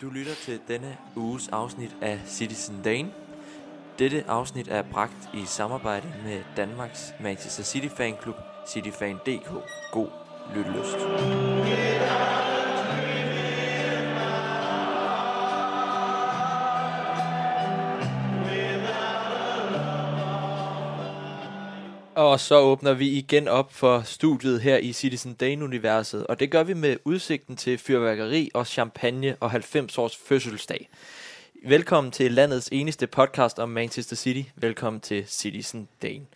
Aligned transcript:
Du 0.00 0.10
lytter 0.10 0.34
til 0.34 0.60
denne 0.68 0.96
uges 1.14 1.48
afsnit 1.48 1.96
af 2.02 2.20
Citizen 2.26 2.82
Dane. 2.82 3.12
Dette 3.98 4.24
afsnit 4.28 4.68
er 4.68 4.82
bragt 4.82 5.30
i 5.34 5.44
samarbejde 5.46 6.06
med 6.24 6.42
Danmarks 6.56 7.14
Manchester 7.20 7.62
City 7.62 7.88
Fanklub, 7.96 8.36
cityfan.dk. 8.68 9.50
God 9.92 10.08
lyttelyst. 10.54 10.96
Og 22.36 22.40
så 22.40 22.58
åbner 22.58 22.94
vi 22.94 23.08
igen 23.08 23.48
op 23.48 23.72
for 23.72 24.02
studiet 24.04 24.60
her 24.60 24.76
i 24.76 24.92
Citizen 24.92 25.34
Dane-universet, 25.34 26.26
og 26.26 26.40
det 26.40 26.50
gør 26.50 26.62
vi 26.62 26.74
med 26.74 26.96
udsigten 27.04 27.56
til 27.56 27.78
fyrværkeri 27.78 28.50
og 28.54 28.66
champagne 28.66 29.36
og 29.40 29.50
90 29.50 29.98
års 29.98 30.16
fødselsdag. 30.16 30.88
Velkommen 31.64 32.10
til 32.10 32.32
landets 32.32 32.68
eneste 32.72 33.06
podcast 33.06 33.58
om 33.58 33.68
Manchester 33.68 34.16
City. 34.16 34.48
Velkommen 34.56 35.00
til 35.00 35.24
Citizen 35.26 35.88
Dane. 36.02 36.26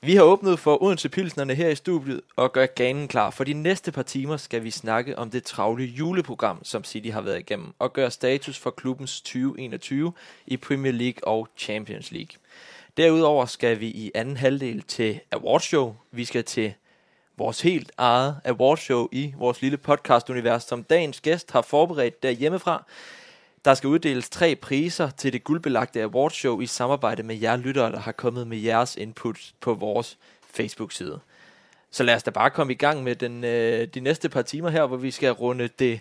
Vi 0.00 0.14
har 0.14 0.22
åbnet 0.22 0.58
for 0.58 0.82
Odense 0.82 1.08
Pilsnerne 1.08 1.54
her 1.54 1.68
i 1.68 1.74
studiet 1.74 2.20
og 2.36 2.52
gør 2.52 2.66
ganen 2.66 3.08
klar. 3.08 3.30
For 3.30 3.44
de 3.44 3.52
næste 3.52 3.92
par 3.92 4.02
timer 4.02 4.36
skal 4.36 4.64
vi 4.64 4.70
snakke 4.70 5.18
om 5.18 5.30
det 5.30 5.44
travle 5.44 5.84
juleprogram, 5.84 6.64
som 6.64 6.84
City 6.84 7.08
har 7.08 7.20
været 7.20 7.38
igennem, 7.38 7.72
og 7.78 7.92
gøre 7.92 8.10
status 8.10 8.58
for 8.58 8.70
klubbens 8.70 9.20
2021 9.20 10.12
i 10.46 10.56
Premier 10.56 10.92
League 10.92 11.28
og 11.28 11.48
Champions 11.56 12.12
League. 12.12 12.36
Derudover 12.96 13.46
skal 13.46 13.80
vi 13.80 13.86
i 13.86 14.10
anden 14.14 14.36
halvdel 14.36 14.82
til 14.82 15.20
awardshow. 15.32 15.94
Vi 16.10 16.24
skal 16.24 16.44
til 16.44 16.74
vores 17.36 17.60
helt 17.60 17.92
eget 17.96 18.40
awardshow 18.44 19.08
i 19.12 19.34
vores 19.38 19.62
lille 19.62 19.76
podcast-univers, 19.76 20.64
som 20.64 20.82
dagens 20.82 21.20
gæst 21.20 21.50
har 21.50 21.62
forberedt 21.62 22.22
derhjemmefra. 22.22 22.84
Der 23.64 23.74
skal 23.74 23.88
uddeles 23.88 24.30
tre 24.30 24.56
priser 24.56 25.10
til 25.10 25.32
det 25.32 25.44
guldbelagte 25.44 26.02
awardshow 26.02 26.60
i 26.60 26.66
samarbejde 26.66 27.22
med 27.22 27.36
jer 27.36 27.56
lyttere, 27.56 27.92
der 27.92 28.00
har 28.00 28.12
kommet 28.12 28.46
med 28.46 28.58
jeres 28.58 28.96
input 28.96 29.52
på 29.60 29.74
vores 29.74 30.18
Facebook-side. 30.54 31.20
Så 31.90 32.02
lad 32.02 32.14
os 32.14 32.22
da 32.22 32.30
bare 32.30 32.50
komme 32.50 32.72
i 32.72 32.76
gang 32.76 33.02
med 33.02 33.16
den, 33.16 33.44
øh, 33.44 33.88
de 33.88 34.00
næste 34.00 34.28
par 34.28 34.42
timer 34.42 34.70
her, 34.70 34.86
hvor 34.86 34.96
vi 34.96 35.10
skal 35.10 35.32
runde 35.32 35.68
det 35.78 36.00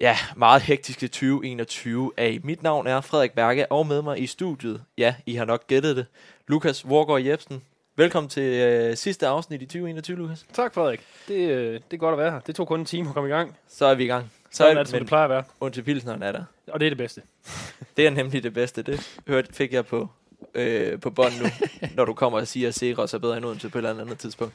ja, 0.00 0.16
meget 0.36 0.62
hektiske 0.62 1.08
2021 1.08 2.12
af. 2.16 2.38
Mit 2.42 2.62
navn 2.62 2.86
er 2.86 3.00
Frederik 3.00 3.32
Berge, 3.32 3.72
og 3.72 3.86
med 3.86 4.02
mig 4.02 4.22
i 4.22 4.26
studiet, 4.26 4.82
ja, 4.98 5.14
I 5.26 5.34
har 5.34 5.44
nok 5.44 5.66
gættet 5.66 5.96
det, 5.96 6.06
Lukas 6.48 6.88
Vorgård 6.88 7.22
Jebsen. 7.22 7.62
Velkommen 7.96 8.30
til 8.30 8.42
øh, 8.42 8.96
sidste 8.96 9.26
afsnit 9.26 9.62
i 9.62 9.66
2021, 9.66 10.16
Lukas. 10.16 10.46
Tak, 10.52 10.74
Frederik. 10.74 11.00
Det, 11.28 11.34
øh, 11.50 11.74
det 11.74 11.82
er 11.92 11.96
godt 11.96 12.12
at 12.12 12.18
være 12.18 12.30
her. 12.30 12.40
Det 12.40 12.54
tog 12.54 12.68
kun 12.68 12.80
en 12.80 12.86
time 12.86 13.08
at 13.08 13.14
komme 13.14 13.28
i 13.28 13.32
gang. 13.32 13.56
Så 13.68 13.86
er 13.86 13.94
vi 13.94 14.04
i 14.04 14.06
gang. 14.06 14.32
Så 14.50 14.56
Sådan 14.56 14.76
er 14.76 14.80
det, 14.80 14.88
som 14.88 14.98
det 14.98 15.08
plejer 15.08 15.24
at 15.24 15.30
være. 15.30 15.42
Und 15.60 15.72
til 15.72 15.82
Pilsneren 15.82 16.22
er 16.22 16.32
der. 16.32 16.44
Og 16.72 16.80
det 16.80 16.86
er 16.86 16.90
det 16.90 16.98
bedste. 16.98 17.22
Det 17.96 18.06
er 18.06 18.10
nemlig 18.10 18.42
det 18.42 18.54
bedste. 18.54 18.82
Det 18.82 19.18
hørte, 19.26 19.52
fik 19.52 19.72
jeg 19.72 19.86
på, 19.86 20.08
øh, 20.54 21.00
på 21.00 21.10
bånd 21.10 21.32
nu, 21.42 21.48
når 21.96 22.04
du 22.04 22.14
kommer 22.14 22.40
og 22.40 22.48
siger, 22.48 22.68
at 22.68 22.74
Seros 22.74 23.14
er 23.14 23.18
bedre 23.18 23.36
end 23.36 23.44
Odense 23.44 23.68
på 23.68 23.78
et 23.78 23.86
eller 23.86 24.02
andet 24.02 24.18
tidspunkt. 24.18 24.54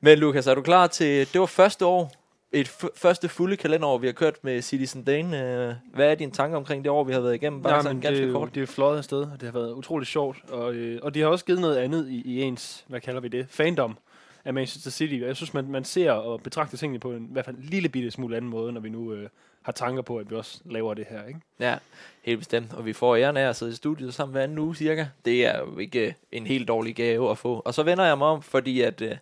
Men 0.00 0.18
Lukas, 0.18 0.46
er 0.46 0.54
du 0.54 0.62
klar 0.62 0.86
til... 0.86 1.32
Det 1.32 1.40
var 1.40 1.46
første 1.46 1.86
år, 1.86 2.12
et 2.52 2.68
første 2.96 3.28
fulde 3.28 3.56
kalenderår, 3.56 3.98
vi 3.98 4.06
har 4.06 4.12
kørt 4.12 4.44
med 4.44 4.62
Citizen 4.62 5.04
Dane. 5.04 5.42
Øh, 5.68 5.74
hvad 5.94 6.10
er 6.10 6.14
dine 6.14 6.32
tanker 6.32 6.56
omkring 6.56 6.84
det 6.84 6.90
år, 6.90 7.04
vi 7.04 7.12
har 7.12 7.20
været 7.20 7.34
igennem? 7.34 7.62
Bare 7.62 7.74
Ja, 7.74 7.82
sådan 7.82 8.00
ganske 8.00 8.22
det, 8.22 8.28
er 8.28 8.32
kort. 8.32 8.54
det 8.54 8.62
er 8.62 8.66
fløjet 8.66 8.98
afsted, 8.98 9.20
og 9.20 9.32
det 9.40 9.42
har 9.42 9.52
været 9.52 9.72
utroligt 9.72 10.10
sjovt. 10.10 10.38
Og, 10.50 10.74
øh, 10.74 11.00
og 11.02 11.14
de 11.14 11.20
har 11.20 11.26
også 11.28 11.44
givet 11.44 11.60
noget 11.60 11.76
andet 11.76 12.08
i, 12.08 12.22
i 12.24 12.42
ens, 12.42 12.84
hvad 12.88 13.00
kalder 13.00 13.20
vi 13.20 13.28
det, 13.28 13.46
fandom 13.50 13.98
af 14.44 14.54
Manchester 14.54 14.90
City. 14.90 15.14
Jeg 15.14 15.36
synes, 15.36 15.54
man, 15.54 15.70
man 15.70 15.84
ser 15.84 16.12
og 16.12 16.40
betragter 16.42 16.76
tingene 16.76 16.98
på 16.98 17.12
en 17.12 17.22
i 17.24 17.32
hvert 17.32 17.44
fald 17.44 17.56
en 17.56 17.62
lille 17.62 17.88
bitte 17.88 18.10
smule 18.10 18.36
anden 18.36 18.50
måde, 18.50 18.72
når 18.72 18.80
vi 18.80 18.88
nu 18.88 19.12
øh, 19.12 19.28
har 19.62 19.72
tanker 19.72 20.02
på, 20.02 20.16
at 20.16 20.30
vi 20.30 20.36
også 20.36 20.60
laver 20.70 20.94
det 20.94 21.06
her. 21.10 21.26
Ikke? 21.26 21.40
Ja, 21.60 21.76
helt 22.22 22.38
bestemt. 22.38 22.72
Og 22.74 22.86
vi 22.86 22.92
får 22.92 23.16
æren 23.16 23.36
af 23.36 23.48
at 23.48 23.56
sidde 23.56 23.72
i 23.72 23.74
studiet 23.74 24.14
sammen 24.14 24.32
hver 24.32 24.42
anden 24.42 24.58
uge 24.58 24.76
cirka. 24.76 25.06
Det 25.24 25.46
er 25.46 25.58
jo 25.58 25.78
ikke 25.78 26.06
øh, 26.06 26.12
en 26.32 26.46
helt 26.46 26.68
dårlig 26.68 26.94
gave 26.96 27.30
at 27.30 27.38
få. 27.38 27.62
Og 27.64 27.74
så 27.74 27.82
vender 27.82 28.04
jeg 28.04 28.18
mig 28.18 28.26
om, 28.26 28.42
fordi 28.42 28.80
at 28.80 29.00
øh, 29.02 29.16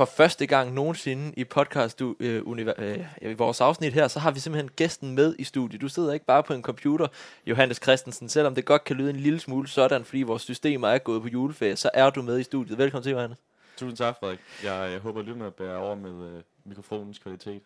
for 0.00 0.04
første 0.04 0.46
gang 0.46 0.74
nogensinde 0.74 1.32
i 1.36 1.44
podcast 1.44 2.02
øh, 2.20 2.42
univer- 2.42 2.82
øh, 2.82 3.04
i 3.22 3.32
vores 3.32 3.60
afsnit 3.60 3.92
her, 3.92 4.08
så 4.08 4.18
har 4.18 4.30
vi 4.30 4.40
simpelthen 4.40 4.70
gæsten 4.76 5.14
med 5.14 5.34
i 5.38 5.44
studiet. 5.44 5.80
Du 5.80 5.88
sidder 5.88 6.12
ikke 6.12 6.26
bare 6.26 6.42
på 6.42 6.54
en 6.54 6.62
computer, 6.62 7.06
Johannes 7.46 7.76
Christensen, 7.82 8.28
selvom 8.28 8.54
det 8.54 8.64
godt 8.64 8.84
kan 8.84 8.96
lyde 8.96 9.10
en 9.10 9.16
lille 9.16 9.40
smule 9.40 9.68
sådan, 9.68 10.04
fordi 10.04 10.22
vores 10.22 10.42
systemer 10.42 10.88
er 10.88 10.98
gået 10.98 11.22
på 11.22 11.28
juleferie, 11.28 11.76
så 11.76 11.90
er 11.94 12.10
du 12.10 12.22
med 12.22 12.38
i 12.38 12.42
studiet. 12.42 12.78
Velkommen 12.78 13.02
til, 13.02 13.12
Johannes. 13.12 13.38
Tusind 13.76 13.96
tak, 13.96 14.16
Frederik. 14.20 14.38
Jeg, 14.64 14.90
jeg 14.92 15.00
håber, 15.00 15.20
at 15.20 15.26
lytterne 15.26 15.50
bærer 15.50 15.76
over 15.76 15.94
med 15.94 16.28
øh, 16.28 16.42
mikrofonens 16.64 17.18
kvalitet. 17.18 17.62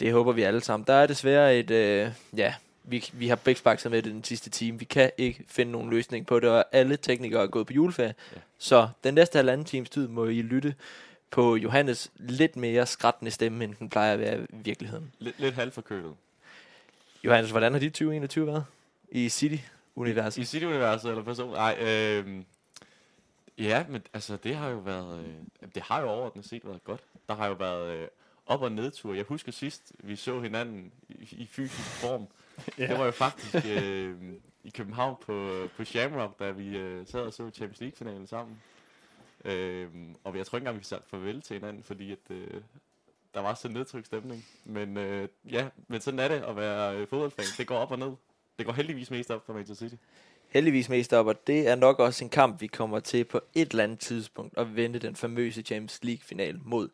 Det 0.00 0.12
håber 0.12 0.32
vi 0.32 0.42
alle 0.42 0.60
sammen. 0.60 0.84
Der 0.86 0.94
er 0.94 1.06
desværre 1.06 1.58
et, 1.58 1.70
øh, 1.70 2.10
ja, 2.36 2.54
vi, 2.84 3.10
vi 3.12 3.28
har 3.28 3.36
begge 3.36 3.62
bakset 3.62 3.90
med 3.90 4.02
det 4.02 4.12
den 4.12 4.24
sidste 4.24 4.50
time. 4.50 4.78
Vi 4.78 4.84
kan 4.84 5.10
ikke 5.18 5.44
finde 5.48 5.72
nogen 5.72 5.90
løsning 5.90 6.26
på 6.26 6.40
det, 6.40 6.50
og 6.50 6.64
alle 6.72 6.96
teknikere 6.96 7.42
er 7.42 7.46
gået 7.46 7.66
på 7.66 7.72
juleferie. 7.72 8.14
Ja. 8.34 8.40
Så 8.58 8.88
den 9.04 9.14
næste 9.14 9.36
halvanden 9.36 9.64
times 9.64 9.90
tid 9.90 10.08
må 10.08 10.24
I 10.24 10.42
lytte 10.42 10.74
på 11.30 11.56
Johannes 11.56 12.12
lidt 12.16 12.56
mere 12.56 12.86
skrættende 12.86 13.30
stemme, 13.30 13.64
end 13.64 13.74
den 13.74 13.88
plejer 13.88 14.12
at 14.12 14.18
være 14.18 14.42
i 14.42 14.46
virkeligheden. 14.50 15.12
Lidt, 15.18 15.40
lidt 15.40 15.54
halvforkølet. 15.54 16.14
Johannes, 17.24 17.50
hvordan 17.50 17.72
har 17.72 17.80
dit 17.80 17.92
2021 17.92 18.46
været 18.46 18.64
i 19.10 19.28
City-universet? 19.28 20.42
I 20.42 20.44
City-universet 20.44 21.10
eller 21.10 21.22
person? 21.22 21.50
Nej, 21.50 21.76
øh, 21.80 22.42
ja, 23.58 23.84
men 23.88 24.02
altså, 24.14 24.36
det 24.36 24.56
har 24.56 24.68
jo 24.68 24.78
været, 24.78 25.18
øh, 25.24 25.68
det 25.74 25.82
har 25.82 26.00
jo 26.00 26.08
overordnet 26.08 26.44
set 26.44 26.64
været 26.64 26.84
godt. 26.84 27.00
Der 27.28 27.34
har 27.34 27.46
jo 27.46 27.52
været 27.52 27.96
øh, 27.96 28.08
op- 28.46 28.62
og 28.62 28.72
nedtur. 28.72 29.14
Jeg 29.14 29.24
husker 29.28 29.52
sidst, 29.52 29.92
vi 29.98 30.16
så 30.16 30.40
hinanden 30.40 30.92
i, 31.08 31.28
i 31.30 31.46
fysisk 31.46 31.88
form. 31.88 32.26
Ja. 32.78 32.86
Det 32.86 32.98
var 32.98 33.04
jo 33.04 33.10
faktisk 33.10 33.54
øh, 33.66 34.16
i 34.64 34.70
København 34.70 35.16
på, 35.26 35.66
på 35.76 35.84
Shamrock, 35.84 36.38
da 36.38 36.50
vi 36.50 36.76
øh, 36.76 37.06
sad 37.06 37.20
og 37.20 37.32
så 37.32 37.50
Champions 37.50 37.80
League-finalen 37.80 38.26
sammen. 38.26 38.56
Øh, 39.44 39.88
og 40.24 40.36
jeg 40.36 40.46
tror 40.46 40.58
ikke 40.58 40.62
engang, 40.62 40.78
vi 40.78 40.84
sagde 40.84 41.02
farvel 41.06 41.42
til 41.42 41.54
hinanden, 41.54 41.82
fordi 41.82 42.12
at, 42.12 42.18
øh, 42.30 42.60
der 43.34 43.40
var 43.40 43.54
så 43.54 43.68
nedtrykt 43.68 44.06
stemning. 44.06 44.44
Men 44.64 44.96
øh, 44.96 45.28
ja, 45.50 45.68
men 45.88 46.00
sådan 46.00 46.20
er 46.20 46.28
det 46.28 46.44
at 46.48 46.56
være 46.56 46.96
øh, 46.96 47.08
fodboldfan. 47.08 47.44
Det 47.58 47.66
går 47.66 47.76
op 47.76 47.90
og 47.90 47.98
ned. 47.98 48.12
Det 48.58 48.66
går 48.66 48.72
heldigvis 48.72 49.10
mest 49.10 49.30
op 49.30 49.46
for 49.46 49.52
Manchester 49.52 49.88
City. 49.88 50.02
Heldigvis 50.48 50.88
mest 50.88 51.12
op, 51.12 51.26
og 51.26 51.46
det 51.46 51.68
er 51.68 51.74
nok 51.74 51.98
også 51.98 52.24
en 52.24 52.30
kamp, 52.30 52.60
vi 52.60 52.66
kommer 52.66 53.00
til 53.00 53.24
på 53.24 53.40
et 53.54 53.70
eller 53.70 53.84
andet 53.84 53.98
tidspunkt 53.98 54.58
at 54.58 54.76
vende 54.76 54.98
den 54.98 55.16
famøse 55.16 55.62
Champions 55.62 56.00
League-final 56.02 56.58
mod 56.64 56.88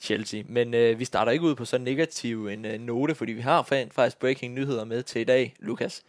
Chelsea. 0.00 0.42
Men 0.46 0.74
øh, 0.74 0.98
vi 0.98 1.04
starter 1.04 1.32
ikke 1.32 1.44
ud 1.44 1.54
på 1.54 1.64
så 1.64 1.78
negativ 1.78 2.46
en 2.46 2.64
øh, 2.64 2.80
note, 2.80 3.14
fordi 3.14 3.32
vi 3.32 3.40
har 3.40 3.62
faktisk 3.62 4.18
breaking 4.18 4.54
nyheder 4.54 4.84
med 4.84 5.02
til 5.02 5.20
i 5.20 5.24
dag, 5.24 5.54
Lukas. 5.58 6.02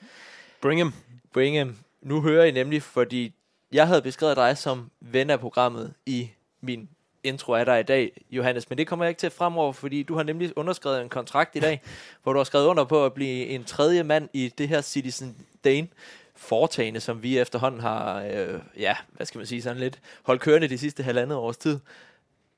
Bring 0.62 0.80
him. 0.80 0.92
Bringham, 1.34 1.76
nu 2.02 2.22
hører 2.22 2.46
I 2.46 2.52
nemlig, 2.52 2.82
fordi 2.82 3.34
jeg 3.74 3.88
havde 3.88 4.02
beskrevet 4.02 4.38
dig 4.38 4.58
som 4.58 4.92
ven 5.00 5.30
af 5.30 5.40
programmet 5.40 5.94
i 6.06 6.30
min 6.62 6.90
intro 7.24 7.54
af 7.54 7.66
dig 7.66 7.80
i 7.80 7.84
dag, 7.84 8.24
Johannes, 8.32 8.70
men 8.70 8.78
det 8.78 8.88
kommer 8.88 9.06
jeg 9.06 9.10
ikke 9.10 9.20
til 9.20 9.30
fremover, 9.30 9.74
fordi 9.74 10.04
du 10.04 10.16
har 10.16 10.24
nemlig 10.24 10.58
underskrevet 10.58 11.02
en 11.02 11.10
kontrakt 11.10 11.56
i 11.56 11.60
dag, 11.60 11.82
hvor 12.24 12.34
du 12.34 12.40
har 12.40 12.44
skrevet 12.44 12.66
under 12.66 12.84
på 12.84 13.06
at 13.06 13.14
blive 13.14 13.46
en 13.46 13.64
tredje 13.64 14.04
mand 14.04 14.30
i 14.34 14.54
det 14.58 14.68
her 14.68 14.82
Citizen 14.82 15.38
Dane 15.64 15.88
foretagende, 16.36 17.00
som 17.00 17.24
vi 17.24 17.38
efterhånden 17.38 17.82
har, 17.82 18.24
øh, 18.24 18.60
ja, 18.78 18.96
hvad 19.12 19.26
skal 19.26 19.40
man 19.40 19.48
sige, 19.48 19.62
sådan 19.62 19.80
lidt 19.80 20.00
holdt 20.24 20.42
kørende 20.42 20.68
de 20.68 20.78
sidste 20.78 21.04
halvandet 21.04 21.38
års 21.38 21.58
tid. 21.58 21.80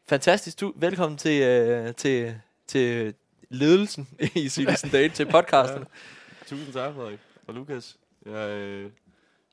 Fantastisk, 0.08 0.59
du, 0.62 0.74
velkommen 0.76 1.18
til, 1.18 1.42
øh, 1.42 1.94
til, 1.94 2.36
til 2.68 3.14
ledelsen 3.50 4.08
i 4.36 4.50
Citizen 4.50 4.90
Dane, 4.90 5.09
til 5.09 5.26
podcasten. 5.26 5.86
Tusind 6.47 6.74
tak, 6.74 6.94
Frederik. 6.94 7.20
Og 7.47 7.53
Lukas, 7.53 7.97
jeg, 8.26 8.50
øh, 8.50 8.92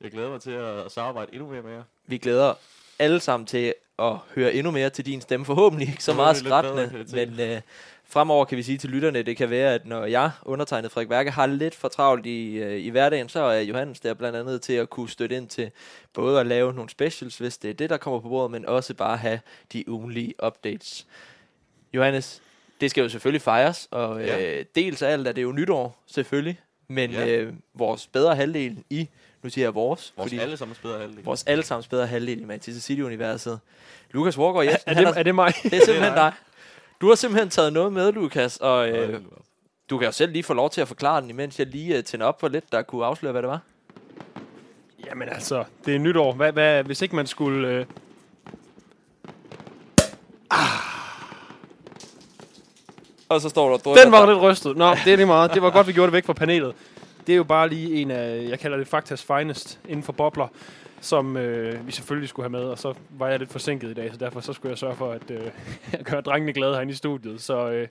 jeg 0.02 0.10
glæder 0.10 0.30
mig 0.30 0.40
til 0.40 0.50
at, 0.50 0.92
samarbejde 0.92 1.32
endnu 1.32 1.48
mere 1.50 1.62
med 1.62 1.72
jer. 1.72 1.82
Vi 2.06 2.18
glæder 2.18 2.54
alle 2.98 3.20
sammen 3.20 3.46
til 3.46 3.74
at 3.98 4.12
høre 4.34 4.54
endnu 4.54 4.70
mere 4.70 4.90
til 4.90 5.06
din 5.06 5.20
stemme. 5.20 5.46
Forhåbentlig 5.46 5.88
ikke 5.88 6.04
så 6.04 6.14
meget 6.14 6.36
skrættende, 6.36 7.04
men 7.12 7.40
øh, 7.40 7.60
fremover 8.04 8.44
kan 8.44 8.58
vi 8.58 8.62
sige 8.62 8.78
til 8.78 8.90
lytterne, 8.90 9.22
det 9.22 9.36
kan 9.36 9.50
være, 9.50 9.74
at 9.74 9.86
når 9.86 10.04
jeg, 10.04 10.30
undertegnet 10.42 10.92
Frederik 10.92 11.10
Værke, 11.10 11.30
har 11.30 11.46
lidt 11.46 11.74
for 11.74 11.88
travlt 11.88 12.26
i, 12.26 12.54
øh, 12.54 12.80
i 12.80 12.88
hverdagen, 12.88 13.28
så 13.28 13.40
er 13.40 13.60
Johannes 13.60 14.00
der 14.00 14.14
blandt 14.14 14.38
andet 14.38 14.62
til 14.62 14.72
at 14.72 14.90
kunne 14.90 15.08
støtte 15.08 15.36
ind 15.36 15.48
til 15.48 15.70
både 16.12 16.40
at 16.40 16.46
lave 16.46 16.72
nogle 16.74 16.90
specials, 16.90 17.38
hvis 17.38 17.58
det 17.58 17.70
er 17.70 17.74
det, 17.74 17.90
der 17.90 17.96
kommer 17.96 18.20
på 18.20 18.28
bordet, 18.28 18.50
men 18.50 18.66
også 18.66 18.94
bare 18.94 19.16
have 19.16 19.40
de 19.72 19.88
ugenlige 19.88 20.34
updates. 20.46 21.06
Johannes, 21.94 22.42
det 22.80 22.90
skal 22.90 23.02
jo 23.02 23.08
selvfølgelig 23.08 23.42
fejres, 23.42 23.88
og 23.90 24.20
øh, 24.20 24.26
Ja. 24.26 24.62
dels 24.74 25.02
af 25.02 25.12
alt 25.12 25.28
er 25.28 25.32
det 25.32 25.42
jo 25.42 25.52
nytår, 25.52 26.02
selvfølgelig, 26.06 26.60
men 26.88 27.10
Ja. 27.10 27.26
øh, 27.26 27.52
vores 27.74 28.06
bedre 28.06 28.36
halvdel 28.36 28.78
i, 28.90 29.08
nu 29.42 29.50
siger 29.50 29.64
jeg 29.64 29.74
vores, 29.74 30.12
Vores 30.16 30.32
alle 30.32 30.56
sammen 30.56 30.76
bedre 30.82 30.98
halvdel. 30.98 31.24
vores 31.24 31.44
allesammens 31.46 31.88
bedre 31.88 32.06
halvdel 32.06 32.40
i 32.40 32.44
Manchester 32.44 32.82
City-universet. 32.82 33.60
Lukas 34.10 34.38
Wargaard 34.38 34.66
Er, 34.66 34.70
Jensen, 34.70 34.88
er, 34.90 34.94
han 34.94 35.04
det, 35.04 35.14
har, 35.14 35.20
er 35.20 35.22
det 35.22 35.34
mig? 35.34 35.52
det 35.62 35.72
er 35.74 35.84
simpelthen 35.84 36.04
er 36.12 36.14
dig. 36.14 36.32
Du 37.00 37.08
har 37.08 37.14
simpelthen 37.14 37.50
taget 37.50 37.72
noget 37.72 37.92
med, 37.92 38.12
Lukas, 38.12 38.56
og 38.56 38.88
øh, 38.88 39.14
er 39.14 39.18
du 39.90 39.98
kan 39.98 40.06
jo 40.06 40.12
selv 40.12 40.32
lige 40.32 40.42
få 40.42 40.54
lov 40.54 40.70
til 40.70 40.80
at 40.80 40.88
forklare 40.88 41.20
den, 41.20 41.30
imens 41.30 41.58
jeg 41.58 41.66
lige 41.66 41.96
øh, 41.96 42.04
tænder 42.04 42.26
op 42.26 42.40
for 42.40 42.48
lidt, 42.48 42.72
der 42.72 42.82
kunne 42.82 43.04
afsløre, 43.04 43.32
hvad 43.32 43.42
det 43.42 43.50
var. 43.50 43.60
Jamen 45.06 45.28
altså, 45.28 45.64
det 45.86 45.94
er 45.94 45.98
nytår. 45.98 46.32
Hvad, 46.32 46.52
hvad, 46.52 46.84
hvis 46.84 47.02
ikke 47.02 47.16
man 47.16 47.26
skulle... 47.26 47.68
Øh... 47.68 47.86
Og 53.28 53.40
så 53.40 53.48
står 53.48 53.76
der 53.78 53.94
Den 53.94 54.12
var 54.12 54.26
dig. 54.26 54.34
lidt 54.34 54.42
rystet. 54.42 54.76
Nå, 54.76 54.94
det 55.04 55.12
er 55.12 55.16
lige 55.16 55.26
meget. 55.26 55.54
Det 55.54 55.62
var 55.62 55.70
godt, 55.70 55.86
vi 55.86 55.92
gjorde 55.92 56.06
det 56.06 56.12
væk 56.12 56.24
fra 56.26 56.32
panelet. 56.32 56.74
Det 57.26 57.32
er 57.32 57.36
jo 57.36 57.44
bare 57.44 57.68
lige 57.68 57.94
en 57.94 58.10
af, 58.10 58.48
jeg 58.48 58.58
kalder 58.58 58.76
det 58.76 58.86
Faktas 58.86 59.24
finest 59.24 59.80
inden 59.88 60.02
for 60.02 60.12
bobler, 60.12 60.48
som 61.00 61.36
øh, 61.36 61.86
vi 61.86 61.92
selvfølgelig 61.92 62.28
skulle 62.28 62.44
have 62.44 62.62
med. 62.62 62.70
Og 62.70 62.78
så 62.78 62.94
var 63.10 63.28
jeg 63.28 63.38
lidt 63.38 63.50
forsinket 63.50 63.90
i 63.90 63.94
dag, 63.94 64.12
så 64.12 64.16
derfor 64.16 64.40
så 64.40 64.52
skulle 64.52 64.70
jeg 64.70 64.78
sørge 64.78 64.96
for 64.96 65.12
at 65.12 65.30
øh, 65.30 65.50
gøre 66.10 66.20
drengene 66.20 66.52
glade 66.52 66.74
herinde 66.74 66.92
i 66.92 66.96
studiet. 66.96 67.40
Så 67.40 67.70
øh, 67.70 67.88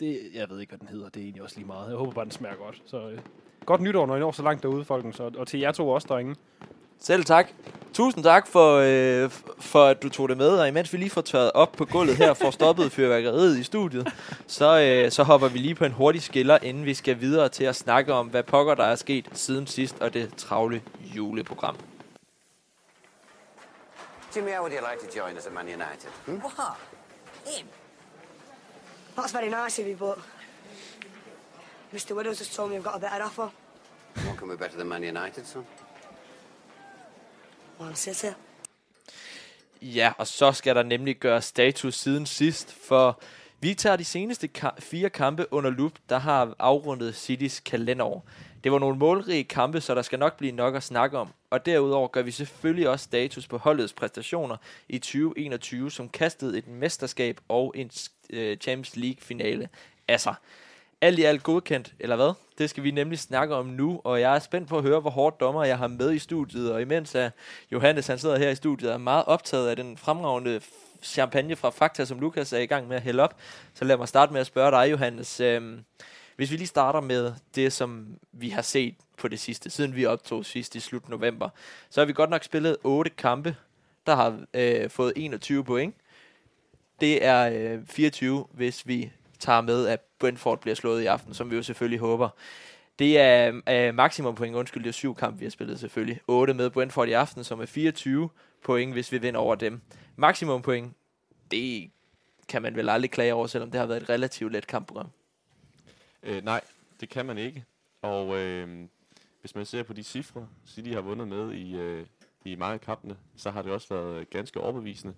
det, 0.00 0.20
jeg 0.34 0.50
ved 0.50 0.60
ikke, 0.60 0.70
hvad 0.70 0.78
den 0.78 0.88
hedder. 0.88 1.08
Det 1.08 1.20
er 1.20 1.24
egentlig 1.24 1.42
også 1.42 1.56
lige 1.56 1.66
meget. 1.66 1.88
Jeg 1.88 1.96
håber 1.96 2.12
bare, 2.12 2.24
den 2.24 2.32
smager 2.32 2.56
godt. 2.56 2.82
Så 2.86 3.08
øh, 3.10 3.18
godt 3.66 3.80
nytår, 3.80 4.06
når 4.06 4.16
I 4.16 4.20
når 4.20 4.32
så 4.32 4.42
langt 4.42 4.62
derude, 4.62 4.84
folkens. 4.84 5.20
Og, 5.20 5.32
og 5.36 5.46
til 5.46 5.60
jer 5.60 5.72
to 5.72 5.88
også, 5.88 6.06
drenge. 6.06 6.36
Selv 7.04 7.24
tak. 7.24 7.48
Tusind 7.92 8.24
tak 8.24 8.46
for, 8.46 8.76
øh, 8.76 9.30
for, 9.60 9.84
at 9.84 10.02
du 10.02 10.08
tog 10.08 10.28
det 10.28 10.36
med. 10.36 10.48
Og 10.48 10.68
imens 10.68 10.92
vi 10.92 10.98
lige 10.98 11.10
får 11.10 11.20
tørret 11.20 11.52
op 11.52 11.72
på 11.72 11.84
gulvet 11.84 12.16
her, 12.16 12.34
får 12.34 12.50
stoppet 12.50 12.92
fyrværkeriet 12.96 13.58
i 13.58 13.62
studiet, 13.62 14.12
så, 14.46 14.80
øh, 14.80 15.12
så 15.12 15.22
hopper 15.22 15.48
vi 15.48 15.58
lige 15.58 15.74
på 15.74 15.84
en 15.84 15.92
hurtig 15.92 16.22
skiller, 16.22 16.58
inden 16.62 16.84
vi 16.84 16.94
skal 16.94 17.20
videre 17.20 17.48
til 17.48 17.64
at 17.64 17.76
snakke 17.76 18.12
om, 18.12 18.26
hvad 18.26 18.42
pokker 18.42 18.74
der 18.74 18.84
er 18.84 18.94
sket 18.94 19.28
siden 19.32 19.66
sidst, 19.66 20.00
og 20.00 20.14
det 20.14 20.34
travle 20.36 20.82
juleprogram. 21.16 21.76
Jimmy, 24.36 24.50
how 24.50 24.62
would 24.62 24.72
you 24.72 24.86
like 24.90 25.00
to 25.12 25.18
join 25.18 25.36
us 25.36 25.46
at 25.46 25.52
Man 25.52 25.66
United? 25.66 26.10
Hmm? 26.26 26.40
What? 26.40 26.76
Him? 27.46 27.66
That's 29.16 29.32
very 29.32 29.64
nice 29.64 29.82
of 29.82 29.88
you, 29.88 29.96
but 29.96 30.18
Mr. 31.92 32.14
Widows 32.16 32.38
has 32.38 32.48
told 32.56 32.70
me 32.70 32.76
I've 32.76 32.84
got 32.84 32.96
a 32.96 32.98
better 32.98 33.24
offer. 33.24 33.50
What 34.26 34.36
can 34.38 34.48
be 34.48 34.56
better 34.56 34.78
than 34.78 34.88
Man 34.88 35.02
United, 35.02 35.46
son? 35.46 35.64
Man 37.80 37.94
City. 37.94 38.26
Ja, 39.82 40.12
og 40.18 40.26
så 40.26 40.52
skal 40.52 40.74
der 40.76 40.82
nemlig 40.82 41.16
gøre 41.16 41.42
status 41.42 41.94
siden 41.94 42.26
sidst, 42.26 42.72
for 42.88 43.20
vi 43.60 43.74
tager 43.74 43.96
de 43.96 44.04
seneste 44.04 44.48
ka- 44.58 44.80
fire 44.80 45.10
kampe 45.10 45.46
under 45.50 45.70
lup, 45.70 45.92
der 46.08 46.18
har 46.18 46.54
afrundet 46.58 47.14
Citys 47.16 47.60
kalenderår. 47.60 48.26
Det 48.64 48.72
var 48.72 48.78
nogle 48.78 48.98
målrige 48.98 49.44
kampe, 49.44 49.80
så 49.80 49.94
der 49.94 50.02
skal 50.02 50.18
nok 50.18 50.36
blive 50.36 50.52
nok 50.52 50.74
at 50.74 50.82
snakke 50.82 51.18
om. 51.18 51.28
Og 51.50 51.66
derudover 51.66 52.08
gør 52.08 52.22
vi 52.22 52.30
selvfølgelig 52.30 52.88
også 52.88 53.04
status 53.04 53.46
på 53.46 53.58
holdets 53.58 53.92
præstationer 53.92 54.56
i 54.88 54.98
2021, 54.98 55.90
som 55.90 56.08
kastede 56.08 56.58
et 56.58 56.68
mesterskab 56.68 57.40
og 57.48 57.72
en 57.76 57.90
øh, 58.30 58.56
Champions 58.56 58.96
League-finale 58.96 59.68
af 60.08 60.20
sig. 60.20 60.34
Alt 61.04 61.18
i 61.18 61.22
alt 61.22 61.42
godkendt, 61.42 61.94
eller 61.98 62.16
hvad? 62.16 62.32
Det 62.58 62.70
skal 62.70 62.84
vi 62.84 62.90
nemlig 62.90 63.18
snakke 63.18 63.54
om 63.54 63.66
nu, 63.66 64.00
og 64.04 64.20
jeg 64.20 64.34
er 64.34 64.38
spændt 64.38 64.68
på 64.68 64.76
at 64.76 64.82
høre, 64.82 65.00
hvor 65.00 65.10
hårdt 65.10 65.40
dommer 65.40 65.64
jeg 65.64 65.78
har 65.78 65.86
med 65.86 66.12
i 66.12 66.18
studiet. 66.18 66.72
Og 66.72 66.82
imens 66.82 67.14
er 67.14 67.30
Johannes, 67.72 68.06
han 68.06 68.18
sidder 68.18 68.38
her 68.38 68.50
i 68.50 68.54
studiet, 68.54 68.92
er 68.92 68.98
meget 68.98 69.24
optaget 69.24 69.68
af 69.68 69.76
den 69.76 69.96
fremragende 69.96 70.60
champagne 71.02 71.56
fra 71.56 71.70
Fakta, 71.70 72.04
som 72.04 72.20
Lukas 72.20 72.52
er 72.52 72.58
i 72.58 72.66
gang 72.66 72.88
med 72.88 72.96
at 72.96 73.02
hælde 73.02 73.22
op. 73.22 73.36
Så 73.74 73.84
lad 73.84 73.96
mig 73.96 74.08
starte 74.08 74.32
med 74.32 74.40
at 74.40 74.46
spørge 74.46 74.70
dig, 74.70 74.90
Johannes. 74.90 75.40
Øhm, 75.40 75.84
hvis 76.36 76.50
vi 76.50 76.56
lige 76.56 76.66
starter 76.66 77.00
med 77.00 77.32
det, 77.54 77.72
som 77.72 78.06
vi 78.32 78.48
har 78.48 78.62
set 78.62 78.94
på 79.18 79.28
det 79.28 79.40
sidste, 79.40 79.70
siden 79.70 79.96
vi 79.96 80.06
optog 80.06 80.44
sidst 80.44 80.74
i 80.74 80.80
slut 80.80 81.08
november, 81.08 81.48
så 81.90 82.00
har 82.00 82.06
vi 82.06 82.12
godt 82.12 82.30
nok 82.30 82.44
spillet 82.44 82.76
otte 82.84 83.10
kampe, 83.10 83.56
der 84.06 84.14
har 84.14 84.38
øh, 84.54 84.90
fået 84.90 85.12
21 85.16 85.64
point. 85.64 85.94
Det 87.00 87.24
er 87.24 87.72
øh, 87.74 87.86
24, 87.86 88.46
hvis 88.52 88.86
vi 88.86 89.10
tager 89.44 89.60
med, 89.60 89.86
at 89.86 90.00
Brentford 90.18 90.60
bliver 90.60 90.74
slået 90.74 91.02
i 91.02 91.06
aften, 91.06 91.34
som 91.34 91.50
vi 91.50 91.56
jo 91.56 91.62
selvfølgelig 91.62 91.98
håber. 91.98 92.28
Det 92.98 93.18
er 93.18 93.60
øh, 93.68 93.94
maksimum 93.94 94.34
point, 94.34 94.56
undskyld, 94.56 94.82
det 94.82 94.88
er 94.88 94.92
syv 94.92 95.14
kampe, 95.14 95.38
vi 95.38 95.44
har 95.44 95.50
spillet 95.50 95.80
selvfølgelig. 95.80 96.20
8 96.26 96.54
med 96.54 96.70
Brentford 96.70 97.08
i 97.08 97.12
aften, 97.12 97.44
som 97.44 97.60
er 97.60 97.66
24 97.66 98.28
point, 98.64 98.92
hvis 98.92 99.12
vi 99.12 99.18
vinder 99.18 99.40
over 99.40 99.54
dem. 99.54 99.80
Maksimum 100.16 100.62
point, 100.62 100.92
det 101.50 101.90
kan 102.48 102.62
man 102.62 102.76
vel 102.76 102.88
aldrig 102.88 103.10
klage 103.10 103.34
over, 103.34 103.46
selvom 103.46 103.70
det 103.70 103.80
har 103.80 103.86
været 103.86 104.02
et 104.02 104.08
relativt 104.08 104.52
let 104.52 104.66
kampprogram. 104.66 105.08
Øh, 106.22 106.44
nej, 106.44 106.60
det 107.00 107.08
kan 107.08 107.26
man 107.26 107.38
ikke. 107.38 107.64
Og 108.02 108.38
øh, 108.38 108.86
hvis 109.40 109.54
man 109.54 109.66
ser 109.66 109.82
på 109.82 109.92
de 109.92 110.02
cifre, 110.02 110.48
City 110.66 110.90
har 110.90 111.00
vundet 111.00 111.28
med 111.28 111.52
i, 111.52 111.76
øh, 111.76 112.06
i 112.44 112.54
mange 112.54 112.74
af 112.74 112.80
kampene, 112.80 113.16
så 113.36 113.50
har 113.50 113.62
det 113.62 113.72
også 113.72 113.94
været 113.94 114.30
ganske 114.30 114.60
overbevisende. 114.60 115.14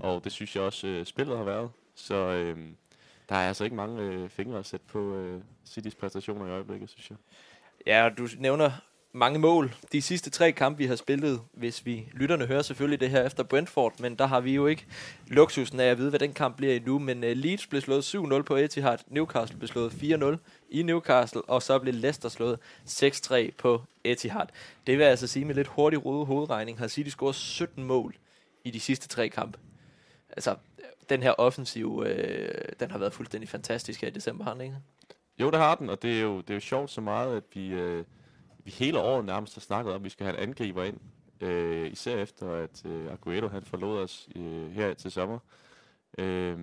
Og 0.00 0.24
det 0.24 0.32
synes 0.32 0.56
jeg 0.56 0.62
også, 0.62 0.86
øh, 0.86 1.06
spillet 1.06 1.36
har 1.36 1.44
været. 1.44 1.70
Så 1.94 2.14
øh, 2.14 2.58
der 3.28 3.34
er 3.36 3.48
altså 3.48 3.64
ikke 3.64 3.76
mange 3.76 4.02
øh, 4.02 4.28
fingre 4.28 4.58
at 4.58 4.66
sætte 4.66 4.86
på 4.86 5.14
øh, 5.14 5.40
Citys 5.66 5.94
præstationer 5.94 6.46
i 6.46 6.50
øjeblikket, 6.50 6.90
synes 6.90 7.10
jeg. 7.10 7.18
Ja, 7.86 8.04
og 8.04 8.18
du 8.18 8.28
nævner 8.38 8.70
mange 9.16 9.38
mål. 9.38 9.74
De 9.92 10.02
sidste 10.02 10.30
tre 10.30 10.52
kampe, 10.52 10.78
vi 10.78 10.86
har 10.86 10.96
spillet, 10.96 11.40
hvis 11.52 11.86
vi 11.86 12.08
lytterne 12.12 12.46
hører 12.46 12.62
selvfølgelig 12.62 13.00
det 13.00 13.10
her 13.10 13.22
efter 13.22 13.42
Brentford, 13.42 14.00
men 14.00 14.16
der 14.16 14.26
har 14.26 14.40
vi 14.40 14.54
jo 14.54 14.66
ikke 14.66 14.86
luksusen 15.26 15.80
af 15.80 15.84
at 15.84 15.98
vide, 15.98 16.10
hvad 16.10 16.18
den 16.18 16.32
kamp 16.32 16.56
bliver 16.56 16.74
endnu. 16.74 16.98
Men 16.98 17.24
uh, 17.24 17.30
Leeds 17.30 17.66
blev 17.66 17.80
slået 17.80 18.14
7-0 18.14 18.42
på 18.42 18.56
Etihad, 18.56 18.98
Newcastle 19.08 19.58
blev 19.58 19.68
slået 19.68 19.90
4-0 19.90 20.36
i 20.70 20.82
Newcastle, 20.82 21.42
og 21.42 21.62
så 21.62 21.78
blev 21.78 21.94
Leicester 21.94 22.28
slået 22.28 22.58
6-3 22.86 23.50
på 23.58 23.82
Etihad. 24.04 24.46
Det 24.86 24.98
vil 24.98 25.04
altså 25.04 25.26
sige 25.26 25.44
med 25.44 25.54
lidt 25.54 25.68
hurtig 25.68 26.06
røde 26.06 26.24
hovedregning, 26.24 26.78
har 26.78 26.88
City 26.88 27.10
scoret 27.10 27.34
17 27.34 27.84
mål 27.84 28.16
i 28.64 28.70
de 28.70 28.80
sidste 28.80 29.08
tre 29.08 29.28
kampe. 29.28 29.58
Altså, 30.36 30.56
den 31.08 31.22
her 31.22 31.30
offensiv, 31.32 32.02
øh, 32.06 32.48
den 32.80 32.90
har 32.90 32.98
været 32.98 33.12
fuldstændig 33.12 33.48
fantastisk 33.48 34.00
her 34.00 34.08
i 34.08 34.12
december, 34.12 34.44
har 34.44 34.52
den 34.52 34.60
ikke? 34.60 34.76
Jo, 35.40 35.50
det 35.50 35.58
har 35.58 35.74
den, 35.74 35.90
og 35.90 36.02
det 36.02 36.18
er 36.18 36.22
jo, 36.22 36.40
det 36.40 36.50
er 36.50 36.54
jo 36.54 36.60
sjovt 36.60 36.90
så 36.90 37.00
meget, 37.00 37.36
at 37.36 37.42
vi, 37.54 37.68
øh, 37.68 38.04
vi 38.64 38.70
hele 38.70 38.98
året 38.98 39.24
nærmest 39.24 39.54
har 39.54 39.60
snakket 39.60 39.92
om, 39.92 39.96
at 39.96 40.04
vi 40.04 40.08
skal 40.08 40.26
have 40.26 40.38
en 40.38 40.48
angriber 40.48 40.84
ind. 40.84 41.00
Øh, 41.40 41.92
især 41.92 42.16
efter, 42.16 42.52
at 42.52 42.82
øh, 42.86 43.12
Aguero 43.12 43.48
han 43.48 43.64
forlod 43.64 43.98
os 43.98 44.28
øh, 44.36 44.70
her 44.70 44.94
til 44.94 45.10
sommer. 45.10 45.38
Øh, 46.18 46.58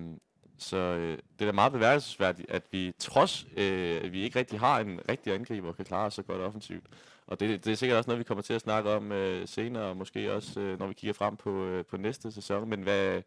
så 0.58 0.76
øh, 0.76 1.18
det 1.38 1.40
er 1.40 1.46
da 1.46 1.52
meget 1.52 1.72
beværelsesværdigt, 1.72 2.50
at 2.50 2.62
vi 2.70 2.92
trods, 2.98 3.46
øh, 3.56 4.00
at 4.04 4.12
vi 4.12 4.22
ikke 4.22 4.38
rigtig 4.38 4.60
har 4.60 4.80
en 4.80 5.00
rigtig 5.08 5.34
angriber, 5.34 5.72
kan 5.72 5.84
klare 5.84 6.06
os 6.06 6.14
så 6.14 6.22
godt 6.22 6.40
offensivt. 6.40 6.84
Og 7.26 7.40
det, 7.40 7.64
det 7.64 7.72
er 7.72 7.76
sikkert 7.76 7.98
også 7.98 8.10
noget, 8.10 8.18
vi 8.18 8.24
kommer 8.24 8.42
til 8.42 8.54
at 8.54 8.60
snakke 8.60 8.90
om 8.90 9.12
øh, 9.12 9.48
senere, 9.48 9.84
og 9.84 9.96
måske 9.96 10.32
også, 10.32 10.60
øh, 10.60 10.78
når 10.78 10.86
vi 10.86 10.94
kigger 10.94 11.14
frem 11.14 11.36
på, 11.36 11.64
øh, 11.64 11.84
på 11.84 11.96
næste 11.96 12.32
sæson. 12.32 12.68
Men 12.68 12.82
hvad, 12.82 13.22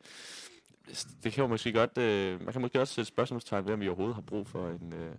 det 1.24 1.34
kan 1.34 1.42
jo 1.42 1.48
måske 1.48 1.74
godt, 1.74 1.98
øh, 1.98 2.44
man 2.44 2.54
kan 2.54 2.62
måske 2.62 2.82
også 2.82 2.94
sætte 2.94 3.08
spørgsmålstegn 3.08 3.66
ved, 3.66 3.74
om 3.74 3.80
vi 3.80 3.88
overhovedet 3.88 4.16
har 4.16 4.22
brug 4.22 4.48
for 4.48 4.70
en, 4.70 4.94
øh, 4.94 5.12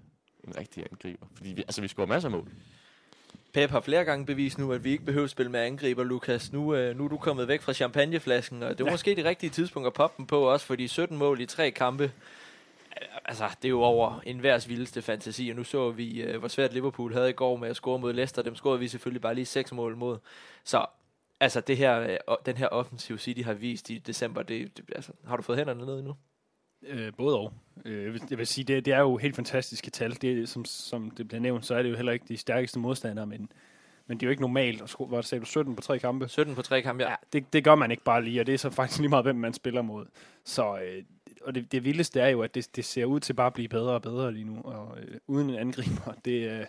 en 0.45 0.57
rigtig 0.57 0.85
angriber. 0.91 1.27
Fordi 1.37 1.53
vi, 1.53 1.61
altså, 1.63 1.81
vi 1.81 1.89
scorer 1.89 2.07
masser 2.07 2.29
af 2.29 2.33
mål. 2.33 2.49
Pep 3.53 3.71
har 3.71 3.81
flere 3.81 4.05
gange 4.05 4.27
bevist 4.27 4.59
nu, 4.59 4.73
at 4.73 4.85
vi 4.85 4.91
ikke 4.91 5.05
behøver 5.05 5.25
at 5.25 5.31
spille 5.31 5.53
med 5.53 5.61
angriber, 5.61 6.05
Lukas. 6.05 6.53
Nu, 6.53 6.75
øh, 6.75 6.97
nu 6.97 7.05
er 7.05 7.09
du 7.09 7.17
kommet 7.17 7.49
væk 7.49 7.63
fra 7.63 7.73
champagneflasken, 7.73 8.63
og 8.63 8.71
det 8.71 8.85
var 8.85 8.91
ja. 8.91 8.95
måske 8.95 9.17
det 9.17 9.25
rigtige 9.25 9.51
tidspunkt 9.51 9.87
at 9.87 9.93
poppe 9.93 10.15
den 10.17 10.27
på, 10.27 10.41
også 10.41 10.67
fordi 10.67 10.89
17 10.89 11.19
mål 11.19 11.41
i 11.41 11.47
tre 11.47 11.71
kampe, 11.71 12.13
altså 13.25 13.49
det 13.63 13.69
er 13.69 13.71
jo 13.71 13.83
over 13.83 14.21
enhvers 14.27 14.69
vildeste 14.69 15.03
fantasi, 15.03 15.49
og 15.49 15.57
nu 15.57 15.65
så 15.65 15.91
vi, 15.91 16.23
øh, 16.23 16.39
hvor 16.39 16.49
svært 16.49 16.73
Liverpool 16.73 17.13
havde 17.13 17.31
i 17.31 17.33
går 17.33 17.57
med 17.57 17.69
at 17.69 17.77
score 17.77 17.99
mod 17.99 18.13
Leicester, 18.13 18.43
dem 18.43 18.55
scorede 18.55 18.79
vi 18.79 18.89
selvfølgelig 18.89 19.23
bare 19.23 19.35
lige 19.35 19.47
seks 19.47 19.73
mål 19.73 19.97
mod. 19.97 20.19
Så 20.65 20.87
altså 21.41 21.61
det 21.61 21.77
her, 21.77 22.01
øh, 22.01 22.37
den 22.47 22.57
her 22.57 22.69
offensiv 22.69 23.19
City 23.19 23.41
har 23.41 23.55
vist 23.55 23.91
i 23.91 23.99
december, 23.99 24.43
det, 24.43 24.77
det, 24.77 24.85
altså, 24.95 25.13
har 25.27 25.37
du 25.37 25.43
fået 25.43 25.59
hænderne 25.59 25.87
ned 25.87 26.03
nu? 26.03 26.15
Øh, 26.87 27.13
både 27.17 27.39
og. 27.39 27.53
Øh, 27.85 28.05
jeg 28.31 28.39
vil- 28.39 28.47
sige, 28.47 28.65
det, 28.65 28.85
det 28.85 28.93
er 28.95 28.99
jo 29.01 29.17
helt 29.17 29.37
fantastiske 29.37 29.91
tal. 29.91 30.15
Det, 30.23 30.49
som, 30.49 30.65
som 30.65 31.11
det 31.11 31.29
bliver 31.29 31.41
nævnt, 31.41 31.67
så 31.67 31.75
er 31.75 31.83
det 31.83 31.91
jo 31.91 31.97
heller 31.97 32.13
ikke 32.13 32.25
de 32.29 32.37
stærkeste 32.37 32.79
modstandere, 32.79 33.27
men, 33.27 33.49
men 34.07 34.17
det 34.19 34.23
er 34.23 34.27
jo 34.27 34.31
ikke 34.31 34.43
normalt 34.43 34.83
at 34.83 34.89
score, 34.89 35.09
hvad 35.09 35.23
sagde 35.23 35.41
du, 35.41 35.47
17 35.47 35.77
på 35.77 35.83
tre 35.83 35.99
kampe. 35.99 36.29
17 36.29 36.55
på 36.55 36.63
tre 36.63 36.83
kampe, 36.83 37.03
ja. 37.05 37.11
Ja, 37.11 37.17
det, 37.33 37.53
det 37.53 37.65
gør 37.65 37.75
man 37.75 37.91
ikke 37.91 38.03
bare 38.05 38.25
lige, 38.25 38.41
og 38.41 38.47
det 38.47 38.55
er 38.55 38.59
så 38.59 38.71
faktisk 38.71 38.99
lige 39.01 39.09
meget, 39.09 39.25
hvem 39.25 39.37
man 39.37 39.53
spiller 39.53 39.83
mod. 39.83 40.07
Så, 40.45 40.79
øh, 40.79 41.03
og 41.43 41.55
det, 41.55 41.73
det 41.73 41.85
vildeste 41.85 42.21
er 42.21 42.29
jo, 42.29 42.43
at 42.43 42.55
det, 42.55 42.77
det 42.77 42.85
ser 42.85 43.05
ud 43.05 43.21
til 43.21 43.33
bare 43.35 43.47
at 43.47 43.53
blive 43.55 43.69
bedre 43.69 43.93
og 43.93 44.03
bedre 44.03 44.33
lige 44.33 44.45
nu, 44.45 44.61
og 44.65 44.99
øh, 45.01 45.17
uden 45.27 45.51
en 45.51 45.57
angriber. 45.57 46.13
Det, 46.25 46.51
øh, 46.51 46.65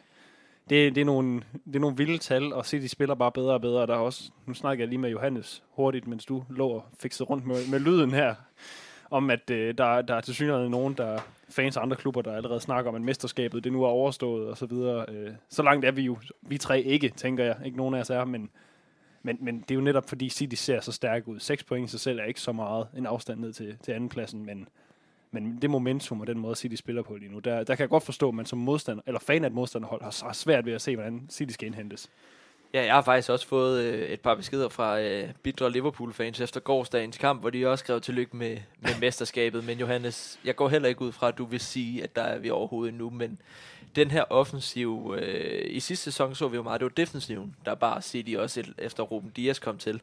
det, 0.70 0.96
det, 0.96 1.02
er 1.02 1.06
nogle, 1.06 1.42
det 1.66 1.76
er 1.76 1.80
nogle 1.80 1.98
vilde 1.98 2.18
tal, 2.18 2.54
og 2.54 2.66
City 2.66 2.88
spiller 2.88 3.16
bare 3.16 3.32
bedre 3.32 3.54
og 3.54 3.62
bedre. 3.62 3.88
Der 3.88 3.94
er 3.94 4.00
også, 4.00 4.32
nu 4.46 4.54
snakker 4.54 4.82
jeg 4.84 4.90
lige 4.90 5.00
med 5.00 5.10
Johannes 5.10 5.64
hurtigt, 5.70 6.08
mens 6.08 6.26
du 6.26 6.44
lå 6.50 6.68
og 6.68 6.86
fikset 7.00 7.30
rundt 7.30 7.46
med, 7.46 7.68
med 7.72 7.80
lyden 7.80 8.12
her, 8.12 8.36
om 9.12 9.30
at 9.30 9.50
øh, 9.50 9.78
der, 9.78 10.02
der 10.02 10.16
er 10.16 10.22
til 10.22 10.36
synligheden 10.36 10.72
nogen, 10.72 10.94
der 10.94 11.20
fans 11.50 11.78
af 11.78 11.82
andre 11.82 11.98
klubber, 11.98 12.22
der 12.22 12.36
allerede 12.36 12.60
snakker 12.60 12.90
om, 12.90 12.96
at 12.96 13.02
mesterskabet 13.02 13.64
det 13.64 13.72
nu 13.72 13.84
er 13.84 13.88
overstået 13.88 14.48
og 14.48 14.58
så 14.58 14.66
videre. 14.66 15.06
Øh, 15.10 15.32
så 15.50 15.64
langt 15.64 15.86
er 15.86 15.92
vi 15.92 16.02
jo, 16.02 16.18
vi 16.42 16.58
tre 16.58 16.82
ikke, 16.82 17.10
tænker 17.10 17.44
jeg. 17.44 17.56
Ikke 17.66 17.78
nogen 17.78 17.96
af 17.96 18.00
os 18.00 18.10
er, 18.10 18.26
men 18.26 18.50
men, 19.24 19.38
men 19.42 19.60
det 19.62 19.72
er 19.72 19.76
jo 19.76 19.82
netop 19.82 20.10
fordi 20.10 20.30
City 20.30 20.56
ser 20.56 20.80
så 20.80 20.92
stærk 20.92 21.28
ud. 21.28 21.40
6 21.40 21.64
point 21.64 21.90
i 21.90 21.92
sig 21.92 22.00
selv 22.00 22.20
er 22.20 22.24
ikke 22.24 22.42
så 22.42 22.52
meget 22.52 22.88
en 22.98 23.06
afstand 23.06 23.40
ned 23.40 23.54
til, 23.54 23.78
til 23.84 23.92
andenpladsen, 23.92 24.46
men, 24.46 24.68
men 25.32 25.60
det 25.62 25.70
momentum 25.70 26.22
og 26.22 26.28
den 26.28 26.40
måde 26.40 26.56
City 26.56 26.76
spiller 26.76 27.02
på 27.02 27.16
lige 27.16 27.32
nu, 27.32 27.40
der, 27.40 27.64
der 27.64 27.76
kan 27.76 27.80
jeg 27.80 27.90
godt 27.90 28.04
forstå, 28.04 28.28
at 28.28 28.34
man 28.34 28.46
som 28.46 28.60
modstander, 28.60 29.04
eller 29.08 29.20
fan 29.20 29.44
af 29.44 29.48
et 29.48 29.54
modstanderhold 29.54 30.04
har, 30.04 30.24
har 30.26 30.34
svært 30.34 30.66
ved 30.66 30.74
at 30.74 30.82
se, 30.82 30.96
hvordan 30.96 31.28
City 31.30 31.54
skal 31.54 31.68
indhentes. 31.68 32.10
Ja, 32.74 32.86
jeg 32.86 32.94
har 32.94 33.02
faktisk 33.02 33.30
også 33.30 33.48
fået 33.48 33.84
øh, 33.84 34.10
et 34.10 34.22
par 34.22 34.36
beskeder 34.36 34.70
fra 34.70 35.00
øh, 35.00 35.30
bitre 35.44 35.72
Liverpool-fans 35.72 36.40
efter 36.40 36.60
gårdsdagens 36.60 37.18
kamp, 37.18 37.42
hvor 37.42 37.50
de 37.50 37.68
også 37.68 37.84
skrev 37.84 38.02
tillykke 38.02 38.38
med, 38.38 38.58
med 38.80 39.00
mesterskabet. 39.02 39.64
Men 39.64 39.80
Johannes, 39.80 40.40
jeg 40.46 40.56
går 40.56 40.70
heller 40.70 40.90
ikke 40.90 41.02
ud 41.02 41.12
fra, 41.12 41.28
at 41.28 41.38
du 41.38 41.46
vil 41.46 41.60
sige, 41.60 42.04
at 42.04 42.16
der 42.16 42.22
er 42.22 42.38
vi 42.38 42.50
overhovedet 42.50 42.92
endnu. 42.92 43.10
Men 43.10 43.42
den 43.96 44.12
her 44.12 44.24
offensiv, 44.30 45.16
øh, 45.18 45.66
i 45.66 45.80
sidste 45.80 46.04
sæson 46.04 46.36
så 46.36 46.48
vi 46.48 46.56
jo 46.56 46.64
meget, 46.64 46.80
det 46.80 46.86
var 46.86 46.90
defensiven, 46.90 47.56
der 47.66 47.76
bare 47.76 48.02
City 48.02 48.36
også 48.38 48.60
et, 48.60 48.74
efter 48.78 49.04
Ruben 49.04 49.30
Dias 49.36 49.60
kom 49.60 49.78
til 49.78 50.02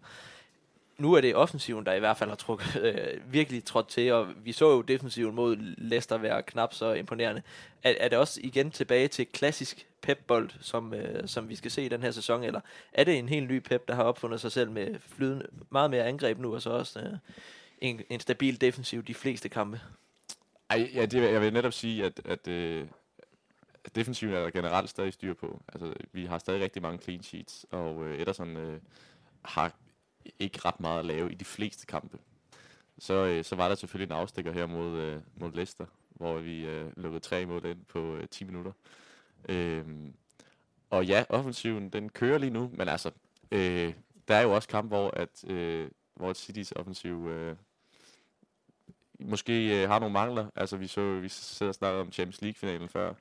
nu 0.99 1.12
er 1.12 1.21
det 1.21 1.37
offensiven, 1.37 1.87
der 1.87 1.93
i 1.93 1.99
hvert 1.99 2.17
fald 2.17 2.31
har 2.31 2.37
trukket, 2.37 2.76
øh, 2.87 3.33
virkelig 3.33 3.65
trådt 3.65 3.88
til, 3.88 4.12
og 4.12 4.29
vi 4.45 4.53
så 4.53 4.71
jo 4.71 4.83
defensiven 4.83 5.35
mod 5.35 5.57
Leicester 5.79 6.19
være 6.19 6.43
knap 6.43 6.75
så 6.75 6.93
imponerende. 6.93 7.43
Er, 7.83 7.95
er 8.00 8.09
det 8.09 8.19
også 8.19 8.41
igen 8.43 8.71
tilbage 8.71 9.09
til 9.09 9.26
klassisk 9.26 9.87
pepbold, 10.03 10.50
som, 10.61 10.95
øh, 10.95 11.29
som 11.29 11.49
vi 11.49 11.57
skal 11.57 11.71
se 11.71 11.85
i 11.85 11.88
den 11.88 12.03
her 12.03 12.11
sæson, 12.11 12.45
eller 12.45 12.61
er 12.93 13.05
det 13.05 13.19
en 13.19 13.29
helt 13.29 13.50
ny 13.50 13.59
pep, 13.59 13.88
der 13.88 13.95
har 13.95 14.03
opfundet 14.03 14.41
sig 14.41 14.53
selv 14.53 14.71
med 14.71 14.97
flydende, 15.00 15.47
meget 15.71 15.91
mere 15.91 16.05
angreb 16.05 16.38
nu, 16.38 16.55
og 16.55 16.62
så 16.62 16.71
også 16.71 17.00
øh, 17.00 17.12
en, 17.79 18.00
en 18.11 18.21
stabil 18.21 18.61
defensiv 18.61 19.03
de 19.03 19.15
fleste 19.15 19.49
kampe? 19.49 19.81
Ej, 20.71 20.91
ja, 20.95 21.07
det, 21.07 21.33
jeg 21.33 21.41
vil 21.41 21.53
netop 21.53 21.73
sige, 21.73 22.05
at, 22.05 22.21
at 22.25 22.49
øh, 22.49 22.87
defensiven 23.95 24.35
er 24.35 24.43
der 24.43 24.50
generelt 24.50 24.91
stadig 24.91 25.12
styr 25.12 25.35
på. 25.35 25.62
Altså, 25.69 25.95
vi 26.12 26.25
har 26.25 26.38
stadig 26.38 26.61
rigtig 26.61 26.83
mange 26.83 26.99
clean 26.99 27.23
sheets, 27.23 27.67
og 27.71 28.07
øh, 28.07 28.21
Ederson 28.21 28.57
øh, 28.57 28.81
har 29.43 29.73
ikke 30.38 30.59
ret 30.64 30.80
meget 30.80 30.99
at 30.99 31.04
lave 31.04 31.33
i 31.33 31.35
de 31.35 31.45
fleste 31.45 31.87
kampe. 31.87 32.18
Så, 32.99 33.14
øh, 33.14 33.45
så 33.45 33.56
var 33.56 33.68
der 33.68 33.75
selvfølgelig 33.75 34.14
en 34.14 34.21
afstikker 34.21 34.52
her 34.52 34.66
mod, 34.66 34.99
øh, 34.99 35.21
mod 35.37 35.52
Leicester, 35.52 35.87
hvor 36.09 36.38
vi 36.38 36.66
øh, 36.66 36.92
lukkede 36.97 37.21
tre 37.21 37.47
mål 37.47 37.66
ind 37.66 37.85
på 37.85 38.16
øh, 38.16 38.28
10 38.28 38.45
minutter. 38.45 38.73
Øh, 39.49 39.85
og 40.90 41.06
ja, 41.06 41.25
offensiven, 41.28 41.88
den 41.90 42.09
kører 42.09 42.38
lige 42.38 42.50
nu, 42.50 42.71
men 42.75 42.88
altså, 42.88 43.11
øh, 43.50 43.95
der 44.28 44.35
er 44.35 44.42
jo 44.42 44.54
også 44.54 44.68
kamp, 44.68 44.90
hvor, 44.90 45.11
at, 45.11 45.45
øh, 45.47 45.90
hvor 46.14 46.33
Citys 46.33 46.73
offensiv 46.73 47.28
øh, 47.28 47.56
måske 49.21 49.83
øh, 49.83 49.88
har 49.88 49.99
nogle 49.99 50.12
mangler. 50.12 50.47
Altså, 50.56 50.76
vi 50.76 50.87
så 50.87 51.21
vi 51.21 51.28
sidder 51.28 51.71
og 51.71 51.75
snakker 51.75 52.00
om 52.00 52.12
Champions 52.12 52.42
League-finalen 52.42 52.88
før. 52.88 53.14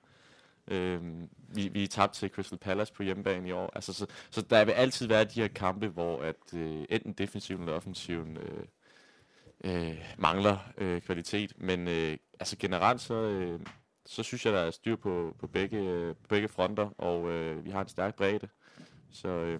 Øhm, 0.68 1.30
vi, 1.54 1.68
vi 1.68 1.84
er 1.84 1.88
tabt 1.88 2.14
til 2.14 2.30
Crystal 2.30 2.58
Palace 2.58 2.94
på 2.94 3.04
hjemmebane 3.04 3.50
i 3.50 3.52
år. 3.52 3.72
Altså, 3.76 3.94
så, 3.94 4.06
så 4.30 4.42
der 4.42 4.66
vil 4.66 4.72
altid 4.72 5.08
være 5.08 5.24
de 5.24 5.42
her 5.42 5.48
kampe, 5.48 5.88
hvor 5.88 6.22
at, 6.22 6.54
øh, 6.56 6.86
enten 6.90 7.14
defensiven 7.14 7.62
eller 7.62 7.76
offensiven 7.76 8.38
øh, 8.38 8.66
øh, 9.64 9.98
mangler 10.18 10.58
øh, 10.78 11.02
kvalitet. 11.02 11.54
Men 11.58 11.88
øh, 11.88 12.18
altså 12.40 12.58
generelt 12.58 13.02
så, 13.02 13.14
øh, 13.14 13.60
så 14.06 14.24
synes 14.24 14.46
jeg, 14.46 14.54
der 14.54 14.60
er 14.60 14.72
styr 14.72 14.96
på, 14.96 15.36
på, 15.40 15.48
begge, 15.48 15.78
øh, 15.78 16.16
på 16.16 16.28
begge 16.30 16.48
fronter, 16.48 16.90
og 16.98 17.30
øh, 17.30 17.66
vi 17.66 17.70
har 17.70 17.82
en 17.82 17.88
stærk 17.88 18.16
bredde. 18.16 18.48
Så, 19.12 19.28
øh, 19.28 19.60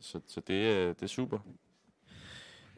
så, 0.00 0.20
så 0.26 0.40
det, 0.40 0.76
øh, 0.76 0.88
det 0.88 1.02
er 1.02 1.06
super. 1.06 1.38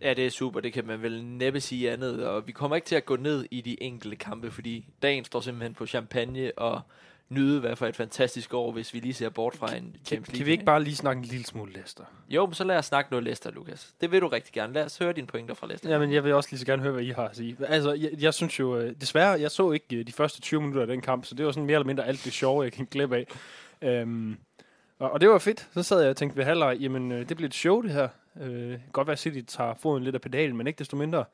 Ja, 0.00 0.14
det 0.14 0.26
er 0.26 0.30
super. 0.30 0.60
Det 0.60 0.72
kan 0.72 0.86
man 0.86 1.02
vel 1.02 1.24
næppe 1.24 1.60
sige 1.60 1.92
andet. 1.92 2.26
Og 2.26 2.46
vi 2.46 2.52
kommer 2.52 2.76
ikke 2.76 2.86
til 2.86 2.96
at 2.96 3.04
gå 3.04 3.16
ned 3.16 3.46
i 3.50 3.60
de 3.60 3.82
enkelte 3.82 4.16
kampe, 4.16 4.50
fordi 4.50 4.88
dagen 5.02 5.24
står 5.24 5.40
simpelthen 5.40 5.74
på 5.74 5.86
champagne 5.86 6.58
og 6.58 6.80
nyde 7.28 7.60
hvad 7.60 7.76
for 7.76 7.86
et 7.86 7.96
fantastisk 7.96 8.54
år, 8.54 8.72
hvis 8.72 8.94
vi 8.94 9.00
lige 9.00 9.14
ser 9.14 9.28
bort 9.28 9.56
fra 9.56 9.66
en 9.66 9.96
Champions 10.04 10.28
League. 10.28 10.38
kan 10.38 10.46
vi 10.46 10.52
ikke 10.52 10.64
bare 10.64 10.84
lige 10.84 10.96
snakke 10.96 11.18
en 11.20 11.24
lille 11.24 11.46
smule 11.46 11.72
Leicester? 11.72 12.04
Jo, 12.28 12.46
men 12.46 12.54
så 12.54 12.64
lad 12.64 12.76
os 12.76 12.86
snakke 12.86 13.10
noget 13.10 13.24
Leicester, 13.24 13.50
Lukas. 13.50 13.94
Det 14.00 14.10
vil 14.10 14.20
du 14.20 14.28
rigtig 14.28 14.52
gerne. 14.52 14.72
Lad 14.72 14.84
os 14.84 14.98
høre 14.98 15.12
dine 15.12 15.26
pointer 15.26 15.54
fra 15.54 15.66
Leicester. 15.66 15.90
Jamen, 15.90 16.12
jeg 16.12 16.24
vil 16.24 16.34
også 16.34 16.48
lige 16.52 16.60
så 16.60 16.66
gerne 16.66 16.82
høre, 16.82 16.92
hvad 16.92 17.02
I 17.02 17.10
har 17.10 17.28
at 17.28 17.36
sige. 17.36 17.56
Altså, 17.68 17.92
jeg, 17.92 18.10
jeg 18.18 18.34
synes 18.34 18.60
jo, 18.60 18.76
øh, 18.76 18.94
desværre, 19.00 19.40
jeg 19.40 19.50
så 19.50 19.72
ikke 19.72 19.96
øh, 19.96 20.06
de 20.06 20.12
første 20.12 20.40
20 20.40 20.60
minutter 20.60 20.80
af 20.80 20.86
den 20.86 21.00
kamp, 21.00 21.24
så 21.24 21.34
det 21.34 21.46
var 21.46 21.52
sådan 21.52 21.66
mere 21.66 21.74
eller 21.74 21.86
mindre 21.86 22.06
alt 22.06 22.24
det 22.24 22.32
sjove, 22.32 22.62
jeg 22.62 22.72
kan 22.72 22.86
glip 22.90 23.12
af. 23.12 23.26
Øhm, 23.82 24.36
og, 24.98 25.10
og 25.10 25.20
det 25.20 25.28
var 25.28 25.38
fedt. 25.38 25.68
Så 25.74 25.82
sad 25.82 26.00
jeg 26.00 26.10
og 26.10 26.16
tænkte 26.16 26.36
ved 26.36 26.44
halvleg, 26.44 26.76
jamen, 26.80 27.12
øh, 27.12 27.28
det 27.28 27.36
bliver 27.36 27.48
et 27.48 27.54
show, 27.54 27.82
det 27.82 27.90
her. 27.90 28.08
Øh, 28.40 28.78
godt 28.92 29.06
være, 29.06 29.12
at 29.12 29.18
City 29.18 29.40
tager 29.46 29.74
foden 29.74 30.04
lidt 30.04 30.14
af 30.14 30.20
pedalen, 30.20 30.56
men 30.56 30.66
ikke 30.66 30.78
desto 30.78 30.96
mindre. 30.96 31.24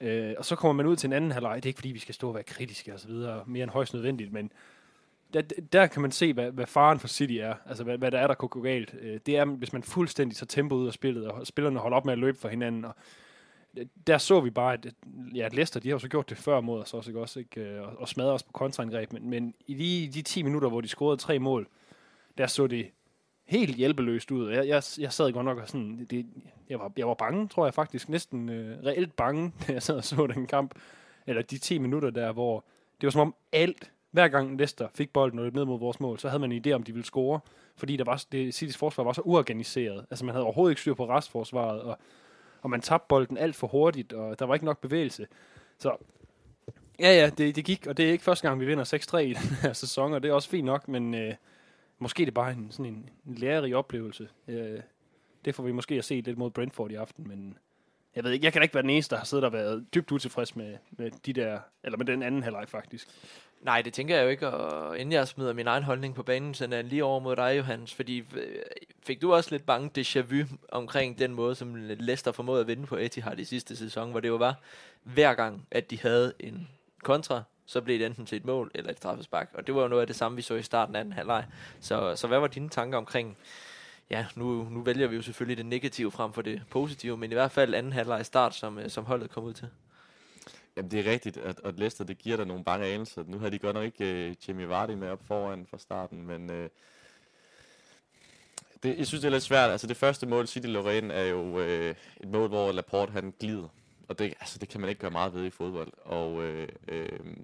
Øh, 0.00 0.34
og 0.38 0.44
så 0.44 0.56
kommer 0.56 0.72
man 0.72 0.86
ud 0.86 0.96
til 0.96 1.06
en 1.06 1.12
anden 1.12 1.32
halvleg. 1.32 1.56
Det 1.56 1.64
er 1.64 1.70
ikke, 1.70 1.78
fordi 1.78 1.92
vi 1.92 1.98
skal 1.98 2.14
stå 2.14 2.28
og 2.28 2.34
være 2.34 2.42
kritiske 2.42 2.94
og 2.94 3.00
så 3.00 3.08
videre, 3.08 3.42
mere 3.46 3.62
end 3.62 3.70
højst 3.70 3.94
nødvendigt, 3.94 4.32
men 4.32 4.52
der, 5.34 5.42
der 5.72 5.86
kan 5.86 6.02
man 6.02 6.12
se, 6.12 6.32
hvad, 6.32 6.50
hvad 6.50 6.66
faren 6.66 6.98
for 6.98 7.08
City 7.08 7.34
er. 7.34 7.54
Altså, 7.66 7.84
hvad, 7.84 7.98
hvad 7.98 8.10
der 8.10 8.18
er, 8.18 8.26
der 8.26 8.34
kunne 8.34 8.48
gå 8.48 8.60
galt. 8.60 8.94
Øh, 9.00 9.20
det 9.26 9.36
er, 9.36 9.44
hvis 9.44 9.72
man 9.72 9.82
fuldstændig 9.82 10.36
tager 10.36 10.46
tempo 10.46 10.74
ud 10.74 10.86
af 10.86 10.92
spillet, 10.92 11.28
og 11.28 11.46
spillerne 11.46 11.78
holder 11.78 11.96
op 11.96 12.04
med 12.04 12.12
at 12.12 12.18
løbe 12.18 12.38
for 12.38 12.48
hinanden. 12.48 12.84
Og 12.84 12.94
øh, 13.76 13.86
der 14.06 14.18
så 14.18 14.40
vi 14.40 14.50
bare, 14.50 14.72
at, 14.72 14.86
ja, 15.34 15.44
at 15.44 15.54
Leicester, 15.54 15.80
de 15.80 15.88
har 15.88 15.94
jo 15.94 15.98
så 15.98 16.08
gjort 16.08 16.30
det 16.30 16.38
før 16.38 16.60
mod 16.60 16.80
os 16.80 16.94
også, 16.94 17.10
ikke? 17.10 17.20
Også, 17.20 17.38
ikke? 17.38 17.60
Øh, 17.60 17.82
og, 17.82 17.92
og 17.98 18.08
smadrer 18.08 18.32
os 18.32 18.42
på 18.42 18.52
kontraangreb. 18.52 19.12
Men, 19.12 19.30
men 19.30 19.54
i 19.66 19.74
de, 19.74 20.12
de 20.14 20.22
10 20.22 20.42
minutter, 20.42 20.68
hvor 20.68 20.80
de 20.80 20.88
scorede 20.88 21.16
tre 21.16 21.38
mål, 21.38 21.68
der 22.38 22.46
så 22.46 22.66
det 22.66 22.90
helt 23.44 23.76
hjælpeløst 23.76 24.30
ud. 24.30 24.50
Jeg, 24.50 24.68
jeg, 24.68 24.82
jeg 24.98 25.12
sad 25.12 25.32
godt 25.32 25.44
nok 25.44 25.58
og 25.58 25.68
sådan, 25.68 26.06
det, 26.10 26.26
jeg, 26.68 26.78
var, 26.78 26.92
jeg 26.96 27.08
var 27.08 27.14
bange, 27.14 27.48
tror 27.48 27.66
jeg 27.66 27.74
faktisk, 27.74 28.08
næsten 28.08 28.48
øh, 28.48 28.84
reelt 28.84 29.16
bange, 29.16 29.52
da 29.66 29.72
jeg 29.72 29.82
sad 29.82 29.96
og 29.96 30.04
så 30.04 30.26
den 30.26 30.46
kamp. 30.46 30.74
Eller 31.26 31.42
de 31.42 31.58
10 31.58 31.78
minutter 31.78 32.10
der, 32.10 32.32
hvor 32.32 32.64
det 33.00 33.06
var 33.06 33.10
som 33.10 33.20
om 33.20 33.34
alt, 33.52 33.90
hver 34.10 34.28
gang 34.28 34.56
Leicester 34.56 34.88
fik 34.94 35.12
bolden 35.12 35.38
og 35.38 35.44
løb 35.44 35.54
ned 35.54 35.64
mod 35.64 35.78
vores 35.78 36.00
mål, 36.00 36.18
så 36.18 36.28
havde 36.28 36.40
man 36.40 36.52
en 36.52 36.62
idé 36.66 36.70
om, 36.72 36.82
de 36.82 36.92
ville 36.92 37.06
score. 37.06 37.40
Fordi 37.76 37.96
der 37.96 38.04
var, 38.04 38.24
det, 38.32 38.54
Citys 38.54 38.76
forsvar 38.76 39.04
var 39.04 39.12
så 39.12 39.20
uorganiseret. 39.20 40.06
Altså 40.10 40.24
man 40.24 40.34
havde 40.34 40.44
overhovedet 40.44 40.72
ikke 40.72 40.80
styr 40.80 40.94
på 40.94 41.08
restforsvaret, 41.08 41.80
og, 41.80 41.98
og 42.62 42.70
man 42.70 42.80
tabte 42.80 43.06
bolden 43.08 43.38
alt 43.38 43.56
for 43.56 43.66
hurtigt, 43.66 44.12
og 44.12 44.38
der 44.38 44.44
var 44.44 44.54
ikke 44.54 44.66
nok 44.66 44.80
bevægelse. 44.80 45.26
Så 45.78 45.96
ja, 47.00 47.12
ja, 47.12 47.30
det, 47.38 47.56
det 47.56 47.64
gik, 47.64 47.86
og 47.86 47.96
det 47.96 48.08
er 48.08 48.12
ikke 48.12 48.24
første 48.24 48.48
gang, 48.48 48.60
vi 48.60 48.66
vinder 48.66 48.84
6-3 49.14 49.16
i 49.16 49.32
den 49.32 49.56
her 49.62 49.72
sæson, 49.72 50.12
og 50.12 50.22
det 50.22 50.28
er 50.28 50.32
også 50.32 50.48
fint 50.48 50.64
nok, 50.64 50.88
men 50.88 51.14
øh, 51.14 51.34
måske 51.98 52.22
er 52.22 52.26
det 52.26 52.34
bare 52.34 52.52
en, 52.52 52.70
sådan 52.70 52.86
en, 52.86 53.10
en 53.26 53.34
lærerig 53.34 53.76
oplevelse. 53.76 54.28
Øh, 54.48 54.80
det 55.44 55.54
får 55.54 55.62
vi 55.62 55.72
måske 55.72 55.94
at 55.94 56.04
se 56.04 56.20
lidt 56.20 56.38
mod 56.38 56.50
Brentford 56.50 56.90
i 56.90 56.94
aften, 56.94 57.28
men 57.28 57.58
jeg 58.16 58.24
ved 58.24 58.32
ikke, 58.32 58.44
jeg 58.44 58.52
kan 58.52 58.60
da 58.60 58.62
ikke 58.62 58.74
være 58.74 58.82
den 58.82 58.90
eneste, 58.90 59.14
der 59.14 59.18
har 59.18 59.24
siddet 59.24 59.44
og 59.44 59.52
været 59.52 59.94
dybt 59.94 60.12
utilfreds 60.12 60.56
med, 60.56 60.76
med 60.90 61.10
de 61.10 61.32
der, 61.32 61.60
eller 61.84 61.98
med 61.98 62.06
den 62.06 62.22
anden 62.22 62.42
halvleg 62.42 62.68
faktisk. 62.68 63.08
Nej, 63.60 63.82
det 63.82 63.92
tænker 63.92 64.16
jeg 64.16 64.24
jo 64.24 64.28
ikke, 64.28 64.50
og 64.50 64.98
inden 64.98 65.12
jeg 65.12 65.28
smider 65.28 65.52
min 65.52 65.66
egen 65.66 65.82
holdning 65.82 66.14
på 66.14 66.22
banen, 66.22 66.54
sender 66.54 66.76
jeg 66.76 66.84
lige 66.84 67.04
over 67.04 67.20
mod 67.20 67.36
dig, 67.36 67.58
Johannes, 67.58 67.94
fordi 67.94 68.18
øh, 68.18 68.62
fik 69.02 69.22
du 69.22 69.34
også 69.34 69.50
lidt 69.50 69.66
bange 69.66 69.90
déjà 69.98 70.20
vu 70.20 70.44
omkring 70.68 71.18
den 71.18 71.34
måde, 71.34 71.54
som 71.54 71.74
Leicester 71.74 72.32
formåede 72.32 72.60
at 72.60 72.66
vinde 72.66 72.86
på 72.86 72.96
Etihad 72.96 73.38
i 73.38 73.44
sidste 73.44 73.76
sæson, 73.76 74.10
hvor 74.10 74.20
det 74.20 74.28
jo 74.28 74.36
var 74.36 74.54
hver 75.02 75.34
gang, 75.34 75.66
at 75.70 75.90
de 75.90 76.00
havde 76.00 76.32
en 76.40 76.68
kontra, 77.02 77.42
så 77.66 77.80
blev 77.80 77.98
det 77.98 78.06
enten 78.06 78.26
til 78.26 78.36
et 78.36 78.44
mål 78.44 78.70
eller 78.74 78.90
et 78.90 78.96
straffespark, 78.96 79.50
og 79.54 79.66
det 79.66 79.74
var 79.74 79.82
jo 79.82 79.88
noget 79.88 80.00
af 80.00 80.06
det 80.06 80.16
samme, 80.16 80.36
vi 80.36 80.42
så 80.42 80.54
i 80.54 80.62
starten 80.62 80.96
af 80.96 81.04
den 81.04 81.12
halvleg. 81.12 81.44
Så, 81.80 82.16
så 82.16 82.26
hvad 82.26 82.38
var 82.38 82.46
dine 82.46 82.68
tanker 82.68 82.98
omkring, 82.98 83.36
ja, 84.10 84.26
nu, 84.34 84.68
nu 84.70 84.82
vælger 84.82 85.06
vi 85.06 85.16
jo 85.16 85.22
selvfølgelig 85.22 85.56
det 85.56 85.66
negative 85.66 86.10
frem 86.10 86.32
for 86.32 86.42
det 86.42 86.62
positive, 86.70 87.16
men 87.16 87.30
i 87.30 87.34
hvert 87.34 87.50
fald 87.50 87.74
anden 87.74 87.92
halvleg 87.92 88.26
start, 88.26 88.54
som, 88.54 88.78
øh, 88.78 88.90
som 88.90 89.04
holdet 89.04 89.30
kom 89.30 89.44
ud 89.44 89.52
til. 89.52 89.68
Jamen, 90.78 90.90
det 90.90 91.06
er 91.06 91.10
rigtigt, 91.10 91.36
at, 91.36 91.60
at 91.64 91.78
Leicester, 91.78 92.04
det 92.04 92.18
giver 92.18 92.36
dig 92.36 92.46
nogle 92.46 92.64
bange 92.64 92.86
anelser. 92.86 93.24
Nu 93.26 93.38
har 93.38 93.50
de 93.50 93.58
godt 93.58 93.74
nok 93.74 93.84
ikke 93.84 94.28
uh, 94.30 94.48
Jamie 94.48 94.68
Vardy 94.68 94.90
med 94.90 95.08
op 95.08 95.26
foran 95.26 95.66
fra 95.70 95.78
starten, 95.78 96.26
men 96.26 96.50
uh, 96.50 96.66
det, 98.82 98.98
jeg 98.98 99.06
synes, 99.06 99.20
det 99.20 99.24
er 99.24 99.32
lidt 99.32 99.42
svært. 99.42 99.70
Altså, 99.70 99.86
det 99.86 99.96
første 99.96 100.26
mål, 100.26 100.46
City 100.46 100.66
Lorraine, 100.66 101.14
er 101.14 101.24
jo 101.24 101.40
uh, 101.40 101.64
et 102.20 102.28
mål, 102.28 102.48
hvor 102.48 102.72
Laporte, 102.72 103.12
han 103.12 103.34
glider. 103.40 103.68
Og 104.08 104.18
det, 104.18 104.34
altså, 104.40 104.58
det 104.58 104.68
kan 104.68 104.80
man 104.80 104.90
ikke 104.90 105.00
gøre 105.00 105.10
meget 105.10 105.34
ved 105.34 105.44
i 105.44 105.50
fodbold. 105.50 105.92
Og, 106.04 106.32
uh, 106.34 106.62
uh, 106.92 107.36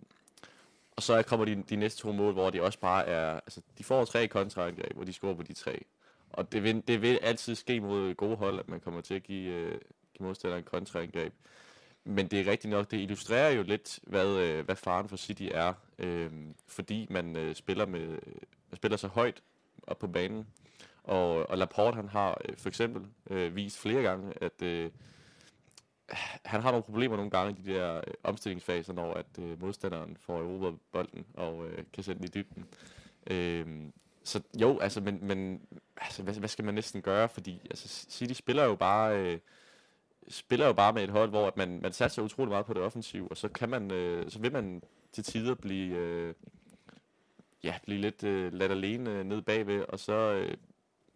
og 0.96 1.02
så 1.02 1.22
kommer 1.22 1.46
de, 1.46 1.62
de 1.70 1.76
næste 1.76 2.00
to 2.00 2.12
mål, 2.12 2.32
hvor 2.32 2.50
de 2.50 2.62
også 2.62 2.78
bare 2.78 3.06
er... 3.06 3.34
Altså, 3.34 3.60
de 3.78 3.84
får 3.84 4.04
tre 4.04 4.28
kontraangreb, 4.28 4.92
hvor 4.94 5.04
de 5.04 5.12
scorer 5.12 5.34
på 5.34 5.42
de 5.42 5.52
tre. 5.52 5.84
Og 6.30 6.52
det 6.52 6.62
vil, 6.62 6.82
det 6.88 7.02
vil 7.02 7.18
altid 7.22 7.54
ske 7.54 7.80
mod 7.80 8.14
gode 8.14 8.36
hold, 8.36 8.58
at 8.58 8.68
man 8.68 8.80
kommer 8.80 9.00
til 9.00 9.14
at 9.14 9.22
give, 9.22 9.66
uh, 9.66 9.70
give 10.14 10.26
modstanderen 10.26 10.64
kontraangreb. 10.64 11.32
Men 12.04 12.26
det 12.26 12.40
er 12.40 12.50
rigtigt 12.50 12.70
nok, 12.70 12.90
det 12.90 13.00
illustrerer 13.00 13.50
jo 13.50 13.62
lidt, 13.62 13.99
hvad, 14.02 14.38
øh, 14.38 14.64
hvad 14.64 14.76
faren 14.76 15.08
for 15.08 15.16
City 15.16 15.49
er, 15.50 15.73
øh, 15.99 16.30
fordi 16.66 17.06
man 17.11 17.37
øh, 17.37 17.54
spiller, 17.54 17.87
med, 17.87 18.08
man 18.70 18.76
spiller 18.76 18.96
så 18.96 19.08
højt 19.08 19.42
op 19.82 19.99
på 19.99 20.06
banen. 20.06 20.46
Og, 21.04 21.50
og 21.50 21.58
Laporte 21.58 21.96
han 21.96 22.08
har 22.08 22.38
øh, 22.49 22.56
for 22.56 22.68
eksempel 22.68 23.02
øh, 23.30 23.56
vist 23.56 23.78
flere 23.78 24.02
gange, 24.02 24.32
at 24.40 24.62
øh, 24.62 24.90
han 26.44 26.61
har 26.61 26.70
nogle 26.70 26.82
problemer 26.82 27.16
nogle 27.16 27.30
gange 27.30 27.52
i 27.58 27.62
de 27.62 27.75
der 27.75 27.96
øh, 27.96 28.14
omstillingsfaser, 28.23 28.92
når 28.92 29.14
at 29.14 29.38
øh, 29.38 29.61
modstanderen 29.61 30.16
får 30.20 30.40
erobret 30.40 30.78
bolden 30.92 31.26
og 31.34 31.66
øh, 31.66 31.84
kan 31.92 32.02
sende 32.02 32.18
den 32.18 32.25
i 32.25 32.28
dybden. 32.28 32.64
Øh, 33.26 33.66
så 34.25 34.42
jo, 34.61 34.78
altså, 34.78 35.00
men, 35.00 35.18
men 35.23 35.61
altså, 35.96 36.23
hvad, 36.23 36.34
hvad 36.34 36.49
skal 36.49 36.64
man 36.64 36.75
næsten 36.75 37.02
gøre? 37.02 37.28
Fordi 37.28 37.61
altså, 37.70 37.88
City 37.88 38.32
spiller 38.32 38.64
jo 38.64 38.75
bare... 38.75 39.18
Øh, 39.18 39.38
spiller 40.28 40.66
jo 40.66 40.72
bare 40.72 40.92
med 40.92 41.04
et 41.04 41.10
hold, 41.10 41.30
hvor 41.30 41.46
at 41.46 41.56
man, 41.56 41.80
man 41.82 41.92
satser 41.92 42.22
utrolig 42.22 42.50
meget 42.50 42.66
på 42.66 42.74
det 42.74 42.82
offensiv, 42.82 43.26
og 43.30 43.36
så 43.36 43.48
kan 43.48 43.68
man, 43.68 43.90
øh, 43.90 44.30
så 44.30 44.38
vil 44.38 44.52
man 44.52 44.82
til 45.12 45.24
tider 45.24 45.54
blive, 45.54 45.96
øh, 45.96 46.34
ja, 47.64 47.74
blive 47.84 48.00
lidt 48.00 48.24
øh, 48.24 48.52
ladt 48.52 48.72
alene 48.72 49.10
øh, 49.10 49.24
ned 49.24 49.42
bagved, 49.42 49.84
og 49.88 49.98
så, 49.98 50.12
øh, 50.12 50.56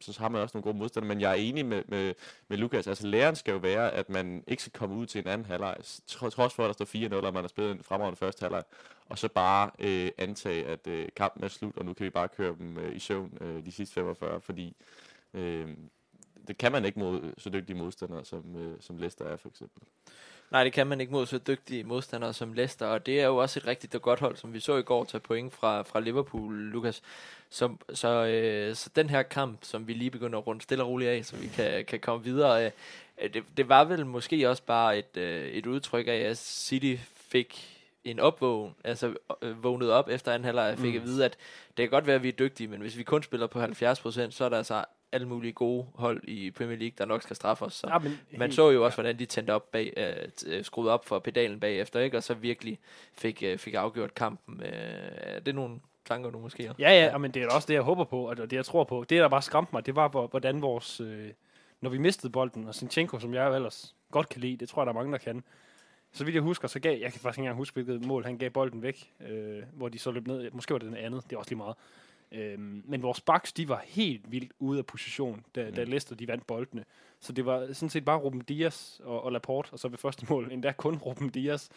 så 0.01 0.21
har 0.21 0.29
man 0.29 0.43
også 0.43 0.57
nogle 0.57 0.63
gode 0.65 0.79
modstandere. 0.79 1.09
Men 1.09 1.21
jeg 1.21 1.31
er 1.31 1.35
enig 1.35 1.67
med, 1.67 1.83
med, 1.89 2.15
med 2.49 2.59
Lukas, 2.59 2.87
altså 2.87 3.07
læren 3.07 3.37
skal 3.37 3.53
jo 3.53 3.59
være, 3.59 3.91
at 3.93 4.11
man 4.11 4.45
ikke 4.47 4.63
skal 4.63 4.73
komme 4.73 4.95
ud 4.97 5.07
til 5.07 5.19
en 5.19 5.29
anden 5.29 5.45
halvleg, 5.45 5.77
tro- 6.07 6.31
trods 6.31 6.55
for, 6.55 6.65
at 6.65 6.79
der 6.79 6.85
står 6.85 7.21
4-0, 7.23 7.27
og 7.27 7.35
man 7.35 7.43
har 7.43 7.49
spillet 7.49 7.73
en 7.73 7.83
fremragende 7.83 8.17
første 8.17 8.43
halvleg, 8.43 8.63
og 9.07 9.19
så 9.19 9.29
bare 9.29 9.71
øh, 9.79 10.11
antage, 10.19 10.67
at 10.67 10.87
øh, 10.87 11.09
kampen 11.17 11.45
er 11.45 11.49
slut, 11.49 11.77
og 11.77 11.85
nu 11.85 11.95
kan 11.95 12.05
vi 12.05 12.11
bare 12.11 12.29
køre 12.29 12.57
dem 12.59 12.79
øh, 12.79 12.97
i 12.97 12.99
søvn 12.99 13.39
øh, 13.41 13.67
de 13.67 13.73
sidste 13.73 13.95
45, 13.95 14.41
fordi 14.41 14.77
øh, 15.35 15.69
det 16.49 16.59
kan 16.59 16.73
man 16.73 16.85
ikke 16.85 16.99
mod 16.99 17.33
så 17.39 17.51
dygtige 17.51 17.77
modstandere, 17.77 18.25
som, 18.25 18.57
øh, 18.57 18.77
som 18.81 18.97
Leicester 18.97 19.25
er 19.25 19.37
for 19.37 19.49
eksempel. 19.49 19.83
Nej, 20.51 20.65
det 20.65 20.73
kan 20.73 20.87
man 20.87 21.01
ikke 21.01 21.13
mod 21.13 21.27
så 21.27 21.39
dygtige 21.39 21.85
modstandere 21.85 22.35
som 22.35 22.53
Leicester, 22.53 22.87
og 22.87 23.07
det 23.07 23.21
er 23.21 23.27
jo 23.27 23.37
også 23.37 23.61
et 23.61 23.67
rigtig 23.67 24.03
godt 24.03 24.21
hold, 24.21 24.37
som 24.37 24.55
vi 24.55 24.61
så 24.61 24.77
i 24.77 24.83
går 24.83 25.05
tage 25.05 25.21
point 25.21 25.53
fra, 25.53 25.83
fra 25.83 26.01
Liverpool, 26.01 26.55
Lukas. 26.55 27.03
Så, 27.51 27.77
så, 27.95 28.09
øh, 28.09 28.75
så 28.77 28.91
den 28.97 29.11
her 29.11 29.23
kamp, 29.23 29.59
som 29.63 29.89
vi 29.89 29.93
lige 29.93 30.11
begynder 30.11 30.39
at 30.39 30.47
runde 30.47 30.63
stille 30.63 30.85
og 30.85 30.91
roligt 30.91 31.11
af, 31.11 31.25
så 31.25 31.37
vi 31.37 31.47
kan, 31.47 31.85
kan 31.85 32.01
komme 32.01 32.25
videre, 32.25 32.65
øh, 32.65 32.71
øh, 33.23 33.35
det, 33.35 33.45
det 33.57 33.69
var 33.69 33.85
vel 33.85 34.07
måske 34.07 34.51
også 34.51 34.63
bare 34.63 34.99
et, 34.99 35.17
øh, 35.17 35.49
et 35.49 35.67
udtryk 35.67 36.07
af, 36.07 36.17
at 36.17 36.39
City 36.39 36.97
fik 37.15 37.75
en 38.05 38.21
opvågen, 38.21 38.75
altså 38.85 39.15
øh, 39.43 39.63
vågnet 39.63 39.91
op 39.91 40.09
efter 40.09 40.33
anden 40.33 40.45
halvleg, 40.45 40.79
fik 40.79 40.95
mm. 40.95 41.01
at 41.01 41.05
vide, 41.05 41.25
at 41.25 41.37
det 41.69 41.83
kan 41.83 41.91
godt 41.91 42.07
være, 42.07 42.17
at 42.17 42.23
vi 42.23 42.29
er 42.29 42.33
dygtige, 42.33 42.69
men 42.69 42.81
hvis 42.81 42.99
vi 42.99 43.03
kun 43.03 43.23
spiller 43.23 43.47
på 43.47 43.63
70%, 43.63 44.31
så 44.31 44.45
er 44.45 44.49
der 44.49 44.57
altså 44.57 44.85
alle 45.13 45.29
mulige 45.29 45.53
gode 45.53 45.87
hold 45.95 46.25
i 46.29 46.51
Premier 46.51 46.77
League, 46.79 46.95
der 46.99 47.05
nok 47.05 47.23
skal 47.23 47.37
straffe 47.37 47.65
os. 47.65 47.75
Så 47.75 47.87
Ja, 47.89 47.99
men 47.99 48.19
man 48.39 48.53
så 48.53 48.71
jo 48.71 48.85
også, 48.85 48.97
hvordan 48.97 49.19
de 49.19 49.27
tændte 49.27 49.51
op 49.51 49.73
bag, 49.73 49.93
øh, 49.97 50.57
øh, 50.57 50.65
skruede 50.65 50.93
op 50.93 51.05
for 51.07 51.19
pedalen 51.19 51.61
bagefter, 51.61 52.01
ikke? 52.01 52.17
og 52.17 52.23
så 52.23 52.35
virkelig 52.35 52.79
fik, 53.15 53.43
øh, 53.43 53.59
fik 53.59 53.75
afgjort 53.75 54.15
kampen. 54.15 54.63
Øh, 54.63 54.69
er 55.17 55.41
det 55.41 55.55
nogle 55.55 55.81
tanker, 56.05 56.31
du 56.31 56.39
måske 56.39 56.67
har? 56.67 56.75
Ja, 56.79 56.91
ja, 56.91 57.05
ja, 57.07 57.19
men 57.19 57.31
det 57.31 57.43
er 57.43 57.49
også 57.55 57.67
det, 57.67 57.75
jeg 57.75 57.83
håber 57.83 58.05
på, 58.05 58.29
og 58.29 58.37
det 58.37 58.53
jeg 58.53 58.65
tror 58.65 58.85
på. 58.85 59.05
Det, 59.09 59.19
der 59.21 59.29
bare 59.29 59.43
skræmte 59.43 59.71
mig, 59.73 59.87
det 59.87 59.97
var, 59.97 60.09
hvor- 60.09 60.27
hvordan 60.27 60.63
vores... 60.63 61.01
Øh, 61.01 61.29
når 61.81 61.91
vi 61.91 61.99
mistede 61.99 62.33
bolden, 62.33 62.69
og 62.69 62.75
Sinchenko, 62.75 63.19
som 63.19 63.35
jeg 63.35 63.55
ellers 63.55 63.95
godt 64.13 64.29
kan 64.29 64.41
lide, 64.41 64.57
det 64.57 64.69
tror 64.69 64.83
jeg, 64.83 64.87
der 64.87 64.93
er 64.93 64.95
mange, 64.95 65.13
der 65.13 65.19
kan. 65.19 65.45
Så 66.13 66.25
vidt 66.25 66.35
jeg 66.35 66.43
husker, 66.43 66.69
så 66.69 66.81
gav... 66.81 66.99
Jeg 67.01 67.13
kan 67.13 67.21
faktisk 67.21 67.39
ikke 67.39 67.41
engang 67.45 67.57
huske, 67.57 67.75
hvilket 67.75 68.05
mål 68.07 68.25
han 68.25 68.39
gav 68.39 68.51
bolden 68.51 68.83
væk, 68.83 69.13
øh, 69.29 69.63
hvor 69.73 69.89
de 69.89 69.99
så 69.99 70.11
løb 70.11 70.27
ned. 70.27 70.51
Måske 70.51 70.73
var 70.75 70.79
det 70.79 70.89
den 70.89 70.97
andet, 70.97 71.25
det 71.25 71.33
er 71.33 71.39
også 71.39 71.51
lige 71.51 71.57
meget. 71.59 71.77
Øhm, 72.33 72.83
men 72.87 73.03
vores 73.03 73.21
backs, 73.21 73.53
de 73.53 73.69
var 73.69 73.83
helt 73.85 74.33
vildt 74.33 74.53
ude 74.59 74.79
af 74.79 74.87
position, 74.87 75.45
da, 75.55 75.71
da 75.71 75.85
Leicester 75.85 76.15
de 76.15 76.29
vandt 76.29 76.47
boldene. 76.47 76.85
Så 77.21 77.33
det 77.33 77.47
var 77.47 77.73
sådan 77.73 77.91
set 77.91 78.05
bare 78.05 78.19
Ruben 78.19 78.41
Dias 78.41 79.01
og, 79.05 79.25
og 79.25 79.33
Laporte, 79.33 79.73
og 79.73 79.79
så 79.79 79.89
ved 79.89 79.99
første 79.99 80.27
mål 80.31 80.53
endda 80.53 80.73
kun 80.73 80.99
Ruben 81.07 81.29
Dias, 81.29 81.71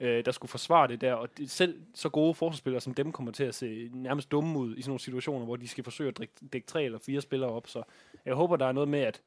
øh, 0.00 0.24
der 0.24 0.32
skulle 0.32 0.50
forsvare 0.50 0.88
det 0.88 1.00
der. 1.00 1.14
Og 1.14 1.38
det, 1.38 1.50
selv 1.50 1.82
så 1.94 2.08
gode 2.08 2.34
forsvarsspillere 2.34 2.80
som 2.80 2.94
dem 2.94 3.12
kommer 3.12 3.32
til 3.32 3.44
at 3.44 3.54
se 3.54 3.90
nærmest 3.92 4.30
dumme 4.30 4.58
ud 4.58 4.76
i 4.76 4.82
sådan 4.82 4.90
nogle 4.90 5.00
situationer, 5.00 5.44
hvor 5.44 5.56
de 5.56 5.68
skal 5.68 5.84
forsøge 5.84 6.08
at 6.08 6.18
dække, 6.18 6.34
dække 6.52 6.66
tre 6.66 6.84
eller 6.84 6.98
fire 6.98 7.20
spillere 7.20 7.50
op. 7.50 7.68
Så 7.68 7.82
jeg 8.24 8.34
håber, 8.34 8.56
der 8.56 8.66
er 8.66 8.72
noget 8.72 8.88
med, 8.88 9.00
at 9.00 9.22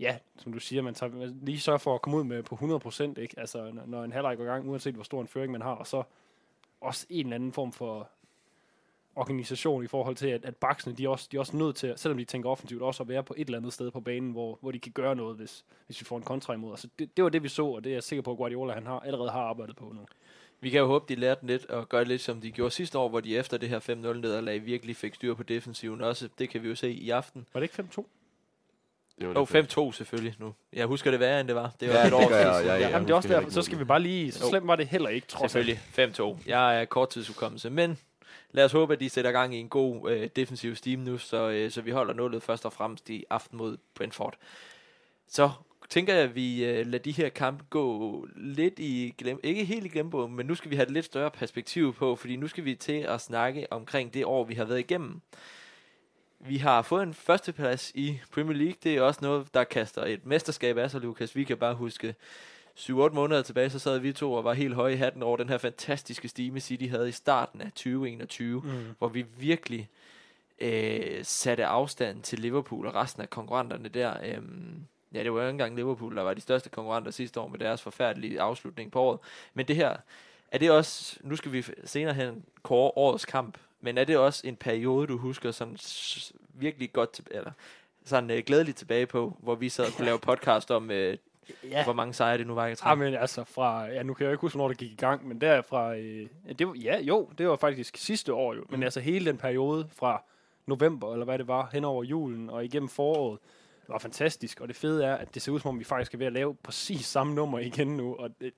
ja, 0.00 0.18
som 0.36 0.52
du 0.52 0.58
siger, 0.58 0.82
man, 0.82 0.94
tager, 0.94 1.12
man 1.12 1.40
lige 1.42 1.60
sørger 1.60 1.78
for 1.78 1.94
at 1.94 2.02
komme 2.02 2.18
ud 2.18 2.24
med 2.24 2.42
på 2.42 2.54
100%, 2.54 3.20
ikke? 3.20 3.34
Altså, 3.38 3.70
når, 3.72 3.86
når 3.86 4.04
en 4.04 4.12
halvleg 4.12 4.36
går 4.36 4.44
i 4.44 4.46
gang, 4.46 4.68
uanset 4.68 4.94
hvor 4.94 5.04
stor 5.04 5.20
en 5.20 5.26
føring 5.26 5.52
man 5.52 5.62
har, 5.62 5.74
og 5.74 5.86
så 5.86 6.02
også 6.80 7.06
en 7.10 7.26
eller 7.26 7.34
anden 7.34 7.52
form 7.52 7.72
for 7.72 8.10
organisation 9.16 9.84
i 9.84 9.86
forhold 9.86 10.16
til, 10.16 10.26
at, 10.26 10.44
at 10.44 10.56
baksene, 10.56 10.94
de 10.96 11.04
er, 11.04 11.08
også, 11.08 11.28
de 11.32 11.36
er 11.36 11.40
også 11.40 11.56
nødt 11.56 11.76
til, 11.76 11.92
selvom 11.96 12.18
de 12.18 12.24
tænker 12.24 12.50
offensivt, 12.50 12.82
også 12.82 13.02
at 13.02 13.08
være 13.08 13.22
på 13.22 13.34
et 13.36 13.44
eller 13.46 13.58
andet 13.58 13.72
sted 13.72 13.90
på 13.90 14.00
banen, 14.00 14.30
hvor, 14.32 14.58
hvor 14.60 14.70
de 14.70 14.78
kan 14.78 14.92
gøre 14.92 15.16
noget, 15.16 15.36
hvis, 15.36 15.64
hvis 15.86 16.00
vi 16.00 16.04
får 16.04 16.16
en 16.16 16.22
kontra 16.22 16.52
imod. 16.54 16.72
Altså, 16.72 16.88
det, 16.98 17.16
det 17.16 17.24
var 17.24 17.30
det, 17.30 17.42
vi 17.42 17.48
så, 17.48 17.66
og 17.66 17.84
det 17.84 17.90
er 17.90 17.94
jeg 17.96 18.02
sikker 18.02 18.22
på, 18.22 18.30
at 18.30 18.36
Guardiola 18.36 18.72
han 18.74 18.86
har, 18.86 19.00
allerede 19.00 19.30
har 19.30 19.40
arbejdet 19.40 19.76
på 19.76 19.84
nu. 19.84 20.00
Vi 20.60 20.70
kan 20.70 20.80
jo 20.80 20.86
håbe, 20.86 21.04
de 21.08 21.14
lærte 21.20 21.46
lidt 21.46 21.66
og 21.66 21.88
gøre 21.88 22.04
lidt, 22.04 22.22
som 22.22 22.40
de 22.40 22.50
gjorde 22.50 22.70
sidste 22.70 22.98
år, 22.98 23.08
hvor 23.08 23.20
de 23.20 23.36
efter 23.36 23.56
det 23.58 23.68
her 23.68 23.80
5-0 23.80 23.92
nederlag 23.92 24.66
virkelig 24.66 24.96
fik 24.96 25.14
styr 25.14 25.34
på 25.34 25.42
defensiven 25.42 26.00
også. 26.00 26.28
Det 26.38 26.48
kan 26.50 26.62
vi 26.62 26.68
jo 26.68 26.74
se 26.74 26.90
i 26.92 27.10
aften. 27.10 27.46
Var 27.52 27.60
det 27.60 27.78
ikke 27.78 27.88
5-2? 28.00 28.04
Det 29.20 29.28
var 29.28 29.34
Jo, 29.34 29.46
lidt 29.52 29.78
5-2 29.78 29.92
selvfølgelig 29.92 30.34
nu. 30.38 30.54
Jeg 30.72 30.86
husker 30.86 31.10
det 31.10 31.20
værre, 31.20 31.40
end 31.40 31.48
det 31.48 31.56
var. 31.56 31.72
Det 31.80 31.88
var 31.88 31.94
Ja, 31.94 32.00
et 32.00 32.04
det 32.06 32.12
år 32.12 32.28
gør 32.28 32.52
siden. 32.52 32.66
ja, 32.66 32.74
ja. 32.74 32.88
Jamen, 32.88 33.06
det 33.08 33.12
er 33.12 33.16
også 33.16 33.28
derfor, 33.28 33.50
så 33.50 33.62
skal 33.62 33.78
vi 33.78 33.84
bare 33.84 34.00
lige, 34.00 34.32
så 34.32 34.48
slemt 34.48 34.66
var 34.66 34.76
det 34.76 34.86
heller 34.88 35.08
ikke, 35.08 35.26
trods. 35.26 35.52
Selvfølgelig. 35.52 35.80
5-2. 36.38 36.42
Jeg 36.46 36.80
er 36.80 36.84
korttidsudkommelse, 36.84 37.70
men 37.70 37.98
lad 38.52 38.64
os 38.64 38.72
håbe, 38.72 38.92
at 38.92 39.00
de 39.00 39.10
sætter 39.10 39.32
gang 39.32 39.54
i 39.54 39.58
en 39.58 39.68
god 39.68 40.10
øh, 40.10 40.28
defensiv 40.36 40.74
steam 40.74 41.00
nu, 41.00 41.18
så, 41.18 41.48
øh, 41.48 41.70
så 41.70 41.82
vi 41.82 41.90
holder 41.90 42.14
nullet 42.14 42.42
først 42.42 42.66
og 42.66 42.72
fremmest 42.72 43.10
i 43.10 43.24
aften 43.30 43.58
mod 43.58 43.76
Brentford. 43.94 44.36
Så 45.28 45.50
tænker 45.90 46.14
jeg, 46.14 46.22
at 46.22 46.34
vi 46.34 46.64
øh, 46.64 46.86
lader 46.86 46.98
de 46.98 47.12
her 47.12 47.28
kampe 47.28 47.64
gå 47.70 48.26
lidt 48.36 48.78
i 48.78 49.14
glem, 49.18 49.40
ikke 49.42 49.64
helt 49.64 49.84
i 49.86 49.88
glemmebogen, 49.88 50.34
men 50.34 50.46
nu 50.46 50.54
skal 50.54 50.70
vi 50.70 50.76
have 50.76 50.86
et 50.86 50.92
lidt 50.92 51.04
større 51.04 51.30
perspektiv 51.30 51.94
på, 51.94 52.16
fordi 52.16 52.36
nu 52.36 52.48
skal 52.48 52.64
vi 52.64 52.74
til 52.74 53.00
at 53.00 53.20
snakke 53.20 53.66
omkring 53.72 54.14
det 54.14 54.24
år, 54.24 54.44
vi 54.44 54.54
har 54.54 54.64
været 54.64 54.78
igennem. 54.78 55.20
Vi 56.40 56.56
har 56.56 56.82
fået 56.82 57.02
en 57.02 57.14
førsteplads 57.14 57.92
i 57.94 58.20
Premier 58.32 58.56
League. 58.56 58.74
Det 58.82 58.96
er 58.96 59.02
også 59.02 59.20
noget, 59.22 59.54
der 59.54 59.64
kaster 59.64 60.04
et 60.04 60.26
mesterskab 60.26 60.78
af 60.78 60.90
sig, 60.90 61.00
Lukas. 61.00 61.36
Vi 61.36 61.44
kan 61.44 61.56
bare 61.56 61.74
huske 61.74 62.14
7-8 62.78 62.92
måneder 62.92 63.42
tilbage, 63.42 63.70
så 63.70 63.78
sad 63.78 63.98
vi 63.98 64.12
to 64.12 64.32
og 64.32 64.44
var 64.44 64.52
helt 64.52 64.74
høje 64.74 64.92
i 64.92 64.96
hatten 64.96 65.22
over 65.22 65.36
den 65.36 65.48
her 65.48 65.58
fantastiske 65.58 66.28
stime, 66.28 66.60
City 66.60 66.84
havde 66.84 67.08
i 67.08 67.12
starten 67.12 67.60
af 67.60 67.72
2021, 67.72 68.60
mm. 68.60 68.70
hvor 68.98 69.08
vi 69.08 69.26
virkelig 69.38 69.88
øh, 70.58 71.24
satte 71.24 71.66
afstand 71.66 72.22
til 72.22 72.38
Liverpool 72.38 72.86
og 72.86 72.94
resten 72.94 73.22
af 73.22 73.30
konkurrenterne 73.30 73.88
der. 73.88 74.14
Øhm, 74.24 74.86
ja, 75.14 75.22
det 75.22 75.32
var 75.32 75.40
jo 75.40 75.46
ikke 75.46 75.50
engang 75.50 75.76
Liverpool, 75.76 76.16
der 76.16 76.22
var 76.22 76.34
de 76.34 76.40
største 76.40 76.68
konkurrenter 76.68 77.10
sidste 77.10 77.40
år 77.40 77.48
med 77.48 77.58
deres 77.58 77.82
forfærdelige 77.82 78.40
afslutning 78.40 78.92
på 78.92 79.00
året. 79.00 79.18
Men 79.54 79.68
det 79.68 79.76
her, 79.76 79.96
er 80.52 80.58
det 80.58 80.70
også, 80.70 81.18
nu 81.22 81.36
skal 81.36 81.52
vi 81.52 81.64
senere 81.84 82.14
hen 82.14 82.44
kåre 82.62 82.92
årets 82.96 83.24
kamp, 83.24 83.58
men 83.80 83.98
er 83.98 84.04
det 84.04 84.18
også 84.18 84.46
en 84.46 84.56
periode, 84.56 85.06
du 85.06 85.18
husker 85.18 85.50
sådan 85.50 85.78
virkelig 86.54 86.92
godt, 86.92 87.12
til, 87.12 87.24
eller 87.30 87.52
sådan 88.04 88.30
øh, 88.30 88.42
glædeligt 88.46 88.76
tilbage 88.76 89.06
på, 89.06 89.36
hvor 89.40 89.54
vi 89.54 89.68
sad 89.68 89.86
og 89.86 89.92
kunne 89.92 90.06
lave 90.12 90.18
podcast 90.18 90.70
om, 90.70 90.90
øh, 90.90 91.16
Ja. 91.70 91.84
hvor 91.84 91.92
mange 91.92 92.14
sejre 92.14 92.38
det 92.38 92.46
nu 92.46 92.54
var 92.54 92.66
i 92.66 92.68
Ja, 92.68 92.74
træk? 92.74 92.98
men 92.98 93.14
altså 93.14 93.44
fra, 93.44 93.84
ja, 93.84 94.02
nu 94.02 94.14
kan 94.14 94.24
jeg 94.24 94.32
ikke 94.32 94.40
huske, 94.40 94.56
hvornår 94.56 94.68
det 94.68 94.78
gik 94.78 94.92
i 94.92 94.96
gang, 94.96 95.28
men 95.28 95.40
derfra, 95.40 95.94
øh, 95.96 96.20
ja, 96.48 96.52
det 96.52 96.66
var, 96.68 96.74
ja, 96.74 97.00
jo, 97.00 97.28
det 97.38 97.48
var 97.48 97.56
faktisk 97.56 97.96
sidste 97.96 98.34
år 98.34 98.54
jo, 98.54 98.64
men 98.68 98.82
altså 98.82 99.00
hele 99.00 99.26
den 99.26 99.36
periode 99.38 99.88
fra 99.92 100.22
november, 100.66 101.12
eller 101.12 101.24
hvad 101.24 101.38
det 101.38 101.48
var, 101.48 101.68
hen 101.72 101.84
over 101.84 102.04
julen 102.04 102.50
og 102.50 102.64
igennem 102.64 102.88
foråret, 102.88 103.38
var 103.88 103.98
fantastisk, 103.98 104.60
og 104.60 104.68
det 104.68 104.76
fede 104.76 105.04
er, 105.04 105.14
at 105.14 105.34
det 105.34 105.42
ser 105.42 105.52
ud 105.52 105.60
som 105.60 105.68
om, 105.68 105.78
vi 105.78 105.84
faktisk 105.84 106.14
er 106.14 106.18
ved 106.18 106.26
at 106.26 106.32
lave 106.32 106.54
præcis 106.54 107.06
samme 107.06 107.34
nummer 107.34 107.58
igen 107.58 107.96
nu, 107.96 108.16
og 108.16 108.30
det, 108.40 108.52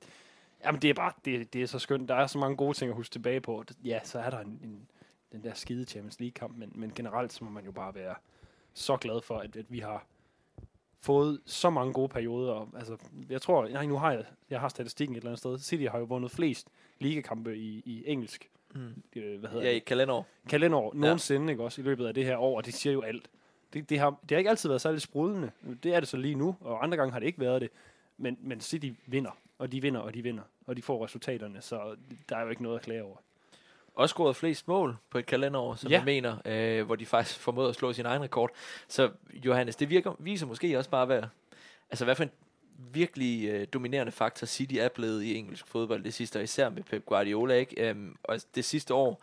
jamen 0.64 0.82
det 0.82 0.90
er 0.90 0.94
bare, 0.94 1.12
det, 1.24 1.52
det 1.52 1.62
er 1.62 1.66
så 1.66 1.78
skønt, 1.78 2.08
der 2.08 2.14
er 2.14 2.26
så 2.26 2.38
mange 2.38 2.56
gode 2.56 2.74
ting 2.76 2.90
at 2.90 2.96
huske 2.96 3.12
tilbage 3.12 3.40
på, 3.40 3.64
ja, 3.84 4.00
så 4.04 4.18
er 4.18 4.30
der 4.30 4.38
en, 4.38 4.60
en, 4.64 4.88
den 5.32 5.44
der 5.44 5.54
skide 5.54 5.84
Champions 5.84 6.20
League-kamp, 6.20 6.56
men, 6.58 6.72
men 6.74 6.92
generelt 6.94 7.32
så 7.32 7.44
må 7.44 7.50
man 7.50 7.64
jo 7.64 7.72
bare 7.72 7.94
være 7.94 8.14
så 8.74 8.96
glad 8.96 9.20
for, 9.22 9.38
at, 9.38 9.56
at 9.56 9.66
vi 9.68 9.78
har 9.78 10.06
fået 11.04 11.40
så 11.46 11.70
mange 11.70 11.92
gode 11.92 12.08
perioder. 12.08 12.52
Og, 12.52 12.68
altså, 12.76 12.96
jeg 13.28 13.42
tror, 13.42 13.68
nej, 13.68 13.86
nu 13.86 13.98
har 13.98 14.12
jeg, 14.12 14.24
jeg 14.50 14.60
har 14.60 14.68
statistikken 14.68 15.16
et 15.16 15.20
eller 15.20 15.30
andet 15.30 15.38
sted. 15.38 15.58
City 15.58 15.84
har 15.90 15.98
jo 15.98 16.04
vundet 16.04 16.30
flest 16.30 16.68
ligakampe 16.98 17.56
i, 17.56 17.82
i 17.84 18.04
engelsk. 18.06 18.50
Mm. 18.74 19.02
Øh, 19.16 19.40
hvad 19.40 19.50
hedder 19.50 19.64
Ja, 19.64 19.70
i 19.70 19.78
kalenderår. 19.78 20.26
Kalenderår 20.48 20.94
nogensinde, 20.94 21.52
ikke 21.52 21.62
også, 21.64 21.80
i 21.80 21.84
løbet 21.84 22.06
af 22.06 22.14
det 22.14 22.24
her 22.24 22.36
år, 22.36 22.56
og 22.56 22.66
det 22.66 22.74
siger 22.74 22.92
jo 22.92 23.02
alt. 23.02 23.28
Det, 23.72 23.90
det, 23.90 23.98
har, 23.98 24.10
det 24.10 24.30
har 24.30 24.38
ikke 24.38 24.50
altid 24.50 24.68
været 24.68 24.80
særlig 24.80 25.00
sprudlende. 25.00 25.50
Det 25.82 25.94
er 25.94 26.00
det 26.00 26.08
så 26.08 26.16
lige 26.16 26.34
nu, 26.34 26.56
og 26.60 26.84
andre 26.84 26.96
gange 26.96 27.12
har 27.12 27.18
det 27.18 27.26
ikke 27.26 27.40
været 27.40 27.60
det. 27.60 27.70
Men, 28.16 28.38
men 28.40 28.60
City 28.60 28.90
vinder, 29.06 29.38
og 29.58 29.72
de 29.72 29.82
vinder, 29.82 30.00
og 30.00 30.14
de 30.14 30.22
vinder, 30.22 30.42
og 30.66 30.76
de 30.76 30.82
får 30.82 31.04
resultaterne, 31.04 31.60
så 31.60 31.96
der 32.28 32.36
er 32.36 32.42
jo 32.42 32.50
ikke 32.50 32.62
noget 32.62 32.78
at 32.78 32.84
klage 32.84 33.04
over. 33.04 33.16
Også 33.94 34.12
scoret 34.12 34.36
flest 34.36 34.68
mål 34.68 34.96
på 35.10 35.18
et 35.18 35.26
kalenderår, 35.26 35.74
som 35.74 35.90
Ja. 35.90 35.96
jeg 35.96 36.04
mener, 36.04 36.36
øh, 36.44 36.86
hvor 36.86 36.96
de 36.96 37.06
faktisk 37.06 37.38
formåede 37.40 37.68
at 37.68 37.74
slå 37.74 37.92
sin 37.92 38.06
egen 38.06 38.22
rekord. 38.22 38.50
Så 38.88 39.10
Johannes, 39.34 39.76
det 39.76 39.90
virker, 39.90 40.14
viser 40.18 40.46
måske 40.46 40.78
også 40.78 40.90
bare, 40.90 41.06
hvad, 41.06 41.22
altså 41.90 42.04
hvad 42.04 42.14
for 42.14 42.22
en 42.24 42.30
virkelig 42.92 43.48
øh, 43.48 43.66
dominerende 43.72 44.12
faktor 44.12 44.46
City 44.46 44.74
er 44.74 44.88
blevet 44.88 45.22
i 45.22 45.34
engelsk 45.36 45.66
fodbold 45.66 46.04
det 46.04 46.14
sidste 46.14 46.38
år, 46.38 46.42
især 46.42 46.68
med 46.68 46.82
Pep 46.82 47.06
Guardiola. 47.06 47.54
Ikke? 47.54 47.88
Øhm, 47.90 48.16
og 48.22 48.40
det 48.54 48.64
sidste 48.64 48.94
år, 48.94 49.22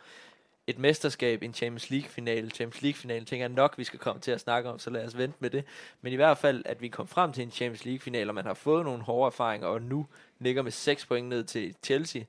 et 0.66 0.78
mesterskab, 0.78 1.42
en 1.42 1.54
Champions 1.54 1.90
League-finale. 1.90 2.50
Champions 2.50 2.82
League-finale 2.82 3.24
tænker 3.24 3.42
jeg 3.44 3.48
nok, 3.54 3.74
vi 3.78 3.84
skal 3.84 3.98
komme 3.98 4.20
til 4.20 4.30
at 4.30 4.40
snakke 4.40 4.70
om, 4.70 4.78
så 4.78 4.90
lad 4.90 5.04
os 5.06 5.18
vente 5.18 5.36
med 5.40 5.50
det. 5.50 5.64
Men 6.02 6.12
i 6.12 6.16
hvert 6.16 6.38
fald, 6.38 6.62
at 6.66 6.82
vi 6.82 6.88
kom 6.88 7.06
frem 7.06 7.32
til 7.32 7.42
en 7.42 7.50
Champions 7.50 7.84
League-finale, 7.84 8.30
og 8.30 8.34
man 8.34 8.44
har 8.44 8.54
fået 8.54 8.84
nogle 8.84 9.02
hårde 9.02 9.26
erfaringer, 9.26 9.66
og 9.68 9.82
nu 9.82 10.06
ligger 10.38 10.62
med 10.62 10.70
6 10.72 11.06
point 11.06 11.28
ned 11.28 11.44
til 11.44 11.74
Chelsea, 11.84 12.22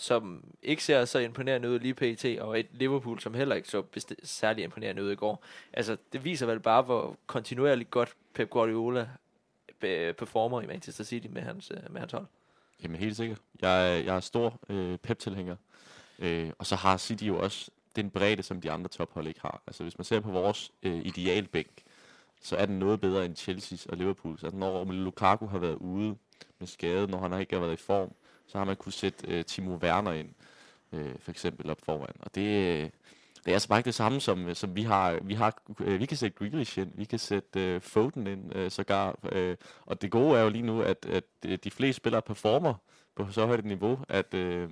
som 0.00 0.44
ikke 0.62 0.84
ser 0.84 1.04
så 1.04 1.18
imponerende 1.18 1.70
ud 1.70 1.78
lige 1.78 1.94
pt, 1.94 2.24
og 2.40 2.60
et 2.60 2.66
Liverpool, 2.72 3.20
som 3.20 3.34
heller 3.34 3.54
ikke 3.54 3.68
så 3.68 3.82
besti- 3.96 4.14
særlig 4.26 4.64
imponerende 4.64 5.02
ud 5.04 5.10
i 5.10 5.14
går. 5.14 5.44
Altså, 5.72 5.96
det 6.12 6.24
viser 6.24 6.46
vel 6.46 6.60
bare, 6.60 6.82
hvor 6.82 7.16
kontinuerligt 7.26 7.90
godt 7.90 8.14
Pep 8.34 8.50
Guardiola 8.50 9.08
be- 9.80 10.12
performer 10.18 10.62
i 10.62 10.66
Manchester 10.66 11.04
City 11.04 11.26
med 11.30 11.42
hans, 11.42 11.70
øh, 11.70 11.92
med 11.92 12.00
hans 12.00 12.12
hold. 12.12 12.26
Jamen 12.82 12.96
helt 13.00 13.16
sikkert. 13.16 13.38
Jeg, 13.62 13.92
er- 13.98 14.02
jeg 14.02 14.16
er 14.16 14.20
stor 14.20 14.60
øh, 14.68 14.98
pep-tilhænger. 14.98 15.56
Øh, 16.18 16.50
og 16.58 16.66
så 16.66 16.76
har 16.76 16.96
City 16.96 17.24
jo 17.24 17.38
også 17.40 17.70
den 17.96 18.10
bredde, 18.10 18.42
som 18.42 18.60
de 18.60 18.70
andre 18.70 18.88
tophold 18.88 19.26
ikke 19.26 19.40
har. 19.40 19.62
Altså 19.66 19.82
hvis 19.82 19.98
man 19.98 20.04
ser 20.04 20.20
på 20.20 20.30
vores 20.30 20.72
øh, 20.82 20.96
idealbænk, 21.06 21.70
så 22.42 22.56
er 22.56 22.66
den 22.66 22.78
noget 22.78 23.00
bedre 23.00 23.24
end 23.24 23.36
Chelsea's 23.38 23.86
og 23.88 23.96
Liverpool's. 23.96 24.44
Altså 24.44 24.56
når 24.56 24.84
Lukaku 24.84 25.46
har 25.46 25.58
været 25.58 25.74
ude 25.74 26.16
med 26.58 26.66
skade, 26.68 27.06
når 27.06 27.18
han 27.28 27.40
ikke 27.40 27.54
har 27.54 27.60
været 27.60 27.72
i 27.80 27.82
form, 27.82 28.12
så 28.48 28.58
har 28.58 28.64
man 28.64 28.76
kunne 28.76 28.92
sætte 28.92 29.28
øh, 29.28 29.44
Timo 29.44 29.76
Werner 29.76 30.12
ind, 30.12 30.28
øh, 30.92 31.14
for 31.20 31.30
eksempel 31.30 31.70
op 31.70 31.80
foran. 31.82 32.14
Og 32.20 32.34
det, 32.34 32.42
øh, 32.42 32.90
det 33.44 33.52
er 33.52 33.52
altså 33.52 33.68
bare 33.68 33.78
ikke 33.78 33.86
det 33.86 33.94
samme, 33.94 34.20
som, 34.20 34.48
øh, 34.48 34.54
som 34.54 34.76
vi 34.76 34.82
har. 34.82 35.10
Øh, 35.12 35.28
vi, 35.28 35.34
har 35.34 35.62
øh, 35.80 36.00
vi 36.00 36.06
kan 36.06 36.16
sætte 36.16 36.38
Grealish 36.38 36.78
ind, 36.78 36.92
vi 36.94 37.04
kan 37.04 37.18
sætte 37.18 37.60
øh, 37.60 37.80
Foden 37.80 38.26
ind 38.26 38.56
øh, 38.56 38.70
sågar. 38.70 39.18
Øh, 39.32 39.56
og 39.86 40.02
det 40.02 40.10
gode 40.10 40.38
er 40.38 40.42
jo 40.42 40.48
lige 40.48 40.62
nu, 40.62 40.82
at, 40.82 41.06
at 41.06 41.24
øh, 41.46 41.58
de 41.64 41.70
fleste 41.70 41.96
spillere 41.96 42.22
performer 42.22 42.74
på 43.16 43.26
så 43.30 43.46
højt 43.46 43.58
et 43.58 43.64
niveau, 43.64 43.98
at, 44.08 44.34
øh, 44.34 44.70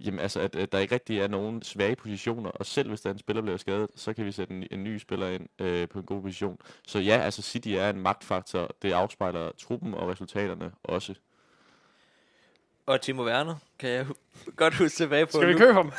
jamen, 0.00 0.20
altså, 0.20 0.40
at, 0.40 0.56
at 0.56 0.72
der 0.72 0.78
ikke 0.78 0.94
rigtig 0.94 1.18
er 1.18 1.28
nogen 1.28 1.62
svage 1.62 1.96
positioner. 1.96 2.50
Og 2.50 2.66
selv 2.66 2.88
hvis 2.88 3.00
der 3.00 3.10
er 3.10 3.14
en 3.14 3.18
spiller 3.18 3.42
bliver 3.42 3.56
skadet, 3.56 3.90
så 3.96 4.12
kan 4.12 4.24
vi 4.24 4.32
sætte 4.32 4.54
en, 4.54 4.66
en 4.70 4.84
ny 4.84 4.98
spiller 4.98 5.28
ind 5.28 5.48
øh, 5.58 5.88
på 5.88 5.98
en 5.98 6.04
god 6.04 6.22
position. 6.22 6.58
Så 6.86 6.98
ja, 6.98 7.18
altså 7.18 7.42
City 7.42 7.68
er 7.68 7.90
en 7.90 8.00
magtfaktor. 8.00 8.70
Det 8.82 8.92
afspejler 8.92 9.52
truppen 9.58 9.94
og 9.94 10.08
resultaterne 10.08 10.72
også. 10.84 11.14
Og 12.86 13.00
Timo 13.00 13.24
Werner, 13.24 13.54
kan 13.78 13.90
jeg 13.90 14.06
godt 14.56 14.74
huske 14.74 14.96
tilbage 14.96 15.26
på. 15.26 15.30
Skal 15.32 15.46
vi 15.48 15.52
Nu- 15.52 15.58
købe 15.58 15.72
ham? 15.72 15.92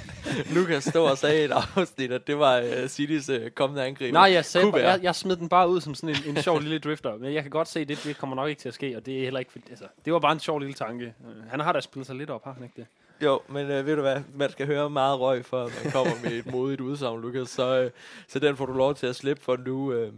Lukas 0.54 0.84
stod 0.84 1.10
og 1.10 1.18
sagde 1.18 1.40
i 1.40 1.44
et 1.44 1.50
afsnit, 1.76 2.12
at 2.12 2.26
det 2.26 2.38
var 2.38 2.60
uh, 2.60 2.88
Citys 2.88 3.28
uh, 3.30 3.36
kommende 3.54 3.84
angreb. 3.84 4.12
Nej, 4.12 4.32
jeg, 4.32 4.44
sagde, 4.44 4.72
bare, 4.72 4.80
jeg, 4.82 5.00
jeg 5.02 5.14
smed 5.14 5.36
den 5.36 5.48
bare 5.48 5.68
ud 5.68 5.80
som 5.80 5.94
sådan 5.94 6.16
en, 6.26 6.36
en 6.36 6.42
sjov 6.42 6.60
lille 6.60 6.78
drifter. 6.78 7.16
Men 7.16 7.34
jeg 7.34 7.42
kan 7.42 7.50
godt 7.50 7.68
se, 7.68 7.80
at 7.80 7.88
det, 7.88 8.00
det 8.04 8.18
kommer 8.18 8.36
nok 8.36 8.48
ikke 8.48 8.60
til 8.60 8.68
at 8.68 8.74
ske, 8.74 8.96
og 8.96 9.06
det 9.06 9.18
er 9.18 9.22
heller 9.22 9.40
ikke... 9.40 9.50
Altså, 9.70 9.84
det 10.04 10.12
var 10.12 10.18
bare 10.18 10.32
en 10.32 10.40
sjov 10.40 10.58
lille 10.58 10.74
tanke. 10.74 11.04
Øh, 11.04 11.50
Han 11.50 11.60
har 11.60 11.72
da 11.72 11.80
spillet 11.80 12.06
sig 12.06 12.16
lidt 12.16 12.30
op, 12.30 12.44
har 12.44 12.52
han 12.52 12.62
ikke 12.62 12.74
det? 12.76 12.86
Jo, 13.26 13.40
men 13.48 13.78
uh, 13.78 13.86
ved 13.86 13.96
du 13.96 14.02
hvad, 14.02 14.20
man 14.34 14.50
skal 14.50 14.66
høre 14.66 14.90
meget 14.90 15.20
røg, 15.20 15.44
før 15.44 15.62
man 15.84 15.92
kommer 15.92 16.12
med 16.22 16.32
et 16.32 16.46
modigt 16.46 16.80
udsagn, 16.80 17.20
Lukas. 17.22 17.48
Så, 17.48 17.84
uh, 17.84 17.90
så 18.28 18.38
den 18.38 18.56
får 18.56 18.66
du 18.66 18.72
lov 18.72 18.94
til 18.94 19.06
at 19.06 19.16
slippe 19.16 19.42
for 19.42 19.56
nu. 19.56 19.94
Uh, 20.02 20.08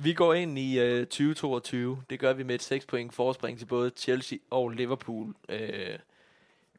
vi 0.00 0.12
går 0.12 0.34
ind 0.34 0.58
i 0.58 1.00
uh, 1.00 1.06
2022. 1.06 2.02
Det 2.10 2.20
gør 2.20 2.32
vi 2.32 2.42
med 2.42 2.54
et 2.54 2.62
6 2.62 2.86
point 2.86 3.14
forspring 3.14 3.58
til 3.58 3.66
både 3.66 3.90
Chelsea 3.96 4.38
og 4.50 4.70
Liverpool. 4.70 5.34
Uh, 5.48 5.56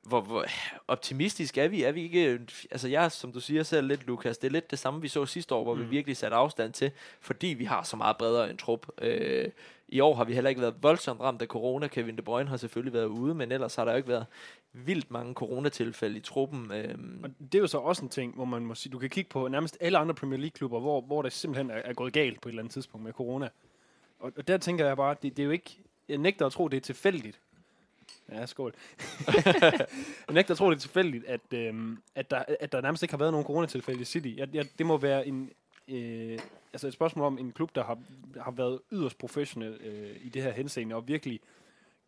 hvor, 0.03 0.21
hvor 0.21 0.45
optimistisk 0.87 1.57
er 1.57 1.67
vi? 1.67 1.83
Er 1.83 1.91
vi 1.91 2.03
ikke... 2.03 2.25
øh, 2.25 2.39
Altså 2.71 2.87
jeg, 2.87 3.11
som 3.11 3.31
du 3.31 3.39
siger 3.39 3.63
selv 3.63 3.87
lidt, 3.87 4.07
Lukas, 4.07 4.37
det 4.37 4.47
er 4.47 4.51
lidt 4.51 4.71
det 4.71 4.79
samme, 4.79 5.01
vi 5.01 5.07
så 5.07 5.25
sidste 5.25 5.55
år, 5.55 5.63
hvor 5.63 5.75
mm. 5.75 5.81
vi 5.81 5.85
virkelig 5.85 6.17
satte 6.17 6.37
afstand 6.37 6.73
til, 6.73 6.91
fordi 7.21 7.47
vi 7.47 7.65
har 7.65 7.83
så 7.83 7.97
meget 7.97 8.17
bredere 8.17 8.49
en 8.49 8.57
trup. 8.57 8.87
Øh, 9.01 9.49
I 9.91 9.99
år 9.99 10.15
har 10.15 10.23
vi 10.23 10.33
heller 10.33 10.49
ikke 10.49 10.61
været 10.61 10.75
voldsomt 10.81 11.21
ramt 11.21 11.41
af 11.41 11.47
corona. 11.47 11.87
Kevin 11.87 12.17
De 12.17 12.21
Bruyne 12.21 12.49
har 12.49 12.57
selvfølgelig 12.57 12.93
været 12.93 13.05
ude, 13.05 13.35
men 13.35 13.51
ellers 13.51 13.75
har 13.75 13.85
der 13.85 13.91
jo 13.91 13.97
ikke 13.97 14.09
været 14.09 14.25
vildt 14.73 15.11
mange 15.11 15.33
coronatilfælde 15.33 16.17
i 16.17 16.21
truppen. 16.21 16.71
Øhm, 16.71 17.19
Og 17.23 17.29
det 17.39 17.55
er 17.55 17.59
jo 17.59 17.67
så 17.67 17.77
også 17.77 18.01
en 18.03 18.09
ting, 18.09 18.35
hvor 18.35 18.45
man 18.45 18.65
må 18.65 18.75
sige, 18.75 18.91
du 18.91 18.99
kan 18.99 19.09
kigge 19.09 19.29
på 19.29 19.47
nærmest 19.47 19.77
alle 19.81 19.97
andre 19.97 20.13
Premier 20.15 20.39
League-klubber, 20.39 20.79
hvor, 20.79 21.01
hvor 21.01 21.21
det 21.21 21.33
simpelthen 21.33 21.71
er, 21.71 21.75
er 21.75 21.93
gået 21.93 22.13
galt 22.13 22.41
på 22.41 22.49
et 22.49 22.51
eller 22.51 22.61
andet 22.61 22.73
tidspunkt 22.73 23.03
med 23.03 23.13
corona. 23.13 23.49
Og, 24.19 24.31
og 24.37 24.47
der 24.47 24.57
tænker 24.57 24.87
jeg 24.87 24.97
bare, 24.97 25.15
det, 25.21 25.37
det 25.37 25.43
er 25.43 25.45
jo 25.45 25.51
ikke... 25.51 25.77
Jeg 26.09 26.17
nægter 26.17 26.45
at 26.45 26.51
tro, 26.51 26.67
det 26.67 26.77
er 26.77 26.81
tilfældigt. 26.81 27.39
Ja, 28.31 28.45
skål. 28.45 28.73
jeg 29.61 29.87
nægter 30.29 30.53
at 30.53 30.57
tro, 30.57 30.69
det 30.69 30.75
er 30.75 30.79
tilfældigt, 30.79 31.25
at, 31.25 31.41
øhm, 31.51 31.97
at, 32.15 32.31
der, 32.31 32.43
at 32.59 32.71
der 32.71 32.81
nærmest 32.81 33.03
ikke 33.03 33.13
har 33.13 33.17
været 33.17 33.31
nogen 33.31 33.45
coronatilfælde 33.45 34.01
i 34.01 34.05
City. 34.05 34.33
Jeg, 34.37 34.47
jeg, 34.53 34.65
det 34.77 34.85
må 34.85 34.97
være 34.97 35.27
en, 35.27 35.51
øh, 35.89 36.39
altså 36.73 36.87
et 36.87 36.93
spørgsmål 36.93 37.25
om 37.25 37.37
en 37.37 37.51
klub, 37.51 37.75
der 37.75 37.83
har, 37.83 37.97
har 38.41 38.51
været 38.51 38.79
yderst 38.91 39.17
professionel 39.17 39.73
øh, 39.83 40.15
i 40.21 40.29
det 40.29 40.43
her 40.43 40.51
henseende, 40.51 40.95
og 40.95 41.07
virkelig 41.07 41.39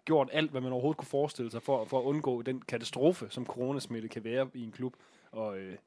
gjort 0.05 0.29
alt, 0.31 0.51
hvad 0.51 0.61
man 0.61 0.71
overhovedet 0.71 0.97
kunne 0.97 1.07
forestille 1.07 1.51
sig 1.51 1.61
for, 1.61 1.85
for 1.85 1.99
at 1.99 2.03
undgå 2.03 2.41
den 2.41 2.61
katastrofe, 2.61 3.27
som 3.29 3.45
coronasmitte 3.45 4.07
kan 4.07 4.23
være 4.23 4.49
i 4.53 4.63
en 4.63 4.71
klub. 4.71 4.95
Og 5.31 5.57
øh, 5.57 5.77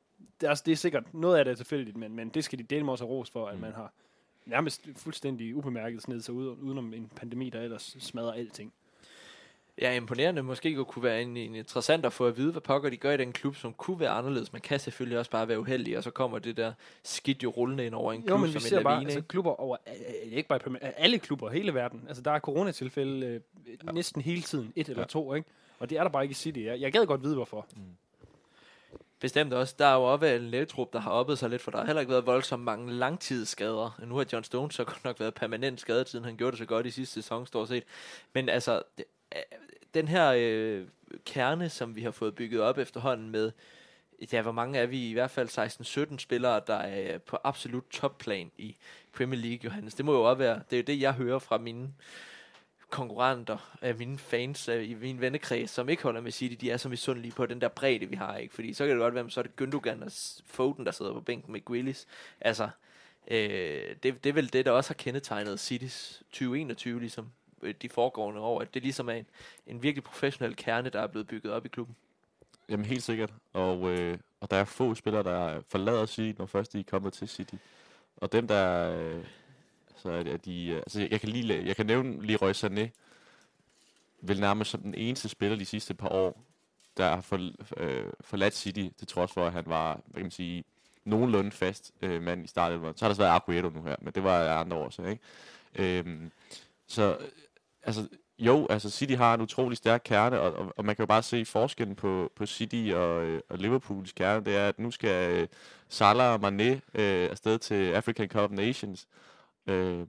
det, 0.41 0.47
er, 0.47 0.49
altså, 0.49 0.63
det 0.67 0.73
er 0.73 0.77
sikkert, 0.77 1.15
noget 1.15 1.39
af 1.39 1.45
det 1.45 1.53
er 1.53 1.57
tilfældigt, 1.57 1.97
men, 1.97 2.17
men 2.17 2.29
det 2.29 2.45
skal 2.45 2.59
de 2.59 2.63
dele 2.63 2.85
med 2.85 2.93
også 2.93 3.05
have 3.05 3.15
ros 3.15 3.31
for, 3.31 3.47
at 3.47 3.61
man 3.61 3.73
har 3.73 3.93
nærmest 4.47 4.89
fuldstændig 4.97 5.57
upemærket 5.57 6.03
snedet 6.03 6.25
sig 6.25 6.35
ud, 6.35 6.47
udenom 6.47 6.95
en 6.95 7.11
pandemi, 7.17 7.51
der 7.51 7.61
ellers 7.61 7.97
smadrer 7.99 8.33
alting. 8.33 8.73
Ja, 9.81 9.95
imponerende. 9.95 10.43
Måske 10.43 10.85
kunne 10.85 11.03
være 11.03 11.23
en, 11.23 11.37
en 11.37 11.55
interessant 11.55 12.07
at 12.07 12.13
få 12.13 12.27
at 12.27 12.37
vide, 12.37 12.53
hvad 12.53 12.61
pokker 12.63 12.91
de 12.91 12.97
gør 12.97 13.13
i 13.13 13.17
den 13.17 13.33
klub, 13.33 13.57
som 13.57 13.73
kunne 13.73 14.01
være 14.01 14.11
anderledes. 14.11 14.53
Man 14.53 14.63
kan 14.63 14.81
selvfølgelig 14.81 15.19
også 15.19 15.31
bare 15.31 15.49
være 15.49 15.61
uheldig, 15.61 15.99
og 15.99 16.05
så 16.05 16.11
kommer 16.11 16.39
det 16.39 16.57
der 16.57 16.73
skidt 17.03 17.43
jo 17.43 17.51
rullende 17.51 17.87
ind 17.87 17.95
over 17.95 18.13
en 18.13 18.21
klub 18.23 18.31
Jo, 18.31 18.37
men 18.37 18.47
vi 18.47 18.53
som 18.53 18.61
ser 18.61 18.79
en 18.79 18.85
bare 18.85 18.95
lavine. 18.95 19.11
altså, 19.11 19.27
klubber 19.29 19.61
over, 19.61 19.77
ikke 20.25 20.49
bare 20.49 20.61
alle 20.83 21.19
klubber, 21.19 21.51
hele 21.51 21.75
verden. 21.75 22.05
Altså, 22.09 22.23
der 22.23 22.31
er 22.31 22.39
coronatilfælde 22.41 23.27
øh, 23.27 23.41
ja. 23.87 23.93
næsten 23.93 24.23
hele 24.23 24.43
tiden, 24.43 24.73
et 24.77 24.89
eller 24.89 25.03
Ja. 25.03 25.07
to, 25.07 25.35
ikke? 25.35 25.49
Og 25.79 25.91
det 25.91 25.99
er 25.99 26.03
der 26.03 26.11
bare 26.11 26.23
ikke 26.25 26.33
i 26.33 26.35
City. 26.35 26.59
Jeg, 26.61 26.81
jeg 26.81 26.93
gad 26.93 27.07
godt 27.07 27.23
vide, 27.23 27.35
hvorfor. 27.35 27.67
Bestemt 29.21 29.53
også. 29.53 29.75
Der 29.79 29.87
er 29.87 29.95
jo 29.95 30.03
også 30.03 30.27
en 30.27 30.43
lægetrup, 30.43 30.93
der 30.93 30.99
har 31.01 31.11
oppet 31.11 31.39
sig 31.39 31.51
lidt, 31.51 31.63
for 31.63 31.71
der 31.71 31.79
har 31.79 31.87
heller 31.87 32.01
ikke 32.01 32.13
været 32.13 32.27
voldsomt 32.27 32.63
mange 32.65 32.93
langtidsskader. 32.93 33.99
Nu 34.07 34.17
har 34.17 34.27
John 34.33 34.45
Stones 34.45 34.75
så 34.75 34.85
godt 34.85 35.05
nok 35.05 35.21
været 35.21 35.35
permanent 35.35 35.81
skadet, 35.81 36.09
siden 36.09 36.25
han 36.25 36.37
gjorde 36.37 36.51
det 36.51 36.59
så 36.59 36.65
godt 36.65 36.87
i 36.87 36.91
sidste 36.91 37.15
sæson, 37.15 37.47
stort 37.47 37.69
set. 37.69 37.85
Men 38.33 38.49
altså, 38.49 38.83
den 39.95 40.09
her 40.09 40.35
øh, 40.37 40.87
kerne, 41.25 41.69
som 41.69 41.97
vi 41.97 42.03
har 42.03 42.11
fået 42.11 42.35
bygget 42.35 42.61
op 42.61 42.79
efterhånden 42.79 43.31
med, 43.31 43.53
ja, 44.33 44.43
hvor 44.43 44.53
mange 44.53 44.79
er 44.79 44.87
vi? 44.87 45.11
I 45.11 45.13
hvert 45.13 45.31
fald 45.31 46.09
16-17 46.13 46.19
spillere, 46.19 46.61
der 46.67 46.75
er 46.75 47.15
øh, 47.15 47.21
på 47.21 47.39
absolut 47.45 47.85
topplan 47.91 48.51
i 48.59 48.77
Premier 49.13 49.41
League, 49.41 49.65
Johannes. 49.65 49.95
Det 49.95 50.05
må 50.05 50.13
jo 50.13 50.23
også 50.23 50.39
være, 50.39 50.61
det 50.71 50.77
er 50.77 50.81
jo 50.81 50.85
det, 50.87 51.01
jeg 51.01 51.13
hører 51.13 51.39
fra 51.39 51.59
mine 51.59 51.91
konkurrenter, 52.91 53.77
af 53.83 53.95
mine 53.95 54.19
fans 54.19 54.69
af, 54.69 54.83
i 54.83 54.95
min 54.95 55.21
vennekreds, 55.21 55.71
som 55.71 55.89
ikke 55.89 56.03
holder 56.03 56.21
med 56.21 56.33
City, 56.33 56.55
de 56.61 56.71
er 56.71 56.77
så 56.77 56.89
misundelige 56.89 57.33
på 57.33 57.47
den 57.47 57.61
der 57.61 57.69
bredde, 57.69 58.07
vi 58.07 58.17
har, 58.17 58.37
ikke? 58.37 58.55
Fordi 58.55 58.75
så 58.75 58.85
kan 58.85 58.91
det 58.91 59.01
godt 59.01 59.15
være, 59.15 59.31
så 59.31 59.41
er 59.41 59.45
det 59.45 59.53
Gündogan 59.63 60.05
og 60.05 60.13
Foden, 60.47 60.87
der 60.87 60.93
sidder 60.93 61.13
på 61.13 61.21
bænken 61.21 61.53
med 61.53 61.65
Grealish. 61.65 62.07
Altså, 62.41 62.69
øh, 63.29 63.97
det, 64.03 64.25
det 64.25 64.27
er 64.27 64.33
vel 64.33 64.53
det, 64.53 64.67
der 64.67 64.71
også 64.71 64.91
har 64.91 64.95
kendetegnet 64.95 65.61
Citys 65.61 66.23
2021, 66.33 67.01
ligesom 67.01 67.31
Øh, 67.65 67.75
de 67.83 67.89
foregående 67.89 68.41
år, 68.41 68.61
at 68.61 68.75
det 68.75 68.83
ligesom 68.83 69.09
er 69.09 69.13
en, 69.13 69.27
en 69.67 69.83
virkelig 69.83 70.05
professionel 70.05 70.57
kerne, 70.57 70.89
der 70.89 71.01
er 71.01 71.07
blevet 71.07 71.27
bygget 71.27 71.53
op 71.53 71.67
i 71.67 71.69
klubben. 71.69 71.97
Jamen 72.69 72.87
helt 72.87 73.03
sikkert. 73.03 73.33
Og, 73.53 73.91
øh, 73.91 74.19
og 74.41 74.51
der 74.51 74.57
er 74.57 74.65
få 74.65 74.95
spillere, 74.95 75.23
der 75.23 75.61
forlader 75.69 76.07
City, 76.07 76.39
når 76.39 76.47
først 76.47 76.73
de 76.73 76.81
er 76.81 76.85
kommet 76.85 77.13
til 77.13 77.29
City. 77.29 77.55
Og 78.17 78.33
dem, 78.33 78.49
der... 78.49 78.97
Øh, 78.99 79.25
så 79.97 80.11
er, 80.11 80.25
er 80.25 80.37
de, 80.37 80.67
øh, 80.67 80.77
altså 80.77 81.09
jeg 81.11 81.21
kan, 81.21 81.29
lige, 81.29 81.67
jeg 81.67 81.77
kan 81.77 81.87
nævne 81.87 82.27
Leroy 82.27 82.53
Sané, 82.53 82.89
vel 84.21 84.41
nærmest 84.41 84.71
som 84.71 84.81
den 84.81 84.95
eneste 84.95 85.29
spiller 85.29 85.59
de 85.59 85.65
sidste 85.65 85.95
par 85.95 86.09
år, 86.09 86.41
der 86.97 87.09
har 87.09 87.21
for, 87.21 87.51
øh, 87.77 88.13
forladt 88.21 88.55
City, 88.55 88.89
til 88.99 89.07
trods 89.07 89.33
for, 89.33 89.47
at 89.47 89.53
han 89.53 89.65
var, 89.67 89.95
hvad 89.95 90.15
kan 90.15 90.25
man 90.25 90.31
sige, 90.31 90.65
nogenlunde 91.05 91.51
fast 91.51 91.93
øh, 92.03 92.23
mand 92.23 92.45
i 92.45 92.47
starten. 92.47 92.97
Så 92.97 93.05
har 93.05 93.09
der 93.09 93.15
så 93.15 93.23
været 93.23 93.35
Aguero 93.35 93.69
nu 93.69 93.83
her, 93.83 93.97
men 94.01 94.13
det 94.13 94.25
var 94.25 94.55
andre 94.55 94.77
år 94.77 94.91
så, 94.91 95.03
ikke? 95.03 95.23
Øhm, 95.75 96.31
så, 96.87 97.19
altså, 97.85 98.09
jo, 98.39 98.67
altså 98.71 98.91
City 98.91 99.15
har 99.15 99.35
en 99.35 99.41
utrolig 99.41 99.79
stærk 99.79 100.03
kerne, 100.05 100.41
og, 100.41 100.53
og, 100.53 100.73
og 100.77 100.85
man 100.85 100.97
kan 100.97 101.03
jo 101.03 101.07
bare 101.07 101.23
se 101.23 101.45
forskellen 101.45 101.97
på, 101.97 102.33
på 102.37 102.47
City 102.47 102.91
og, 102.95 103.25
øh, 103.25 103.41
og 103.49 103.59
Liverpools 103.59 104.13
kerne, 104.13 104.45
det 104.45 104.57
er, 104.57 104.69
at 104.69 104.79
nu 104.79 104.91
skal 104.91 105.31
øh, 105.31 105.49
Salah 105.89 106.33
og 106.33 106.49
Mané 106.49 107.01
øh, 107.01 107.31
afsted 107.31 107.59
til 107.59 107.93
African 107.93 108.29
Cup 108.29 108.51
Nations, 108.51 109.09
øh, 109.67 110.07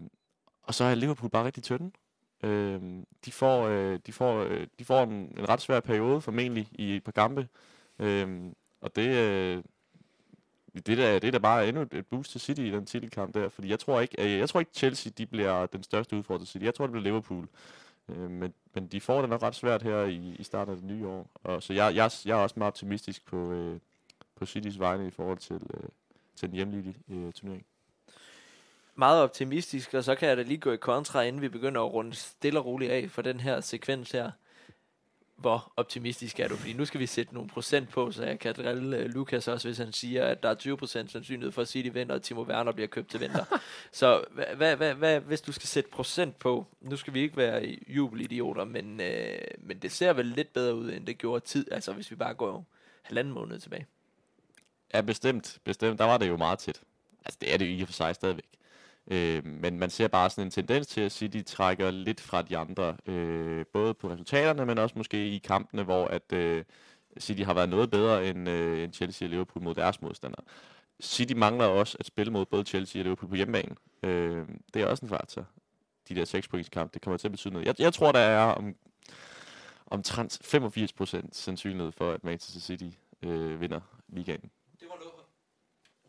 og 0.64 0.74
så 0.74 0.84
er 0.84 0.96
Liverpool 0.96 1.30
bare 1.30 1.46
rigtig 1.46 1.64
tynde. 1.64 1.92
Øh, 2.44 2.82
de 3.26 3.32
får, 3.32 3.68
øh, 3.68 4.00
de 4.06 4.14
får, 4.14 4.44
øh, 4.44 4.68
de 4.80 4.86
får 4.86 5.04
en, 5.04 5.12
en 5.12 5.50
ret 5.50 5.62
svær 5.62 5.80
periode, 5.80 6.22
formentlig, 6.22 6.70
i 6.72 6.96
et 6.96 7.04
par 7.04 7.12
kampe, 7.12 7.48
øh, 8.00 8.52
og 8.82 8.96
det, 8.96 9.08
øh, 9.08 9.64
det, 10.80 10.98
der, 10.98 11.20
det 11.20 11.28
er 11.28 11.32
da 11.32 11.38
bare 11.38 11.68
endnu 11.68 11.82
et- 11.82 12.06
boost 12.08 12.32
til 12.32 12.42
City 12.42 12.62
i 12.62 12.72
den 12.72 12.86
titelkamp 12.86 13.34
der, 13.34 13.50
fordi 13.50 13.70
jeg 13.70 13.80
tror 13.80 14.02
ikke, 14.02 14.24
øh, 14.34 14.40
jeg 14.40 14.50
tror 14.50 14.60
ikke 14.60 14.72
Chelsea 14.74 15.12
de 15.18 15.26
bliver 15.26 15.66
den 15.66 15.84
største 15.84 16.16
udfordrer 16.16 16.46
til 16.46 16.52
City. 16.52 16.66
Jeg 16.66 16.74
tror, 16.76 16.86
det 16.86 16.92
bliver 16.92 17.04
Liverpool. 17.04 17.48
Øh, 18.10 18.30
men, 18.32 18.54
men 18.74 18.88
de 18.88 19.02
får 19.02 19.22
det 19.22 19.30
nok 19.30 19.44
ret 19.44 19.56
svært 19.56 19.84
her 19.84 20.02
i, 20.04 20.36
i 20.40 20.44
starten 20.44 20.72
af 20.74 20.78
det 20.78 20.86
nye 20.86 21.08
år. 21.08 21.30
Og, 21.44 21.64
så 21.64 21.74
jeg, 21.74 21.96
jeg, 21.96 22.12
jeg 22.26 22.38
er 22.40 22.42
også 22.44 22.56
meget 22.58 22.68
optimistisk 22.72 23.26
på, 23.26 23.52
øh, 23.52 23.80
på 24.36 24.46
Citys 24.46 24.80
vegne 24.80 25.08
i 25.08 25.12
forhold 25.12 25.38
til, 25.38 25.56
øh, 25.56 25.90
til 26.36 26.48
den 26.50 26.56
hjemlige 26.56 26.96
øh, 27.10 27.34
turnering. 27.34 27.66
Meget 28.96 29.22
optimistisk, 29.24 29.94
og 29.94 30.04
så 30.04 30.16
kan 30.16 30.30
jeg 30.30 30.38
da 30.38 30.42
lige 30.42 30.58
gå 30.58 30.72
i 30.72 30.78
kontra, 30.78 31.22
inden 31.22 31.42
vi 31.42 31.50
begynder 31.50 31.82
at 31.82 31.94
runde 31.94 32.16
stille 32.16 32.60
og 32.60 32.66
roligt 32.66 32.92
af 32.92 33.12
for 33.12 33.22
den 33.22 33.40
her 33.40 33.62
sekvens 33.62 34.12
her. 34.12 34.32
Hvor 35.36 35.74
optimistisk 35.78 36.40
er 36.40 36.48
du? 36.48 36.56
Fordi 36.56 36.74
nu 36.74 36.86
skal 36.86 37.00
vi 37.00 37.06
sætte 37.06 37.34
nogle 37.34 37.50
procent 37.50 37.90
på, 37.90 38.12
så 38.12 38.24
jeg 38.24 38.40
kan 38.40 38.56
drille 38.58 38.98
øh, 38.98 39.06
Lukas 39.06 39.48
også, 39.48 39.68
hvis 39.68 39.78
han 39.78 39.94
siger, 39.94 40.26
at 40.26 40.44
der 40.44 40.50
er 40.50 40.56
20% 40.84 40.88
sandsynlighed 40.88 41.52
for 41.52 41.62
at 41.62 41.68
City 41.68 41.90
vinder, 41.94 42.16
og 42.16 42.22
Timo 42.22 42.44
Werner 42.44 42.72
bliver 42.72 42.88
købt 42.88 43.10
til 43.10 43.20
vinter. 43.20 43.60
så 43.92 44.24
hvad, 44.32 44.46
hvad, 44.56 44.76
hvad, 44.76 44.94
hvad, 44.94 45.20
hvis 45.20 45.42
du 45.42 45.52
skal 45.52 45.68
sætte 45.68 45.90
procent 45.90 46.40
på, 46.40 46.66
nu 46.82 46.96
skal 46.96 47.14
vi 47.14 47.20
ikke 47.20 47.38
være 47.38 47.78
jubelidioter, 47.88 48.64
men, 48.64 49.02
øh, 49.02 49.38
men 49.58 49.80
det 49.80 49.92
ser 49.92 50.14
vel 50.14 50.26
lidt 50.26 50.54
bedre 50.54 50.76
ud, 50.76 50.92
end 50.92 51.06
det 51.06 51.18
gjorde 51.18 51.46
tid, 51.46 51.72
altså 51.72 51.94
hvis 51.94 52.12
vi 52.12 52.16
bare 52.16 52.34
går 52.34 52.66
halvanden 53.02 53.34
måned 53.34 53.60
tilbage. 53.60 53.86
Ja, 54.94 55.02
bestemt. 55.02 55.58
bestemt. 55.64 56.00
Der 56.00 56.06
var 56.06 56.18
det 56.18 56.28
jo 56.28 56.38
meget 56.38 56.60
tæt. 56.60 56.82
Altså, 57.26 57.38
det 57.42 57.54
er 57.54 57.58
det 57.58 57.66
jo 57.66 57.72
i 57.72 57.82
og 57.82 57.88
for 57.88 57.94
sig 57.94 58.16
stadigvæk. 58.16 58.46
Øh, 59.08 59.46
men 59.46 59.80
man 59.80 59.90
ser 59.90 60.08
bare 60.08 60.30
sådan 60.30 60.48
en 60.48 60.52
tendens 60.52 60.88
til, 60.88 61.02
at 61.02 61.12
City 61.12 61.42
trækker 61.46 61.92
lidt 61.92 62.22
fra 62.22 62.42
de 62.42 62.58
andre. 62.58 62.98
Øh, 63.06 63.66
både 63.74 63.94
på 63.94 64.10
resultaterne, 64.10 64.66
men 64.66 64.78
også 64.78 64.94
måske 64.98 65.28
i 65.28 65.38
kampene, 65.38 65.84
hvor 65.84 66.06
at 66.06 66.34
øh, 66.34 66.64
City 67.20 67.42
har 67.44 67.54
været 67.54 67.70
noget 67.70 67.92
bedre 67.92 68.28
end, 68.28 68.50
øh, 68.50 68.84
end 68.84 68.94
Chelsea 68.94 69.26
og 69.26 69.30
Liverpool 69.30 69.64
mod 69.64 69.76
deres 69.76 70.02
modstandere. 70.02 70.44
City 71.02 71.34
mangler 71.34 71.66
også 71.66 71.98
at 72.00 72.06
spille 72.06 72.32
mod 72.32 72.46
både 72.46 72.64
Chelsea 72.64 73.02
og 73.02 73.04
Liverpool 73.04 73.30
på 73.30 73.36
hjemmebane. 73.36 73.76
Øh, 74.04 74.48
det 74.74 74.82
er 74.82 74.88
også 74.88 75.06
en 75.06 75.10
faktor. 75.10 75.46
De 76.10 76.16
der 76.16 76.26
6 76.26 76.48
points 76.48 76.70
kamp, 76.70 76.94
det 76.94 77.02
kommer 77.02 77.18
til 77.18 77.28
at 77.28 77.32
betyde 77.32 77.54
noget. 77.54 77.66
Jeg, 77.68 77.76
jeg 77.80 77.94
tror, 77.94 78.12
der 78.12 78.20
er 78.20 78.46
om, 78.46 78.76
omtrent 79.88 80.40
85% 80.56 81.30
sandsynlighed 81.32 81.92
for, 81.92 82.12
at 82.12 82.24
Manchester 82.24 82.60
City 82.60 82.98
øh, 83.22 83.62
vinder 83.62 83.80
ligaen. 84.08 84.50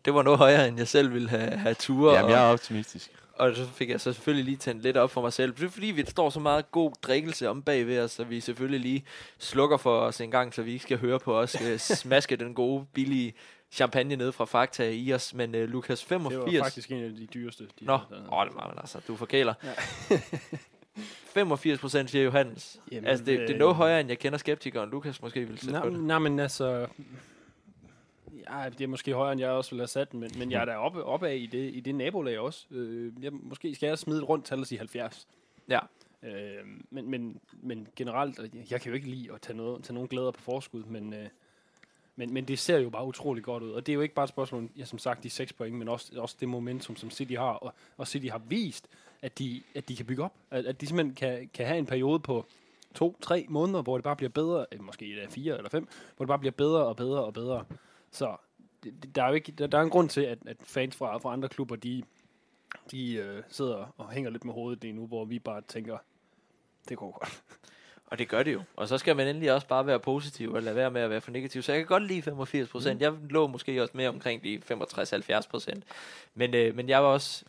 Det 0.06 0.14
var 0.14 0.22
noget 0.22 0.38
højere, 0.38 0.68
end 0.68 0.78
jeg 0.78 0.88
selv 0.88 1.12
ville 1.12 1.28
have, 1.28 1.50
have 1.50 1.74
ture. 1.74 2.14
Jamen, 2.14 2.24
og- 2.24 2.30
jeg 2.30 2.48
er 2.48 2.52
optimistisk. 2.52 3.10
Og 3.38 3.56
så 3.56 3.66
fik 3.66 3.90
jeg 3.90 4.00
så 4.00 4.12
selvfølgelig 4.12 4.44
lige 4.44 4.56
tændt 4.56 4.82
lidt 4.82 4.96
op 4.96 5.10
for 5.10 5.22
mig 5.22 5.32
selv. 5.32 5.52
Det 5.54 5.62
er 5.64 5.68
fordi, 5.68 5.86
vi 5.86 6.04
står 6.06 6.30
så 6.30 6.40
meget 6.40 6.70
god 6.70 6.92
drikkelse 7.02 7.48
om 7.48 7.62
bagved 7.62 8.00
os, 8.00 8.10
så 8.10 8.24
vi 8.24 8.40
selvfølgelig 8.40 8.80
lige 8.80 9.04
slukker 9.38 9.76
for 9.76 10.00
os 10.00 10.20
en 10.20 10.30
gang, 10.30 10.54
så 10.54 10.62
vi 10.62 10.72
ikke 10.72 10.82
skal 10.82 10.98
høre 10.98 11.18
på 11.18 11.38
os 11.38 11.56
øh, 11.62 11.78
smaske 12.02 12.36
den 12.36 12.54
gode, 12.54 12.86
billige 12.92 13.34
champagne 13.70 14.16
ned 14.16 14.32
fra 14.32 14.44
Fakta 14.44 14.90
i 14.90 15.12
os. 15.12 15.34
Men 15.34 15.54
uh, 15.54 15.60
Lukas 15.60 16.00
Det 16.00 16.10
var 16.10 16.30
85... 16.30 16.64
faktisk 16.64 16.90
en 16.90 17.04
af 17.04 17.10
de 17.10 17.26
dyreste. 17.26 17.64
De 17.80 17.84
Nå, 17.84 17.92
åh, 17.94 18.46
det 18.46 18.54
var 18.54 18.66
man 18.68 18.78
altså. 18.78 18.98
Du 19.08 19.16
forkæler. 19.16 19.54
Ja. 19.64 19.72
85 21.34 21.78
procent, 21.80 22.10
siger 22.10 22.24
Johannes. 22.24 22.80
Jamen, 22.92 23.06
altså, 23.06 23.24
det, 23.24 23.38
det 23.38 23.44
er 23.44 23.52
øh, 23.54 23.58
noget 23.58 23.74
højere, 23.74 24.00
end 24.00 24.08
jeg 24.08 24.18
kender 24.18 24.38
skeptikeren. 24.38 24.90
Lukas 24.90 25.22
måske 25.22 25.44
vil 25.44 25.58
sætte 25.58 25.72
Nej, 25.72 25.82
på 25.82 25.88
det. 25.90 26.04
nej, 26.04 26.18
men 26.18 26.40
altså... 26.40 26.86
Ja, 28.32 28.68
det 28.68 28.80
er 28.80 28.88
måske 28.88 29.12
højere, 29.12 29.32
end 29.32 29.40
jeg 29.40 29.50
også 29.50 29.70
ville 29.70 29.80
have 29.80 29.88
sat 29.88 30.12
den, 30.12 30.20
men, 30.20 30.30
men 30.38 30.50
jeg 30.50 30.60
er 30.60 30.64
der 30.64 30.76
oppe, 30.76 31.04
oppe 31.04 31.28
af 31.28 31.36
i 31.36 31.46
det, 31.46 31.74
i 31.74 31.80
det 31.80 31.94
nabolag 31.94 32.38
også. 32.38 32.66
Øh, 32.70 33.12
jeg, 33.22 33.32
måske 33.32 33.74
skal 33.74 33.86
jeg 33.86 33.98
smide 33.98 34.18
et 34.18 34.28
rundt 34.28 34.44
tal 34.44 34.60
og 34.60 34.66
sige 34.66 34.78
70. 34.78 35.28
Ja. 35.68 35.78
Øh, 36.22 36.66
men, 36.90 37.10
men, 37.10 37.40
men 37.52 37.88
generelt, 37.96 38.38
øh, 38.38 38.70
jeg 38.70 38.80
kan 38.80 38.88
jo 38.90 38.94
ikke 38.94 39.08
lide 39.08 39.32
at 39.34 39.40
tage, 39.40 39.56
noget, 39.56 39.84
tage 39.84 39.94
nogen 39.94 40.08
glæder 40.08 40.30
på 40.30 40.40
forskud, 40.40 40.84
men, 40.84 41.14
øh, 41.14 41.28
men, 42.16 42.32
men 42.32 42.44
det 42.44 42.58
ser 42.58 42.78
jo 42.78 42.90
bare 42.90 43.04
utrolig 43.04 43.44
godt 43.44 43.62
ud. 43.62 43.70
Og 43.70 43.86
det 43.86 43.92
er 43.92 43.94
jo 43.94 44.00
ikke 44.00 44.14
bare 44.14 44.24
et 44.24 44.28
spørgsmål 44.28 44.62
om, 44.62 44.70
ja, 44.76 44.84
som 44.84 44.98
sagt, 44.98 45.22
de 45.22 45.30
6 45.30 45.52
point, 45.52 45.76
men 45.76 45.88
også, 45.88 46.20
også 46.20 46.36
det 46.40 46.48
momentum, 46.48 46.96
som 46.96 47.10
City 47.10 47.34
har. 47.34 47.52
Og, 47.52 47.74
og 47.96 48.08
City 48.08 48.26
har 48.26 48.38
vist, 48.38 48.88
at 49.22 49.38
de, 49.38 49.62
at 49.74 49.88
de 49.88 49.96
kan 49.96 50.06
bygge 50.06 50.24
op. 50.24 50.32
At, 50.50 50.66
at 50.66 50.80
de 50.80 50.86
simpelthen 50.86 51.14
kan, 51.14 51.50
kan 51.54 51.66
have 51.66 51.78
en 51.78 51.86
periode 51.86 52.20
på 52.20 52.46
to, 52.94 53.16
tre 53.20 53.46
måneder, 53.48 53.82
hvor 53.82 53.96
det 53.96 54.04
bare 54.04 54.16
bliver 54.16 54.30
bedre, 54.30 54.66
eh, 54.72 54.82
måske 54.82 55.26
fire 55.30 55.56
eller 55.56 55.70
fem, 55.70 55.88
hvor 56.16 56.24
det 56.24 56.28
bare 56.28 56.38
bliver 56.38 56.52
bedre 56.52 56.86
og 56.86 56.96
bedre 56.96 57.24
og 57.24 57.34
bedre. 57.34 57.64
Så 58.16 58.36
det, 58.84 59.14
der 59.14 59.22
er 59.22 59.28
jo 59.28 59.34
ikke, 59.34 59.52
der, 59.52 59.66
der 59.66 59.78
er 59.78 59.82
en 59.82 59.90
grund 59.90 60.08
til, 60.08 60.20
at, 60.20 60.38
at 60.46 60.56
fans 60.60 60.96
fra, 60.96 61.18
fra 61.18 61.32
andre 61.32 61.48
klubber, 61.48 61.76
de, 61.76 62.02
de 62.90 63.14
øh, 63.14 63.42
sidder 63.48 63.94
og 63.96 64.10
hænger 64.10 64.30
lidt 64.30 64.44
med 64.44 64.54
hovedet 64.54 64.82
lige 64.82 64.92
nu, 64.92 65.06
hvor 65.06 65.24
vi 65.24 65.38
bare 65.38 65.60
tænker, 65.68 65.98
det 66.88 66.98
går 66.98 67.18
godt. 67.18 67.42
Og 68.10 68.18
det 68.18 68.28
gør 68.28 68.42
det 68.42 68.52
jo. 68.52 68.62
Og 68.76 68.88
så 68.88 68.98
skal 68.98 69.16
man 69.16 69.28
endelig 69.28 69.52
også 69.52 69.66
bare 69.66 69.86
være 69.86 70.00
positiv 70.00 70.52
og 70.52 70.62
lade 70.62 70.76
være 70.76 70.90
med 70.90 71.00
at 71.00 71.10
være 71.10 71.20
for 71.20 71.30
negativ. 71.30 71.62
Så 71.62 71.72
jeg 71.72 71.80
kan 71.80 71.86
godt 71.86 72.06
lide 72.06 72.22
85 72.22 72.68
procent. 72.68 72.94
Mm. 72.94 73.02
Jeg 73.02 73.12
lå 73.30 73.46
måske 73.46 73.82
også 73.82 73.96
mere 73.96 74.08
omkring 74.08 74.44
de 74.44 74.62
65-70 74.72 75.48
procent. 75.50 75.84
Men, 76.34 76.54
øh, 76.54 76.76
men 76.76 76.88
jeg 76.88 77.02
var 77.02 77.08
også 77.08 77.44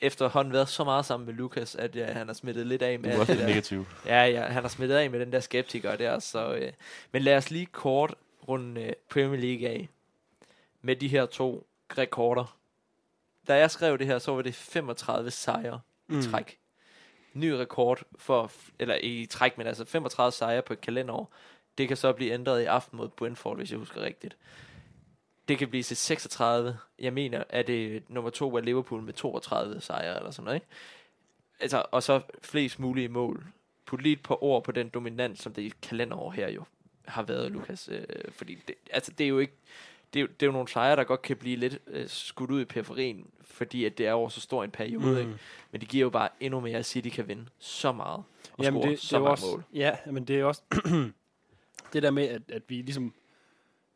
efterhånden 0.00 0.52
været 0.52 0.68
så 0.68 0.84
meget 0.84 1.04
sammen 1.04 1.26
med 1.26 1.34
Lukas, 1.34 1.74
at 1.74 1.96
ja, 1.96 2.12
han 2.12 2.26
har 2.26 2.34
smittet 2.34 2.66
lidt 2.66 2.82
af 2.82 2.98
Du 2.98 3.02
med 3.02 3.10
er 3.10 3.12
alt 3.12 3.20
også 3.20 3.32
det 3.32 3.38
lidt 3.38 3.48
negativ. 3.48 3.86
Ja, 4.06 4.24
ja, 4.24 4.42
han 4.42 4.62
har 4.62 4.68
smittet 4.68 4.96
af 4.96 5.10
med 5.10 5.20
den 5.20 5.32
der 5.32 5.40
skeptiker 5.40 5.96
der. 5.96 6.18
Så, 6.18 6.54
øh, 6.54 6.72
men 7.12 7.22
lad 7.22 7.36
os 7.36 7.50
lige 7.50 7.66
kort 7.66 8.14
runde 8.48 8.82
øh, 8.82 8.92
Premier 9.10 9.40
League 9.40 9.68
af 9.68 9.88
med 10.86 10.96
de 10.96 11.08
her 11.08 11.26
to 11.26 11.66
rekorder. 11.98 12.58
Da 13.48 13.56
jeg 13.56 13.70
skrev 13.70 13.98
det 13.98 14.06
her, 14.06 14.18
så 14.18 14.32
var 14.32 14.42
det 14.42 14.54
35 14.54 15.30
sejre 15.30 15.80
mm. 16.06 16.18
i 16.18 16.22
træk. 16.22 16.58
Ny 17.32 17.50
rekord 17.50 18.02
for, 18.18 18.52
eller 18.78 18.98
i 19.02 19.26
træk, 19.30 19.58
men 19.58 19.66
altså 19.66 19.84
35 19.84 20.32
sejre 20.32 20.62
på 20.62 20.72
et 20.72 20.80
kalenderår. 20.80 21.32
Det 21.78 21.88
kan 21.88 21.96
så 21.96 22.12
blive 22.12 22.32
ændret 22.32 22.62
i 22.62 22.64
aften 22.64 22.96
mod 22.96 23.08
Brentford, 23.08 23.56
hvis 23.56 23.70
jeg 23.70 23.78
husker 23.78 24.00
rigtigt. 24.00 24.36
Det 25.48 25.58
kan 25.58 25.68
blive 25.68 25.82
til 25.82 25.96
36. 25.96 26.78
Jeg 26.98 27.12
mener, 27.12 27.44
at 27.48 27.66
det 27.66 28.02
nummer 28.08 28.30
to 28.30 28.56
er 28.56 28.60
Liverpool 28.60 29.02
med 29.02 29.12
32 29.12 29.80
sejre 29.80 30.16
eller 30.16 30.30
sådan 30.30 30.44
noget, 30.44 30.56
ikke? 30.56 30.66
Altså, 31.60 31.82
og 31.90 32.02
så 32.02 32.20
flest 32.42 32.78
mulige 32.78 33.08
mål. 33.08 33.46
Put 33.86 34.02
lige 34.02 34.12
et 34.12 34.22
par 34.22 34.44
ord 34.44 34.64
på 34.64 34.72
den 34.72 34.88
dominans, 34.88 35.38
som 35.38 35.52
det 35.54 35.80
kalenderår 35.80 36.30
her 36.30 36.48
jo 36.48 36.64
har 37.04 37.22
været, 37.22 37.52
Lukas. 37.52 37.88
Øh, 37.92 38.04
fordi 38.30 38.54
det, 38.68 38.74
altså, 38.90 39.12
det 39.12 39.24
er 39.24 39.28
jo 39.28 39.38
ikke... 39.38 39.56
Det 40.14 40.20
er, 40.20 40.22
jo, 40.22 40.26
det 40.26 40.42
er 40.42 40.46
jo 40.46 40.52
nogle 40.52 40.68
sejre, 40.68 40.96
der 40.96 41.04
godt 41.04 41.22
kan 41.22 41.36
blive 41.36 41.56
lidt 41.56 41.78
øh, 41.86 42.08
skudt 42.08 42.50
ud 42.50 42.60
i 42.60 42.64
periferien, 42.64 43.26
fordi 43.44 43.84
at 43.84 43.98
det 43.98 44.06
er 44.06 44.12
over 44.12 44.28
så 44.28 44.40
stor 44.40 44.64
en 44.64 44.70
periode, 44.70 45.12
mm. 45.12 45.18
ikke? 45.18 45.38
Men 45.72 45.80
det 45.80 45.88
giver 45.88 46.02
jo 46.02 46.10
bare 46.10 46.28
endnu 46.40 46.60
mere, 46.60 46.78
at 46.78 46.86
City 46.86 47.08
kan 47.08 47.28
vinde 47.28 47.46
så 47.58 47.92
meget 47.92 48.24
og 48.52 48.64
Jamen, 48.64 48.82
score 48.82 48.90
det, 48.90 49.00
så 49.00 49.06
det 49.06 49.12
er 49.12 49.18
mange 49.18 49.30
også, 49.30 49.46
mål. 49.46 49.64
Ja, 49.74 49.96
men 50.06 50.24
det 50.24 50.40
er 50.40 50.44
også 50.44 50.62
det 51.92 52.02
der 52.02 52.10
med, 52.10 52.28
at, 52.28 52.42
at 52.48 52.62
vi 52.68 52.74
ligesom 52.74 53.14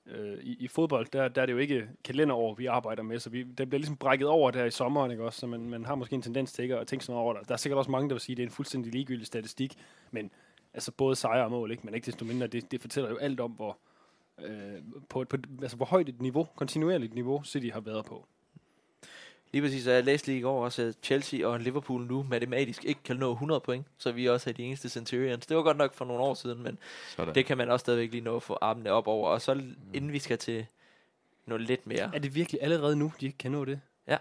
øh, 0.06 0.38
i, 0.42 0.56
i 0.60 0.68
fodbold, 0.68 1.06
der, 1.12 1.28
der 1.28 1.42
er 1.42 1.46
det 1.46 1.52
jo 1.52 1.58
ikke 1.58 1.88
kalenderår, 2.04 2.54
vi 2.54 2.66
arbejder 2.66 3.02
med, 3.02 3.18
så 3.18 3.30
vi, 3.30 3.42
det 3.42 3.68
bliver 3.68 3.78
ligesom 3.78 3.96
brækket 3.96 4.28
over 4.28 4.50
der 4.50 4.64
i 4.64 4.70
sommeren, 4.70 5.10
ikke 5.10 5.24
også? 5.24 5.40
Så 5.40 5.46
man, 5.46 5.70
man 5.70 5.84
har 5.84 5.94
måske 5.94 6.14
en 6.14 6.22
tendens 6.22 6.52
til 6.52 6.62
ikke 6.62 6.76
at 6.76 6.86
tænke 6.86 7.04
sådan 7.04 7.20
over 7.20 7.34
det. 7.34 7.48
Der 7.48 7.54
er 7.54 7.58
sikkert 7.58 7.78
også 7.78 7.90
mange, 7.90 8.08
der 8.08 8.14
vil 8.14 8.20
sige, 8.20 8.34
at 8.34 8.36
det 8.36 8.42
er 8.42 8.46
en 8.46 8.52
fuldstændig 8.52 8.92
ligegyldig 8.92 9.26
statistik, 9.26 9.74
men 10.10 10.30
altså 10.74 10.92
både 10.92 11.16
sejre 11.16 11.44
og 11.44 11.50
mål, 11.50 11.70
ikke? 11.70 11.82
men 11.84 11.94
ikke 11.94 12.06
desto 12.06 12.24
mindre, 12.24 12.46
det, 12.46 12.70
det 12.70 12.80
fortæller 12.80 13.10
jo 13.10 13.16
alt 13.16 13.40
om, 13.40 13.50
hvor, 13.50 13.78
øh, 14.46 14.82
på, 15.08 15.24
på, 15.24 15.36
altså, 15.62 15.76
hvor 15.76 15.86
højt 15.86 16.08
et 16.08 16.20
niveau, 16.22 16.48
kontinuerligt 16.56 17.14
niveau, 17.14 17.42
City 17.44 17.68
har 17.72 17.80
været 17.80 18.04
på. 18.04 18.26
Lige 19.52 19.62
præcis, 19.62 19.86
og 19.86 19.92
jeg 19.94 20.04
læste 20.04 20.26
lige 20.28 20.38
i 20.38 20.42
går 20.42 20.64
også, 20.64 20.82
at 20.82 20.94
Chelsea 21.02 21.46
og 21.46 21.60
Liverpool 21.60 22.02
nu 22.06 22.22
matematisk 22.22 22.84
ikke 22.84 23.00
kan 23.04 23.16
nå 23.16 23.32
100 23.32 23.60
point, 23.60 23.86
så 23.98 24.12
vi 24.12 24.28
også 24.28 24.50
er 24.50 24.54
de 24.54 24.62
eneste 24.62 24.88
Centurions. 24.88 25.46
Det 25.46 25.56
var 25.56 25.62
godt 25.62 25.76
nok 25.76 25.94
for 25.94 26.04
nogle 26.04 26.22
år 26.22 26.34
siden, 26.34 26.62
men 26.62 26.78
Sådan. 27.16 27.34
det 27.34 27.46
kan 27.46 27.58
man 27.58 27.70
også 27.70 27.82
stadigvæk 27.84 28.10
lige 28.12 28.20
nå 28.20 28.36
at 28.36 28.42
få 28.42 28.58
armene 28.60 28.90
op 28.92 29.06
over. 29.06 29.28
Og 29.28 29.42
så 29.42 29.54
l- 29.54 29.74
inden 29.96 30.12
vi 30.12 30.18
skal 30.18 30.38
til 30.38 30.66
noget 31.46 31.62
lidt 31.62 31.86
mere. 31.86 32.10
Er 32.14 32.18
det 32.18 32.34
virkelig 32.34 32.62
allerede 32.62 32.96
nu, 32.96 33.12
de 33.20 33.26
ikke 33.26 33.38
kan 33.38 33.50
nå 33.50 33.64
det? 33.64 33.80
Ja. 34.08 34.16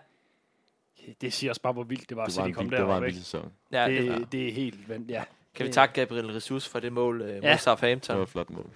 Det 1.22 1.34
siger 1.34 1.52
også 1.52 1.62
bare, 1.62 1.74
hvor 1.74 1.84
vildt 1.84 2.10
det 2.10 2.18
var, 2.18 2.24
at 2.24 2.30
det 2.30 2.38
var 2.38 2.44
City 2.44 2.50
en, 2.50 2.54
kom 2.56 2.66
vild, 2.66 2.72
det 2.78 2.80
var 2.86 2.88
deroppe. 2.88 3.06
en 3.06 3.10
ikke? 3.10 3.16
vild 3.16 3.24
sæson. 3.24 3.52
Ja, 3.72 3.88
det, 3.88 4.20
Det, 4.20 4.32
det 4.32 4.48
er 4.48 4.52
helt 4.54 4.80
ja. 5.10 5.24
kan 5.54 5.66
vi 5.68 5.72
takke 5.72 5.94
Gabriel 5.94 6.34
Jesus 6.34 6.68
for 6.68 6.80
det 6.80 6.94
mål 6.94 7.22
øh, 7.22 7.28
mod 7.36 7.42
Ja. 7.42 7.58
Southampton. 7.58 8.14
Det 8.14 8.18
var 8.20 8.24
et 8.26 8.30
flot 8.30 8.50
mål. 8.50 8.70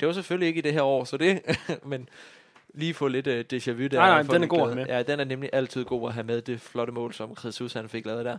Det 0.00 0.08
var 0.08 0.14
selvfølgelig 0.14 0.48
ikke 0.48 0.58
i 0.58 0.62
det 0.62 0.72
her 0.72 0.82
år, 0.82 1.04
så 1.04 1.16
det, 1.16 1.42
men 1.84 2.08
lige 2.74 2.94
få 2.94 3.08
lidt 3.08 3.26
uh, 3.26 3.32
déjà 3.32 3.72
vu 3.72 3.86
der. 3.86 3.98
Nej, 3.98 4.22
nej, 4.22 4.22
den 4.22 4.42
er 4.42 4.46
god 4.46 4.74
med. 4.74 4.86
Ja, 4.86 5.02
den 5.02 5.20
er 5.20 5.24
nemlig 5.24 5.50
altid 5.52 5.84
god 5.84 6.08
at 6.08 6.14
have 6.14 6.24
med, 6.24 6.42
det 6.42 6.60
flotte 6.60 6.92
mål, 6.92 7.12
som 7.12 7.36
Jesus 7.44 7.72
han 7.72 7.88
fik 7.88 8.06
lavet 8.06 8.24
der. 8.24 8.38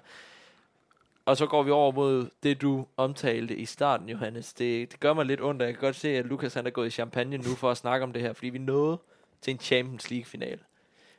Og 1.26 1.38
så 1.38 1.46
går 1.46 1.64
vi 1.64 1.72
over 1.72 1.92
mod 1.92 2.30
det, 2.44 2.62
du 2.62 2.86
omtalte 2.98 3.56
i 3.56 3.66
starten, 3.66 4.10
Johannes. 4.10 4.54
Det, 4.54 4.92
det 4.92 5.00
gør 5.00 5.14
mig 5.14 5.26
lidt 5.26 5.42
ondt, 5.42 5.62
jeg 5.62 5.74
kan 5.74 5.82
godt 5.82 5.96
se, 5.96 6.10
at 6.10 6.26
Lukas 6.26 6.54
han 6.54 6.66
er 6.66 6.70
gået 6.70 6.88
i 6.88 6.90
champagne 6.90 7.38
nu 7.38 7.56
for 7.56 7.72
at 7.72 7.78
snakke 7.78 8.04
om 8.04 8.14
det 8.14 8.22
her, 8.22 8.34
fordi 8.34 8.50
vi 8.50 8.58
nåede 8.58 8.98
til 9.42 9.52
en 9.52 9.60
Champions 9.60 10.12
League-finale. 10.12 10.60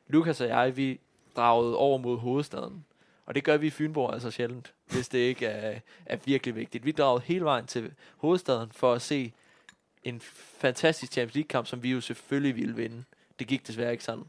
Lukas 0.07 0.41
og 0.41 0.49
jeg, 0.49 0.77
vi 0.77 1.01
dragede 1.37 1.77
over 1.77 1.99
mod 1.99 2.19
hovedstaden. 2.19 2.85
Og 3.27 3.35
det 3.35 3.45
gør 3.45 3.57
vi 3.57 3.67
i 3.67 3.71
Fynborg 3.71 4.13
altså 4.13 4.31
sjældent, 4.31 4.73
hvis 4.91 5.09
det 5.09 5.19
ikke 5.19 5.47
er, 5.47 5.81
er 6.07 6.17
virkelig 6.25 6.57
vigtigt. 6.57 6.85
Vi 6.85 6.93
dragede 6.93 7.23
hele 7.25 7.45
vejen 7.45 7.67
til 7.67 7.93
hovedstaden 8.17 8.71
for 8.73 8.93
at 8.93 9.03
se 9.03 9.33
en 10.09 10.21
fantastisk 10.61 11.13
Champions 11.13 11.35
League-kamp, 11.35 11.67
som 11.67 11.83
vi 11.83 11.91
jo 11.91 12.01
selvfølgelig 12.01 12.57
ville 12.57 12.77
vinde. 12.77 13.05
Det 13.39 13.47
gik 13.47 13.67
desværre 13.67 13.93
ikke 13.93 14.05
sådan. 14.05 14.25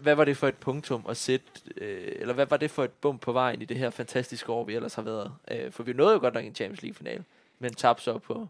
Hvad 0.00 0.14
var 0.14 0.24
det 0.24 0.36
for 0.36 0.48
et 0.48 0.56
punktum 0.56 1.06
at 1.08 1.16
sætte, 1.16 1.46
øh, 1.76 2.12
eller 2.16 2.34
hvad 2.34 2.46
var 2.46 2.56
det 2.56 2.70
for 2.70 2.84
et 2.84 2.90
bump 2.90 3.20
på 3.20 3.32
vejen 3.32 3.62
i 3.62 3.64
det 3.64 3.78
her 3.78 3.90
fantastiske 3.90 4.52
år, 4.52 4.64
vi 4.64 4.74
ellers 4.74 4.94
har 4.94 5.02
været? 5.02 5.32
Øh, 5.50 5.72
for 5.72 5.82
vi 5.82 5.92
nåede 5.92 6.12
jo 6.12 6.20
godt 6.20 6.34
nok 6.34 6.44
en 6.44 6.54
Champions 6.54 6.82
League-final, 6.82 7.24
men 7.58 7.74
tabte 7.74 8.02
så 8.02 8.18
på, 8.18 8.48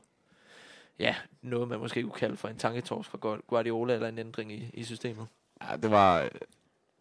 ja, 0.98 1.16
noget 1.42 1.68
man 1.68 1.78
måske 1.78 2.02
kunne 2.02 2.12
kalde 2.12 2.36
for 2.36 2.48
en 2.48 2.56
tanketors 2.56 3.06
fra 3.06 3.38
Guardiola, 3.46 3.94
eller 3.94 4.08
en 4.08 4.18
ændring 4.18 4.52
i, 4.52 4.70
i 4.74 4.84
systemet. 4.84 5.26
Ja, 5.62 5.76
det 5.76 5.90
var, 5.90 6.28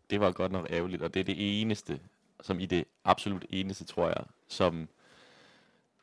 det 0.10 0.20
var 0.20 0.32
godt 0.32 0.52
nok 0.52 0.68
ærgerligt, 0.70 1.02
og 1.02 1.14
det 1.14 1.20
er 1.20 1.24
det 1.24 1.62
eneste, 1.62 2.00
som 2.42 2.60
i 2.60 2.66
det 2.66 2.86
absolut 3.04 3.46
eneste, 3.50 3.86
tror 3.86 4.08
jeg, 4.08 4.24
som... 4.48 4.88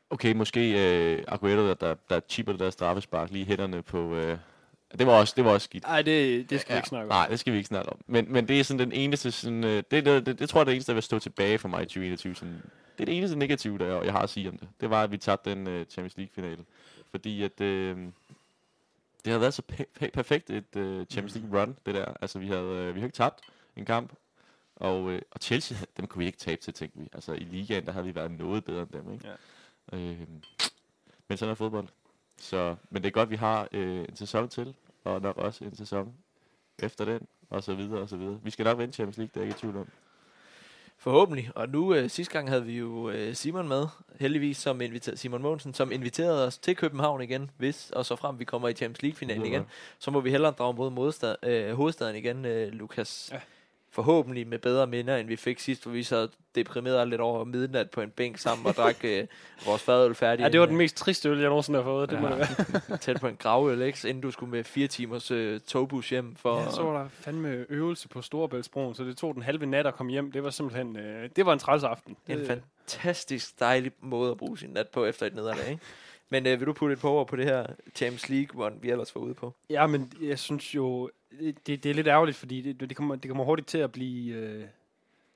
Okay, 0.09 0.33
måske 0.33 0.71
øh, 1.17 1.23
Aguero, 1.27 1.67
der, 1.67 1.73
der, 1.73 1.95
der 2.09 2.19
chipper 2.29 2.53
det 2.53 2.59
der 2.59 2.69
straffespark 2.69 3.29
lige 3.31 3.45
hænderne 3.45 3.81
på... 3.81 4.15
Øh, 4.15 4.37
det 4.99 5.07
var 5.07 5.13
også, 5.13 5.33
det 5.37 5.45
var 5.45 5.51
også 5.51 5.65
skidt. 5.65 5.83
Nej, 5.83 6.01
det, 6.01 6.49
det 6.49 6.61
skal 6.61 6.73
ja, 6.73 6.75
vi 6.75 6.79
ikke 6.79 6.87
snakke 6.89 7.03
om. 7.03 7.09
Nej, 7.09 7.27
det 7.27 7.39
skal 7.39 7.53
vi 7.53 7.57
ikke 7.57 7.67
snakke 7.67 7.89
om. 7.89 7.99
Men, 8.07 8.33
men 8.33 8.47
det 8.47 8.59
er 8.59 8.63
sådan 8.63 8.79
den 8.79 8.91
eneste, 8.91 9.31
sådan, 9.31 9.63
øh, 9.63 9.83
det, 9.91 10.05
det, 10.05 10.25
det, 10.25 10.39
det, 10.39 10.49
tror 10.49 10.59
jeg, 10.59 10.65
det 10.65 10.73
eneste, 10.73 10.91
der 10.91 10.93
vil 10.93 11.03
stå 11.03 11.19
tilbage 11.19 11.57
for 11.57 11.67
mig 11.67 11.81
i 11.81 11.85
2021. 11.85 12.35
Sådan, 12.35 12.53
det 12.97 13.03
er 13.03 13.05
det 13.05 13.17
eneste 13.17 13.35
negative, 13.39 13.77
der 13.77 14.03
jeg 14.03 14.11
har 14.13 14.19
at 14.21 14.29
sige 14.29 14.49
om 14.49 14.57
det. 14.57 14.67
Det 14.81 14.89
var, 14.89 15.03
at 15.03 15.11
vi 15.11 15.17
tabte 15.17 15.49
den 15.49 15.67
uh, 15.67 15.73
Champions 15.89 16.17
League-finale. 16.17 16.65
Fordi 17.11 17.43
at, 17.43 17.61
øh, 17.61 17.97
det 17.97 19.27
havde 19.27 19.41
været 19.41 19.53
så 19.53 19.61
pe- 19.73 20.03
pe- 20.03 20.09
perfekt 20.09 20.49
et 20.49 20.75
uh, 20.75 21.05
Champions 21.05 21.35
League 21.35 21.61
run, 21.61 21.75
det 21.85 21.95
der. 21.95 22.05
Altså, 22.21 22.39
vi 22.39 22.47
havde, 22.47 22.63
øh, 22.65 22.95
vi 22.95 22.99
havde 22.99 23.05
ikke 23.07 23.15
tabt 23.15 23.39
en 23.75 23.85
kamp. 23.85 24.13
Og, 24.75 25.11
øh, 25.11 25.21
og 25.31 25.39
Chelsea, 25.41 25.77
dem 25.97 26.07
kunne 26.07 26.19
vi 26.19 26.25
ikke 26.25 26.37
tabe 26.37 26.61
til, 26.61 26.73
tænkte 26.73 26.99
vi. 26.99 27.07
Altså, 27.13 27.33
i 27.33 27.39
ligaen, 27.51 27.85
der 27.85 27.91
havde 27.91 28.05
vi 28.05 28.15
været 28.15 28.31
noget 28.31 28.65
bedre 28.65 28.81
end 28.81 28.89
dem, 28.89 29.13
ikke? 29.13 29.27
Ja. 29.27 29.33
Øh, 29.93 30.19
men 31.27 31.37
sådan 31.37 31.51
er 31.51 31.55
fodbold. 31.55 31.87
Så, 32.37 32.75
men 32.89 33.01
det 33.03 33.07
er 33.07 33.11
godt, 33.11 33.29
vi 33.29 33.35
har 33.35 33.67
øh, 33.71 33.99
en 34.09 34.15
sæson 34.15 34.49
til, 34.49 34.75
og 35.03 35.21
nok 35.21 35.37
også 35.37 35.63
en 35.65 35.75
sæson 35.75 36.13
efter 36.79 37.05
den, 37.05 37.27
og 37.49 37.63
så 37.63 37.73
videre, 37.73 37.99
og 38.01 38.09
så 38.09 38.17
videre. 38.17 38.39
Vi 38.43 38.49
skal 38.49 38.65
nok 38.65 38.77
vinde 38.79 38.93
Champions 38.93 39.17
League, 39.17 39.31
det 39.33 39.37
er 39.39 39.41
jeg 39.41 39.47
ikke 39.47 39.57
i 39.57 39.59
tvivl 39.59 39.77
om. 39.77 39.87
Forhåbentlig. 40.97 41.49
Og 41.55 41.69
nu, 41.69 41.93
øh, 41.93 42.09
sidste 42.09 42.33
gang 42.33 42.49
havde 42.49 42.65
vi 42.65 42.77
jo 42.77 43.09
øh, 43.09 43.35
Simon 43.35 43.67
med, 43.67 43.87
heldigvis 44.19 44.57
som 44.57 44.81
inviter- 44.81 45.15
Simon 45.15 45.41
Mogensen, 45.41 45.73
som 45.73 45.91
inviterede 45.91 46.45
os 46.47 46.57
til 46.57 46.75
København 46.75 47.21
igen, 47.21 47.51
hvis 47.57 47.91
og 47.91 48.05
så 48.05 48.15
frem 48.15 48.39
vi 48.39 48.43
kommer 48.45 48.67
i 48.67 48.73
Champions 48.73 49.01
League-finalen 49.01 49.43
Ja. 49.45 49.49
igen. 49.51 49.65
Så 49.99 50.11
må 50.11 50.19
vi 50.19 50.31
hellere 50.31 50.51
drage 50.51 50.73
mod 50.73 50.89
modstad, 50.89 51.35
øh, 51.43 51.73
hovedstaden 51.73 52.15
igen, 52.15 52.45
øh, 52.45 52.71
Lukas. 52.73 53.29
Ja. 53.33 53.39
Forhåbentlig 53.91 54.47
med 54.47 54.59
bedre 54.59 54.87
minder, 54.87 55.17
end 55.17 55.27
vi 55.27 55.35
fik 55.35 55.59
sidst, 55.59 55.83
hvor 55.83 55.91
vi 55.91 56.03
sad 56.03 56.29
deprimeret 56.55 57.07
lidt 57.07 57.21
over 57.21 57.43
midnat 57.43 57.89
på 57.89 58.01
en 58.01 58.09
bænk 58.09 58.37
sammen 58.37 58.67
og 58.67 58.73
drak 58.73 58.95
øh, 59.03 59.27
vores 59.67 59.81
fadøl 59.81 60.15
færdig. 60.15 60.43
Ja, 60.43 60.49
det 60.49 60.59
var 60.59 60.65
den 60.65 60.77
mest 60.77 60.97
triste 60.97 61.29
øl, 61.29 61.39
jeg 61.39 61.49
nogensinde 61.49 61.79
har 61.79 61.83
fået. 61.83 62.09
Det 62.09 62.21
må 62.21 62.27
det 62.27 62.37
være. 62.37 62.97
Tæt 63.03 63.19
på 63.19 63.27
en 63.27 63.35
gravøl, 63.35 63.81
ikke? 63.81 64.09
Inden 64.09 64.21
du 64.21 64.31
skulle 64.31 64.51
med 64.51 64.63
fire 64.63 64.87
timers 64.87 65.31
øh, 65.31 65.59
togbus 65.59 66.09
hjem 66.09 66.35
for... 66.35 66.59
Ja, 66.59 66.71
så 66.71 66.83
var 66.83 67.01
der 67.01 67.09
fandme 67.09 67.65
øvelse 67.69 68.07
på 68.07 68.21
Storebæltsbroen, 68.21 68.95
så 68.95 69.03
det 69.03 69.17
tog 69.17 69.33
den 69.33 69.43
halve 69.43 69.65
nat 69.65 69.87
at 69.87 69.95
komme 69.95 70.11
hjem. 70.11 70.31
Det 70.31 70.43
var 70.43 70.49
simpelthen, 70.49 70.95
øh, 70.95 71.29
det 71.35 71.45
var 71.45 71.53
en 71.53 71.59
træls 71.59 71.83
aften. 71.83 72.17
en 72.27 72.45
fantastisk 72.45 73.59
dejlig 73.59 73.91
måde 74.01 74.31
at 74.31 74.37
bruge 74.37 74.57
sin 74.57 74.69
nat 74.69 74.87
på 74.87 75.05
efter 75.05 75.25
et 75.25 75.35
nederlag, 75.35 75.69
ikke? 75.69 75.81
Men 76.29 76.47
øh, 76.47 76.59
vil 76.59 76.67
du 76.67 76.73
putte 76.73 76.93
et 76.93 76.99
par 76.99 77.09
ord 77.09 77.27
på 77.27 77.35
det 77.35 77.45
her 77.45 77.65
Champions 77.95 78.29
League, 78.29 78.49
hvor 78.53 78.71
vi 78.81 78.91
ellers 78.91 79.15
var 79.15 79.21
ude 79.21 79.33
på? 79.33 79.53
Ja, 79.69 79.87
men 79.87 80.11
jeg 80.21 80.39
synes 80.39 80.75
jo, 80.75 81.09
det, 81.39 81.83
det 81.83 81.85
er 81.85 81.93
lidt 81.93 82.07
ærgerligt, 82.07 82.37
fordi 82.37 82.61
det, 82.61 82.79
det, 82.79 82.97
kommer, 82.97 83.15
det 83.15 83.29
kommer 83.29 83.43
hurtigt 83.43 83.67
til 83.67 83.77
at 83.77 83.91
blive... 83.91 84.35
Øh, 84.35 84.65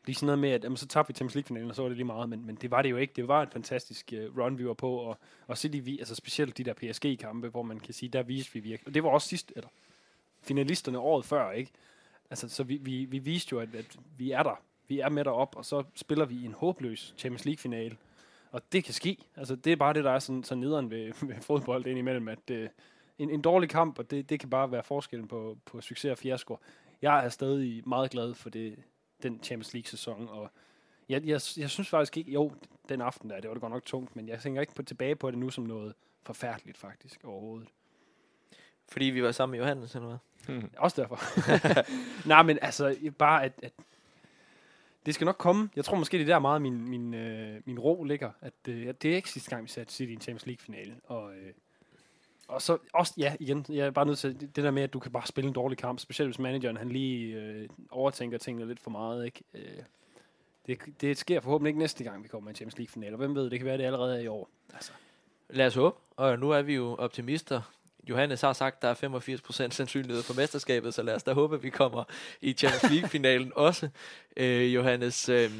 Lige 0.05 0.15
sådan 0.15 0.25
noget 0.25 0.39
med, 0.39 0.49
at 0.49 0.63
jamen, 0.63 0.77
så 0.77 0.87
tabte 0.87 1.07
vi 1.07 1.13
Champions 1.13 1.35
League-finalen, 1.35 1.69
og 1.69 1.75
så 1.75 1.81
var 1.81 1.89
det 1.89 1.97
lige 1.97 2.05
meget, 2.05 2.29
men, 2.29 2.45
men 2.45 2.55
det 2.55 2.71
var 2.71 2.81
det 2.81 2.91
jo 2.91 2.97
ikke. 2.97 3.13
Det 3.15 3.27
var 3.27 3.43
et 3.43 3.49
fantastisk 3.53 4.13
øh, 4.13 4.37
run, 4.37 4.57
vi 4.57 4.67
var 4.67 4.73
på, 4.73 4.95
og, 4.95 5.17
og 5.47 5.57
City, 5.57 5.79
vi, 5.83 5.99
altså 5.99 6.15
specielt 6.15 6.57
de 6.57 6.63
der 6.63 6.73
PSG-kampe, 6.73 7.49
hvor 7.49 7.63
man 7.63 7.79
kan 7.79 7.93
sige, 7.93 8.09
der 8.09 8.23
viste 8.23 8.53
vi 8.53 8.59
virkelig. 8.59 8.87
Og 8.87 8.93
det 8.93 9.03
var 9.03 9.09
også 9.09 9.27
sidst, 9.27 9.53
eller 9.55 9.69
finalisterne 10.41 10.99
året 10.99 11.25
før, 11.25 11.51
ikke? 11.51 11.71
Altså, 12.29 12.49
så 12.49 12.63
vi, 12.63 12.77
vi, 12.77 13.05
vi 13.05 13.17
viste 13.17 13.53
jo, 13.53 13.59
at, 13.59 13.75
at 13.75 13.97
vi 14.17 14.31
er 14.31 14.43
der. 14.43 14.61
Vi 14.87 14.99
er 14.99 15.09
med 15.09 15.23
derop, 15.23 15.55
og 15.55 15.65
så 15.65 15.83
spiller 15.95 16.25
vi 16.25 16.45
en 16.45 16.53
håbløs 16.53 17.13
Champions 17.17 17.45
League-finale. 17.45 17.97
Og 18.51 18.61
det 18.71 18.83
kan 18.83 18.93
ske. 18.93 19.17
Altså, 19.35 19.55
det 19.55 19.71
er 19.71 19.75
bare 19.75 19.93
det, 19.93 20.03
der 20.03 20.11
er 20.11 20.19
sådan, 20.19 20.43
så 20.43 20.55
nederen 20.55 20.91
ved, 20.91 21.13
ved 21.27 21.35
fodbold 21.41 21.85
indimellem, 21.85 22.27
at 22.27 22.51
Øh, 22.51 22.69
en, 23.17 23.29
en 23.29 23.41
dårlig 23.41 23.69
kamp, 23.69 23.99
og 23.99 24.11
det, 24.11 24.29
det 24.29 24.39
kan 24.39 24.49
bare 24.49 24.71
være 24.71 24.83
forskellen 24.83 25.27
på, 25.27 25.57
på 25.65 25.81
succes 25.81 26.11
og 26.11 26.17
fiasko. 26.17 26.57
Jeg 27.01 27.25
er 27.25 27.29
stadig 27.29 27.89
meget 27.89 28.11
glad 28.11 28.33
for 28.33 28.49
det, 28.49 28.75
den 29.23 29.39
Champions 29.43 29.73
League-sæson, 29.73 30.27
og 30.29 30.49
jeg, 31.09 31.21
jeg, 31.25 31.41
jeg 31.57 31.69
synes 31.69 31.89
faktisk 31.89 32.17
ikke, 32.17 32.31
jo, 32.31 32.51
den 32.89 33.01
aften 33.01 33.29
der, 33.29 33.39
det 33.39 33.47
var 33.47 33.53
det 33.53 33.61
godt 33.61 33.73
nok 33.73 33.85
tungt, 33.85 34.15
men 34.15 34.27
jeg 34.27 34.39
tænker 34.39 34.61
ikke 34.61 34.73
på, 34.75 34.83
tilbage 34.83 35.15
på 35.15 35.31
det 35.31 35.39
nu 35.39 35.49
som 35.49 35.63
noget 35.63 35.93
forfærdeligt 36.23 36.77
faktisk 36.77 37.23
overhovedet. 37.23 37.69
Fordi 38.91 39.05
vi 39.05 39.23
var 39.23 39.31
sammen 39.31 39.51
med 39.51 39.59
Johannes, 39.59 39.95
eller 39.95 40.07
hvad? 40.07 40.61
Også 40.77 41.01
derfor. 41.01 41.19
Nej, 42.27 42.43
men 42.43 42.59
altså, 42.61 43.11
bare 43.17 43.43
at, 43.43 43.53
at 43.63 43.73
det 45.05 45.15
skal 45.15 45.25
nok 45.25 45.37
komme. 45.37 45.69
Jeg 45.75 45.85
tror 45.85 45.97
måske, 45.97 46.17
det 46.17 46.23
er 46.23 46.33
der 46.33 46.39
meget 46.39 46.61
min, 46.61 46.89
min, 46.89 47.13
øh, 47.13 47.61
min 47.65 47.79
ro 47.79 48.03
ligger. 48.03 48.31
At, 48.41 48.53
øh, 48.67 48.93
det 49.01 49.11
er 49.11 49.15
ikke 49.15 49.29
sidste 49.29 49.49
gang, 49.49 49.63
vi 49.63 49.69
satte 49.69 49.93
City 49.93 50.09
i 50.09 50.13
en 50.13 50.21
Champions 50.21 50.45
League-finale. 50.45 50.95
Og, 51.03 51.35
øh, 51.35 51.53
og 52.47 52.61
så 52.61 52.77
også, 52.93 53.13
ja, 53.17 53.35
igen, 53.39 53.65
jeg 53.69 53.87
er 53.87 53.91
bare 53.91 54.05
nødt 54.05 54.19
til 54.19 54.41
det 54.41 54.63
der 54.63 54.71
med, 54.71 54.83
at 54.83 54.93
du 54.93 54.99
kan 54.99 55.11
bare 55.11 55.27
spille 55.27 55.47
en 55.47 55.53
dårlig 55.53 55.77
kamp, 55.77 55.99
specielt 55.99 56.27
hvis 56.27 56.39
manageren 56.39 56.77
han 56.77 56.89
lige 56.89 57.35
øh, 57.35 57.69
overtænker 57.91 58.37
tingene 58.37 58.67
lidt 58.67 58.79
for 58.79 58.91
meget. 58.91 59.25
Ikke? 59.25 59.43
Øh, 59.53 59.83
det, 60.67 60.79
det 61.01 61.17
sker 61.17 61.41
forhåbentlig 61.41 61.69
ikke 61.69 61.79
næste 61.79 62.03
gang, 62.03 62.23
vi 62.23 62.27
kommer 62.27 62.45
med 62.45 62.51
en 62.51 62.55
Champions 62.55 62.77
League-finale. 62.77 63.13
Og 63.13 63.17
hvem 63.17 63.35
ved, 63.35 63.49
det 63.49 63.59
kan 63.59 63.65
være, 63.65 63.77
det 63.77 63.83
allerede 63.83 64.15
er 64.15 64.21
i 64.21 64.27
år. 64.27 64.49
Altså, 64.73 64.91
Lad 65.49 65.67
os 65.67 65.75
håbe, 65.75 65.97
og 66.15 66.39
nu 66.39 66.51
er 66.51 66.61
vi 66.61 66.75
jo 66.75 66.95
optimister. 66.95 67.61
Johannes 68.09 68.41
har 68.41 68.53
sagt, 68.53 68.81
der 68.81 68.87
er 68.87 68.93
85% 68.93 69.69
sandsynlighed 69.69 70.23
for 70.23 70.33
mesterskabet, 70.33 70.93
så 70.93 71.03
lad 71.03 71.15
os 71.15 71.23
da 71.23 71.33
håbe, 71.33 71.55
at 71.55 71.63
vi 71.63 71.69
kommer 71.69 72.03
i 72.41 72.53
Champions 72.53 72.93
League-finalen 72.93 73.51
også. 73.67 73.89
Øh, 74.37 74.75
Johannes, 74.75 75.29
øh, 75.29 75.51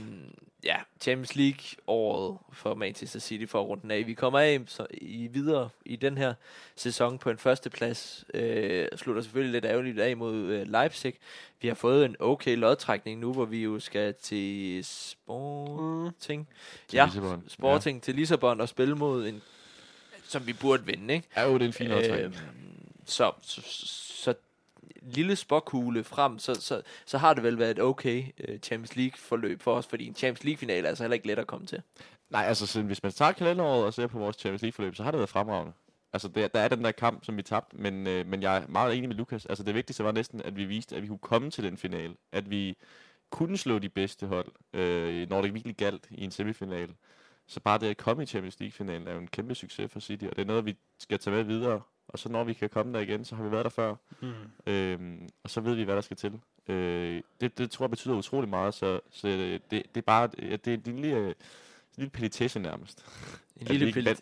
ja, 0.64 0.76
Champions 1.02 1.36
League-året 1.36 2.38
for 2.52 2.74
Manchester 2.74 3.20
City 3.20 3.52
for 3.52 3.62
runden 3.62 3.92
af. 3.92 4.08
Vi 4.08 4.14
kommer 4.14 4.40
af 4.40 4.62
så 4.68 4.88
i 4.92 5.28
videre 5.28 5.70
i 5.86 5.96
den 5.96 6.18
her 6.18 6.34
sæson 6.76 7.18
på 7.18 7.30
en 7.30 7.38
førsteplads. 7.38 8.26
Øh, 8.34 8.88
slutter 8.96 9.22
selvfølgelig 9.22 9.52
lidt 9.52 9.66
ærgerligt 9.66 10.00
af 10.00 10.18
mod 10.18 10.36
øh, 10.36 10.68
Leipzig. 10.68 11.14
Vi 11.62 11.68
har 11.68 11.76
fået 11.76 12.06
en 12.06 12.16
okay 12.20 12.58
lodtrækning 12.58 13.20
nu, 13.20 13.34
hvor 13.34 13.46
vi 13.46 13.64
jo 13.64 13.80
skal 13.80 14.14
til 14.14 14.80
Sporting. 14.86 16.42
Mm. 16.42 16.94
Ja. 16.94 17.10
Sporting 17.48 17.98
ja. 17.98 18.02
til 18.02 18.16
Lissabon 18.16 18.62
og 18.62 18.70
spille 18.70 18.96
mod 18.96 19.28
en, 19.28 19.42
som 20.28 20.48
vi 20.48 20.54
burde 20.54 20.86
vinde, 20.86 21.14
ikke? 21.14 21.28
Ja, 21.36 21.44
jo, 21.44 21.54
det 21.54 21.62
er 21.62 21.66
en 21.66 21.74
fin 21.74 21.92
øh, 21.92 22.24
Øhm, 22.24 22.34
så, 23.06 23.32
så, 23.42 23.62
så 24.24 24.34
lille 25.02 25.36
spokkugle 25.36 26.04
frem, 26.04 26.40
så, 26.40 26.54
så, 26.54 26.82
så 27.06 27.18
har 27.18 27.34
det 27.34 27.44
vel 27.44 27.60
været 27.60 27.72
et 27.72 27.80
okay 27.80 28.24
uh, 28.50 28.56
Champions 28.60 28.96
League 28.96 29.18
forløb 29.18 29.62
for 29.62 29.74
os, 29.74 29.88
fordi 29.88 30.08
en 30.08 30.16
Champions 30.16 30.44
League 30.44 30.58
finale 30.58 30.84
er 30.84 30.90
altså 30.90 31.04
heller 31.04 31.14
ikke 31.14 31.28
let 31.28 31.40
at 31.40 31.48
komme 31.48 31.68
til. 31.68 31.82
Nej, 32.30 32.44
altså 32.44 32.68
sådan, 32.68 32.88
hvis 32.88 33.04
man 33.04 33.12
tager 33.12 33.32
kalenderåret 33.32 33.86
og 33.86 33.94
ser 33.94 34.08
på 34.08 34.20
vores 34.20 34.36
Champions 34.36 34.62
League-forløb, 34.62 34.96
så 34.96 35.04
har 35.04 35.12
det 35.12 35.18
været 35.18 35.30
fremragende. 35.30 35.74
Altså, 36.14 36.28
der, 36.28 36.48
der 36.48 36.60
er 36.60 36.68
den 36.68 36.84
der 36.84 36.92
kamp, 36.92 37.26
som 37.26 37.38
vi 37.38 37.42
tabte, 37.42 37.78
men, 37.78 38.08
øh, 38.08 38.28
men 38.28 38.42
jeg 38.42 38.58
er 38.58 38.68
meget 38.68 38.98
enig 38.98 39.10
med 39.10 39.16
Lukas. 39.16 39.46
Altså, 39.46 39.64
det 39.64 39.76
vigtigste 39.76 40.04
var 40.04 40.12
næsten, 40.12 40.42
at 40.42 40.56
vi 40.56 40.66
viste, 40.66 40.96
at 40.96 41.02
vi 41.02 41.08
kunne 41.08 41.20
komme 41.20 41.52
til 41.52 41.64
den 41.64 41.78
finale. 41.78 42.16
At 42.32 42.50
vi 42.50 42.78
kunne 43.30 43.58
slå 43.58 43.80
de 43.80 43.90
bedste 43.90 44.28
hold, 44.28 44.52
øh, 44.74 45.30
når 45.30 45.42
det 45.42 45.54
virkelig 45.54 45.76
galt 45.76 46.08
i 46.12 46.24
en 46.24 46.32
semifinale. 46.32 46.94
Så 47.48 47.60
bare 47.60 47.80
det 47.80 47.88
at 47.88 47.98
komme 47.98 48.24
i 48.24 48.26
Champions 48.26 48.60
League-finalen 48.60 49.08
er 49.08 49.14
jo 49.14 49.20
en 49.20 49.28
kæmpe 49.28 49.56
succes 49.56 49.92
for 49.92 50.00
City, 50.00 50.26
og 50.26 50.36
det 50.36 50.42
er 50.42 50.46
noget, 50.46 50.66
vi 50.66 50.76
skal 51.00 51.20
tage 51.20 51.36
med 51.36 51.44
videre. 51.44 51.82
Og 52.08 52.20
så 52.20 52.30
når 52.30 52.44
vi 52.44 52.54
kan 52.54 52.70
komme 52.70 52.94
der 52.94 53.00
igen, 53.00 53.26
så 53.26 53.36
har 53.36 53.44
vi 53.44 53.52
været 53.52 53.64
der 53.64 53.70
før. 53.70 53.96
mm. 54.22 54.34
Øhm, 54.66 55.30
og 55.44 55.50
så 55.50 55.62
ved 55.62 55.76
vi, 55.76 55.84
hvad 55.84 55.96
der 55.96 56.02
skal 56.02 56.18
til. 56.18 56.40
Øh, 56.68 57.22
det, 57.42 57.58
det 57.58 57.72
tror 57.72 57.86
jeg 57.86 57.90
betyder 57.90 58.16
utrolig 58.16 58.50
meget, 58.50 58.74
så, 58.74 59.00
så 59.12 59.28
det, 59.28 59.62
det 59.72 59.98
er 59.98 60.02
bare 60.02 60.30
ja, 60.42 60.56
det 60.56 60.68
er 60.68 60.78
en 60.78 60.96
lille, 60.96 61.18
øh, 61.18 61.28
en 61.28 61.34
lille 61.98 62.10
petitesse 62.10 62.60
nærmest. 62.60 63.06
En 63.58 63.68
lille 63.68 64.06
vandt 64.06 64.22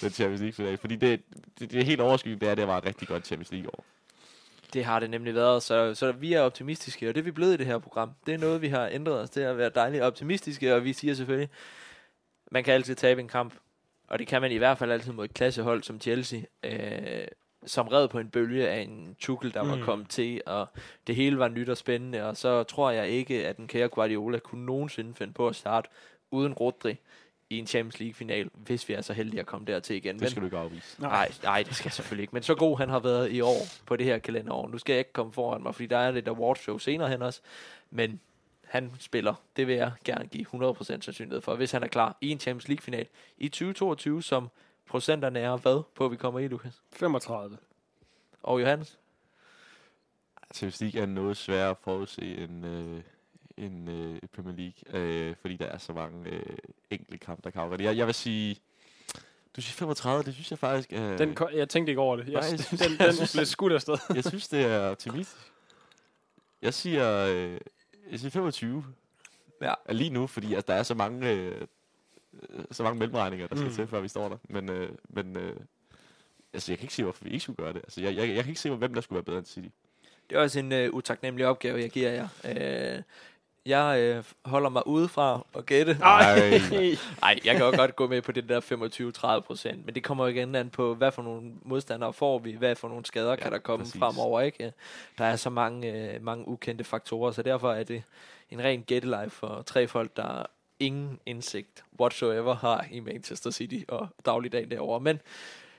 den 0.00 0.10
Champions 0.10 0.40
League 0.40 0.52
finale. 0.52 0.76
Fordi 0.76 0.96
det, 0.96 1.22
det, 1.58 1.70
det 1.70 1.80
er 1.80 1.84
helt 1.84 2.00
overskyggende, 2.00 2.40
det 2.40 2.46
er, 2.46 2.52
at 2.52 2.58
det 2.58 2.66
var 2.66 2.78
et 2.78 2.84
rigtig 2.84 3.08
godt 3.08 3.26
Champions 3.26 3.52
League 3.52 3.70
år. 3.74 3.84
Det 4.72 4.84
har 4.84 5.00
det 5.00 5.10
nemlig 5.10 5.34
været, 5.34 5.62
så, 5.62 5.94
så 5.94 6.12
vi 6.12 6.32
er 6.32 6.40
optimistiske, 6.40 7.08
og 7.08 7.14
det 7.14 7.20
er 7.20 7.24
vi 7.24 7.30
blevet 7.30 7.54
i 7.54 7.56
det 7.56 7.66
her 7.66 7.78
program. 7.78 8.10
Det 8.26 8.34
er 8.34 8.38
noget, 8.38 8.62
vi 8.62 8.68
har 8.68 8.88
ændret 8.92 9.20
os 9.20 9.30
til 9.30 9.40
at 9.40 9.58
være 9.58 9.70
dejligt 9.74 10.02
optimistiske, 10.02 10.74
og 10.74 10.84
vi 10.84 10.92
siger 10.92 11.14
selvfølgelig, 11.14 11.48
man 12.50 12.64
kan 12.64 12.74
altid 12.74 12.94
tabe 12.94 13.20
en 13.20 13.28
kamp, 13.28 13.54
og 14.08 14.18
det 14.18 14.26
kan 14.26 14.40
man 14.42 14.52
i 14.52 14.56
hvert 14.56 14.78
fald 14.78 14.92
altid 14.92 15.12
mod 15.12 15.24
et 15.24 15.34
klassehold 15.34 15.82
som 15.82 16.00
Chelsea, 16.00 16.40
øh, 16.62 17.26
som 17.66 17.88
red 17.88 18.08
på 18.08 18.18
en 18.18 18.28
bølge 18.30 18.68
af 18.68 18.80
en 18.80 19.16
Tuchel, 19.18 19.54
der 19.54 19.62
mm. 19.62 19.68
var 19.70 19.76
Mm. 19.76 19.82
kommet 19.82 20.08
til, 20.08 20.40
og 20.46 20.66
det 21.06 21.14
hele 21.16 21.38
var 21.38 21.48
nyt 21.48 21.68
og 21.68 21.76
spændende, 21.76 22.26
og 22.26 22.36
så 22.36 22.62
tror 22.62 22.90
jeg 22.90 23.08
ikke, 23.08 23.46
at 23.48 23.56
den 23.56 23.68
kære 23.68 23.88
Guardiola 23.88 24.38
kunne 24.38 24.66
nogensinde 24.66 25.14
finde 25.14 25.32
på 25.32 25.48
at 25.48 25.56
starte 25.56 25.88
uden 26.30 26.52
Rodri 26.52 26.96
i 27.50 27.58
en 27.58 27.66
Champions 27.66 28.00
League-final, 28.00 28.48
hvis 28.54 28.88
vi 28.88 28.94
er 28.94 29.00
så 29.00 29.12
heldige 29.12 29.40
at 29.40 29.46
komme 29.46 29.66
dertil 29.66 29.96
igen. 29.96 30.18
Det 30.18 30.30
skal 30.30 30.40
du 30.40 30.46
ikke 30.46 30.58
afvise. 30.58 31.00
Nej, 31.02 31.32
nej, 31.42 31.62
det 31.62 31.74
skal 31.76 31.86
jeg 31.88 31.92
selvfølgelig 31.92 32.22
ikke. 32.22 32.30
Men 32.32 32.42
så 32.42 32.54
god 32.54 32.78
han 32.78 32.88
har 32.88 32.98
været 32.98 33.32
i 33.32 33.40
år 33.40 33.60
på 33.86 33.96
det 33.96 34.06
her 34.06 34.18
kalenderår. 34.18 34.68
Nu 34.68 34.78
skal 34.78 34.92
jeg 34.92 34.98
ikke 34.98 35.12
komme 35.12 35.32
foran 35.32 35.62
mig, 35.62 35.74
fordi 35.74 35.86
der 35.86 35.96
er 35.98 36.10
lidt 36.10 36.28
awardshow 36.28 36.78
senere 36.78 37.08
hen 37.08 37.22
også. 37.22 37.40
Men 37.90 38.20
han 38.70 38.92
spiller. 38.98 39.34
Det 39.56 39.66
vil 39.66 39.74
jeg 39.74 39.92
gerne 40.04 40.26
give 40.26 40.46
100% 40.70 40.82
sandsynlighed 40.84 41.40
for, 41.40 41.54
hvis 41.56 41.70
han 41.72 41.82
er 41.82 41.88
klar 41.88 42.16
i 42.20 42.28
en 42.30 42.40
Champions 42.40 42.68
League-final 42.68 43.06
i 43.38 43.48
2022, 43.48 44.22
som 44.22 44.48
procenterne 44.88 45.38
er 45.38 45.56
hvad 45.56 45.82
på, 45.94 46.08
vi 46.08 46.16
kommer 46.16 46.40
i, 46.40 46.48
Lukas? 46.48 46.82
35. 46.92 47.58
Og 48.42 48.60
Johannes? 48.60 48.98
Champions 50.54 50.80
League 50.80 51.00
er 51.00 51.06
noget 51.06 51.36
sværere 51.36 51.70
at 51.70 51.76
forudse 51.80 52.22
end, 52.22 52.66
øh, 52.66 53.00
end 53.56 53.90
øh, 53.90 54.18
Premier 54.34 54.56
League, 54.56 55.00
øh, 55.00 55.34
fordi 55.40 55.56
der 55.56 55.66
er 55.66 55.78
så 55.78 55.92
mange 55.92 56.30
øh, 56.30 56.42
enkelte 56.90 57.18
kampe, 57.18 57.42
der 57.44 57.50
kan 57.50 57.62
afgøre 57.62 57.78
det. 57.78 57.84
Jeg, 57.84 57.96
jeg 57.96 58.06
vil 58.06 58.14
sige, 58.14 58.56
du 59.56 59.60
siger 59.60 59.74
35, 59.74 60.22
det 60.22 60.34
synes 60.34 60.50
jeg 60.50 60.58
faktisk 60.58 60.92
er... 60.92 61.16
Den, 61.16 61.36
jeg 61.54 61.68
tænkte 61.68 61.90
ikke 61.90 62.00
over 62.00 62.16
det. 62.16 62.24
Jeg, 62.24 62.32
Nej, 62.32 62.42
jeg 62.42 62.50
den, 62.50 62.58
synes- 62.58 62.80
den, 62.80 62.90
jeg 62.98 63.06
den 63.06 63.14
synes- 63.14 63.32
blev 63.32 63.46
skudt 63.46 63.72
afsted. 63.72 63.96
jeg 64.14 64.24
synes, 64.24 64.48
det 64.48 64.64
er 64.64 64.88
optimistisk. 64.90 65.52
Jeg 66.62 66.74
siger, 66.74 67.26
øh, 67.34 67.58
jeg 68.10 68.20
siger 68.20 68.30
25. 68.30 68.84
Ja. 69.62 69.74
Er 69.84 69.92
Lige 69.92 70.10
nu, 70.10 70.26
fordi 70.26 70.54
altså, 70.54 70.72
der 70.72 70.74
er 70.74 70.82
så 70.82 70.94
mange, 70.94 71.30
øh, 71.30 71.66
øh, 72.50 72.64
så 72.70 72.82
mange 72.82 72.98
mellemregninger, 72.98 73.46
der 73.46 73.56
skal 73.56 73.68
mm. 73.68 73.74
til, 73.74 73.86
før 73.86 74.00
vi 74.00 74.08
står 74.08 74.28
der. 74.28 74.36
Men, 74.48 74.70
øh, 74.70 74.90
men 75.08 75.36
øh, 75.36 75.56
altså, 76.52 76.72
jeg 76.72 76.78
kan 76.78 76.84
ikke 76.84 76.94
se, 76.94 77.02
hvorfor 77.02 77.24
vi 77.24 77.30
ikke 77.30 77.42
skulle 77.42 77.56
gøre 77.56 77.72
det. 77.72 77.78
Altså, 77.78 78.00
jeg, 78.00 78.16
jeg, 78.16 78.28
jeg 78.28 78.44
kan 78.44 78.48
ikke 78.48 78.60
se, 78.60 78.70
hvem 78.70 78.94
der 78.94 79.00
skulle 79.00 79.16
være 79.16 79.24
bedre 79.24 79.38
end 79.38 79.46
City. 79.46 79.68
Det 80.30 80.36
er 80.36 80.40
også 80.40 80.58
en 80.58 80.72
øh, 80.72 80.92
utaknemmelig 80.92 81.46
opgave, 81.46 81.80
jeg 81.80 81.90
giver 81.90 82.10
jer. 82.10 82.28
Øh, 82.96 83.02
jeg 83.66 83.98
øh, 84.00 84.24
holder 84.44 84.68
mig 84.68 84.86
udefra 84.86 85.46
og 85.52 85.66
gætte. 85.66 85.98
Ej. 86.02 86.50
Nej, 87.20 87.38
jeg 87.44 87.56
kan 87.56 87.64
jo 87.64 87.76
godt 87.76 87.96
gå 87.96 88.06
med 88.06 88.22
på 88.22 88.32
det 88.32 88.48
der 88.48 89.38
25-30 89.40 89.46
procent, 89.46 89.86
men 89.86 89.94
det 89.94 90.02
kommer 90.04 90.24
jo 90.24 90.30
igen 90.30 90.54
an 90.54 90.70
på, 90.70 90.94
hvad 90.94 91.12
for 91.12 91.22
nogle 91.22 91.52
modstandere 91.62 92.12
får 92.12 92.38
vi, 92.38 92.52
hvad 92.52 92.76
for 92.76 92.88
nogle 92.88 93.04
skader 93.04 93.30
ja, 93.30 93.36
kan 93.36 93.52
der 93.52 93.58
komme 93.58 93.84
præcis. 93.84 93.98
fremover, 93.98 94.40
ikke? 94.40 94.72
Der 95.18 95.24
er 95.24 95.36
så 95.36 95.50
mange, 95.50 96.12
øh, 96.14 96.22
mange 96.22 96.48
ukendte 96.48 96.84
faktorer, 96.84 97.32
så 97.32 97.42
derfor 97.42 97.72
er 97.72 97.84
det 97.84 98.02
en 98.50 98.64
ren 98.64 98.82
gætteleje 98.82 99.30
for 99.30 99.62
tre 99.66 99.88
folk, 99.88 100.16
der 100.16 100.46
ingen 100.78 101.18
indsigt 101.26 101.84
whatsoever 102.00 102.54
har 102.54 102.86
i 102.90 103.00
Manchester 103.00 103.50
City 103.50 103.84
og 103.88 104.08
dagligdagen 104.26 104.70
derovre. 104.70 105.00
Men 105.00 105.20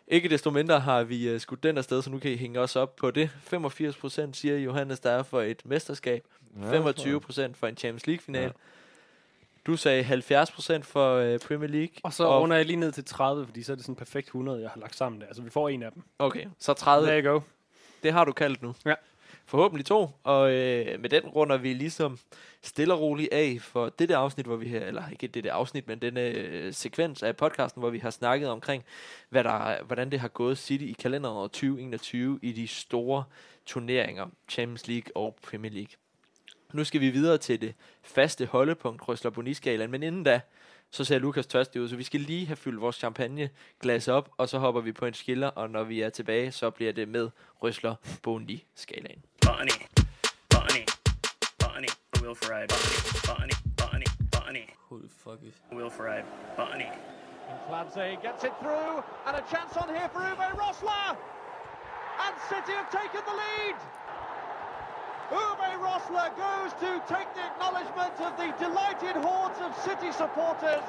ikke 0.08 0.30
desto 0.30 0.50
mindre 0.50 0.80
har 0.80 1.04
vi 1.04 1.30
øh, 1.30 1.40
skudt 1.40 1.64
den 1.64 1.78
afsted, 1.78 2.02
så 2.02 2.10
nu 2.10 2.20
kan 2.20 2.32
I 2.32 2.36
hænge 2.36 2.60
os 2.60 2.76
op 2.76 2.96
på 2.96 3.12
det. 3.12 3.30
85 3.42 3.98
procent 3.98 4.38
siger 4.38 4.58
Johannes, 4.58 5.00
der 5.00 5.12
er 5.12 5.24
for 5.24 5.42
et 5.42 5.62
mesterskab. 5.66 6.24
Ja, 6.62 6.72
25 6.72 7.22
procent 7.22 7.58
for 7.58 7.68
en 7.68 7.78
Champions 7.78 8.08
League-final. 8.08 8.42
Ja. 8.42 8.50
Du 9.66 9.76
sagde 9.76 10.04
70 10.04 10.52
procent 10.52 10.86
for 10.86 11.16
øh, 11.16 11.40
Premier 11.40 11.70
League. 11.70 11.96
Og 12.04 12.14
så 12.14 12.40
runder 12.40 12.56
jeg 12.56 12.66
lige 12.66 12.76
ned 12.76 12.92
til 12.92 13.06
30, 13.06 13.46
fordi 13.46 13.64
så 13.64 13.72
er 13.72 13.76
det 13.76 13.86
sådan 13.86 13.96
perfekt 13.96 14.28
100, 14.28 14.62
jeg 14.62 14.70
har 14.70 14.80
lagt 14.80 14.96
sammen 14.96 15.22
der. 15.22 15.28
Altså, 15.28 15.42
vi 15.42 15.50
får 15.50 15.70
en 15.70 15.84
af 15.84 15.92
dem. 15.92 16.04
Okay, 16.20 16.46
så 16.60 16.74
30. 16.74 17.08
There 17.08 17.24
you 17.24 17.32
go. 17.34 17.40
Det 18.04 18.14
har 18.14 18.26
du 18.26 18.32
kaldt 18.32 18.62
nu. 18.62 18.76
Ja. 18.86 18.94
Forhåbentlig 19.46 19.86
to. 19.86 20.10
Og 20.24 20.52
øh, 20.52 21.02
med 21.02 21.10
den 21.10 21.24
runder 21.24 21.58
vi 21.58 21.74
ligesom 21.74 22.20
stille 22.62 22.94
og 22.94 23.00
roligt 23.02 23.34
af 23.34 23.58
for 23.62 23.90
det 23.90 24.10
der 24.10 24.18
afsnit, 24.18 24.46
hvor 24.46 24.56
vi 24.56 24.68
her, 24.68 24.86
eller 24.86 25.04
ikke 25.12 25.28
det 25.28 25.44
der 25.44 25.54
afsnit, 25.54 25.88
men 25.88 26.00
denne 26.00 26.22
øh, 26.22 26.74
sekvens 26.74 27.24
af 27.24 27.36
podcasten, 27.36 27.80
hvor 27.80 27.90
vi 27.90 28.00
har 28.00 28.10
snakket 28.10 28.50
omkring, 28.50 28.84
hvad 29.30 29.44
der, 29.44 29.84
hvordan 29.84 30.12
det 30.12 30.20
har 30.20 30.28
gået 30.28 30.58
City 30.58 30.84
i 30.84 30.96
kalenderet 31.00 31.52
2021 31.52 32.40
i 32.42 32.52
de 32.52 32.68
store 32.68 33.24
turneringer, 33.66 34.28
Champions 34.50 34.88
League 34.88 35.12
og 35.16 35.36
Premier 35.44 35.72
League. 35.72 35.92
Nu 36.74 36.84
skal 36.84 37.02
vi 37.02 37.10
videre 37.10 37.38
til 37.38 37.62
det 37.62 37.76
faste 38.02 38.46
holdepunkt, 38.46 39.08
Røsler 39.08 39.32
Boniskalaen, 39.32 39.92
men 39.92 40.04
inden 40.04 40.24
da, 40.24 40.42
så 40.92 41.04
ser 41.04 41.20
Lukas 41.20 41.48
tørstig 41.48 41.82
ud, 41.82 41.90
så 41.90 41.96
vi 41.96 42.04
skal 42.04 42.20
lige 42.20 42.46
have 42.46 42.56
fyldt 42.56 42.82
vores 42.82 42.96
champagneglas 42.96 44.08
op, 44.08 44.30
og 44.38 44.50
så 44.50 44.60
hopper 44.60 44.82
vi 44.82 44.92
på 44.92 45.06
en 45.06 45.14
skiller, 45.14 45.48
og 45.48 45.70
når 45.70 45.84
vi 45.84 46.02
er 46.02 46.10
tilbage, 46.10 46.52
så 46.52 46.70
bliver 46.70 46.94
det 46.94 47.08
med 47.08 47.30
Røsler 47.64 47.96
Boni-skalaen. 48.24 49.24
Bonnie, 49.46 49.80
Bonnie, 50.50 50.86
Bonnie, 51.60 51.94
Will 52.22 52.36
Ferrari, 52.36 52.68
Bonnie, 53.28 53.58
Bonnie, 53.78 54.12
Botany. 54.32 54.68
Who 54.90 55.00
the 55.00 55.10
fuck 55.24 55.40
is... 55.44 55.56
Wilfred 55.78 56.24
Botany. 56.58 56.90
Clancy 57.68 58.10
gets 58.28 58.44
it 58.44 58.56
through, 58.62 58.94
and 59.28 59.34
a 59.42 59.44
chance 59.54 59.74
on 59.82 59.88
here 59.96 60.10
for 60.14 60.22
Uwe 60.32 60.48
Rosler. 60.62 61.18
And 62.26 62.36
City 62.50 62.74
have 62.80 62.92
taken 63.02 63.22
the 63.30 63.36
lead. 63.44 63.78
Uwe 65.32 65.70
Rosler 65.86 66.30
goes 66.46 66.72
to 66.84 66.92
take 67.14 67.30
the 67.38 67.44
acknowledgement 67.52 68.14
of 68.28 68.32
the 68.42 68.50
delighted 68.66 69.16
hordes 69.26 69.60
of 69.68 69.72
City 69.86 70.12
supporters. 70.22 70.88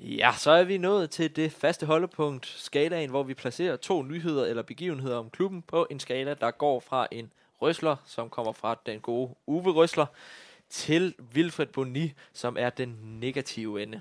Ja, 0.00 0.32
så 0.38 0.50
er 0.50 0.64
vi 0.64 0.78
nået 0.78 1.10
til 1.10 1.36
det 1.36 1.52
faste 1.52 1.86
holdepunkt, 1.86 2.46
skalaen, 2.46 3.10
hvor 3.10 3.22
vi 3.22 3.34
placerer 3.34 3.76
to 3.76 4.02
nyheder 4.02 4.44
eller 4.44 4.62
begivenheder 4.62 5.16
om 5.16 5.30
klubben 5.30 5.62
på 5.62 5.86
en 5.90 6.00
skala, 6.00 6.34
der 6.34 6.50
går 6.50 6.80
fra 6.80 7.06
en 7.10 7.32
røsler, 7.62 7.96
som 8.06 8.30
kommer 8.30 8.52
fra 8.52 8.76
den 8.86 9.00
gode 9.00 9.34
Uwe 9.46 9.72
Røsler, 9.72 10.06
til 10.68 11.14
Wilfred 11.34 11.66
Boni, 11.66 12.12
som 12.32 12.56
er 12.58 12.70
den 12.70 12.98
negative 13.02 13.82
ende. 13.82 14.00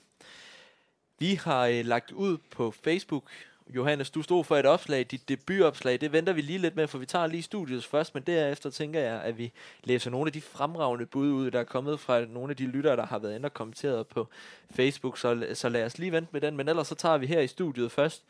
Vi 1.20 1.34
har 1.34 1.68
øh, 1.68 1.86
lagt 1.86 2.12
ud 2.12 2.38
på 2.52 2.72
Facebook. 2.72 3.24
Johannes, 3.70 4.10
du 4.10 4.22
stod 4.22 4.44
for 4.44 4.58
et 4.58 4.66
opslag, 4.66 5.06
dit 5.12 5.30
debutopslag. 5.30 6.02
Det 6.02 6.12
venter 6.12 6.34
vi 6.34 6.42
lige 6.42 6.60
lidt 6.60 6.76
med, 6.76 6.88
for 6.88 6.98
vi 6.98 7.06
tager 7.06 7.28
lige 7.28 7.44
studiet 7.44 7.86
først, 7.86 8.14
men 8.14 8.24
derefter 8.24 8.70
tænker 8.70 9.00
jeg, 9.00 9.22
at 9.22 9.38
vi 9.38 9.52
læser 9.84 10.12
nogle 10.12 10.28
af 10.28 10.34
de 10.34 10.42
fremragende 10.42 11.06
bud 11.06 11.32
ud, 11.32 11.52
der 11.52 11.60
er 11.60 11.64
kommet 11.64 12.00
fra 12.00 12.26
nogle 12.26 12.50
af 12.50 12.58
de 12.58 12.66
lyttere, 12.66 12.96
der 12.96 13.06
har 13.06 13.20
været 13.20 13.36
inde 13.36 13.46
og 13.46 13.54
kommenteret 13.54 14.08
på 14.08 14.28
Facebook. 14.72 15.18
Så, 15.18 15.48
så 15.54 15.70
lad 15.70 15.86
os 15.86 15.98
lige 15.98 16.12
vente 16.12 16.30
med 16.32 16.42
den, 16.42 16.58
men 16.58 16.70
ellers 16.70 16.88
så 16.88 16.96
tager 16.96 17.18
vi 17.18 17.26
her 17.26 17.40
i 17.40 17.48
studiet 17.48 17.92
først. 17.92 18.24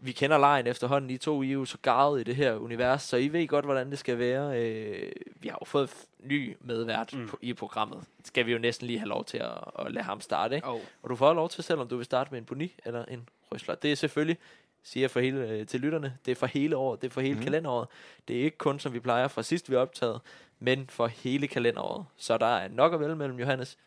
Vi 0.00 0.12
kender 0.12 0.38
lejen 0.38 0.66
efterhånden, 0.66 1.10
I 1.10 1.16
to 1.16 1.42
I 1.42 1.48
er 1.48 1.52
jo 1.52 1.64
så 1.64 1.78
garvet 1.82 2.20
i 2.20 2.24
det 2.24 2.36
her 2.36 2.54
univers, 2.54 3.02
så 3.02 3.16
I 3.16 3.28
ved 3.28 3.48
godt, 3.48 3.64
hvordan 3.64 3.90
det 3.90 3.98
skal 3.98 4.18
være. 4.18 4.62
Øh, 4.62 5.12
vi 5.40 5.48
har 5.48 5.58
jo 5.60 5.64
fået 5.64 5.90
ny 6.18 6.56
medvært 6.60 7.14
mm. 7.14 7.30
i 7.40 7.52
programmet. 7.52 8.04
Skal 8.24 8.46
vi 8.46 8.52
jo 8.52 8.58
næsten 8.58 8.86
lige 8.86 8.98
have 8.98 9.08
lov 9.08 9.24
til 9.24 9.38
at, 9.38 9.50
at 9.78 9.92
lade 9.92 10.04
ham 10.04 10.20
starte, 10.20 10.56
ikke? 10.56 10.68
Oh. 10.68 10.80
Og 11.02 11.10
du 11.10 11.16
får 11.16 11.34
lov 11.34 11.48
til, 11.48 11.64
selvom 11.64 11.88
du 11.88 11.96
vil 11.96 12.04
starte 12.04 12.30
med 12.30 12.38
en 12.38 12.44
boni 12.44 12.74
eller 12.84 13.04
en 13.04 13.28
røsler. 13.52 13.74
Det 13.74 13.92
er 13.92 13.96
selvfølgelig, 13.96 14.38
siger 14.82 15.02
jeg 15.02 15.10
for 15.10 15.20
hele, 15.20 15.48
øh, 15.48 15.66
til 15.66 15.80
lytterne, 15.80 16.18
det 16.24 16.30
er 16.32 16.36
for 16.36 16.46
hele 16.46 16.76
året, 16.76 17.02
det 17.02 17.08
er 17.08 17.12
for 17.12 17.20
hele 17.20 17.34
mm. 17.34 17.42
kalenderåret. 17.42 17.88
Det 18.28 18.40
er 18.40 18.44
ikke 18.44 18.58
kun, 18.58 18.78
som 18.78 18.92
vi 18.92 19.00
plejer 19.00 19.28
fra 19.28 19.42
sidst 19.42 19.70
vi 19.70 19.74
er 19.74 19.78
optaget, 19.78 20.20
men 20.58 20.86
for 20.86 21.06
hele 21.06 21.48
kalenderåret. 21.48 22.06
Så 22.16 22.38
der 22.38 22.46
er 22.46 22.68
nok 22.68 22.94
at 22.94 23.00
vælge 23.00 23.16
mellem, 23.16 23.38
Johannes. 23.38 23.78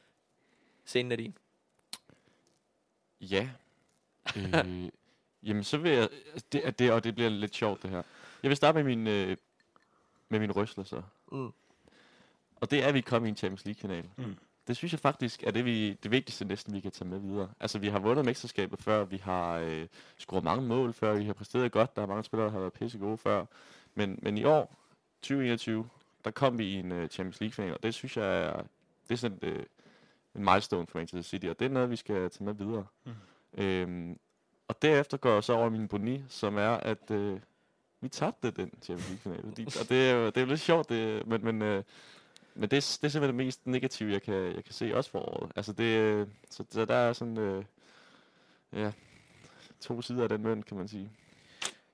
Scenen 0.86 1.12
er 1.12 1.16
din. 1.16 1.38
Ja. 3.22 3.49
øh, 4.38 4.89
jamen, 5.43 5.64
så 5.64 5.78
vil 5.78 5.91
jeg... 5.91 6.09
Det, 6.51 6.80
det, 6.80 6.91
og 6.91 7.03
det 7.03 7.16
bliver 7.16 7.30
lidt 7.30 7.55
sjovt, 7.55 7.84
det 7.84 7.89
her. 7.89 8.03
Jeg 8.43 8.49
vil 8.49 8.57
starte 8.57 8.84
med 8.84 8.95
min, 8.95 9.07
øh, 9.07 9.38
med 10.30 10.39
min 10.39 10.51
røsler, 10.51 10.84
så. 10.84 11.01
Mm. 11.32 11.51
Og 12.55 12.72
det 12.72 12.84
er, 12.84 12.88
at 12.88 12.93
vi 12.93 13.01
kom 13.01 13.26
i 13.26 13.30
en 13.30 13.36
Champions 13.36 13.66
League-kanal. 13.66 14.09
Mm. 14.18 14.38
Det 14.68 14.78
synes 14.78 14.91
jeg 14.91 14.99
faktisk 14.99 15.43
er 15.43 15.51
det, 15.51 15.66
vi, 15.66 15.93
det 15.93 16.12
vigtigste 16.12 16.45
næsten, 16.45 16.74
vi 16.74 16.80
kan 16.80 16.91
tage 16.91 17.09
med 17.09 17.20
videre. 17.20 17.49
Altså, 17.59 17.80
vi 17.80 17.88
har 17.88 17.99
vundet 17.99 18.26
mesterskabet 18.26 18.80
før, 18.80 19.03
vi 19.03 19.18
har 19.18 19.57
øh, 19.57 19.88
scoret 20.18 20.43
mange 20.43 20.68
mål 20.68 20.93
før, 20.93 21.14
vi 21.14 21.26
har 21.26 21.34
præsteret 21.34 21.72
godt, 21.72 21.95
der 21.95 22.01
er 22.01 22.05
mange 22.05 22.24
spillere, 22.24 22.45
der 22.45 22.51
har 22.51 22.59
været 22.59 22.74
pisse 22.74 22.97
gode 22.97 23.18
før. 23.18 23.45
Men, 23.95 24.20
men 24.22 24.38
i 24.38 24.43
år, 24.43 24.76
2021, 25.22 25.89
der 26.26 26.32
kom 26.32 26.57
vi 26.57 26.66
i 26.66 26.74
en 26.74 26.91
uh, 26.91 27.07
Champions 27.07 27.41
League-final, 27.41 27.74
og 27.74 27.84
det 27.84 27.93
synes 27.93 28.18
jeg 28.18 28.43
er, 28.43 28.64
det 29.07 29.14
er 29.14 29.16
sådan 29.16 29.39
øh, 29.41 29.64
en 30.36 30.43
milestone 30.43 30.88
for 30.88 30.97
Manchester 30.97 31.30
City, 31.30 31.45
og 31.45 31.59
det 31.59 31.66
er 31.66 31.70
noget, 31.70 31.89
vi 31.89 31.95
skal 31.95 32.30
tage 32.30 32.43
med 32.43 32.53
videre. 32.53 32.86
Mm. 33.05 33.12
Øhm, 33.64 34.20
og 34.68 34.82
derefter 34.82 35.18
går 35.18 35.34
jeg 35.34 35.43
så 35.43 35.53
over 35.53 35.70
min 35.70 35.88
boni, 35.88 36.24
som 36.28 36.57
er, 36.57 36.70
at 36.70 37.12
øh, 37.12 37.39
vi 38.01 38.09
tabte 38.09 38.51
den 38.51 38.72
Champions 38.82 39.09
League-final. 39.09 39.66
Og 39.82 39.89
det 39.89 40.09
er 40.09 40.26
det 40.26 40.38
er 40.38 40.41
jo 40.41 40.47
lidt 40.47 40.59
sjovt, 40.59 40.89
det, 40.89 41.28
men, 41.28 41.45
men, 41.45 41.62
øh, 41.62 41.84
men 42.56 42.70
det, 42.70 42.78
er, 42.78 42.97
det 43.02 43.08
er 43.08 43.10
simpelthen 43.10 43.24
det 43.24 43.36
mest 43.36 43.68
negative, 43.68 44.12
jeg 44.12 44.22
kan, 44.22 44.56
jeg 44.56 44.64
kan 44.64 44.74
se 44.74 44.95
også 44.95 45.10
for 45.10 45.20
året. 45.20 45.52
Altså 45.56 45.74
det, 45.74 46.28
så, 46.49 46.64
så 46.70 46.86
der 46.86 46.95
er 46.95 47.14
sådan, 47.14 47.38
øh, 47.38 47.64
ja, 48.74 48.91
to 49.82 50.02
sider 50.02 50.24
af 50.24 50.30
den 50.30 50.43
mønt, 50.43 50.66
kan 50.66 50.78
man 50.78 50.88
sige. 50.88 51.10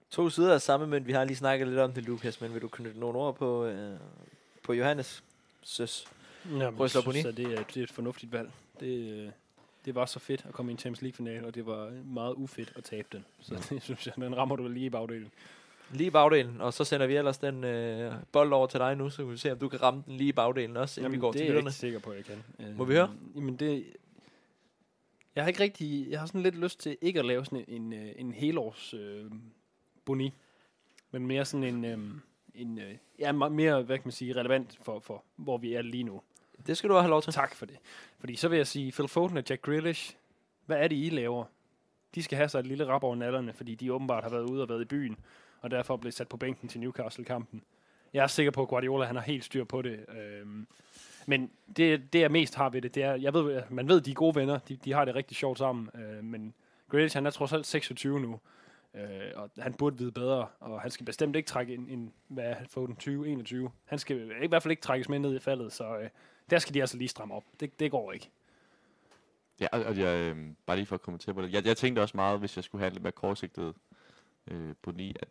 To 0.09 0.29
sider 0.29 0.53
af 0.53 0.61
samme 0.61 0.87
mønt. 0.87 1.07
Vi 1.07 1.11
har 1.11 1.23
lige 1.23 1.37
snakket 1.37 1.67
lidt 1.67 1.79
om 1.79 1.93
det, 1.93 2.03
Lukas, 2.03 2.41
men 2.41 2.53
vil 2.53 2.61
du 2.61 2.67
knytte 2.67 2.99
nogle 2.99 3.19
ord 3.19 3.35
på, 3.35 3.65
øh, 3.65 3.99
på 4.63 4.73
Johannes? 4.73 5.23
Søs. 5.61 6.07
Ja, 6.51 6.57
jeg 6.57 6.79
Røsler 6.79 7.01
synes, 7.01 7.25
at 7.25 7.37
det 7.37 7.45
er, 7.45 7.63
det 7.63 7.77
er 7.77 7.83
et 7.83 7.91
fornuftigt 7.91 8.31
valg. 8.31 8.51
Det, 8.79 9.11
øh, 9.11 9.29
det 9.85 9.95
var 9.95 10.05
så 10.05 10.19
fedt 10.19 10.45
at 10.47 10.53
komme 10.53 10.71
i 10.71 10.73
en 10.73 10.79
Champions 10.79 11.01
League-finale, 11.01 11.47
og 11.47 11.55
det 11.55 11.65
var 11.65 11.91
meget 12.05 12.33
ufedt 12.33 12.73
at 12.75 12.83
tabe 12.83 13.07
den. 13.11 13.25
Så 13.41 13.55
det 13.69 13.83
synes 13.83 14.05
jeg, 14.05 14.13
den 14.15 14.37
rammer 14.37 14.55
du 14.55 14.67
lige 14.67 14.85
i 14.85 14.89
bagdelen. 14.89 15.31
Lige 15.91 16.11
bagdelen, 16.11 16.61
og 16.61 16.73
så 16.73 16.83
sender 16.83 17.07
vi 17.07 17.15
ellers 17.15 17.37
den 17.37 17.63
øh, 17.63 18.13
bold 18.31 18.53
over 18.53 18.67
til 18.67 18.79
dig 18.79 18.95
nu, 18.95 19.09
så 19.09 19.17
kan 19.17 19.31
vi 19.31 19.37
se, 19.37 19.51
om 19.51 19.59
du 19.59 19.69
kan 19.69 19.81
ramme 19.81 20.03
den 20.05 20.17
lige 20.17 20.33
bagdelen 20.33 20.77
også, 20.77 21.01
inden 21.01 21.13
vi 21.13 21.17
går 21.17 21.31
det 21.31 21.39
til 21.39 21.47
er 21.47 21.53
jeg 21.53 21.59
ikke 21.59 21.71
sikker 21.71 21.99
på, 21.99 22.09
at 22.09 22.17
jeg 22.17 22.25
kan. 22.25 22.43
Øh, 22.59 22.77
Må 22.77 22.85
vi 22.85 22.93
høre? 22.93 23.13
Jamen 23.35 23.55
det... 23.55 23.85
Jeg 25.35 25.43
har 25.43 25.47
ikke 25.47 25.63
rigtig... 25.63 26.09
Jeg 26.09 26.19
har 26.19 26.27
sådan 26.27 26.41
lidt 26.41 26.55
lyst 26.55 26.79
til 26.79 26.97
ikke 27.01 27.19
at 27.19 27.25
lave 27.25 27.45
sådan 27.45 27.65
en, 27.67 27.93
en, 27.93 27.93
øh, 27.93 28.11
en 28.17 28.31
helårs 28.31 28.93
øh, 28.93 29.25
boni, 30.05 30.33
men 31.11 31.27
mere 31.27 31.45
sådan 31.45 31.63
en... 31.63 31.85
Øh, 31.85 31.97
en 32.55 32.79
øh, 32.79 32.95
ja, 33.19 33.31
me- 33.31 33.49
mere, 33.49 33.81
hvad 33.81 33.97
kan 33.97 34.07
man 34.07 34.11
sige, 34.11 34.35
relevant 34.35 34.79
for, 34.81 34.99
for, 34.99 35.23
hvor 35.35 35.57
vi 35.57 35.73
er 35.73 35.81
lige 35.81 36.03
nu. 36.03 36.21
Det 36.67 36.77
skal 36.77 36.89
du 36.89 36.95
have 36.95 37.09
lov 37.09 37.21
til. 37.21 37.33
Tak 37.33 37.55
for 37.55 37.65
det. 37.65 37.77
Fordi 38.19 38.35
så 38.35 38.47
vil 38.47 38.57
jeg 38.57 38.67
sige, 38.67 38.91
Phil 38.91 39.07
Foden 39.07 39.37
og 39.37 39.43
Jack 39.49 39.61
Grealish, 39.61 40.15
hvad 40.65 40.77
er 40.77 40.87
det, 40.87 40.95
I 40.95 41.09
laver? 41.09 41.45
De 42.15 42.23
skal 42.23 42.35
have 42.37 42.49
sig 42.49 42.59
et 42.59 42.67
lille 42.67 42.87
rap 42.87 43.03
over 43.03 43.15
nallerne, 43.15 43.53
fordi 43.53 43.75
de 43.75 43.93
åbenbart 43.93 44.23
har 44.23 44.29
været 44.29 44.43
ude 44.43 44.61
og 44.61 44.69
været 44.69 44.81
i 44.81 44.85
byen, 44.85 45.17
og 45.67 45.71
derfor 45.71 45.97
blev 45.97 46.11
sat 46.11 46.27
på 46.27 46.37
bænken 46.37 46.69
til 46.69 46.79
Newcastle-kampen. 46.79 47.63
Jeg 48.13 48.23
er 48.23 48.27
sikker 48.27 48.51
på, 48.51 48.61
at 48.61 48.67
Guardiola 48.67 49.05
han 49.05 49.15
har 49.15 49.23
helt 49.23 49.43
styr 49.43 49.63
på 49.63 49.81
det. 49.81 50.05
Øhm, 50.09 50.67
men 51.25 51.51
det, 51.77 52.13
det, 52.13 52.19
jeg 52.19 52.31
mest 52.31 52.55
har 52.55 52.69
ved 52.69 52.81
det, 52.81 52.95
det 52.95 53.03
er, 53.03 53.15
jeg 53.15 53.33
ved, 53.33 53.63
man 53.69 53.87
ved, 53.87 54.01
de 54.01 54.11
er 54.11 54.15
gode 54.15 54.35
venner, 54.35 54.57
de, 54.57 54.75
de 54.75 54.93
har 54.93 55.05
det 55.05 55.15
rigtig 55.15 55.37
sjovt 55.37 55.57
sammen, 55.57 55.89
øh, 55.95 56.23
men 56.23 56.53
Grealish, 56.89 57.17
han 57.17 57.25
er 57.25 57.29
trods 57.29 57.53
alt 57.53 57.65
26 57.65 58.19
nu, 58.19 58.39
øh, 58.93 59.31
og 59.35 59.49
han 59.57 59.73
burde 59.73 59.97
vide 59.97 60.11
bedre, 60.11 60.47
og 60.59 60.81
han 60.81 60.91
skal 60.91 61.05
bestemt 61.05 61.35
ikke 61.35 61.47
trække 61.47 61.73
en, 61.73 61.89
en 61.89 62.13
hvad 62.27 62.45
er 62.45 62.55
Foden, 62.69 62.95
2021. 62.95 63.71
Han 63.85 63.99
skal 63.99 64.31
i 64.43 64.47
hvert 64.47 64.63
fald 64.63 64.71
ikke 64.71 64.81
trækkes 64.81 65.09
med 65.09 65.19
ned 65.19 65.35
i 65.35 65.39
faldet, 65.39 65.73
så 65.73 65.97
øh, 65.97 66.09
der 66.49 66.59
skal 66.59 66.73
de 66.73 66.81
altså 66.81 66.97
lige 66.97 67.07
stramme 67.07 67.33
op. 67.33 67.43
Det, 67.59 67.79
det 67.79 67.91
går 67.91 68.11
ikke. 68.11 68.29
Ja, 69.59 69.67
og, 69.71 69.97
jeg, 69.97 70.15
øh, 70.15 70.37
bare 70.65 70.77
lige 70.77 70.85
for 70.85 70.95
at 70.95 71.01
kommentere 71.01 71.35
på 71.35 71.41
det. 71.41 71.53
Jeg, 71.53 71.65
jeg 71.65 71.77
tænkte 71.77 71.99
også 71.99 72.17
meget, 72.17 72.39
hvis 72.39 72.55
jeg 72.55 72.63
skulle 72.63 72.83
handle 72.83 73.01
med 73.01 73.11
kortsigtet 73.11 73.73
øh, 74.47 74.75
boni, 74.81 75.15
at, 75.19 75.27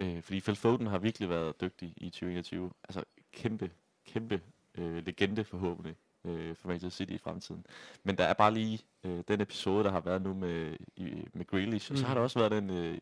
øh, 0.00 0.22
fordi 0.22 0.40
Phil 0.40 0.56
Foden 0.56 0.86
har 0.86 0.98
virkelig 0.98 1.28
været 1.28 1.60
dygtig 1.60 1.94
i 1.96 2.10
2021. 2.10 2.70
Altså 2.88 3.04
kæmpe, 3.32 3.70
kæmpe 4.06 4.40
øh, 4.78 5.06
legende 5.06 5.44
forhåbentlig 5.44 5.94
øh, 6.24 6.56
for 6.56 6.68
Manchester 6.68 6.96
City 6.96 7.12
i 7.12 7.18
fremtiden. 7.18 7.66
Men 8.04 8.18
der 8.18 8.24
er 8.24 8.32
bare 8.32 8.54
lige 8.54 8.78
øh, 9.04 9.22
den 9.28 9.40
episode, 9.40 9.84
der 9.84 9.90
har 9.90 10.00
været 10.00 10.22
nu 10.22 10.34
med, 10.34 10.76
i, 10.96 11.24
med 11.32 11.46
Grealish, 11.46 11.92
og 11.92 11.98
så 11.98 12.04
Mm. 12.04 12.06
har 12.08 12.14
der 12.14 12.20
også 12.22 12.38
været 12.38 12.52
den... 12.52 12.70
Øh, 12.70 12.98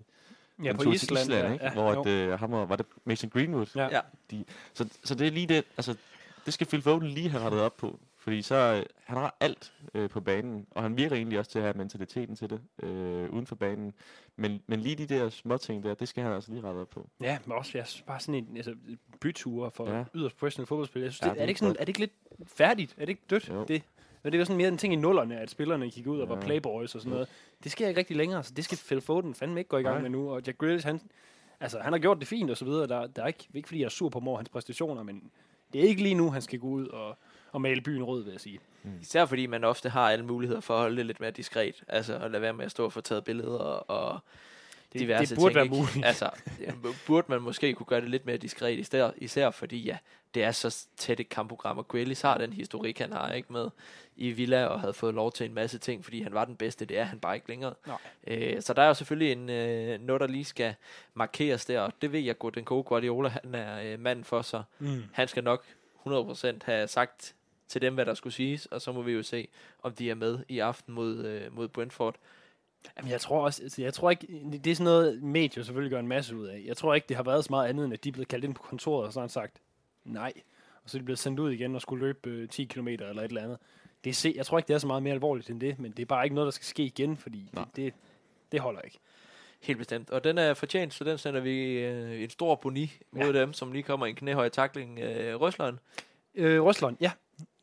Ja, 0.64 0.68
den 0.68 0.76
på 0.76 0.82
tur 0.82 0.92
til 0.92 0.94
Island, 1.02 1.20
Island 1.22 1.46
ja, 1.46 1.52
ikke? 1.52 1.64
ja, 1.64 1.72
hvor 1.72 2.00
at, 2.00 2.06
øh, 2.06 2.38
ham 2.40 2.52
og, 2.52 2.68
var 2.68 2.76
det 2.76 2.86
Mason 3.04 3.30
Greenwood? 3.30 3.66
Ja. 3.76 3.88
Ja. 3.88 4.00
De, 4.30 4.44
så, 4.74 4.88
så 5.04 5.14
det 5.14 5.26
er 5.26 5.30
lige 5.30 5.46
det, 5.46 5.64
altså, 5.76 5.96
det 6.46 6.54
skal 6.54 6.66
Phil 6.66 6.82
Foden 6.82 7.06
lige 7.08 7.28
have 7.28 7.44
rettet 7.44 7.60
op 7.60 7.76
på. 7.76 8.00
Fordi 8.28 8.42
så, 8.42 8.54
øh, 8.54 8.86
han 9.04 9.16
har 9.18 9.36
alt 9.40 9.72
øh, 9.94 10.08
på 10.10 10.20
banen, 10.20 10.66
og 10.70 10.82
han 10.82 10.96
virker 10.96 11.16
egentlig 11.16 11.38
også 11.38 11.50
til 11.50 11.58
at 11.58 11.62
have 11.64 11.74
mentaliteten 11.76 12.36
til 12.36 12.50
det, 12.50 12.60
øh, 12.82 13.30
uden 13.30 13.46
for 13.46 13.54
banen. 13.54 13.94
Men, 14.36 14.62
men 14.66 14.80
lige 14.80 14.94
de 14.96 15.06
der 15.06 15.28
små 15.28 15.56
ting 15.56 15.82
der, 15.84 15.94
det 15.94 16.08
skal 16.08 16.22
han 16.22 16.32
altså 16.32 16.52
lige 16.52 16.64
rette 16.64 16.78
op 16.78 16.90
på. 16.90 17.08
Ja, 17.20 17.38
men 17.44 17.52
også 17.52 17.78
jeg 17.78 17.86
synes, 17.86 18.02
bare 18.02 18.20
sådan 18.20 18.34
en 18.34 18.56
altså, 18.56 18.74
byture 19.20 19.70
for 19.70 19.88
Ja. 19.90 19.98
ja. 19.98 20.04
yderst 20.14 20.36
professionelle 20.36 20.66
fodboldspillere. 20.66 21.06
Jeg 21.06 21.12
synes, 21.12 21.22
Ja, 21.22 21.28
ja, 21.28 21.32
det, 21.32 21.36
det 21.36 21.40
er, 21.40 21.42
er 21.42 21.46
det 21.46 21.50
ikke 21.50 21.58
sådan, 21.60 21.76
er 21.78 21.84
det 21.84 21.88
ikke 21.88 22.00
lidt 22.00 22.12
færdigt? 22.46 22.94
Er 22.96 23.00
det 23.00 23.08
ikke 23.08 23.22
dødt? 23.30 23.48
Jo. 23.48 23.64
Det, 23.64 23.82
men 24.22 24.32
det 24.32 24.38
var 24.38 24.44
sådan 24.44 24.56
mere 24.56 24.68
en 24.68 24.78
ting 24.78 24.92
i 24.92 24.96
nullerne, 24.96 25.40
at 25.40 25.50
spillerne 25.50 25.90
gik 25.90 26.06
ud 26.06 26.20
og 26.20 26.28
var 26.28 26.34
Ja. 26.34 26.40
playboys 26.40 26.94
og 26.94 27.00
sådan 27.00 27.10
Jo. 27.10 27.14
noget. 27.14 27.28
Det 27.64 27.72
sker 27.72 27.88
ikke 27.88 27.98
rigtig 27.98 28.16
længere, 28.16 28.42
så 28.42 28.52
det 28.56 28.64
skal 28.64 28.78
Phil 28.86 29.00
Foden 29.00 29.34
fandme 29.34 29.60
ikke 29.60 29.68
gå 29.68 29.76
i 29.76 29.82
gang 29.82 29.94
Nej. 29.94 30.02
med 30.02 30.10
nu. 30.10 30.30
Og 30.30 30.42
Jack 30.46 30.58
Grealish, 30.58 30.86
han, 30.86 31.00
altså, 31.60 31.78
han 31.78 31.92
har 31.92 32.00
gjort 32.00 32.18
det 32.18 32.28
fint 32.28 32.50
og 32.50 32.56
så 32.56 32.64
videre. 32.64 32.86
Der, 32.86 33.06
der 33.06 33.22
er 33.22 33.26
ikke, 33.26 33.48
ikke 33.54 33.68
fordi 33.68 33.80
jeg 33.80 33.84
er 33.86 33.90
sur 33.90 34.08
på 34.08 34.20
mor 34.20 34.36
hans 34.36 34.48
præstationer, 34.48 35.02
men 35.02 35.30
det 35.72 35.84
er 35.84 35.88
ikke 35.88 36.02
lige 36.02 36.14
nu, 36.14 36.30
han 36.30 36.42
skal 36.42 36.58
gå 36.58 36.66
ud 36.66 36.86
og, 36.86 37.18
og 37.52 37.60
male 37.60 37.80
byen 37.80 38.02
rød, 38.04 38.24
vil 38.24 38.30
jeg 38.30 38.40
sige. 38.40 38.60
Især 39.02 39.24
fordi 39.26 39.46
man 39.46 39.64
ofte 39.64 39.88
har 39.88 40.10
alle 40.10 40.24
muligheder 40.24 40.60
for 40.60 40.74
at 40.74 40.80
holde 40.80 40.96
det 40.96 41.06
lidt 41.06 41.20
mere 41.20 41.30
diskret. 41.30 41.82
Altså 41.88 42.16
at 42.18 42.30
lade 42.30 42.42
være 42.42 42.52
med 42.52 42.64
at 42.64 42.70
stå 42.70 42.84
og 42.84 42.92
få 42.92 43.00
taget 43.00 43.24
billeder 43.24 43.58
og 43.58 44.20
Det, 44.92 45.00
diverse 45.00 45.34
det 45.34 45.40
burde 45.40 45.48
ting, 45.48 45.54
være 45.54 45.64
ikke? 45.64 45.76
muligt. 45.76 46.06
Altså, 46.06 46.30
burde 47.06 47.26
man 47.30 47.42
måske 47.42 47.74
kunne 47.74 47.86
gøre 47.86 48.00
det 48.00 48.08
lidt 48.10 48.26
mere 48.26 48.36
diskret, 48.36 48.78
især, 48.78 49.10
især 49.16 49.50
fordi, 49.50 49.82
ja, 49.82 49.98
det 50.34 50.44
er 50.44 50.50
så 50.50 50.86
tæt 50.96 51.20
et 51.20 51.28
kampprogram, 51.28 51.78
og 51.78 51.88
Grealish 51.88 52.24
har 52.26 52.38
den 52.38 52.52
historik, 52.52 52.98
han 52.98 53.12
har 53.12 53.32
ikke 53.32 53.52
med 53.52 53.68
i 54.16 54.30
Villa, 54.30 54.66
og 54.66 54.80
havde 54.80 54.92
fået 54.94 55.14
lov 55.14 55.32
til 55.32 55.46
en 55.46 55.54
masse 55.54 55.78
ting, 55.78 56.04
fordi 56.04 56.22
han 56.22 56.34
var 56.34 56.44
den 56.44 56.56
bedste, 56.56 56.84
det 56.84 56.98
er 56.98 57.04
han 57.04 57.18
bare 57.20 57.34
ikke 57.34 57.48
længere. 57.48 57.74
Øh, 58.26 58.62
så 58.62 58.72
der 58.72 58.82
er 58.82 58.86
jo 58.88 58.94
selvfølgelig 58.94 59.32
en, 59.32 59.50
øh, 59.50 60.00
noget, 60.00 60.20
der 60.20 60.26
lige 60.26 60.44
skal 60.44 60.74
markeres 61.14 61.64
der, 61.64 61.80
og 61.80 61.92
det 62.02 62.12
ved 62.12 62.20
jeg 62.20 62.38
godt, 62.38 62.54
den 62.54 62.64
gode 62.64 62.82
Guardiola, 62.82 63.28
han 63.28 63.54
er 63.54 63.80
øh, 63.92 64.00
mand 64.00 64.24
for, 64.24 64.42
så 64.42 64.62
Mm. 64.78 65.02
han 65.12 65.28
skal 65.28 65.44
nok 65.44 65.64
100% 66.06 66.46
have 66.64 66.88
sagt 66.88 67.34
til 67.68 67.82
dem, 67.82 67.94
hvad 67.94 68.06
der 68.06 68.14
skulle 68.14 68.32
siges, 68.32 68.66
og 68.66 68.80
så 68.80 68.92
må 68.92 69.02
vi 69.02 69.12
jo 69.12 69.22
se, 69.22 69.48
om 69.82 69.92
de 69.92 70.10
er 70.10 70.14
med 70.14 70.38
i 70.48 70.58
aften 70.58 70.94
mod, 70.94 71.24
øh, 71.24 71.56
mod 71.56 71.68
Brentford. 71.68 72.14
Jamen, 72.96 73.10
jeg 73.10 73.20
tror 73.20 73.44
også, 73.44 73.62
altså, 73.62 73.82
jeg 73.82 73.94
tror 73.94 74.10
ikke, 74.10 74.26
det 74.64 74.66
er 74.70 74.74
sådan 74.74 74.84
noget, 74.84 75.22
medier 75.22 75.64
selvfølgelig 75.64 75.90
gør 75.90 76.00
en 76.00 76.08
masse 76.08 76.36
ud 76.36 76.46
af. 76.46 76.62
Jeg 76.66 76.76
tror 76.76 76.94
ikke, 76.94 77.06
det 77.08 77.16
har 77.16 77.24
været 77.24 77.44
så 77.44 77.48
meget 77.50 77.68
andet, 77.68 77.84
end 77.84 77.92
at 77.92 78.04
de 78.04 78.08
er 78.08 78.12
blevet 78.12 78.28
kaldt 78.28 78.44
ind 78.44 78.54
på 78.54 78.62
kontoret, 78.62 79.06
og 79.06 79.12
så 79.12 79.18
har 79.18 79.22
han 79.22 79.30
sagt 79.30 79.56
nej. 80.04 80.32
Og 80.84 80.90
så 80.90 80.96
er 80.96 81.00
de 81.00 81.04
blevet 81.04 81.18
sendt 81.18 81.40
ud 81.40 81.52
igen 81.52 81.74
og 81.74 81.80
skulle 81.80 82.06
løbe 82.06 82.30
øh, 82.30 82.48
10 82.48 82.64
km 82.64 82.88
eller 82.88 83.22
et 83.22 83.24
eller 83.24 83.42
andet. 83.42 83.58
det 84.04 84.10
er 84.10 84.14
se, 84.14 84.32
jeg 84.36 84.46
tror 84.46 84.58
ikke, 84.58 84.68
det 84.68 84.74
er 84.74 84.78
så 84.78 84.86
meget 84.86 85.02
mere 85.02 85.14
alvorligt 85.14 85.50
end 85.50 85.60
det, 85.60 85.78
men 85.78 85.92
det 85.92 86.02
er 86.02 86.06
bare 86.06 86.24
ikke 86.24 86.34
noget, 86.34 86.46
der 86.46 86.50
skal 86.50 86.64
ske 86.66 86.82
igen, 86.82 87.16
fordi 87.16 87.50
Nej. 87.52 87.64
det, 87.64 87.76
det, 87.76 87.94
det 88.52 88.60
holder 88.60 88.80
ikke. 88.80 88.98
Helt 89.60 89.78
bestemt. 89.78 90.10
Og 90.10 90.24
den 90.24 90.38
er 90.38 90.54
fortjent, 90.54 90.94
så 90.94 91.04
den 91.04 91.18
sender 91.18 91.40
vi 91.40 91.78
øh, 91.78 92.22
en 92.22 92.30
stor 92.30 92.54
boni 92.54 92.92
mod 93.10 93.32
Ja. 93.34 93.40
dem, 93.40 93.52
som 93.52 93.72
lige 93.72 93.82
kommer 93.82 94.06
i 94.06 94.10
en 94.10 94.16
knæhøj 94.16 94.48
takling. 94.48 94.98
Øh, 94.98 95.40
Røsleren. 95.40 95.78
Øh, 96.34 96.62
Rusland, 96.62 96.96
ja. 97.00 97.10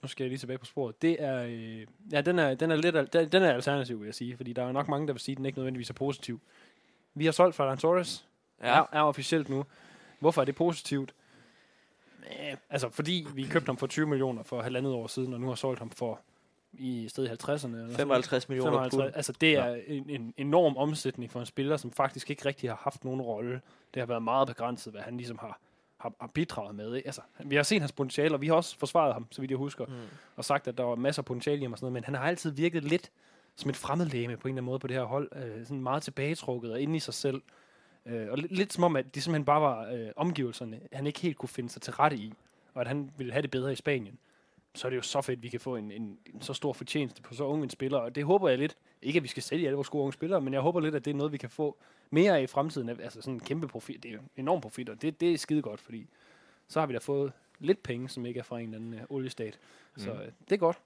Nu 0.05 0.09
skal 0.09 0.23
jeg 0.23 0.29
lige 0.29 0.39
tilbage 0.39 0.57
på 0.57 0.65
sporet. 0.65 1.01
Det 1.01 1.23
er, 1.23 1.43
øh, 1.43 1.85
ja, 2.11 2.21
den 2.21 2.39
er, 2.39 2.53
den 2.55 2.71
er 2.71 2.75
lidt, 2.75 2.95
al- 2.95 3.09
den, 3.13 3.29
den 3.29 3.43
er 3.43 3.53
alternativ, 3.53 3.99
vil 3.99 4.05
jeg 4.05 4.15
sige, 4.15 4.37
fordi 4.37 4.53
der 4.53 4.63
er 4.63 4.71
nok 4.71 4.87
mange, 4.87 5.07
der 5.07 5.13
vil 5.13 5.19
sige, 5.19 5.33
at 5.33 5.37
den 5.37 5.45
ikke 5.45 5.57
nødvendigvis 5.57 5.89
er 5.89 5.93
positiv. 5.93 6.39
Vi 7.13 7.25
har 7.25 7.31
solgt 7.31 7.55
Ferran 7.55 7.77
Torres. 7.77 8.27
Ja. 8.61 8.67
Er, 8.79 8.85
er 8.91 9.01
officielt 9.01 9.49
nu. 9.49 9.65
Hvorfor 10.19 10.41
er 10.41 10.45
det 10.45 10.55
positivt? 10.55 11.13
Øh, 12.23 12.57
altså, 12.69 12.89
fordi 12.89 13.27
vi 13.35 13.43
købte 13.43 13.65
ham 13.65 13.77
for 13.77 13.87
20 13.87 14.07
millioner 14.07 14.43
for 14.43 14.61
halvandet 14.61 14.93
år 14.93 15.07
siden, 15.07 15.33
og 15.33 15.39
nu 15.41 15.47
har 15.47 15.55
solgt 15.55 15.79
ham 15.79 15.89
for 15.89 16.19
i 16.73 17.07
stedet 17.09 17.29
50'erne. 17.29 17.49
Eller 17.51 17.57
sådan 17.57 17.71
noget. 17.77 17.95
55 17.95 18.49
millioner 18.49 18.71
55, 18.71 19.01
pund. 19.03 19.15
altså 19.15 19.31
det 19.41 19.53
er 19.57 19.75
en, 19.87 20.09
en 20.09 20.33
enorm 20.37 20.77
omsætning 20.77 21.31
for 21.31 21.39
en 21.39 21.45
spiller, 21.45 21.77
som 21.77 21.91
faktisk 21.91 22.29
ikke 22.29 22.45
rigtig 22.45 22.69
har 22.69 22.79
haft 22.83 23.03
nogen 23.03 23.21
rolle. 23.21 23.61
Det 23.93 24.01
har 24.01 24.07
været 24.07 24.23
meget 24.23 24.47
begrænset, 24.47 24.93
hvad 24.93 25.01
han 25.01 25.17
ligesom 25.17 25.37
har, 25.37 25.59
har, 26.05 26.13
har 26.21 26.27
bidraget 26.27 26.75
med. 26.75 26.95
Ikke? 26.95 27.07
Altså, 27.07 27.21
vi 27.45 27.55
har 27.55 27.63
set 27.63 27.81
hans 27.81 27.91
potentiale, 27.91 28.35
og 28.35 28.41
vi 28.41 28.47
har 28.47 28.55
også 28.55 28.77
forsvaret 28.77 29.13
ham, 29.13 29.27
så 29.31 29.41
vidt 29.41 29.51
jeg 29.51 29.57
husker, 29.57 29.85
mm. 29.85 29.93
og 30.35 30.45
sagt, 30.45 30.67
at 30.67 30.77
der 30.77 30.83
var 30.83 30.95
masser 30.95 31.21
af 31.21 31.25
potentiale 31.25 31.59
i 31.59 31.63
ham 31.63 31.71
og 31.71 31.77
sådan 31.77 31.85
noget, 31.85 31.93
men 31.93 32.03
han 32.03 32.13
har 32.13 32.23
altid 32.23 32.51
virket 32.51 32.83
lidt 32.83 33.11
som 33.55 33.69
et 33.69 33.75
fremmedlæme 33.75 34.37
på 34.37 34.47
en 34.47 34.51
eller 34.51 34.61
anden 34.61 34.65
måde 34.65 34.79
på 34.79 34.87
det 34.87 34.95
her 34.95 35.03
hold. 35.03 35.29
Øh, 35.35 35.65
sådan 35.65 35.81
meget 35.81 36.03
tilbagetrukket 36.03 36.71
og 36.71 36.81
inde 36.81 36.95
i 36.95 36.99
sig 36.99 37.13
selv. 37.13 37.41
Øh, 38.05 38.27
og 38.31 38.37
lidt, 38.37 38.51
lidt 38.51 38.73
som 38.73 38.83
om, 38.83 38.95
at 38.95 39.15
det 39.15 39.23
simpelthen 39.23 39.45
bare 39.45 39.61
var 39.61 39.91
øh, 39.91 40.07
omgivelserne, 40.15 40.79
han 40.93 41.07
ikke 41.07 41.19
helt 41.19 41.37
kunne 41.37 41.49
finde 41.49 41.69
sig 41.69 41.81
til 41.81 41.93
rette 41.93 42.17
i, 42.17 42.33
og 42.73 42.81
at 42.81 42.87
han 42.87 43.11
ville 43.17 43.31
have 43.31 43.41
det 43.41 43.51
bedre 43.51 43.71
i 43.71 43.75
Spanien 43.75 44.19
så 44.77 44.87
er 44.87 44.89
det 44.89 44.97
jo 44.97 45.01
så 45.01 45.21
fedt, 45.21 45.37
at 45.37 45.43
vi 45.43 45.49
kan 45.49 45.59
få 45.59 45.75
en, 45.75 45.91
en, 45.91 46.17
en 46.33 46.41
så 46.41 46.53
stor 46.53 46.73
fortjeneste 46.73 47.21
på 47.21 47.33
så 47.33 47.43
unge 47.43 47.63
en 47.63 47.69
spiller. 47.69 47.97
Og 47.97 48.15
det 48.15 48.25
håber 48.25 48.49
jeg 48.49 48.57
lidt. 48.57 48.77
Ikke, 49.01 49.17
at 49.17 49.23
vi 49.23 49.27
skal 49.27 49.43
sælge 49.43 49.67
alle 49.67 49.75
vores 49.75 49.89
gode 49.89 50.01
unge 50.01 50.13
spillere, 50.13 50.41
men 50.41 50.53
jeg 50.53 50.61
håber 50.61 50.79
lidt, 50.79 50.95
at 50.95 51.05
det 51.05 51.11
er 51.11 51.15
noget, 51.15 51.31
vi 51.31 51.37
kan 51.37 51.49
få 51.49 51.77
mere 52.09 52.37
af 52.37 52.41
i 52.43 52.47
fremtiden. 52.47 52.89
Altså 52.89 53.21
sådan 53.21 53.33
en 53.33 53.39
kæmpe 53.39 53.67
profit. 53.67 54.03
Det 54.03 54.13
er 54.13 54.17
enorm 54.37 54.61
profit, 54.61 54.89
og 54.89 55.01
det, 55.01 55.21
det 55.21 55.33
er 55.33 55.37
skide 55.37 55.61
godt, 55.61 55.79
fordi 55.81 56.07
så 56.67 56.79
har 56.79 56.87
vi 56.87 56.93
da 56.93 56.99
fået 56.99 57.31
lidt 57.59 57.83
penge, 57.83 58.09
som 58.09 58.25
ikke 58.25 58.39
er 58.39 58.43
fra 58.43 58.59
en 58.59 58.65
eller 58.65 58.77
anden 58.77 58.93
øh, 58.93 59.01
oliestat. 59.09 59.59
Så 59.97 60.13
Mm. 60.13 60.19
øh, 60.19 60.25
det 60.25 60.51
er 60.51 60.57
godt. 60.57 60.77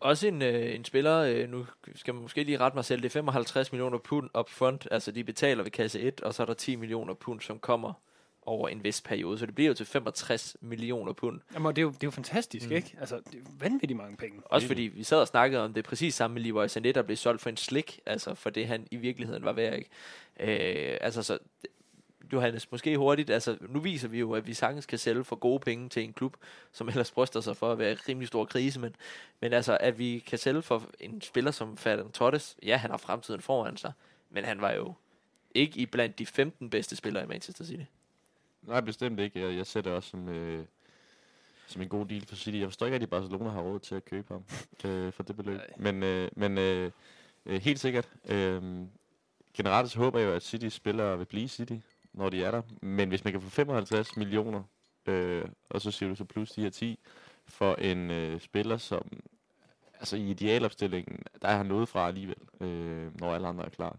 Også 0.00 0.26
en, 0.28 0.42
øh, 0.42 0.74
en 0.74 0.84
spiller, 0.84 1.18
øh, 1.18 1.48
nu 1.50 1.66
skal 1.94 2.14
man 2.14 2.22
måske 2.22 2.44
lige 2.44 2.58
rette 2.58 2.76
mig 2.76 2.84
selv, 2.84 3.00
det 3.02 3.08
er 3.08 3.10
55 3.10 3.72
millioner 3.72 3.98
pund 3.98 4.30
up 4.38 4.50
front, 4.50 4.88
altså 4.90 5.10
de 5.12 5.24
betaler 5.24 5.62
ved 5.62 5.70
kasse 5.70 6.00
1, 6.00 6.20
og 6.20 6.34
så 6.34 6.42
er 6.42 6.46
der 6.46 6.54
10 6.54 6.76
millioner 6.76 7.14
pund, 7.14 7.40
som 7.40 7.58
kommer 7.58 7.92
over 8.46 8.68
en 8.68 8.84
vis 8.84 9.00
periode, 9.00 9.38
så 9.38 9.46
det 9.46 9.54
bliver 9.54 9.68
jo 9.68 9.74
til 9.74 9.86
65 9.86 10.56
millioner 10.60 11.12
pund. 11.12 11.40
Jamen, 11.54 11.68
det 11.76 11.78
er 11.78 11.82
jo, 11.82 11.88
det 11.88 11.94
er 12.02 12.06
jo 12.06 12.10
fantastisk, 12.10 12.66
mm. 12.68 12.76
ikke? 12.76 12.96
Altså, 13.00 13.16
det 13.32 13.34
er 13.40 13.44
vanvittigt 13.58 13.96
mange 13.96 14.16
penge. 14.16 14.40
Også 14.44 14.66
fordi 14.66 14.82
vi 14.82 15.02
sad 15.02 15.18
og 15.20 15.28
snakkede 15.28 15.64
om 15.64 15.74
det 15.74 15.84
præcis 15.84 16.14
samme 16.14 16.34
med 16.34 16.42
Leroy 16.42 16.66
Sané, 16.66 16.92
der 16.92 17.02
blev 17.02 17.16
solgt 17.16 17.42
for 17.42 17.50
en 17.50 17.56
slik, 17.56 18.00
altså 18.06 18.34
for 18.34 18.50
det 18.50 18.66
han 18.66 18.86
i 18.90 18.96
virkeligheden 18.96 19.44
var 19.44 19.52
værd, 19.52 19.74
ikke? 19.78 19.90
Øh, 20.40 20.96
altså 21.00 21.22
så, 21.22 21.38
Johannes, 22.32 22.70
måske 22.70 22.98
hurtigt, 22.98 23.30
altså 23.30 23.56
nu 23.60 23.80
viser 23.80 24.08
vi 24.08 24.18
jo, 24.18 24.32
at 24.32 24.46
vi 24.46 24.54
sagtens 24.54 24.86
kan 24.86 24.98
sælge 24.98 25.24
for 25.24 25.36
gode 25.36 25.60
penge 25.60 25.88
til 25.88 26.04
en 26.04 26.12
klub, 26.12 26.36
som 26.72 26.88
ellers 26.88 27.10
bryster 27.10 27.40
sig 27.40 27.56
for 27.56 27.72
at 27.72 27.78
være 27.78 27.92
i 27.92 27.94
rimelig 27.94 28.28
stor 28.28 28.44
krise, 28.44 28.80
men, 28.80 28.96
men 29.40 29.52
altså, 29.52 29.78
at 29.80 29.98
vi 29.98 30.24
kan 30.26 30.38
sælge 30.38 30.62
for 30.62 30.90
en 31.00 31.20
spiller 31.20 31.50
som 31.50 31.76
Ferran 31.76 32.12
Torres, 32.12 32.56
ja, 32.62 32.76
han 32.76 32.90
har 32.90 32.98
fremtiden 32.98 33.40
foran 33.40 33.76
sig, 33.76 33.92
men 34.30 34.44
han 34.44 34.60
var 34.60 34.72
jo 34.72 34.94
ikke 35.54 35.80
i 35.80 35.86
blandt 35.86 36.18
de 36.18 36.26
15 36.26 36.70
bedste 36.70 36.96
spillere 36.96 37.24
i 37.24 37.26
Manchester 37.26 37.64
City. 37.64 37.84
Nej, 38.62 38.80
bestemt 38.80 39.20
ikke. 39.20 39.40
Jeg, 39.40 39.56
jeg 39.56 39.66
ser 39.66 39.80
det 39.80 39.92
også 39.92 40.10
som, 40.10 40.28
øh, 40.28 40.64
som 41.66 41.82
en 41.82 41.88
god 41.88 42.06
deal 42.06 42.26
for 42.26 42.36
City. 42.36 42.58
Jeg 42.58 42.66
forstår 42.66 42.86
ikke, 42.86 42.94
at 42.94 43.00
de 43.00 43.06
Barcelona 43.06 43.50
har 43.50 43.60
råd 43.60 43.80
til 43.80 43.94
at 43.94 44.04
købe 44.04 44.34
ham 44.34 44.44
øh, 44.90 45.12
for 45.12 45.22
det 45.22 45.36
beløb. 45.36 45.60
Men, 45.76 46.02
øh, 46.02 46.30
men 46.36 46.58
øh, 46.58 46.90
øh, 47.46 47.62
helt 47.62 47.80
sikkert. 47.80 48.08
Øh, 48.28 48.62
generelt 49.54 49.90
så 49.90 49.98
håber 49.98 50.18
jeg 50.18 50.26
jo, 50.26 50.32
at 50.32 50.42
City 50.42 50.68
spiller 50.68 51.16
vil 51.16 51.24
blive 51.24 51.48
City, 51.48 51.76
når 52.12 52.30
de 52.30 52.44
er 52.44 52.50
der. 52.50 52.62
Men 52.80 53.08
hvis 53.08 53.24
man 53.24 53.32
kan 53.32 53.42
få 53.42 53.50
55 53.50 54.16
millioner, 54.16 54.62
øh, 55.06 55.44
og 55.70 55.80
så 55.80 55.90
siger 55.90 56.08
du 56.08 56.14
så 56.14 56.24
plus 56.24 56.50
de 56.50 56.62
her 56.62 56.70
10, 56.70 56.98
for 57.46 57.74
en 57.74 58.10
øh, 58.10 58.40
spiller, 58.40 58.76
som 58.76 59.22
altså 59.94 60.16
i 60.16 60.30
idealopstillingen, 60.30 61.22
der 61.42 61.48
er 61.48 61.56
han 61.56 61.66
noget 61.66 61.88
fra 61.88 62.08
alligevel, 62.08 62.36
øh, 62.60 63.20
når 63.20 63.34
alle 63.34 63.48
andre 63.48 63.64
er 63.64 63.70
klar. 63.70 63.96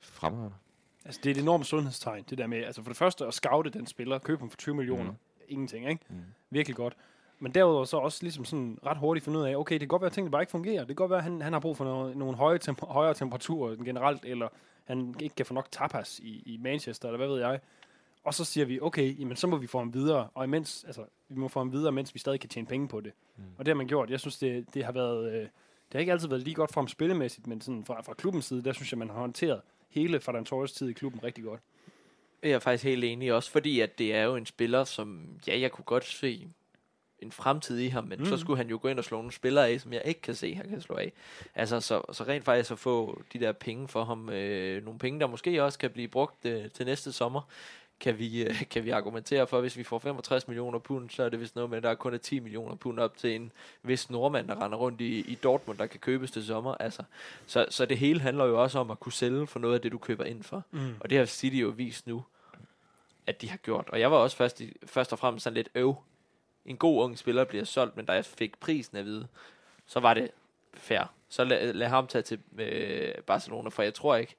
Fremragende. 0.00 0.56
Altså, 1.04 1.20
det 1.24 1.30
er 1.30 1.34
et 1.34 1.40
enormt 1.40 1.66
sundhedstegn, 1.66 2.24
det 2.30 2.38
der 2.38 2.46
med, 2.46 2.64
altså 2.64 2.82
for 2.82 2.90
det 2.90 2.96
første 2.96 3.26
at 3.26 3.34
scoute 3.34 3.70
den 3.70 3.86
spiller, 3.86 4.18
købe 4.18 4.38
ham 4.38 4.50
for 4.50 4.56
20 4.56 4.74
millioner, 4.74 5.10
mm. 5.10 5.16
ingenting, 5.48 5.88
ikke? 5.88 6.04
Mm. 6.08 6.16
Virkelig 6.50 6.76
godt. 6.76 6.96
Men 7.40 7.52
derudover 7.52 7.84
så 7.84 7.96
også 7.96 8.22
ligesom 8.22 8.44
sådan 8.44 8.78
ret 8.86 8.98
hurtigt 8.98 9.24
finde 9.24 9.38
ud 9.38 9.44
af, 9.44 9.56
okay, 9.56 9.72
det 9.72 9.80
kan 9.80 9.88
godt 9.88 10.02
være, 10.02 10.06
at 10.06 10.12
tingene 10.12 10.30
bare 10.30 10.42
ikke 10.42 10.50
fungerer. 10.50 10.78
Det 10.78 10.86
kan 10.86 10.96
godt 10.96 11.10
være, 11.10 11.18
at 11.18 11.24
han, 11.24 11.42
han 11.42 11.52
har 11.52 11.60
brug 11.60 11.76
for 11.76 11.84
noget, 11.84 12.16
nogle 12.16 12.36
høje 12.36 12.58
temp- 12.68 12.92
højere 12.92 13.14
temperaturer 13.14 13.72
end 13.72 13.84
generelt, 13.84 14.24
eller 14.24 14.48
han 14.84 15.14
ikke 15.20 15.36
kan 15.36 15.46
få 15.46 15.54
nok 15.54 15.70
tapas 15.70 16.18
i, 16.18 16.42
i 16.46 16.56
Manchester, 16.56 17.08
eller 17.08 17.16
hvad 17.16 17.28
ved 17.28 17.38
jeg. 17.38 17.60
Og 18.24 18.34
så 18.34 18.44
siger 18.44 18.66
vi, 18.66 18.80
okay, 18.80 19.20
jamen, 19.20 19.36
så 19.36 19.46
må 19.46 19.56
vi 19.56 19.66
få 19.66 19.78
ham 19.78 19.94
videre, 19.94 20.28
og 20.34 20.44
imens, 20.44 20.84
altså, 20.84 21.04
vi 21.28 21.40
må 21.40 21.48
få 21.48 21.60
ham 21.60 21.72
videre, 21.72 21.92
mens 21.92 22.14
vi 22.14 22.18
stadig 22.18 22.40
kan 22.40 22.48
tjene 22.48 22.66
penge 22.66 22.88
på 22.88 23.00
det. 23.00 23.12
Mm. 23.36 23.42
Og 23.58 23.66
det 23.66 23.72
har 23.72 23.76
man 23.76 23.86
gjort. 23.86 24.10
Jeg 24.10 24.20
synes, 24.20 24.38
det, 24.38 24.74
det 24.74 24.84
har 24.84 24.92
været, 24.92 25.32
øh, 25.32 25.40
det 25.42 25.48
har 25.92 25.98
ikke 25.98 26.12
altid 26.12 26.28
været 26.28 26.42
lige 26.42 26.54
godt 26.54 26.72
for 26.72 26.80
ham 26.80 26.88
spillemæssigt, 26.88 27.46
men 27.46 27.60
sådan 27.60 27.84
fra, 27.84 28.02
fra 28.02 28.14
klubbens 28.14 28.44
side, 28.44 28.64
der 28.64 28.72
synes 28.72 28.92
jeg, 28.92 28.98
man 28.98 29.10
har 29.10 29.20
håndteret 29.20 29.60
hele 29.88 30.20
Ferran 30.20 30.44
Torres 30.44 30.72
tid 30.72 30.88
i 30.88 30.92
klubben 30.92 31.24
rigtig 31.24 31.44
godt. 31.44 31.60
Jeg 32.42 32.50
er 32.50 32.58
faktisk 32.58 32.84
helt 32.84 33.04
enig 33.04 33.32
også, 33.32 33.50
fordi 33.50 33.80
at 33.80 33.98
det 33.98 34.14
er 34.14 34.22
jo 34.22 34.36
en 34.36 34.46
spiller, 34.46 34.84
som, 34.84 35.28
ja, 35.46 35.60
jeg 35.60 35.72
kunne 35.72 35.84
godt 35.84 36.04
se 36.04 36.48
en 37.22 37.32
fremtid 37.32 37.78
i 37.78 37.88
ham, 37.88 38.04
men 38.04 38.18
mm. 38.18 38.26
så 38.26 38.36
skulle 38.36 38.56
han 38.56 38.68
jo 38.68 38.78
gå 38.82 38.88
ind 38.88 38.98
og 38.98 39.04
slå 39.04 39.16
nogle 39.16 39.32
spillere 39.32 39.68
af, 39.68 39.80
som 39.80 39.92
jeg 39.92 40.02
ikke 40.04 40.20
kan 40.20 40.34
se, 40.34 40.54
han 40.54 40.68
kan 40.68 40.80
slå 40.80 40.96
af. 40.96 41.12
Altså, 41.54 41.80
så, 41.80 42.02
så 42.12 42.24
rent 42.24 42.44
faktisk 42.44 42.70
at 42.70 42.78
få 42.78 43.22
de 43.32 43.40
der 43.40 43.52
penge 43.52 43.88
for 43.88 44.04
ham, 44.04 44.30
øh, 44.30 44.84
nogle 44.84 44.98
penge, 44.98 45.20
der 45.20 45.26
måske 45.26 45.64
også 45.64 45.78
kan 45.78 45.90
blive 45.90 46.08
brugt 46.08 46.44
øh, 46.44 46.70
til 46.70 46.86
næste 46.86 47.12
sommer, 47.12 47.40
kan 48.00 48.18
vi, 48.18 48.42
øh, 48.42 48.62
kan 48.72 48.84
vi 48.84 48.90
argumentere 48.90 49.46
for, 49.46 49.60
hvis 49.60 49.76
vi 49.76 49.82
får 49.82 49.98
65 49.98 50.48
millioner 50.48 50.78
pund, 50.78 51.10
så 51.10 51.22
er 51.22 51.28
det 51.28 51.40
vist 51.40 51.54
noget 51.54 51.70
med, 51.70 51.76
at 51.76 51.82
der 51.82 51.94
kun 51.94 52.14
er 52.14 52.18
10 52.18 52.40
millioner 52.40 52.74
pund 52.74 52.98
op 52.98 53.16
til 53.16 53.34
en 53.34 53.52
vis 53.82 54.10
nordmand, 54.10 54.48
der 54.48 54.64
render 54.64 54.78
rundt 54.78 55.00
i, 55.00 55.18
i 55.20 55.34
Dortmund, 55.34 55.78
der 55.78 55.86
kan 55.86 56.00
købes 56.00 56.30
til 56.30 56.46
sommer. 56.46 56.74
Altså, 56.74 57.02
så, 57.46 57.66
så 57.70 57.86
det 57.86 57.98
hele 57.98 58.20
handler 58.20 58.44
jo 58.44 58.62
også 58.62 58.78
om 58.78 58.90
at 58.90 59.00
kunne 59.00 59.12
sælge 59.12 59.46
for 59.46 59.58
noget 59.58 59.74
af 59.74 59.80
det, 59.80 59.92
du 59.92 59.98
køber 59.98 60.24
ind 60.24 60.42
for. 60.42 60.64
Mm. 60.70 60.94
Og 61.00 61.10
det 61.10 61.18
har 61.18 61.24
City 61.24 61.56
jo 61.56 61.68
vist 61.68 62.06
nu, 62.06 62.24
at 63.26 63.42
de 63.42 63.50
har 63.50 63.56
gjort. 63.56 63.88
Og 63.88 64.00
jeg 64.00 64.10
var 64.10 64.16
også 64.16 64.36
først, 64.36 64.60
i, 64.60 64.76
først 64.86 65.12
og 65.12 65.18
fremmest 65.18 65.44
sådan 65.44 65.54
lidt 65.54 65.68
øv. 65.74 65.96
En 66.64 66.76
god 66.76 67.04
ung 67.04 67.18
spiller 67.18 67.44
bliver 67.44 67.64
solgt, 67.64 67.96
men 67.96 68.06
da 68.06 68.12
jeg 68.12 68.24
fik 68.24 68.58
prisen 68.60 68.96
at 68.96 69.04
vide, 69.04 69.26
så 69.86 70.00
var 70.00 70.14
det 70.14 70.30
fair. 70.74 71.12
Så 71.28 71.44
lad, 71.44 71.72
lad 71.72 71.88
ham 71.88 72.06
tage 72.06 72.22
til 72.22 72.40
øh, 72.58 73.14
Barcelona, 73.26 73.68
for 73.68 73.82
jeg 73.82 73.94
tror 73.94 74.16
ikke, 74.16 74.36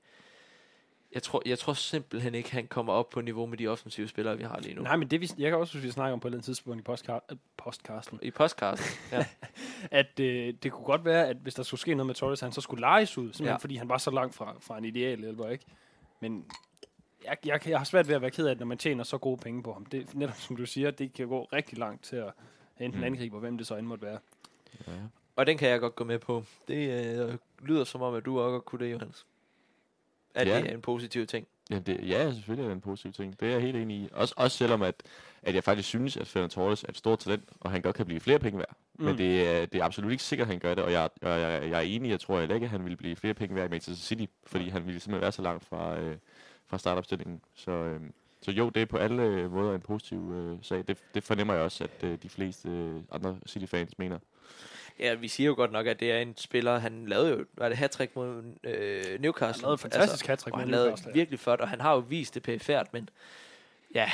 jeg 1.14 1.24
tror, 1.24 1.42
jeg 1.46 1.60
tror 1.60 1.74
simpelthen 1.74 2.36
ikke, 2.36 2.52
han 2.52 2.68
kommer 2.68 2.94
op 2.94 3.10
på 3.10 3.22
niveau 3.22 3.46
med 3.46 3.58
de 3.58 3.68
offensive 3.68 4.08
spillere, 4.08 4.38
vi 4.38 4.44
har 4.44 4.60
lige 4.60 4.74
nu. 4.76 4.82
Nej, 4.82 4.96
men 4.96 5.08
det 5.08 5.22
vi, 5.22 5.30
jeg 5.38 5.52
kan 5.52 5.60
også 5.60 5.70
synes, 5.72 5.86
vi 5.86 5.92
snakker 5.92 6.14
om 6.14 6.20
på 6.20 6.28
et 6.28 6.30
eller 6.30 6.36
andet 6.38 6.46
tidspunkt 6.46 6.80
i 6.88 6.92
postka- 6.92 7.20
øh, 7.32 7.38
postcasten, 7.58 8.20
I 8.22 8.32
postkassen. 8.32 9.00
Ja. 9.12 9.26
at 10.02 10.20
øh, 10.20 10.54
det 10.64 10.72
kunne 10.72 10.86
godt 10.86 11.06
være, 11.06 11.28
at 11.28 11.38
hvis 11.38 11.54
der 11.54 11.64
skulle 11.64 11.82
ske 11.82 11.94
noget 11.96 12.08
med 12.08 12.16
Torres, 12.16 12.40
han 12.40 12.52
så 12.52 12.62
skulle 12.62 12.82
lejes 12.82 13.18
ud, 13.18 13.24
simpelthen 13.26 13.46
Ja. 13.48 13.56
fordi 13.56 13.76
han 13.76 13.90
var 13.90 13.98
så 13.98 14.12
langt 14.12 14.36
fra, 14.36 14.56
fra 14.60 14.78
en 14.78 14.86
ideal 14.86 15.20
hjælper, 15.20 15.50
ikke? 15.50 15.66
Men 16.20 16.46
jeg, 17.26 17.38
jeg, 17.46 17.68
jeg 17.68 17.78
har 17.78 17.86
svært 17.86 18.08
ved 18.08 18.16
at 18.16 18.22
være 18.22 18.32
ked 18.32 18.48
af, 18.48 18.52
at 18.52 18.60
når 18.60 18.66
man 18.66 18.78
tjener 18.78 19.04
så 19.04 19.18
gode 19.18 19.38
penge 19.38 19.64
på 19.64 19.74
ham. 19.74 19.86
Det, 19.86 20.16
netop 20.16 20.36
som 20.38 20.56
du 20.56 20.66
siger, 20.66 20.92
det 20.92 21.14
kan 21.14 21.28
gå 21.28 21.44
rigtig 21.54 21.78
langt 21.78 22.04
til 22.04 22.16
at 22.16 22.32
enten 22.80 23.00
Mm. 23.00 23.06
angribe, 23.06 23.38
hvem 23.40 23.58
det 23.58 23.68
så 23.68 23.76
end 23.76 23.88
måtte 23.88 24.06
være. 24.06 24.20
Ja. 24.88 24.92
Og 25.36 25.46
den 25.48 25.58
kan 25.58 25.70
jeg 25.70 25.80
godt 25.80 25.96
gå 25.96 26.04
med 26.04 26.20
på. 26.20 26.44
Det 26.68 27.18
øh, 27.30 27.38
lyder 27.62 27.84
som 27.84 28.02
om, 28.02 28.14
at 28.16 28.26
du 28.26 28.40
også 28.40 28.52
godt 28.52 28.66
kunne 28.66 28.86
det, 28.86 28.92
Johannes. 28.92 29.26
At 30.36 30.48
Ja. 30.48 30.58
det 30.58 30.70
er 30.70 30.74
en 30.74 30.82
positiv 30.82 31.26
ting. 31.28 31.48
Ja, 31.72 31.80
det, 31.80 32.00
ja, 32.10 32.32
selvfølgelig 32.34 32.64
er 32.64 32.68
det 32.68 32.76
en 32.76 32.82
positiv 32.82 33.12
ting. 33.14 33.40
Det 33.40 33.48
er 33.48 33.52
jeg 33.52 33.62
helt 33.62 33.78
enig 33.78 33.98
i. 33.98 34.10
Også, 34.14 34.34
også 34.38 34.58
selvom, 34.58 34.82
at, 34.82 35.04
at 35.42 35.56
jeg 35.56 35.64
faktisk 35.64 35.88
synes, 35.90 36.18
at 36.18 36.28
Fernand 36.28 36.52
Torres 36.52 36.84
er 36.84 36.90
et 36.90 36.98
stort 36.98 37.20
talent, 37.20 37.50
og 37.60 37.72
han 37.72 37.82
godt 37.82 37.96
kan 37.96 38.06
blive 38.06 38.20
flere 38.20 38.40
penge 38.40 38.58
værd. 38.60 38.76
Mm. 38.94 39.06
Men 39.06 39.18
det 39.18 39.48
er, 39.48 39.66
det 39.66 39.80
er 39.82 39.86
absolut 39.86 40.12
ikke 40.12 40.24
sikkert, 40.24 40.46
at 40.48 40.52
han 40.52 40.60
gør 40.60 40.76
det, 40.76 40.84
og 40.84 40.92
jeg, 40.92 41.10
og 41.22 41.30
jeg, 41.30 41.70
jeg 41.70 41.78
er 41.78 41.82
enig, 41.82 42.10
jeg 42.12 42.20
tror 42.20 42.40
heller 42.40 42.56
ikke, 42.56 42.66
at 42.66 42.72
han 42.72 42.84
ville 42.84 42.98
blive 42.98 43.16
flere 43.16 43.34
penge 43.34 43.56
værd 43.56 43.68
i 43.68 43.70
Manchester 43.70 44.06
City, 44.06 44.26
fordi 44.46 44.70
han 44.70 44.86
ville 44.86 45.00
simpelthen 45.00 45.22
være 45.22 45.32
så 45.32 45.42
langt 45.42 45.66
fra, 45.66 46.00
øh, 46.00 46.12
fra 46.12 46.18
startopstillingen. 46.78 47.42
Så, 47.56 47.72
øh, 47.72 48.02
så 48.42 48.52
jo, 48.52 48.70
det 48.70 48.82
er 48.82 48.86
på 48.86 48.98
alle 48.98 49.24
øh, 49.24 49.52
måder 49.52 49.76
en 49.76 49.82
positiv 49.82 50.32
øh, 50.34 50.58
sag. 50.62 50.84
Det, 50.88 50.98
det 51.14 51.24
fornemmer 51.24 51.54
jeg 51.54 51.64
også, 51.64 51.84
at 51.84 52.04
øh, 52.04 52.18
de 52.24 52.30
fleste 52.30 52.70
øh, 52.70 52.96
andre 53.12 53.38
City-fans 53.48 53.98
mener. 53.98 54.20
Ja, 55.00 55.14
vi 55.14 55.28
siger 55.28 55.48
jo 55.48 55.56
godt 55.56 55.72
nok, 55.72 55.88
at 55.88 56.00
det 56.00 56.12
er 56.12 56.18
en 56.18 56.38
spiller, 56.38 56.80
han 56.80 57.06
lavede 57.06 57.30
jo, 57.30 57.46
var 57.58 57.70
det 57.70 57.78
hat 57.78 58.10
mod 58.16 58.44
øh, 58.64 59.22
Newcastle? 59.22 59.54
Han 59.54 59.62
lavede 59.62 59.74
et 59.74 59.80
fantastisk 59.80 60.28
hattrick 60.28 60.54
og 60.54 60.58
med 60.58 60.66
han 60.66 60.72
lavede 60.72 60.88
Newcastle, 60.88 61.14
virkelig 61.14 61.40
flot, 61.40 61.62
og 61.62 61.70
han 61.70 61.82
har 61.82 61.94
jo 61.94 62.00
vist 62.00 62.34
det 62.36 62.44
pæfærd, 62.44 62.88
men 62.94 63.10
ja, 63.96 64.12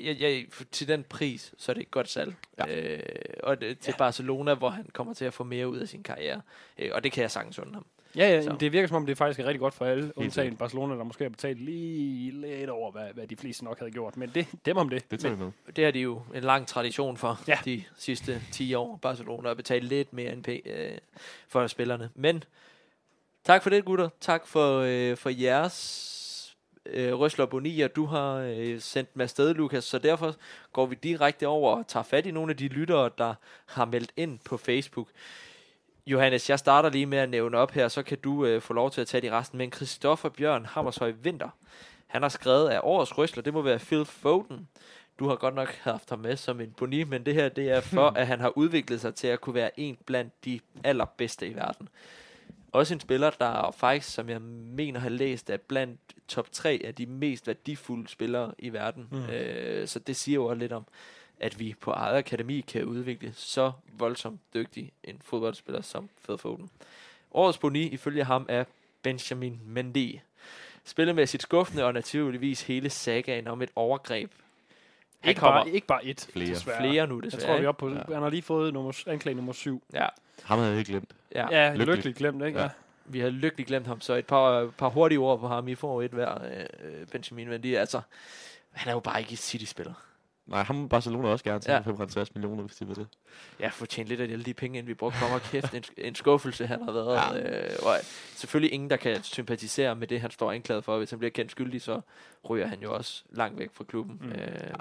jeg, 0.00 0.20
jeg, 0.20 0.46
til 0.72 0.88
den 0.88 1.04
pris, 1.04 1.54
så 1.58 1.72
er 1.72 1.74
det 1.74 1.82
et 1.82 1.90
godt 1.90 2.08
salg. 2.08 2.34
Ja. 2.58 2.94
Øh, 2.94 3.02
og 3.42 3.60
det, 3.60 3.78
til 3.78 3.90
Ja. 3.90 3.96
Barcelona, 3.96 4.54
hvor 4.54 4.68
han 4.70 4.86
kommer 4.92 5.14
til 5.14 5.24
at 5.24 5.34
få 5.34 5.44
mere 5.44 5.68
ud 5.68 5.78
af 5.78 5.88
sin 5.88 6.02
karriere. 6.02 6.40
Øh, 6.78 6.90
og 6.94 7.04
det 7.04 7.12
kan 7.12 7.22
jeg 7.22 7.30
sagtens 7.30 7.58
under 7.58 7.74
ham. 7.74 7.86
Ja, 8.16 8.28
ja, 8.34 8.42
Så. 8.42 8.56
det 8.60 8.72
virker 8.72 8.88
som 8.88 8.96
om, 8.96 9.06
det 9.06 9.18
faktisk 9.18 9.40
er 9.40 9.44
rigtig 9.44 9.60
godt 9.60 9.74
for 9.74 9.84
alle, 9.84 10.12
undtagen. 10.18 10.56
Barcelona, 10.56 10.94
der 10.94 11.04
måske 11.04 11.24
har 11.24 11.28
betalt 11.28 11.60
lige 11.62 12.30
lidt 12.40 12.70
over, 12.70 12.90
hvad, 12.92 13.06
hvad 13.14 13.26
de 13.26 13.36
fleste 13.36 13.64
nok 13.64 13.78
havde 13.78 13.90
gjort. 13.92 14.16
Men 14.16 14.30
det, 14.34 14.46
dem 14.66 14.76
om 14.76 14.88
det. 14.88 15.10
Det 15.10 15.20
tager 15.20 15.34
vi 15.34 15.42
med. 15.44 15.52
Det 15.76 15.84
har 15.84 15.90
de 15.90 16.00
jo 16.00 16.22
en 16.34 16.42
lang 16.44 16.66
tradition 16.66 17.16
for 17.16 17.40
Ja. 17.48 17.58
de 17.64 17.82
sidste 17.98 18.42
10 18.52 18.74
år. 18.74 18.96
Barcelona 19.02 19.48
har 19.48 19.54
betalt 19.54 19.84
lidt 19.84 20.12
mere 20.12 20.32
end 20.32 20.48
p- 20.48 20.70
øh, 20.70 20.98
for 21.48 21.66
spillerne. 21.66 22.10
Men 22.14 22.44
tak 23.44 23.62
for 23.62 23.70
det, 23.70 23.84
gutter. 23.84 24.08
Tak 24.20 24.46
for, 24.46 24.78
øh, 24.86 25.16
for 25.16 25.30
jeres 25.30 26.56
øh, 26.86 27.14
Røsler 27.18 27.46
Bonier. 27.46 27.88
Du 27.88 28.04
har 28.06 28.34
øh, 28.34 28.80
sendt 28.80 29.16
med 29.16 29.24
afsted, 29.24 29.54
Lukas. 29.54 29.84
Så 29.84 29.98
derfor 29.98 30.34
går 30.72 30.86
vi 30.86 30.94
direkte 31.02 31.46
over 31.48 31.76
og 31.76 31.86
tager 31.88 32.04
fat 32.04 32.26
i 32.26 32.30
nogle 32.30 32.50
af 32.50 32.56
de 32.56 32.68
lyttere, 32.68 33.10
der 33.18 33.34
har 33.66 33.84
meldt 33.84 34.12
ind 34.16 34.38
på 34.44 34.56
Facebook. 34.56 35.08
Johannes, 36.06 36.50
jeg 36.50 36.58
starter 36.58 36.90
lige 36.90 37.06
med 37.06 37.18
at 37.18 37.28
nævne 37.28 37.58
op 37.58 37.70
her, 37.70 37.88
så 37.88 38.02
kan 38.02 38.18
du 38.18 38.46
øh, 38.46 38.62
få 38.62 38.72
lov 38.72 38.90
til 38.90 39.00
at 39.00 39.06
tage 39.06 39.20
de 39.20 39.30
resten. 39.30 39.58
Men 39.58 39.72
Christoffer 39.72 40.28
Bjørn 40.28 40.66
Hammershøj 40.66 41.12
Vinter, 41.22 41.48
han 42.06 42.22
har 42.22 42.28
skrevet 42.28 42.68
af 42.68 42.80
årets 42.82 43.18
røsler, 43.18 43.42
det 43.42 43.54
må 43.54 43.62
være 43.62 43.78
Phil 43.78 44.04
Foden. 44.04 44.68
Du 45.18 45.28
har 45.28 45.36
godt 45.36 45.54
nok 45.54 45.68
haft 45.68 46.10
ham 46.10 46.18
med 46.18 46.36
som 46.36 46.60
en 46.60 46.74
boni, 46.76 47.04
men 47.04 47.26
det 47.26 47.34
her 47.34 47.48
det 47.48 47.70
er 47.70 47.80
for, 47.80 48.08
at 48.20 48.26
han 48.26 48.40
har 48.40 48.58
udviklet 48.58 49.00
sig 49.00 49.14
til 49.14 49.26
at 49.26 49.40
kunne 49.40 49.54
være 49.54 49.80
en 49.80 49.98
blandt 50.06 50.44
de 50.44 50.60
allerbedste 50.84 51.48
i 51.48 51.54
verden. 51.54 51.88
Også 52.72 52.94
en 52.94 53.00
spiller, 53.00 53.30
der 53.30 53.70
faktisk, 53.70 54.14
som 54.14 54.28
jeg 54.28 54.40
mener 54.40 55.00
har 55.00 55.08
læst, 55.08 55.50
er 55.50 55.56
blandt 55.56 56.00
top 56.28 56.52
3 56.52 56.80
af 56.84 56.94
de 56.94 57.06
mest 57.06 57.46
værdifulde 57.46 58.08
spillere 58.08 58.54
i 58.58 58.72
verden. 58.72 59.08
Mm. 59.10 59.24
Øh, 59.26 59.88
så 59.88 59.98
det 59.98 60.16
siger 60.16 60.34
jo 60.34 60.46
også 60.46 60.58
lidt 60.58 60.72
om, 60.72 60.86
at 61.40 61.58
vi 61.60 61.74
på 61.80 61.90
eget 61.90 62.16
akademi 62.18 62.60
kan 62.60 62.84
udvikle 62.84 63.32
så 63.34 63.72
voldsomt 63.92 64.40
dygtig 64.54 64.92
en 65.04 65.20
fodboldspiller 65.24 65.80
som 65.82 66.08
Phil 66.24 66.38
Foden. 66.38 66.70
Årets 67.32 67.58
boni 67.58 67.82
ifølge 67.88 68.24
ham 68.24 68.46
er 68.48 68.64
Benjamin 69.02 69.60
Mendy. 69.64 70.18
Spillemæssigt 70.84 71.42
skuffende 71.42 71.84
og 71.84 71.92
naturligvis 71.94 72.62
hele 72.62 72.90
sagaen 72.90 73.46
om 73.46 73.62
et 73.62 73.70
overgreb. 73.76 74.30
Han 75.20 75.28
Ikke 75.28 75.38
kommer 75.38 75.60
bare, 75.64 75.70
ikke 75.70 75.86
bare 75.86 76.04
et, 76.04 76.28
Flere. 76.32 76.48
desværre. 76.48 76.80
flere 76.80 77.06
nu 77.06 77.16
Jeg 77.16 77.22
desværre. 77.32 77.46
tror, 77.46 77.58
vi 77.58 77.64
er 77.64 77.68
oppe 77.68 77.80
på, 77.80 77.88
ja. 77.88 78.14
han 78.14 78.22
har 78.22 78.30
lige 78.30 78.42
fået 78.42 78.72
nummer, 78.74 79.02
anklage 79.06 79.34
nummer 79.34 79.52
syv. 79.52 79.82
Ja, 79.92 80.06
Ham 80.42 80.58
havde 80.58 80.70
jeg 80.70 80.78
ikke 80.78 80.90
glemt. 80.92 81.10
ja. 81.34 81.46
Ja, 81.50 81.68
lykkeligt. 81.70 81.90
lykkeligt 81.96 82.18
glemt, 82.18 82.44
ikke? 82.44 82.58
Ja. 82.58 82.64
Ja. 82.64 82.70
Vi 83.04 83.20
har 83.20 83.28
lykkeligt 83.28 83.66
glemt 83.68 83.86
ham, 83.86 84.00
så 84.00 84.14
et 84.14 84.26
par, 84.26 84.66
par 84.78 84.88
hurtige 84.88 85.18
ord 85.18 85.40
på 85.40 85.48
ham. 85.48 85.68
I 85.68 85.74
får 85.74 86.02
et 86.02 86.10
hver, 86.10 86.44
øh, 86.44 87.06
Benjamin 87.06 87.48
Mendy. 87.48 87.74
Altså, 87.76 88.00
han 88.72 88.88
er 88.90 88.92
jo 88.92 89.00
bare 89.00 89.20
ikke 89.20 89.36
City-spiller. 89.36 89.92
Nej, 90.46 90.62
ham 90.62 90.76
må 90.76 90.86
Barcelona 90.86 91.28
også 91.28 91.44
gerne 91.44 91.60
til 91.60 91.70
Ja. 91.70 91.76
ja. 91.76 91.82
55 91.82 92.34
millioner, 92.34 92.62
hvis 92.62 92.76
de 92.76 92.86
vil 92.86 92.96
det. 92.96 93.06
Jeg 93.60 93.72
får 93.72 93.86
tjent 93.86 94.08
lidt 94.08 94.20
af 94.20 94.24
alle 94.24 94.44
de 94.44 94.54
penge, 94.54 94.78
inden 94.78 94.88
vi 94.88 94.94
brugte. 94.94 95.16
Og 95.34 95.40
kæft, 95.42 95.74
en, 95.74 95.84
en 95.98 96.14
skuffelse 96.14 96.66
han 96.66 96.82
har 96.82 96.92
været. 96.92 97.14
Ja. 97.16 97.64
Øh, 97.64 97.70
og 97.82 97.96
selvfølgelig 98.34 98.72
ingen, 98.72 98.90
der 98.90 98.96
kan 98.96 99.22
sympatisere 99.22 99.96
med 99.96 100.06
det, 100.06 100.20
han 100.20 100.30
står 100.30 100.52
anklaget 100.52 100.84
for. 100.84 100.98
Hvis 100.98 101.10
han 101.10 101.18
bliver 101.18 101.30
kendt 101.30 101.50
skyldig, 101.50 101.82
så 101.82 102.00
ryger 102.50 102.66
han 102.66 102.78
jo 102.82 102.94
også 102.94 103.24
langt 103.30 103.58
væk 103.58 103.70
fra 103.72 103.84
klubben. 103.84 104.20
Mm. 104.22 104.28
Øh, 104.28 104.74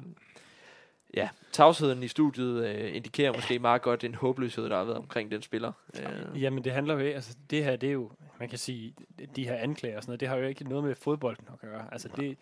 ja, 1.13 1.29
tavsheden 1.51 2.03
i 2.03 2.07
studiet 2.07 2.65
øh, 2.67 2.95
indikerer 2.95 3.33
måske 3.33 3.59
meget 3.59 3.81
godt 3.81 4.01
den 4.01 4.15
håbløshed, 4.15 4.69
der 4.69 4.77
har 4.77 4.83
været 4.83 4.97
omkring 4.97 5.31
den 5.31 5.41
spiller. 5.41 5.71
Øh, 5.99 6.41
Jamen, 6.41 6.63
det 6.63 6.71
handler 6.71 6.93
jo 6.93 6.99
ikke, 6.99 7.15
altså 7.15 7.35
det 7.49 7.63
her, 7.63 7.75
det 7.75 7.89
er 7.89 7.93
jo, 7.93 8.11
man 8.39 8.49
kan 8.49 8.57
sige, 8.59 8.93
de 9.35 9.43
her 9.43 9.55
anklager 9.55 9.97
og 9.97 10.03
sådan 10.03 10.09
noget, 10.11 10.19
det 10.19 10.27
har 10.27 10.35
jo 10.35 10.45
ikke 10.47 10.63
noget 10.69 10.83
med 10.83 10.95
fodbolden 10.95 11.47
at 11.53 11.59
gøre. 11.59 11.85
Altså 11.91 12.09
det, 12.15 12.37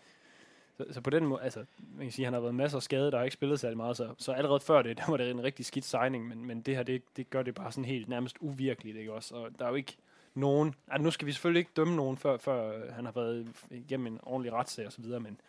så, 0.76 0.84
så 0.90 1.00
på 1.00 1.10
den 1.10 1.26
måde, 1.26 1.42
altså 1.42 1.64
man 1.96 2.06
kan 2.06 2.12
sige, 2.12 2.24
han 2.24 2.34
har 2.34 2.40
været 2.40 2.54
masser 2.54 2.78
af 2.78 2.82
skade, 2.82 3.10
der 3.10 3.16
har 3.16 3.24
ikke 3.24 3.34
spillet 3.34 3.60
særlig 3.60 3.76
meget, 3.76 3.96
så, 3.96 4.14
så 4.18 4.32
allerede 4.32 4.60
før 4.60 4.82
det, 4.82 4.96
der 4.98 5.04
var 5.08 5.16
det 5.16 5.30
en 5.30 5.44
rigtig 5.44 5.66
skidt 5.66 5.84
signing, 5.84 6.28
men, 6.28 6.44
men 6.44 6.60
det 6.60 6.76
her, 6.76 6.82
det, 6.82 7.02
det 7.16 7.30
gør 7.30 7.42
det 7.42 7.54
bare 7.54 7.72
sådan 7.72 7.84
helt 7.84 8.08
nærmest 8.08 8.36
uvirkeligt, 8.40 8.96
ikke 8.96 9.12
også? 9.12 9.34
Og 9.34 9.50
der 9.58 9.64
er 9.64 9.68
jo 9.68 9.74
ikke 9.74 9.96
nogen, 10.34 10.74
altså 10.88 11.04
nu 11.04 11.10
skal 11.10 11.26
vi 11.26 11.32
selvfølgelig 11.32 11.58
ikke 11.60 11.70
dømme 11.76 11.96
nogen, 11.96 12.16
før, 12.16 12.36
før 12.36 12.76
øh, 12.76 12.92
han 12.92 13.04
har 13.04 13.12
været 13.12 13.48
igennem 13.70 14.06
en 14.06 14.20
ordentlig 14.22 14.52
retssag 14.52 14.86
og 14.86 14.92
så 14.92 15.02
videre, 15.02 15.20
men, 15.20 15.40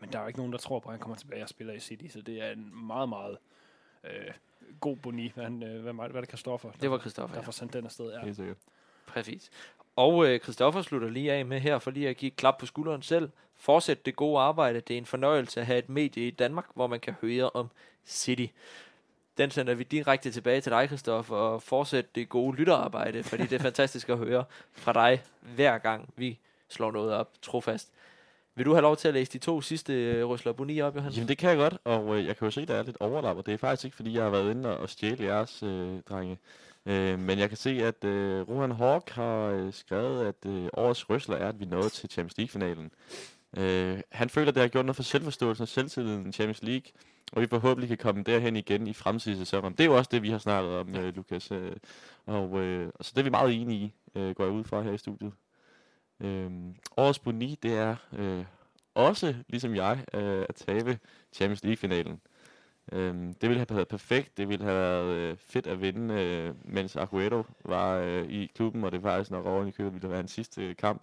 men 0.00 0.12
der 0.12 0.18
er 0.18 0.22
jo 0.22 0.28
ikke 0.28 0.38
nogen, 0.38 0.52
der 0.52 0.58
tror 0.58 0.78
på, 0.78 0.88
at 0.88 0.92
han 0.92 1.00
kommer 1.00 1.16
tilbage 1.16 1.42
og 1.42 1.48
spiller 1.48 1.74
i 1.74 1.80
City, 1.80 2.06
så 2.06 2.22
det 2.22 2.42
er 2.42 2.50
en 2.50 2.86
meget, 2.86 3.08
meget 3.08 3.38
øh, 4.04 4.32
god 4.80 4.96
boni, 4.96 5.32
hvad, 5.34 5.44
han, 5.44 5.62
øh, 5.62 5.82
hvad, 5.82 5.92
hvad 5.92 6.10
er 6.14 6.20
det 6.20 6.28
Kristoffer? 6.28 6.70
det 6.80 6.90
var 6.90 6.98
Christoffer. 6.98 7.36
der 7.36 7.42
Ja. 7.46 7.50
sendt 7.50 7.72
den 7.72 7.84
afsted. 7.84 8.12
Ja. 8.12 8.20
Helt 8.24 8.36
sikkert. 8.36 8.56
Præcis. 9.06 9.50
Og 9.96 10.26
øh, 10.26 10.40
Christoffer 10.40 10.82
slutter 10.82 11.08
lige 11.08 11.32
af 11.32 11.46
med 11.46 11.60
her, 11.60 11.78
for 11.78 11.90
lige 11.90 12.08
at 12.08 12.16
give 12.16 12.26
et 12.30 12.36
klap 12.36 12.58
på 12.58 12.66
skulderen 12.66 13.02
selv. 13.02 13.30
Fortsæt 13.62 14.06
det 14.06 14.16
gode 14.16 14.40
arbejde. 14.40 14.80
Det 14.80 14.94
er 14.94 14.98
en 14.98 15.06
fornøjelse 15.06 15.60
at 15.60 15.66
have 15.66 15.78
et 15.78 15.88
medie 15.88 16.26
i 16.26 16.30
Danmark, 16.30 16.66
hvor 16.74 16.86
man 16.86 17.00
kan 17.00 17.14
høre 17.20 17.50
om 17.50 17.70
City. 18.06 18.46
Den 19.38 19.50
sender 19.50 19.74
vi 19.74 19.84
direkte 19.84 20.30
tilbage 20.30 20.60
til 20.60 20.72
dig, 20.72 20.86
Christoffer, 20.86 21.36
og 21.36 21.62
fortsæt 21.62 22.14
det 22.14 22.28
gode 22.28 22.56
lytterarbejde, 22.56 23.22
fordi 23.22 23.42
det 23.42 23.52
er 23.52 23.58
fantastisk 23.62 24.08
at 24.08 24.18
høre 24.18 24.44
fra 24.72 24.92
dig, 24.92 25.22
hver 25.40 25.78
gang 25.78 26.14
vi 26.16 26.38
slår 26.68 26.90
noget 26.90 27.12
op 27.12 27.30
trofast. 27.42 27.92
Vil 28.54 28.66
du 28.66 28.72
have 28.72 28.82
lov 28.82 28.96
til 28.96 29.08
at 29.08 29.14
læse 29.14 29.32
de 29.32 29.38
to 29.38 29.60
sidste 29.60 29.92
øh, 29.92 30.28
Røsler 30.28 30.52
Boni 30.52 30.80
op, 30.80 30.96
Johan? 30.96 31.12
Jamen 31.12 31.28
det 31.28 31.38
kan 31.38 31.50
jeg 31.50 31.58
godt, 31.58 31.78
og 31.84 32.18
øh, 32.18 32.26
jeg 32.26 32.36
kan 32.36 32.46
jo 32.46 32.50
se, 32.50 32.66
der 32.66 32.74
er 32.74 32.82
lidt 32.82 32.96
overlap, 33.00 33.36
og 33.36 33.46
det 33.46 33.54
er 33.54 33.58
faktisk 33.58 33.84
ikke, 33.84 33.96
fordi 33.96 34.14
jeg 34.14 34.22
har 34.22 34.30
været 34.30 34.50
inde 34.50 34.76
og, 34.76 34.76
og 34.76 34.90
stjæle 34.90 35.24
jeres 35.24 35.62
øh, 35.62 36.00
drenge. 36.08 36.38
Øh, 36.86 37.18
men 37.18 37.38
jeg 37.38 37.48
kan 37.48 37.58
se, 37.58 37.70
at 37.70 38.04
øh, 38.04 38.48
Rohan 38.48 38.72
Hawk 38.72 39.10
har 39.10 39.46
øh, 39.46 39.72
skrevet, 39.72 40.26
at 40.26 40.50
øh, 40.50 40.68
årets 40.72 41.10
røsler 41.10 41.36
er, 41.36 41.48
at 41.48 41.60
vi 41.60 41.64
nåede 41.64 41.88
til 41.88 42.10
Champions 42.10 42.38
League-finalen. 42.38 42.90
Øh, 43.56 44.00
han 44.10 44.28
føler, 44.30 44.48
at 44.48 44.54
det 44.54 44.60
har 44.60 44.68
gjort 44.68 44.84
noget 44.84 44.96
for 44.96 45.02
selvforståelsen 45.02 45.62
og 45.62 45.68
selvtilliden 45.68 46.28
i 46.28 46.32
Champions 46.32 46.62
League, 46.62 46.92
og 47.32 47.42
vi 47.42 47.46
forhåbentlig 47.46 47.88
kan 47.88 47.98
komme 47.98 48.22
derhen 48.22 48.56
igen 48.56 48.86
i 48.86 48.92
fremtidige 48.92 49.38
sæsoner. 49.38 49.68
Det 49.68 49.80
er 49.80 49.84
jo 49.84 49.96
også 49.96 50.08
det, 50.12 50.22
vi 50.22 50.30
har 50.30 50.38
snakket 50.38 50.72
om, 50.72 50.96
øh, 50.96 51.16
Lukas. 51.16 51.50
Øh, 51.50 51.76
og 52.26 52.58
øh, 52.58 52.92
så 53.00 53.12
det 53.14 53.20
er 53.20 53.24
vi 53.24 53.30
meget 53.30 53.60
enige 53.60 53.80
i, 53.80 53.92
øh, 54.14 54.34
går 54.34 54.44
jeg 54.44 54.52
ud 54.52 54.64
fra 54.64 54.82
her 54.82 54.92
i 54.92 54.98
studiet. 54.98 55.32
Øh, 56.20 56.50
årets 56.96 57.18
boni, 57.18 57.58
det 57.62 57.72
er 57.72 57.96
øh, 58.12 58.44
også, 58.94 59.34
ligesom 59.48 59.74
jeg, 59.74 60.04
øh, 60.14 60.46
at 60.48 60.54
tabe 60.54 60.98
Champions 61.32 61.64
League-finalen. 61.64 62.20
Øhm, 62.92 63.34
det 63.34 63.48
ville 63.48 63.58
have 63.58 63.76
været 63.76 63.88
perfekt. 63.88 64.36
Det 64.36 64.48
ville 64.48 64.64
have 64.64 64.76
været 64.76 65.16
øh, 65.16 65.36
fedt 65.36 65.66
at 65.66 65.80
vinde, 65.80 66.14
øh, 66.14 66.54
mens 66.64 66.96
Aguero 66.96 67.42
var 67.64 67.96
øh, 67.96 68.26
i 68.30 68.50
klubben, 68.54 68.84
og 68.84 68.92
det 68.92 69.02
faktisk 69.02 69.30
nok 69.30 69.46
over 69.46 69.66
i 69.66 69.70
købet 69.70 69.92
ville 69.92 70.02
have 70.02 70.12
været 70.12 70.22
en 70.22 70.28
sidste 70.28 70.62
øh, 70.62 70.76
kamp. 70.76 71.02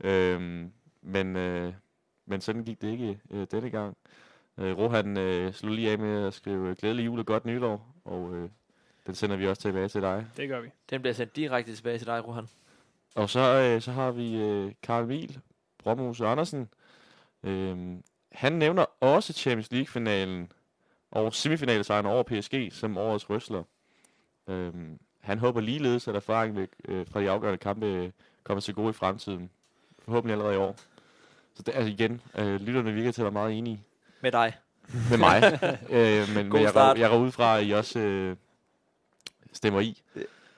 Øhm, 0.00 0.72
men, 1.04 1.36
øh, 1.36 1.72
men 2.26 2.40
sådan 2.40 2.64
gik 2.64 2.82
det 2.82 2.90
ikke 2.90 3.20
øh, 3.30 3.46
denne 3.50 3.70
gang. 3.70 3.96
Øh, 4.58 4.78
Rohan 4.78 5.16
øh, 5.16 5.52
slog 5.52 5.72
lige 5.72 5.90
af 5.90 5.98
med 5.98 6.26
at 6.26 6.34
skrive 6.34 6.68
øh, 6.68 6.76
glædelig 6.76 7.06
jul 7.06 7.18
og 7.18 7.26
godt 7.26 7.44
nytår, 7.44 7.94
og 8.04 8.34
øh, 8.34 8.48
den 9.06 9.14
sender 9.14 9.36
vi 9.36 9.48
også 9.48 9.62
tilbage 9.62 9.88
til 9.88 10.02
dig. 10.02 10.26
Det 10.36 10.48
gør 10.48 10.60
vi. 10.60 10.68
Den 10.90 11.00
bliver 11.00 11.14
sendt 11.14 11.36
direkte 11.36 11.74
tilbage 11.74 11.98
til 11.98 12.06
dig, 12.06 12.26
Rohan. 12.26 12.48
Og 13.14 13.30
så, 13.30 13.40
øh, 13.40 13.82
så 13.82 13.92
har 13.92 14.10
vi 14.10 14.36
øh, 14.36 14.72
Karl 14.82 15.06
Miel, 15.06 15.40
Bromhus 15.78 16.20
Andersen. 16.20 16.68
Øhm, 17.42 18.02
han 18.32 18.52
nævner 18.52 18.84
også 19.00 19.32
Champions 19.32 19.72
League-finalen 19.72 20.52
og 21.10 21.34
semifinalesejren 21.34 22.06
over 22.06 22.22
PSG 22.22 22.68
som 22.72 22.98
årets 22.98 23.30
røsler. 23.30 23.62
Øhm, 24.48 24.98
han 25.20 25.38
håber 25.38 25.60
ligeledes, 25.60 26.08
at 26.08 26.16
erfaring 26.16 26.54
med, 26.54 26.66
øh, 26.88 27.06
fra 27.06 27.20
de 27.20 27.30
afgørende 27.30 27.58
kampe 27.58 27.86
øh, 27.86 28.10
kommer 28.44 28.60
til 28.60 28.74
gode 28.74 28.90
i 28.90 28.92
fremtiden. 28.92 29.50
Forhåbentlig 29.98 30.32
allerede 30.32 30.54
i 30.54 30.58
år. 30.58 30.76
Så 31.54 31.62
det 31.62 31.74
er 31.74 31.78
altså 31.78 31.92
igen, 31.92 32.20
øh, 32.38 32.60
lytterne 32.60 32.92
virker 32.92 33.12
til 33.12 33.20
at 33.20 33.24
være 33.24 33.32
meget 33.32 33.58
enige 33.58 33.84
Med 34.20 34.32
dig. 34.32 34.56
med 35.10 35.18
mig. 35.18 35.42
øh, 35.98 36.34
men 36.34 36.50
God 36.50 36.58
men 36.58 36.62
jeg, 36.62 36.70
start. 36.70 36.98
jeg 36.98 37.10
går 37.10 37.18
ud 37.18 37.30
fra, 37.30 37.58
at 37.58 37.66
I 37.66 37.70
også 37.70 37.98
øh, 37.98 38.36
stemmer 39.52 39.80
i. 39.80 40.02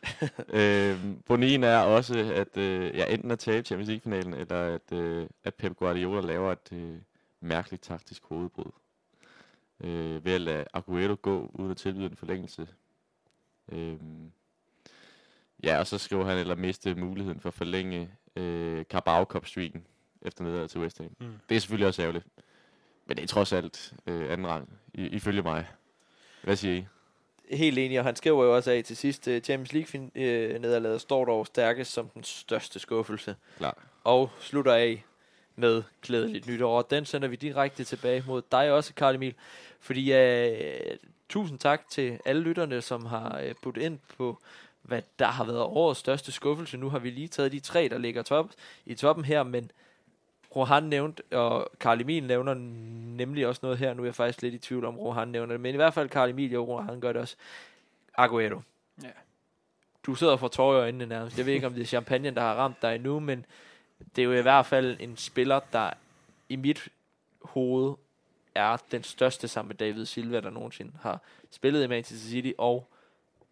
øh, 0.60 0.98
Bonin 1.26 1.64
er 1.64 1.78
også, 1.78 2.32
at 2.34 2.56
øh, 2.56 2.96
jeg 2.96 3.12
enten 3.12 3.30
at 3.30 3.38
tabe 3.38 3.66
Champions 3.66 3.88
League-finalen, 3.88 4.34
eller 4.34 4.74
at, 4.74 4.92
øh, 4.92 5.26
at 5.44 5.54
Pep 5.54 5.76
Guardiola 5.76 6.20
laver 6.20 6.52
et 6.52 6.72
øh, 6.72 6.98
mærkeligt 7.40 7.82
taktisk 7.82 8.22
hovedbrud. 8.24 8.70
Øh, 9.80 10.24
ved 10.24 10.32
at 10.32 10.40
lade 10.40 10.64
Aguero 10.72 11.16
gå, 11.22 11.50
uden 11.54 11.70
at 11.70 11.76
tilbyde 11.76 12.06
en 12.06 12.16
forlængelse. 12.16 12.68
Øh, 13.72 13.96
ja, 15.64 15.78
og 15.78 15.86
så 15.86 15.98
skriver 15.98 16.24
han, 16.24 16.38
eller 16.38 16.54
miste 16.54 16.94
muligheden 16.94 17.40
for 17.40 17.48
at 17.48 17.54
forlænge 17.54 18.10
øh, 18.36 18.84
Carabao 18.84 19.24
Cup-streaken 19.24 19.84
efter 20.26 20.44
nederlaget 20.44 20.70
til 20.70 20.80
West 20.80 20.98
Ham. 20.98 21.10
Mm. 21.20 21.26
Det 21.48 21.56
er 21.56 21.60
selvfølgelig 21.60 21.86
også 21.86 22.02
ærgerligt. 22.02 22.26
Men 23.06 23.16
det 23.16 23.22
er 23.22 23.26
trods 23.26 23.52
alt 23.52 23.92
øh, 24.06 24.32
anden 24.32 24.46
rang, 24.46 24.68
i, 24.94 25.06
ifølge 25.06 25.42
mig. 25.42 25.66
Hvad 26.42 26.56
siger 26.56 26.74
I? 26.74 26.86
Helt 27.50 27.78
enig, 27.78 27.98
og 27.98 28.04
han 28.04 28.16
skriver 28.16 28.44
jo 28.44 28.56
også 28.56 28.70
af 28.70 28.84
til 28.84 28.96
sidst, 28.96 29.28
uh, 29.28 29.38
Champions 29.38 29.72
League-nederlaget 29.72 31.00
står 31.00 31.24
dog 31.24 31.46
stærkest 31.46 31.92
som 31.92 32.08
den 32.08 32.24
største 32.24 32.78
skuffelse. 32.78 33.36
Klar. 33.56 33.78
Og 34.04 34.30
slutter 34.40 34.74
af 34.74 35.04
med 35.56 35.82
glædeligt 36.02 36.46
nytår. 36.46 36.76
Og 36.78 36.90
den 36.90 37.04
sender 37.04 37.28
vi 37.28 37.36
direkte 37.36 37.84
tilbage 37.84 38.24
mod 38.26 38.42
dig 38.52 38.72
også, 38.72 38.94
Karl 38.94 39.14
Emil. 39.14 39.34
Fordi 39.80 40.12
uh, 40.12 40.96
tusind 41.28 41.58
tak 41.58 41.88
til 41.90 42.18
alle 42.24 42.42
lytterne, 42.42 42.82
som 42.82 43.06
har 43.06 43.42
uh, 43.44 43.50
budt 43.62 43.76
ind 43.76 43.98
på, 44.18 44.38
hvad 44.82 45.02
der 45.18 45.26
har 45.26 45.44
været 45.44 45.60
årets 45.60 46.00
største 46.00 46.32
skuffelse. 46.32 46.76
Nu 46.76 46.88
har 46.88 46.98
vi 46.98 47.10
lige 47.10 47.28
taget 47.28 47.52
de 47.52 47.60
tre, 47.60 47.88
der 47.88 47.98
ligger 47.98 48.22
top, 48.22 48.50
i 48.86 48.94
toppen 48.94 49.24
her, 49.24 49.42
men 49.42 49.70
Rohan 50.56 50.82
nævnte, 50.82 51.22
og 51.30 51.70
Karl 51.80 52.00
Emil 52.00 52.24
nævner 52.24 52.54
nemlig 53.16 53.46
også 53.46 53.60
noget 53.62 53.78
her. 53.78 53.94
Nu 53.94 54.02
er 54.02 54.06
jeg 54.06 54.14
faktisk 54.14 54.42
lidt 54.42 54.54
i 54.54 54.58
tvivl 54.58 54.84
om, 54.84 54.98
Rohan 54.98 55.28
nævner 55.28 55.52
det. 55.52 55.60
Men 55.60 55.74
i 55.74 55.76
hvert 55.76 55.94
fald 55.94 56.08
Karl 56.08 56.30
Emil 56.30 56.56
og 56.56 56.68
Rohan 56.68 57.00
gør 57.00 57.12
det 57.12 57.22
også. 57.22 57.36
Aguero. 58.14 58.60
Ja. 59.02 59.08
du 60.06 60.14
sidder 60.14 60.36
får 60.36 60.48
tårer 60.48 60.76
i 60.76 60.80
øjnene 60.80 61.06
nærmest. 61.06 61.38
Jeg 61.38 61.46
ved 61.46 61.52
ikke, 61.52 61.66
om 61.66 61.72
det 61.72 61.82
er 61.82 61.86
champagne, 61.86 62.30
der 62.30 62.40
har 62.40 62.54
ramt 62.54 62.82
dig 62.82 62.94
endnu, 62.94 63.20
men 63.20 63.46
det 64.16 64.22
er 64.22 64.26
jo 64.26 64.32
i 64.32 64.42
hvert 64.42 64.66
fald 64.66 64.96
en 65.00 65.16
spiller, 65.16 65.60
der 65.72 65.90
i 66.48 66.56
mit 66.56 66.88
hoved 67.42 67.94
er 68.54 68.76
den 68.92 69.02
største 69.02 69.48
sammen 69.48 69.68
med 69.68 69.76
David 69.76 70.06
Silva, 70.06 70.40
der 70.40 70.50
nogensinde 70.50 70.92
har 71.00 71.20
spillet 71.50 71.84
i 71.84 71.86
Manchester 71.86 72.28
City, 72.28 72.52
og 72.58 72.88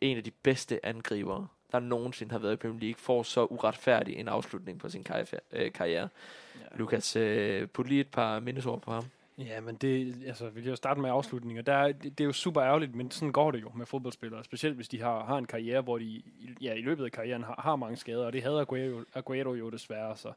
en 0.00 0.16
af 0.16 0.24
de 0.24 0.30
bedste 0.30 0.86
angribere, 0.86 1.46
der 1.74 1.80
nogensinde 1.80 2.32
har 2.32 2.38
været 2.38 2.52
i 2.52 2.56
Premier 2.56 2.80
League, 2.80 2.98
får 2.98 3.22
så 3.22 3.44
uretfærdig 3.44 4.16
en 4.16 4.28
afslutning 4.28 4.78
på 4.78 4.88
sin 4.88 5.04
karriere. 5.04 5.40
Øh, 5.52 5.72
karriere. 5.72 6.08
Ja. 6.60 6.76
Lukas, 6.76 7.16
øh, 7.16 7.68
put 7.68 7.88
lige 7.88 8.00
et 8.00 8.08
par 8.08 8.40
mindesord 8.40 8.80
på 8.80 8.90
ham. 8.90 9.04
Ja, 9.38 9.60
men 9.60 9.74
det, 9.74 10.14
altså, 10.26 10.48
vi 10.48 10.60
kan 10.60 10.70
jo 10.70 10.76
starte 10.76 11.00
med 11.00 11.10
afslutninger. 11.10 11.62
Der 11.62 11.74
er, 11.74 11.92
det, 11.92 12.18
det 12.18 12.20
er 12.20 12.24
jo 12.24 12.32
super 12.32 12.62
ærgerligt, 12.62 12.94
men 12.94 13.10
sådan 13.10 13.32
går 13.32 13.50
det 13.50 13.62
jo 13.62 13.70
med 13.74 13.86
fodboldspillere. 13.86 14.44
Specielt 14.44 14.76
hvis 14.76 14.88
de 14.88 15.00
har, 15.00 15.24
har 15.24 15.38
en 15.38 15.46
karriere, 15.46 15.80
hvor 15.80 15.98
de 15.98 16.22
ja, 16.60 16.74
i 16.74 16.80
løbet 16.80 17.04
af 17.04 17.12
karrieren 17.12 17.42
har, 17.42 17.60
har 17.64 17.76
mange 17.76 17.96
skader, 17.96 18.26
og 18.26 18.32
det 18.32 18.42
havde 18.42 18.60
Aguero, 18.60 19.04
Aguero 19.14 19.54
jo 19.54 19.70
desværre. 19.70 20.16
Så 20.16 20.32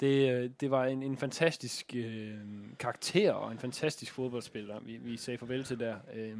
det, 0.00 0.32
øh, 0.32 0.50
det 0.60 0.70
var 0.70 0.84
en, 0.84 1.02
en 1.02 1.16
fantastisk 1.16 1.92
øh, 1.96 2.38
karakter 2.78 3.32
og 3.32 3.52
en 3.52 3.58
fantastisk 3.58 4.12
fodboldspiller, 4.12 4.80
vi, 4.80 4.96
vi 4.96 5.16
sagde 5.16 5.38
farvel 5.38 5.64
til 5.64 5.80
der. 5.80 5.96
Øh, 6.14 6.38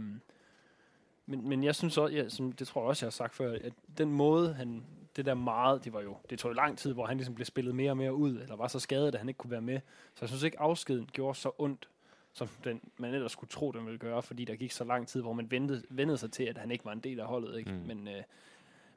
men, 1.26 1.48
men 1.48 1.64
jeg 1.64 1.74
synes 1.74 1.98
også, 1.98 2.16
ja, 2.16 2.28
som 2.28 2.52
det 2.52 2.68
tror 2.68 2.80
jeg 2.80 2.88
også, 2.88 3.06
jeg 3.06 3.08
har 3.08 3.12
sagt 3.12 3.34
før, 3.34 3.52
at 3.52 3.72
den 3.98 4.12
måde, 4.12 4.54
han, 4.54 4.84
det 5.16 5.26
der 5.26 5.34
meget, 5.34 5.84
det 5.84 5.92
var 5.92 6.00
jo, 6.00 6.16
det 6.30 6.38
tog 6.38 6.48
jo 6.48 6.54
lang 6.54 6.78
tid, 6.78 6.92
hvor 6.92 7.06
han 7.06 7.16
ligesom 7.16 7.34
blev 7.34 7.44
spillet 7.44 7.74
mere 7.74 7.90
og 7.90 7.96
mere 7.96 8.14
ud, 8.14 8.40
eller 8.40 8.56
var 8.56 8.68
så 8.68 8.78
skadet, 8.78 9.14
at 9.14 9.20
han 9.20 9.28
ikke 9.28 9.38
kunne 9.38 9.50
være 9.50 9.60
med. 9.60 9.80
Så 10.14 10.18
jeg 10.20 10.28
synes 10.28 10.42
ikke, 10.42 10.60
afskeden 10.60 11.08
gjorde 11.12 11.38
så 11.38 11.50
ondt, 11.58 11.88
som 12.32 12.48
den, 12.64 12.80
man 12.96 13.14
ellers 13.14 13.32
skulle 13.32 13.50
tro, 13.50 13.72
den 13.72 13.86
ville 13.86 13.98
gøre, 13.98 14.22
fordi 14.22 14.44
der 14.44 14.56
gik 14.56 14.72
så 14.72 14.84
lang 14.84 15.08
tid, 15.08 15.22
hvor 15.22 15.32
man 15.32 15.50
ventede, 15.50 15.82
vendede 15.90 16.18
sig 16.18 16.32
til, 16.32 16.44
at 16.44 16.58
han 16.58 16.70
ikke 16.70 16.84
var 16.84 16.92
en 16.92 17.00
del 17.00 17.20
af 17.20 17.26
holdet. 17.26 17.58
Ikke? 17.58 17.70
Mm. 17.70 17.76
Mm. 17.76 17.86
Men, 17.86 18.08
øh, 18.08 18.22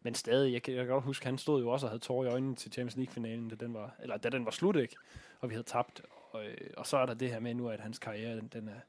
men 0.01 0.15
stadig, 0.15 0.53
jeg 0.53 0.61
kan, 0.61 0.73
jeg 0.73 0.85
kan 0.85 0.93
godt 0.93 1.03
huske, 1.03 1.25
han 1.25 1.37
stod 1.37 1.61
jo 1.61 1.69
også 1.69 1.85
og 1.85 1.89
havde 1.89 2.03
tårer 2.03 2.25
i 2.25 2.31
øjnene 2.31 2.55
til 2.55 2.71
Champions 2.71 2.95
League-finalen, 2.95 3.49
da 3.49 3.55
den 3.55 3.73
var, 3.73 3.95
eller 3.99 4.17
da 4.17 4.29
den 4.29 4.45
var 4.45 4.51
slut, 4.51 4.75
ikke? 4.75 4.95
og 5.39 5.49
vi 5.49 5.53
havde 5.53 5.67
tabt. 5.67 6.01
Og, 6.31 6.45
øh, 6.45 6.57
og 6.77 6.87
så 6.87 6.97
er 6.97 7.05
der 7.05 7.13
det 7.13 7.31
her 7.31 7.39
med 7.39 7.53
nu, 7.53 7.69
at 7.69 7.79
hans 7.79 7.99
karriere, 7.99 8.35
den, 8.35 8.47
den 8.47 8.67
er 8.67 8.79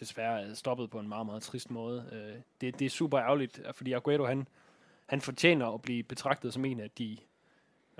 desværre 0.00 0.54
stoppet 0.54 0.90
på 0.90 0.98
en 0.98 1.08
meget, 1.08 1.26
meget 1.26 1.42
trist 1.42 1.70
måde. 1.70 2.08
Øh, 2.12 2.40
det, 2.60 2.78
det 2.78 2.84
er 2.84 2.90
super 2.90 3.20
ærgerligt, 3.20 3.60
fordi 3.72 3.92
Aguero, 3.92 4.24
han, 4.24 4.48
han 5.06 5.20
fortjener 5.20 5.66
at 5.66 5.82
blive 5.82 6.02
betragtet 6.02 6.52
som 6.52 6.64
en 6.64 6.80
af 6.80 6.90
de 6.90 7.18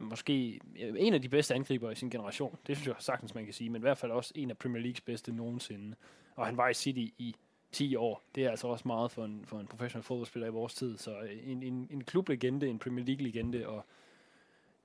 måske 0.00 0.60
øh, 0.80 0.94
en 0.98 1.14
af 1.14 1.22
de 1.22 1.28
bedste 1.28 1.54
angriber 1.54 1.90
i 1.90 1.94
sin 1.94 2.10
generation. 2.10 2.58
Det 2.66 2.76
synes 2.76 2.86
jeg 2.86 2.94
sagtens, 2.98 3.34
man 3.34 3.44
kan 3.44 3.54
sige, 3.54 3.70
men 3.70 3.80
i 3.80 3.84
hvert 3.84 3.98
fald 3.98 4.12
også 4.12 4.32
en 4.34 4.50
af 4.50 4.58
Premier 4.58 4.82
Leagues 4.82 5.00
bedste 5.00 5.32
nogensinde. 5.32 5.96
Og 6.36 6.46
han 6.46 6.56
var 6.56 6.68
i 6.68 6.74
City 6.74 7.14
i 7.18 7.36
10 7.72 7.96
år. 7.96 8.22
Det 8.34 8.44
er 8.44 8.50
altså 8.50 8.68
også 8.68 8.88
meget 8.88 9.10
for 9.10 9.24
en, 9.24 9.44
for 9.46 9.60
en 9.60 9.66
professionel 9.66 10.04
fodboldspiller 10.04 10.46
i 10.46 10.50
vores 10.50 10.74
tid. 10.74 10.98
Så 10.98 11.20
øh, 11.20 11.50
en, 11.50 11.62
en, 11.62 11.88
en 11.90 12.04
klublegende, 12.04 12.68
en 12.68 12.78
Premier 12.78 13.04
League-legende, 13.04 13.68
og 13.68 13.84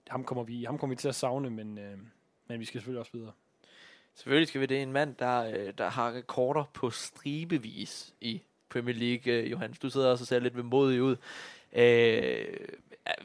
ham 0.07 0.23
kommer 0.23 0.43
vi, 0.43 0.63
ham 0.63 0.77
kommer 0.77 0.95
vi 0.95 0.99
til 0.99 1.07
at 1.07 1.15
savne, 1.15 1.49
men, 1.49 1.77
øh, 1.77 1.97
men 2.47 2.59
vi 2.59 2.65
skal 2.65 2.79
selvfølgelig 2.79 2.99
også 2.99 3.11
videre. 3.13 3.31
Selvfølgelig 4.17 4.47
skal 4.47 4.61
vi 4.61 4.65
det. 4.65 4.81
En 4.81 4.91
mand, 4.91 5.15
der, 5.19 5.43
øh, 5.43 5.73
der 5.77 5.89
har 5.89 6.11
rekorder 6.11 6.63
på 6.73 6.89
stribevis 6.89 8.13
i 8.21 8.41
Premier 8.69 8.95
League. 8.95 9.33
Øh, 9.33 9.51
Johannes, 9.51 9.79
du 9.79 9.89
sidder 9.89 10.11
også 10.11 10.23
og 10.23 10.27
ser 10.27 10.39
lidt 10.39 10.57
vemodig 10.57 11.01
ud. 11.01 11.15
Øh, 11.73 12.45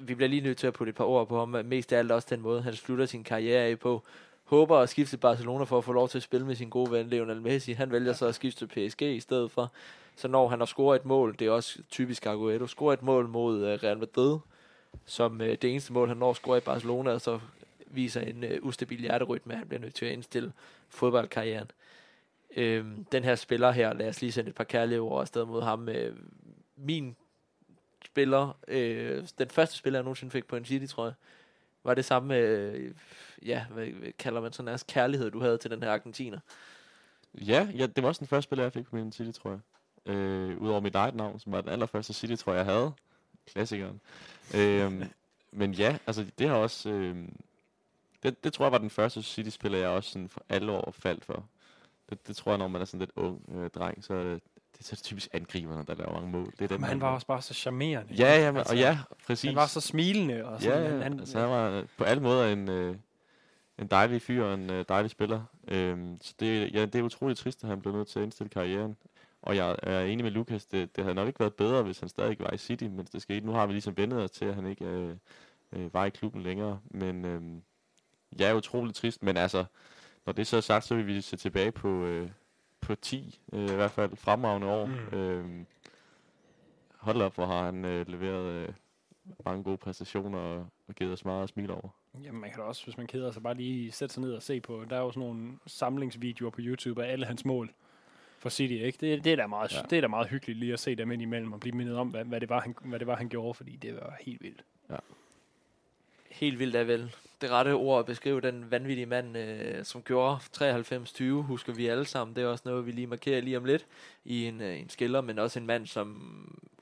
vi 0.01 0.15
bliver 0.15 0.29
lige 0.29 0.43
nødt 0.43 0.59
til 0.59 0.67
at 0.67 0.73
putte 0.73 0.91
et 0.91 0.97
par 0.97 1.05
ord 1.05 1.29
på 1.29 1.39
ham. 1.39 1.49
Mest 1.65 1.93
af 1.93 1.99
alt 1.99 2.13
også 2.13 2.29
den 2.31 2.41
måde, 2.41 2.63
han 2.63 2.75
slutter 2.75 3.07
sin 3.07 3.25
karriere 3.25 3.63
af 3.63 3.79
på. 3.79 4.03
Håber 4.45 4.79
at 4.79 4.89
skifte 4.89 5.13
til 5.13 5.17
Barcelona 5.17 5.65
for 5.65 5.79
at 5.79 5.85
få 5.85 5.93
lov 5.93 6.09
til 6.09 6.19
at 6.19 6.23
spille 6.23 6.47
med 6.47 6.55
sin 6.55 6.69
gode 6.69 6.91
ven 6.91 7.09
Lionel 7.09 7.43
Messi. 7.43 7.73
Han 7.73 7.93
vælger 7.93 8.13
så 8.13 8.27
at 8.27 8.35
skifte 8.35 8.67
til 8.67 8.89
PSG 8.91 9.03
i 9.03 9.21
stedet 9.21 9.51
for. 9.51 9.73
Så 10.17 10.29
når 10.29 10.49
han 10.49 10.59
har 10.59 10.67
scoret 10.67 11.01
et 11.01 11.05
mål, 11.07 11.37
det 11.39 11.47
er 11.47 11.51
også 11.51 11.79
typisk 11.91 12.27
Aguero, 12.27 12.67
scorer 12.67 12.93
et 12.93 13.03
mål 13.03 13.29
mod 13.29 13.65
øh, 13.65 13.83
Real 13.83 13.99
Madrid, 13.99 14.39
som 15.07 15.39
det 15.39 15.65
eneste 15.65 15.93
mål, 15.93 16.09
han 16.09 16.17
når 16.17 16.31
at 16.31 16.37
score 16.37 16.59
i 16.59 16.61
Barcelona, 16.61 17.11
og 17.11 17.21
så 17.21 17.41
viser 17.87 18.21
en 18.21 18.45
ustabil 18.63 19.01
hjerterytme, 19.01 19.55
han 19.55 19.69
bliver 19.69 19.81
nødt 19.81 19.95
til 19.95 20.07
at 20.07 20.13
indstille 20.13 20.53
fodboldkarrieren. 20.93 21.71
Øhm, 22.57 23.05
den 23.05 23.25
her 23.25 23.35
spiller 23.35 23.71
her, 23.71 23.93
lad 23.93 24.09
os 24.09 24.21
lige 24.21 24.33
sende 24.33 24.49
et 24.49 24.55
par 24.55 24.65
kærlige 24.65 25.01
ord 25.01 25.21
afsted 25.21 25.45
mod 25.45 25.63
ham. 25.63 25.89
Øh, 25.89 26.17
min 26.77 27.17
spiller, 28.05 28.59
øh, 28.69 29.25
den 29.39 29.49
første 29.51 29.77
spiller, 29.77 29.99
jeg 29.99 30.05
nogensinde 30.05 30.31
fik 30.31 30.47
på 30.47 30.57
en 30.57 30.65
City, 30.65 30.87
tror 30.87 31.05
jeg, 31.05 31.15
var 31.85 31.95
det 31.95 32.05
samme, 32.05 32.37
øh, 32.37 32.95
ja, 33.47 33.65
hvad, 33.71 33.87
hvad 33.87 34.13
kalder 34.13 34.41
man 34.41 34.53
sådan 34.53 34.65
nærmest 34.65 34.87
kærlighed, 34.87 35.31
du 35.31 35.41
havde 35.41 35.59
til 35.59 35.71
den 35.71 35.83
her 35.83 35.91
argentiner. 35.91 36.39
Ja, 37.35 37.69
ja, 37.75 37.87
det 37.87 38.03
var 38.03 38.09
også 38.09 38.19
den 38.19 38.29
første 38.29 38.45
spiller, 38.45 38.65
jeg 38.65 38.73
fik 38.73 38.85
på 38.85 38.97
min 38.97 39.13
City, 39.13 39.39
tror 39.39 39.51
jeg. 39.51 39.61
Øh, 40.15 40.63
Udover 40.63 40.81
mit 40.81 40.95
eget 40.95 41.15
navn, 41.15 41.41
som 41.41 41.53
var 41.53 41.61
den 41.61 41.71
allerførste 41.71 42.13
City, 42.13 42.35
tror 42.35 42.53
jeg, 42.53 42.67
jeg 42.67 42.75
havde. 42.75 42.93
Klassikeren. 43.47 44.01
øh, 44.57 45.07
men 45.53 45.73
ja, 45.73 45.97
altså 46.07 46.27
det 46.39 46.49
har 46.49 46.57
også... 46.57 46.91
Øh, 46.91 47.29
det, 48.23 48.45
det 48.45 48.53
tror 48.53 48.65
jeg 48.65 48.73
var 48.73 48.79
den 48.79 48.91
første 48.91 49.23
City-spiller, 49.23 49.79
jeg 49.79 49.89
også 49.89 50.11
sådan 50.11 50.29
for 50.29 50.45
alle 50.49 50.73
år 50.73 50.91
faldt 50.91 51.25
for. 51.25 51.45
Det, 52.11 52.27
det 52.27 52.37
tror 52.37 52.53
jeg, 52.53 52.59
når 52.59 52.69
man 52.69 52.81
er 52.81 52.85
sådan 52.85 53.01
lidt 53.01 53.13
ung 53.17 53.43
øh, 53.55 53.71
dreng, 53.71 54.05
så 54.05 54.15
er 54.15 54.23
det, 54.23 54.41
er 54.91 54.97
så 54.97 55.03
typisk 55.03 55.29
angriberne, 55.33 55.85
der 55.87 55.95
laver 55.95 56.13
mange 56.13 56.31
mål. 56.31 56.53
Det 56.59 56.63
er 56.63 56.69
dem, 56.69 56.81
Men 56.81 56.89
han 56.89 57.01
var 57.01 57.15
også 57.15 57.27
bare 57.27 57.43
så 57.43 57.55
charmerende. 57.55 58.15
Ja, 58.15 58.39
ja, 58.39 58.51
men, 58.51 58.59
Altså, 58.59 58.75
og 58.75 58.79
ja, 58.79 58.99
præcis. 59.27 59.49
Han 59.49 59.57
var 59.57 59.67
så 59.67 59.81
smilende. 59.81 60.45
Og 60.45 60.63
sådan, 60.63 60.83
Ja, 60.83 60.95
ja, 60.95 61.03
han, 61.03 61.21
altså 61.21 61.39
han 61.39 61.49
var 61.49 61.71
øh, 61.71 61.85
på 61.99 62.05
alle 62.05 62.23
måder 62.23 62.53
en, 62.53 62.69
øh, 62.69 62.97
en 63.79 63.87
dejlig 63.87 64.23
fyr 64.23 64.45
og 64.45 64.55
en 64.55 64.71
øh, 64.71 64.85
dejlig 64.89 65.11
spiller. 65.11 65.43
Øhm, 65.69 66.19
så 66.21 66.35
det, 66.41 66.75
ja, 66.75 66.85
det 66.85 66.95
er 66.95 67.03
utroligt 67.03 67.39
trist, 67.39 67.65
at 67.65 67.69
han 67.71 67.81
blev 67.81 67.93
nødt 67.95 68.09
til 68.09 68.19
at 68.19 68.23
indstille 68.23 68.51
karrieren. 68.51 68.97
Og 69.43 69.57
jeg 69.57 69.77
er 69.83 70.01
enig 70.01 70.25
med 70.25 70.33
Lukas, 70.33 70.67
det, 70.67 70.97
det 70.97 71.05
havde 71.05 71.15
nok 71.15 71.27
ikke 71.27 71.41
været 71.41 71.55
bedre, 71.55 71.83
hvis 71.83 72.01
han 72.01 72.09
stadig 72.09 72.37
var 72.41 72.51
i 72.53 72.59
City, 72.59 72.85
mens 72.85 73.11
det 73.11 73.23
skete. 73.23 73.47
Nu 73.47 73.53
har 73.53 73.67
vi 73.67 73.73
ligesom 73.73 73.97
vendet 73.97 74.23
os 74.23 74.31
til, 74.31 74.45
at 74.45 74.55
han 74.55 74.67
ikke 74.67 74.85
øh, 74.85 75.17
øh, 75.73 75.95
var 75.95 76.05
i 76.05 76.11
klubben 76.11 76.43
længere. 76.43 76.81
Men 76.91 77.25
øh, 77.25 77.43
ja, 78.39 78.49
er 78.49 78.55
utroligt 78.55 78.97
trist. 78.97 79.23
Men 79.23 79.37
altså, 79.37 79.65
når 80.27 80.33
det 80.33 80.47
så 80.47 80.57
er 80.57 80.61
sagt, 80.61 80.85
så 80.85 80.95
vil 80.95 81.07
vi 81.07 81.21
se 81.21 81.37
tilbage 81.37 81.73
på, 81.73 82.05
øh, 82.05 82.31
på 82.81 82.95
10, 82.95 83.41
øh, 83.53 83.71
i 83.71 83.75
hvert 83.75 83.91
fald 83.91 84.17
fremragende 84.17 84.67
år. 84.67 84.87
Mm. 84.87 85.19
Øh, 85.19 85.65
hold 86.97 87.23
op, 87.23 87.35
hvor 87.35 87.47
har 87.47 87.65
han 87.65 87.85
øh, 87.85 88.09
leveret 88.09 88.53
øh, 88.53 88.69
mange 89.45 89.65
gode 89.65 89.77
præstationer 89.77 90.39
og, 90.39 90.67
og 90.89 90.95
givet 90.95 91.13
os 91.13 91.25
meget 91.25 91.43
at 91.43 91.49
smile 91.49 91.75
over. 91.75 91.89
Jamen, 92.23 92.41
man 92.41 92.51
kan 92.51 92.59
da 92.59 92.65
også, 92.65 92.85
hvis 92.85 92.97
man 92.97 93.07
keder 93.07 93.33
sig, 93.33 93.43
bare 93.43 93.55
lige 93.55 93.93
sætte 93.93 94.15
sig 94.15 94.23
ned 94.23 94.33
og 94.33 94.43
se 94.43 94.61
på. 94.61 94.85
Der 94.91 94.97
er 94.97 95.01
jo 95.01 95.11
sådan 95.11 95.29
nogle 95.29 95.53
samlingsvideoer 95.67 96.51
på 96.51 96.61
YouTube 96.61 97.05
af 97.05 97.13
alle 97.13 97.27
hans 97.27 97.45
mål 97.45 97.71
for 98.39 98.49
City, 98.49 98.73
ikke? 98.73 98.99
Det, 99.01 99.25
det, 99.25 99.33
er 99.33 99.37
da 99.37 99.47
meget, 99.47 99.73
ja. 99.73 99.77
Ja. 99.77 99.83
det 99.91 99.97
er 99.97 100.01
da 100.01 100.09
meget 100.09 100.29
hyggeligt 100.29 100.59
lige 100.59 100.73
at 100.73 100.81
se 100.81 100.95
dem 100.95 101.13
ind 101.13 101.23
imellem 101.23 101.53
og 101.53 101.61
blive 101.61 101.77
mindet 101.77 101.97
om, 101.97 102.09
hvad, 102.09 102.25
hvad, 102.25 102.41
det 102.41 102.49
var, 102.49 102.61
han, 102.61 102.77
hvad 102.81 102.99
det 102.99 103.07
var, 103.07 103.17
han 103.17 103.29
gjorde, 103.29 103.55
fordi 103.55 103.77
det 103.77 103.95
var 103.95 104.17
helt 104.21 104.43
vildt. 104.43 104.65
Helt 106.31 106.59
vildt 106.59 106.77
er 106.77 106.85
vel 106.85 107.15
det 107.43 107.51
rette 107.51 107.75
ord 107.75 107.99
at 107.99 108.07
beskrive 108.07 108.41
den 108.41 108.71
vanvittige 108.71 109.07
mand, 109.07 109.37
øh, 109.37 109.85
som 109.85 110.03
gjorde 110.03 110.39
93-20, 110.57 111.23
husker 111.43 111.73
vi 111.73 111.87
alle 111.87 112.05
sammen. 112.05 112.37
Det 112.37 112.43
er 112.43 112.49
også 112.49 112.63
noget, 112.67 112.87
vi 112.87 112.91
lige 112.91 113.07
markerer 113.07 113.41
lige 113.41 113.57
om 113.57 113.65
lidt 113.65 113.87
i 114.25 114.45
en, 114.45 114.61
øh, 114.61 114.81
en 114.81 114.89
skiller, 114.89 115.21
men 115.21 115.39
også 115.39 115.59
en 115.59 115.67
mand, 115.67 115.87
som 115.87 116.19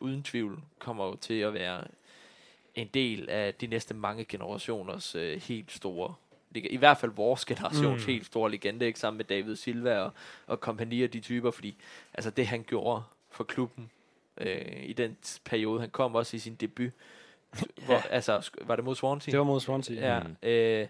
uden 0.00 0.22
tvivl 0.22 0.60
kommer 0.78 1.06
jo 1.06 1.16
til 1.16 1.34
at 1.34 1.54
være 1.54 1.84
en 2.74 2.88
del 2.94 3.30
af 3.30 3.54
de 3.54 3.66
næste 3.66 3.94
mange 3.94 4.24
generationers 4.24 5.14
øh, 5.14 5.42
helt 5.42 5.72
store 5.72 6.14
i 6.54 6.76
hvert 6.76 6.98
fald 6.98 7.12
vores 7.12 7.44
generations 7.44 8.06
Mm. 8.06 8.12
helt 8.12 8.26
store 8.26 8.50
legende, 8.50 8.86
ikke 8.86 8.98
sammen 8.98 9.16
med 9.16 9.24
David 9.24 9.56
Silva 9.56 9.98
og, 9.98 10.12
og 10.46 10.60
kompagni 10.60 11.02
og 11.02 11.12
de 11.12 11.20
typer, 11.20 11.50
fordi 11.50 11.76
altså 12.14 12.30
det 12.30 12.46
han 12.46 12.62
gjorde 12.68 13.02
for 13.30 13.44
klubben 13.44 13.90
øh, 14.36 14.84
i 14.84 14.92
den 14.92 15.16
periode, 15.44 15.80
han 15.80 15.90
kom 15.90 16.14
også 16.14 16.36
i 16.36 16.38
sin 16.40 16.54
debut, 16.54 16.92
hvor, 17.86 17.96
altså 18.10 18.50
var 18.62 18.76
det 18.76 18.84
mod 18.84 18.94
Swansea? 18.94 19.30
Det 19.30 19.38
var 19.38 19.44
mod 19.44 19.60
Swansea. 19.60 19.96
Ja. 19.96 20.22
Ja, 20.42 20.80
øh, 20.82 20.88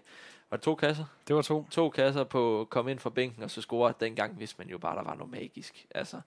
var 0.49 0.57
det 0.57 0.63
to 0.63 0.75
kasser? 0.75 1.05
Det 1.27 1.35
var 1.35 1.41
to. 1.41 1.67
To 1.71 1.89
kasser 1.89 2.23
på 2.23 2.61
at 2.61 2.69
komme 2.69 2.91
ind 2.91 2.99
fra 2.99 3.09
bænken, 3.09 3.43
og 3.43 3.51
så 3.51 3.61
score. 3.61 3.93
Dengang 3.99 4.39
vidste 4.39 4.55
man 4.57 4.69
jo 4.69 4.77
bare, 4.77 4.95
der 4.95 5.03
var 5.03 5.15
noget 5.15 5.31
magisk. 5.31 5.85
Altså, 5.95 6.21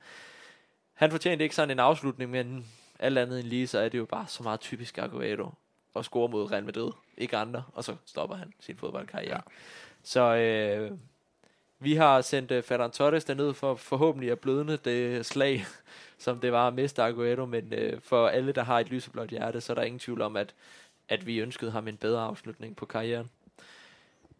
han 0.94 1.10
fortjente 1.10 1.42
ikke 1.42 1.54
sådan 1.54 1.70
en 1.70 1.78
afslutning, 1.78 2.30
men 2.30 2.66
alt 2.98 3.18
andet 3.18 3.40
end 3.40 3.48
lige, 3.48 3.66
så 3.66 3.78
er 3.78 3.88
det 3.88 3.98
jo 3.98 4.04
bare 4.04 4.26
så 4.26 4.42
meget 4.42 4.60
typisk 4.60 4.98
Aguero 4.98 5.52
at 5.96 6.04
score 6.04 6.28
mod 6.28 6.50
Real 6.52 6.64
Madrid. 6.64 6.90
Ikke 7.18 7.36
andre, 7.36 7.64
og 7.72 7.84
så 7.84 7.96
stopper 8.04 8.36
han 8.36 8.52
sin 8.60 8.76
fodboldkarriere. 8.76 9.34
Ja. 9.34 9.40
Så 10.02 10.20
øh, 10.20 10.90
vi 11.78 11.94
har 11.94 12.20
sendt 12.20 12.50
uh, 12.50 12.62
Ferran 12.62 12.90
Torres 12.90 13.24
derned 13.24 13.54
for 13.54 13.74
forhåbentlig 13.74 14.30
at 14.30 14.38
blødne 14.38 14.76
det 14.76 15.26
slag, 15.26 15.64
som 16.18 16.40
det 16.40 16.52
var 16.52 16.68
at 16.68 16.74
miste 16.74 17.02
Aguero, 17.02 17.46
men 17.46 17.72
uh, 17.72 18.00
for 18.02 18.28
alle, 18.28 18.52
der 18.52 18.62
har 18.62 18.80
et 18.80 18.90
lyseblåt 18.90 19.28
hjerte, 19.28 19.60
så 19.60 19.72
er 19.72 19.74
der 19.74 19.82
ingen 19.82 19.98
tvivl 19.98 20.20
om, 20.22 20.36
at, 20.36 20.54
at 21.08 21.26
vi 21.26 21.38
ønskede 21.38 21.70
ham 21.70 21.88
en 21.88 21.96
bedre 21.96 22.22
afslutning 22.22 22.76
på 22.76 22.86
karrieren. 22.86 23.30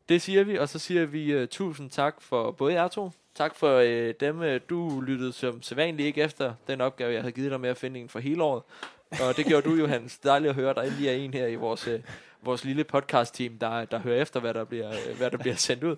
Det 0.08 0.22
siger 0.22 0.44
vi, 0.44 0.58
og 0.58 0.68
så 0.68 0.78
siger 0.78 1.06
vi 1.06 1.42
uh, 1.42 1.48
tusind 1.48 1.90
tak 1.90 2.22
for 2.22 2.50
både 2.50 2.72
jer 2.72 2.88
to, 2.88 3.10
Tak 3.34 3.54
for 3.54 3.76
øh, 3.76 4.14
dem. 4.20 4.42
øh, 4.42 4.60
Du 4.70 5.00
lyttede 5.00 5.32
som 5.32 5.62
sædvanligt 5.62 6.06
ikke 6.06 6.22
efter 6.22 6.54
den 6.66 6.80
opgave, 6.80 7.12
jeg 7.12 7.20
havde 7.22 7.32
givet 7.32 7.50
dig 7.50 7.60
med 7.60 7.70
at 7.70 7.76
finde 7.76 8.00
en 8.00 8.08
for 8.08 8.18
hele 8.18 8.42
året. 8.42 8.62
Og 9.10 9.36
det 9.36 9.46
gjorde 9.46 9.70
du, 9.70 9.74
Johannes. 9.74 10.18
Dejligt 10.18 10.50
at 10.50 10.54
høre, 10.54 10.74
der 10.74 10.82
endelig 10.82 11.08
er 11.08 11.12
en 11.12 11.34
her 11.34 11.46
i 11.46 11.54
vores, 11.54 11.88
øh, 11.88 12.00
vores 12.44 12.64
lille 12.64 12.84
podcast-team, 12.84 13.58
der, 13.58 13.84
der 13.84 13.98
hører 13.98 14.22
efter, 14.22 14.40
hvad 14.40 14.54
der 14.54 14.64
bliver, 14.64 14.90
øh, 14.90 15.16
hvad 15.16 15.30
der 15.30 15.38
bliver 15.38 15.56
sendt 15.56 15.84
ud. 15.84 15.96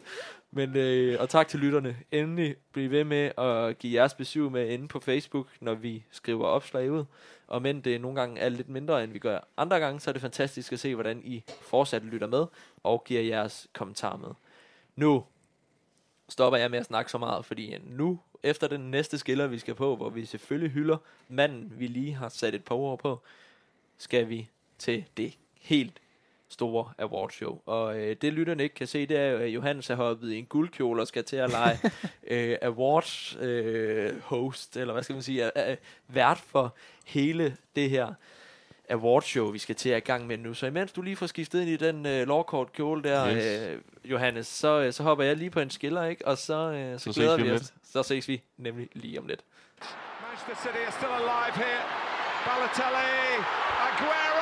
Men, 0.50 0.76
øh, 0.76 1.20
og 1.20 1.28
tak 1.28 1.48
til 1.48 1.60
lytterne. 1.60 1.96
Endelig 2.12 2.56
bliv 2.72 2.90
ved 2.90 3.04
med 3.04 3.38
at 3.38 3.78
give 3.78 3.94
jeres 3.94 4.14
besøg 4.14 4.52
med 4.52 4.68
inde 4.68 4.88
på 4.88 5.00
Facebook, 5.00 5.46
når 5.60 5.74
vi 5.74 6.04
skriver 6.10 6.44
opslag 6.44 6.92
ud. 6.92 7.04
Og 7.46 7.62
men 7.62 7.80
det 7.80 8.00
nogle 8.00 8.20
gange 8.20 8.40
er 8.40 8.48
lidt 8.48 8.68
mindre, 8.68 9.04
end 9.04 9.12
vi 9.12 9.18
gør 9.18 9.40
andre 9.56 9.78
gange, 9.80 10.00
så 10.00 10.10
er 10.10 10.12
det 10.12 10.22
fantastisk 10.22 10.72
at 10.72 10.80
se, 10.80 10.94
hvordan 10.94 11.20
I 11.24 11.44
fortsat 11.62 12.02
lytter 12.02 12.26
med 12.26 12.46
og 12.82 13.04
giver 13.04 13.22
jeres 13.22 13.68
kommentar 13.72 14.16
med. 14.16 14.28
Nu 14.96 15.24
stopper 16.28 16.58
jeg 16.58 16.70
med 16.70 16.78
at 16.78 16.86
snakke 16.86 17.10
så 17.10 17.18
meget, 17.18 17.44
fordi 17.44 17.78
nu, 17.84 18.20
efter 18.42 18.68
den 18.68 18.90
næste 18.90 19.18
skiller, 19.18 19.46
vi 19.46 19.58
skal 19.58 19.74
på, 19.74 19.96
hvor 19.96 20.10
vi 20.10 20.24
selvfølgelig 20.24 20.70
hylder 20.70 20.96
manden, 21.28 21.72
vi 21.76 21.86
lige 21.86 22.14
har 22.14 22.28
sat 22.28 22.54
et 22.54 22.64
par 22.64 22.74
ord 22.74 22.98
på, 22.98 23.20
skal 23.98 24.28
vi 24.28 24.50
til 24.78 25.04
det 25.16 25.38
helt 25.60 26.00
store 26.48 26.92
awardshow. 26.98 27.60
Og 27.66 27.98
øh, 27.98 28.16
det 28.22 28.32
lytterne 28.32 28.62
ikke 28.62 28.74
kan 28.74 28.86
se, 28.86 29.06
det 29.06 29.16
er 29.16 29.38
at 29.38 29.48
Johannes 29.48 29.90
er 29.90 29.94
hoppet 29.94 30.32
i 30.32 30.38
en 30.38 30.46
guldkjole 30.46 31.02
og 31.02 31.06
skal 31.06 31.24
til 31.24 31.36
at 31.36 31.50
lege 31.50 31.78
øh, 32.30 32.56
awards 32.62 33.36
øh, 33.40 34.20
host, 34.22 34.76
eller 34.76 34.92
hvad 34.92 35.02
skal 35.02 35.12
man 35.14 35.22
sige, 35.22 35.42
er, 35.54 35.76
vært 36.08 36.38
for 36.38 36.74
hele 37.06 37.56
det 37.76 37.90
her 37.90 38.12
awardshow, 38.90 39.50
vi 39.50 39.58
skal 39.58 39.74
til 39.74 39.88
at 39.88 39.96
i 39.96 40.00
gang 40.00 40.26
med 40.26 40.38
nu. 40.38 40.54
Så 40.54 40.66
imens 40.66 40.92
du 40.92 41.02
lige 41.02 41.16
får 41.16 41.26
skiftet 41.26 41.60
ind 41.60 41.70
i 41.70 41.76
den 41.76 42.06
øh, 42.06 42.26
lovkort 42.26 42.72
kjole 42.72 43.02
der, 43.02 43.36
Yes. 43.36 43.68
øh, 43.70 43.78
Johannes, 44.04 44.46
så, 44.46 44.80
øh, 44.80 44.92
så 44.92 45.02
hopper 45.02 45.24
jeg 45.24 45.36
lige 45.36 45.50
på 45.50 45.60
en 45.60 45.70
skiller, 45.70 46.04
ikke? 46.04 46.26
Og 46.26 46.38
så, 46.38 46.54
øh, 46.72 46.98
så, 46.98 47.12
Så 47.12 47.20
glæder 47.20 47.36
vi 47.36 47.50
os. 47.50 47.72
Så 47.92 48.02
ses 48.02 48.28
vi 48.28 48.42
nemlig 48.56 48.88
lige 48.92 49.18
om 49.20 49.26
lidt. 49.26 49.40
Manchester 50.22 50.62
City 50.62 50.82
are 50.86 50.92
still 50.92 51.12
alive 51.12 51.56
here. 51.64 51.82
Balotelli, 52.46 53.08
Aguero! 53.86 54.35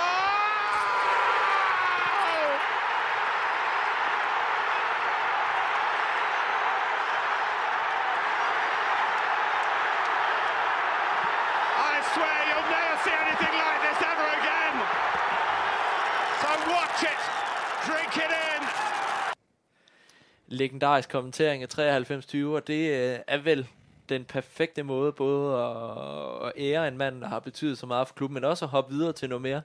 Legendarisk 20.54 21.08
kommentering 21.08 21.62
af 21.62 22.00
93-20, 22.00 22.44
og 22.46 22.66
det 22.66 22.90
øh, 22.90 23.18
er 23.26 23.38
vel 23.38 23.68
den 24.08 24.24
perfekte 24.24 24.82
måde 24.82 25.12
både 25.12 25.58
at, 25.58 26.46
at 26.46 26.52
ære 26.56 26.88
en 26.88 26.98
mand, 26.98 27.20
der 27.20 27.28
har 27.28 27.38
betydet 27.38 27.78
så 27.78 27.86
meget 27.86 28.08
for 28.08 28.14
klubben, 28.14 28.34
men 28.34 28.44
også 28.44 28.64
at 28.64 28.68
hoppe 28.68 28.94
videre 28.94 29.12
til 29.12 29.28
noget 29.28 29.42
mere 29.42 29.62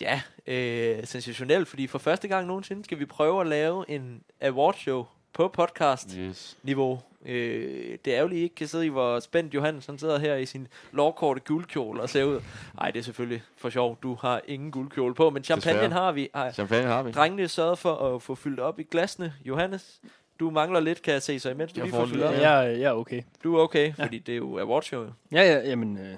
ja, 0.00 0.20
øh, 0.46 1.06
sensationelt, 1.06 1.68
fordi 1.68 1.86
for 1.86 1.98
første 1.98 2.28
gang 2.28 2.46
nogensinde 2.46 2.84
skal 2.84 2.98
vi 2.98 3.04
prøve 3.04 3.40
at 3.40 3.46
lave 3.46 3.90
en 3.90 4.22
awardshow 4.40 5.06
på 5.36 5.48
podcast-niveau. 5.48 6.92
Yes. 6.92 7.30
Øh, 7.34 7.98
det 8.04 8.12
er 8.12 8.18
ærgerligt, 8.18 8.38
I 8.38 8.42
ikke 8.42 8.54
kan 8.54 8.68
sidde 8.68 8.86
i, 8.86 8.88
hvor 8.88 9.20
spændt 9.20 9.54
Johannes 9.54 9.86
han 9.86 9.98
sidder 9.98 10.18
her 10.18 10.34
i 10.36 10.46
sin 10.46 10.68
lovkorte 10.92 11.40
guldkjole 11.40 12.02
og 12.02 12.08
ser 12.10 12.24
ud. 12.24 12.40
Nej, 12.80 12.90
det 12.90 12.98
er 12.98 13.02
selvfølgelig 13.02 13.42
for 13.56 13.70
sjov. 13.70 13.98
Du 14.02 14.14
har 14.14 14.40
ingen 14.48 14.70
guldkjole 14.70 15.14
på, 15.14 15.30
men 15.30 15.44
champagne 15.44 15.78
Desværre. 15.78 15.92
har 15.92 16.12
vi. 16.12 16.28
Ej, 16.34 16.52
Champagne 16.52 16.86
har 16.88 17.02
vi. 17.02 17.12
Drengene 17.12 17.48
sørget 17.48 17.78
for 17.78 17.94
at 18.14 18.22
få 18.22 18.34
fyldt 18.34 18.60
op 18.60 18.80
i 18.80 18.82
glasene. 18.82 19.34
Johannes, 19.44 20.00
du 20.40 20.50
mangler 20.50 20.80
lidt, 20.80 21.02
kan 21.02 21.12
jeg 21.14 21.22
se, 21.22 21.40
så 21.40 21.50
imens 21.50 21.72
du 21.72 21.80
Jeg 21.80 21.86
lige 21.86 21.96
får 21.96 22.06
fyldt 22.06 22.22
op. 22.22 22.34
Ja, 22.34 22.50
jeg, 22.52 22.82
er 22.82 22.92
okay. 22.92 23.22
Du 23.44 23.56
er 23.56 23.62
okay, 23.62 23.94
fordi 23.94 24.18
det 24.18 24.32
er 24.32 24.36
jo 24.36 24.58
awardshow. 24.58 25.02
jo. 25.02 25.10
Ja, 25.32 25.42
ja, 25.42 25.68
jamen... 25.68 25.98
Øh, 25.98 26.14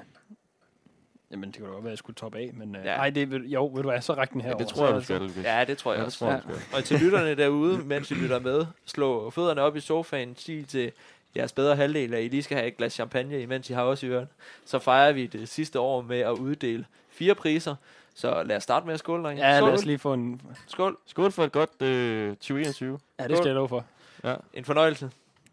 jamen, 1.30 1.50
det 1.50 1.58
kunne 1.60 1.68
da 1.68 1.72
godt 1.72 1.84
være, 1.84 1.90
at 1.90 1.92
jeg 1.92 1.98
skulle 1.98 2.14
toppe 2.14 2.38
af, 2.38 2.50
men... 2.54 2.76
Øh, 2.76 2.84
Ja. 2.84 2.90
Ej, 2.96 3.10
det, 3.10 3.30
vil- 3.30 3.50
jo, 3.50 3.66
ved 3.74 3.82
du 3.82 3.88
hvad, 3.90 4.00
så 4.00 4.12
ræk 4.12 4.32
den 4.32 4.40
her 4.40 4.48
Ja, 4.48 4.54
det 4.54 4.66
tror 4.68 4.86
jeg, 4.86 4.94
du 4.94 5.00
skal. 5.00 5.30
Ja, 5.44 5.64
det 5.64 5.78
tror 5.78 5.92
jeg 5.92 5.96
Ja, 5.98 6.00
det 6.00 6.06
også. 6.06 6.18
tror 6.18 6.30
jeg, 6.30 6.42
Ja. 6.72 6.76
Og 6.76 6.84
til 6.84 7.00
lytterne 7.00 7.34
derude, 7.34 7.78
mens 7.78 8.10
I 8.10 8.14
lytter 8.14 8.38
med, 8.40 8.66
slå 8.86 9.30
fødderne 9.30 9.60
op 9.62 9.76
i 9.76 9.80
sofaen, 9.80 10.36
sig 10.36 10.66
til 10.68 10.92
jeres 11.36 11.52
bedre 11.52 11.76
halvdel, 11.76 12.14
at 12.14 12.24
I 12.24 12.28
lige 12.28 12.42
skal 12.42 12.56
have 12.56 12.68
et 12.68 12.76
glas 12.76 12.92
champagne, 12.92 13.42
imens 13.42 13.70
I 13.70 13.72
har 13.72 13.82
også 13.82 14.06
i 14.06 14.08
ørene. 14.08 14.28
Så 14.64 14.78
fejrer 14.78 15.12
vi 15.12 15.26
det 15.26 15.48
sidste 15.48 15.80
år 15.80 16.02
med 16.02 16.18
at 16.20 16.30
uddele 16.32 16.84
fire 17.10 17.34
priser. 17.34 17.74
Så 18.14 18.42
lad 18.42 18.56
os 18.56 18.62
starte 18.62 18.86
med 18.86 18.94
at 18.94 18.98
skåle, 19.00 19.22
drenge. 19.24 19.48
Ja, 19.48 19.56
Skål. 19.58 19.68
lad 19.68 19.78
os 19.78 19.84
lige 19.84 19.98
få 19.98 20.12
en... 20.14 20.40
Skål. 20.66 20.96
Skål 21.06 21.32
for 21.32 21.44
et 21.44 21.52
godt 21.52 21.82
øh, 21.82 22.30
2021. 22.36 22.98
Ja, 23.18 23.26
det 23.28 23.36
skal 23.36 23.46
jeg 23.46 23.54
love 23.54 23.68
for. 23.68 23.84
Ja. 24.24 24.34
En 24.54 24.64
fornøjelse. 24.64 25.10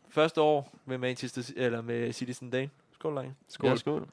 Første 0.09 0.41
år 0.41 0.71
med 0.85 0.97
Manchester, 0.97 1.51
eller 1.55 1.81
med 1.81 2.13
Citizen 2.13 2.49
Dane. 2.49 2.69
Skål, 2.93 3.15
drenge. 3.15 3.33
Skål. 3.49 3.69
Ja, 3.69 3.75
skål. 3.75 4.07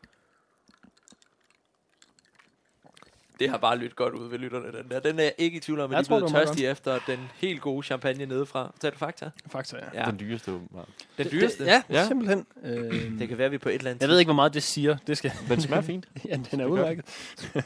Det 3.41 3.51
har 3.51 3.57
bare 3.59 3.77
lyttet 3.77 3.97
godt 3.97 4.15
ud 4.15 4.29
ved 4.31 4.39
lytterne, 4.39 4.67
den 4.67 4.91
der. 4.91 5.01
Den 5.01 5.19
er 5.19 5.23
jeg 5.23 5.33
ikke 5.39 5.57
i 5.57 5.61
tvivl 5.61 5.81
om, 5.81 5.91
at 5.91 5.97
Jeg 5.97 6.05
de 6.05 6.09
tror, 6.09 6.17
er 6.17 6.21
blevet 6.21 6.35
det 6.35 6.47
tørstige 6.47 6.71
efter 6.71 6.99
den 7.07 7.19
helt 7.37 7.61
gode 7.61 7.83
champagne 7.83 8.27
nedefra. 8.27 8.73
Tag 8.81 8.93
du 8.93 8.99
fakta? 8.99 9.31
Fakta, 9.51 9.77
ja. 9.95 10.05
Ja. 10.05 10.11
Den 10.11 10.21
dyreste 10.21 10.53
åbenbart. 10.53 10.89
Den 11.19 11.27
dyreste? 11.31 11.65
Det, 11.65 11.71
ja, 11.71 11.83
Ja. 11.91 12.01
ja, 12.01 12.07
simpelthen. 12.07 12.47
Øh, 12.65 13.11
Det 13.19 13.29
kan 13.29 13.39
være, 13.39 13.45
at 13.47 13.53
vi 13.53 13.59
på 13.59 13.69
et 13.69 13.75
eller 13.75 13.91
andet 13.91 14.01
jeg 14.03 14.09
ved 14.09 14.19
ikke, 14.19 14.29
hvor 14.29 14.35
meget 14.35 14.55
det 14.55 14.63
siger. 14.63 14.97
Det 15.07 15.17
skal... 15.19 15.33
Den 15.49 15.61
smager 15.61 15.83
fint. 15.83 16.09
ja, 16.29 16.37
den 16.51 16.61
er 16.61 16.65
godt. 16.69 16.81
udmærket. 16.81 17.05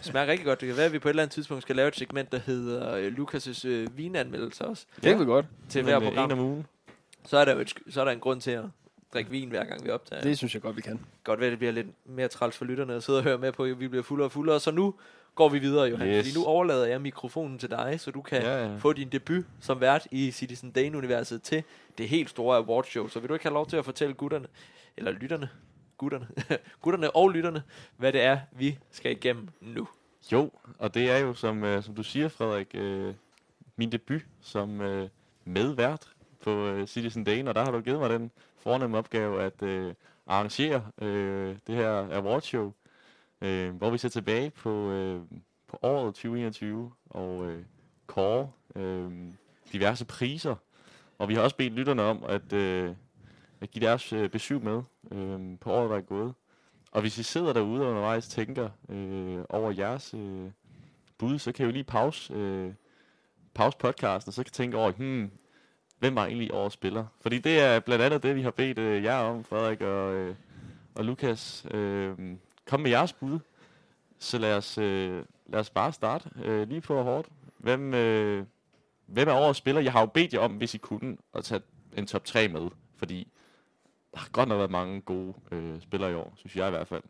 smager 0.02 0.26
rigtig 0.26 0.46
godt. 0.46 0.60
Det 0.60 0.66
kan 0.68 0.76
være, 0.76 0.86
at 0.86 0.92
vi 0.92 0.98
på 0.98 1.08
et 1.08 1.10
eller 1.10 1.22
andet 1.22 1.34
tidspunkt 1.34 1.62
skal 1.62 1.76
lave 1.76 1.88
et 1.88 1.96
segment, 1.96 2.32
der 2.32 2.38
hedder 2.46 2.94
øh, 2.94 3.12
Lukas' 3.18 3.66
øh, 3.68 3.96
vinanmeldelse 3.98 4.64
også. 4.64 4.86
Det 4.94 5.02
kan 5.02 5.20
vi 5.20 5.24
godt. 5.24 5.46
Til 5.68 5.78
Men, 5.78 5.84
hver 5.84 5.96
øh, 6.00 6.06
En 6.06 6.18
om 6.18 6.28
program. 6.28 6.38
ugen. 6.46 6.66
Så 7.26 7.38
er, 7.38 7.44
der 7.44 7.54
jo 7.54 7.60
et, 7.60 7.72
så 7.90 8.00
er 8.00 8.04
der 8.04 8.12
en 8.12 8.20
grund 8.20 8.40
til 8.40 8.50
at 8.50 8.64
drikke 9.12 9.30
vin, 9.30 9.48
hver 9.48 9.64
gang 9.64 9.84
vi 9.84 9.90
optager. 9.90 10.22
Det 10.22 10.38
synes 10.38 10.54
jeg 10.54 10.62
godt, 10.62 10.76
vi 10.76 10.82
kan. 10.82 11.00
godt 11.24 11.40
være, 11.40 11.46
at 11.46 11.50
det 11.50 11.58
bliver 11.58 11.72
lidt 11.72 11.86
mere 12.04 12.28
træls 12.28 12.56
for 12.56 12.64
lytterne 12.64 12.94
at 12.94 13.02
sidde 13.02 13.18
og 13.18 13.22
høre 13.22 13.38
med 13.38 13.52
på, 13.52 13.64
at 13.64 13.80
vi 13.80 13.88
bliver 13.88 14.02
fuldere 14.02 14.26
og 14.26 14.32
fuldere. 14.32 14.60
Så 14.60 14.70
nu 14.70 14.94
går 15.36 15.48
vi 15.48 15.58
videre, 15.58 15.84
Johan. 15.88 16.08
Yes. 16.08 16.26
Fordi 16.26 16.38
nu 16.38 16.44
overlader 16.46 16.86
jeg 16.86 17.00
mikrofonen 17.00 17.58
til 17.58 17.70
dig, 17.70 18.00
så 18.00 18.10
du 18.10 18.22
kan 18.22 18.42
Ja, 18.42 18.66
ja. 18.66 18.76
få 18.76 18.92
din 18.92 19.08
debut 19.08 19.44
som 19.60 19.80
vært 19.80 20.06
i 20.10 20.30
Citizen 20.30 20.70
Dane-universet 20.70 21.42
til 21.42 21.62
det 21.98 22.08
helt 22.08 22.30
store 22.30 22.56
awardshow. 22.56 23.08
Så 23.08 23.20
vil 23.20 23.28
du 23.28 23.34
ikke 23.34 23.44
have 23.44 23.54
lov 23.54 23.66
til 23.66 23.76
at 23.76 23.84
fortælle 23.84 24.14
gutterne, 24.14 24.46
eller 24.96 25.10
lytterne, 25.10 25.48
gutterne, 25.98 26.26
gutterne 26.82 27.16
og 27.16 27.28
lytterne, 27.30 27.62
hvad 27.96 28.12
det 28.12 28.22
er, 28.22 28.38
vi 28.52 28.78
skal 28.90 29.12
igennem 29.12 29.48
nu. 29.60 29.88
Jo, 30.32 30.50
og 30.78 30.94
det 30.94 31.10
er 31.10 31.18
jo, 31.18 31.34
som, 31.34 31.64
øh, 31.64 31.82
som 31.82 31.94
du 31.94 32.02
siger, 32.02 32.28
Frederik, 32.28 32.66
øh, 32.74 33.14
min 33.76 33.92
debut 33.92 34.20
som 34.40 34.80
øh, 34.80 35.08
medvært 35.44 36.08
på 36.44 36.66
øh, 36.66 36.86
Citizen 36.86 37.24
Dane, 37.24 37.50
og 37.50 37.54
der 37.54 37.64
har 37.64 37.70
du 37.70 37.80
givet 37.80 37.98
mig 38.00 38.10
den 38.10 38.30
fornemme 38.58 38.98
opgave 38.98 39.42
at 39.42 39.62
øh, 39.62 39.94
arrangere 40.26 40.84
øh, 41.02 41.56
det 41.66 41.74
her 41.74 41.90
awardshow, 42.12 42.72
øh, 43.40 43.74
hvor 43.74 43.90
vi 43.90 43.98
ser 43.98 44.08
tilbage 44.08 44.50
på, 44.50 44.90
øh, 44.90 45.20
på 45.68 45.78
året 45.82 46.14
2021 46.14 46.92
og 47.10 47.46
øh, 47.46 47.64
kåre 48.06 48.50
øh, 48.76 49.12
diverse 49.72 50.04
priser. 50.04 50.54
Og 51.18 51.28
vi 51.28 51.34
har 51.34 51.42
også 51.42 51.56
bedt 51.56 51.72
lytterne 51.72 52.02
om 52.02 52.24
at, 52.28 52.52
øh, 52.52 52.94
at 53.60 53.70
give 53.70 53.86
deres 53.86 54.12
øh, 54.12 54.30
besøg 54.30 54.62
med 54.62 54.82
øh, 55.12 55.58
på 55.60 55.72
året, 55.72 55.90
der 55.90 55.96
er 55.96 56.00
gået. 56.00 56.34
Og 56.92 57.00
hvis 57.00 57.18
I 57.18 57.22
sidder 57.22 57.52
derude 57.52 57.82
og 57.82 57.88
undervejs 57.88 58.28
tænker 58.28 58.68
øh, 58.88 59.44
over 59.48 59.70
jeres 59.70 60.14
øh, 60.14 60.50
bud, 61.18 61.38
så 61.38 61.52
kan 61.52 61.64
I 61.64 61.66
jo 61.66 61.72
lige 61.72 61.84
pause, 61.84 62.34
øh, 62.34 62.72
pause 63.54 63.78
podcasten, 63.78 64.30
og 64.30 64.34
så 64.34 64.42
kan 64.42 64.50
I 64.50 64.52
tænke 64.52 64.76
over, 64.76 64.92
hmm, 64.92 65.30
hvem 65.98 66.14
var 66.14 66.26
egentlig 66.26 66.54
årets 66.54 66.74
spiller? 66.74 67.06
Fordi 67.20 67.38
det 67.38 67.60
er 67.60 67.80
blandt 67.80 68.04
andet 68.04 68.22
det, 68.22 68.36
vi 68.36 68.42
har 68.42 68.50
bedt 68.50 68.78
øh, 68.78 69.04
jer 69.04 69.18
om, 69.18 69.44
Frederik 69.44 69.80
og, 69.80 70.14
øh, 70.14 70.34
og 70.94 71.04
Lukas. 71.04 71.66
Øh, 71.70 72.36
kom 72.66 72.80
med 72.80 72.90
jeres 72.90 73.12
bud. 73.12 73.38
Så 74.18 74.38
lad 74.38 74.56
os, 74.56 74.78
øh, 74.78 75.24
lad 75.46 75.60
os 75.60 75.70
bare 75.70 75.92
starte 75.92 76.30
øh, 76.44 76.68
lige 76.68 76.80
på 76.80 77.02
hårdt. 77.02 77.28
Hvem, 77.58 77.94
øh, 77.94 78.46
hvem 79.06 79.28
er 79.28 79.34
årets 79.34 79.58
spiller? 79.58 79.80
Jeg 79.80 79.92
har 79.92 80.00
jo 80.00 80.06
bedt 80.06 80.32
jer 80.34 80.40
om, 80.40 80.52
hvis 80.52 80.74
I 80.74 80.78
kunne, 80.78 81.16
at 81.34 81.44
tage 81.44 81.60
en 81.96 82.06
top 82.06 82.24
3 82.24 82.48
med. 82.48 82.68
Fordi 82.96 83.28
der 84.12 84.18
har 84.18 84.28
godt 84.32 84.48
nok 84.48 84.58
været 84.58 84.70
mange 84.70 85.00
gode 85.00 85.34
øh, 85.52 85.82
spillere 85.82 86.12
i 86.12 86.14
år, 86.14 86.32
synes 86.36 86.56
jeg 86.56 86.68
i 86.68 86.70
hvert 86.70 86.88
fald. 86.88 87.02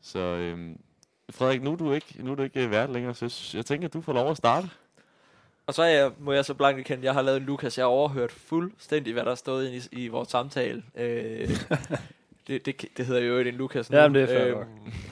Så 0.00 0.18
øh, 0.18 0.76
Frederik, 1.30 1.62
nu 1.62 1.72
er 1.72 1.76
du 1.76 1.92
ikke, 1.92 2.14
nu 2.18 2.32
er 2.32 2.34
du 2.34 2.42
ikke 2.42 2.64
øh, 2.64 2.70
vært 2.70 2.90
længere, 2.90 3.14
så 3.14 3.50
jeg 3.54 3.66
tænker, 3.66 3.88
at 3.88 3.94
du 3.94 4.00
får 4.00 4.12
lov 4.12 4.30
at 4.30 4.36
starte. 4.36 4.68
Og 5.66 5.74
så 5.74 5.82
jeg, 5.84 6.12
må 6.18 6.32
jeg 6.32 6.44
så 6.44 6.54
blankt 6.54 6.80
erkende, 6.80 7.04
jeg 7.04 7.14
har 7.14 7.22
lavet 7.22 7.36
en 7.36 7.46
Lukas. 7.46 7.78
Jeg 7.78 7.84
har 7.84 7.90
overhørt 7.90 8.32
fuldstændig, 8.32 9.12
hvad 9.12 9.24
der 9.24 9.30
er 9.30 9.34
stået 9.34 9.88
i, 9.92 10.04
i 10.04 10.08
vores 10.08 10.28
samtale. 10.28 10.82
Øh, 10.94 11.50
det, 12.46 12.66
det, 12.66 12.84
det 12.96 13.06
hedder 13.06 13.20
jo 13.20 13.38
en 13.38 13.54
Lukas 13.54 13.90
nu. 13.90 13.96
Jamen, 13.96 14.14
det 14.14 14.22
er 14.22 14.26
fair 14.26 14.54
nok. 14.54 14.66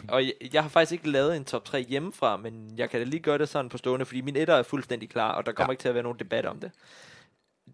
og 0.09 0.24
jeg, 0.24 0.32
jeg 0.53 0.62
har 0.62 0.68
faktisk 0.68 0.93
ikke 0.93 1.11
lavet 1.11 1.37
en 1.37 1.45
top 1.45 1.64
3 1.64 1.80
hjemmefra, 1.82 2.37
men 2.37 2.74
jeg 2.76 2.91
kan 2.91 3.01
da 3.01 3.05
lige 3.05 3.20
gøre 3.20 3.39
det 3.39 3.49
sådan 3.49 3.68
på 3.68 3.78
stående, 3.78 4.07
fordi 4.07 4.20
min 4.20 4.37
etter 4.37 4.55
er 4.55 4.62
fuldstændig 4.62 5.11
klar, 5.11 5.32
og 5.32 5.47
der 5.47 5.53
kommer 5.53 5.70
ja. 5.70 5.72
ikke 5.72 5.80
til 5.80 5.89
at 5.89 5.95
være 5.95 6.03
nogen 6.03 6.18
debat 6.18 6.47
om 6.47 6.61
det. 6.61 6.70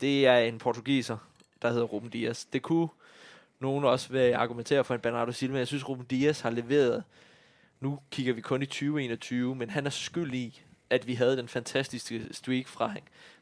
Det 0.01 0.27
er 0.27 0.39
en 0.39 0.59
portugiser, 0.59 1.17
der 1.63 1.71
hedder 1.71 1.85
Ruben 1.85 2.11
Dias. 2.11 2.45
Det 2.45 2.63
kunne 2.63 2.89
nogen 3.61 3.85
også 3.85 4.13
vil 4.13 4.33
argumentere 4.33 4.85
for 4.85 4.95
en 4.95 5.01
Bernardo 5.01 5.33
Silva. 5.33 5.59
Jeg 5.59 5.67
synes, 5.67 5.89
Ruben 5.89 6.07
Dias 6.07 6.41
har 6.41 6.51
leveret. 6.51 7.05
Nu 7.81 7.99
kigger 8.11 8.33
vi 8.33 8.41
kun 8.41 8.63
i 8.63 8.67
2021, 8.67 9.55
men 9.55 9.71
han 9.71 9.87
er 9.87 9.91
skyld 9.91 10.35
i, 10.35 10.63
at 10.91 11.07
vi 11.07 11.15
havde 11.15 11.37
den 11.37 11.49
fantastiske 11.49 12.27
streak 12.31 12.69
fra, 12.69 12.95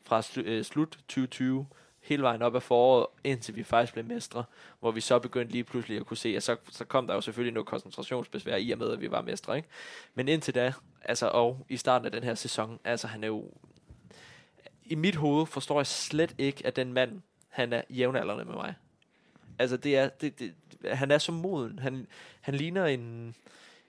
fra 0.02 0.22
slu, 0.22 0.42
øh, 0.42 0.64
slut 0.64 0.90
2020 0.90 1.66
hele 2.08 2.22
vejen 2.22 2.42
op 2.42 2.54
af 2.54 2.62
foråret, 2.62 3.06
indtil 3.24 3.56
vi 3.56 3.62
faktisk 3.62 3.92
blev 3.92 4.04
mestre, 4.04 4.44
hvor 4.80 4.90
vi 4.90 5.00
så 5.00 5.18
begyndte 5.18 5.52
lige 5.52 5.64
pludselig 5.64 5.98
at 5.98 6.06
kunne 6.06 6.16
se, 6.16 6.36
at 6.36 6.42
så, 6.42 6.56
så 6.70 6.84
kom 6.84 7.06
der 7.06 7.14
jo 7.14 7.20
selvfølgelig 7.20 7.54
noget 7.54 7.66
koncentrationsbesvær 7.66 8.56
i 8.56 8.70
og 8.70 8.78
med, 8.78 8.90
at 8.90 9.00
vi 9.00 9.10
var 9.10 9.22
mestre, 9.22 9.56
ikke? 9.56 9.68
Men 10.14 10.28
indtil 10.28 10.54
da, 10.54 10.72
altså, 11.04 11.28
og 11.28 11.66
i 11.68 11.76
starten 11.76 12.06
af 12.06 12.12
den 12.12 12.24
her 12.24 12.34
sæson, 12.34 12.78
altså 12.84 13.06
han 13.06 13.24
er 13.24 13.28
jo, 13.28 13.44
i 14.84 14.94
mit 14.94 15.16
hoved 15.16 15.46
forstår 15.46 15.78
jeg 15.78 15.86
slet 15.86 16.34
ikke, 16.38 16.66
at 16.66 16.76
den 16.76 16.92
mand, 16.92 17.20
han 17.48 17.72
er 17.72 17.82
jævnaldrende 17.90 18.44
med 18.44 18.54
mig. 18.54 18.74
Altså 19.58 19.76
det 19.76 19.96
er, 19.96 20.08
det, 20.08 20.38
det, 20.38 20.54
han 20.84 21.10
er 21.10 21.18
så 21.18 21.32
moden. 21.32 21.78
Han, 21.78 22.06
han 22.40 22.54
ligner 22.54 22.86
en, 22.86 23.34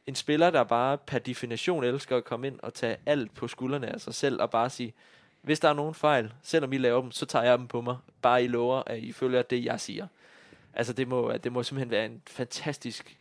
en 0.07 0.15
spiller, 0.15 0.49
der 0.49 0.63
bare 0.63 0.97
per 0.97 1.19
definition 1.19 1.83
elsker 1.83 2.17
at 2.17 2.25
komme 2.25 2.47
ind 2.47 2.59
og 2.59 2.73
tage 2.73 2.97
alt 3.05 3.33
på 3.33 3.47
skuldrene 3.47 3.93
af 3.93 4.01
sig 4.01 4.13
selv, 4.13 4.41
og 4.41 4.49
bare 4.49 4.69
sige, 4.69 4.93
hvis 5.41 5.59
der 5.59 5.69
er 5.69 5.73
nogen 5.73 5.93
fejl, 5.93 6.33
selvom 6.43 6.73
I 6.73 6.77
laver 6.77 7.01
dem, 7.01 7.11
så 7.11 7.25
tager 7.25 7.45
jeg 7.45 7.57
dem 7.57 7.67
på 7.67 7.81
mig. 7.81 7.97
Bare 8.21 8.43
I 8.43 8.47
lover, 8.47 8.83
at 8.85 8.99
I 8.99 9.11
følger 9.11 9.41
det, 9.41 9.65
jeg 9.65 9.79
siger. 9.79 10.07
Altså 10.73 10.93
det 10.93 11.07
må, 11.07 11.33
det 11.33 11.51
må 11.51 11.63
simpelthen 11.63 11.91
være 11.91 12.05
en 12.05 12.21
fantastisk, 12.27 13.17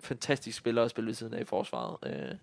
fantastisk 0.00 0.58
spiller 0.58 0.84
at 0.84 0.90
spille 0.90 1.08
ved 1.08 1.14
siden 1.14 1.34
af 1.34 1.40
i 1.40 1.44
forsvaret. 1.44 1.96
Øh, 2.06 2.36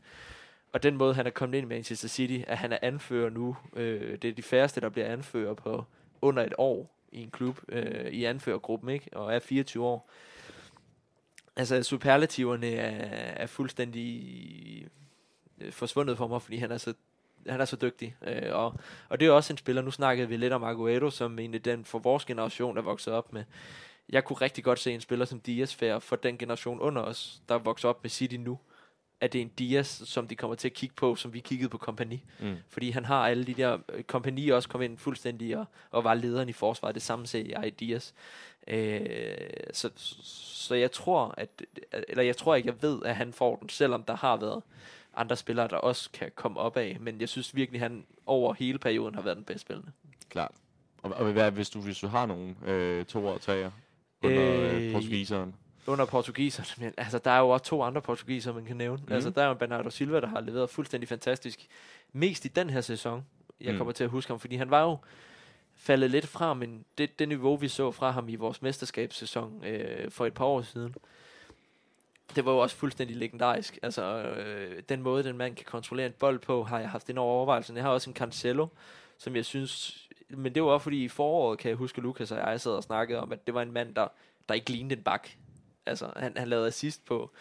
og 0.73 0.83
den 0.83 0.97
måde, 0.97 1.13
han 1.13 1.25
er 1.25 1.29
kommet 1.29 1.57
ind 1.57 1.65
i 1.65 1.75
Manchester 1.75 2.07
City, 2.07 2.43
at 2.47 2.57
han 2.57 2.71
er 2.71 2.77
anfører 2.81 3.29
nu, 3.29 3.57
øh, 3.75 4.17
det 4.21 4.29
er 4.29 4.33
de 4.33 4.41
færreste, 4.43 4.81
der 4.81 4.89
bliver 4.89 5.07
anfører 5.07 5.53
på 5.53 5.85
under 6.21 6.43
et 6.43 6.53
år 6.57 6.95
i 7.11 7.23
en 7.23 7.31
klub, 7.31 7.59
øh, 7.69 8.11
i 8.11 8.23
anførergruppen, 8.23 8.89
ikke? 8.89 9.09
Og 9.17 9.33
er 9.33 9.39
24 9.39 9.85
år. 9.85 10.09
Altså, 11.55 11.83
superlativerne 11.83 12.67
er, 12.67 13.43
er 13.43 13.45
fuldstændig 13.45 14.87
øh, 15.61 15.71
forsvundet 15.71 16.17
for 16.17 16.27
mig, 16.27 16.41
fordi 16.41 16.57
han 16.57 16.71
er 16.71 16.77
så 16.77 16.93
han 17.47 17.61
er 17.61 17.65
så 17.65 17.75
dygtig. 17.75 18.15
Øh, 18.27 18.55
og, 18.55 18.79
og 19.09 19.19
det 19.19 19.27
er 19.27 19.31
også 19.31 19.53
en 19.53 19.57
spiller, 19.57 19.81
nu 19.81 19.91
snakkede 19.91 20.29
vi 20.29 20.37
lidt 20.37 20.53
om 20.53 20.63
Aguero, 20.63 21.09
som 21.09 21.39
egentlig 21.39 21.65
den 21.65 21.85
for 21.85 21.99
vores 21.99 22.25
generation 22.25 22.77
er 22.77 22.81
vokset 22.81 23.13
op 23.13 23.33
med. 23.33 23.43
Jeg 24.09 24.23
kunne 24.23 24.37
rigtig 24.41 24.63
godt 24.63 24.79
se 24.79 24.93
en 24.93 25.01
spiller 25.01 25.25
som 25.25 25.39
Diaz 25.39 25.75
færre 25.75 26.01
for 26.01 26.15
den 26.15 26.37
generation 26.37 26.79
under 26.79 27.01
os, 27.01 27.41
der 27.49 27.55
er 27.55 27.59
vokset 27.59 27.89
op 27.89 28.03
med 28.03 28.09
City 28.09 28.35
nu. 28.35 28.59
At 29.21 29.33
det 29.33 29.39
er 29.39 29.43
en 29.43 29.51
Diaz, 29.59 29.87
som 29.87 30.27
de 30.27 30.35
kommer 30.35 30.55
til 30.55 30.67
at 30.67 30.73
kigge 30.73 30.95
på, 30.95 31.15
som 31.15 31.33
vi 31.33 31.39
kiggede 31.39 31.69
på 31.69 31.77
kompani. 31.77 32.23
Mm. 32.39 32.55
Fordi 32.69 32.89
han 32.89 33.05
har 33.05 33.27
alle 33.27 33.43
de 33.43 33.53
der... 33.53 33.77
Kompani 34.07 34.49
også 34.49 34.69
kom 34.69 34.81
ind 34.81 34.97
fuldstændig 34.97 35.57
og, 35.57 35.65
og 35.91 36.03
var 36.03 36.13
lederen 36.13 36.49
i 36.49 36.53
forsvaret. 36.53 36.95
Det 36.95 37.03
samme 37.03 37.27
ser 37.27 37.45
jeg 37.49 37.67
i 37.67 37.69
Diaz. 37.69 38.11
Øh, 38.67 39.05
så, 39.73 39.89
så 39.95 40.75
jeg 40.75 40.91
tror, 40.91 41.33
at... 41.37 41.49
Eller 42.07 42.23
jeg 42.23 42.37
tror 42.37 42.55
ikke, 42.55 42.69
jeg 42.69 42.81
ved, 42.81 43.03
at 43.05 43.15
han 43.15 43.33
får 43.33 43.55
den, 43.55 43.69
selvom 43.69 44.03
der 44.03 44.15
har 44.15 44.37
været 44.37 44.63
andre 45.19 45.35
spillere, 45.35 45.67
der 45.67 45.75
også 45.77 46.09
kan 46.13 46.31
komme 46.35 46.59
op 46.59 46.77
af. 46.77 46.97
Men 46.99 47.19
jeg 47.21 47.29
synes 47.29 47.55
virkelig, 47.55 47.81
han 47.81 48.05
over 48.25 48.53
hele 48.53 48.79
perioden 48.79 49.15
har 49.15 49.21
været 49.21 49.37
den 49.37 49.45
bedste 49.45 49.61
spillende. 49.61 49.91
Klart. 50.29 50.51
Og, 51.03 51.11
og 51.13 51.31
hvad, 51.31 51.51
hvis 51.51 51.69
du, 51.69 51.81
hvis 51.81 51.99
du 51.99 52.07
har 52.07 52.25
nogle 52.25 52.55
øh, 52.65 53.05
to 53.05 53.25
og 53.25 53.41
tager 53.41 53.71
under 54.23 54.43
øh, 54.51 54.85
Øh, 54.85 54.93
portugiseren? 54.93 55.55
Under 55.87 56.05
portugiserne, 56.05 56.85
men 56.85 56.93
altså, 56.97 57.17
der 57.17 57.31
er 57.31 57.39
jo 57.39 57.49
også 57.49 57.65
to 57.65 57.83
andre 57.83 58.01
portugiser, 58.01 58.53
man 58.53 58.65
kan 58.65 58.75
nævne. 58.75 59.01
Mm. 59.07 59.13
Altså, 59.13 59.29
der 59.29 59.43
er 59.43 59.47
jo 59.47 59.53
Bernardo 59.53 59.89
Silva, 59.89 60.19
der 60.19 60.27
har 60.27 60.41
leveret 60.41 60.69
fuldstændig 60.69 61.07
fantastisk. 61.09 61.67
Mest 62.13 62.45
i 62.45 62.47
den 62.47 62.69
her 62.69 62.81
sæson, 62.81 63.25
jeg 63.61 63.71
Mm. 63.71 63.77
kommer 63.77 63.93
til 63.93 64.03
at 64.03 64.09
huske 64.09 64.31
ham, 64.31 64.39
fordi 64.39 64.55
han 64.55 64.69
var 64.69 64.81
jo 64.83 64.97
faldet 65.75 66.11
lidt 66.11 66.27
fra, 66.27 66.53
men 66.53 66.85
det, 66.97 67.19
det 67.19 67.27
niveau, 67.27 67.55
vi 67.55 67.67
så 67.67 67.91
fra 67.91 68.11
ham 68.11 68.29
i 68.29 68.35
vores 68.35 68.61
mesterskabssæson 68.61 69.63
øh, 69.65 70.11
for 70.11 70.25
et 70.25 70.33
par 70.33 70.45
år 70.45 70.61
siden, 70.61 70.95
det 72.35 72.45
var 72.45 72.51
jo 72.51 72.57
også 72.57 72.75
fuldstændig 72.75 73.17
legendarisk. 73.17 73.79
Altså, 73.81 74.03
øh, 74.23 74.83
den 74.89 75.01
måde, 75.01 75.23
den 75.23 75.37
mand 75.37 75.55
kan 75.55 75.65
kontrollere 75.65 76.05
en 76.05 76.13
bold 76.19 76.39
på, 76.39 76.63
har 76.63 76.79
jeg 76.79 76.89
haft 76.89 77.09
en 77.09 77.17
over 77.17 77.33
overvejelse. 77.33 77.73
Jeg 77.73 77.83
har 77.83 77.89
også 77.89 78.09
en 78.09 78.15
Cancelo, 78.15 78.67
som 79.17 79.35
jeg 79.35 79.45
synes... 79.45 80.05
Men 80.29 80.55
det 80.55 80.63
var 80.63 80.69
også 80.69 80.83
fordi 80.83 81.03
i 81.03 81.07
foråret, 81.07 81.59
kan 81.59 81.69
jeg 81.69 81.77
huske, 81.77 82.01
Lukas 82.01 82.31
og 82.31 82.37
jeg 82.37 82.61
sad 82.61 82.71
og 82.71 82.83
snakkede 82.83 83.19
om, 83.19 83.31
at 83.31 83.47
det 83.47 83.53
var 83.53 83.61
en 83.61 83.71
mand, 83.71 83.95
der, 83.95 84.07
der 84.49 84.55
ikke 84.55 84.69
lignede 84.69 84.95
en 84.95 85.03
bak. 85.03 85.29
Altså, 85.85 86.11
han, 86.15 86.33
han 86.37 86.47
lavede 86.47 86.67
assist 86.67 87.05
på, 87.05 87.31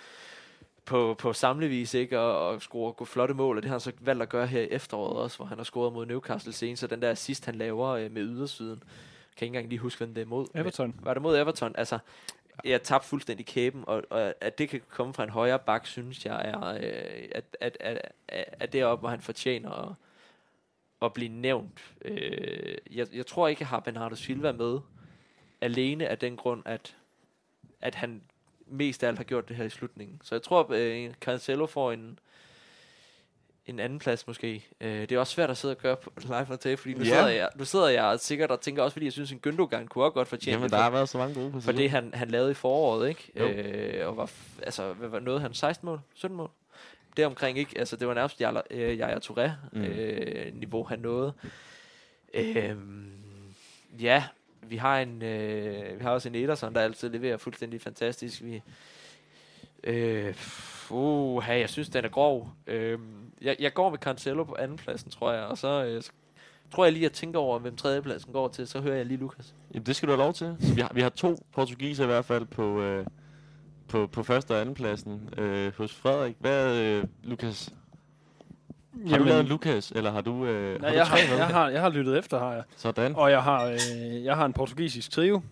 på, 0.84 1.14
på 1.18 1.32
samlevis, 1.32 1.94
ikke? 1.94 2.20
Og, 2.20 2.48
og 2.48 2.62
score 2.62 2.92
gå 2.92 3.04
flotte 3.04 3.34
mål, 3.34 3.56
og 3.56 3.62
det 3.62 3.68
har 3.68 3.74
han 3.74 3.80
så 3.80 3.92
valgt 4.00 4.22
at 4.22 4.28
gøre 4.28 4.46
her 4.46 4.60
i 4.60 4.68
efteråret 4.70 5.16
også, 5.16 5.36
hvor 5.36 5.46
han 5.46 5.58
har 5.58 5.64
scoret 5.64 5.92
mod 5.92 6.06
Newcastle 6.06 6.52
senest, 6.52 6.80
så 6.80 6.86
den 6.86 7.02
der 7.02 7.10
assist, 7.10 7.44
han 7.44 7.54
laver 7.54 7.88
øh, 7.88 8.12
med 8.12 8.22
ydersiden, 8.22 8.82
kan 9.36 9.46
ikke 9.46 9.46
engang 9.46 9.68
lige 9.68 9.78
huske, 9.78 9.98
hvem 9.98 10.14
det 10.14 10.20
er 10.20 10.26
mod. 10.26 10.46
Everton. 10.54 10.94
Var 11.02 11.14
det 11.14 11.22
mod 11.22 11.38
Everton? 11.38 11.74
Altså, 11.78 11.98
jeg 12.64 12.82
tabte 12.82 13.08
fuldstændig 13.08 13.46
kæben, 13.46 13.84
og, 13.86 14.02
og 14.10 14.34
at 14.40 14.58
det 14.58 14.68
kan 14.68 14.80
komme 14.88 15.14
fra 15.14 15.24
en 15.24 15.30
højere 15.30 15.58
bak, 15.58 15.86
synes 15.86 16.24
jeg, 16.26 16.42
er, 16.44 16.64
øh, 16.64 17.28
at, 17.32 17.56
at, 17.60 17.76
at, 17.80 18.12
at, 18.28 18.44
at 18.52 18.72
det 18.72 18.80
er 18.80 18.84
op, 18.84 19.00
hvor 19.00 19.08
han 19.08 19.20
fortjener 19.20 19.70
at, 19.70 19.94
at 21.02 21.12
blive 21.12 21.28
nævnt. 21.28 21.94
Øh, 22.02 22.76
jeg, 22.90 23.06
jeg 23.14 23.26
tror 23.26 23.48
ikke, 23.48 23.62
jeg 23.62 23.68
har 23.68 23.80
Bernardo 23.80 24.14
Silva 24.14 24.52
med, 24.52 24.78
alene 25.60 26.08
af 26.08 26.18
den 26.18 26.36
grund, 26.36 26.62
at, 26.64 26.96
at 27.80 27.94
han 27.94 28.22
mest 28.66 29.04
af 29.04 29.08
alt 29.08 29.18
har 29.18 29.24
gjort 29.24 29.48
det 29.48 29.56
her 29.56 29.64
i 29.64 29.70
slutningen. 29.70 30.20
Så 30.24 30.34
jeg 30.34 30.42
tror, 30.42 30.72
at 30.72 31.14
Cancelo 31.20 31.66
får 31.66 31.92
en, 31.92 32.18
en 33.68 33.80
anden 33.80 33.98
plads 33.98 34.26
måske. 34.26 34.66
Øh, 34.80 35.00
det 35.00 35.12
er 35.12 35.18
også 35.18 35.32
svært 35.32 35.50
at 35.50 35.56
sidde 35.56 35.72
og 35.72 35.78
gøre 35.78 35.96
på 35.96 36.12
live 36.22 36.46
for 36.46 36.56
tape, 36.56 36.76
fordi 36.76 36.94
nu, 36.94 37.00
Ja. 37.04 37.04
sidder 37.04 37.28
jeg, 37.28 37.48
nu 37.56 37.64
sidder 37.64 37.88
jeg 37.88 38.20
sikkert 38.20 38.50
og 38.50 38.60
tænker 38.60 38.82
også, 38.82 38.92
fordi 38.92 39.04
jeg 39.04 39.12
synes, 39.12 39.32
en 39.32 39.40
Gündogan 39.46 39.86
kunne 39.86 40.04
også 40.04 40.14
godt 40.14 40.28
fortjene 40.28 40.54
Jamen, 40.56 40.70
der 40.70 40.76
for- 40.76 40.82
har 40.82 40.90
været 40.90 41.08
så 41.08 41.18
mange 41.18 41.34
gode 41.34 41.46
for 41.46 41.52
positioner. 41.52 41.80
det, 41.82 41.90
han, 41.90 42.10
han 42.14 42.28
lavede 42.30 42.50
i 42.50 42.54
foråret, 42.54 43.08
ikke? 43.08 43.32
Jo. 43.38 43.48
Øh, 43.48 44.08
og 44.08 44.16
var, 44.16 44.30
altså, 44.62 44.92
hvad 44.92 45.08
var 45.08 45.20
nåede 45.20 45.40
han? 45.40 45.54
16 45.54 45.86
mål? 45.86 46.00
17 46.14 46.36
mål? 46.36 46.50
Det 47.16 47.26
omkring, 47.26 47.58
ikke? 47.58 47.78
Altså, 47.78 47.96
det 47.96 48.08
var 48.08 48.14
nærmest 48.14 48.38
Yaya, 48.40 48.60
øh, 49.14 49.16
Touré 49.24 49.50
mm. 49.72 49.82
øh, 49.82 50.54
niveau, 50.54 50.84
han 50.84 50.98
nåede. 50.98 51.32
Øh, 52.34 52.76
ja, 54.00 54.24
vi 54.62 54.76
har 54.76 55.00
en 55.00 55.22
øh, 55.22 55.98
vi 55.98 56.02
har 56.04 56.10
også 56.10 56.28
en 56.28 56.34
Ederson, 56.34 56.74
der 56.74 56.80
altid 56.80 57.08
leverer 57.10 57.36
fuldstændig 57.36 57.80
fantastisk. 57.80 58.42
Vi, 58.44 58.62
øh, 59.84 60.34
uh, 60.90 61.42
hey, 61.42 61.60
jeg 61.60 61.68
synes, 61.70 61.88
den 61.88 62.04
er 62.04 62.08
grov. 62.08 62.50
Øh, 62.66 62.98
jeg, 63.42 63.56
jeg 63.60 63.74
går 63.74 63.90
med 63.90 63.98
Cancelo 63.98 64.44
på 64.44 64.56
andenpladsen, 64.58 65.10
tror 65.10 65.32
jeg, 65.32 65.44
og 65.44 65.58
så, 65.58 65.84
øh, 65.84 66.02
så 66.02 66.10
tror 66.74 66.84
jeg 66.84 66.92
lige, 66.92 67.06
at 67.06 67.12
tænke 67.12 67.38
over, 67.38 67.58
hvem 67.58 67.76
tredjepladsen 67.76 68.32
går 68.32 68.48
til, 68.48 68.66
så 68.66 68.80
hører 68.80 68.96
jeg 68.96 69.06
lige 69.06 69.18
Lukas. 69.20 69.54
Jamen, 69.74 69.86
det 69.86 69.96
skal 69.96 70.06
du 70.08 70.12
have 70.12 70.22
lov 70.24 70.32
til. 70.34 70.56
Så 70.60 70.74
vi, 70.74 70.80
har, 70.80 70.90
vi 70.94 71.00
har 71.00 71.08
to 71.08 71.36
portugiser 71.52 72.04
i 72.04 72.06
hvert 72.06 72.24
fald 72.24 72.44
på, 72.46 72.80
øh, 72.80 73.06
på, 73.88 74.06
på 74.06 74.22
første 74.22 74.52
og 74.52 74.60
anden 74.60 74.74
pladsen 74.74 75.34
øh, 75.38 75.72
hos 75.78 75.94
Frederik. 75.94 76.36
Hvad, 76.38 76.76
øh, 76.76 77.04
Lukas? 77.24 77.74
Har 79.06 79.18
du 79.18 79.24
lavet 79.24 79.44
Lukas, 79.44 79.90
eller 79.90 80.10
har 80.10 80.20
du, 80.20 80.46
øh, 80.46 80.80
Nej, 80.80 80.90
har 80.90 80.96
jeg, 80.96 81.06
du 81.06 81.10
har, 81.10 81.16
tre 81.18 81.28
med? 81.28 81.36
jeg, 81.36 81.46
har, 81.46 81.68
jeg 81.68 81.80
har 81.80 81.88
lyttet 81.88 82.18
efter, 82.18 82.38
har 82.38 82.52
jeg. 82.52 82.62
Sådan. 82.76 83.14
Og 83.16 83.30
jeg 83.30 83.42
har, 83.42 83.64
øh, 83.66 84.24
jeg 84.24 84.36
har 84.36 84.44
en 84.46 84.52
portugisisk 84.52 85.10
trio. 85.10 85.42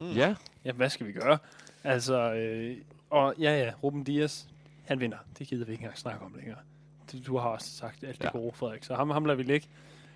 Mm. 0.00 0.10
Ja, 0.12 0.34
Ja, 0.64 0.72
hvad 0.72 0.88
skal 0.88 1.06
vi 1.06 1.12
gøre? 1.12 1.38
Altså, 1.84 2.32
øh, 2.34 2.76
og 3.10 3.34
ja, 3.38 3.58
ja, 3.64 3.72
Ruben 3.82 4.04
Dias, 4.04 4.48
han 4.90 5.00
vinder. 5.00 5.16
Det 5.38 5.46
gider 5.46 5.64
vi 5.64 5.72
ikke 5.72 5.82
engang 5.82 5.98
snakke 5.98 6.24
om 6.24 6.34
længere. 6.38 6.58
Du, 7.12 7.18
du 7.26 7.36
har 7.36 7.48
også 7.48 7.70
sagt 7.70 8.04
alt 8.04 8.18
det 8.18 8.24
Ja. 8.24 8.30
gode, 8.30 8.52
Frederik, 8.52 8.84
så 8.84 8.94
ham, 8.94 9.10
ham 9.10 9.24
lader 9.24 9.36
vi 9.36 9.42
ligge. 9.42 9.66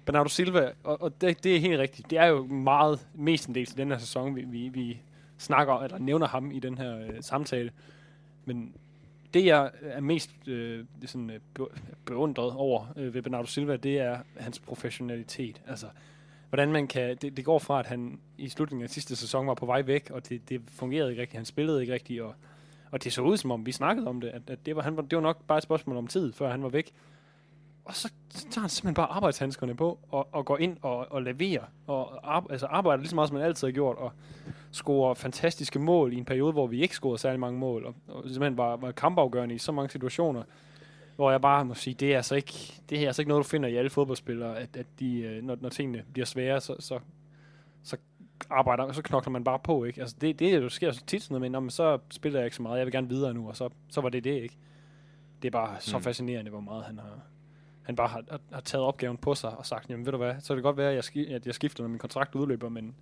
Bernardo 0.05 0.29
Silva, 0.29 0.71
og, 0.85 1.03
og 1.03 1.21
det, 1.21 1.45
det 1.45 1.57
er 1.57 1.61
helt 1.61 1.79
rigtigt. 1.79 2.11
Det 2.11 2.19
er 2.19 2.27
jo 2.27 2.47
meget 2.47 3.09
mestendels 3.15 3.73
i 3.73 3.77
den 3.77 3.91
her 3.91 3.99
sæson, 3.99 4.37
vi, 4.37 4.43
vi, 4.43 4.69
vi 4.69 5.01
snakker 5.39 5.75
eller 5.75 5.99
nævner 5.99 6.27
ham 6.27 6.51
i 6.51 6.59
den 6.59 6.79
her 6.79 6.99
øh, 6.99 7.11
samtale. 7.21 7.71
Men 8.45 8.75
det, 9.35 9.45
jeg 9.47 9.71
er 9.83 10.01
mest 10.01 10.49
øh, 10.49 10.85
sådan, 11.07 11.31
øh, 11.31 11.41
be- 11.55 11.81
beundret 12.05 12.53
over 12.53 12.87
øh, 12.97 13.15
ved 13.15 13.23
Bernardo 13.23 13.47
Silva, 13.47 13.77
det 13.77 13.99
er 13.99 14.19
hans 14.37 14.59
professionalitet. 14.59 15.63
Altså, 15.67 15.87
hvordan 16.49 16.73
man 16.73 16.87
kan... 16.87 17.17
Det, 17.17 17.37
det 17.37 17.45
går 17.45 17.59
fra, 17.59 17.79
at 17.81 17.87
han 17.87 18.21
i 18.39 18.49
slutningen 18.49 18.85
af 18.85 18.91
sidste 18.91 19.17
sæson 19.17 19.47
var 19.47 19.55
på 19.55 19.67
vej 19.67 19.83
væk, 19.83 20.11
og 20.11 20.29
det, 20.29 20.49
det 20.49 20.61
fungerede 20.69 21.11
ikke 21.11 21.23
rigtigt. 21.23 21.37
Han 21.39 21.45
spillede 21.45 21.81
ikke 21.81 21.93
rigtigt, 21.95 22.23
og, 22.23 22.35
og 22.91 23.05
det 23.05 23.13
så 23.13 23.23
ud 23.23 23.37
som 23.37 23.51
om, 23.51 23.67
vi 23.67 23.73
snakkede 23.73 24.09
om 24.09 24.21
det, 24.21 24.29
at, 24.29 24.43
at 24.47 24.67
det, 24.67 24.77
var, 24.77 24.83
han 24.83 24.97
var, 24.97 25.03
det 25.03 25.17
var 25.17 25.23
nok 25.23 25.45
bare 25.47 25.59
et 25.59 25.65
spørgsmål 25.65 25.97
om 25.97 26.07
tid, 26.07 26.33
før 26.33 26.51
han 26.51 26.63
var 26.63 26.69
væk. 26.69 26.93
Og 27.85 27.95
så, 27.95 28.13
så 28.31 28.47
tager 28.51 28.61
han 28.61 28.71
simpelthen 28.71 28.95
bare 28.95 29.07
arbejdshandskerne 29.07 29.77
på, 29.77 29.99
og, 30.11 30.29
og 30.33 30.45
går 30.45 30.59
ind 30.59 30.77
og, 30.83 31.13
og 31.13 31.23
leverer, 31.23 31.63
og 31.87 32.35
ar, 32.37 32.47
altså 32.51 32.67
arbejder 32.67 33.01
lige 33.01 33.09
så 33.09 33.15
meget, 33.15 33.29
som 33.29 33.37
han 33.37 33.47
altid 33.47 33.67
har 33.67 33.73
gjort, 33.73 33.97
og 33.97 34.13
scorer 34.73 35.15
fantastiske 35.15 35.79
mål 35.79 36.13
i 36.13 36.17
en 36.17 36.25
periode, 36.25 36.53
hvor 36.53 36.67
vi 36.67 36.83
ikke 36.83 36.95
scorede 36.95 37.19
særlig 37.19 37.41
mange 37.41 37.59
mål, 37.59 37.85
og, 37.85 37.95
og 38.09 38.23
simpelthen 38.23 38.57
var, 38.57 38.77
var 38.77 38.93
kampafgørende 38.93 39.55
i 39.55 39.59
så 39.59 39.73
mange 39.73 39.91
situationer, 39.91 40.43
hvor 41.17 41.31
jeg 41.31 41.41
bare 41.41 41.65
må 41.65 41.75
sige, 41.75 41.95
det 41.95 42.13
er 42.13 42.17
altså 42.17 42.35
ikke, 42.35 42.81
det 42.91 43.03
er 43.03 43.07
altså 43.07 43.23
ikke 43.23 43.29
noget, 43.29 43.45
du 43.45 43.49
finder 43.49 43.69
i 43.69 43.77
alle 43.77 43.91
fodboldspillere, 43.91 44.59
at, 44.59 44.77
at 44.77 44.87
de, 44.99 45.21
øh, 45.21 45.43
når, 45.43 45.57
når 45.61 45.69
tingene 45.69 46.03
bliver 46.13 46.27
svære, 46.27 46.61
så, 46.61 46.77
så, 46.79 46.99
arbejder, 48.51 48.93
så 48.93 49.03
knokler 49.03 49.31
man 49.31 49.45
bare 49.45 49.59
på, 49.59 49.85
ikke? 49.85 50.01
Altså 50.01 50.17
det, 50.21 50.39
det 50.39 50.55
er 50.55 50.59
jo 50.59 50.69
sker 50.69 50.93
så 50.93 51.05
tit 51.07 51.23
sådan 51.23 51.33
noget 51.35 51.41
med, 51.41 51.51
"Nå, 51.51 51.61
men 51.61 51.71
så 51.71 51.99
spiller 52.11 52.39
jeg 52.41 52.47
ikke 52.47 52.57
så 52.57 52.63
meget, 52.63 52.79
jeg 52.79 52.87
vil 52.87 52.93
gerne 52.93 53.09
videre 53.09 53.35
nu, 53.35 53.49
og 53.49 53.57
så, 53.57 53.69
så 53.89 54.01
var 54.01 54.09
det 54.09 54.25
det, 54.25 54.43
ikke? 54.43 54.57
Det 55.43 55.49
er 55.49 55.53
bare 55.53 55.81
så 55.81 55.97
Mm. 55.99 56.03
fascinerende, 56.05 56.51
hvor 56.51 56.61
meget 56.61 56.85
han 56.85 56.99
har, 56.99 57.21
han 57.83 57.97
bare 57.97 58.09
har, 58.09 58.25
har, 58.53 58.61
taget 58.61 58.85
opgaven 58.85 59.17
på 59.17 59.35
sig 59.35 59.57
og 59.59 59.67
sagt, 59.67 59.91
jamen 59.91 60.07
ved 60.07 60.13
du 60.13 60.19
hvad, 60.19 60.35
så 60.41 60.49
kan 60.49 60.57
det 60.57 60.63
godt 60.63 60.77
være, 60.77 60.89
at 60.89 60.95
jeg, 60.95 61.05
ski, 61.05 61.27
at 61.33 61.47
jeg 61.47 61.55
skifter, 61.55 61.83
når 61.85 61.89
min 61.89 61.99
kontrakt 61.99 62.35
udløber, 62.35 62.69
men 62.69 62.95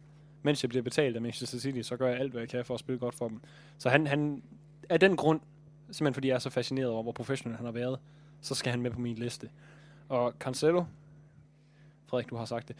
mens 0.43 0.63
jeg 0.65 0.69
bliver 0.69 0.83
betalt 0.83 1.17
af 1.17 1.23
Manchester 1.23 1.59
City, 1.59 1.81
så 1.89 1.97
gør 1.97 2.09
jeg 2.09 2.19
alt, 2.19 2.31
hvad 2.33 2.41
jeg 2.41 2.49
kan 2.49 2.65
for 2.65 2.75
at 2.75 2.81
spille 2.81 2.99
godt 2.99 3.15
for 3.15 3.29
dem. 3.29 3.41
Så 3.79 3.89
han, 3.91 4.07
han 4.07 4.43
af 4.89 5.01
den 5.01 5.17
grund, 5.17 5.41
simpelthen 5.91 6.15
fordi 6.15 6.29
jeg 6.29 6.35
er 6.35 6.39
så 6.39 6.51
fascineret 6.51 6.89
over, 6.91 7.03
hvor 7.03 7.13
professionel 7.13 7.57
han 7.57 7.65
har 7.67 7.73
været, 7.73 7.99
så 8.41 8.55
skal 8.55 8.71
han 8.71 8.83
med 8.83 8.91
på 8.91 9.01
min 9.01 9.17
liste. 9.17 9.51
Og 10.09 10.35
Cancelo, 10.39 10.85
Frederik, 12.07 12.31
du 12.31 12.37
har 12.37 12.45
sagt 12.45 12.69
det, 12.69 12.77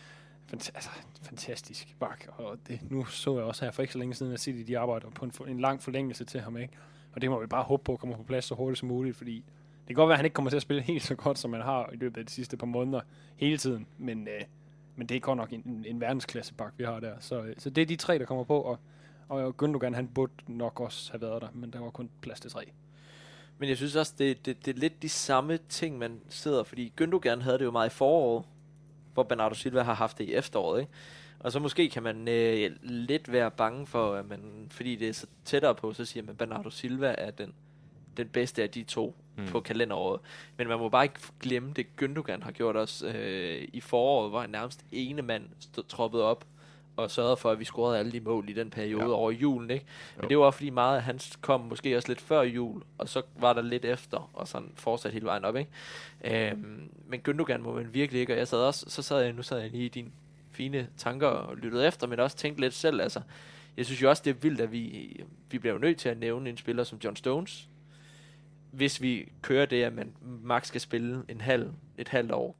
fant- 0.53 0.71
altså, 0.75 0.91
fantastisk 1.23 1.97
bak. 2.01 2.27
Og 2.37 2.59
det, 2.69 2.81
nu 2.91 3.05
så 3.05 3.37
jeg 3.37 3.45
også 3.45 3.65
her 3.65 3.73
for 3.73 3.83
ikke 3.83 3.93
så 3.93 3.99
længe 3.99 4.15
siden, 4.15 4.33
at 4.33 4.41
City 4.41 4.63
de 4.67 4.79
arbejder 4.79 5.11
på 5.11 5.25
en, 5.25 5.33
for, 5.33 5.45
en 5.45 5.61
lang 5.61 5.83
forlængelse 5.83 6.25
til 6.25 6.41
ham. 6.41 6.57
Ikke? 6.57 6.75
Og 7.13 7.23
det 7.23 7.31
må 7.31 7.41
vi 7.41 7.47
bare 7.47 7.63
håbe 7.63 7.85
på 7.85 7.97
kommer 7.97 8.17
på 8.17 8.23
plads 8.23 8.45
så 8.45 8.55
hurtigt 8.55 8.79
som 8.79 8.89
muligt, 8.89 9.17
fordi 9.17 9.35
det 9.35 9.87
kan 9.87 9.97
godt 9.97 10.09
være, 10.09 10.15
at 10.15 10.19
han 10.19 10.25
ikke 10.25 10.35
kommer 10.35 10.51
til 10.51 10.57
at 10.57 10.63
spille 10.63 10.83
helt 10.83 11.03
så 11.03 11.15
godt, 11.15 11.39
som 11.39 11.51
man 11.51 11.61
har 11.61 11.91
i 11.93 11.97
løbet 11.97 12.21
af 12.21 12.27
de 12.27 12.33
sidste 12.33 12.57
par 12.57 12.67
måneder 12.67 13.01
hele 13.37 13.57
tiden. 13.57 13.87
Men, 13.99 14.29
øh, 14.29 14.41
men 14.97 15.07
det 15.07 15.17
er 15.17 15.21
godt 15.21 15.37
nok 15.37 15.53
en, 15.53 15.63
en, 15.67 15.85
en 15.89 16.01
verdensklasse 16.01 16.55
bak, 16.55 16.73
vi 16.77 16.85
har 16.85 17.01
der. 17.01 17.15
Så, 17.21 17.43
øh, 17.43 17.55
så 17.59 17.71
det 17.71 17.83
er 17.83 17.87
de 17.87 17.97
tre, 17.97 18.19
der 18.19 18.25
kommer 18.25 18.45
på, 18.45 18.61
og, 18.61 18.79
og 19.29 19.55
Gündogan, 19.63 19.95
han 19.95 20.09
burde 20.09 20.33
nok 20.47 20.81
også 20.81 21.13
have 21.13 21.21
været 21.21 21.43
der, 21.43 21.49
men 21.55 21.71
der 21.71 21.81
var 21.81 21.91
kun 21.91 22.11
plads 22.21 22.41
til 22.41 22.51
tre. 22.51 22.73
Men 23.59 23.69
jeg 23.69 23.77
synes 23.77 23.97
også, 23.97 24.15
det, 24.19 24.47
det, 24.47 24.67
det 24.67 24.77
er 24.77 24.81
lidt 24.81 25.03
de 25.03 25.09
samme 25.09 25.59
ting, 25.69 25.99
man 25.99 26.21
sidder, 26.29 26.63
fordi 26.63 26.93
Gündogan 27.01 27.41
havde 27.41 27.59
det 27.59 27.65
jo 27.65 27.71
meget 27.71 27.89
i 27.89 27.93
foråret, 27.93 28.45
hvor 29.15 29.23
Bernardo 29.23 29.55
Silva 29.55 29.83
har 29.83 29.95
haft 29.95 30.19
det 30.19 30.25
i 30.25 30.35
efteråret, 30.35 30.81
ikke? 30.81 30.93
Og 31.41 31.53
så 31.53 31.59
måske 31.59 31.89
kan 31.89 32.03
man 32.03 32.29
øh, 32.29 32.71
lidt 32.83 33.33
være 33.33 33.51
bange 33.51 33.87
for, 33.87 34.15
at 34.15 34.29
man, 34.29 34.67
fordi 34.71 34.97
det 34.97 35.09
er 35.09 35.13
så 35.13 35.27
tættere 35.45 35.75
på, 35.75 35.93
så 35.93 36.05
siger 36.05 36.23
man, 36.23 36.31
at 36.31 36.39
Bernardo 36.39 36.71
Silva 36.71 37.15
er 37.19 37.31
den, 37.31 37.55
den 38.17 38.29
bedste 38.29 38.63
af 38.63 38.71
de 38.71 38.83
to 38.83 39.17
mm. 39.37 39.47
på 39.47 39.61
kalenderåret. 39.61 40.21
Men 40.57 40.69
man 40.69 40.79
må 40.79 40.89
bare 40.89 41.05
ikke 41.05 41.21
glemme 41.41 41.73
det, 41.73 41.87
Gündogan 42.03 42.43
har 42.43 42.51
gjort 42.53 42.77
os 42.77 43.03
øh, 43.03 43.69
i 43.73 43.81
foråret, 43.81 44.31
hvor 44.31 44.41
han 44.41 44.51
nærmest 44.51 44.85
ene 44.93 45.23
mand 45.23 45.45
stod, 45.61 45.85
troppede 45.85 46.25
op 46.25 46.45
og 46.97 47.11
sørgede 47.11 47.37
for, 47.37 47.51
at 47.51 47.59
vi 47.59 47.65
scorede 47.65 47.99
alle 47.99 48.13
de 48.13 48.21
mål 48.21 48.49
i 48.49 48.53
den 48.53 48.71
periode 48.71 49.03
ja. 49.05 49.11
Over 49.11 49.31
julen, 49.31 49.71
ikke? 49.71 49.87
Men 50.17 50.23
Jo. 50.23 50.29
det 50.29 50.39
var 50.39 50.51
fordi 50.51 50.71
meget 50.71 50.97
af 50.97 51.03
hans 51.03 51.39
kom 51.41 51.61
måske 51.61 51.97
også 51.97 52.09
lidt 52.09 52.21
før 52.21 52.43
jul, 52.43 52.83
og 52.99 53.09
så 53.09 53.23
var 53.37 53.53
der 53.53 53.63
lidt 53.63 53.85
efter, 53.85 54.31
og 54.35 54.49
sådan 54.49 54.73
fortsat 54.75 55.13
hele 55.13 55.27
vejen 55.27 55.45
op, 55.45 55.57
ikke? 55.57 55.71
Øhm, 56.51 56.91
men 57.07 57.21
Gündogan 57.29 57.59
må 57.59 57.75
man 57.75 57.95
virkelig 57.95 58.21
ikke, 58.21 58.33
og 58.33 58.39
jeg 58.39 58.49
sad 58.49 58.59
også, 58.59 58.85
så 58.89 59.03
sad 59.03 59.21
jeg, 59.21 59.33
nu 59.33 59.43
sad 59.43 59.59
jeg 59.59 59.71
lige 59.71 59.85
i 59.85 59.89
dine 59.89 60.11
fine 60.51 60.89
tanker 60.97 61.27
og 61.27 61.57
lyttede 61.57 61.87
efter, 61.87 62.07
men 62.07 62.21
også 62.21 62.37
tænkte 62.37 62.61
lidt 62.61 62.75
selv, 62.75 63.01
altså, 63.01 63.21
jeg 63.77 63.87
synes 63.87 64.03
jo 64.03 64.09
også, 64.09 64.23
det 64.25 64.31
er 64.31 64.35
vildt, 64.35 64.61
at 64.61 64.73
vi, 64.73 65.17
vi 65.51 65.59
bliver 65.59 65.73
jo 65.73 65.79
nødt 65.79 65.99
til 65.99 66.09
at 66.09 66.19
nævne 66.19 66.51
en 66.51 66.57
spiller 66.57 66.85
som 66.85 66.99
John 67.05 67.17
Stones, 67.17 67.69
hvis 68.71 69.03
vi 69.03 69.33
kører 69.43 69.67
det, 69.67 69.83
at 69.83 69.93
man 69.93 70.13
max 70.43 70.67
skal 70.67 70.81
spille 70.81 71.23
en 71.29 71.41
halv, 71.41 71.71
et 71.99 72.09
halvt 72.09 72.33
år 72.33 72.57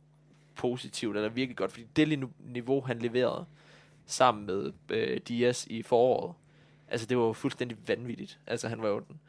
positivt, 0.55 1.17
eller 1.17 1.29
virkelig 1.29 1.57
godt, 1.57 1.73
fordi 1.73 1.87
det 1.97 2.29
niveau, 2.39 2.81
han 2.81 2.99
leverede 2.99 3.45
sammen 4.07 4.47
med 4.47 4.73
øh, 4.89 5.21
Diaz 5.29 5.67
i 5.67 5.83
foråret, 5.83 6.35
altså 6.89 7.07
det 7.07 7.19
var 7.19 7.25
jo 7.25 7.33
fuldstændig 7.33 7.77
vanvittigt. 7.87 8.39
Altså 8.47 8.69
han 8.69 8.83
var 8.83 8.89
jo 8.89 8.99
den 9.09 9.21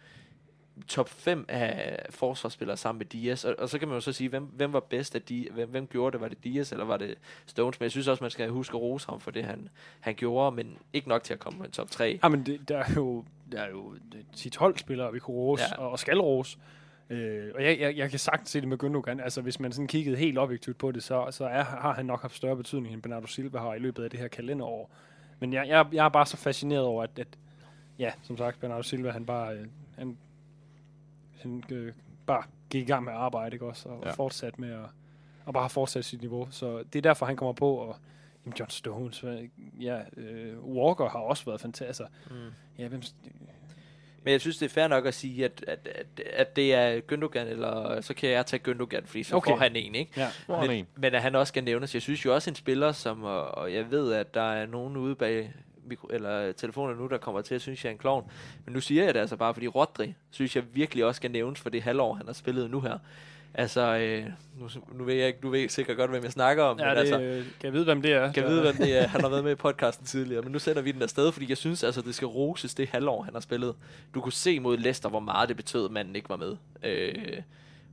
top 0.87 1.09
5 1.09 1.45
af 1.47 2.05
forsvarsspillere 2.09 2.77
sammen 2.77 2.97
med 2.97 3.05
Diaz, 3.05 3.45
og, 3.45 3.55
og 3.57 3.69
så 3.69 3.79
kan 3.79 3.87
man 3.87 3.95
jo 3.97 4.01
så 4.01 4.11
sige, 4.11 4.29
hvem, 4.29 4.43
hvem 4.43 4.73
var 4.73 4.79
bedst 4.79 5.15
af 5.15 5.21
de, 5.21 5.47
hvem, 5.51 5.69
hvem 5.69 5.87
gjorde 5.87 6.13
det? 6.13 6.21
Var 6.21 6.27
det 6.27 6.43
Diaz, 6.43 6.71
eller 6.71 6.85
var 6.85 6.97
det 6.97 7.15
Stones? 7.45 7.79
Men 7.79 7.83
jeg 7.83 7.91
synes 7.91 8.07
også, 8.07 8.23
man 8.23 8.31
skal 8.31 8.49
huske 8.49 8.75
at 8.77 8.81
rose 8.81 9.07
ham 9.09 9.19
for 9.19 9.31
det, 9.31 9.43
han, 9.43 9.69
han 9.99 10.15
gjorde, 10.15 10.55
men 10.55 10.77
ikke 10.93 11.09
nok 11.09 11.23
til 11.23 11.33
at 11.33 11.39
komme 11.39 11.59
på 11.59 11.65
en 11.65 11.71
top 11.71 11.89
3. 11.91 12.19
Ja, 12.23 12.29
men 12.29 12.45
det, 12.45 12.69
der 12.69 12.77
er 12.77 12.93
jo, 12.95 13.25
der 13.51 13.61
er 13.61 13.69
jo 13.69 13.95
10-12 14.35 14.77
spillere, 14.77 15.13
vi 15.13 15.19
kunne 15.19 15.37
rose, 15.37 15.63
Ja. 15.71 15.77
og, 15.77 15.89
og 15.91 15.99
skal 15.99 16.19
rose. 16.19 16.57
Øh, 17.09 17.51
og 17.55 17.63
jeg, 17.63 17.79
jeg, 17.79 17.97
jeg 17.97 18.09
kan 18.09 18.19
sagtens 18.19 18.49
se 18.49 18.61
det 18.61 18.67
med 18.67 18.83
Gündogan. 18.83 19.23
Altså, 19.23 19.41
hvis 19.41 19.59
man 19.59 19.71
sådan 19.71 19.87
kiggede 19.87 20.17
helt 20.17 20.37
objektivt 20.37 20.77
på 20.77 20.91
det, 20.91 21.03
så, 21.03 21.27
så 21.31 21.45
er, 21.45 21.63
har 21.63 21.93
han 21.93 22.05
nok 22.05 22.21
haft 22.21 22.35
større 22.35 22.55
betydning, 22.55 22.93
end 22.93 23.01
Bernardo 23.01 23.27
Silva 23.27 23.59
har 23.59 23.73
i 23.73 23.79
løbet 23.79 24.03
af 24.03 24.09
det 24.09 24.19
her 24.19 24.27
kalenderår. 24.27 24.91
Men 25.39 25.53
jeg, 25.53 25.67
jeg, 25.67 25.85
jeg 25.91 26.05
er 26.05 26.09
bare 26.09 26.25
så 26.25 26.37
fascineret 26.37 26.83
over, 26.83 27.03
at, 27.03 27.19
at 27.19 27.27
ja, 27.99 28.11
som 28.21 28.37
sagt, 28.37 28.59
Bernardo 28.59 28.83
Silva, 28.83 29.11
han 29.11 29.25
bare, 29.25 29.53
øh, 29.53 29.67
han, 29.97 30.17
han 31.41 31.63
øh, 31.69 31.93
bare 32.25 32.43
gik 32.69 32.81
i 32.81 32.85
gang 32.85 33.03
med 33.03 33.13
arbejde, 33.13 33.55
ikke 33.55 33.65
også? 33.65 33.89
Og, 33.89 34.03
ja. 34.05 34.11
Fortsat 34.11 34.59
med 34.59 34.71
at, 34.71 34.85
og 35.45 35.53
bare 35.53 35.63
har 35.63 35.69
fortsat 35.69 36.05
sit 36.05 36.21
niveau. 36.21 36.47
Så 36.51 36.83
det 36.93 36.95
er 36.95 37.01
derfor, 37.01 37.25
han 37.25 37.35
kommer 37.35 37.53
på, 37.53 37.75
og 37.75 37.95
jamen, 38.45 38.55
John 38.59 38.69
Stones, 38.69 39.25
ja, 39.79 40.01
øh, 40.17 40.63
Walker 40.63 41.09
har 41.09 41.19
også 41.19 41.45
været 41.45 41.61
fantastisk. 41.61 42.09
Mm. 42.29 42.35
Ja, 42.77 42.87
hvem, 42.87 43.01
Men 44.23 44.31
jeg 44.31 44.41
synes, 44.41 44.57
det 44.57 44.65
er 44.65 44.69
fair 44.69 44.87
nok 44.87 45.05
at 45.05 45.13
sige, 45.13 45.45
at, 45.45 45.65
at, 45.67 45.87
at, 45.95 46.21
at 46.33 46.55
det 46.55 46.73
er 46.73 47.01
Gündogan, 47.11 47.47
eller 47.49 48.01
så 48.01 48.13
kan 48.13 48.29
jeg 48.29 48.45
tage 48.45 48.71
Gündogan, 48.71 49.05
fordi 49.05 49.23
så 49.23 49.35
okay. 49.35 49.51
Får 49.51 49.57
han 49.57 49.75
en, 49.75 49.95
ikke? 49.95 50.11
ja. 50.17 50.29
Er 50.47 50.61
Men, 50.61 50.71
en? 50.71 50.87
men 50.95 51.15
at 51.15 51.21
han 51.21 51.35
også 51.35 51.51
skal 51.51 51.63
nævnes. 51.63 51.93
Jeg 51.93 52.01
synes 52.01 52.25
jo 52.25 52.33
også 52.33 52.49
en 52.49 52.55
spiller, 52.55 52.91
som, 52.91 53.23
og, 53.23 53.45
og 53.57 53.73
jeg 53.73 53.91
ved, 53.91 54.13
at 54.13 54.33
der 54.33 54.51
er 54.53 54.65
nogen 54.65 54.97
ude 54.97 55.15
bag 55.15 55.53
mikro, 55.85 56.07
eller 56.07 56.51
telefoner 56.51 56.95
nu, 56.95 57.07
der 57.07 57.17
kommer 57.17 57.41
til 57.41 57.55
at 57.55 57.61
synes, 57.61 57.83
jeg 57.83 57.89
er 57.89 57.93
en 57.93 57.97
klovn. 57.97 58.31
Men 58.65 58.73
nu 58.73 58.81
siger 58.81 59.03
jeg 59.03 59.13
det 59.13 59.19
altså 59.19 59.35
bare, 59.35 59.53
fordi 59.53 59.67
Rodri, 59.67 60.13
synes 60.31 60.55
jeg 60.55 60.63
virkelig 60.73 61.05
også 61.05 61.17
skal 61.19 61.31
nævnes 61.31 61.59
for 61.59 61.69
det 61.69 61.83
halvår, 61.83 62.13
han 62.13 62.25
har 62.25 62.33
spillet 62.33 62.71
nu 62.71 62.81
her. 62.81 62.97
Altså, 63.55 63.97
øh, 63.97 64.25
nu, 64.59 64.69
nu 64.93 65.03
ved 65.03 65.13
jeg 65.15 65.27
ikke, 65.27 65.39
du 65.43 65.49
ved 65.49 65.69
sikkert 65.69 65.97
godt, 65.97 66.09
hvem 66.11 66.23
jeg 66.23 66.31
snakker 66.31 66.63
om. 66.63 66.79
Ja, 66.79 66.85
men 66.85 66.93
det, 66.95 66.99
altså, 66.99 67.19
øh, 67.21 67.35
kan 67.43 67.63
jeg 67.63 67.73
vide, 67.73 67.83
hvem 67.83 68.01
det 68.01 68.13
er? 68.13 68.31
kan 68.33 68.43
Så- 68.43 68.49
vide, 68.49 68.61
hvem 68.61 68.75
det 68.75 68.97
er. 68.97 69.07
Han 69.07 69.21
har 69.21 69.29
været 69.29 69.43
med 69.43 69.51
i 69.51 69.55
podcasten 69.55 70.05
tidligere, 70.05 70.41
men 70.41 70.51
nu 70.51 70.59
sender 70.59 70.81
vi 70.81 70.91
den 70.91 71.01
afsted, 71.01 71.31
fordi 71.31 71.45
jeg 71.49 71.57
synes, 71.57 71.83
altså, 71.83 72.01
det 72.01 72.15
skal 72.15 72.25
roses 72.25 72.73
det 72.75 72.89
halvår, 72.89 73.21
han 73.23 73.33
har 73.33 73.41
spillet. 73.41 73.75
Du 74.13 74.21
kunne 74.21 74.31
se 74.33 74.59
mod 74.59 74.77
Leicester, 74.77 75.09
hvor 75.09 75.19
meget 75.19 75.49
det 75.49 75.57
betød, 75.57 75.85
at 75.85 75.91
manden 75.91 76.15
ikke 76.15 76.29
var 76.29 76.37
med. 76.37 76.55
Øh, 76.83 77.15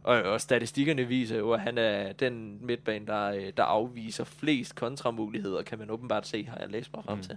og, 0.05 0.23
og 0.23 0.41
statistikkerne 0.41 1.05
viser 1.05 1.39
jo, 1.39 1.53
at 1.53 1.61
han 1.61 1.79
er 1.79 2.13
den 2.13 2.59
midtbane, 2.67 3.07
der, 3.07 3.25
øh, 3.31 3.53
der 3.57 3.63
afviser 3.63 4.25
flest 4.25 4.75
kontramuligheder, 4.75 5.63
kan 5.63 5.79
man 5.79 5.91
åbenbart 5.91 6.27
se, 6.27 6.47
har 6.51 6.57
jeg 6.61 6.69
læst 6.69 6.91
mig 6.95 7.05
frem 7.05 7.17
Mm. 7.19 7.25
til. 7.25 7.37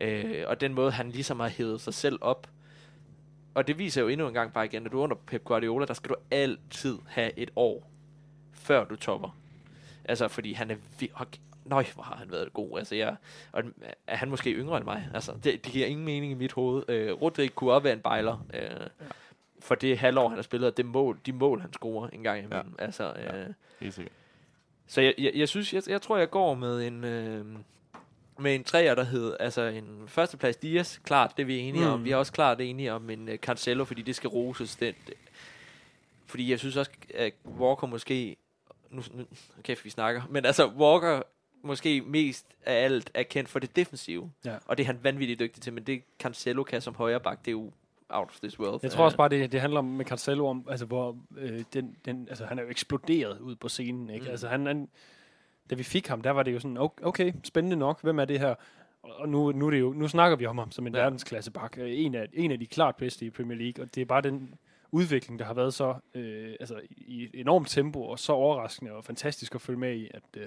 Øh, 0.00 0.44
og 0.46 0.60
den 0.60 0.74
måde, 0.74 0.90
han 0.90 1.10
ligesom 1.10 1.40
har 1.40 1.48
hævet 1.48 1.80
sig 1.80 1.94
selv 1.94 2.18
op. 2.20 2.46
Og 3.56 3.66
det 3.66 3.78
viser 3.78 4.02
jo 4.02 4.08
endnu 4.08 4.28
en 4.28 4.34
gang 4.34 4.52
bare 4.52 4.64
igen, 4.64 4.86
at 4.86 4.92
du 4.92 4.98
er 4.98 5.02
under 5.02 5.16
Pep 5.26 5.44
Guardiola, 5.44 5.86
der 5.86 5.94
skal 5.94 6.08
du 6.10 6.14
altid 6.30 6.98
have 7.06 7.38
et 7.38 7.50
år, 7.56 7.90
før 8.52 8.84
du 8.84 8.96
topper. 8.96 9.36
Altså, 10.04 10.28
fordi 10.28 10.52
han 10.52 10.70
er... 10.70 10.76
K- 11.02 11.38
Nøj, 11.64 11.84
hvor 11.94 12.02
har 12.02 12.16
han 12.16 12.30
været 12.32 12.52
god. 12.52 12.78
Altså, 12.78 12.94
jeg, 12.94 13.16
og 13.52 13.62
er 14.06 14.16
han 14.16 14.30
måske 14.30 14.50
yngre 14.52 14.76
end 14.76 14.84
mig? 14.84 15.08
Altså, 15.14 15.32
det, 15.32 15.44
det 15.44 15.62
giver 15.72 15.86
ingen 15.86 16.04
mening 16.04 16.32
i 16.32 16.34
mit 16.34 16.52
hoved. 16.52 16.82
Øh, 16.88 17.12
Rodrik 17.22 17.52
kunne 17.54 17.72
også 17.72 17.82
være 17.82 17.92
en 17.92 18.00
bejler. 18.00 18.46
Øh, 18.54 18.86
for 19.60 19.74
det 19.74 19.98
halvår, 19.98 20.28
han 20.28 20.38
har 20.38 20.42
spillet, 20.42 20.70
og 20.70 20.76
det 20.76 20.86
mål, 20.86 21.18
de 21.26 21.32
mål, 21.32 21.60
han 21.60 21.72
scorer 21.72 22.08
en 22.08 22.22
gang 22.22 22.38
imellem. 22.44 22.74
Ja. 22.78 22.84
Altså, 22.84 23.12
øh, 23.12 23.24
Ja. 23.24 23.44
Helt 23.80 23.94
sikkert. 23.94 24.12
så 24.86 25.00
jeg, 25.00 25.14
jeg, 25.18 25.32
jeg 25.34 25.48
synes, 25.48 25.74
jeg, 25.74 25.82
jeg 25.88 26.02
tror, 26.02 26.16
jeg 26.16 26.30
går 26.30 26.54
med 26.54 26.86
en... 26.86 27.04
Øh, 27.04 27.44
med 28.38 28.54
en 28.54 28.64
træer, 28.64 28.94
der 28.94 29.04
hed, 29.04 29.36
altså 29.40 29.62
en 29.62 30.02
førsteplads 30.06 30.56
Dias, 30.56 31.00
klart, 31.04 31.36
det 31.36 31.42
er 31.42 31.46
vi 31.46 31.58
enige 31.58 31.84
mm. 31.84 31.92
om. 31.92 32.04
Vi 32.04 32.10
er 32.10 32.16
også 32.16 32.32
klart 32.32 32.60
enige 32.60 32.92
om 32.92 33.10
en 33.10 33.28
uh, 33.28 33.34
Cancelo, 33.34 33.84
fordi 33.84 34.02
det 34.02 34.16
skal 34.16 34.28
roses. 34.28 34.76
Den, 34.76 34.94
det, 35.06 35.14
fordi 36.26 36.50
jeg 36.50 36.58
synes 36.58 36.76
også, 36.76 36.90
at 37.14 37.32
Walker 37.58 37.86
måske, 37.86 38.36
nu, 38.90 39.02
nu 39.14 39.24
kæft, 39.62 39.84
vi 39.84 39.90
snakker, 39.90 40.22
men 40.30 40.44
altså 40.44 40.66
Walker 40.66 41.22
måske 41.62 42.00
mest 42.00 42.46
af 42.66 42.84
alt 42.84 43.10
er 43.14 43.22
kendt 43.22 43.48
for 43.48 43.58
det 43.58 43.76
defensive. 43.76 44.30
Ja. 44.44 44.56
Og 44.66 44.78
det 44.78 44.82
er 44.82 44.86
han 44.86 44.98
vanvittigt 45.02 45.40
dygtig 45.40 45.62
til, 45.62 45.72
men 45.72 45.84
det 45.84 46.02
Cancelo 46.18 46.62
kan 46.62 46.80
som 46.80 46.94
højre 46.94 47.20
bak, 47.20 47.38
det 47.44 47.48
er 47.48 47.52
jo 47.52 47.72
out 48.08 48.28
of 48.28 48.40
this 48.40 48.58
world. 48.60 48.80
Jeg 48.82 48.90
tror 48.90 49.04
også 49.04 49.16
bare, 49.16 49.28
det, 49.28 49.52
det 49.52 49.60
handler 49.60 49.78
om 49.78 49.84
med 49.84 50.04
Cancelo 50.04 50.46
om, 50.46 50.66
altså, 50.70 50.86
hvor 50.86 51.16
øh, 51.36 51.64
den, 51.72 51.96
den, 52.04 52.26
altså, 52.28 52.44
han 52.46 52.58
er 52.58 52.62
jo 52.62 52.68
eksploderet 52.68 53.38
ud 53.38 53.56
på 53.56 53.68
scenen. 53.68 54.10
Ikke? 54.10 54.24
Mm. 54.24 54.30
Altså, 54.30 54.48
han, 54.48 54.66
han, 54.66 54.88
da 55.70 55.74
vi 55.74 55.82
fik 55.82 56.06
ham, 56.08 56.22
der 56.22 56.30
var 56.30 56.42
det 56.42 56.52
jo 56.54 56.58
sådan, 56.60 56.76
okay, 57.02 57.32
spændende 57.44 57.76
nok, 57.76 58.02
hvem 58.02 58.18
er 58.18 58.24
det 58.24 58.40
her? 58.40 58.54
Og 59.02 59.28
nu, 59.28 59.52
nu, 59.52 59.66
er 59.66 59.70
det 59.70 59.80
jo, 59.80 59.92
nu 59.92 60.08
snakker 60.08 60.36
vi 60.36 60.46
om 60.46 60.58
ham 60.58 60.70
som 60.70 60.86
en 60.86 60.92
Ja. 60.94 60.98
ja. 60.98 61.04
verdensklasse 61.04 61.50
bak. 61.50 61.78
Øh, 61.78 61.90
En 62.04 62.14
af, 62.14 62.26
en 62.32 62.50
af 62.52 62.58
de 62.58 62.66
klart 62.66 62.96
bedste 62.96 63.26
i 63.26 63.30
Premier 63.30 63.58
League, 63.58 63.84
og 63.84 63.94
det 63.94 64.00
er 64.00 64.04
bare 64.04 64.20
den 64.20 64.54
udvikling, 64.90 65.38
der 65.38 65.44
har 65.44 65.54
været 65.54 65.74
så 65.74 65.94
øh, 66.14 66.54
altså, 66.60 66.80
i 66.90 67.22
et 67.24 67.30
enormt 67.34 67.68
tempo, 67.68 68.02
og 68.02 68.18
så 68.18 68.32
overraskende 68.32 68.92
og 68.92 69.04
fantastisk 69.04 69.54
at 69.54 69.60
følge 69.60 69.78
med 69.78 69.94
i, 69.96 70.10
at, 70.14 70.22
øh, 70.36 70.46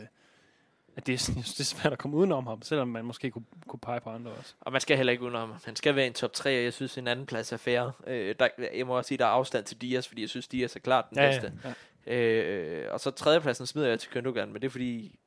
at 0.95 1.07
det, 1.07 1.13
er, 1.13 1.17
sådan- 1.17 1.43
synes, 1.43 1.53
det 1.53 1.59
er 1.59 1.79
svært 1.81 1.93
at 1.93 1.99
komme 1.99 2.17
udenom 2.17 2.47
ham, 2.47 2.61
selvom 2.61 2.87
man 2.87 3.05
måske 3.05 3.31
kunne, 3.31 3.45
kunne 3.67 3.79
pege 3.79 3.99
på 4.01 4.09
andre 4.09 4.31
også. 4.31 4.53
Og 4.61 4.71
man 4.71 4.81
skal 4.81 4.97
heller 4.97 5.11
ikke 5.11 5.23
udenom. 5.23 5.53
Han 5.65 5.75
skal 5.75 5.95
være 5.95 6.07
en 6.07 6.13
top 6.13 6.33
3, 6.33 6.57
og 6.59 6.63
jeg 6.63 6.73
synes, 6.73 6.97
en 6.97 7.07
anden 7.07 7.25
plads 7.25 7.51
er 7.51 7.57
fair. 7.57 7.91
Øh, 8.07 8.35
der, 8.39 8.47
jeg 8.75 8.87
må 8.87 8.97
også 8.97 9.07
sige, 9.07 9.17
der 9.17 9.25
er 9.25 9.29
afstand 9.29 9.65
til 9.65 9.81
Dias, 9.81 10.07
fordi 10.07 10.21
jeg 10.21 10.29
synes, 10.29 10.47
Dias 10.47 10.75
er 10.75 10.79
klart 10.79 11.05
den 11.09 11.15
bedste. 11.17 11.53
ja. 11.65 11.73
Øh, 12.07 12.85
og 12.91 12.99
så 12.99 13.11
tredjepladsen 13.11 13.65
smider 13.65 13.87
jeg 13.87 13.99
til 13.99 14.09
Gündogan, 14.09 14.45
men 14.45 14.55
det 14.55 14.63
er 14.63 14.69
fordi, 14.69 15.19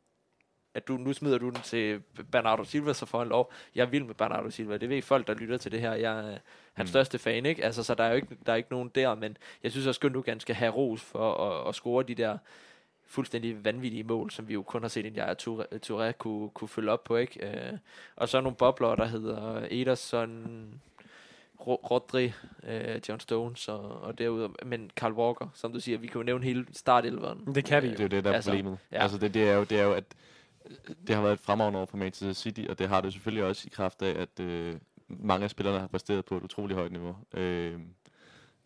at 0.74 0.88
du, 0.88 0.96
nu 0.96 1.12
smider 1.12 1.38
du 1.38 1.48
den 1.50 1.62
til 1.62 2.00
Bernardo 2.32 2.64
Silva, 2.64 2.92
så 2.92 3.06
får 3.06 3.18
han 3.18 3.28
lov. 3.28 3.52
Jeg 3.74 3.82
er 3.82 3.86
vild 3.86 4.04
med 4.04 4.14
Bernardo 4.14 4.50
Silva. 4.50 4.76
Det 4.76 4.88
ved 4.88 5.02
folk, 5.02 5.26
der 5.26 5.34
lytter 5.34 5.56
til 5.56 5.72
det 5.72 5.80
her. 5.80 5.92
Jeg 5.94 6.18
er 6.18 6.38
hans 6.72 6.88
Mm. 6.88 6.92
største 6.92 7.18
fan, 7.18 7.46
ikke? 7.46 7.64
Altså, 7.64 7.82
så 7.82 7.94
der 7.94 8.04
er 8.04 8.08
jo 8.08 8.14
ikke, 8.16 8.36
der 8.46 8.52
er 8.52 8.56
ikke 8.56 8.70
nogen 8.72 8.88
der, 8.94 9.14
men 9.14 9.36
jeg 9.62 9.70
synes 9.70 9.86
også, 9.86 10.00
Gündogan 10.06 10.38
skal 10.38 10.54
have 10.54 10.72
ros 10.72 11.00
for 11.02 11.34
at, 11.34 11.68
at 11.68 11.74
score 11.74 12.02
de 12.02 12.14
der 12.14 12.38
fuldstændig 13.06 13.64
vanvittige 13.64 14.04
mål, 14.04 14.30
som 14.30 14.48
vi 14.48 14.54
jo 14.54 14.62
kun 14.62 14.82
har 14.82 14.88
set 14.88 15.06
en 15.06 15.14
Jaja 15.14 15.34
Touré, 15.42 15.64
Touré 15.86 16.12
kunne, 16.12 16.50
kunne 16.50 16.68
følge 16.68 16.90
op 16.90 17.04
på, 17.04 17.16
ikke? 17.16 17.46
Øh, 17.46 17.78
og 18.16 18.28
så 18.28 18.40
nogle 18.40 18.56
bobler, 18.56 18.94
der 18.94 19.04
hedder 19.04 19.66
Ederson, 19.70 20.80
Rodri, 21.60 22.32
øh, 22.68 23.00
John 23.08 23.20
Stones 23.20 23.68
og, 23.68 24.00
og 24.02 24.18
derudover, 24.18 24.64
men 24.66 24.90
Carl 24.96 25.12
Walker, 25.12 25.48
som 25.54 25.72
du 25.72 25.80
siger, 25.80 25.98
vi 25.98 26.06
kan 26.06 26.16
jo 26.20 26.22
nævne 26.22 26.44
hele 26.44 26.66
startelveren. 26.72 27.54
Det 27.54 27.64
kan 27.64 27.82
vi 27.82 27.88
Øh, 27.88 27.92
Det 27.92 28.00
er 28.00 28.04
jo 28.04 28.08
det, 28.08 28.24
der 28.24 28.30
er 28.30 28.34
altså, 28.34 28.50
problemet. 28.50 28.78
ja. 28.92 29.02
Altså, 29.02 29.18
det, 29.18 29.34
det, 29.34 29.48
er 29.48 29.54
jo, 29.54 29.64
det 29.64 29.80
er 29.80 29.84
jo, 29.84 29.92
at 29.92 30.04
det 31.06 31.14
har 31.14 31.22
været 31.22 31.32
et 31.32 31.40
fremragende 31.40 31.78
år 31.78 31.86
for 31.86 31.96
Manchester 31.96 32.32
City, 32.32 32.60
og 32.68 32.78
det 32.78 32.88
har 32.88 33.00
det 33.00 33.12
selvfølgelig 33.12 33.44
også 33.44 33.62
i 33.66 33.70
kraft 33.74 34.02
af, 34.02 34.20
at 34.20 34.40
øh, 34.40 34.74
mange 35.08 35.44
af 35.44 35.50
spillerne 35.50 35.78
har 35.80 35.86
præsteret 35.86 36.24
på 36.24 36.36
et 36.36 36.42
utroligt 36.42 36.78
højt 36.78 36.92
niveau. 36.92 37.16
Øh, 37.34 37.80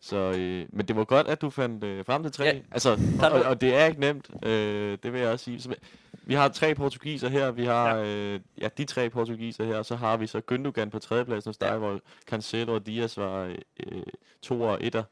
Så, 0.01 0.17
øh, 0.17 0.65
men 0.69 0.87
det 0.87 0.95
var 0.95 1.03
godt, 1.03 1.27
at 1.27 1.41
du 1.41 1.49
fandt 1.49 1.83
øh, 1.83 2.05
frem 2.05 2.23
til 2.23 2.31
tre. 2.31 2.43
Ja. 2.43 2.59
Altså, 2.71 2.99
og, 3.31 3.41
og, 3.41 3.61
det 3.61 3.75
er 3.75 3.85
ikke 3.85 3.99
nemt, 3.99 4.29
øh, 4.45 4.97
det 5.03 5.13
vil 5.13 5.21
jeg 5.21 5.29
også 5.29 5.45
sige. 5.45 5.61
Så, 5.61 5.75
vi 6.23 6.33
har 6.33 6.47
tre 6.47 6.75
portugiser 6.75 7.29
her, 7.29 7.51
vi 7.51 7.65
har 7.65 7.95
ja. 7.95 8.05
Øh, 8.05 8.39
ja, 8.61 8.69
de 8.77 8.85
tre 8.85 9.09
portugiser 9.09 9.65
her, 9.65 9.77
og 9.77 9.85
så 9.85 9.95
har 9.95 10.17
vi 10.17 10.27
så 10.27 10.41
Gündogan 10.51 10.89
på 10.89 10.99
tredjepladsen 10.99 11.49
hos 11.49 11.57
dig, 11.57 11.67
Ja. 11.67 11.77
hvor 11.77 11.99
Cancelo 12.25 12.73
og 12.73 12.85
Diaz 12.85 13.17
var 13.17 13.55
øh, 13.79 14.01
to 14.41 14.61
og 14.61 14.77
etter 14.81 15.03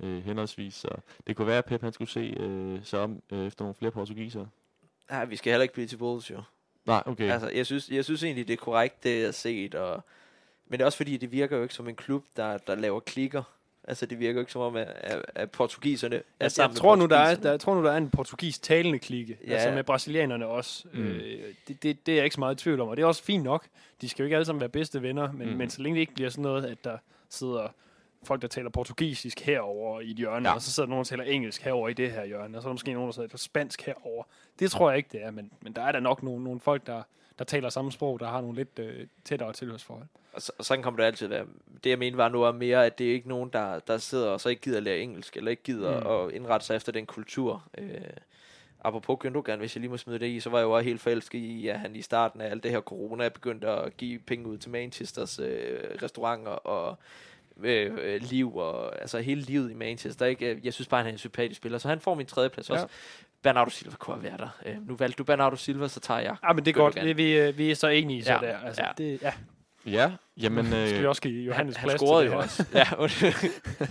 øh, 0.00 0.24
henholdsvis. 0.24 0.74
Så 0.74 0.88
det 1.26 1.36
kunne 1.36 1.46
være, 1.46 1.58
at 1.58 1.64
Pep 1.64 1.82
han 1.82 1.92
skulle 1.92 2.10
se 2.10 2.34
øh, 2.40 2.78
sig 2.84 3.00
om 3.00 3.22
øh, 3.32 3.46
efter 3.46 3.64
nogle 3.64 3.74
flere 3.74 3.92
portugiser. 3.92 4.46
Ja, 5.10 5.24
vi 5.24 5.36
skal 5.36 5.52
heller 5.52 5.62
ikke 5.62 5.74
blive 5.74 5.86
til 5.86 5.98
Wolves, 5.98 6.30
jo. 6.30 6.42
Nej, 6.86 7.02
okay. 7.06 7.30
Altså, 7.30 7.48
jeg 7.48 7.66
synes, 7.66 7.88
jeg 7.88 8.04
synes 8.04 8.22
egentlig, 8.22 8.48
det 8.48 8.52
er 8.52 8.56
korrekt, 8.56 9.04
det 9.04 9.18
jeg 9.18 9.24
har 9.26 9.32
set. 9.32 9.74
Og, 9.74 10.04
men 10.66 10.78
det 10.78 10.80
er 10.80 10.86
også 10.86 10.96
fordi, 10.96 11.16
det 11.16 11.32
virker 11.32 11.56
jo 11.56 11.62
ikke 11.62 11.74
som 11.74 11.88
en 11.88 11.96
klub, 11.96 12.24
der, 12.36 12.58
der 12.58 12.74
laver 12.74 13.00
klikker. 13.00 13.42
Altså, 13.84 14.06
det 14.06 14.18
virker 14.18 14.34
jo 14.34 14.40
ikke 14.40 14.52
som 14.52 14.60
om, 14.62 14.76
at, 14.76 14.88
at, 14.96 15.22
at 15.34 15.50
portugiserne 15.50 16.16
er 16.16 16.20
Jeg, 16.40 16.52
sammen 16.52 16.68
jeg, 16.68 16.74
med 16.74 16.80
tror 16.80 16.96
nu, 16.96 17.06
der 17.06 17.16
er, 17.16 17.34
der, 17.34 17.50
jeg 17.50 17.60
tror 17.60 17.74
nu, 17.74 17.84
der 17.84 17.92
er 17.92 17.96
en 17.96 18.10
portugis 18.10 18.58
talende 18.58 18.98
klikke. 18.98 19.38
Ja. 19.46 19.52
Altså 19.52 19.70
med 19.70 19.84
brasilianerne 19.84 20.46
også. 20.46 20.84
Mm. 20.92 21.02
Øh, 21.06 21.40
det, 21.68 21.82
det, 21.82 22.06
det 22.06 22.12
er 22.12 22.16
jeg 22.16 22.24
ikke 22.24 22.34
så 22.34 22.40
meget 22.40 22.54
i 22.54 22.62
tvivl 22.62 22.80
om. 22.80 22.88
Og 22.88 22.96
det 22.96 23.02
er 23.02 23.06
også 23.06 23.22
fint 23.22 23.44
nok. 23.44 23.66
De 24.00 24.08
skal 24.08 24.22
jo 24.22 24.24
ikke 24.24 24.36
alle 24.36 24.44
sammen 24.44 24.60
være 24.60 24.68
bedste 24.68 25.02
venner. 25.02 25.32
Men, 25.32 25.50
Mm. 25.50 25.56
men 25.56 25.70
så 25.70 25.82
længe 25.82 25.94
det 25.94 26.00
ikke 26.00 26.14
bliver 26.14 26.30
sådan 26.30 26.42
noget, 26.42 26.64
at 26.66 26.84
der 26.84 26.98
sidder 27.28 27.68
folk, 28.24 28.42
der 28.42 28.48
taler 28.48 28.70
portugisisk 28.70 29.40
herover 29.40 30.00
i 30.00 30.10
et 30.10 30.16
hjørne, 30.16 30.48
Ja. 30.48 30.54
og 30.54 30.62
så 30.62 30.72
sidder 30.72 30.88
nogen, 30.88 31.04
der 31.04 31.08
taler 31.08 31.24
engelsk 31.24 31.62
herover 31.62 31.88
i 31.88 31.92
det 31.92 32.12
her 32.12 32.24
hjørne, 32.24 32.58
og 32.58 32.62
så 32.62 32.68
er 32.68 32.70
der 32.70 32.74
måske 32.74 32.92
nogen, 32.92 33.06
der 33.08 33.12
taler 33.16 33.36
spansk 33.36 33.82
herover. 33.86 34.24
Det 34.58 34.70
tror 34.70 34.90
jeg 34.90 34.96
ikke, 34.98 35.08
det 35.12 35.24
er. 35.24 35.30
Men, 35.30 35.50
men 35.60 35.72
der 35.72 35.82
er 35.82 35.92
der 35.92 36.00
nok 36.00 36.22
nogle, 36.22 36.44
nogle 36.44 36.60
folk, 36.60 36.86
der, 36.86 37.02
der 37.40 37.46
taler 37.46 37.68
samme 37.68 37.92
sprog, 37.92 38.20
der 38.20 38.26
har 38.26 38.40
nogle 38.40 38.56
lidt 38.56 38.78
øh, 38.78 39.06
tættere 39.24 39.52
tilhørsforhold. 39.52 40.06
Og, 40.32 40.42
så, 40.42 40.52
og 40.58 40.64
sådan 40.64 40.82
kommer 40.82 41.00
det 41.00 41.04
altid 41.04 41.26
være. 41.26 41.46
Det 41.84 41.90
jeg 41.90 41.98
mener 41.98 42.16
var 42.16 42.28
nu 42.28 42.42
er 42.42 42.52
mere, 42.52 42.86
at 42.86 42.98
det 42.98 43.08
er 43.08 43.12
ikke 43.12 43.28
nogen, 43.28 43.50
der, 43.52 43.78
der 43.78 43.98
sidder 43.98 44.28
og 44.28 44.40
så 44.40 44.48
ikke 44.48 44.62
gider 44.62 44.76
at 44.76 44.82
lære 44.82 44.98
engelsk, 44.98 45.36
eller 45.36 45.50
ikke 45.50 45.62
gider. 45.62 46.00
Mm. 46.00 46.28
at 46.28 46.34
indrette 46.34 46.66
sig 46.66 46.76
efter 46.76 46.92
den 46.92 47.06
kultur. 47.06 47.64
Øh, 47.78 47.90
apropos 48.84 49.18
Gündogan, 49.24 49.56
hvis 49.56 49.76
jeg 49.76 49.80
lige 49.80 49.90
må 49.90 49.96
smide 49.96 50.18
det 50.18 50.26
i, 50.26 50.40
så 50.40 50.50
var 50.50 50.58
jeg 50.58 50.64
jo 50.64 50.70
også 50.70 50.84
helt 50.84 51.00
forelsket 51.00 51.38
i, 51.38 51.68
at 51.68 51.80
han 51.80 51.96
i 51.96 52.02
starten 52.02 52.40
af 52.40 52.50
alt 52.50 52.62
det 52.62 52.70
her 52.70 52.80
corona 52.80 53.28
begyndte 53.28 53.68
at 53.68 53.96
give 53.96 54.18
penge 54.18 54.46
ud 54.46 54.58
til 54.58 54.70
Manchesters 54.70 55.38
øh, 55.38 55.78
restauranter 56.02 56.50
og 56.50 56.98
øh, 57.62 57.92
øh, 58.02 58.20
liv, 58.22 58.56
og 58.56 59.00
altså 59.00 59.18
hele 59.18 59.40
livet 59.40 59.70
i 59.70 59.74
Manchester. 59.74 60.26
Ikke? 60.26 60.60
Jeg 60.64 60.74
synes 60.74 60.88
bare, 60.88 61.00
han 61.00 61.08
er 61.08 61.12
en 61.12 61.18
sympatisk 61.18 61.56
spiller, 61.60 61.78
så 61.78 61.88
han 61.88 62.00
får 62.00 62.14
min 62.14 62.26
tredje 62.26 62.48
plads 62.48 62.68
Ja. 62.70 62.74
også. 62.74 62.86
Bernardo 63.42 63.70
Silva 63.70 63.96
kunne 63.96 64.14
have 64.16 64.24
været 64.24 64.38
der. 64.40 64.48
Øh, 64.66 64.88
nu 64.88 64.96
valgte 64.96 65.16
du 65.18 65.24
Bernardo 65.24 65.56
Silva, 65.56 65.88
så 65.88 66.00
tager 66.00 66.20
jeg. 66.20 66.36
Ja, 66.48 66.52
men 66.52 66.64
det 66.64 66.70
er 66.70 66.74
godt. 66.80 66.96
Gündogan. 66.98 67.04
Vi, 67.16 67.50
vi, 67.50 67.70
er 67.70 67.74
så 67.74 67.88
enige 67.88 68.24
så 68.24 68.32
Ja. 68.32 68.38
der. 68.38 68.58
Altså, 68.58 68.82
Ja. 68.82 68.88
ja. 69.04 69.10
Det, 69.12 69.22
ja. 69.22 69.32
Ja, 69.86 70.12
jamen... 70.42 70.66
Øh, 70.72 70.88
skal 70.88 71.00
vi 71.00 71.06
også 71.06 71.22
give 71.22 71.44
Johannes 71.44 71.76
han, 71.76 71.80
han 71.80 71.88
plads 71.88 72.00
scorede 72.00 72.24
til 72.24 72.32
jo 72.32 72.38
det 72.38 72.44
også. 72.44 73.38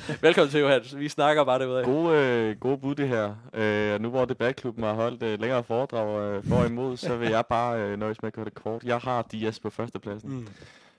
ja. 0.09 0.17
Velkommen 0.27 0.49
til, 0.51 0.59
Johannes. 0.59 0.97
Vi 0.97 1.09
snakker 1.09 1.43
bare 1.43 1.59
derude 1.59 1.79
af. 1.79 1.85
gode, 1.85 2.15
øh, 2.17 2.59
gode 2.59 2.77
bud 2.77 2.95
det 2.95 3.07
her. 3.07 3.35
Øh, 3.53 4.01
nu 4.01 4.09
hvor 4.09 4.25
debatklubben 4.25 4.83
har 4.83 4.93
holdt 4.93 5.23
øh, 5.23 5.39
længere 5.41 5.63
foredrag 5.63 6.21
øh, 6.37 6.43
for 6.43 6.55
og 6.55 6.65
imod, 6.65 6.97
så 6.97 7.17
vil 7.17 7.29
jeg 7.29 7.45
bare 7.49 7.79
øh, 7.81 7.99
nøjes 7.99 8.21
med 8.21 8.27
at 8.27 8.33
gøre 8.33 8.45
det 8.45 8.53
kort. 8.53 8.83
Jeg 8.83 8.97
har 8.97 9.21
Diaz 9.31 9.59
på 9.59 9.69
førstepladsen. 9.69 10.29
Mm. 10.29 10.47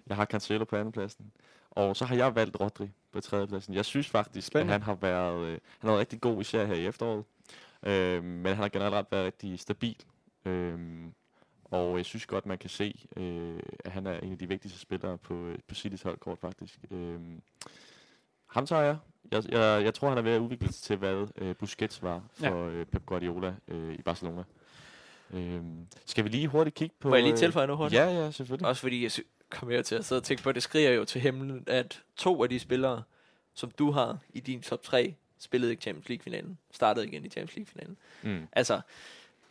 Jeg 0.08 0.16
har 0.16 0.24
Cancelo 0.24 0.64
på 0.64 0.76
andenpladsen. 0.76 1.24
Og 1.70 1.96
så 1.96 2.04
har 2.04 2.16
jeg 2.16 2.34
valgt 2.34 2.60
Rodri 2.60 2.90
på 3.12 3.20
tredjepladsen. 3.20 3.74
Jeg 3.74 3.84
synes 3.84 4.08
faktisk, 4.08 4.46
Spændende. 4.46 4.74
at 4.74 4.80
han 4.80 4.82
har 4.86 4.94
været, 5.00 5.40
øh, 5.46 5.50
han 5.52 5.58
har 5.80 5.88
været 5.88 6.00
rigtig 6.00 6.20
god, 6.20 6.40
især 6.40 6.64
her 6.64 6.74
i 6.74 6.86
efteråret. 6.86 7.24
Øh, 7.82 8.24
men 8.24 8.46
han 8.46 8.56
har 8.56 8.68
generelt 8.68 9.12
været 9.12 9.26
rigtig 9.26 9.60
stabil. 9.60 9.96
Øh, 10.44 10.78
og 11.64 11.96
jeg 11.96 12.04
synes 12.04 12.26
godt, 12.26 12.46
man 12.46 12.58
kan 12.58 12.70
se, 12.70 13.06
øh, 13.16 13.60
at 13.84 13.92
han 13.92 14.06
er 14.06 14.20
en 14.20 14.32
af 14.32 14.38
de 14.38 14.48
vigtigste 14.48 14.78
spillere 14.78 15.18
på, 15.18 15.34
øh, 15.34 15.58
på 15.68 15.74
Citys 15.74 16.02
holdkort, 16.02 16.38
faktisk. 16.38 16.78
Øh, 16.90 17.20
ham 18.46 18.66
tager 18.66 18.82
jeg. 18.82 18.96
Jeg, 19.32 19.52
jeg. 19.52 19.84
jeg 19.84 19.94
tror, 19.94 20.08
han 20.08 20.18
er 20.18 20.22
ved 20.22 20.32
at 20.32 20.40
udvikle 20.40 20.72
sig 20.72 20.82
til, 20.82 20.96
hvad 20.96 21.26
øh, 21.36 21.56
Busquets 21.56 22.02
var 22.02 22.22
for 22.32 22.66
øh, 22.66 22.86
Pep 22.86 23.06
Guardiola 23.06 23.54
øh, 23.68 23.94
i 23.94 24.02
Barcelona. 24.02 24.44
Øh, 25.34 25.62
skal 26.06 26.24
vi 26.24 26.28
lige 26.28 26.48
hurtigt 26.48 26.76
kigge 26.76 26.94
på... 27.00 27.08
Må 27.08 27.14
jeg 27.14 27.22
lige 27.22 27.32
øh, 27.32 27.38
tilføje 27.38 27.66
noget 27.66 27.78
hurtigt? 27.78 28.00
Ja, 28.00 28.08
ja, 28.08 28.30
selvfølgelig. 28.30 28.68
Også 28.68 28.82
fordi 28.82 29.02
jeg 29.02 29.10
kommer 29.50 29.76
jo 29.76 29.82
til 29.82 29.94
at 29.94 30.04
sidde 30.04 30.18
og 30.18 30.24
tænke 30.24 30.42
på, 30.42 30.48
at 30.48 30.54
det 30.54 30.62
skriger 30.62 30.90
jo 30.90 31.04
til 31.04 31.20
himlen, 31.20 31.64
at 31.66 32.02
to 32.16 32.42
af 32.42 32.48
de 32.48 32.58
spillere, 32.58 33.02
som 33.54 33.70
du 33.70 33.90
har 33.90 34.18
i 34.28 34.40
din 34.40 34.62
top 34.62 34.82
3, 34.82 35.14
spillede 35.40 35.72
ikke 35.72 35.82
Champions 35.82 36.08
League-finalen. 36.08 36.58
Startede 36.70 37.06
igen 37.06 37.24
i 37.24 37.28
Champions 37.28 37.56
League-finalen. 37.56 37.96
Mm. 38.22 38.48
Altså, 38.52 38.80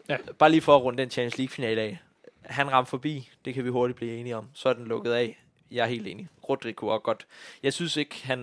Ja. 0.10 0.18
bare 0.40 0.52
lige 0.52 0.61
for 0.61 0.76
at 0.76 0.84
runde 0.84 1.02
den 1.03 1.11
Champions 1.11 1.38
League-finale 1.38 1.82
af. 1.82 1.99
Han 2.41 2.72
ramte 2.72 2.90
forbi, 2.90 3.30
det 3.45 3.53
kan 3.53 3.64
vi 3.64 3.70
hurtigt 3.70 3.98
blive 3.98 4.18
enige 4.18 4.36
om. 4.38 4.49
Så 4.53 4.70
er 4.70 4.74
den 4.74 4.86
lukket 4.86 5.11
af. 5.11 5.44
Jeg 5.72 5.84
er 5.84 5.88
helt 5.88 6.07
enig. 6.07 6.28
Rodri 6.49 6.72
kunne 6.72 6.91
også 6.91 7.02
godt. 7.03 7.28
Jeg 7.64 7.74
synes 7.74 7.98
ikke, 7.98 8.28
han... 8.28 8.40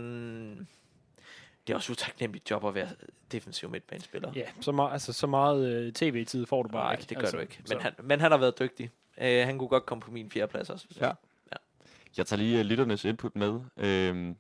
Det 1.67 1.73
er 1.73 1.77
også 1.77 1.93
utaknemmeligt 1.93 2.51
job 2.51 2.65
at 2.65 2.75
være 2.75 2.89
defensiv 3.33 3.71
midtbanespiller. 3.71 4.33
Ja, 4.35 4.47
så 4.61 4.73
meget, 4.73 4.93
altså, 4.93 5.13
så 5.13 5.27
meget 5.27 5.69
øh, 5.75 5.93
tv-tid 5.93 6.47
får 6.47 6.63
du 6.63 6.69
bare 6.69 6.85
Nej, 6.85 6.93
ikke. 6.93 7.03
det 7.03 7.17
gør 7.17 7.21
altså, 7.21 7.37
du 7.37 7.41
ikke. 7.43 7.57
Men 7.59 7.67
så- 7.67 7.79
han, 7.79 7.93
men 8.03 8.21
han 8.21 8.31
har 8.31 8.39
været 8.39 8.59
dygtig. 8.59 8.91
Uh, 9.17 9.23
han 9.25 9.59
kunne 9.59 9.69
godt 9.69 9.87
komme 9.87 10.03
på 10.03 10.11
min 10.11 10.31
fjerde 10.31 10.51
plads 10.51 10.71
også. 10.71 10.87
Ja. 11.01 11.11
Jeg 12.17 12.27
tager 12.27 12.39
lige 12.39 12.61
uh, 12.61 12.67
lytternes 12.67 13.05
input 13.05 13.37
med. 13.37 13.61
Øhm, 13.77 14.37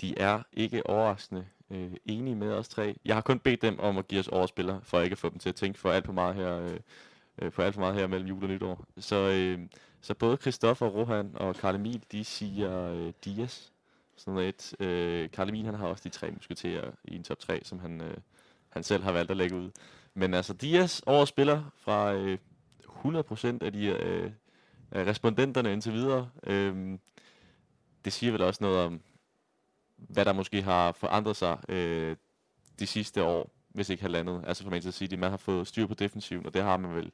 de 0.00 0.18
er 0.18 0.42
ikke 0.52 0.86
overraskende 0.86 1.46
øh, 1.70 1.92
enige 2.04 2.36
med 2.36 2.52
os 2.52 2.68
tre. 2.68 2.96
Jeg 3.04 3.16
har 3.16 3.20
kun 3.20 3.38
bedt 3.38 3.62
dem 3.62 3.80
om 3.80 3.98
at 3.98 4.08
give 4.08 4.20
os 4.20 4.28
overspillere, 4.28 4.80
for 4.82 5.00
ikke 5.00 5.14
at 5.14 5.18
få 5.18 5.28
dem 5.28 5.38
til 5.38 5.48
at 5.48 5.54
tænke 5.54 5.78
for 5.78 5.90
alt 5.90 6.06
for 6.06 6.12
meget 6.12 6.34
her, 6.34 6.58
øh, 6.60 6.80
øh, 7.38 7.52
for 7.52 7.62
alt 7.62 7.74
for 7.74 7.80
meget 7.80 7.94
her 7.94 8.06
mellem 8.06 8.28
jul 8.28 8.42
og 8.42 8.48
nytår. 8.50 8.84
Så, 8.98 9.16
øh, 9.16 9.58
så 10.00 10.14
både 10.14 10.36
Christoffer, 10.36 10.86
Rohan 10.86 11.30
og 11.34 11.54
Karl 11.54 11.74
Emil, 11.74 12.04
de 12.12 12.24
siger 12.24 12.92
øh, 12.92 13.12
Dias. 13.24 13.72
Sådan 14.16 14.38
et. 14.38 14.74
Øh, 14.80 15.30
Karl 15.30 15.48
Emil, 15.48 15.64
han 15.64 15.74
har 15.74 15.86
også 15.86 16.04
de 16.04 16.08
tre 16.08 16.30
musketerer 16.30 16.90
i 17.04 17.16
en 17.16 17.22
top 17.22 17.38
3, 17.38 17.60
som 17.64 17.78
han, 17.78 18.00
øh, 18.00 18.16
han 18.68 18.82
selv 18.82 19.02
har 19.02 19.12
valgt 19.12 19.30
at 19.30 19.36
lægge 19.36 19.56
ud. 19.56 19.70
Men 20.14 20.34
altså, 20.34 20.52
Dias 20.52 21.02
overspiller 21.06 21.62
fra 21.76 22.14
øh, 22.14 22.38
100% 23.04 23.58
af 23.60 23.72
de 23.72 23.86
øh, 23.86 24.30
af 24.90 25.04
respondenterne 25.04 25.72
indtil 25.72 25.92
videre. 25.92 26.30
Øh, 26.42 26.98
det 28.04 28.12
siger 28.12 28.32
vel 28.32 28.42
også 28.42 28.64
noget 28.64 28.78
om, 28.78 29.00
hvad 29.96 30.24
der 30.24 30.32
måske 30.32 30.62
har 30.62 30.92
forandret 30.92 31.36
sig 31.36 31.58
øh, 31.68 32.16
de 32.78 32.86
sidste 32.86 33.22
år, 33.22 33.50
hvis 33.68 33.90
ikke 33.90 34.02
halvandet. 34.02 34.44
Altså 34.46 34.62
for 34.62 34.70
Manchester 34.70 34.98
City, 34.98 35.14
man 35.14 35.30
har 35.30 35.36
fået 35.36 35.66
styr 35.66 35.86
på 35.86 35.94
defensiven, 35.94 36.46
og 36.46 36.54
det 36.54 36.62
har 36.62 36.76
man 36.76 36.94
vel 36.94 37.12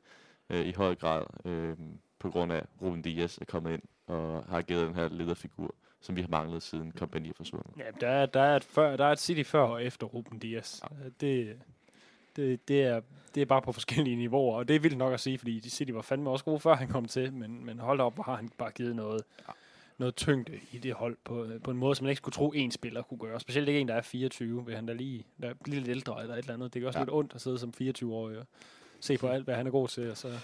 øh, 0.51 0.67
i 0.67 0.73
høj 0.73 0.95
grad 0.95 1.25
øh, 1.45 1.77
på 2.19 2.31
grund 2.31 2.53
af, 2.53 2.63
Ruben 2.83 3.03
Dias 3.03 3.39
er 3.39 3.45
kommet 3.45 3.73
ind 3.73 3.83
og 4.07 4.45
har 4.49 4.63
givet 4.63 4.87
den 4.87 4.95
her 4.95 5.09
lederfigur, 5.09 5.75
som 6.01 6.17
vi 6.17 6.21
har 6.21 6.29
manglet 6.29 6.63
siden 6.63 6.93
Kompagni 6.93 7.29
er 7.29 7.33
forsvundet. 7.37 7.71
Ja, 7.79 7.85
der 8.01 8.09
er, 8.09 8.27
der, 8.27 8.41
er 8.41 8.57
et 8.57 8.65
før, 8.65 8.97
der 8.97 9.05
er 9.05 9.13
et 9.13 9.19
City 9.19 9.51
før 9.51 9.63
og 9.63 9.85
efter 9.85 10.07
Ruben 10.07 10.39
Dias. 10.39 10.83
Ja. 10.91 11.09
Det, 11.21 11.57
det, 12.37 12.69
det, 12.69 12.83
er, 12.83 13.01
det 13.35 13.41
er 13.41 13.47
bare 13.47 13.63
på 13.63 13.73
forskellige 13.73 14.17
niveauer, 14.17 14.57
og 14.57 14.69
det 14.69 14.77
er 14.77 14.81
vildt 14.81 14.99
nok 14.99 15.13
at 15.13 15.21
sige, 15.21 15.39
fordi 15.39 15.61
de 15.61 15.71
City 15.71 15.91
var 15.91 16.03
fandme 16.03 16.31
også 16.31 16.45
gode, 16.45 16.61
før 16.61 16.75
han 16.75 16.89
kom 16.89 17.05
til, 17.05 17.33
men, 17.33 17.65
men 17.65 17.79
hold 17.79 18.01
op, 18.01 18.15
hvor 18.15 18.23
har 18.23 18.37
han 18.37 18.49
bare 18.59 18.71
givet 18.71 18.97
noget, 18.97 19.23
ja. 19.49 19.53
Noget 20.03 20.17
tyngde 20.17 20.61
i 20.73 20.79
det 20.79 20.93
hold 20.95 21.17
på, 21.25 21.47
på 21.65 21.71
en 21.71 21.77
måde, 21.77 21.95
som 21.95 22.05
man 22.05 22.11
ikke 22.11 22.19
skulle 22.19 22.33
tro, 22.35 22.53
en 22.53 22.71
spiller 22.71 23.03
kunne 23.03 23.19
gøre. 23.19 23.41
Specielt 23.41 23.69
ikke 23.69 23.81
en, 23.81 23.89
der 23.89 23.95
er 23.95 24.03
24, 24.03 24.67
vil 24.67 24.75
han 24.75 24.87
da 24.87 24.93
lige 24.93 25.25
der 25.43 25.49
er 25.49 25.55
lidt 25.67 25.89
ældre 25.89 26.21
eller 26.23 26.35
et 26.35 26.39
eller 26.39 26.55
andet. 26.55 26.75
Det 26.75 26.81
gør 26.83 26.89
også 26.89 26.99
Ja. 26.99 27.03
lidt 27.05 27.15
ondt 27.15 27.35
at 27.35 27.41
sidde 27.41 27.59
som 27.59 27.73
24-årig 27.83 28.39
og 28.39 28.47
se 29.01 29.19
på 29.19 29.29
alt, 29.29 29.45
hvad 29.45 29.55
han 29.55 29.67
er 29.67 29.71
god 29.71 29.89
til. 29.89 30.11
Og 30.11 30.17
så, 30.17 30.39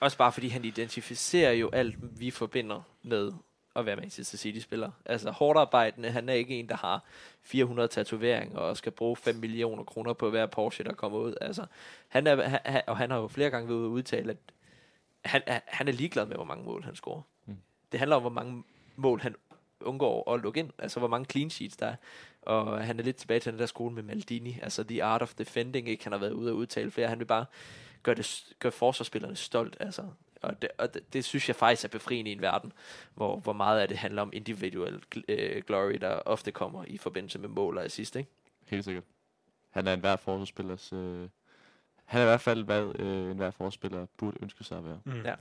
Også 0.00 0.18
bare 0.18 0.32
fordi 0.32 0.48
han 0.48 0.64
identificerer 0.64 1.52
jo 1.52 1.70
alt, 1.72 2.20
vi 2.20 2.30
forbinder 2.30 2.82
med 3.02 3.32
at 3.76 3.86
være 3.86 3.96
Manchester 3.96 4.38
City-spiller. 4.38 4.90
Altså 5.06 5.30
hårdt 5.30 5.58
arbejdende, 5.58 6.10
han 6.10 6.28
er 6.28 6.32
ikke 6.32 6.58
en, 6.58 6.68
der 6.68 6.76
har 6.76 7.04
400 7.42 7.88
tatoveringer 7.88 8.58
og 8.58 8.76
skal 8.76 8.92
bruge 8.92 9.16
5 9.16 9.36
millioner 9.36 9.84
kroner 9.84 10.12
på 10.12 10.30
hver 10.30 10.46
Porsche, 10.46 10.84
der 10.84 10.92
kommer 10.92 11.18
ud. 11.18 11.34
Altså, 11.40 11.66
han 12.08 12.26
er, 12.26 12.42
han, 12.64 12.82
og 12.86 12.96
han 12.96 13.10
har 13.10 13.18
jo 13.18 13.28
flere 13.28 13.50
gange 13.50 13.68
været 13.68 13.78
ude 13.78 13.86
at 13.86 13.90
udtale, 13.90 14.30
at 14.30 14.36
han, 15.24 15.42
er- 15.46 15.60
han 15.66 15.88
er 15.88 15.92
ligeglad 15.92 16.26
med, 16.26 16.36
hvor 16.36 16.44
mange 16.44 16.64
mål 16.64 16.82
han 16.84 16.94
scorer. 16.96 17.22
Mm. 17.46 17.56
Det 17.92 18.00
handler 18.00 18.16
om, 18.16 18.22
hvor 18.22 18.30
mange 18.30 18.64
mål 18.96 19.20
han 19.20 19.34
undgår 19.80 20.32
at 20.34 20.40
lukke 20.40 20.60
ind. 20.60 20.70
Altså, 20.78 20.98
hvor 20.98 21.08
mange 21.08 21.26
clean 21.30 21.50
sheets 21.50 21.76
der 21.76 21.86
er. 21.86 21.96
Og 22.42 22.84
han 22.84 22.98
er 22.98 23.04
lidt 23.04 23.16
tilbage 23.16 23.40
til 23.40 23.52
den 23.52 23.60
der 23.60 23.66
skole 23.66 23.94
med 23.94 24.02
Maldini. 24.02 24.58
Altså, 24.62 24.84
the 24.84 25.04
art 25.04 25.22
of 25.22 25.34
defending, 25.34 25.88
ikke? 25.88 26.04
Han 26.04 26.12
har 26.12 26.20
været 26.20 26.32
ude 26.32 26.50
at 26.50 26.54
udtale 26.54 26.90
flere. 26.90 27.08
Han 27.08 27.18
vil 27.18 27.24
bare 27.24 27.46
gøre, 28.02 28.14
det, 28.14 28.54
gøre 28.58 28.72
forsvarsspillerne 28.72 29.36
stolt. 29.36 29.76
Altså. 29.80 30.02
Og, 30.42 30.62
det, 30.62 30.70
og 30.78 30.94
det, 30.94 31.12
det, 31.12 31.24
synes 31.24 31.48
jeg 31.48 31.56
faktisk 31.56 31.84
er 31.84 31.88
befriende 31.88 32.30
i 32.30 32.34
en 32.34 32.40
verden, 32.40 32.72
hvor, 33.14 33.36
hvor 33.36 33.52
meget 33.52 33.80
af 33.80 33.88
det 33.88 33.96
handler 33.96 34.22
om 34.22 34.30
individual 34.32 35.02
øh, 35.28 35.62
glory, 35.66 35.94
der 36.00 36.14
ofte 36.14 36.52
kommer 36.52 36.84
i 36.86 36.98
forbindelse 36.98 37.38
med 37.38 37.48
mål 37.48 37.78
og 37.78 37.84
assist, 37.84 38.16
ikke? 38.16 38.30
Helt 38.66 38.84
sikkert. 38.84 39.04
Han 39.70 39.86
er 39.86 39.94
en 39.94 40.00
hver 40.00 40.16
forsvarsspillers... 40.16 40.92
Øh, 40.92 41.28
han 42.04 42.20
er 42.20 42.24
i 42.24 42.26
hvert 42.26 42.40
fald, 42.40 42.64
hvad 42.64 43.00
øh, 43.00 43.30
en 43.30 43.36
hver 43.36 43.50
forsvarsspiller 43.50 44.06
burde 44.16 44.36
ønske 44.42 44.64
sig 44.64 44.78
at 44.78 44.84
være. 44.84 44.98
mm. 45.04 45.22
Ja. 45.24 45.34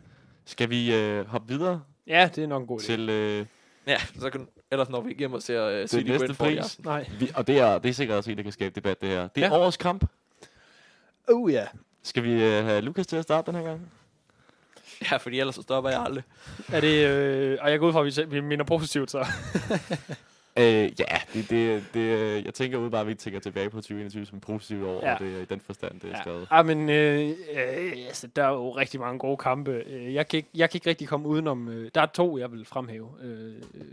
Skal 0.46 0.70
vi 0.70 0.96
øh, 0.96 1.26
hoppe 1.26 1.48
videre 1.48 1.84
Ja, 2.08 2.30
det 2.36 2.44
er 2.44 2.48
nok 2.48 2.62
en 2.62 2.68
god 2.68 2.80
idé. 2.82 2.86
til... 2.86 3.10
Øh, 3.10 3.46
Ja, 3.88 3.98
så 4.20 4.30
kan, 4.30 4.48
ellers 4.72 4.90
når 4.90 5.02
vi 5.02 5.14
hjem 5.20 5.34
og 5.34 5.42
ser 5.42 5.82
uh, 5.82 5.88
City 5.88 6.10
næste 6.10 6.26
Brentford 6.26 6.48
i 6.48 6.56
pris. 6.56 6.66
aften. 6.66 6.84
Nej. 6.86 7.06
vi, 7.20 7.32
og 7.36 7.48
det 7.48 7.60
er, 7.60 7.78
det 7.78 7.90
er 7.90 7.94
sikkert 7.94 8.18
også 8.18 8.32
en, 8.32 8.38
der 8.38 8.44
kan 8.44 8.52
skabe 8.52 8.76
debat, 8.76 9.02
det 9.02 9.10
her. 9.10 9.28
Det 9.28 9.44
er 9.44 9.48
Ja. 9.48 9.58
årets 9.58 9.78
kamp. 9.78 10.06
Oh 11.30 11.52
ja. 11.52 11.66
Skal 12.04 12.24
vi 12.24 12.32
øh, 12.44 12.66
have 12.66 12.82
Lukas 12.82 13.08
til 13.08 13.16
at 13.16 13.24
starte 13.24 13.52
den 13.52 13.60
her 13.60 13.68
gang? 13.68 13.92
Ja, 15.12 15.18
fordi 15.18 15.40
ellers 15.40 15.56
så 15.56 15.62
stopper 15.62 15.90
jeg 15.90 16.00
aldrig. 16.02 16.24
Er 16.74 16.82
det, 16.82 17.08
øh, 17.08 17.58
og 17.62 17.72
jeg 17.72 17.80
går 17.80 17.88
ud 17.88 17.94
fra, 17.94 18.08
at 18.22 18.32
vi, 18.32 18.36
vi 18.36 18.42
minder 18.42 18.66
positivt, 18.66 19.12
så. 19.12 19.26
Øh, 20.58 20.64
ja, 21.00 21.18
det, 21.34 21.50
det, 21.50 21.84
det, 21.94 22.00
øh, 22.00 22.46
jeg 22.46 22.54
tænker 22.54 22.78
ud 22.78 22.90
bare, 22.90 23.02
at 23.02 23.08
vi 23.08 23.16
tænker 23.16 23.40
tilbage 23.40 23.70
på 23.70 23.78
2021 23.78 24.26
som 24.26 24.40
positivt 24.40 24.84
år, 24.84 25.06
Ja. 25.06 25.14
og 25.14 25.20
det 25.20 25.36
er 25.38 25.42
i 25.42 25.46
den 25.46 25.60
forstand, 25.60 26.00
det 26.00 26.10
er 26.12 26.16
ja. 26.18 26.22
skrevet. 26.22 26.48
Ja, 26.52 26.64
men 26.64 26.90
øh, 26.90 27.30
øh, 27.30 27.92
altså, 28.08 28.28
der 28.28 28.44
er 28.44 28.50
jo 28.50 28.72
rigtig 28.72 29.00
mange 29.00 29.20
gode 29.20 29.38
kampe. 29.38 29.72
Øh, 29.72 30.14
Jeg 30.14 30.28
kan 30.28 30.38
ikke, 30.38 30.50
jeg 30.56 30.70
kan 30.70 30.78
ikke 30.78 30.90
rigtig 30.90 31.08
komme 31.08 31.28
udenom... 31.28 31.70
Øh, 31.70 31.92
der 31.96 32.02
er 32.02 32.06
to, 32.06 32.38
jeg 32.38 32.52
vil 32.52 32.66
fremhæve. 32.66 33.10
Øh, 33.22 33.56
øh, 33.74 33.84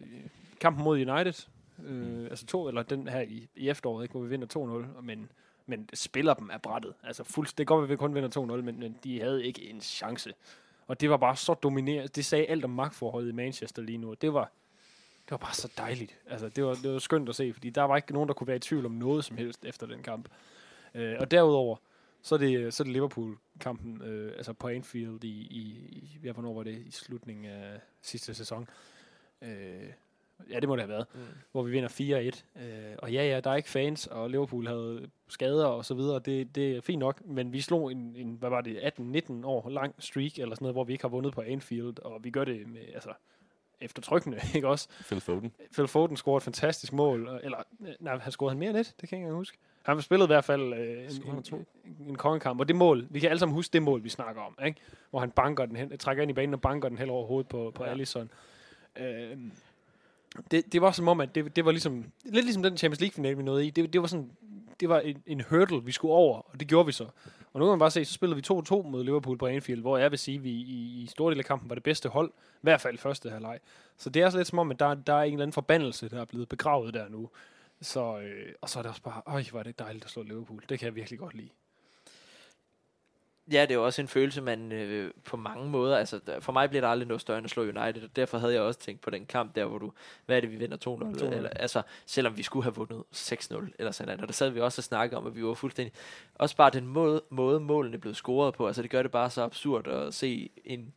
kampen 0.60 0.84
mod 0.84 0.96
United, 1.08 1.46
øh, 1.86 2.24
altså 2.24 2.46
to, 2.46 2.68
eller 2.68 2.82
den 2.82 3.08
her 3.08 3.20
i, 3.20 3.48
i 3.56 3.68
efteråret, 3.68 4.04
ikke, 4.04 4.12
hvor 4.12 4.22
vi 4.22 4.28
vinder 4.28 4.86
2-0, 4.98 5.02
men, 5.02 5.30
men 5.66 5.88
spiller 5.94 6.34
dem 6.34 6.50
af 6.50 6.62
brættet. 6.62 6.92
Altså 7.04 7.24
fuldst, 7.24 7.58
det 7.58 7.66
går, 7.66 7.82
at 7.82 7.88
vi 7.88 7.96
kun 7.96 8.14
vinder 8.14 8.28
2-0, 8.56 8.62
men, 8.62 8.78
men 8.80 8.96
de 9.04 9.20
havde 9.20 9.44
ikke 9.44 9.70
en 9.70 9.80
chance. 9.80 10.32
Og 10.86 11.00
det 11.00 11.10
var 11.10 11.16
bare 11.16 11.36
så 11.36 11.54
dominerende. 11.54 12.08
Det 12.08 12.24
sagde 12.24 12.46
alt 12.46 12.64
om 12.64 12.70
magtforholdet 12.70 13.28
i 13.28 13.32
Manchester 13.34 13.82
lige 13.82 13.98
nu. 13.98 14.14
Det 14.14 14.34
var, 14.34 14.50
det 15.30 15.40
var 15.40 15.46
bare 15.46 15.54
så 15.54 15.72
dejligt. 15.76 16.18
Altså, 16.26 16.48
det 16.48 16.64
var, 16.64 16.74
det 16.74 16.92
var 16.92 16.98
skønt 16.98 17.28
at 17.28 17.34
se, 17.34 17.52
fordi 17.52 17.70
der 17.70 17.82
var 17.82 17.96
ikke 17.96 18.12
nogen, 18.12 18.28
der 18.28 18.34
kunne 18.34 18.46
være 18.46 18.56
i 18.56 18.60
tvivl 18.60 18.86
om 18.86 18.92
noget 18.92 19.24
som 19.24 19.36
helst 19.36 19.64
efter 19.64 19.86
den 19.86 20.02
kamp. 20.02 20.28
Øh, 20.94 21.16
og 21.20 21.30
derudover, 21.30 21.76
så 22.22 22.34
er 22.34 22.38
det, 22.38 22.74
så 22.74 22.82
er 22.82 22.84
det 22.84 22.92
Liverpool-kampen, 22.92 24.02
øh, 24.02 24.32
altså 24.36 24.52
på 24.52 24.68
Anfield 24.68 25.24
i, 25.24 25.28
i, 25.28 25.60
i, 25.90 26.18
ja, 26.24 26.32
hvornår 26.32 26.54
var 26.54 26.62
det? 26.62 26.78
I 26.86 26.90
slutningen 26.90 27.44
af 27.44 27.80
sidste 28.02 28.34
sæson. 28.34 28.68
Øh, 29.42 29.86
ja, 30.50 30.60
det 30.60 30.68
må 30.68 30.76
det 30.76 30.82
have 30.82 30.92
været. 30.92 31.06
Mm. 31.14 31.20
Hvor 31.52 31.62
vi 31.62 31.70
vinder 31.70 32.32
4-1. 32.58 32.62
Øh, 32.62 32.96
og 32.98 33.12
ja, 33.12 33.28
ja, 33.28 33.40
der 33.40 33.50
er 33.50 33.56
ikke 33.56 33.68
fans, 33.68 34.06
og 34.06 34.30
Liverpool 34.30 34.66
havde 34.66 35.10
skader 35.28 35.66
og 35.66 35.84
så 35.84 35.94
videre. 35.94 36.18
Det, 36.18 36.54
det 36.54 36.76
er 36.76 36.80
fint 36.80 37.00
nok, 37.00 37.26
men 37.26 37.52
vi 37.52 37.60
slog 37.60 37.92
en, 37.92 38.16
en 38.16 38.34
hvad 38.34 38.50
var 38.50 38.60
det, 38.60 38.76
18-19 38.76 39.46
år 39.46 39.68
lang 39.68 39.94
streak, 39.98 40.38
eller 40.38 40.54
sådan 40.54 40.64
noget, 40.64 40.74
hvor 40.74 40.84
vi 40.84 40.92
ikke 40.92 41.04
har 41.04 41.08
vundet 41.08 41.32
på 41.32 41.40
Anfield, 41.40 41.98
og 41.98 42.24
vi 42.24 42.30
gør 42.30 42.44
det 42.44 42.68
med, 42.68 42.82
altså, 42.94 43.12
eftertrykkende, 43.80 44.40
ikke 44.54 44.68
også? 44.68 44.88
Phil 45.00 45.20
Foden. 45.20 45.52
Phil 45.72 45.88
Foden 45.88 46.16
scorede 46.16 46.36
et 46.36 46.42
fantastisk 46.42 46.92
mål, 46.92 47.40
eller, 47.42 47.58
nej, 48.00 48.18
han 48.18 48.32
scorede 48.32 48.50
han 48.50 48.58
mere 48.58 48.70
end 48.70 48.78
et, 48.78 48.94
det 49.00 49.08
kan 49.08 49.18
jeg 49.18 49.26
ikke 49.26 49.34
huske. 49.34 49.58
Han 49.82 50.02
spillede 50.02 50.26
i 50.26 50.32
hvert 50.32 50.44
fald 50.44 50.74
øh, 50.74 51.04
en, 51.36 51.42
to? 51.42 51.56
en, 51.56 51.66
en 52.08 52.16
kongekamp, 52.16 52.60
og 52.60 52.68
det 52.68 52.76
mål, 52.76 53.06
vi 53.10 53.20
kan 53.20 53.30
alle 53.30 53.38
sammen 53.38 53.54
huske 53.54 53.72
det 53.72 53.82
mål, 53.82 54.04
vi 54.04 54.08
snakker 54.08 54.42
om, 54.42 54.58
ikke? 54.66 54.80
hvor 55.10 55.20
han 55.20 55.30
banker 55.30 55.66
den 55.66 55.76
hen, 55.76 55.98
trækker 55.98 56.22
ind 56.22 56.30
i 56.30 56.34
banen 56.34 56.54
og 56.54 56.60
banker 56.60 56.88
den 56.88 56.98
hen 56.98 57.10
over 57.10 57.26
hovedet 57.26 57.48
på, 57.48 57.72
på. 57.74 57.84
Ja. 57.84 57.90
Allison. 57.90 58.30
Øh, 58.96 59.38
det, 60.50 60.72
det 60.72 60.80
var 60.80 60.90
som 60.90 61.08
om, 61.08 61.20
at 61.20 61.34
det, 61.34 61.56
det 61.56 61.64
var 61.64 61.70
ligesom, 61.70 62.04
lidt 62.24 62.44
ligesom 62.44 62.62
den 62.62 62.76
Champions 62.76 63.00
League-finale, 63.00 63.36
vi 63.36 63.42
nåede 63.42 63.66
i. 63.66 63.70
Det, 63.70 63.92
det 63.92 64.00
var 64.00 64.06
sådan, 64.06 64.30
det 64.80 64.88
var 64.88 65.00
en, 65.00 65.22
en 65.26 65.40
hurdle, 65.50 65.84
vi 65.84 65.92
skulle 65.92 66.14
over, 66.14 66.38
og 66.38 66.60
det 66.60 66.68
gjorde 66.68 66.86
vi 66.86 66.92
så. 66.92 67.06
Og 67.52 67.60
nu 67.60 67.66
kan 67.66 67.70
man 67.70 67.78
bare 67.78 67.90
se, 67.90 68.04
så 68.04 68.12
spillede 68.12 68.36
vi 68.36 68.54
2-2 68.54 68.88
mod 68.88 69.04
Liverpool 69.04 69.38
på 69.38 69.46
Anfield, 69.46 69.80
hvor 69.80 69.98
jeg 69.98 70.10
vil 70.10 70.18
sige, 70.18 70.36
at 70.36 70.44
vi 70.44 70.50
i, 70.50 71.02
i 71.02 71.06
store 71.06 71.30
del 71.30 71.38
af 71.38 71.44
kampen 71.44 71.68
var 71.70 71.74
det 71.74 71.82
bedste 71.82 72.08
hold, 72.08 72.30
i 72.30 72.60
hvert 72.60 72.80
fald 72.80 72.98
første 72.98 73.30
halvleg. 73.30 73.58
Så 73.96 74.10
det 74.10 74.22
er 74.22 74.30
så 74.30 74.36
lidt 74.36 74.48
som 74.48 74.58
om, 74.58 74.70
at 74.70 74.80
der, 74.80 74.94
der 74.94 75.14
er 75.14 75.22
en 75.22 75.32
eller 75.32 75.42
anden 75.42 75.52
forbandelse, 75.52 76.08
der 76.08 76.20
er 76.20 76.24
blevet 76.24 76.48
begravet 76.48 76.94
der 76.94 77.08
nu. 77.08 77.30
Så, 77.80 78.18
øh, 78.18 78.52
og 78.60 78.68
så 78.68 78.78
er 78.78 78.82
det 78.82 78.90
også 78.90 79.02
bare, 79.02 79.22
øj, 79.26 79.44
var 79.52 79.62
det 79.62 79.78
dejligt 79.78 80.04
at 80.04 80.10
slå 80.10 80.22
Liverpool. 80.22 80.62
Det 80.68 80.78
kan 80.78 80.86
jeg 80.86 80.94
virkelig 80.94 81.18
godt 81.18 81.34
lide. 81.34 81.48
Ja, 83.52 83.66
det 83.66 83.74
er 83.74 83.78
også 83.78 84.02
en 84.02 84.08
følelse, 84.08 84.40
man 84.42 84.72
øh, 84.72 85.10
på 85.24 85.36
mange 85.36 85.70
måder, 85.70 85.96
altså 85.98 86.20
der- 86.26 86.40
for 86.40 86.52
mig 86.52 86.68
bliver 86.70 86.80
der 86.80 86.88
aldrig 86.88 87.08
noget 87.08 87.20
større 87.20 87.38
end 87.38 87.44
at 87.44 87.50
slå 87.50 87.62
United, 87.62 88.02
og 88.02 88.16
derfor 88.16 88.38
havde 88.38 88.52
jeg 88.54 88.62
også 88.62 88.80
tænkt 88.80 89.00
på 89.00 89.10
den 89.10 89.26
kamp 89.26 89.54
der, 89.54 89.64
hvor 89.64 89.78
du, 89.78 89.92
hvad 90.26 90.36
er 90.36 90.40
det, 90.40 90.50
vi 90.50 90.56
vinder 90.56 90.76
2-0, 90.76 90.80
2-0. 91.22 91.24
eller, 91.36 91.48
altså 91.50 91.82
selvom 92.06 92.36
vi 92.36 92.42
skulle 92.42 92.62
have 92.64 92.74
vundet 92.74 93.02
6-0, 93.14 93.74
eller 93.78 93.92
sådan 93.92 94.06
noget, 94.08 94.20
og 94.20 94.26
der 94.28 94.32
sad 94.32 94.50
vi 94.50 94.60
også 94.60 94.80
og 94.80 94.84
snakkede 94.84 95.18
om, 95.18 95.26
at 95.26 95.36
vi 95.36 95.44
var 95.44 95.54
fuldstændig, 95.54 95.92
også 96.34 96.56
bare 96.56 96.70
den 96.70 96.86
måde, 96.86 97.22
måde 97.30 97.60
målene 97.60 97.98
blev 97.98 98.14
scoret 98.14 98.54
på, 98.54 98.66
altså 98.66 98.82
det 98.82 98.90
gør 98.90 99.02
det 99.02 99.10
bare 99.10 99.30
så 99.30 99.42
absurd 99.42 99.88
at 99.88 100.14
se 100.14 100.50
en 100.64 100.92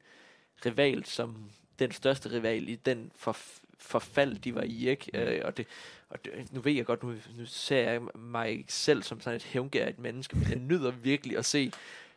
rival 0.65 1.05
som 1.05 1.35
den 1.79 1.91
største 1.91 2.31
rival 2.31 2.69
i 2.69 2.75
den 2.75 3.11
for, 3.15 3.37
forfald, 3.79 4.35
de 4.39 4.55
var 4.55 4.61
i, 4.63 4.89
ikke? 4.89 5.09
Mm. 5.13 5.19
Øh, 5.19 5.41
og 5.45 5.57
det, 5.57 5.67
og 6.09 6.25
det, 6.25 6.31
nu 6.53 6.61
ved 6.61 6.71
jeg 6.73 6.85
godt, 6.85 7.03
nu, 7.03 7.09
nu 7.37 7.45
ser 7.45 7.91
jeg 7.91 8.01
mig 8.15 8.65
selv 8.67 9.03
som 9.03 9.21
sådan 9.21 9.35
et 9.35 9.43
hævngærigt 9.43 9.99
menneske, 9.99 10.35
men 10.37 10.49
jeg 10.49 10.59
nyder 10.59 10.91
virkelig 10.91 11.37
at 11.37 11.45
se 11.45 11.71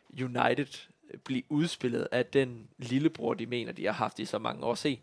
United 0.09 0.87
blive 1.23 1.43
udspillet 1.49 2.07
af 2.11 2.25
den 2.25 2.67
lillebror, 2.77 3.33
de 3.33 3.45
mener, 3.45 3.71
de 3.71 3.85
har 3.85 3.91
haft 3.93 4.19
i 4.19 4.25
så 4.25 4.39
mange 4.39 4.63
år. 4.63 4.75
Se, 4.75 5.01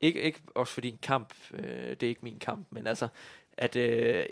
ikke, 0.00 0.22
ikke 0.22 0.40
også 0.54 0.72
fordi 0.72 0.88
en 0.88 0.98
kamp, 1.02 1.34
øh, 1.54 1.90
det 1.90 2.02
er 2.02 2.08
ikke 2.08 2.20
min 2.22 2.38
kamp, 2.38 2.66
men 2.70 2.86
altså, 2.86 3.08
at 3.56 3.76
øh, 3.76 4.24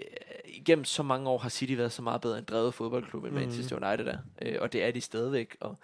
igennem 0.44 0.84
så 0.84 1.02
mange 1.02 1.28
år 1.30 1.38
har 1.38 1.48
City 1.48 1.72
været 1.72 1.92
så 1.92 2.02
meget 2.02 2.20
bedre 2.20 2.38
en 2.38 2.44
drevet 2.44 2.74
fodboldklub, 2.74 3.24
end 3.24 3.32
Mhm. 3.32 3.40
Manchester 3.40 3.88
United 3.88 4.06
er. 4.06 4.18
Øh, 4.42 4.56
og 4.60 4.72
det 4.72 4.84
er 4.84 4.90
de 4.90 5.00
stadigvæk, 5.00 5.56
og 5.60 5.76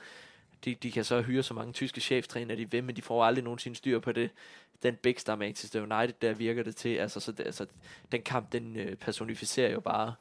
de, 0.65 0.75
de 0.75 0.93
kan 0.93 1.05
så 1.05 1.23
hyre 1.23 1.43
så 1.43 1.55
mange 1.55 1.73
tyske 1.73 2.01
cheftræner, 2.01 2.55
de 2.55 2.71
vil, 2.71 2.85
men 2.85 2.97
de 2.97 3.03
får 3.03 3.25
aldrig 3.25 3.45
nogensinde 3.45 3.77
styr 3.77 3.99
på 3.99 4.13
det. 4.13 4.31
Den 4.83 4.95
big 4.95 5.21
star 5.21 5.37
Manchester 5.37 5.81
United, 5.81 6.15
der 6.23 6.33
virker 6.33 6.63
det 6.63 6.77
til. 6.77 6.97
Altså, 6.97 7.21
så 7.21 7.33
det, 7.33 7.47
altså, 7.47 7.67
den 8.13 8.23
kamp, 8.23 8.53
den 8.53 8.77
øh, 8.77 8.97
personificerer 8.97 9.71
jo 9.71 9.81
bare 9.81 10.15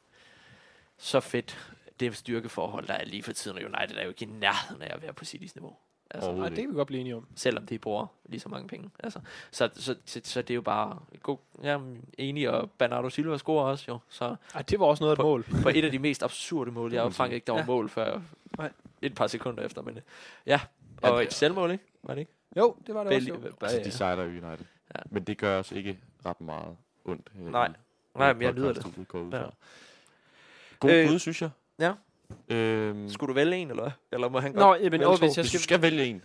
så 0.98 1.20
fedt 1.20 1.74
det 2.00 2.16
styrkeforhold, 2.16 2.86
der 2.86 2.94
er 2.94 3.04
lige 3.04 3.22
for 3.22 3.32
tiden, 3.32 3.56
og 3.58 3.62
United 3.64 3.96
er 3.98 4.02
jo 4.02 4.08
ikke 4.08 4.24
i 4.24 4.28
nærheden 4.28 4.82
af 4.82 4.94
at 4.94 5.02
være 5.02 5.12
på 5.12 5.24
Citys 5.24 5.54
niveau. 5.54 5.76
Altså, 6.10 6.32
Nej, 6.32 6.48
det 6.48 6.58
kan 6.58 6.68
vi 6.70 6.74
godt 6.74 6.86
blive 6.86 7.00
enige 7.00 7.16
om. 7.16 7.26
selvom 7.36 7.66
de 7.66 7.78
bruger 7.78 8.06
lige 8.24 8.40
så 8.40 8.48
mange 8.48 8.68
penge. 8.68 8.90
Altså, 9.00 9.20
så, 9.50 9.70
så, 9.74 9.96
så, 10.04 10.20
så 10.24 10.42
det 10.42 10.50
er 10.50 10.54
jo 10.54 10.60
bare 10.62 10.98
god, 11.22 11.38
er 11.62 11.80
enig, 12.18 12.50
og 12.50 12.70
Bernardo 12.70 13.10
Silva 13.10 13.36
scorer 13.38 13.64
også 13.64 13.84
jo. 13.88 13.98
Så 14.08 14.36
Ej, 14.54 14.62
det 14.62 14.80
var 14.80 14.86
også 14.86 15.04
noget 15.04 15.12
af 15.18 15.20
et 15.22 15.24
mål. 15.24 15.44
på 15.62 15.68
et 15.68 15.84
af 15.84 15.90
de 15.90 15.98
mest 15.98 16.22
absurde 16.22 16.70
mål, 16.70 16.92
jeg 16.92 17.02
opfangede 17.02 17.34
ikke, 17.34 17.46
der 17.46 17.52
var 17.52 17.58
Ja. 17.60 17.66
mål 17.66 17.88
før 17.88 18.20
Nej. 18.58 18.70
et 19.02 19.14
par 19.14 19.26
sekunder 19.26 19.62
efter, 19.64 19.82
men 19.82 19.98
ja. 20.46 20.60
Og 21.02 21.22
et 21.22 21.32
selvmål, 21.32 21.70
ikke? 21.70 21.84
Var 22.02 22.14
det 22.14 22.20
ikke? 22.20 22.32
Jo, 22.56 22.76
det 22.86 22.94
var 22.94 23.04
det 23.04 23.10
Belli- 23.10 23.32
også. 23.32 23.46
Jo. 23.46 23.52
Altså, 23.62 23.80
de 23.84 23.90
sejler 23.90 24.22
jo 24.24 24.28
United. 24.30 24.64
Ja. 24.96 25.00
Men 25.10 25.24
det 25.24 25.38
gør 25.38 25.58
os 25.58 25.72
ikke 25.72 25.98
ret 26.26 26.40
meget 26.40 26.76
ondt. 27.04 27.28
øh, 27.40 27.52
Nej. 27.52 27.72
Nej, 28.14 28.32
men 28.32 28.42
jeg 28.42 28.52
nyder 28.52 28.72
det. 28.72 28.86
Ja. 29.32 29.42
God 30.80 30.90
Øh, 30.90 31.08
bud, 31.08 31.18
synes 31.18 31.42
jeg. 31.42 31.50
Ja. 31.78 31.92
Øhm, 32.48 33.08
Skulle 33.08 33.28
du 33.28 33.34
vælge 33.34 33.56
en, 33.56 33.70
eller 33.70 33.82
hvad? 33.82 33.92
Eller 34.12 34.28
må 34.28 34.40
han 34.40 34.52
Nå, 34.52 34.60
godt 34.60 34.78
jamen, 34.80 34.92
vælge 34.92 35.04
to? 35.04 35.10
hvis 35.10 35.36
jeg 35.36 35.42
hvis 35.42 35.52
du 35.52 35.58
skal... 35.58 35.60
skal 35.60 35.82
vælge 35.82 36.04
en, 36.06 36.22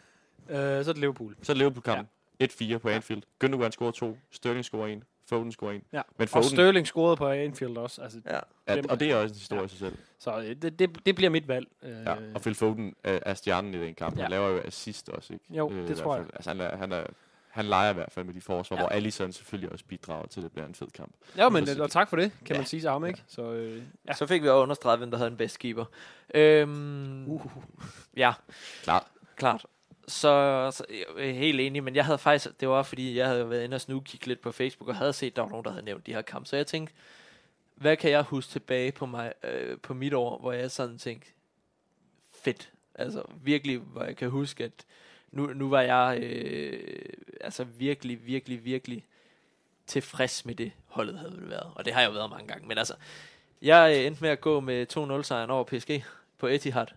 Øh, 0.50 0.56
så 0.58 0.60
er 0.60 0.82
det 0.84 0.98
Liverpool. 0.98 1.36
så 1.42 1.52
er 1.52 1.56
Liverpool-kampen. 1.56 2.08
1-4 2.44 2.78
på 2.78 2.90
Anfield. 2.90 3.24
Gündogan 3.44 3.72
scorer 3.72 3.92
to. 3.92 4.18
Sterling 4.32 4.66
scorer 4.66 4.88
en. 4.88 5.04
Foden 5.30 5.52
scorer 5.52 5.72
en. 5.72 5.82
Ja. 5.94 6.02
Men 6.18 6.24
Og 6.24 6.30
Foden, 6.30 6.44
Sterling 6.50 6.88
scorede 6.88 7.16
på 7.18 7.28
Anfield 7.28 7.78
også. 7.78 8.02
Altså, 8.02 8.20
Ja. 8.26 8.40
ja, 8.76 8.82
og 8.90 9.00
det 9.00 9.12
er 9.12 9.16
også 9.16 9.34
en 9.34 9.38
historie 9.40 9.60
Ja. 9.62 9.66
i 9.66 9.70
sig 9.70 9.78
selv. 9.80 9.98
så 10.20 10.38
øh, 10.40 10.56
det, 10.62 10.80
det, 10.80 11.06
det 11.06 11.16
bliver 11.16 11.30
mit 11.30 11.48
valg. 11.48 11.68
Øh, 11.84 11.92
Ja. 11.92 12.16
Og 12.36 12.42
Phil 12.42 12.56
Foden 12.56 12.96
er, 13.04 13.20
er 13.22 13.34
stjernen 13.34 13.74
i 13.74 13.78
den 13.80 13.96
kamp. 13.96 14.18
Ja. 14.18 14.22
Han 14.22 14.32
laver 14.32 14.50
jo 14.50 14.62
assist 14.66 15.10
også, 15.10 15.34
ikke? 15.34 15.46
Jo, 15.50 15.70
Øh, 15.70 15.76
det 15.78 15.84
i 15.84 15.86
hvert 15.86 15.98
tror 15.98 16.16
jeg. 16.16 16.24
fald. 16.26 16.34
Altså, 16.36 16.50
han, 16.50 16.62
er, 16.62 16.78
han, 16.78 16.92
er, 16.92 17.04
han 17.54 17.66
leger 17.66 17.90
i 17.92 17.94
hvert 17.94 18.12
fald 18.12 18.26
med 18.26 18.34
de 18.34 18.42
forsvar, 18.42 18.78
Ja. 18.78 18.82
ja. 18.82 18.88
hvor 18.88 18.96
Alisson 18.96 19.32
selvfølgelig 19.34 19.72
også 19.72 19.86
bidrager 19.86 20.26
til, 20.28 20.40
at 20.40 20.44
det 20.44 20.52
bliver 20.52 20.66
en 20.68 20.76
fed 20.76 20.88
kamp. 20.88 21.14
Ja, 21.38 21.50
men 21.50 21.68
Så- 21.68 21.84
og 21.84 21.92
tak 21.92 22.10
for 22.10 22.16
det, 22.18 22.32
kan 22.46 22.56
Ja. 22.56 22.60
man 22.60 22.66
sige 22.66 22.80
til 22.82 22.90
ham, 22.90 23.06
ikke? 23.06 23.24
Så, 23.28 23.42
øh, 23.52 23.82
ja. 24.08 24.14
Så 24.14 24.28
fik 24.28 24.44
vi 24.44 24.50
også 24.50 24.64
understreget, 24.64 25.00
hvem 25.00 25.12
der 25.12 25.18
havde 25.18 25.30
den 25.30 25.38
bedste 25.38 25.60
keeper. 25.60 25.86
Øhm, 26.34 27.28
uh. 27.28 27.42
Ja, 28.18 28.34
Klart. 28.84 29.04
klart. 29.36 29.66
Så, 30.08 30.70
så 30.74 30.86
jeg 30.90 31.28
er 31.30 31.34
helt 31.34 31.60
enig, 31.60 31.84
men 31.84 31.96
jeg 31.96 32.06
havde 32.06 32.18
faktisk, 32.18 32.60
det 32.60 32.70
var 32.70 32.84
fordi, 32.84 33.18
jeg 33.18 33.28
havde 33.28 33.50
været 33.50 33.64
inde 33.64 33.76
og 33.76 33.82
snugkigge 33.82 34.28
lidt 34.28 34.42
på 34.42 34.52
Facebook, 34.52 34.90
og 34.90 34.96
havde 34.96 35.14
set, 35.14 35.28
at 35.32 35.36
der 35.36 35.42
var 35.42 35.50
nogen, 35.50 35.66
der 35.66 35.72
havde 35.72 35.86
nævnt 35.86 36.06
de 36.06 36.14
her 36.14 36.22
kampe. 36.22 36.50
Så 36.50 36.56
jeg 36.56 36.68
tænkte, 36.68 36.94
hvad 37.76 37.98
kan 37.98 38.12
jeg 38.12 38.22
huske 38.24 38.52
tilbage 38.52 38.92
på, 38.92 39.06
mig, 39.06 39.34
øh, 39.44 39.78
på 39.80 39.94
mit 39.94 40.14
år, 40.14 40.40
hvor 40.40 40.52
jeg 40.52 40.72
sådan 40.72 40.98
tænkte, 40.98 41.28
fedt. 42.44 42.72
Altså 42.96 43.24
virkelig, 43.44 43.78
hvor 43.80 44.04
jeg 44.04 44.18
kan 44.18 44.30
huske, 44.30 44.64
at 44.64 44.72
nu, 45.34 45.46
nu 45.54 45.70
var 45.70 45.82
jeg 45.82 46.20
øh, 46.24 47.10
altså 47.42 47.64
virkelig, 47.64 48.26
virkelig, 48.26 48.66
virkelig 48.66 49.06
tilfreds 49.88 50.46
med 50.46 50.56
det, 50.56 50.72
holdet 50.86 51.20
havde 51.20 51.50
været. 51.50 51.72
Og 51.76 51.86
det 51.86 51.94
har 51.94 52.02
jeg 52.02 52.08
jo 52.08 52.14
været 52.14 52.30
mange 52.30 52.48
gange. 52.48 52.68
Men 52.68 52.78
altså, 52.78 52.96
jeg 53.62 53.96
øh, 53.98 54.06
endte 54.06 54.22
med 54.22 54.30
at 54.30 54.42
gå 54.42 54.60
med 54.60 55.20
2-0 55.20 55.24
sejren 55.24 55.50
over 55.50 55.64
PSG 55.64 56.04
på 56.38 56.48
Etihad. 56.48 56.88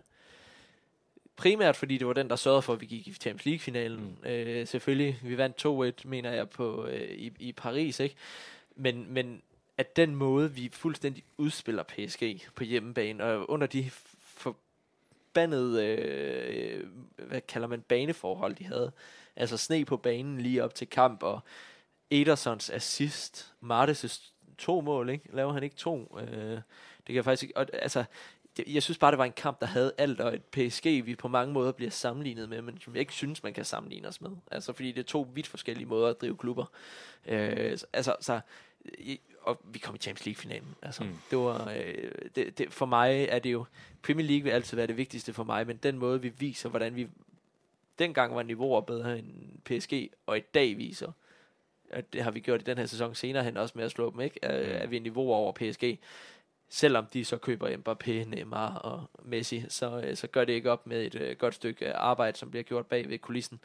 Primært 1.35 1.75
fordi 1.75 1.97
det 1.97 2.07
var 2.07 2.13
den, 2.13 2.29
der 2.29 2.35
sørgede 2.35 2.61
for, 2.61 2.73
at 2.73 2.81
vi 2.81 2.85
gik 2.85 3.07
i 3.07 3.13
Champions 3.13 3.45
League-finalen. 3.45 4.17
Mm. 4.23 4.29
Øh, 4.29 4.67
selvfølgelig, 4.67 5.19
vi 5.23 5.37
vandt 5.37 6.01
2-1, 6.05 6.07
mener 6.07 6.31
jeg, 6.31 6.49
på, 6.49 6.85
øh, 6.85 7.09
i, 7.09 7.31
i 7.39 7.51
Paris, 7.51 7.99
ikke? 7.99 8.15
Men, 8.75 9.13
men 9.13 9.41
at 9.77 9.95
den 9.95 10.15
måde, 10.15 10.53
vi 10.53 10.69
fuldstændig 10.73 11.23
udspiller 11.37 11.83
PSG 11.83 12.47
på 12.55 12.63
hjemmebane, 12.63 13.23
og 13.23 13.49
under 13.49 13.67
de 13.67 13.91
f- 15.37 15.41
forbandede, 15.41 15.85
øh, 15.85 16.87
hvad 17.27 17.41
kalder 17.41 17.67
man, 17.67 17.81
baneforhold, 17.81 18.55
de 18.55 18.63
havde. 18.63 18.91
Altså 19.35 19.57
sne 19.57 19.85
på 19.85 19.97
banen 19.97 20.41
lige 20.41 20.63
op 20.63 20.75
til 20.75 20.89
kamp, 20.89 21.23
og 21.23 21.39
Edersons 22.11 22.69
assist, 22.69 23.53
Martes' 23.63 24.31
to 24.57 24.81
mål, 24.81 25.09
ikke? 25.09 25.35
Laver 25.35 25.53
han 25.53 25.63
ikke 25.63 25.75
to? 25.75 26.17
Øh, 26.19 26.27
det 26.27 27.05
kan 27.05 27.15
jeg 27.15 27.23
faktisk 27.23 27.43
ikke... 27.43 27.57
Og, 27.57 27.67
altså, 27.73 28.03
det, 28.57 28.65
jeg 28.67 28.83
synes 28.83 28.97
bare, 28.97 29.11
det 29.11 29.17
var 29.17 29.25
en 29.25 29.31
kamp, 29.31 29.61
der 29.61 29.67
havde 29.67 29.93
alt, 29.97 30.21
og 30.21 30.33
et 30.33 30.43
PSG, 30.43 30.85
vi 30.85 31.15
på 31.15 31.27
mange 31.27 31.53
måder 31.53 31.71
bliver 31.71 31.91
sammenlignet 31.91 32.49
med, 32.49 32.61
men 32.61 32.81
som 32.81 32.93
jeg 32.93 32.99
ikke 32.99 33.13
synes, 33.13 33.43
man 33.43 33.53
kan 33.53 33.65
sammenligne 33.65 34.07
os 34.07 34.21
med. 34.21 34.31
Altså, 34.51 34.73
fordi 34.73 34.91
det 34.91 34.99
er 34.99 35.03
to 35.03 35.27
vidt 35.33 35.47
forskellige 35.47 35.85
måder 35.85 36.07
at 36.07 36.21
drive 36.21 36.37
klubber. 36.37 36.65
Øh, 37.25 37.77
altså, 37.93 38.15
så, 38.21 38.39
og 39.47 39.61
vi 39.63 39.79
kom 39.79 39.95
i 39.95 39.97
Champions 39.97 40.25
League-finalen. 40.25 40.75
Altså, 40.81 41.03
mm. 41.03 41.09
Det 41.29 41.37
var, 41.37 41.71
øh, 41.77 42.11
det, 42.35 42.57
det, 42.57 42.73
for 42.73 42.85
mig 42.85 43.27
er 43.29 43.39
det 43.39 43.51
jo, 43.51 43.65
Premier 44.03 44.27
League 44.27 44.43
vil 44.43 44.49
altid 44.51 44.77
være 44.77 44.87
det 44.87 44.97
vigtigste 44.97 45.33
for 45.33 45.43
mig, 45.43 45.67
men 45.67 45.77
den 45.77 45.97
måde, 45.97 46.21
vi 46.21 46.29
viser, 46.29 46.69
hvordan 46.69 46.95
vi 46.95 47.07
dengang 47.99 48.35
var 48.35 48.43
niveauer 48.43 48.81
bedre 48.81 49.19
end 49.19 49.27
PSG, 49.65 50.11
og 50.25 50.37
i 50.37 50.41
dag 50.53 50.77
viser, 50.77 51.11
at 51.89 52.13
det 52.13 52.23
har 52.23 52.31
vi 52.31 52.39
gjort 52.39 52.61
i 52.61 52.63
den 52.63 52.77
her 52.77 52.85
sæson 52.85 53.15
senere 53.15 53.43
hen 53.43 53.57
også 53.57 53.73
med 53.77 53.85
at 53.85 53.91
slå 53.91 54.11
dem, 54.11 54.19
ikke? 54.21 54.39
Er, 54.41 54.63
Mm. 54.63 54.83
er 54.83 54.87
vi 54.87 54.99
niveau 54.99 55.33
over 55.33 55.51
PSG. 55.51 55.99
Selvom 56.69 57.05
de 57.05 57.25
så 57.25 57.37
køber 57.37 57.67
Mbappé, 57.77 58.11
Neymar 58.29 58.75
og 58.75 59.09
Messi, 59.25 59.63
så, 59.69 60.01
øh, 60.05 60.15
så 60.17 60.27
gør 60.27 60.45
det 60.45 60.53
ikke 60.53 60.71
op 60.71 60.87
med 60.87 61.05
et 61.05 61.15
øh, 61.15 61.37
godt 61.37 61.55
stykke 61.55 61.93
arbejde, 61.93 62.37
som 62.37 62.49
bliver 62.49 62.63
gjort 62.63 62.85
bag 62.85 63.09
ved 63.09 63.19
kulissen. 63.19 63.59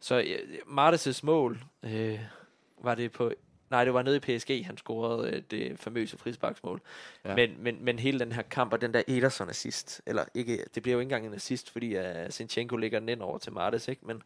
Så 0.00 0.18
øh, 0.20 0.58
Martes' 0.78 1.20
mål 1.22 1.64
øh, 1.82 2.20
var 2.78 2.94
det 2.94 3.12
på... 3.12 3.32
Nej, 3.70 3.84
det 3.84 3.94
var 3.94 4.02
nede 4.02 4.16
i 4.16 4.20
PSG, 4.20 4.66
han 4.66 4.76
scorede 4.76 5.36
øh, 5.36 5.42
det 5.50 5.78
famøse 5.78 6.18
frisparksmål. 6.18 6.80
Ja. 7.24 7.36
Men, 7.36 7.50
men, 7.58 7.84
men 7.84 7.98
hele 7.98 8.18
den 8.18 8.32
her 8.32 8.42
kamp 8.42 8.72
og 8.72 8.80
den 8.80 8.94
der 8.94 9.02
Ederson 9.08 9.48
assist, 9.48 10.02
eller 10.06 10.24
ikke, 10.34 10.64
det 10.74 10.82
bliver 10.82 10.94
jo 10.94 11.00
ikke 11.00 11.06
engang 11.06 11.26
en 11.26 11.34
assist, 11.34 11.70
fordi 11.70 11.98
uh, 11.98 12.04
Sinchenko 12.30 12.76
lægger 12.76 12.98
den 12.98 13.08
ind 13.08 13.22
over 13.22 13.38
til 13.38 13.52
Martes, 13.52 13.88
ikke? 13.88 14.06
Men 14.06 14.22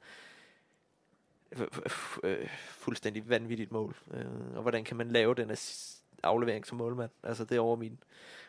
øh, 2.23 2.49
fuldstændig 2.69 3.29
vanvittigt 3.29 3.73
mål. 3.73 3.97
Øh, 4.15 4.57
og 4.57 4.63
hvordan 4.63 4.85
kan 4.85 4.97
man 4.97 5.09
lave 5.09 5.35
den 5.35 5.51
assist, 5.51 6.03
aflevering 6.23 6.67
som 6.67 6.79
målmand? 6.79 7.11
Altså, 7.23 7.45
det 7.45 7.57
er 7.57 7.61
over 7.61 7.77
min. 7.77 7.99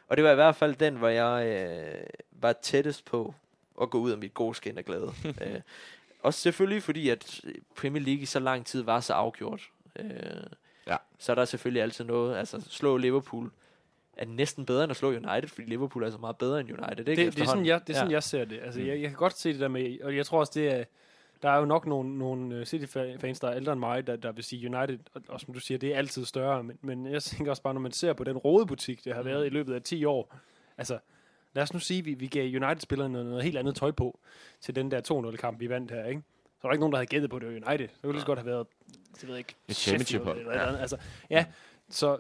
Og 0.08 0.18
det 0.18 0.26
var 0.26 0.32
i 0.32 0.36
hvert 0.36 0.56
fald 0.56 0.76
den, 0.76 0.96
hvor 0.96 1.08
jeg 1.08 1.48
øh, 1.48 2.08
var 2.32 2.54
tættest 2.54 3.06
på 3.06 3.34
at 3.82 3.90
gå 3.90 4.00
ud 4.00 4.12
af 4.12 4.18
mit 4.18 4.34
gode 4.34 4.56
skin 4.56 4.78
af 4.78 4.86
glæde. 4.86 5.14
øh, 5.42 5.62
også 6.24 6.40
selvfølgelig 6.40 6.84
fordi, 6.84 7.10
at 7.10 7.42
Premier 7.76 8.04
League 8.04 8.22
i 8.22 8.26
så 8.26 8.40
lang 8.40 8.66
tid 8.66 8.82
var 8.82 9.00
så 9.00 9.14
afgjort. 9.14 9.70
Øh, 10.00 10.10
Ja. 10.88 10.98
Så 11.20 11.32
er 11.32 11.36
der 11.36 11.46
selvfølgelig 11.46 11.82
altid 11.84 12.04
noget. 12.06 12.38
Altså, 12.38 12.62
slå 12.70 12.98
Liverpool 12.98 13.52
er 14.18 14.26
næsten 14.26 14.66
bedre 14.66 14.84
end 14.84 14.92
at 14.92 14.98
slå 14.98 15.08
United, 15.10 15.48
fordi 15.48 15.68
Liverpool 15.68 16.04
er 16.04 16.10
så 16.10 16.18
meget 16.18 16.38
bedre 16.38 16.60
end 16.60 16.70
United, 16.72 17.08
ikke? 17.08 17.26
Det, 17.26 17.36
det, 17.36 17.42
er 17.42 17.46
sådan, 17.46 17.66
jeg, 17.66 17.82
det 17.88 17.94
er 17.94 17.98
sådan, 17.98 18.10
ja. 18.12 18.16
jeg 18.16 18.24
ser 18.24 18.46
det. 18.46 18.60
Altså, 18.64 18.80
Mm. 18.80 18.88
jeg, 18.88 19.02
jeg 19.02 19.10
kan 19.10 19.18
godt 19.18 19.38
se 19.38 19.52
det 19.54 19.60
der 19.60 19.68
med, 19.68 20.02
og 20.02 20.16
jeg 20.16 20.26
tror 20.26 20.40
også, 20.40 20.52
det 20.56 20.68
er, 20.68 20.84
der 21.42 21.50
er 21.50 21.58
jo 21.60 21.66
nok 21.66 21.86
nogle, 21.86 22.18
nogle 22.18 22.56
øh, 22.56 22.66
City-fans, 22.66 23.40
der 23.40 23.48
er 23.48 23.56
ældre 23.56 23.72
end 23.72 23.80
mig, 23.80 24.08
der, 24.08 24.16
der 24.16 24.32
vil 24.32 24.44
sige 24.44 24.76
United, 24.78 25.00
og, 25.14 25.22
og 25.28 25.42
som 25.42 25.54
du 25.54 25.60
siger, 25.60 25.78
det 25.78 25.94
er 25.94 25.98
altid 25.98 26.26
større, 26.26 26.64
men, 26.64 26.78
men 26.82 27.06
jeg 27.06 27.24
tænker 27.24 27.52
også 27.52 27.62
bare, 27.64 27.74
når 27.74 27.82
man 27.82 27.92
ser 27.92 28.14
på 28.14 28.24
den 28.24 28.38
rodebutik, 28.38 29.06
det 29.06 29.14
har 29.16 29.22
Mm. 29.22 29.28
været 29.28 29.46
i 29.46 29.50
løbet 29.50 29.74
af 29.74 29.82
10 29.82 30.06
år, 30.06 30.36
altså, 30.78 31.00
lad 31.54 31.64
os 31.64 31.74
nu 31.74 31.80
sige, 31.80 32.00
at 32.00 32.06
vi, 32.06 32.14
vi 32.14 32.28
gav 32.28 32.44
United-spillerne 32.64 33.12
noget, 33.14 33.28
noget 33.28 33.44
helt 33.44 33.58
andet 33.58 33.76
tøj 33.76 33.92
på 33.92 34.20
til 34.62 34.76
den 34.76 34.92
der 34.92 35.32
2-0-kamp, 35.32 35.60
vi 35.60 35.70
vandt 35.70 35.92
her, 35.92 36.06
ikke? 36.06 36.22
Var 36.66 36.70
der 36.70 36.74
ikke 36.74 36.80
nogen, 36.80 36.92
der 36.92 36.98
havde 36.98 37.08
gættet 37.08 37.30
på, 37.30 37.40
det 37.40 37.48
var 37.48 37.54
United. 37.54 37.88
Det 37.88 38.02
kunne 38.02 38.12
lige 38.12 38.22
så 38.22 38.28
godt 38.28 38.40
have 38.40 38.46
været, 38.46 38.68
det 39.16 39.24
ved 39.24 39.30
jeg 39.30 39.38
ikke, 39.38 39.56
Et 39.68 39.76
Sheffield 39.76 40.06
championship-hold. 40.06 40.40
eller 40.40 40.68
andet. 40.68 40.80
Altså, 40.80 40.98
ja, 41.30 41.46
så 41.90 42.20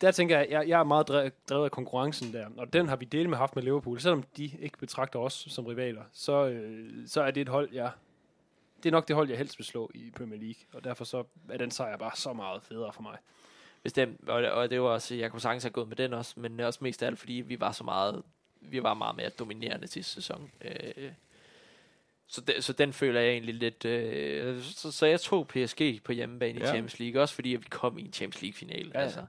der 0.00 0.10
tænker 0.10 0.38
jeg, 0.38 0.46
jeg, 0.50 0.68
jeg 0.68 0.80
er 0.80 0.84
meget 0.84 1.08
drevet, 1.08 1.64
af 1.64 1.70
konkurrencen 1.70 2.32
der, 2.32 2.46
og 2.56 2.72
den 2.72 2.88
har 2.88 2.96
vi 2.96 3.04
delt 3.04 3.28
med 3.28 3.38
haft 3.38 3.56
med 3.56 3.62
Liverpool. 3.62 4.00
Selvom 4.00 4.24
de 4.36 4.50
ikke 4.60 4.78
betragter 4.78 5.18
os 5.18 5.46
som 5.48 5.66
rivaler, 5.66 6.02
så, 6.12 6.46
øh, 6.46 7.08
så 7.08 7.22
er 7.22 7.30
det 7.30 7.40
et 7.40 7.48
hold, 7.48 7.68
jeg... 7.72 7.90
Det 8.82 8.86
er 8.86 8.90
nok 8.90 9.08
det 9.08 9.16
hold, 9.16 9.28
jeg 9.28 9.38
helst 9.38 9.58
vil 9.58 9.66
slå 9.66 9.90
i 9.94 10.10
Premier 10.16 10.40
League, 10.40 10.62
og 10.72 10.84
derfor 10.84 11.04
så 11.04 11.24
er 11.50 11.58
den 11.58 11.70
sejr 11.70 11.96
bare 11.96 12.16
så 12.16 12.32
meget 12.32 12.62
federe 12.62 12.92
for 12.92 13.02
mig. 13.02 13.18
Bestemt, 13.82 14.28
og, 14.28 14.52
og 14.52 14.70
det 14.70 14.80
var 14.80 14.88
også, 14.88 15.14
jeg 15.14 15.30
kunne 15.30 15.40
sagtens 15.40 15.62
have 15.62 15.70
gået 15.70 15.88
med 15.88 15.96
den 15.96 16.12
også, 16.12 16.34
men 16.36 16.60
også 16.60 16.78
mest 16.82 17.02
af 17.02 17.06
alt, 17.06 17.18
fordi 17.18 17.32
vi 17.32 17.60
var 17.60 17.72
så 17.72 17.84
meget, 17.84 18.22
vi 18.60 18.82
var 18.82 18.94
meget 18.94 19.16
mere 19.16 19.28
dominerende 19.28 19.86
sidste 19.86 20.12
sæson. 20.12 20.50
Øh, 20.64 21.12
så, 22.28 22.40
de, 22.40 22.62
så 22.62 22.72
den 22.72 22.92
føler 22.92 23.20
jeg 23.20 23.30
egentlig 23.30 23.54
lidt, 23.54 23.84
øh, 23.84 24.62
så, 24.62 24.92
så 24.92 25.06
jeg 25.06 25.20
tog 25.20 25.48
PSG 25.48 26.00
på 26.04 26.12
hjemmebane 26.12 26.58
Ja. 26.58 26.64
i 26.64 26.68
Champions 26.68 26.98
League, 27.00 27.22
også 27.22 27.34
fordi 27.34 27.54
at 27.54 27.60
vi 27.60 27.66
kom 27.70 27.98
i 27.98 28.02
en 28.02 28.12
Champions 28.12 28.42
League-finale. 28.42 28.90
Ja, 28.94 28.98
ja. 28.98 29.04
Altså, 29.04 29.24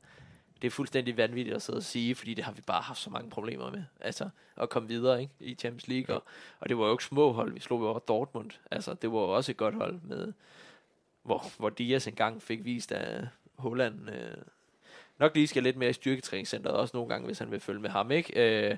det 0.62 0.68
er 0.68 0.72
fuldstændig 0.72 1.18
vanvittigt 1.18 1.56
at 1.56 1.62
sidde 1.62 1.78
og 1.78 1.84
sige, 1.84 2.16
fordi 2.16 2.34
det 2.34 2.44
har 2.44 2.52
vi 2.52 2.62
bare 2.62 2.82
haft 2.82 3.00
så 3.00 3.10
mange 3.10 3.30
problemer 3.30 3.72
med. 3.72 3.84
Altså, 4.02 4.30
at 4.58 4.70
komme 4.70 4.88
videre 4.90 5.22
ikke, 5.22 5.34
i 5.40 5.56
Champions 5.56 5.88
League. 5.88 6.16
Og, 6.16 6.24
og 6.60 6.70
det 6.70 6.78
var 6.78 6.86
jo 6.86 6.92
ikke 6.92 7.04
små 7.04 7.32
hold, 7.32 7.54
vi 7.54 7.60
slog 7.60 7.82
jo 7.82 7.88
over 7.88 8.00
Dortmund. 8.00 8.52
Altså, 8.72 8.94
det 8.94 9.12
var 9.12 9.20
jo 9.20 9.30
også 9.36 9.52
et 9.52 9.58
godt 9.58 9.76
hold 9.76 10.00
med, 10.04 10.34
hvor, 11.24 11.46
hvor 11.58 11.70
Dias 11.70 12.08
engang 12.08 12.42
fik 12.42 12.66
vist, 12.66 12.92
at 12.92 13.28
Holland 13.58 14.10
øh, 14.10 14.38
nok 15.20 15.36
lige 15.36 15.48
skal 15.48 15.64
lidt 15.64 15.78
mere 15.78 15.90
i 15.90 15.94
styrketræningscenteret 15.94 16.76
også 16.76 16.98
nogle 16.98 17.10
gange, 17.10 17.26
hvis 17.26 17.40
han 17.40 17.52
vil 17.52 17.60
følge 17.60 17.82
med 17.82 17.90
ham, 17.90 18.12
ikke? 18.12 18.68
Øh, 18.72 18.78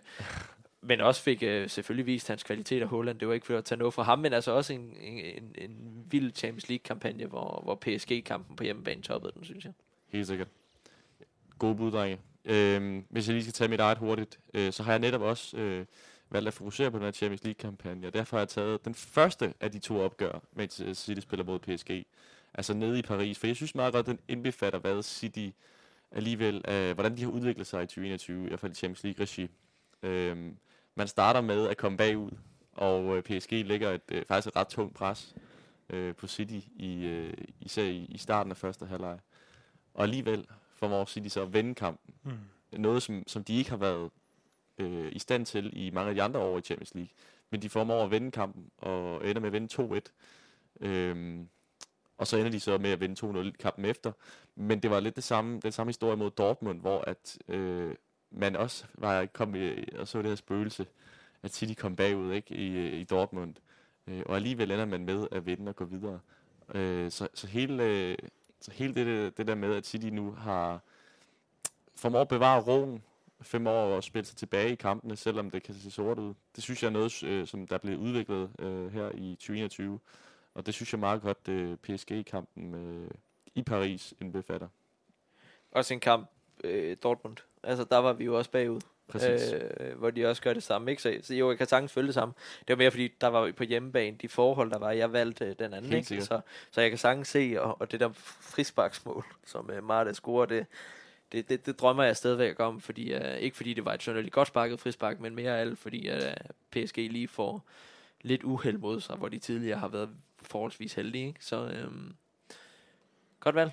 men 0.81 1.01
også 1.01 1.21
fik 1.21 1.43
øh, 1.43 1.69
selvfølgelig 1.69 2.05
vist 2.05 2.27
hans 2.27 2.43
kvalitet 2.43 2.81
af 2.81 2.87
Holland. 2.87 3.19
Det 3.19 3.27
var 3.27 3.33
ikke 3.33 3.45
for 3.45 3.57
at 3.57 3.65
tage 3.65 3.79
noget 3.79 3.93
fra 3.93 4.03
ham, 4.03 4.19
men 4.19 4.33
altså 4.33 4.51
også 4.51 4.73
en, 4.73 4.97
en, 5.01 5.25
en, 5.25 5.55
en 5.57 6.05
vild 6.11 6.33
Champions 6.35 6.69
League-kampagne, 6.69 7.25
hvor, 7.25 7.61
hvor 7.63 7.75
PSG-kampen 7.75 8.55
på 8.55 8.63
hjemmebane 8.63 9.01
toppede 9.01 9.33
den, 9.35 9.43
synes 9.43 9.65
jeg. 9.65 9.73
Helt 10.07 10.27
sikkert. 10.27 10.47
Gode 11.59 11.75
bud, 11.75 11.91
drenge. 11.91 12.19
Øhm, 12.45 13.05
hvis 13.09 13.27
jeg 13.27 13.33
lige 13.33 13.43
skal 13.43 13.53
tage 13.53 13.67
mit 13.67 13.79
eget 13.79 13.97
hurtigt, 13.97 14.39
øh, 14.53 14.73
så 14.73 14.83
har 14.83 14.91
jeg 14.91 14.99
netop 14.99 15.21
også 15.21 15.57
øh, 15.57 15.85
valgt 16.29 16.47
at 16.47 16.53
fokusere 16.53 16.91
på 16.91 16.97
den 16.97 17.05
her 17.05 17.11
Champions 17.11 17.43
League-kampagne, 17.43 18.07
og 18.07 18.13
derfor 18.13 18.37
har 18.37 18.41
jeg 18.41 18.49
taget 18.49 18.85
den 18.85 18.95
første 18.95 19.53
af 19.59 19.71
de 19.71 19.79
to 19.79 19.99
opgør, 20.01 20.39
Manchester 20.53 20.89
øh, 20.89 20.95
City 20.95 21.21
spiller 21.21 21.45
mod 21.45 21.59
PSG, 21.59 22.05
altså 22.53 22.73
nede 22.73 22.99
i 22.99 23.01
Paris, 23.01 23.39
for 23.39 23.47
jeg 23.47 23.55
synes 23.55 23.75
meget 23.75 23.93
godt, 23.93 24.05
den 24.05 24.19
indbefatter, 24.27 24.79
hvad 24.79 25.03
City 25.03 25.49
alligevel, 26.11 26.61
øh, 26.67 26.93
hvordan 26.93 27.17
de 27.17 27.23
har 27.23 27.29
udviklet 27.29 27.67
sig 27.67 27.83
i 27.83 27.85
2021, 27.85 28.45
i 28.45 28.47
hvert 28.47 28.59
fald 28.59 28.71
i 28.71 28.75
Champions 28.75 29.03
League-regi. 29.03 29.49
Øhm, 30.03 30.57
man 30.99 31.07
starter 31.07 31.41
med 31.41 31.67
at 31.67 31.77
komme 31.77 31.97
bagud, 31.97 32.31
og 32.73 33.17
øh, 33.17 33.23
PSG 33.23 33.51
lægger 33.51 33.91
et, 33.91 34.01
øh, 34.11 34.25
faktisk 34.25 34.47
et 34.47 34.55
ret 34.55 34.67
tungt 34.67 34.95
pres 34.95 35.35
øh, 35.89 36.15
på 36.15 36.27
City, 36.27 36.67
i, 36.75 37.05
øh, 37.05 37.33
især 37.59 37.83
i, 37.83 38.05
i 38.09 38.17
starten 38.17 38.51
af 38.51 38.57
første 38.57 38.85
halvleg. 38.85 39.19
Og 39.93 40.03
alligevel 40.03 40.47
formår 40.75 41.05
City 41.05 41.27
så 41.27 41.41
at 41.41 41.53
vende 41.53 41.75
kampen. 41.75 42.13
Mm. 42.23 42.79
Noget, 42.79 43.03
som, 43.03 43.23
som 43.27 43.43
de 43.43 43.57
ikke 43.57 43.69
har 43.69 43.77
været 43.77 44.11
øh, 44.77 45.09
i 45.11 45.19
stand 45.19 45.45
til 45.45 45.85
i 45.85 45.89
mange 45.89 46.09
af 46.09 46.15
de 46.15 46.23
andre 46.23 46.39
år 46.39 46.57
i 46.57 46.61
Champions 46.61 46.95
League. 46.95 47.11
Men 47.49 47.61
de 47.61 47.69
formår 47.69 48.03
at 48.03 48.11
vende 48.11 48.31
kampen, 48.31 48.71
og 48.77 49.27
ender 49.27 49.41
med 49.41 49.47
at 49.47 49.53
vinde 49.53 50.01
2-1. 50.81 50.87
Øhm, 50.87 51.47
og 52.17 52.27
så 52.27 52.37
ender 52.37 52.51
de 52.51 52.59
så 52.59 52.77
med 52.77 52.89
at 52.89 52.99
vinde 52.99 53.25
2-0 53.25 53.37
i 53.37 53.51
kampen 53.59 53.85
efter. 53.85 54.11
Men 54.55 54.79
det 54.79 54.91
var 54.91 54.99
lidt 54.99 55.15
det 55.15 55.23
samme, 55.23 55.59
den 55.59 55.71
samme 55.71 55.89
historie 55.89 56.17
mod 56.17 56.31
Dortmund, 56.31 56.81
hvor 56.81 57.01
at, 57.01 57.37
øh, 57.47 57.95
man 58.31 58.55
også 58.55 58.85
var 58.93 59.25
kom 59.25 59.55
i, 59.55 59.83
og 59.97 60.07
så 60.07 60.17
det 60.17 60.27
her 60.27 60.35
spøgelse, 60.35 60.87
at 61.43 61.53
City 61.53 61.81
kom 61.81 61.95
bagud 61.95 62.33
ikke, 62.33 62.55
i, 62.55 62.89
i 62.99 63.03
Dortmund. 63.03 63.55
Øh, 64.07 64.23
og 64.25 64.35
alligevel 64.35 64.71
ender 64.71 64.85
man 64.85 65.05
med 65.05 65.27
at 65.31 65.45
vinde 65.45 65.69
og 65.69 65.75
gå 65.75 65.85
videre. 65.85 66.19
Øh, 66.73 67.11
så, 67.11 67.27
så 67.33 67.47
hele, 67.47 67.83
øh, 67.83 68.17
så 68.61 68.71
hele 68.71 68.95
det, 68.95 69.37
det, 69.37 69.47
der 69.47 69.55
med, 69.55 69.75
at 69.75 69.85
City 69.85 70.07
nu 70.07 70.31
har 70.31 70.79
formår 71.95 72.21
at 72.21 72.27
bevare 72.27 72.61
roen 72.61 73.03
fem 73.41 73.67
år 73.67 73.95
og 73.95 74.03
spille 74.03 74.25
sig 74.25 74.37
tilbage 74.37 74.71
i 74.71 74.75
kampene, 74.75 75.15
selvom 75.15 75.51
det 75.51 75.63
kan 75.63 75.75
se 75.75 75.91
sort 75.91 76.19
ud. 76.19 76.33
Det 76.55 76.63
synes 76.63 76.83
jeg 76.83 76.87
er 76.87 76.93
noget, 76.93 77.23
øh, 77.23 77.47
som 77.47 77.67
der 77.67 77.75
er 77.75 77.79
blevet 77.79 77.97
udviklet 77.97 78.51
øh, 78.59 78.93
her 78.93 79.11
i 79.13 79.35
2021. 79.35 79.99
Og 80.53 80.65
det 80.65 80.73
synes 80.73 80.93
jeg 80.93 80.99
meget 80.99 81.21
godt, 81.21 81.47
øh, 81.47 81.77
PSG-kampen 81.77 82.75
øh, 82.75 83.11
i 83.55 83.63
Paris 83.63 84.13
indbefatter. 84.21 84.67
Også 85.71 85.93
en 85.93 85.99
kamp, 85.99 86.29
øh, 86.63 86.97
Dortmund. 87.03 87.37
Altså, 87.63 87.83
der 87.83 87.97
var 87.97 88.13
vi 88.13 88.25
jo 88.25 88.37
også 88.37 88.51
bagud. 88.51 88.81
Præcis. 89.07 89.53
Øh, 89.53 89.97
hvor 89.97 90.09
de 90.09 90.25
også 90.25 90.41
gør 90.41 90.53
det 90.53 90.63
samme, 90.63 90.91
ikke? 90.91 91.01
Så, 91.01 91.17
så 91.21 91.35
jo, 91.35 91.49
jeg 91.49 91.57
kan 91.57 91.67
sagtens 91.67 91.91
følge 91.91 92.07
det 92.07 92.13
samme. 92.13 92.33
Det 92.59 92.69
var 92.69 92.75
mere, 92.75 92.91
fordi 92.91 93.07
der 93.21 93.27
var 93.27 93.45
vi 93.45 93.51
på 93.51 93.63
hjemmebane, 93.63 94.17
de 94.17 94.29
forhold, 94.29 94.71
der 94.71 94.79
var, 94.79 94.91
jeg 94.91 95.13
valgte 95.13 95.45
øh, 95.45 95.55
den 95.59 95.73
anden, 95.73 95.91
Helt 95.91 96.11
ikke? 96.11 96.23
Så, 96.23 96.41
så 96.71 96.81
jeg 96.81 96.91
kan 96.91 96.97
sagtens 96.97 97.27
se, 97.27 97.55
og, 97.59 97.81
og 97.81 97.91
det 97.91 97.99
der 97.99 98.09
frisparksmål, 98.13 99.25
som 99.45 99.69
øh, 99.71 99.83
Marta 99.83 100.13
scorer, 100.13 100.45
det, 100.45 100.65
det, 101.31 101.49
det, 101.49 101.65
det, 101.65 101.79
drømmer 101.79 102.03
jeg 102.03 102.17
stadigvæk 102.17 102.59
om, 102.59 102.81
fordi, 102.81 103.15
uh, 103.15 103.37
ikke 103.37 103.57
fordi 103.57 103.73
det 103.73 103.85
var 103.85 103.93
et 103.93 103.99
generelt 103.99 104.31
godt 104.31 104.47
sparket 104.47 104.79
frispark, 104.79 105.19
men 105.19 105.35
mere 105.35 105.59
alt, 105.59 105.79
fordi 105.79 106.09
uh, 106.09 106.17
PSG 106.71 106.97
lige 106.97 107.27
får 107.27 107.65
lidt 108.21 108.43
uheld 108.43 108.77
mod 108.77 109.01
sig, 109.01 109.15
hvor 109.15 109.27
de 109.27 109.39
tidligere 109.39 109.79
har 109.79 109.87
været 109.87 110.09
forholdsvis 110.41 110.93
heldige, 110.93 111.27
ikke? 111.27 111.45
Så 111.45 111.67
øhm, 111.67 112.15
godt 113.39 113.55
valg. 113.55 113.71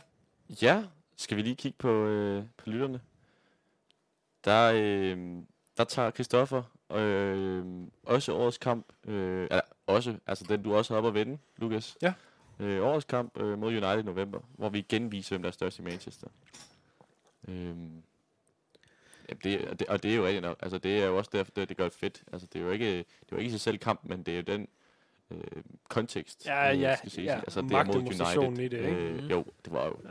Ja, 0.63 0.85
skal 1.17 1.37
vi 1.37 1.43
lige 1.43 1.57
kigge 1.57 1.79
på, 1.79 2.07
øh, 2.07 2.45
på 2.57 2.71
lytterne? 2.71 3.01
Der, 4.47 4.73
øh, 4.75 5.37
der 5.77 5.85
tager 5.85 6.11
Christoffer 6.11 6.63
øh, 6.93 7.65
også 8.03 8.33
årets 8.35 8.59
kamp, 8.59 8.87
øh, 9.05 9.43
eller 9.43 9.61
også, 9.87 10.17
altså 10.27 10.45
den 10.49 10.63
du 10.63 10.75
også 10.75 10.95
har 10.95 10.99
op 10.99 11.07
at 11.07 11.15
vinde, 11.15 11.39
Lukas. 11.57 11.97
Ja. 12.03 12.13
Øh, 12.61 12.83
årets 12.83 13.05
kamp 13.05 13.41
øh, 13.41 13.59
mod 13.59 13.69
United 13.69 13.99
i 13.99 14.03
november, 14.03 14.41
hvor 14.55 14.69
vi 14.69 14.79
igen 14.79 15.13
viser, 15.13 15.35
hvem 15.37 15.43
der 15.43 15.49
er 15.49 15.53
størst 15.53 15.79
i 15.79 15.83
Manchester. 15.83 16.29
Øh, 17.49 17.75
ja, 19.29 19.35
det, 19.45 19.69
og 19.69 19.79
det, 19.81 19.87
og 19.89 20.03
det 20.03 20.13
er 20.13 20.17
jo 20.17 20.25
rigtigt 20.27 20.43
nok, 20.43 20.57
altså 20.63 20.79
det 20.79 21.03
er 21.03 21.07
jo 21.07 21.19
også 21.19 21.31
derfor, 21.35 21.53
det, 21.57 21.69
det 21.69 21.77
gør 21.77 21.85
det 21.85 21.93
fedt. 21.93 22.23
Altså 22.33 22.49
det 22.53 22.61
er 22.61 22.65
jo 22.65 22.71
ikke, 22.71 22.87
det 22.99 23.01
er 23.01 23.27
jo 23.33 23.37
ikke 23.37 23.49
i 23.49 23.51
sig 23.53 23.61
selv 23.61 23.79
kamp, 23.79 24.01
men 24.05 24.23
det 24.23 24.33
er 24.33 24.37
jo 24.37 24.43
den 24.43 24.69
øh, 25.31 25.39
kontekst, 25.89 26.47
Ja, 26.47 26.73
øh, 26.75 26.81
ja, 26.81 26.97
skal 26.97 27.11
siges. 27.11 27.27
ja. 27.27 27.37
Altså 27.37 27.61
det 27.63 27.73
er 27.73 27.85
mod 27.85 27.95
United. 27.95 28.65
i 28.65 28.69
det, 28.69 28.79
ikke? 28.79 28.91
Øh, 28.97 29.17
Mhm. 29.17 29.27
jo, 29.27 29.45
det 29.65 29.73
var 29.73 29.87
jo, 29.87 29.97
Ja. 30.05 30.11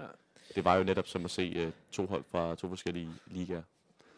det 0.56 0.66
var 0.66 0.76
jo 0.76 0.84
netop 0.84 1.08
som 1.08 1.26
at 1.26 1.32
se 1.32 1.54
øh, 1.56 1.72
to 1.92 2.06
hold 2.06 2.24
fra 2.32 2.56
to 2.56 2.70
forskellige 2.70 3.10
ligaer. 3.28 3.62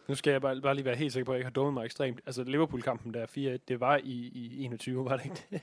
Nu 0.08 0.16
skal 0.16 0.32
jeg 0.32 0.42
bare, 0.42 0.62
bare 0.62 0.76
lige 0.76 0.86
være 0.86 0.96
helt 0.96 1.14
sikker 1.14 1.26
på, 1.26 1.32
at 1.32 1.36
jeg 1.36 1.40
ikke 1.40 1.46
har 1.46 1.52
dummet 1.54 1.74
mig 1.74 1.86
ekstremt. 1.86 2.20
Altså 2.26 2.44
Liverpool-kampen 2.44 3.14
der 3.14 3.26
4-1, 3.26 3.58
det 3.68 3.80
var 3.80 3.98
i, 4.04 4.12
i 4.34 4.64
21, 4.66 5.06
var 5.06 5.18
det 5.18 5.26
ikke 5.26 5.46
det? 5.52 5.62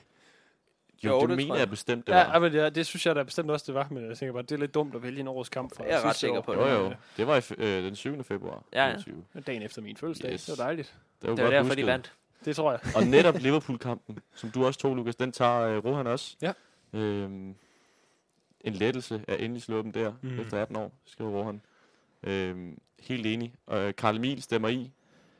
Jo, 1.03 1.09
Jo, 1.09 1.21
det, 1.27 1.29
mener 1.29 1.53
jeg. 1.55 1.59
jeg 1.59 1.69
bestemt, 1.69 2.07
det 2.07 2.13
ja, 2.13 2.27
var. 2.31 2.39
men 2.39 2.53
det, 2.53 2.75
det 2.75 2.85
synes 2.85 3.05
jeg 3.05 3.15
da 3.15 3.23
bestemt 3.23 3.51
også, 3.51 3.63
det 3.67 3.75
var. 3.75 3.87
Men 3.91 4.09
jeg 4.09 4.17
tænker 4.17 4.33
bare, 4.33 4.43
det 4.43 4.51
er 4.51 4.57
lidt 4.57 4.73
dumt 4.73 4.95
at 4.95 5.03
vælge 5.03 5.19
en 5.19 5.27
årets 5.27 5.49
kamp 5.49 5.75
fra 5.75 5.83
Jeg 5.83 5.91
er 6.01 6.05
ret 6.09 6.15
sikker 6.15 6.37
år. 6.37 6.41
på 6.41 6.53
Jo, 6.53 6.65
det. 6.65 6.71
jo. 6.71 6.93
Det 7.17 7.27
var 7.27 7.35
i, 7.37 7.41
øh, 7.57 7.83
den 7.83 7.95
7. 7.95 8.23
februar 8.23 8.63
Ja, 8.73 8.85
ja. 8.85 8.91
2020. 8.91 9.41
Dagen 9.47 9.61
efter 9.61 9.81
min 9.81 9.97
fødselsdag. 9.97 10.33
Yes. 10.33 10.45
Det 10.45 10.57
var 10.57 10.63
dejligt. 10.63 10.95
Det 11.21 11.29
var, 11.29 11.35
Det 11.35 11.43
var 11.43 11.51
godt 11.51 11.63
derfor, 11.63 11.75
de 11.75 11.85
vandt. 11.85 12.13
Det 12.45 12.55
tror 12.55 12.71
jeg. 12.71 12.79
Og 12.95 13.03
netop 13.17 13.35
Liverpool-kampen, 13.39 14.19
som 14.35 14.51
du 14.51 14.65
også 14.65 14.79
tog, 14.79 14.95
Lukas, 14.95 15.15
den 15.15 15.31
tager 15.31 15.61
øh, 15.61 15.85
Rohan 15.85 16.07
også. 16.07 16.35
Ja. 16.41 16.53
Øhm, 16.93 17.55
en 18.61 18.73
lettelse 18.73 19.21
at 19.27 19.39
endelig 19.41 19.63
slå 19.63 19.81
dem 19.81 19.91
der, 19.91 20.13
mm. 20.21 20.39
efter 20.39 20.61
18 20.61 20.75
år, 20.75 20.91
skriver 21.05 21.29
Rohan. 21.31 21.61
Øhm, 22.23 22.77
helt 22.99 23.25
enig. 23.25 23.53
Og 23.67 23.81
øh, 23.81 23.93
Karl 23.97 24.15
Emil 24.15 24.41
stemmer 24.41 24.69
i. 24.69 24.91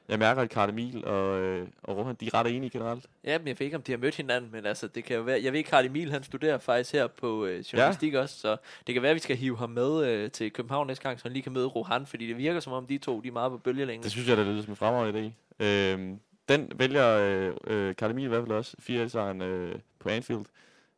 Jeg 0.09 0.19
mærker, 0.19 0.41
at 0.41 0.49
Karl 0.49 0.69
Emil 0.69 1.05
og, 1.05 1.39
øh, 1.39 1.67
og 1.83 1.97
Rohan, 1.97 2.15
de 2.19 2.25
er 2.27 2.33
ret 2.33 2.55
enige 2.55 2.69
generelt. 2.69 3.05
Ja, 3.23 3.37
men 3.37 3.47
jeg 3.47 3.59
ved 3.59 3.65
ikke, 3.65 3.77
om 3.77 3.83
de 3.83 3.91
har 3.91 3.99
mødt 3.99 4.15
hinanden, 4.15 4.51
men 4.51 4.65
altså, 4.65 4.87
det 4.87 5.03
kan 5.03 5.15
jo 5.15 5.21
være... 5.21 5.43
Jeg 5.43 5.53
ved, 5.53 5.63
Karl 5.63 5.85
Emil, 5.85 6.11
han 6.11 6.23
studerer 6.23 6.57
faktisk 6.57 6.93
her 6.93 7.07
på 7.07 7.45
øh, 7.45 7.63
journalistik 7.73 8.13
ja. 8.13 8.19
også, 8.19 8.39
så 8.39 8.57
det 8.87 8.93
kan 8.93 9.01
være, 9.01 9.09
at 9.09 9.15
vi 9.15 9.19
skal 9.19 9.37
hive 9.37 9.57
ham 9.57 9.69
med 9.69 10.05
øh, 10.07 10.31
til 10.31 10.51
København 10.51 10.87
næste 10.87 11.03
gang, 11.03 11.19
så 11.19 11.23
han 11.23 11.33
lige 11.33 11.43
kan 11.43 11.53
møde 11.53 11.67
Rohan, 11.67 12.05
fordi 12.05 12.27
det 12.27 12.37
virker 12.37 12.59
som 12.59 12.73
om, 12.73 12.87
de 12.87 12.97
to, 12.97 13.21
de 13.21 13.27
er 13.27 13.31
meget 13.31 13.51
på 13.51 13.57
bølgelængde. 13.57 14.03
Det 14.03 14.11
synes 14.11 14.27
jeg, 14.27 14.37
der 14.37 14.43
lyder 14.43 14.61
som 14.61 14.71
en 14.71 14.75
fremragende 14.75 15.33
idé. 15.59 15.65
Øhm, 15.65 16.19
den 16.49 16.71
vælger 16.75 17.17
øh, 17.17 17.53
øh, 17.67 17.95
Karl 17.95 18.11
Emil 18.11 18.25
i 18.25 18.27
hvert 18.27 18.43
fald 18.47 18.57
også. 18.57 18.75
4 18.79 19.09
sejren 19.09 19.41
øh, 19.41 19.75
på 19.99 20.09
Anfield. 20.09 20.45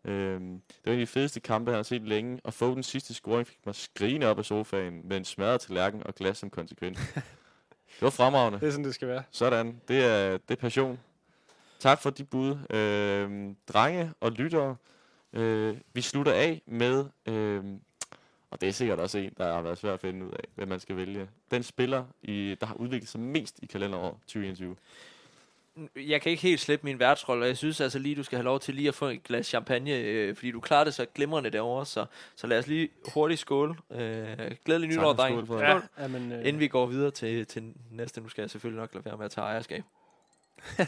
Øhm, 0.08 0.62
det 0.68 0.86
var 0.86 0.92
en 0.92 1.00
af 1.00 1.06
de 1.06 1.08
fedeste 1.08 1.40
kampe, 1.40 1.72
han 1.72 1.78
har 1.78 1.84
set 1.84 2.02
længe. 2.02 2.40
Og 2.44 2.54
få 2.54 2.76
den 2.76 2.84
sidste 2.84 3.14
scoring 3.14 3.48
fik 3.48 3.66
mig 3.66 3.76
skrigende 3.76 4.28
op 4.28 4.40
af 4.40 4.46
sofaen 4.46 5.02
med 5.08 5.18
en 5.18 5.26
smadret 5.26 5.62
tallerken 5.62 6.08
og 6.08 6.16
glas 6.16 6.38
som 6.38 6.50
konsekvens. 6.50 6.98
det 7.96 8.02
var 8.02 8.10
fremragende. 8.10 8.60
Det 8.60 8.68
er 8.68 8.72
sådan, 8.72 8.86
det 8.86 8.96
skal 8.96 9.08
være. 9.08 9.24
Sådan. 9.32 9.82
Det 9.88 10.06
er, 10.06 10.32
det 10.32 10.52
er 10.52 10.56
passion. 10.56 11.00
Tak 11.80 12.02
for 12.02 12.10
de 12.10 12.24
bud. 12.24 12.58
Øhm, 12.70 13.56
drenge 13.68 14.12
og 14.22 14.32
lyttere. 14.32 14.76
Øh, 15.34 15.78
vi 15.94 16.02
slutter 16.02 16.34
af 16.34 16.62
med... 16.66 17.06
Øh, 17.26 17.64
og 18.50 18.62
det 18.62 18.70
er 18.70 18.74
sikkert 18.74 19.00
også 19.00 19.18
en, 19.18 19.34
der 19.38 19.54
har 19.54 19.62
været 19.62 19.78
svært 19.78 19.94
at 19.94 20.00
finde 20.00 20.26
ud 20.26 20.32
af, 20.32 20.44
hvem 20.56 20.68
man 20.68 20.80
skal 20.80 20.96
vælge. 20.96 21.30
Den 21.52 21.64
spiller, 21.64 22.06
i, 22.22 22.56
der 22.62 22.68
har 22.68 22.76
udviklet 22.76 23.10
sig 23.10 23.20
mest 23.20 23.60
i 23.64 23.66
kalenderår 23.66 24.20
2021. 24.22 24.76
Jeg 25.96 26.22
kan 26.22 26.30
ikke 26.30 26.44
helt 26.44 26.60
slippe 26.60 26.86
min 26.86 27.00
værtsrolle, 27.00 27.44
og 27.44 27.48
jeg 27.48 27.58
synes 27.58 27.82
altså 27.82 28.00
lige, 28.00 28.16
du 28.16 28.24
skal 28.24 28.38
have 28.38 28.44
lov 28.44 28.60
til 28.60 28.76
lige 28.76 28.88
at 28.88 28.96
få 28.96 29.06
et 29.06 29.24
glas 29.24 29.46
champagne, 29.48 29.92
øh, 29.92 30.36
fordi 30.36 30.52
du 30.52 30.60
klarer 30.60 30.84
det 30.84 30.94
så 30.94 31.06
glimrende 31.16 31.50
derovre, 31.50 31.86
så, 31.86 32.06
så 32.36 32.48
lad 32.48 32.60
os 32.60 32.68
lige 32.68 32.90
hurtigt 33.14 33.40
skåle. 33.40 33.76
Øh, 33.92 34.52
glædelig 34.66 34.90
nytår, 34.90 35.14
dreng. 35.14 35.46
skål 35.46 35.60
Ja, 35.60 35.80
ja 36.00 36.08
men, 36.08 36.32
øh, 36.32 36.40
Inden 36.40 36.60
vi 36.60 36.68
går 36.68 36.86
videre 36.86 37.12
til, 37.12 37.46
til 37.46 37.74
næste, 37.92 38.22
nu 38.22 38.30
skal 38.30 38.42
jeg 38.42 38.50
selvfølgelig 38.50 38.80
nok 38.82 38.94
lade 38.94 39.06
være 39.06 39.18
med 39.18 39.26
at 39.26 39.32
tage 39.32 39.46
ejerskab. 39.46 39.84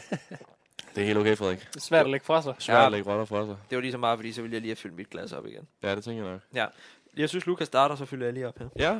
Det 0.94 1.00
er 1.02 1.06
helt 1.06 1.18
okay, 1.18 1.36
Frederik. 1.36 1.58
det 1.58 1.76
er 1.76 1.80
svært 1.80 2.04
at 2.04 2.10
lægge 2.10 2.26
fra 2.26 2.42
sig. 2.42 2.54
Svært 2.58 2.76
Ja. 2.78 2.86
at 2.86 2.92
lægge 2.92 3.10
roller 3.10 3.24
fra 3.24 3.46
sig. 3.46 3.56
Det 3.70 3.76
var 3.76 3.82
lige 3.82 3.92
så 3.92 3.98
meget, 3.98 4.18
fordi 4.18 4.32
så 4.32 4.42
ville 4.42 4.54
jeg 4.54 4.60
lige 4.60 4.70
have 4.70 4.76
fyldt 4.76 4.96
mit 4.96 5.10
glas 5.10 5.32
op 5.32 5.46
igen. 5.46 5.68
Ja, 5.82 5.94
det 5.94 6.04
tænker 6.04 6.24
jeg 6.24 6.32
nok. 6.32 6.70
Jeg 7.16 7.28
synes, 7.28 7.46
Lukas 7.46 7.66
starter, 7.66 7.94
så 7.96 8.04
fylder 8.04 8.26
jeg 8.26 8.32
lige 8.34 8.48
op 8.48 8.58
her. 8.58 8.68
Ja, 8.78 8.98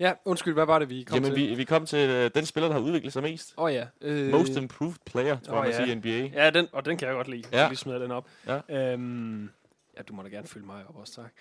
Ja, 0.00 0.12
undskyld, 0.24 0.54
hvad 0.54 0.66
var 0.66 0.78
det, 0.78 0.90
vi 0.90 1.02
kom 1.02 1.14
Jamen, 1.14 1.30
til? 1.34 1.48
vi, 1.50 1.54
vi 1.54 1.64
kom 1.64 1.86
til 1.86 2.08
øh, 2.10 2.30
den 2.34 2.46
spiller, 2.46 2.68
der 2.68 2.74
har 2.74 2.80
udviklet 2.82 3.12
sig 3.12 3.22
mest. 3.22 3.54
Åh 3.56 3.64
oh, 3.64 3.72
ja. 3.72 3.86
Øh, 4.00 4.30
Most 4.30 4.56
improved 4.56 4.94
player, 5.06 5.38
tror 5.40 5.54
jeg, 5.54 5.62
man 5.62 5.70
ja. 5.70 5.76
siger 5.76 5.92
i 5.92 5.94
NBA. 6.28 6.40
Ja, 6.44 6.50
den, 6.50 6.66
og 6.72 6.84
den 6.84 6.96
kan 6.96 7.08
jeg 7.08 7.14
godt 7.14 7.28
lide. 7.28 7.42
Ja. 7.52 7.62
Ja. 7.62 7.68
Vi 7.68 7.74
smider 7.76 7.98
den 7.98 8.10
op. 8.10 8.26
Ja. 8.46 8.92
Øhm, 8.92 9.50
ja, 9.96 10.02
du 10.02 10.14
må 10.14 10.22
da 10.22 10.28
gerne 10.28 10.46
følge 10.46 10.66
mig 10.66 10.84
op 10.88 10.96
også, 10.96 11.14
tak. 11.14 11.32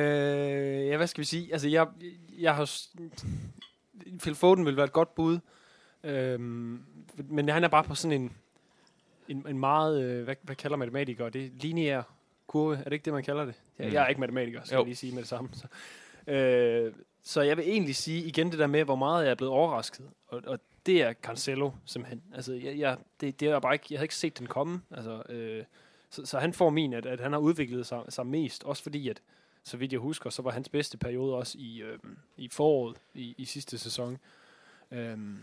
Øh, 0.00 0.86
ja, 0.86 0.96
hvad 0.96 1.06
skal 1.06 1.20
vi 1.20 1.26
sige? 1.26 1.52
Altså, 1.52 1.68
jeg, 1.68 1.86
jeg 2.38 2.54
har... 2.54 2.70
Phil 4.20 4.34
Foden 4.34 4.66
vil 4.66 4.76
være 4.76 4.84
et 4.84 4.92
godt 4.92 5.14
bud. 5.14 5.38
Øhm, 6.04 6.82
men 7.16 7.48
han 7.48 7.64
er 7.64 7.68
bare 7.68 7.84
på 7.84 7.94
sådan 7.94 8.20
en, 8.22 8.32
en, 9.28 9.46
en 9.48 9.58
meget... 9.58 10.02
Øh, 10.04 10.24
hvad, 10.24 10.34
hvad 10.42 10.56
kalder 10.56 10.76
matematikere? 10.76 11.30
Det 11.30 11.44
er 11.44 11.48
lineær 11.60 12.02
kurve. 12.46 12.76
Er 12.76 12.84
det 12.84 12.92
ikke 12.92 13.04
det, 13.04 13.12
man 13.12 13.22
kalder 13.24 13.44
det? 13.44 13.54
Jeg, 13.78 13.86
Mm. 13.86 13.92
jeg 13.92 14.02
er 14.04 14.06
ikke 14.08 14.20
matematiker, 14.20 14.60
skal 14.64 14.74
Jo. 14.76 14.80
jeg 14.80 14.86
lige 14.86 14.96
sige 14.96 15.12
med 15.12 15.20
det 15.22 15.28
samme. 15.28 15.50
Så, 15.52 15.66
øh, 16.32 16.92
så 17.26 17.40
jeg 17.40 17.56
vil 17.56 17.68
egentlig 17.68 17.96
sige 17.96 18.24
igen 18.24 18.50
det 18.50 18.58
der 18.58 18.66
med, 18.66 18.84
hvor 18.84 18.96
meget 18.96 19.24
jeg 19.24 19.30
er 19.30 19.34
blevet 19.34 19.52
overrasket. 19.52 20.10
Og, 20.28 20.42
og 20.46 20.58
det 20.86 21.02
er 21.02 21.12
Cancelo, 21.12 21.70
simpelthen. 21.84 22.22
Altså, 22.34 22.52
jeg, 22.52 22.78
jeg, 22.78 22.98
det, 23.20 23.40
det 23.40 23.48
er 23.48 23.60
bare 23.60 23.74
ikke, 23.74 23.86
jeg 23.90 23.98
havde 23.98 24.04
ikke 24.04 24.14
set 24.14 24.38
den 24.38 24.46
komme. 24.46 24.80
Altså, 24.90 25.22
øh, 25.28 25.64
så, 26.10 26.26
så 26.26 26.38
han 26.38 26.52
får 26.52 26.70
min, 26.70 26.92
at, 26.92 27.06
at 27.06 27.20
han 27.20 27.32
har 27.32 27.38
udviklet 27.38 27.86
sig, 27.86 28.02
sig 28.08 28.26
mest. 28.26 28.64
Også 28.64 28.82
fordi, 28.82 29.08
at 29.08 29.22
så 29.62 29.76
vidt 29.76 29.92
jeg 29.92 30.00
husker, 30.00 30.30
så 30.30 30.42
var 30.42 30.50
hans 30.50 30.68
bedste 30.68 30.98
periode 30.98 31.34
også 31.34 31.58
i, 31.58 31.82
øh, 31.82 31.98
i 32.36 32.48
foråret 32.48 32.96
i, 33.14 33.34
i 33.38 33.44
sidste 33.44 33.78
sæson. 33.78 34.18
Øhm, 34.90 35.38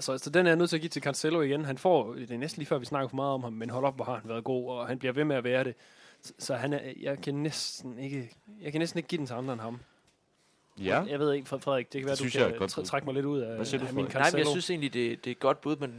så, 0.00 0.18
så 0.18 0.30
den 0.30 0.46
er 0.46 0.50
jeg 0.50 0.56
nødt 0.56 0.70
til 0.70 0.76
at 0.76 0.80
give 0.80 0.90
til 0.90 1.02
Cancelo 1.02 1.40
igen. 1.40 1.64
Han 1.64 1.78
får, 1.78 2.14
det 2.14 2.30
er 2.30 2.38
næsten 2.38 2.60
lige 2.60 2.68
før 2.68 2.78
vi 2.78 2.84
snakker 2.84 3.08
for 3.08 3.16
meget 3.16 3.32
om 3.32 3.42
ham, 3.42 3.52
men 3.52 3.70
hold 3.70 3.84
op, 3.84 3.96
hvor 3.96 4.04
har 4.04 4.14
han 4.14 4.28
været 4.28 4.44
god, 4.44 4.70
og 4.70 4.88
han 4.88 4.98
bliver 4.98 5.12
ved 5.12 5.24
med 5.24 5.36
at 5.36 5.44
være 5.44 5.64
det. 5.64 5.74
Så, 6.20 6.32
så 6.38 6.54
han 6.54 6.72
er, 6.72 6.92
jeg 7.00 7.20
kan 7.20 7.34
næsten 7.34 7.98
ikke, 7.98 8.36
jeg 8.60 8.72
kan 8.72 8.80
næsten 8.80 8.98
ikke 8.98 9.08
give 9.08 9.18
den 9.18 9.26
til 9.26 9.34
andre 9.34 9.52
end 9.52 9.60
ham. 9.60 9.80
Ja. 10.84 11.02
Jeg 11.08 11.18
ved 11.18 11.32
ikke, 11.34 11.48
Fred- 11.48 11.60
Frederik, 11.60 11.92
det 11.92 12.00
kan 12.00 12.06
være, 12.06 12.12
Det 12.16 12.18
du 12.24 12.30
synes 12.30 12.34
jeg 12.34 12.48
kan 12.50 12.58
godt 12.58 12.78
tr- 12.78 12.84
trække 12.84 13.04
mig 13.04 13.14
lidt 13.14 13.26
ud 13.26 13.38
af, 13.40 13.56
Hvad 13.56 13.66
siger 13.66 13.80
du, 13.80 13.86
af 13.86 13.94
min? 13.94 14.04
Nej, 14.14 14.30
men 14.30 14.38
jeg 14.38 14.46
synes 14.46 14.70
egentlig, 14.70 14.92
det, 14.94 15.24
det 15.24 15.30
er 15.30 15.34
et 15.34 15.40
godt 15.40 15.60
bud, 15.60 15.76
men 15.76 15.94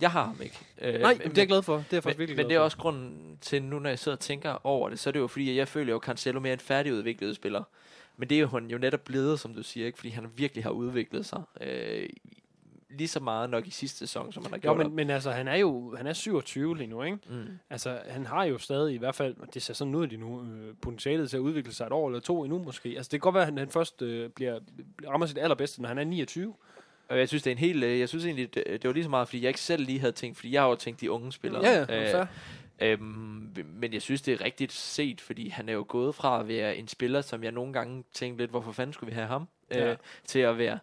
jeg 0.00 0.10
har 0.10 0.24
ham 0.24 0.40
ikke. 0.42 0.58
Øh, 0.82 1.00
Nej, 1.00 1.12
men- 1.14 1.20
det 1.30 1.38
er 1.38 1.42
jeg 1.42 1.48
glad 1.48 1.62
for. 1.62 1.76
Det 1.76 1.82
er 1.82 1.86
jeg 1.92 2.02
faktisk 2.02 2.18
men, 2.18 2.20
virkelig 2.28 2.36
men 2.36 2.48
det 2.50 2.56
er 2.56 2.60
også 2.60 2.76
grunden 2.76 3.38
til, 3.40 3.62
nu 3.62 3.78
når 3.78 3.88
jeg 3.88 3.98
sidder 3.98 4.16
og 4.16 4.20
tænker 4.20 4.66
over 4.66 4.88
det, 4.88 4.98
så 4.98 5.10
er 5.10 5.12
det 5.12 5.20
jo 5.20 5.26
fordi, 5.26 5.50
at 5.50 5.56
jeg 5.56 5.68
føler 5.68 5.92
jo 5.92 5.98
Cancelo 5.98 6.40
mere 6.40 6.52
en 6.52 6.58
færdigudviklet 6.58 7.36
spiller. 7.36 7.62
Men 8.16 8.28
det 8.30 8.36
er 8.36 8.40
jo 8.40 8.46
han 8.46 8.66
jo 8.70 8.78
netop 8.78 9.00
blevet, 9.04 9.40
som 9.40 9.54
du 9.54 9.62
siger, 9.62 9.86
ikke? 9.86 9.98
fordi 9.98 10.10
han 10.10 10.26
virkelig 10.36 10.64
har 10.64 10.70
udviklet 10.70 11.26
sig. 11.26 11.42
Øh, 11.60 12.08
lige 12.96 13.08
så 13.08 13.20
meget 13.20 13.50
nok 13.50 13.66
i 13.66 13.70
sidste 13.70 13.98
sæson, 13.98 14.32
som 14.32 14.42
han 14.42 14.50
har 14.52 14.56
Jo, 14.58 14.60
gjort. 14.60 14.76
men, 14.86 14.96
men 14.96 15.10
altså, 15.10 15.30
han 15.30 15.48
er 15.48 15.56
jo 15.56 15.94
han 15.96 16.06
er 16.06 16.12
27 16.12 16.76
lige 16.76 16.86
nu, 16.86 17.02
ikke? 17.02 17.18
mm. 17.28 17.46
Altså, 17.70 17.98
han 18.08 18.26
har 18.26 18.44
jo 18.44 18.58
stadig 18.58 18.94
i 18.94 18.98
hvert 18.98 19.14
fald, 19.14 19.34
det 19.54 19.62
ser 19.62 19.74
sådan 19.74 19.94
ud 19.94 20.06
lige 20.06 20.20
nu, 20.20 20.42
øh, 20.42 20.74
potentialet 20.82 21.30
til 21.30 21.36
at 21.36 21.40
udvikle 21.40 21.72
sig 21.74 21.86
et 21.86 21.92
år 21.92 22.08
eller 22.08 22.20
to 22.20 22.42
endnu 22.44 22.58
måske. 22.58 22.88
Altså, 22.88 23.02
det 23.02 23.10
kan 23.10 23.20
godt 23.20 23.34
være, 23.34 23.42
at 23.42 23.46
han, 23.48 23.58
han 23.58 23.70
først 23.70 24.02
øh, 24.02 24.30
bliver, 24.30 24.58
rammer 25.08 25.26
sit 25.26 25.38
allerbedste, 25.38 25.82
når 25.82 25.88
han 25.88 25.98
er 25.98 26.04
29. 26.04 26.54
Og 27.08 27.18
jeg 27.18 27.28
synes, 27.28 27.42
det 27.42 27.50
er 27.50 27.54
en 27.54 27.58
helt, 27.58 27.84
øh, 27.84 27.98
jeg 28.00 28.08
synes 28.08 28.24
egentlig, 28.24 28.54
det, 28.54 28.64
det 28.66 28.84
var 28.84 28.92
lige 28.92 29.04
så 29.04 29.10
meget, 29.10 29.28
fordi 29.28 29.42
jeg 29.42 29.48
ikke 29.48 29.60
selv 29.60 29.84
lige 29.84 30.00
havde 30.00 30.12
tænkt, 30.12 30.36
fordi 30.36 30.52
jeg 30.52 30.62
har 30.62 30.68
jo 30.68 30.74
tænkt 30.74 31.00
de 31.00 31.10
unge 31.10 31.32
spillere. 31.32 31.64
Ja, 31.66 31.78
ja, 31.88 32.18
fair. 32.18 32.26
Øhm, 32.80 33.52
men 33.66 33.92
jeg 33.92 34.02
synes, 34.02 34.22
det 34.22 34.34
er 34.40 34.44
rigtigt 34.44 34.72
set, 34.72 35.20
fordi 35.20 35.48
han 35.48 35.68
er 35.68 35.72
jo 35.72 35.84
gået 35.88 36.14
fra 36.14 36.40
at 36.40 36.48
være 36.48 36.76
en 36.76 36.88
spiller, 36.88 37.20
som 37.20 37.44
jeg 37.44 37.52
nogle 37.52 37.72
gange 37.72 38.04
tænkte 38.12 38.42
lidt, 38.42 38.50
hvorfor 38.50 38.72
fanden 38.72 38.92
skulle 38.92 39.10
vi 39.10 39.14
have 39.14 39.26
ham, 39.26 39.48
Ja. 39.70 39.90
øh, 39.90 39.96
til 40.24 40.38
at 40.38 40.58
være, 40.58 40.78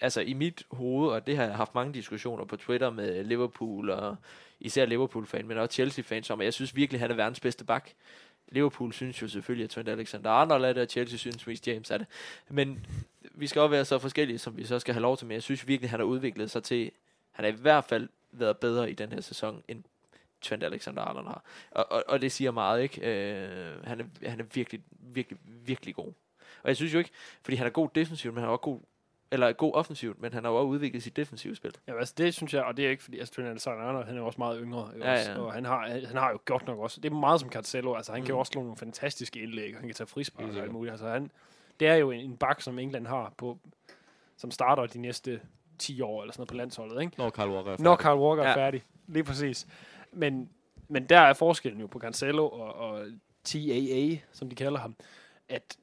altså 0.00 0.20
i 0.20 0.32
mit 0.32 0.66
hoved, 0.70 1.10
og 1.10 1.26
det 1.26 1.36
har 1.36 1.44
jeg 1.44 1.56
haft 1.56 1.74
mange 1.74 1.94
diskussioner 1.94 2.44
på 2.44 2.56
Twitter 2.56 2.90
med 2.90 3.24
Liverpool, 3.24 3.90
og 3.90 4.16
især 4.60 4.86
Liverpool-fan, 4.86 5.46
men 5.46 5.58
også 5.58 5.74
Chelsea-fans 5.74 6.30
om, 6.30 6.40
at 6.40 6.44
jeg 6.44 6.54
synes 6.54 6.76
virkelig, 6.76 7.00
han 7.00 7.10
er 7.10 7.14
verdens 7.14 7.40
bedste 7.40 7.64
bak. 7.64 7.90
Liverpool 8.48 8.92
synes 8.92 9.22
jo 9.22 9.28
selvfølgelig, 9.28 9.64
at 9.64 9.70
Trent 9.70 9.88
Alexander-Arnold 9.88 10.64
er 10.64 10.72
det, 10.72 10.82
og 10.82 10.88
Chelsea 10.88 11.18
synes, 11.18 11.48
Reece 11.48 11.70
James 11.70 11.90
er 11.90 11.98
det. 11.98 12.06
Men 12.48 12.86
vi 13.34 13.46
skal 13.46 13.62
også 13.62 13.70
være 13.70 13.84
så 13.84 13.98
forskellige, 13.98 14.38
som 14.38 14.56
vi 14.56 14.64
så 14.64 14.78
skal 14.78 14.94
have 14.94 15.02
lov 15.02 15.16
til, 15.16 15.26
men 15.26 15.34
jeg 15.34 15.42
synes 15.42 15.68
virkelig, 15.68 15.90
han 15.90 16.00
har 16.00 16.04
udviklet 16.04 16.50
sig 16.50 16.62
til, 16.62 16.90
han 17.30 17.44
har 17.44 17.52
i 17.52 17.56
hvert 17.56 17.84
fald 17.84 18.08
været 18.32 18.58
bedre 18.58 18.90
i 18.90 18.94
den 18.94 19.12
her 19.12 19.20
sæson, 19.20 19.62
end 19.68 19.84
Trent 20.40 20.64
Alexander-Arnold 20.64 21.26
har. 21.26 21.44
Og, 21.70 21.92
og, 21.92 22.04
og 22.08 22.22
det 22.22 22.32
siger 22.32 22.50
meget, 22.50 22.82
ikke? 22.82 23.00
Øh, 23.00 23.84
han, 23.84 24.00
er, 24.00 24.28
han 24.28 24.40
er 24.40 24.44
virkelig, 24.54 24.82
virkelig, 24.90 25.38
virkelig 25.44 25.94
god. 25.94 26.12
Og 26.62 26.68
jeg 26.68 26.76
synes 26.76 26.94
jo 26.94 26.98
ikke, 26.98 27.10
fordi 27.42 27.56
han 27.56 27.66
er 27.66 27.70
god 27.70 27.88
defensivt, 27.94 28.34
men 28.34 28.40
han 28.40 28.48
er 28.48 28.52
også 28.52 28.62
god, 28.62 28.80
eller 29.32 29.52
god 29.52 29.74
offensivt, 29.74 30.20
men 30.20 30.32
han 30.32 30.44
har 30.44 30.50
jo 30.50 30.56
også 30.56 30.66
udviklet 30.66 31.02
sit 31.02 31.16
defensive 31.16 31.56
spil. 31.56 31.74
Ja, 31.88 31.98
altså 31.98 32.14
det 32.18 32.34
synes 32.34 32.54
jeg, 32.54 32.64
og 32.64 32.76
det 32.76 32.86
er 32.86 32.90
ikke 32.90 33.02
fordi, 33.02 33.18
altså 33.18 33.34
Trent 33.34 33.48
Alexander-Arnold, 33.48 34.04
han 34.06 34.14
er 34.16 34.20
jo 34.20 34.26
også 34.26 34.38
meget 34.38 34.58
yngre, 34.62 34.90
ikke 34.94 35.06
Ja, 35.06 35.12
også? 35.18 35.30
ja. 35.32 35.38
og 35.38 35.52
han 35.52 35.64
har, 35.64 35.88
han 36.06 36.16
har 36.16 36.30
jo 36.30 36.38
godt 36.44 36.66
nok 36.66 36.78
også, 36.78 37.00
det 37.00 37.12
er 37.12 37.16
meget 37.16 37.40
som 37.40 37.50
Cancelo, 37.50 37.94
altså 37.94 38.12
han 38.12 38.20
mm. 38.20 38.26
kan 38.26 38.32
jo 38.32 38.36
Mm. 38.36 38.40
også 38.40 38.50
slå 38.52 38.62
nogle 38.62 38.76
fantastiske 38.76 39.40
indlæg, 39.42 39.74
og 39.74 39.80
han 39.80 39.88
kan 39.88 39.94
tage 39.94 40.06
frispark 40.06 40.48
og 40.56 40.62
alt 40.62 40.72
muligt, 40.72 40.90
altså 40.92 41.08
han, 41.08 41.30
det 41.80 41.88
er 41.88 41.94
jo 41.94 42.10
en, 42.10 42.20
en 42.20 42.36
bak, 42.36 42.60
som 42.60 42.78
England 42.78 43.06
har 43.06 43.32
på, 43.36 43.58
som 44.36 44.50
starter 44.50 44.86
de 44.86 44.98
næste 44.98 45.40
10 45.78 46.00
år 46.00 46.22
eller 46.22 46.32
sådan 46.32 46.40
noget 46.40 46.48
på 46.48 46.54
landsholdet, 46.54 47.00
ikke? 47.02 47.14
Når 47.18 47.30
Carl 47.30 47.50
Walker 47.50 47.72
er 47.72 47.76
Når 47.78 47.90
færdig. 47.92 48.02
Carl 48.02 48.18
Walker. 48.18 48.42
Ja. 48.42 48.50
er 48.50 48.54
færdig, 48.54 48.82
lige 49.06 49.24
præcis. 49.24 49.66
Men, 50.12 50.50
men 50.88 51.04
der 51.06 51.18
er 51.20 51.32
forskellen 51.32 51.80
jo 51.80 51.86
på 51.86 51.98
Cancelo 51.98 52.48
og, 52.48 52.74
og 52.74 53.06
TAA, 53.44 54.16
som 54.32 54.48
de 54.48 54.54
kalder 54.56 54.78
ham, 54.78 54.94
at 55.48 55.76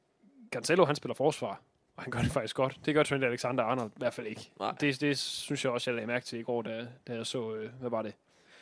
Cancelo 0.52 0.86
han 0.86 0.95
spiller 0.95 1.15
forsvar, 1.15 1.61
og 1.98 2.03
han 2.03 2.11
gør 2.11 2.22
det 2.22 2.32
faktisk 2.32 2.56
godt. 2.56 2.80
Det 2.86 2.94
gør 2.94 3.03
Trent 3.03 3.24
Alexander-Arnold 3.24 3.90
i 3.90 3.98
hvert 3.98 4.14
fald 4.14 4.28
ikke. 4.28 4.52
Nej. 4.60 4.76
Det, 4.82 5.02
det 5.02 5.18
synes 5.18 5.64
jeg 5.64 5.72
også, 5.74 5.90
jeg 5.90 5.95
lagde 5.95 6.07
mærke 6.07 6.26
til 6.26 6.40
i 6.40 6.44
går, 6.44 6.61
da, 6.61 6.88
da 7.07 7.14
jeg 7.14 7.26
så, 7.26 7.56
øh, 7.56 7.69
hvad 7.80 7.90
var 7.90 8.02
det, 8.02 8.14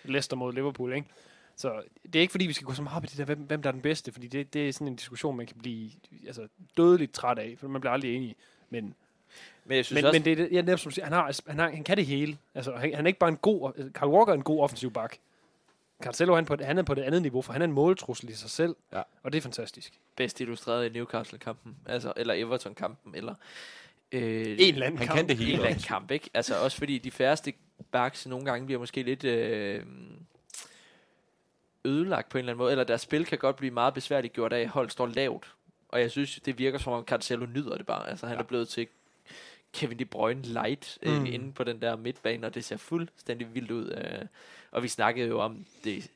Leicester 0.03 0.36
mod 0.36 0.53
Liverpool, 0.53 0.94
ikke? 0.94 1.07
Så 1.56 1.82
det 2.03 2.16
er 2.16 2.22
ikke 2.22 2.32
fordi, 2.32 2.45
vi 2.45 2.53
skal 2.53 2.68
gå 2.68 2.74
så 2.74 2.82
meget 2.82 2.98
op 2.98 3.03
i 3.03 3.07
det 3.07 3.18
der, 3.18 3.26
hvem, 3.26 3.40
hvem 3.40 3.62
der 3.62 3.70
er 3.70 3.72
den 3.72 3.82
bedste, 3.82 4.12
fordi 4.12 4.28
det, 4.28 4.53
det 4.53 4.70
er 4.70 4.74
sådan 4.74 4.88
en 4.88 4.95
diskussion, 4.95 5.38
man 5.38 5.45
kan 5.45 5.57
blive 5.60 5.91
altså, 6.28 6.48
dødeligt 6.78 7.14
træt 7.14 7.40
af, 7.40 7.56
for 7.57 7.68
man 7.68 7.82
bliver 7.82 7.94
aldrig 7.94 8.16
enig. 8.16 8.36
Men, 8.70 8.95
Men 9.66 9.78
jeg 9.78 9.86
synes 9.86 9.98
men, 9.98 10.06
også, 10.06 10.20
men 10.20 10.26
det, 10.26 10.32
er 10.32 10.36
det, 10.36 10.49
ja, 10.52 10.62
netop 10.62 10.80
som 10.80 10.91
siger, 10.91 11.06
han, 11.06 11.14
har, 11.14 11.40
han, 11.48 11.60
har, 11.60 11.70
han 11.70 11.84
kan 11.84 11.98
det 11.98 12.06
hele. 12.06 12.38
Altså, 12.56 12.76
han, 12.76 12.94
han 12.94 13.06
er 13.06 13.07
ikke 13.07 13.20
bare 13.20 13.30
en 13.30 13.38
god... 13.38 13.91
Carl 13.94 14.10
Walker 14.10 14.32
er 14.32 14.38
en 14.38 14.44
god 14.44 14.62
offensiv 14.62 14.91
bak. 14.91 15.18
Cancelo 16.03 16.35
han, 16.35 16.45
på, 16.45 16.55
han 16.61 16.77
er 16.77 16.84
på 16.84 16.93
det 16.93 17.01
andet 17.01 17.22
niveau, 17.22 17.41
for 17.41 17.53
han 17.53 17.61
er 17.61 17.65
en 17.65 17.72
måltrussel 17.72 18.30
i 18.30 18.34
sig 18.34 18.49
selv. 18.49 18.76
Ja. 18.93 19.01
Og 19.23 19.31
det 19.34 19.38
er 19.38 19.41
fantastisk. 19.41 19.99
bedst 20.15 20.41
illustreret 20.41 20.85
i 20.85 20.89
Newcastle-kampen, 20.89 21.76
altså, 21.85 22.13
eller 22.15 22.34
Everton-kampen, 22.34 23.15
eller 23.15 23.35
øh, 24.11 24.22
En 24.59 24.73
eller 24.73 24.85
anden 24.85 24.97
Han 24.97 25.07
kamp. 25.07 25.17
kan 25.17 25.27
det 25.27 25.31
en 25.31 25.38
hele. 25.38 25.51
eller 25.51 25.65
anden 25.65 25.76
også. 25.76 25.88
kamp, 25.88 26.11
ikke? 26.11 26.30
Altså 26.34 26.59
også 26.63 26.77
fordi 26.77 26.97
de 26.97 27.11
færreste 27.11 27.53
backs 27.91 28.27
nogle 28.27 28.45
gange 28.45 28.65
bliver 28.65 28.80
måske 28.80 29.03
lidt 29.03 29.23
øh, 29.23 29.84
ødelagt 31.85 32.30
på 32.30 32.38
en 32.38 32.39
eller 32.39 32.51
anden 32.51 32.57
måde, 32.57 32.72
eller 32.72 32.84
deres 32.84 33.01
spil 33.01 33.26
kan 33.26 33.38
godt 33.38 33.55
blive 33.55 33.72
meget 33.72 33.93
besværligt 33.93 34.34
gjort 34.34 34.53
af, 34.53 34.59
at 34.59 34.67
hold 34.69 34.89
står 34.89 35.07
lavt. 35.07 35.53
Og 35.89 36.01
jeg 36.01 36.11
synes, 36.11 36.39
det 36.45 36.57
virker 36.59 36.77
som 36.77 36.93
om 36.93 37.05
Cancelo 37.05 37.45
nyder 37.45 37.77
det 37.77 37.85
bare. 37.85 38.09
Altså 38.09 38.27
han 38.27 38.35
ja. 38.35 38.39
er 38.41 38.45
blevet 38.45 38.67
til 38.67 38.88
Kevin 39.76 39.99
De 39.99 40.06
Bruyne 40.06 40.41
light 40.41 40.97
øh, 41.02 41.19
Mm. 41.19 41.26
inde 41.26 41.52
på 41.53 41.64
den 41.64 41.81
der 41.81 41.95
midtbane, 41.95 42.47
og 42.47 42.56
det 42.56 42.65
ser 42.65 42.77
fuldstændig 42.77 43.53
vildt 43.56 43.72
ud. 43.72 43.91
Øh, 43.97 44.26
og 44.72 44.84
vi 44.84 44.88
snakkede 44.88 45.27
jo 45.27 45.39
om 45.39 45.65
det 45.84 46.11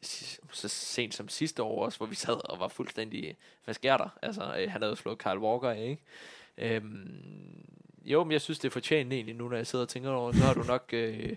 så 0.52 0.68
sent 0.68 1.14
som 1.15 1.30
sidste 1.30 1.64
år 1.64 1.86
også, 1.86 1.98
hvor 1.98 2.07
vi 2.07 2.15
sad 2.15 2.49
og 2.52 2.60
var 2.60 2.68
fuldstændig, 2.68 3.36
hvad 3.65 3.73
sker 3.73 3.98
der? 3.98 4.18
Altså, 4.22 4.41
øh, 4.60 4.72
han 4.72 4.81
havde 4.81 4.90
jo 4.90 4.95
slået 4.95 5.18
Kyle 5.18 5.40
Walker 5.40 5.69
af, 5.69 5.88
ikke? 5.90 6.03
Øhm, 6.57 7.65
jo, 8.06 8.23
men 8.23 8.31
jeg 8.31 8.41
synes, 8.41 8.60
det 8.60 8.68
er 8.68 8.72
fortjent 8.72 9.14
egentlig 9.14 9.36
nu, 9.36 9.49
når 9.49 9.57
jeg 9.57 9.68
sidder 9.68 9.86
og 9.86 9.90
tænker 9.90 10.10
over, 10.10 10.31
så 10.31 10.44
har 10.44 10.53
du 10.53 10.64
nok... 10.64 10.90
Øh, 10.94 11.36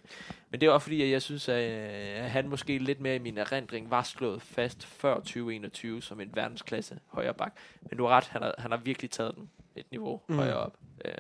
men 0.51 0.61
det 0.61 0.67
er 0.67 0.71
også 0.71 0.85
fordi, 0.85 1.03
at 1.03 1.11
jeg 1.11 1.23
synes, 1.23 1.49
at 1.49 1.71
øh, 1.71 2.25
han 2.31 2.49
måske 2.49 2.79
lidt 2.79 3.01
mere 3.01 3.17
i 3.17 3.19
min 3.19 3.39
erindring 3.39 3.91
var 3.91 4.03
slået 4.03 4.43
fast 4.43 4.87
før 4.87 5.15
2021 5.15 6.03
som 6.03 6.21
en 6.21 6.31
verdensklasse 6.35 6.99
højre 7.07 7.35
bak. 7.35 7.57
Men 7.83 7.99
du 7.99 8.05
har 8.07 8.17
ret, 8.17 8.25
han 8.25 8.43
har, 8.43 8.55
han 8.59 8.71
har 8.71 8.79
virkelig 8.79 9.11
taget 9.11 9.35
den 9.37 9.51
et 9.77 9.87
niveau 9.91 10.21
mm. 10.29 10.35
højere 10.37 10.57
op. 10.57 10.77
Øh, 11.05 11.15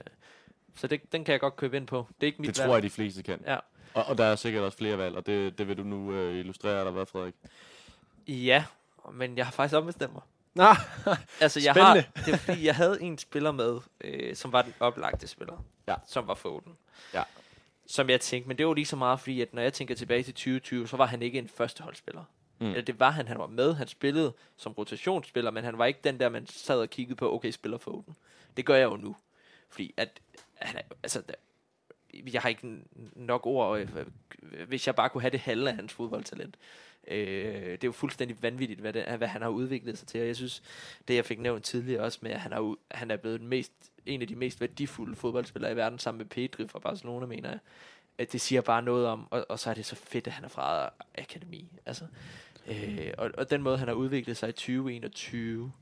så 0.74 0.86
det, 0.86 1.12
den 1.12 1.24
kan 1.24 1.32
jeg 1.32 1.40
godt 1.40 1.56
købe 1.56 1.76
ind 1.76 1.86
på. 1.86 2.06
Det 2.20 2.22
er 2.22 2.26
ikke 2.26 2.42
mit 2.42 2.48
Det 2.48 2.58
valg. 2.58 2.66
tror 2.68 2.76
jeg, 2.76 2.82
de 2.82 2.90
fleste 2.90 3.22
kan. 3.22 3.40
Ja. 3.46 3.58
Og, 3.94 4.04
og 4.04 4.18
der 4.18 4.24
er 4.24 4.36
sikkert 4.36 4.64
også 4.64 4.78
flere 4.78 4.98
valg, 4.98 5.16
og 5.16 5.26
det, 5.26 5.58
det 5.58 5.68
vil 5.68 5.76
du 5.78 5.82
nu 5.82 6.12
øh, 6.12 6.38
illustrere, 6.38 6.78
eller 6.78 6.90
hvad, 6.92 7.06
Frederik? 7.06 7.34
Ja, 8.28 8.64
men 9.12 9.36
jeg 9.36 9.46
har 9.46 9.52
faktisk 9.52 9.76
ombestemt 9.76 10.12
mig. 10.12 10.22
Nå, 10.54 10.64
Altså, 11.40 11.60
jeg 11.64 11.74
Spændende. 11.74 12.04
har, 12.16 12.22
det 12.24 12.32
er 12.34 12.36
fordi, 12.38 12.66
jeg 12.66 12.76
havde 12.76 13.02
en 13.02 13.18
spiller 13.18 13.52
med, 13.52 13.80
øh, 14.00 14.36
som 14.36 14.52
var 14.52 14.62
den 14.62 14.74
oplagte 14.80 15.26
spiller. 15.26 15.64
Ja. 15.88 15.94
Som 16.06 16.26
var 16.26 16.34
Foden. 16.34 16.72
Ja. 17.14 17.22
Som 17.86 18.10
jeg 18.10 18.20
tænkte, 18.20 18.48
men 18.48 18.58
det 18.58 18.66
var 18.66 18.74
lige 18.74 18.86
så 18.86 18.96
meget, 18.96 19.20
fordi 19.20 19.40
at 19.40 19.54
når 19.54 19.62
jeg 19.62 19.72
tænker 19.72 19.94
tilbage 19.94 20.22
til 20.22 20.34
2020, 20.34 20.88
så 20.88 20.96
var 20.96 21.06
han 21.06 21.22
ikke 21.22 21.38
en 21.38 21.48
førsteholdsspiller. 21.48 22.24
Mm. 22.58 22.66
Mm. 22.66 22.70
Eller 22.72 22.82
det 22.84 23.00
var 23.00 23.10
han, 23.10 23.28
han 23.28 23.38
var 23.38 23.46
med, 23.46 23.74
han 23.74 23.88
spillede 23.88 24.32
som 24.56 24.72
rotationsspiller, 24.72 25.50
men 25.50 25.64
han 25.64 25.78
var 25.78 25.86
ikke 25.86 26.00
den 26.04 26.20
der, 26.20 26.28
man 26.28 26.46
sad 26.46 26.78
og 26.80 26.90
kiggede 26.90 27.16
på, 27.16 27.34
okay, 27.34 27.50
spiller 27.50 27.78
Foden. 27.78 28.16
Det 28.56 28.66
gør 28.66 28.74
jeg 28.76 28.84
jo 28.84 28.96
nu. 28.96 29.16
Fordi 29.70 29.94
at, 29.96 30.20
han 30.66 30.76
er, 30.76 30.82
altså, 31.02 31.22
jeg 32.32 32.43
har 32.43 32.48
ikke 32.48 32.82
nok 33.16 33.47
ord, 33.47 33.80
øh, 33.80 33.89
hvis 34.68 34.86
jeg 34.86 34.94
bare 34.94 35.10
kunne 35.10 35.20
have 35.20 35.30
det 35.30 35.40
halve 35.40 35.68
af 35.68 35.76
hans 35.76 35.93
fodboldtalent. 35.93 36.56
Øh, 37.09 37.55
det 37.55 37.84
er 37.84 37.89
jo 37.89 37.93
fuldstændig 37.93 38.43
vanvittigt, 38.43 38.80
hvad, 38.80 38.93
det, 38.93 39.05
hvad 39.16 39.28
han 39.28 39.43
har 39.43 39.48
udviklet 39.48 39.98
sig 39.98 40.09
til, 40.09 40.20
og 40.20 40.26
jeg 40.26 40.36
synes, 40.36 40.62
det 41.09 41.14
jeg 41.14 41.24
fik 41.24 41.40
nævnt 41.40 41.64
tidligere 41.64 42.02
også 42.02 42.18
med, 42.22 42.30
at 42.30 42.40
han, 42.40 42.52
har, 42.52 42.76
han 42.90 43.10
er 43.10 43.16
blevet 43.16 43.40
den 43.40 43.48
mest, 43.48 43.72
en 44.06 44.22
af 44.22 44.28
de 44.28 44.36
mest 44.36 44.60
værdifulde 44.60 45.16
fodboldspillere 45.16 45.72
i 45.72 45.76
verden, 45.76 45.98
sammen 45.98 46.18
med 46.18 46.26
Pedri 46.26 46.68
fra 46.68 46.78
Barcelona, 46.78 47.26
mener 47.26 47.48
jeg. 47.48 47.59
At 48.18 48.32
det 48.32 48.40
siger 48.40 48.60
bare 48.60 48.82
noget 48.82 49.06
om, 49.06 49.26
og, 49.30 49.47
og 49.48 49.59
så 49.59 49.70
er 49.70 49.74
det 49.74 49.86
så 49.86 49.97
fedt, 49.97 50.26
at 50.26 50.32
han 50.32 50.44
er 50.44 50.48
fra 50.48 50.93
akademi. 51.14 51.72
Altså, 51.86 52.05
øh, 52.66 53.14
og, 53.18 53.30
og 53.39 53.51
den 53.51 53.62
måde, 53.62 53.78
han 53.78 53.89
har 53.89 53.94
udviklet 53.94 54.36
sig 54.36 54.48
i 54.48 54.52
2021, 54.52 55.72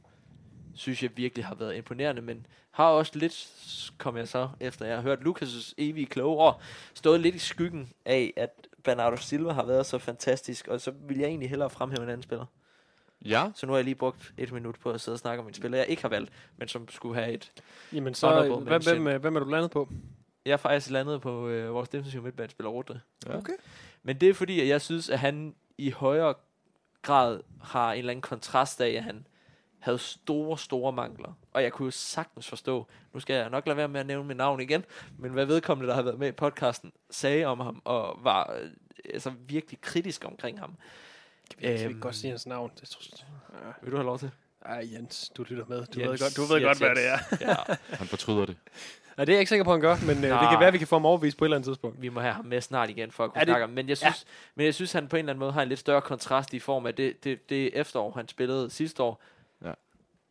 synes 0.74 1.02
jeg 1.02 1.10
virkelig 1.16 1.44
har 1.44 1.54
været 1.54 1.76
imponerende, 1.76 2.22
men 2.22 2.46
har 2.70 2.84
også 2.84 3.12
lidt, 3.14 3.52
kom 3.98 4.16
jeg 4.16 4.28
så, 4.28 4.48
efter 4.60 4.86
jeg 4.86 4.96
har 4.96 5.02
hørt 5.02 5.18
Lukas' 5.18 5.74
evige 5.78 6.06
kloge 6.06 6.36
ord, 6.36 6.62
stået 6.94 7.20
lidt 7.20 7.34
i 7.34 7.38
skyggen 7.38 7.92
af, 8.04 8.32
at 8.36 8.66
Bernardo 8.84 9.16
Silva 9.16 9.52
har 9.52 9.64
været 9.64 9.86
så 9.86 9.98
fantastisk, 9.98 10.68
og 10.68 10.80
så 10.80 10.92
vil 11.08 11.18
jeg 11.18 11.26
egentlig 11.26 11.48
hellere 11.50 11.70
fremhæve 11.70 12.02
en 12.02 12.08
anden 12.08 12.22
spiller. 12.22 12.46
Ja, 13.24 13.50
Så 13.54 13.66
nu 13.66 13.72
har 13.72 13.78
jeg 13.78 13.84
lige 13.84 13.94
brugt 13.94 14.32
et 14.38 14.52
minut 14.52 14.76
på 14.80 14.90
at 14.90 15.00
sidde 15.00 15.14
og 15.14 15.18
snakke 15.18 15.40
om 15.40 15.48
en 15.48 15.54
spiller, 15.54 15.78
jeg 15.78 15.86
ikke 15.88 16.02
har 16.02 16.08
valgt, 16.08 16.32
men 16.56 16.68
som 16.68 16.88
skulle 16.88 17.14
have 17.14 17.32
et... 17.32 17.52
jamen 17.92 18.14
så, 18.14 18.62
hvem, 18.66 18.82
hvem, 18.82 19.06
øh, 19.06 19.20
hvem 19.20 19.36
er 19.36 19.40
du 19.40 19.50
landet 19.50 19.70
på? 19.70 19.88
Jeg 20.44 20.52
er 20.52 20.56
faktisk 20.56 20.90
landet 20.90 21.20
på 21.20 21.48
øh, 21.48 21.74
vores 21.74 21.88
defensive 21.88 22.22
midtbanespiller, 22.22 22.70
Rodri. 22.70 22.94
Ja. 23.26 23.36
Okay. 23.36 23.52
Men 24.02 24.16
det 24.16 24.28
er 24.28 24.34
fordi, 24.34 24.60
at 24.60 24.68
jeg 24.68 24.80
synes, 24.80 25.10
at 25.10 25.18
han 25.18 25.54
i 25.78 25.90
højere 25.90 26.34
grad 27.02 27.40
har 27.62 27.92
en 27.92 27.98
eller 27.98 28.10
anden 28.10 28.22
kontrast 28.22 28.80
af, 28.80 28.88
at 28.90 29.02
han 29.02 29.26
havde 29.80 29.98
store, 29.98 30.58
store 30.58 30.92
mangler. 30.92 31.32
Og 31.52 31.62
jeg 31.62 31.72
kunne 31.72 31.86
jo 31.86 31.90
sagtens 31.90 32.48
forstå, 32.48 32.86
nu 33.12 33.20
skal 33.20 33.34
jeg 33.34 33.50
nok 33.50 33.66
lade 33.66 33.76
være 33.76 33.88
med 33.88 34.00
at 34.00 34.06
nævne 34.06 34.28
mit 34.28 34.36
navn 34.36 34.60
igen, 34.60 34.84
men 35.18 35.32
hvad 35.32 35.46
vedkommende, 35.46 35.88
der 35.88 35.94
har 35.94 36.02
været 36.02 36.18
med 36.18 36.28
i 36.28 36.32
podcasten, 36.32 36.92
sagde 37.10 37.44
om 37.44 37.60
ham, 37.60 37.82
og 37.84 38.18
var 38.22 38.56
øh, 38.60 38.70
altså 39.14 39.32
virkelig 39.46 39.80
kritisk 39.80 40.24
omkring 40.24 40.58
ham. 40.58 40.74
Kan 41.50 41.72
vi, 41.72 41.78
kan 41.78 41.88
vi 41.88 42.00
godt 42.00 42.14
sige 42.14 42.30
hans 42.30 42.46
navn? 42.46 42.70
Det 42.80 42.88
tror 42.88 43.02
jeg. 43.64 43.72
Vil 43.82 43.92
du 43.92 43.96
have 43.96 44.06
lov 44.06 44.18
til? 44.18 44.30
Ej, 44.64 44.88
Jens, 44.92 45.32
du 45.36 45.44
lytter 45.48 45.64
med. 45.68 45.86
Du 45.86 46.00
Jens, 46.00 46.10
ved 46.10 46.18
godt, 46.18 46.36
du 46.36 46.42
ved 46.54 46.60
Jens, 46.60 46.78
godt 46.78 46.94
hvad 46.94 47.02
Jens. 47.02 47.28
det 47.30 47.48
er. 47.48 47.54
Ja, 47.68 47.74
han 48.00 48.06
fortryder 48.06 48.46
det. 48.46 48.56
Nej, 49.16 49.24
det 49.24 49.32
er 49.32 49.36
jeg 49.36 49.40
ikke 49.40 49.48
sikker 49.48 49.64
på, 49.64 49.70
han 49.70 49.80
gør, 49.80 49.96
men 50.06 50.16
øh, 50.16 50.30
det 50.30 50.48
kan 50.50 50.58
være, 50.58 50.66
at 50.66 50.72
vi 50.72 50.78
kan 50.78 50.86
få 50.86 50.94
ham 50.94 51.06
overvist 51.06 51.36
på 51.36 51.44
et 51.44 51.46
eller 51.46 51.56
andet 51.56 51.66
tidspunkt. 51.66 52.02
vi 52.02 52.08
må 52.08 52.20
have 52.20 52.32
ham 52.32 52.44
med 52.44 52.60
snart 52.60 52.90
igen, 52.90 53.10
for 53.10 53.24
at 53.24 53.32
kunne 53.32 53.44
snakke 53.44 53.64
om. 53.64 53.70
Men 53.70 53.88
jeg 53.88 53.96
synes, 53.96 54.24
ja. 54.26 54.30
men 54.54 54.66
jeg 54.66 54.74
synes, 54.74 54.92
han 54.92 55.08
på 55.08 55.16
en 55.16 55.18
eller 55.18 55.32
anden 55.32 55.40
måde 55.40 55.52
har 55.52 55.62
en 55.62 55.68
lidt 55.68 55.80
større 55.80 56.00
kontrast 56.00 56.54
i 56.54 56.58
form 56.58 56.86
af 56.86 56.94
det, 56.94 57.24
det, 57.24 57.50
det 57.50 57.70
efterår, 57.80 58.12
han 58.16 58.28
spillede 58.28 58.70
sidste 58.70 59.02
år. 59.02 59.22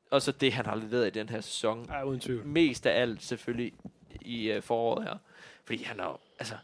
Og 0.10 0.22
så 0.22 0.32
det, 0.32 0.54
han 0.54 0.66
har 0.66 0.76
leveret 0.76 1.08
i 1.08 1.20
den 1.20 1.30
her 1.30 1.42
sæson. 1.42 1.86
Nej, 1.88 2.04
uden 2.04 2.20
tvivl. 2.20 2.46
mest 2.46 2.86
af 2.86 3.02
alt 3.02 3.24
selvfølgelig 3.24 3.74
i 4.22 4.52
øh, 4.52 4.62
foråret 4.62 5.04
her. 5.04 5.18
Fordi 5.66 5.84
han 5.84 6.00
er 6.00 6.20
altså, 6.40 6.56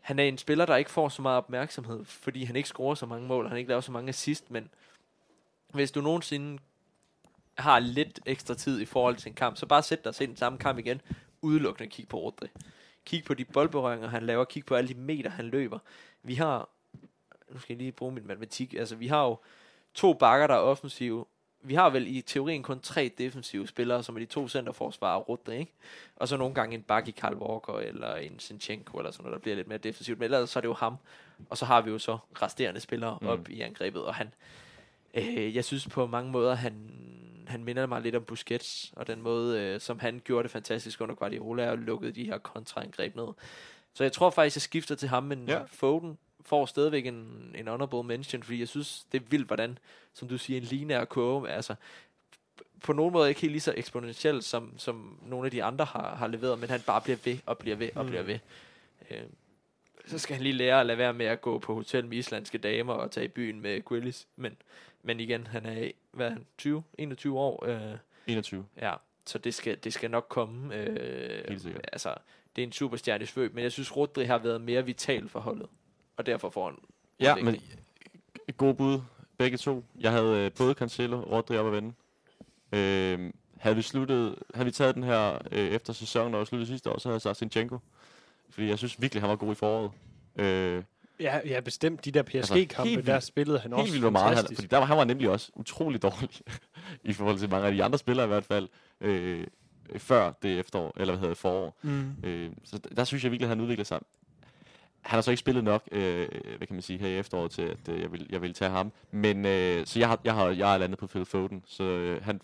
han 0.00 0.18
er 0.18 0.24
en 0.24 0.38
spiller, 0.38 0.66
der 0.66 0.76
ikke 0.76 0.90
får 0.90 1.08
så 1.08 1.22
meget 1.22 1.36
opmærksomhed, 1.36 2.04
fordi 2.04 2.44
han 2.44 2.56
ikke 2.56 2.68
scorer 2.68 2.94
så 2.94 3.06
mange 3.06 3.28
mål, 3.28 3.44
og 3.44 3.50
han 3.50 3.58
ikke 3.58 3.68
laver 3.68 3.80
så 3.80 3.92
mange 3.92 4.08
assist, 4.08 4.50
men 4.50 4.68
hvis 5.72 5.90
du 5.90 6.00
nogensinde 6.00 6.58
har 7.58 7.78
lidt 7.78 8.20
ekstra 8.26 8.54
tid 8.54 8.80
i 8.80 8.84
forhold 8.84 9.16
til 9.16 9.28
en 9.28 9.34
kamp, 9.34 9.56
så 9.56 9.66
bare 9.66 9.82
sæt 9.82 10.04
dig 10.04 10.08
og 10.08 10.14
se 10.14 10.26
den 10.26 10.36
samme 10.36 10.58
kamp 10.58 10.78
igen, 10.78 11.00
udelukkende 11.42 11.90
kig 11.90 12.08
på 12.08 12.18
Rodri. 12.18 12.48
Kig 13.04 13.24
på 13.24 13.34
de 13.34 13.44
boldberøringer, 13.44 14.08
han 14.08 14.26
laver, 14.26 14.44
kig 14.44 14.66
på 14.66 14.74
alle 14.74 14.88
de 14.88 14.94
meter, 14.94 15.30
han 15.30 15.44
løber. 15.44 15.78
Vi 16.22 16.34
har, 16.34 16.68
nu 17.50 17.58
skal 17.58 17.74
jeg 17.74 17.78
lige 17.78 17.92
bruge 17.92 18.12
min 18.12 18.26
matematik, 18.26 18.74
altså 18.74 18.96
vi 18.96 19.06
har 19.06 19.24
jo 19.24 19.38
to 19.94 20.12
bakker, 20.12 20.46
der 20.46 20.54
er 20.54 20.58
offensive, 20.58 21.24
vi 21.62 21.74
har 21.74 21.90
vel 21.90 22.16
i 22.16 22.20
teorien 22.20 22.62
kun 22.62 22.80
tre 22.80 23.10
defensive 23.18 23.68
spillere, 23.68 24.02
som 24.02 24.14
er 24.16 24.20
de 24.20 24.26
to 24.26 24.48
centerforsvarer 24.48 25.18
og 25.20 25.28
Rudde, 25.28 25.58
ikke? 25.58 25.72
Og 26.16 26.28
så 26.28 26.36
nogle 26.36 26.54
gange 26.54 26.74
en 26.74 26.82
bak 26.82 27.08
i 27.08 27.10
Karl 27.10 27.34
Walker, 27.34 27.72
eller 27.72 28.14
en 28.14 28.38
Sinchenko, 28.38 28.98
eller 28.98 29.10
sådan 29.10 29.24
noget, 29.24 29.34
der 29.34 29.40
bliver 29.42 29.56
lidt 29.56 29.68
mere 29.68 29.78
defensivt. 29.78 30.18
Men 30.18 30.24
ellers 30.24 30.50
så 30.50 30.58
er 30.58 30.60
det 30.60 30.68
jo 30.68 30.74
ham. 30.74 30.96
Og 31.50 31.58
så 31.58 31.64
har 31.64 31.80
vi 31.80 31.90
jo 31.90 31.98
så 31.98 32.18
resterende 32.42 32.80
spillere 32.80 33.18
Mm. 33.20 33.26
op 33.26 33.48
i 33.48 33.60
angrebet, 33.60 34.04
og 34.04 34.14
han, 34.14 34.34
øh, 35.14 35.56
jeg 35.56 35.64
synes 35.64 35.86
på 35.88 36.06
mange 36.06 36.30
måder, 36.30 36.54
han, 36.54 36.90
han 37.46 37.64
minder 37.64 37.86
mig 37.86 38.02
lidt 38.02 38.14
om 38.14 38.24
Busquets, 38.24 38.92
og 38.96 39.06
den 39.06 39.22
måde, 39.22 39.60
øh, 39.60 39.80
som 39.80 39.98
han 39.98 40.20
gjorde 40.24 40.42
det 40.42 40.50
fantastisk 40.50 41.00
under 41.00 41.14
Guardiola, 41.14 41.70
og 41.70 41.78
lukkede 41.78 42.12
de 42.12 42.24
her 42.24 42.38
kontraangreb 42.38 43.16
ned. 43.16 43.28
Så 43.94 44.04
jeg 44.04 44.12
tror 44.12 44.30
faktisk, 44.30 44.56
jeg 44.56 44.62
skifter 44.62 44.94
til 44.94 45.08
ham, 45.08 45.22
men 45.22 45.48
ja. 45.48 45.62
Foden 45.66 46.18
får 46.50 46.66
stadigvæk 46.66 47.06
en, 47.06 47.52
en 47.58 47.68
honorable 47.68 48.02
mention, 48.02 48.42
fordi 48.42 48.60
jeg 48.60 48.68
synes, 48.68 49.06
det 49.12 49.20
er 49.22 49.26
vildt, 49.30 49.46
hvordan, 49.46 49.78
som 50.14 50.28
du 50.28 50.38
siger, 50.38 50.60
en 50.60 50.66
lineær 50.66 51.04
kurve, 51.04 51.50
altså 51.50 51.74
på 52.82 52.92
nogen 52.92 53.12
måde 53.12 53.28
ikke 53.28 53.40
helt 53.40 53.52
lige 53.52 53.60
så 53.60 53.74
eksponentielt, 53.76 54.44
som, 54.44 54.74
som 54.78 55.18
nogle 55.26 55.44
af 55.46 55.50
de 55.50 55.64
andre 55.64 55.84
har, 55.84 56.14
har 56.14 56.26
leveret, 56.26 56.58
men 56.58 56.70
han 56.70 56.80
bare 56.86 57.00
bliver 57.00 57.18
ved 57.24 57.38
og 57.46 57.58
bliver 57.58 57.76
ved 57.76 57.90
og 57.94 58.04
Mm. 58.04 58.10
bliver 58.10 58.22
ved. 58.22 58.38
Øh, 59.10 59.22
så 60.06 60.18
skal 60.18 60.34
han 60.36 60.42
lige 60.42 60.52
lære 60.52 60.80
at 60.80 60.86
lade 60.86 60.98
være 60.98 61.12
med 61.12 61.26
at 61.26 61.40
gå 61.40 61.58
på 61.58 61.74
hotel 61.74 62.06
med 62.06 62.18
islandske 62.18 62.58
damer 62.58 62.92
og 62.92 63.10
tage 63.10 63.24
i 63.24 63.28
byen 63.28 63.60
med 63.60 63.84
Grillis, 63.84 64.26
men, 64.36 64.56
men 65.02 65.20
igen, 65.20 65.46
han 65.46 65.66
er, 65.66 65.90
hvad 66.12 66.26
er 66.26 66.30
han, 66.30 66.46
20, 66.58 66.82
21 66.98 67.38
år, 67.38 67.66
øh, 67.66 67.96
21. 68.26 68.66
Ja, 68.76 68.94
så 69.26 69.38
det 69.38 69.54
skal, 69.54 69.78
det 69.84 69.92
skal 69.92 70.10
nok 70.10 70.26
komme. 70.28 70.74
Øh, 70.74 71.48
Helt 71.48 71.62
sikkert. 71.62 71.84
Altså, 71.92 72.14
det 72.56 72.62
er 72.62 72.66
en 72.66 72.72
superstjerne 72.72 73.26
svøb, 73.26 73.54
men 73.54 73.62
jeg 73.64 73.72
synes, 73.72 73.96
Rodri 73.96 74.24
har 74.24 74.38
været 74.38 74.60
mere 74.60 74.84
vital 74.84 75.28
for 75.28 75.40
holdet. 75.40 75.68
Og 76.20 76.26
derfor 76.26 76.50
får 76.50 76.64
han 76.66 76.76
Ja, 77.20 77.34
men 77.34 77.56
god 78.56 78.74
bud, 78.74 79.00
begge 79.38 79.56
to. 79.56 79.84
Jeg 80.00 80.12
havde 80.12 80.36
øh, 80.38 80.50
både 80.58 80.74
Cancelo 80.74 81.16
og 81.22 81.30
Rodri 81.30 81.56
op 81.56 81.66
at 81.66 81.72
vende. 81.72 81.92
Øh, 82.72 83.32
havde 83.58 83.76
vi 83.76 83.82
sluttet, 83.82 84.34
havde 84.54 84.64
vi 84.64 84.70
taget 84.72 84.94
den 84.94 85.02
her 85.02 85.38
øh, 85.52 85.68
efter 85.70 85.92
sæsonen 85.92 86.34
og 86.34 86.46
sluttet 86.46 86.68
sidste 86.68 86.90
år, 86.90 86.98
så 86.98 87.08
havde 87.08 87.14
jeg 87.14 87.20
sagt 87.22 87.36
Sinchenko. 87.36 87.78
Fordi 88.50 88.68
jeg 88.68 88.78
synes 88.78 89.02
virkelig, 89.02 89.22
han 89.22 89.30
var 89.30 89.36
god 89.36 89.52
i 89.52 89.54
foråret. 89.54 89.90
Øh, 90.36 90.82
Ja, 91.20 91.40
ja, 91.46 91.60
bestemt. 91.60 92.04
De 92.04 92.10
der 92.10 92.22
Altså, 92.34 92.54
PSG-kampe, 92.54 92.88
helt 92.88 93.06
der 93.06 93.12
vildt- 93.12 93.24
spillede 93.24 93.58
han 93.58 93.72
også 93.72 93.84
helt 93.84 93.92
vildt 93.92 94.02
hvor 94.02 94.10
meget 94.10 94.36
han, 94.36 94.44
fordi 94.54 94.66
der 94.66 94.76
var, 94.78 94.84
han 94.84 94.96
var 94.96 95.04
nemlig 95.04 95.30
også 95.30 95.50
utrolig 95.54 96.02
dårlig 96.02 96.28
i 97.04 97.12
forhold 97.12 97.38
til 97.38 97.50
mange 97.50 97.66
af 97.66 97.72
de 97.72 97.84
andre 97.84 97.98
spillere 97.98 98.26
i 98.26 98.28
hvert 98.28 98.44
fald, 98.44 98.68
øh, 99.00 99.46
før 99.96 100.32
det 100.42 100.58
efterår, 100.58 100.92
eller 100.96 101.12
hvad 101.12 101.18
hedder 101.18 101.28
det, 101.34 101.38
forår. 101.38 101.78
Mm. 101.82 102.12
Øh, 102.24 102.50
så 102.64 102.76
d- 102.76 102.94
der 102.94 103.04
synes 103.04 103.24
jeg 103.24 103.32
virkelig, 103.32 103.44
at 103.46 103.48
han 103.56 103.60
udvikler 103.60 103.84
sig. 103.84 104.00
Han 105.02 105.16
har 105.16 105.20
så 105.20 105.30
ikke 105.30 105.40
spillet 105.40 105.64
nok, 105.64 105.88
øh, 105.92 106.28
hvad 106.56 106.66
kan 106.66 106.74
man 106.74 106.82
sige, 106.82 106.98
her 106.98 107.08
i 107.08 107.18
efteråret 107.18 107.50
til, 107.50 107.62
at 107.62 107.88
øh, 107.88 108.00
jeg, 108.00 108.12
vil, 108.12 108.26
jeg 108.30 108.42
vil 108.42 108.54
tage 108.54 108.70
ham. 108.70 108.92
Men 109.10 109.46
øh, 109.46 109.86
så 109.86 109.98
jeg 109.98 110.08
har, 110.08 110.20
jeg 110.24 110.34
har, 110.34 110.48
jeg 110.48 110.74
er 110.74 110.78
landet 110.78 110.98
på 110.98 111.06
Phil 111.06 111.24
Foden, 111.24 111.62
så 111.66 111.84
øh, 111.84 112.24
han, 112.24 112.40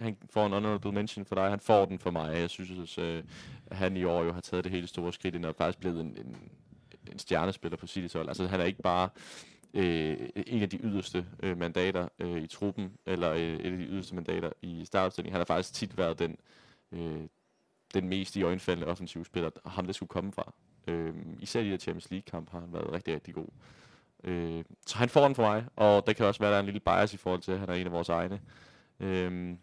han 0.00 0.16
får 0.30 0.46
en 0.46 0.52
honorable 0.52 0.92
mention 0.92 1.24
for 1.24 1.34
dig. 1.34 1.50
Han 1.50 1.60
får 1.60 1.84
den 1.84 1.98
for 1.98 2.10
mig. 2.10 2.36
Jeg 2.36 2.50
synes, 2.50 2.98
øh, 2.98 3.24
at 3.66 3.76
han 3.76 3.96
i 3.96 4.04
år 4.04 4.24
jo 4.24 4.32
har 4.32 4.40
taget 4.40 4.64
det 4.64 4.72
hele 4.72 4.86
store 4.86 5.12
skridt 5.12 5.34
ind 5.34 5.44
og 5.44 5.54
faktisk 5.56 5.78
blevet 5.78 6.00
en, 6.00 6.06
en, 6.06 6.36
en 7.12 7.18
stjernespiller 7.18 7.76
på 7.76 7.86
City's 7.86 8.12
hold. 8.12 8.28
Altså 8.28 8.46
han 8.46 8.60
er 8.60 8.64
ikke 8.64 8.82
bare 8.82 9.08
øh, 9.74 10.16
en 10.46 10.62
af 10.62 10.70
de 10.70 10.78
yderste 10.82 11.26
øh, 11.42 11.58
mandater 11.58 12.08
øh, 12.18 12.42
i 12.42 12.46
truppen, 12.46 12.92
eller 13.06 13.30
øh, 13.30 13.38
et 13.38 13.72
af 13.72 13.78
de 13.78 13.84
yderste 13.84 14.14
mandater 14.14 14.50
i 14.62 14.84
startopstillingen. 14.84 15.32
Han 15.32 15.40
har 15.40 15.44
faktisk 15.44 15.74
tit 15.74 15.98
været 15.98 16.18
den, 16.18 16.36
øh, 16.92 17.20
den 17.94 18.08
mest 18.08 18.36
i 18.36 18.42
øjenfaldende 18.42 18.86
offensive 18.86 19.24
spiller, 19.24 19.50
og 19.64 19.70
ham 19.70 19.86
det 19.86 19.94
skulle 19.94 20.08
komme 20.08 20.32
fra. 20.32 20.52
Øh, 20.86 21.14
især 21.40 21.60
i 21.60 21.64
de 21.64 21.70
her 21.70 21.76
Champions 21.76 22.10
League-kamp 22.10 22.50
har 22.50 22.60
han 22.60 22.72
været 22.72 22.92
rigtig, 22.92 23.14
rigtig 23.14 23.34
god. 23.34 23.48
Øh, 24.24 24.64
så 24.86 24.98
han 24.98 25.08
får 25.08 25.24
den 25.24 25.34
for 25.34 25.42
mig, 25.42 25.64
og 25.76 26.06
der 26.06 26.12
kan 26.12 26.26
også 26.26 26.40
være, 26.40 26.50
der 26.50 26.56
er 26.56 26.60
en 26.60 26.66
lille 26.66 26.80
bias 26.80 27.14
i 27.14 27.16
forhold 27.16 27.40
til, 27.40 27.52
at 27.52 27.58
han 27.58 27.68
er 27.68 27.74
en 27.74 27.86
af 27.86 27.92
vores 27.92 28.08
egne. 28.08 28.40
Øh, 29.00 29.56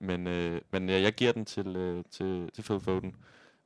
men 0.00 0.26
øh, 0.26 0.60
men 0.70 0.88
ja, 0.88 1.00
jeg 1.00 1.12
giver 1.12 1.32
den 1.32 1.44
til, 1.44 1.76
øh, 1.76 2.04
til, 2.10 2.50
til 2.54 2.62
Phil 2.62 2.80
Foden. 2.80 3.14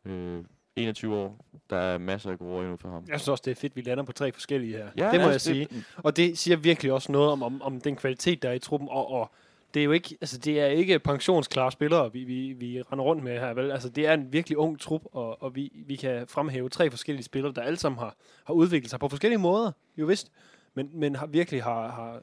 Øh, 0.04 0.44
21 0.78 1.16
år. 1.16 1.44
Der 1.70 1.76
er 1.76 1.98
masser 1.98 2.30
af 2.30 2.38
gode 2.38 2.52
år 2.52 2.60
endnu 2.60 2.76
for 2.76 2.88
ham. 2.88 3.04
Jeg 3.08 3.20
synes 3.20 3.28
også, 3.28 3.42
det 3.44 3.50
er 3.50 3.54
fedt, 3.54 3.76
vi 3.76 3.80
lander 3.80 4.04
på 4.04 4.12
tre 4.12 4.32
forskellige 4.32 4.76
her. 4.76 4.88
Ja, 4.96 5.10
det 5.10 5.20
må 5.20 5.26
ja, 5.26 5.30
jeg 5.30 5.40
sige. 5.40 5.68
Og 5.96 6.16
det 6.16 6.38
siger 6.38 6.56
virkelig 6.56 6.92
også 6.92 7.12
noget 7.12 7.30
om, 7.30 7.42
om, 7.42 7.62
om 7.62 7.80
den 7.80 7.96
kvalitet, 7.96 8.42
der 8.42 8.48
er 8.48 8.52
i 8.52 8.58
truppen. 8.58 8.88
Og, 8.88 9.10
og 9.10 9.32
det 9.74 9.80
er 9.80 9.84
jo 9.84 9.92
ikke, 9.92 10.18
altså 10.20 10.38
det 10.38 10.60
er 10.60 10.66
ikke 10.66 10.98
pensionsklare 10.98 11.72
spillere, 11.72 12.12
vi, 12.12 12.24
vi, 12.24 12.52
vi 12.52 12.82
render 12.82 13.04
rundt 13.04 13.24
med 13.24 13.38
her. 13.38 13.54
Vel? 13.54 13.70
Altså 13.70 13.88
det 13.88 14.06
er 14.06 14.14
en 14.14 14.32
virkelig 14.32 14.58
ung 14.58 14.80
trup, 14.80 15.02
og, 15.12 15.42
og 15.42 15.56
vi, 15.56 15.72
vi 15.86 15.96
kan 15.96 16.28
fremhæve 16.28 16.68
tre 16.68 16.90
forskellige 16.90 17.24
spillere, 17.24 17.52
der 17.52 17.62
alle 17.62 17.76
sammen 17.76 17.98
har, 17.98 18.16
har 18.44 18.54
udviklet 18.54 18.90
sig 18.90 19.00
på 19.00 19.08
forskellige 19.08 19.38
måder, 19.38 19.72
jo 19.96 20.06
vist. 20.06 20.32
Men, 20.74 20.90
men 20.92 21.16
har 21.16 21.26
virkelig 21.26 21.62
har, 21.62 21.90
har 21.90 22.20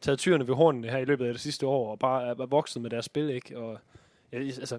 taget 0.00 0.18
tyrene 0.18 0.48
ved 0.48 0.54
hornene 0.54 0.88
her 0.88 0.98
i 0.98 1.04
løbet 1.04 1.26
af 1.26 1.32
det 1.32 1.40
sidste 1.40 1.66
år, 1.66 1.90
og 1.90 1.98
bare 1.98 2.26
er, 2.26 2.34
er 2.34 2.46
vokset 2.46 2.82
med 2.82 2.90
deres 2.90 3.04
spil, 3.04 3.30
ikke? 3.30 3.58
Og, 3.58 3.78
ja, 4.32 4.38
altså, 4.38 4.78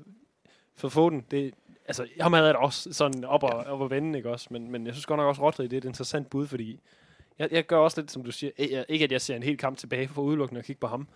for 0.75 0.89
Foden, 0.89 1.25
det, 1.31 1.53
altså, 1.85 2.07
ham 2.19 2.33
havde 2.33 2.45
jeg 2.45 2.53
da 2.53 2.59
også 2.59 2.93
sådan 2.93 3.25
op 3.25 3.43
og, 3.43 3.49
op 3.49 3.81
og 3.81 3.89
vende, 3.89 4.17
ikke 4.17 4.29
også? 4.29 4.47
Men, 4.51 4.71
men 4.71 4.85
jeg 4.85 4.93
synes 4.93 5.05
godt 5.05 5.17
nok 5.17 5.27
også, 5.27 5.41
Rodri, 5.41 5.63
det 5.63 5.73
er 5.73 5.77
et 5.77 5.85
interessant 5.85 6.29
bud, 6.29 6.47
fordi 6.47 6.79
jeg, 7.39 7.51
jeg 7.51 7.65
gør 7.65 7.77
også 7.77 8.01
lidt, 8.01 8.11
som 8.11 8.23
du 8.23 8.31
siger, 8.31 8.51
ikke 8.57 8.85
ikke 8.89 9.05
at 9.05 9.11
jeg 9.11 9.21
ser 9.21 9.35
en 9.35 9.43
hel 9.43 9.57
kamp 9.57 9.77
tilbage 9.77 10.07
for 10.07 10.21
udelukkende 10.21 10.59
at 10.59 10.65
kigge 10.65 10.79
på 10.79 10.87
ham, 10.87 11.07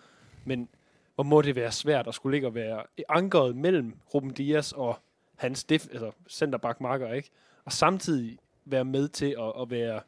men 0.45 0.69
hvor 1.15 1.23
må 1.23 1.41
det 1.41 1.55
være 1.55 1.71
svært 1.71 2.07
at 2.07 2.15
skulle 2.15 2.35
ligge 2.35 2.47
og 2.47 2.55
være 2.55 2.83
ankeret 3.09 3.55
mellem 3.55 3.93
Ruben 4.13 4.33
Dias 4.33 4.71
og 4.71 4.99
hans 5.35 5.63
def, 5.63 5.87
altså 5.91 6.11
centerback 6.29 6.81
marker, 6.81 7.13
ikke? 7.13 7.29
Og 7.65 7.71
samtidig 7.71 8.37
være 8.65 8.85
med 8.85 9.07
til 9.07 9.35
at, 9.39 9.61
at 9.61 9.69
være 9.69 10.01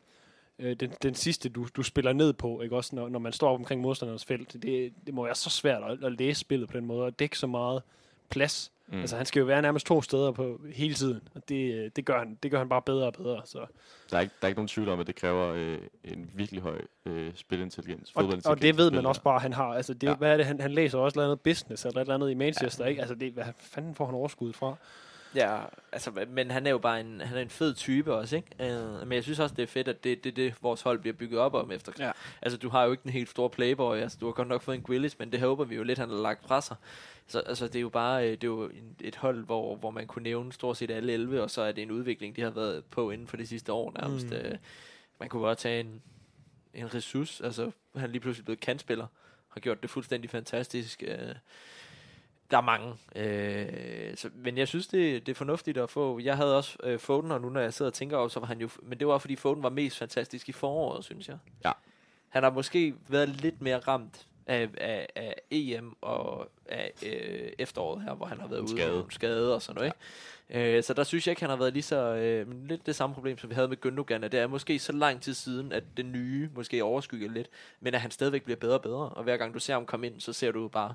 øh, 0.59 0.75
den, 0.75 0.93
den 1.01 1.15
sidste, 1.15 1.49
du, 1.49 1.67
du 1.75 1.83
spiller 1.83 2.13
ned 2.13 2.33
på, 2.33 2.61
ikke 2.61 2.75
også, 2.75 2.95
når, 2.95 3.09
når 3.09 3.19
man 3.19 3.33
står 3.33 3.49
op 3.49 3.59
omkring 3.59 3.81
modstanderens 3.81 4.25
felt. 4.25 4.53
Det, 4.53 4.93
det 5.05 5.13
må 5.13 5.23
være 5.23 5.35
så 5.35 5.49
svært 5.49 5.83
at, 5.83 6.03
at 6.03 6.11
læse 6.11 6.39
spillet 6.39 6.69
på 6.69 6.77
den 6.77 6.85
måde, 6.85 7.05
og 7.05 7.19
dække 7.19 7.37
så 7.37 7.47
meget 7.47 7.83
plads. 8.29 8.71
Mm. 8.87 8.99
Altså, 9.01 9.17
han 9.17 9.25
skal 9.25 9.39
jo 9.39 9.45
være 9.45 9.61
nærmest 9.61 9.85
to 9.87 10.01
steder 10.01 10.31
på 10.31 10.61
hele 10.73 10.93
tiden, 10.93 11.21
og 11.35 11.49
det, 11.49 11.73
øh, 11.73 11.91
det, 11.95 12.05
gør, 12.05 12.19
han, 12.19 12.37
det 12.43 12.51
gør 12.51 12.57
han 12.57 12.69
bare 12.69 12.81
bedre 12.81 13.05
og 13.07 13.13
bedre. 13.13 13.41
Så. 13.45 13.65
Der 14.11 14.17
er, 14.17 14.21
ikke, 14.21 14.33
der 14.41 14.45
er 14.45 14.47
ikke 14.47 14.57
nogen 14.59 14.67
tvivl 14.67 14.89
om, 14.89 14.99
at 14.99 15.07
det 15.07 15.15
kræver 15.15 15.53
øh, 15.55 15.77
en 16.03 16.31
virkelig 16.33 16.61
høj 16.61 16.81
øh, 17.05 17.31
spilintelligens. 17.35 18.11
Og, 18.15 18.33
og 18.45 18.61
det 18.61 18.77
ved 18.77 18.91
man 18.91 19.05
også 19.05 19.21
bare, 19.21 19.39
han 19.39 19.53
har. 19.53 19.67
Altså, 19.73 19.93
det, 19.93 20.07
Ja. 20.07 20.15
hvad 20.15 20.33
er 20.33 20.37
det, 20.37 20.45
han, 20.45 20.61
han 20.61 20.71
læser 20.71 20.97
også 20.97 21.19
et 21.19 21.23
eller 21.23 21.31
andet 21.33 21.43
business, 21.43 21.85
eller 21.85 21.97
et 22.01 22.05
eller 22.05 22.15
andet 22.15 22.31
i 22.31 22.33
Manchester, 22.33 22.83
ja. 22.83 22.89
ikke? 22.89 23.01
Altså, 23.01 23.15
det, 23.15 23.33
hvad 23.33 23.45
fanden 23.59 23.95
får 23.95 24.05
han 24.05 24.15
overskud 24.15 24.53
fra? 24.53 24.75
Ja, 25.37 25.59
altså, 25.91 26.25
men 26.29 26.51
han 26.51 26.67
er 26.67 26.71
jo 26.71 26.77
bare 26.77 26.99
en, 26.99 27.21
han 27.21 27.37
er 27.37 27.41
en 27.41 27.49
fed 27.49 27.73
type 27.73 28.13
også, 28.13 28.35
ikke? 28.35 28.47
Uh, 28.59 29.07
men 29.07 29.11
jeg 29.11 29.23
synes 29.23 29.39
også, 29.39 29.55
det 29.55 29.63
er 29.63 29.67
fedt, 29.67 29.87
at 29.87 30.03
det 30.03 30.11
er 30.11 30.15
det, 30.15 30.35
det, 30.35 30.55
vores 30.61 30.81
hold 30.81 30.99
bliver 30.99 31.13
bygget 31.13 31.39
op 31.39 31.53
om 31.53 31.71
efter. 31.71 31.91
Ja. 31.99 32.11
Altså, 32.41 32.57
du 32.57 32.69
har 32.69 32.83
jo 32.83 32.91
ikke 32.91 33.03
den 33.03 33.11
helt 33.11 33.29
store 33.29 33.49
playboy, 33.49 33.97
altså, 33.97 34.17
du 34.21 34.25
har 34.25 34.33
godt 34.33 34.47
nok 34.47 34.61
fået 34.61 34.75
en 34.75 34.85
Willis, 34.89 35.19
men 35.19 35.31
det 35.31 35.39
håber 35.39 35.63
vi 35.63 35.75
jo 35.75 35.83
lidt, 35.83 35.99
han 35.99 36.09
har 36.09 36.17
lagt 36.17 36.47
fra 36.47 36.61
sig. 36.61 36.75
Så 37.27 37.39
altså, 37.39 37.67
det 37.67 37.75
er 37.75 37.81
jo 37.81 37.89
bare 37.89 38.25
øh, 38.25 38.31
det 38.31 38.43
er 38.43 38.47
jo 38.47 38.67
en, 38.67 38.95
et 39.01 39.15
hold, 39.15 39.45
hvor, 39.45 39.75
hvor 39.75 39.91
man 39.91 40.07
kunne 40.07 40.23
nævne 40.23 40.53
stort 40.53 40.77
set 40.77 40.91
alle 40.91 41.13
11, 41.13 41.43
og 41.43 41.51
så 41.51 41.61
er 41.61 41.71
det 41.71 41.81
en 41.81 41.91
udvikling, 41.91 42.35
de 42.35 42.41
har 42.41 42.49
været 42.49 42.85
på 42.85 43.11
inden 43.11 43.27
for 43.27 43.37
de 43.37 43.47
sidste 43.47 43.73
år 43.73 43.93
nærmest. 44.01 44.29
Mm. 44.29 44.35
Uh, 44.35 44.57
man 45.19 45.29
kunne 45.29 45.41
godt 45.41 45.57
tage 45.57 45.79
en, 45.79 46.01
en 46.73 46.93
ressource, 46.93 47.45
altså 47.45 47.71
han 47.95 48.03
er 48.03 48.11
lige 48.11 48.21
pludselig 48.21 48.45
blevet 48.45 48.59
kantspiller, 48.59 49.07
har 49.47 49.59
gjort 49.59 49.81
det 49.81 49.89
fuldstændig 49.89 50.29
fantastisk. 50.29 51.03
Uh, 51.07 51.35
der 52.51 52.57
er 52.57 52.61
mange. 52.61 52.93
Øh, 53.15 54.17
så, 54.17 54.29
men 54.35 54.57
jeg 54.57 54.67
synes, 54.67 54.87
det, 54.87 55.25
det 55.25 55.31
er 55.31 55.35
fornuftigt 55.35 55.77
at 55.77 55.89
få... 55.89 56.19
Jeg 56.19 56.37
havde 56.37 56.57
også 56.57 56.77
øh, 56.83 56.99
Foden, 56.99 57.31
og 57.31 57.41
nu 57.41 57.49
når 57.49 57.61
jeg 57.61 57.73
sidder 57.73 57.89
og 57.91 57.93
tænker 57.93 58.17
over, 58.17 58.27
så 58.27 58.39
var 58.39 58.47
han 58.47 58.61
jo... 58.61 58.69
Men 58.81 58.99
det 58.99 59.07
var, 59.07 59.17
fordi 59.17 59.35
Foden 59.35 59.63
var 59.63 59.69
mest 59.69 59.97
fantastisk 59.97 60.49
i 60.49 60.51
foråret, 60.51 61.05
synes 61.05 61.27
jeg. 61.27 61.37
Ja. 61.65 61.71
Han 62.29 62.43
har 62.43 62.49
måske 62.49 62.93
været 63.07 63.29
lidt 63.29 63.61
mere 63.61 63.79
ramt 63.79 64.27
af, 64.45 64.69
af, 64.77 65.07
af 65.15 65.35
EM 65.51 65.95
og 66.01 66.49
af 66.65 66.91
øh, 67.05 67.51
efteråret 67.59 68.03
her, 68.03 68.13
hvor 68.13 68.25
han 68.25 68.39
har 68.39 68.47
været 68.47 68.59
ude 68.59 68.69
Skade. 68.69 68.91
nogle 68.91 69.11
skade 69.11 69.55
og 69.55 69.61
sådan 69.61 69.75
noget. 69.75 69.93
Ikke? 70.49 70.77
Øh, 70.77 70.83
så 70.83 70.93
der 70.93 71.03
synes 71.03 71.27
jeg 71.27 71.31
ikke, 71.31 71.41
han 71.41 71.49
har 71.49 71.57
været 71.57 71.73
lige 71.73 71.83
så... 71.83 72.15
Øh, 72.15 72.67
lidt 72.67 72.85
det 72.85 72.95
samme 72.95 73.13
problem, 73.13 73.37
som 73.37 73.49
vi 73.49 73.55
havde 73.55 73.67
med 73.67 73.77
Gündogan, 73.85 74.25
at 74.25 74.31
det 74.31 74.39
er 74.39 74.47
måske 74.47 74.79
så 74.79 74.91
lang 74.91 75.21
tid 75.21 75.33
siden, 75.33 75.71
at 75.71 75.83
det 75.97 76.05
nye 76.05 76.49
måske 76.55 76.83
overskygger 76.83 77.29
lidt, 77.29 77.47
men 77.79 77.93
at 77.93 78.01
han 78.01 78.11
stadigvæk 78.11 78.43
bliver 78.43 78.57
bedre 78.57 78.75
og 78.75 78.81
bedre. 78.81 79.09
Og 79.09 79.23
hver 79.23 79.37
gang 79.37 79.53
du 79.53 79.59
ser 79.59 79.73
ham 79.73 79.85
komme 79.85 80.07
ind, 80.07 80.21
så 80.21 80.33
ser 80.33 80.51
du 80.51 80.67
bare 80.67 80.93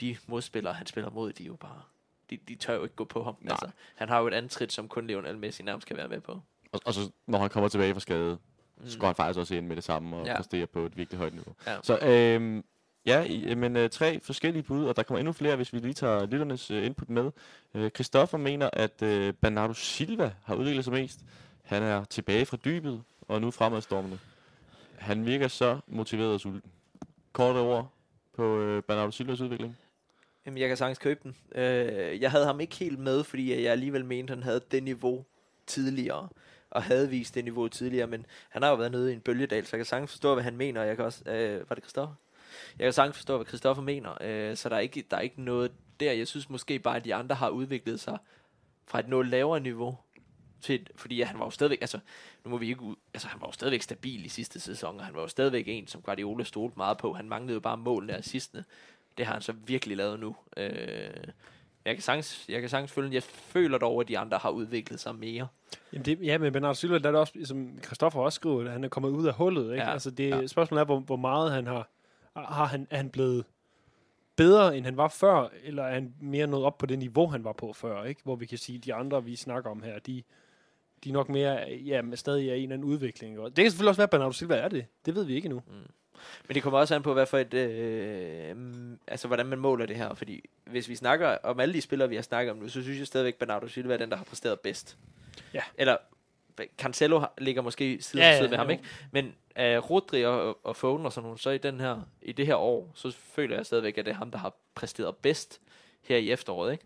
de 0.00 0.16
modspillere, 0.26 0.74
han 0.74 0.86
spiller 0.86 1.10
mod, 1.10 1.32
de 1.32 1.42
er 1.42 1.46
jo 1.46 1.56
bare... 1.56 1.82
De, 2.30 2.38
de 2.48 2.54
tør 2.54 2.74
jo 2.74 2.82
ikke 2.82 2.94
gå 2.94 3.04
på 3.04 3.24
ham. 3.24 3.34
Nej. 3.40 3.50
Altså, 3.52 3.68
han 3.94 4.08
har 4.08 4.20
jo 4.20 4.26
et 4.26 4.34
antrit, 4.34 4.72
som 4.72 4.88
kun 4.88 5.06
Lionel 5.06 5.38
Messi 5.38 5.62
nærmest 5.62 5.86
kan 5.86 5.96
være 5.96 6.08
med 6.08 6.20
på. 6.20 6.40
Og, 6.72 6.80
og 6.84 6.94
så, 6.94 7.10
når 7.26 7.38
han 7.38 7.50
kommer 7.50 7.68
tilbage 7.68 7.92
fra 7.92 8.00
skade, 8.00 8.38
mm. 8.76 8.88
så 8.88 8.98
går 8.98 9.06
han 9.06 9.16
faktisk 9.16 9.38
også 9.38 9.54
ind 9.54 9.66
med 9.66 9.76
det 9.76 9.84
samme 9.84 10.16
og 10.16 10.24
Ja. 10.26 10.30
ja. 10.30 10.36
præsterer 10.36 10.66
på 10.66 10.80
et 10.86 10.96
virkelig 10.96 11.18
højt 11.18 11.32
niveau. 11.34 11.54
Ja. 11.66 11.76
Så 11.82 11.98
øhm, 11.98 12.64
ja, 13.06 13.24
i- 13.24 13.54
men 13.54 13.76
øh, 13.76 13.90
tre 13.90 14.20
forskellige 14.20 14.62
bud, 14.62 14.84
og 14.84 14.96
der 14.96 15.02
kommer 15.02 15.18
endnu 15.18 15.32
flere, 15.32 15.56
hvis 15.56 15.72
vi 15.72 15.78
lige 15.78 15.94
tager 15.94 16.26
lytternes 16.26 16.70
øh, 16.70 16.86
input 16.86 17.08
med. 17.10 17.30
Øh, 17.74 17.90
Christoffer 17.90 18.38
mener, 18.38 18.70
at 18.72 19.02
øh, 19.02 19.32
Bernardo 19.34 19.72
Silva 19.74 20.32
har 20.44 20.54
udviklet 20.54 20.84
sig 20.84 20.92
mest. 20.92 21.20
Han 21.62 21.82
er 21.82 22.04
tilbage 22.04 22.46
fra 22.46 22.56
dybet, 22.64 23.02
og 23.28 23.40
nu 23.40 23.50
fremadstormende. 23.50 24.18
Han 24.98 25.26
virker 25.26 25.48
så 25.48 25.78
motiveret 25.86 26.34
og 26.34 26.40
sulten. 26.40 26.70
Korte 27.32 27.58
ord 27.58 27.92
på 28.36 28.58
øh, 28.60 28.82
Bernardo 28.82 29.10
Silvas 29.10 29.40
udvikling. 29.40 29.76
Jamen, 30.46 30.58
jeg 30.58 30.68
kan 30.68 30.76
sagtens 30.76 30.98
købe 30.98 31.20
den. 31.22 31.36
Øh, 31.54 32.20
jeg 32.20 32.30
havde 32.30 32.46
ham 32.46 32.60
ikke 32.60 32.76
helt 32.76 32.98
med, 32.98 33.24
fordi 33.24 33.62
jeg 33.62 33.72
alligevel 33.72 34.04
mente, 34.04 34.30
han 34.30 34.42
havde 34.42 34.60
det 34.70 34.82
niveau 34.82 35.24
tidligere, 35.66 36.28
og 36.70 36.82
havde 36.82 37.10
vist 37.10 37.34
det 37.34 37.44
niveau 37.44 37.68
tidligere, 37.68 38.06
men 38.06 38.26
han 38.48 38.62
har 38.62 38.70
jo 38.70 38.76
været 38.76 38.92
nede 38.92 39.10
i 39.10 39.14
en 39.14 39.20
bølgedal, 39.20 39.66
så 39.66 39.76
jeg 39.76 39.78
kan 39.78 39.86
sagtens 39.86 40.10
forstå, 40.10 40.34
hvad 40.34 40.44
han 40.44 40.56
mener, 40.56 40.80
og 40.80 40.86
jeg 40.86 40.96
kan 40.96 41.04
også, 41.04 41.30
øh, 41.30 41.70
var 41.70 41.74
det 41.74 41.84
Christoffer? 41.84 42.14
Jeg 42.78 42.84
kan 42.84 42.92
sagtens 42.92 43.16
forstå, 43.16 43.36
hvad 43.36 43.46
Christoffer 43.46 43.82
mener, 43.82 44.14
øh, 44.20 44.56
så 44.56 44.68
der 44.68 44.76
er, 44.76 44.80
ikke, 44.80 45.04
der 45.10 45.16
er 45.16 45.20
ikke 45.20 45.42
noget 45.42 45.72
der. 46.00 46.12
Jeg 46.12 46.28
synes 46.28 46.50
måske 46.50 46.78
bare, 46.78 46.96
at 46.96 47.04
de 47.04 47.14
andre 47.14 47.34
har 47.34 47.48
udviklet 47.48 48.00
sig 48.00 48.18
fra 48.86 48.98
et 48.98 49.08
noget 49.08 49.26
lavere 49.26 49.60
niveau, 49.60 49.98
til, 50.64 50.86
fordi 50.96 51.20
han 51.20 51.38
var 51.38 51.44
jo 51.44 51.50
stadigvæk, 51.50 51.78
altså, 51.80 51.98
nu 52.44 52.50
må 52.50 52.56
vi 52.56 52.68
ikke 52.68 52.82
ud, 52.82 52.96
altså 53.14 53.28
han 53.28 53.40
var 53.40 53.46
jo 53.46 53.52
stadigvæk 53.52 53.82
stabil 53.82 54.24
i 54.24 54.28
sidste 54.28 54.60
sæson, 54.60 54.98
og 54.98 55.04
han 55.04 55.14
var 55.14 55.20
jo 55.20 55.28
stadigvæk 55.28 55.64
en, 55.68 55.86
som 55.86 56.02
Guardiola 56.02 56.44
stolte 56.44 56.76
meget 56.76 56.98
på. 56.98 57.12
Han 57.12 57.28
manglede 57.28 57.54
jo 57.54 57.60
bare 57.60 57.76
målene 57.76 58.12
af 58.12 58.24
sidste. 58.24 58.64
Det 59.18 59.26
har 59.26 59.32
han 59.32 59.42
så 59.42 59.52
virkelig 59.52 59.96
lavet 59.96 60.20
nu. 60.20 60.36
Øh, 60.56 60.70
jeg 61.84 61.94
kan 61.94 62.02
sagtens, 62.02 62.44
jeg 62.48 62.60
kan 62.60 62.70
sagtens 62.70 62.92
føle, 62.92 63.14
jeg 63.14 63.22
føler 63.22 63.78
dog, 63.78 64.00
at 64.00 64.08
de 64.08 64.18
andre 64.18 64.38
har 64.38 64.50
udviklet 64.50 65.00
sig 65.00 65.14
mere. 65.14 65.48
Jamen 65.92 66.04
det, 66.04 66.18
ja, 66.22 66.38
men 66.38 66.52
Bernardo 66.52 66.74
Silva, 66.74 66.98
der 66.98 67.06
er 67.06 67.12
det 67.12 67.20
også, 67.20 67.32
som 67.44 67.78
Christoffer 67.84 68.20
også 68.20 68.36
skriver, 68.36 68.64
at 68.64 68.72
han 68.72 68.84
er 68.84 68.88
kommet 68.88 69.10
ud 69.10 69.26
af 69.26 69.34
hullet. 69.34 69.72
Ikke? 69.72 69.84
Ja, 69.84 69.92
altså 69.92 70.10
det, 70.10 70.30
ja. 70.30 70.46
Spørgsmålet 70.46 70.80
er, 70.80 70.84
hvor, 70.84 70.98
hvor 70.98 71.16
meget 71.16 71.52
han 71.52 71.66
har, 71.66 71.88
har 72.36 72.64
han, 72.64 72.86
er 72.90 72.96
han 72.96 73.10
blevet 73.10 73.44
bedre, 74.36 74.76
end 74.76 74.84
han 74.84 74.96
var 74.96 75.08
før, 75.08 75.48
eller 75.64 75.82
er 75.82 75.94
han 75.94 76.14
mere 76.20 76.46
nået 76.46 76.64
op 76.64 76.78
på 76.78 76.86
det 76.86 76.98
niveau, 76.98 77.26
han 77.26 77.44
var 77.44 77.52
på 77.52 77.72
før, 77.72 78.04
ikke? 78.04 78.20
Hvor 78.24 78.36
vi 78.36 78.46
kan 78.46 78.58
sige, 78.58 78.78
at 78.78 78.84
de 78.84 78.94
andre, 78.94 79.24
vi 79.24 79.36
snakker 79.36 79.70
om 79.70 79.82
her, 79.82 79.98
de, 79.98 80.22
de 81.04 81.12
nok 81.12 81.28
mere, 81.28 81.68
ja, 81.70 82.02
stadig 82.14 82.48
er 82.48 82.54
i 82.54 82.58
en 82.58 82.62
eller 82.62 82.74
anden 82.74 82.88
udvikling. 82.88 83.36
Det 83.36 83.54
kan 83.54 83.70
selvfølgelig 83.70 83.88
også 83.88 83.98
være, 83.98 84.06
at 84.06 84.10
Bernardo 84.10 84.32
Silva 84.32 84.56
er 84.56 84.68
det. 84.68 84.86
Det 85.06 85.14
ved 85.14 85.24
vi 85.24 85.34
ikke 85.34 85.46
endnu. 85.46 85.62
Men 86.48 86.54
det 86.54 86.62
kommer 86.62 86.78
også 86.78 86.94
an 86.94 87.02
på, 87.02 87.12
hvad 87.12 87.26
for 87.26 87.38
et, 87.38 87.54
øh, 87.54 88.56
mm, 88.56 88.98
altså 89.06 89.26
hvordan 89.26 89.46
man 89.46 89.58
måler 89.58 89.86
det 89.86 89.96
her. 89.96 90.14
Fordi 90.14 90.44
hvis 90.64 90.88
vi 90.88 90.96
snakker 90.96 91.38
om 91.42 91.60
alle 91.60 91.74
de 91.74 91.80
spillere, 91.80 92.08
vi 92.08 92.14
har 92.14 92.22
snakket 92.22 92.50
om 92.50 92.56
nu, 92.56 92.68
så 92.68 92.82
synes 92.82 92.98
jeg 92.98 93.06
stadigvæk, 93.06 93.34
Bernardo 93.34 93.68
Silva 93.68 93.92
er 93.92 93.98
den, 93.98 94.10
der 94.10 94.16
har 94.16 94.24
præsteret 94.24 94.60
bedst. 94.60 94.96
Ja. 95.54 95.62
Eller 95.78 95.96
Cancelo 96.78 97.24
ligger 97.38 97.62
måske 97.62 98.02
side 98.02 98.22
Ja, 98.22 98.30
ja, 98.30 98.38
side 98.38 98.48
med 98.48 98.58
ham, 98.58 98.66
jo. 98.66 98.72
ikke? 98.72 98.84
Men 99.10 99.26
uh, 99.56 99.90
Rodri 99.90 100.24
og, 100.24 100.66
og 100.66 100.76
Foden 100.76 101.06
og 101.06 101.12
sådan 101.12 101.24
nogle, 101.24 101.38
så 101.38 101.50
i, 101.50 101.58
den 101.58 101.80
her, 101.80 102.00
i 102.22 102.32
det 102.32 102.46
her 102.46 102.56
år, 102.56 102.90
så 102.94 103.10
føler 103.10 103.56
jeg 103.56 103.66
stadigvæk, 103.66 103.98
at 103.98 104.04
det 104.04 104.10
er 104.10 104.16
ham, 104.16 104.30
der 104.30 104.38
har 104.38 104.54
præsteret 104.74 105.16
bedst 105.16 105.60
her 106.02 106.16
i 106.16 106.30
efteråret, 106.30 106.72
ikke? 106.72 106.84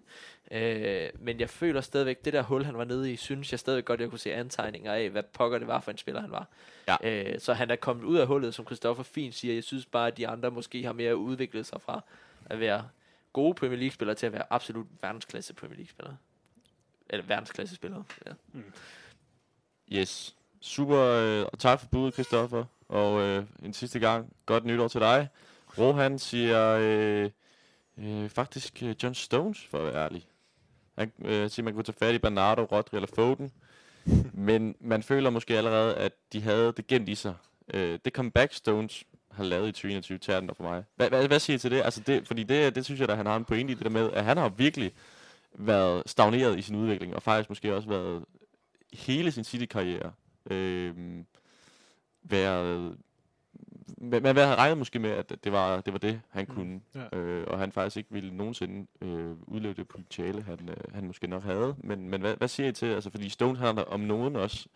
Øh, 0.50 1.08
men 1.18 1.40
jeg 1.40 1.50
føler 1.50 1.80
stadigvæk, 1.80 2.24
det 2.24 2.32
der 2.32 2.42
hul, 2.42 2.64
han 2.64 2.78
var 2.78 2.84
nede 2.84 3.12
i, 3.12 3.16
synes 3.16 3.52
jeg 3.52 3.58
stadigvæk 3.58 3.84
godt, 3.84 4.00
jeg 4.00 4.10
kunne 4.10 4.18
se 4.18 4.34
antegninger 4.34 4.92
af, 4.92 5.10
hvad 5.10 5.22
pokker 5.22 5.58
det 5.58 5.68
var 5.68 5.80
for 5.80 5.90
en 5.90 5.98
spiller, 5.98 6.20
han 6.20 6.30
var. 6.30 6.46
Ja. 6.88 6.96
Øh, 7.02 7.40
så 7.40 7.52
han 7.52 7.70
er 7.70 7.76
kommet 7.76 8.04
ud 8.04 8.16
af 8.16 8.26
hullet, 8.26 8.54
som 8.54 8.66
Christoffer 8.66 9.02
fint 9.02 9.34
siger. 9.34 9.54
Jeg 9.54 9.64
synes 9.64 9.86
bare, 9.86 10.06
at 10.06 10.16
de 10.16 10.28
andre 10.28 10.50
måske 10.50 10.84
har 10.84 10.92
mere 10.92 11.16
udviklet 11.16 11.66
sig 11.66 11.80
fra 11.80 12.04
at 12.46 12.60
være 12.60 12.88
gode 13.32 13.54
Premier 13.54 13.78
League-spillere 13.78 14.14
til 14.16 14.26
at 14.26 14.32
være 14.32 14.44
absolut 14.50 14.86
verdensklasse 15.02 15.54
Premier 15.54 15.76
League-spillere. 15.76 16.16
Eller 17.10 17.24
verdensklasse 17.26 17.74
spillere. 17.74 18.04
Ja. 18.26 18.32
Yes. 19.92 20.36
Super, 20.60 20.98
øh, 20.98 21.46
og 21.52 21.58
tak 21.58 21.80
for 21.80 21.86
budet, 21.86 22.14
Christoffer. 22.14 22.64
Og 22.88 23.20
øh, 23.20 23.44
en 23.62 23.72
sidste 23.72 23.98
gang, 23.98 24.32
godt 24.46 24.64
nytår 24.64 24.88
til 24.88 25.00
dig. 25.00 25.28
Rohan 25.78 26.18
siger 26.18 26.78
øh, 26.80 27.30
øh, 27.98 28.28
faktisk 28.28 28.82
øh, 28.82 28.94
John 29.02 29.14
Stones, 29.14 29.66
for 29.66 29.78
at 29.78 29.84
være 29.84 30.04
ærlig. 30.04 30.26
Han 30.98 31.12
øh, 31.24 31.50
siger, 31.50 31.64
man 31.64 31.74
kunne 31.74 31.84
tage 31.84 31.96
fat 31.98 32.14
i 32.14 32.18
Bernardo, 32.18 32.62
Rodri 32.62 32.96
eller 32.96 33.08
Foden. 33.14 33.52
Men 34.48 34.74
man 34.80 35.02
føler 35.02 35.30
måske 35.30 35.56
allerede, 35.58 35.94
at 35.94 36.12
de 36.32 36.40
havde 36.40 36.72
det 36.76 36.86
gemt 36.86 37.08
i 37.08 37.14
sig. 37.14 37.34
Øh, 37.74 37.98
det 38.04 38.12
comeback 38.12 38.52
Stones 38.52 39.04
har 39.30 39.44
lavet 39.44 39.68
i 39.68 39.72
2021, 39.72 40.18
tager 40.18 40.40
den 40.40 40.48
der 40.48 40.54
for 40.54 40.62
mig. 40.62 40.84
Hvad, 40.96 41.08
hvad, 41.08 41.28
hvad 41.28 41.38
siger 41.38 41.54
I 41.54 41.58
til 41.58 41.70
det? 41.70 41.82
Altså 41.84 42.00
det 42.06 42.26
fordi 42.26 42.42
det, 42.42 42.74
det 42.74 42.84
synes 42.84 43.00
jeg, 43.00 43.10
at 43.10 43.16
han 43.16 43.26
har 43.26 43.36
en 43.36 43.44
pointe 43.44 43.72
i 43.72 43.74
det 43.74 43.84
der 43.84 43.90
med, 43.90 44.10
at 44.12 44.24
han 44.24 44.36
har 44.36 44.48
virkelig 44.48 44.92
været 45.54 46.02
stagneret 46.06 46.58
i 46.58 46.62
sin 46.62 46.76
udvikling, 46.76 47.14
og 47.14 47.22
faktisk 47.22 47.48
måske 47.48 47.74
også 47.74 47.88
været 47.88 48.24
hele 48.92 49.32
sin 49.32 49.44
City-karriere 49.44 50.12
øh, 50.50 50.94
været 52.22 52.96
men 53.96 54.22
man 54.22 54.36
havde 54.36 54.54
regnet 54.54 54.78
måske 54.78 54.98
med, 54.98 55.10
at 55.10 55.32
det 55.44 55.52
var 55.52 55.80
det, 55.80 55.92
var 55.92 55.98
det 55.98 56.20
han 56.30 56.46
Mm. 56.48 56.54
kunne. 56.54 56.80
Ja. 56.94 57.18
Øh, 57.18 57.44
og 57.46 57.58
han 57.58 57.72
faktisk 57.72 57.96
ikke 57.96 58.12
ville 58.12 58.36
nogensinde 58.36 58.86
øh, 59.00 59.36
udleve 59.46 59.74
det 59.74 59.88
potentiale, 59.88 60.42
han, 60.42 60.68
øh, 60.68 60.94
han 60.94 61.06
måske 61.06 61.26
nok 61.26 61.42
havde. 61.42 61.74
Men, 61.78 62.08
men 62.08 62.20
hvad, 62.20 62.36
hvad 62.36 62.48
siger 62.48 62.68
I 62.68 62.72
til, 62.72 62.86
altså 62.86 63.10
fordi 63.10 63.28
Stones 63.28 63.58
har 63.58 63.72
om 63.72 64.00
nogen 64.00 64.36
også 64.36 64.68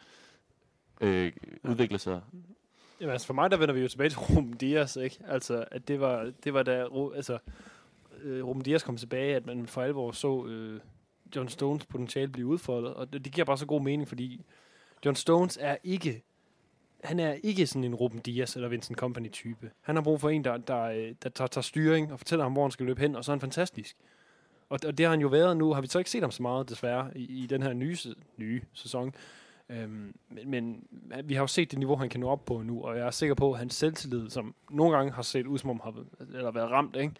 øh, 1.01 1.33
udviklet 1.65 2.01
sig. 2.01 2.21
Jamen, 3.01 3.13
altså 3.13 3.27
for 3.27 3.35
mig, 3.35 3.51
der 3.51 3.57
vender 3.57 3.75
vi 3.75 3.81
jo 3.81 3.89
tilbage 3.89 4.11
til 4.11 4.19
Ruben 4.31 4.53
Dias, 4.53 4.97
ikke? 4.97 5.19
Altså, 5.29 5.65
at 5.71 5.89
det 5.89 6.01
var, 6.01 6.33
det 6.45 6.55
var 6.55 6.63
da, 6.63 6.87
altså, 7.17 7.39
øh, 8.23 8.45
Ruben 8.47 8.63
Dias 8.63 8.83
kom 8.83 8.97
tilbage, 8.97 9.37
at 9.37 9.47
man 9.47 9.67
for 9.67 9.83
alvor 9.83 10.13
så 10.13 10.47
øh, 10.47 10.81
John 11.37 11.49
Stones 11.49 11.87
potentiale 11.87 12.29
blive 12.33 12.47
udfordret, 12.47 12.95
og 12.95 13.13
det, 13.13 13.25
det 13.25 13.33
giver 13.33 13.45
bare 13.45 13.59
så 13.59 13.67
god 13.67 13.83
mening, 13.83 14.09
fordi 14.09 14.45
John 15.05 15.17
Stones 15.17 15.59
er 15.61 15.77
ikke, 15.85 16.23
han 17.03 17.21
er 17.21 17.33
ikke 17.43 17.67
sådan 17.67 17.85
en 17.85 17.95
Ruben 17.95 18.21
Dias 18.21 18.57
eller 18.57 18.69
Vincent 18.69 18.99
Company 18.99 19.31
type. 19.31 19.71
Han 19.81 19.97
har 19.97 20.03
brug 20.03 20.21
for 20.21 20.31
en, 20.31 20.45
der, 20.45 20.57
der, 20.57 20.89
der, 20.89 21.13
der 21.23 21.29
tager, 21.29 21.49
tager 21.49 21.63
styring 21.63 22.13
og 22.13 22.19
fortæller 22.19 22.45
ham, 22.45 22.53
hvor 22.53 22.63
han 22.63 22.71
skal 22.71 22.87
løbe 22.87 23.01
hen, 23.01 23.17
og 23.17 23.25
så 23.25 23.33
er 23.33 23.35
han 23.35 23.41
fantastisk. 23.41 23.97
Og, 24.69 24.79
og 24.87 24.99
det 24.99 25.07
har 25.07 25.11
han 25.11 25.21
jo 25.21 25.29
været 25.29 25.57
nu. 25.57 25.73
Har 25.73 25.81
vi 25.81 25.87
så 25.87 25.99
ikke 25.99 26.11
set 26.11 26.23
ham 26.23 26.31
så 26.31 26.43
meget, 26.43 26.69
desværre, 26.69 27.11
i, 27.17 27.43
i 27.43 27.47
den 27.47 27.63
her 27.63 27.73
nye, 27.73 27.97
nye 28.37 28.63
sæson. 28.73 29.15
Øhm, 29.69 30.15
men, 30.29 30.51
men 30.51 30.85
vi 31.25 31.35
har 31.35 31.43
jo 31.43 31.47
set 31.47 31.71
det 31.71 31.79
niveau, 31.79 31.97
han 31.97 32.09
kan 32.09 32.21
nå 32.21 32.29
op 32.29 32.45
på 32.45 32.63
nu, 32.63 32.83
og 32.83 32.97
jeg 32.97 33.07
er 33.07 33.11
sikker 33.11 33.35
på, 33.35 33.53
at 33.53 33.59
hans 33.59 33.75
selvtillid, 33.75 34.31
som 34.31 34.55
nogle 34.71 34.97
gange 34.97 35.13
har 35.13 35.23
set 35.23 35.47
ud, 35.47 35.59
som 35.59 35.71
om 35.71 35.81
har 35.85 36.05
eller 36.35 36.51
været 36.51 36.71
ramt, 36.71 36.97
ikke? 36.97 37.15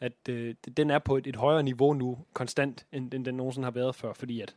at 0.00 0.28
øh, 0.28 0.54
den 0.76 0.90
er 0.90 0.98
på 0.98 1.16
et, 1.16 1.26
et 1.26 1.36
højere 1.36 1.62
niveau 1.62 1.92
nu, 1.92 2.18
konstant, 2.32 2.86
end, 2.92 3.14
end 3.14 3.24
den 3.24 3.34
nogensinde 3.34 3.66
har 3.66 3.70
været 3.70 3.94
før, 3.94 4.12
fordi 4.12 4.40
at, 4.40 4.56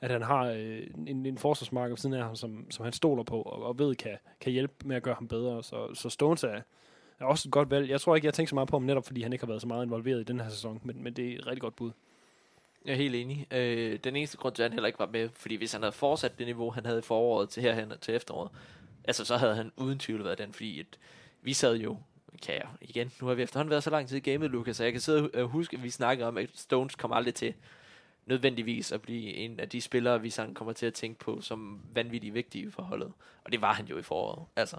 at 0.00 0.10
han 0.10 0.22
har 0.22 0.44
øh, 0.44 0.86
en, 1.06 1.26
en 1.26 1.38
forsvarsmarker 1.38 1.88
ved 1.88 1.96
siden 1.96 2.14
af 2.14 2.24
ham, 2.24 2.36
som, 2.36 2.70
som 2.70 2.84
han 2.84 2.92
stoler 2.92 3.22
på, 3.22 3.42
og, 3.42 3.62
og 3.62 3.78
ved 3.78 3.94
kan, 3.94 4.18
kan 4.40 4.52
hjælpe 4.52 4.74
med 4.84 4.96
at 4.96 5.02
gøre 5.02 5.14
ham 5.14 5.28
bedre. 5.28 5.62
Så, 5.62 5.94
så 5.94 6.10
Stones 6.10 6.44
er, 6.44 6.60
er 7.20 7.24
også 7.24 7.48
et 7.48 7.52
godt 7.52 7.70
valg. 7.70 7.90
Jeg 7.90 8.00
tror 8.00 8.16
ikke, 8.16 8.26
jeg 8.26 8.34
tænker 8.34 8.48
så 8.48 8.54
meget 8.54 8.68
på 8.68 8.76
ham, 8.76 8.82
netop 8.82 9.06
fordi 9.06 9.22
han 9.22 9.32
ikke 9.32 9.42
har 9.42 9.48
været 9.48 9.60
så 9.60 9.68
meget 9.68 9.84
involveret 9.84 10.20
i 10.20 10.24
den 10.24 10.40
her 10.40 10.48
sæson, 10.48 10.80
men, 10.84 11.02
men 11.02 11.12
det 11.12 11.32
er 11.32 11.38
et 11.38 11.46
rigtig 11.46 11.60
godt 11.60 11.76
bud. 11.76 11.90
Jeg 12.84 12.92
er 12.92 12.96
helt 12.96 13.14
enig. 13.14 13.46
Øh, 13.50 13.98
den 14.04 14.16
eneste 14.16 14.36
grund 14.36 14.54
til, 14.54 14.62
at 14.62 14.70
han 14.70 14.72
heller 14.72 14.86
ikke 14.86 14.98
var 14.98 15.08
med, 15.12 15.28
fordi 15.34 15.54
hvis 15.54 15.72
han 15.72 15.82
havde 15.82 15.92
fortsat 15.92 16.38
det 16.38 16.46
niveau, 16.46 16.70
han 16.70 16.86
havde 16.86 16.98
i 16.98 17.02
foråret 17.02 17.48
til 17.48 17.62
herhen 17.62 17.92
til 18.00 18.14
efteråret, 18.14 18.50
altså 19.04 19.24
så 19.24 19.36
havde 19.36 19.54
han 19.54 19.72
uden 19.76 19.98
tvivl 19.98 20.24
været 20.24 20.38
den, 20.38 20.52
fordi 20.52 20.80
et, 20.80 20.98
vi 21.42 21.52
sad 21.52 21.76
jo, 21.76 21.96
kan 22.42 22.54
jeg 22.54 22.66
igen, 22.80 23.12
nu 23.20 23.26
har 23.26 23.34
vi 23.34 23.42
efterhånden 23.42 23.70
været 23.70 23.82
så 23.82 23.90
lang 23.90 24.08
tid 24.08 24.16
i 24.16 24.30
gamet, 24.30 24.50
Lukas, 24.50 24.76
så 24.76 24.84
jeg 24.84 24.92
kan 24.92 25.00
sidde 25.00 25.30
og 25.34 25.48
huske, 25.48 25.76
at 25.76 25.82
vi 25.82 25.90
snakkede 25.90 26.28
om, 26.28 26.36
at 26.38 26.50
Stones 26.54 26.94
kommer 26.94 27.16
aldrig 27.16 27.34
til 27.34 27.54
nødvendigvis 28.26 28.92
at 28.92 29.02
blive 29.02 29.34
en 29.34 29.60
af 29.60 29.68
de 29.68 29.80
spillere, 29.80 30.20
vi 30.22 30.30
sådan 30.30 30.54
kommer 30.54 30.72
til 30.72 30.86
at 30.86 30.94
tænke 30.94 31.18
på 31.18 31.40
som 31.40 31.80
vanvittigt 31.94 32.34
vigtige 32.34 32.70
for 32.70 32.82
holdet. 32.82 33.12
Og 33.44 33.52
det 33.52 33.60
var 33.60 33.72
han 33.72 33.86
jo 33.86 33.98
i 33.98 34.02
foråret. 34.02 34.44
Altså. 34.56 34.76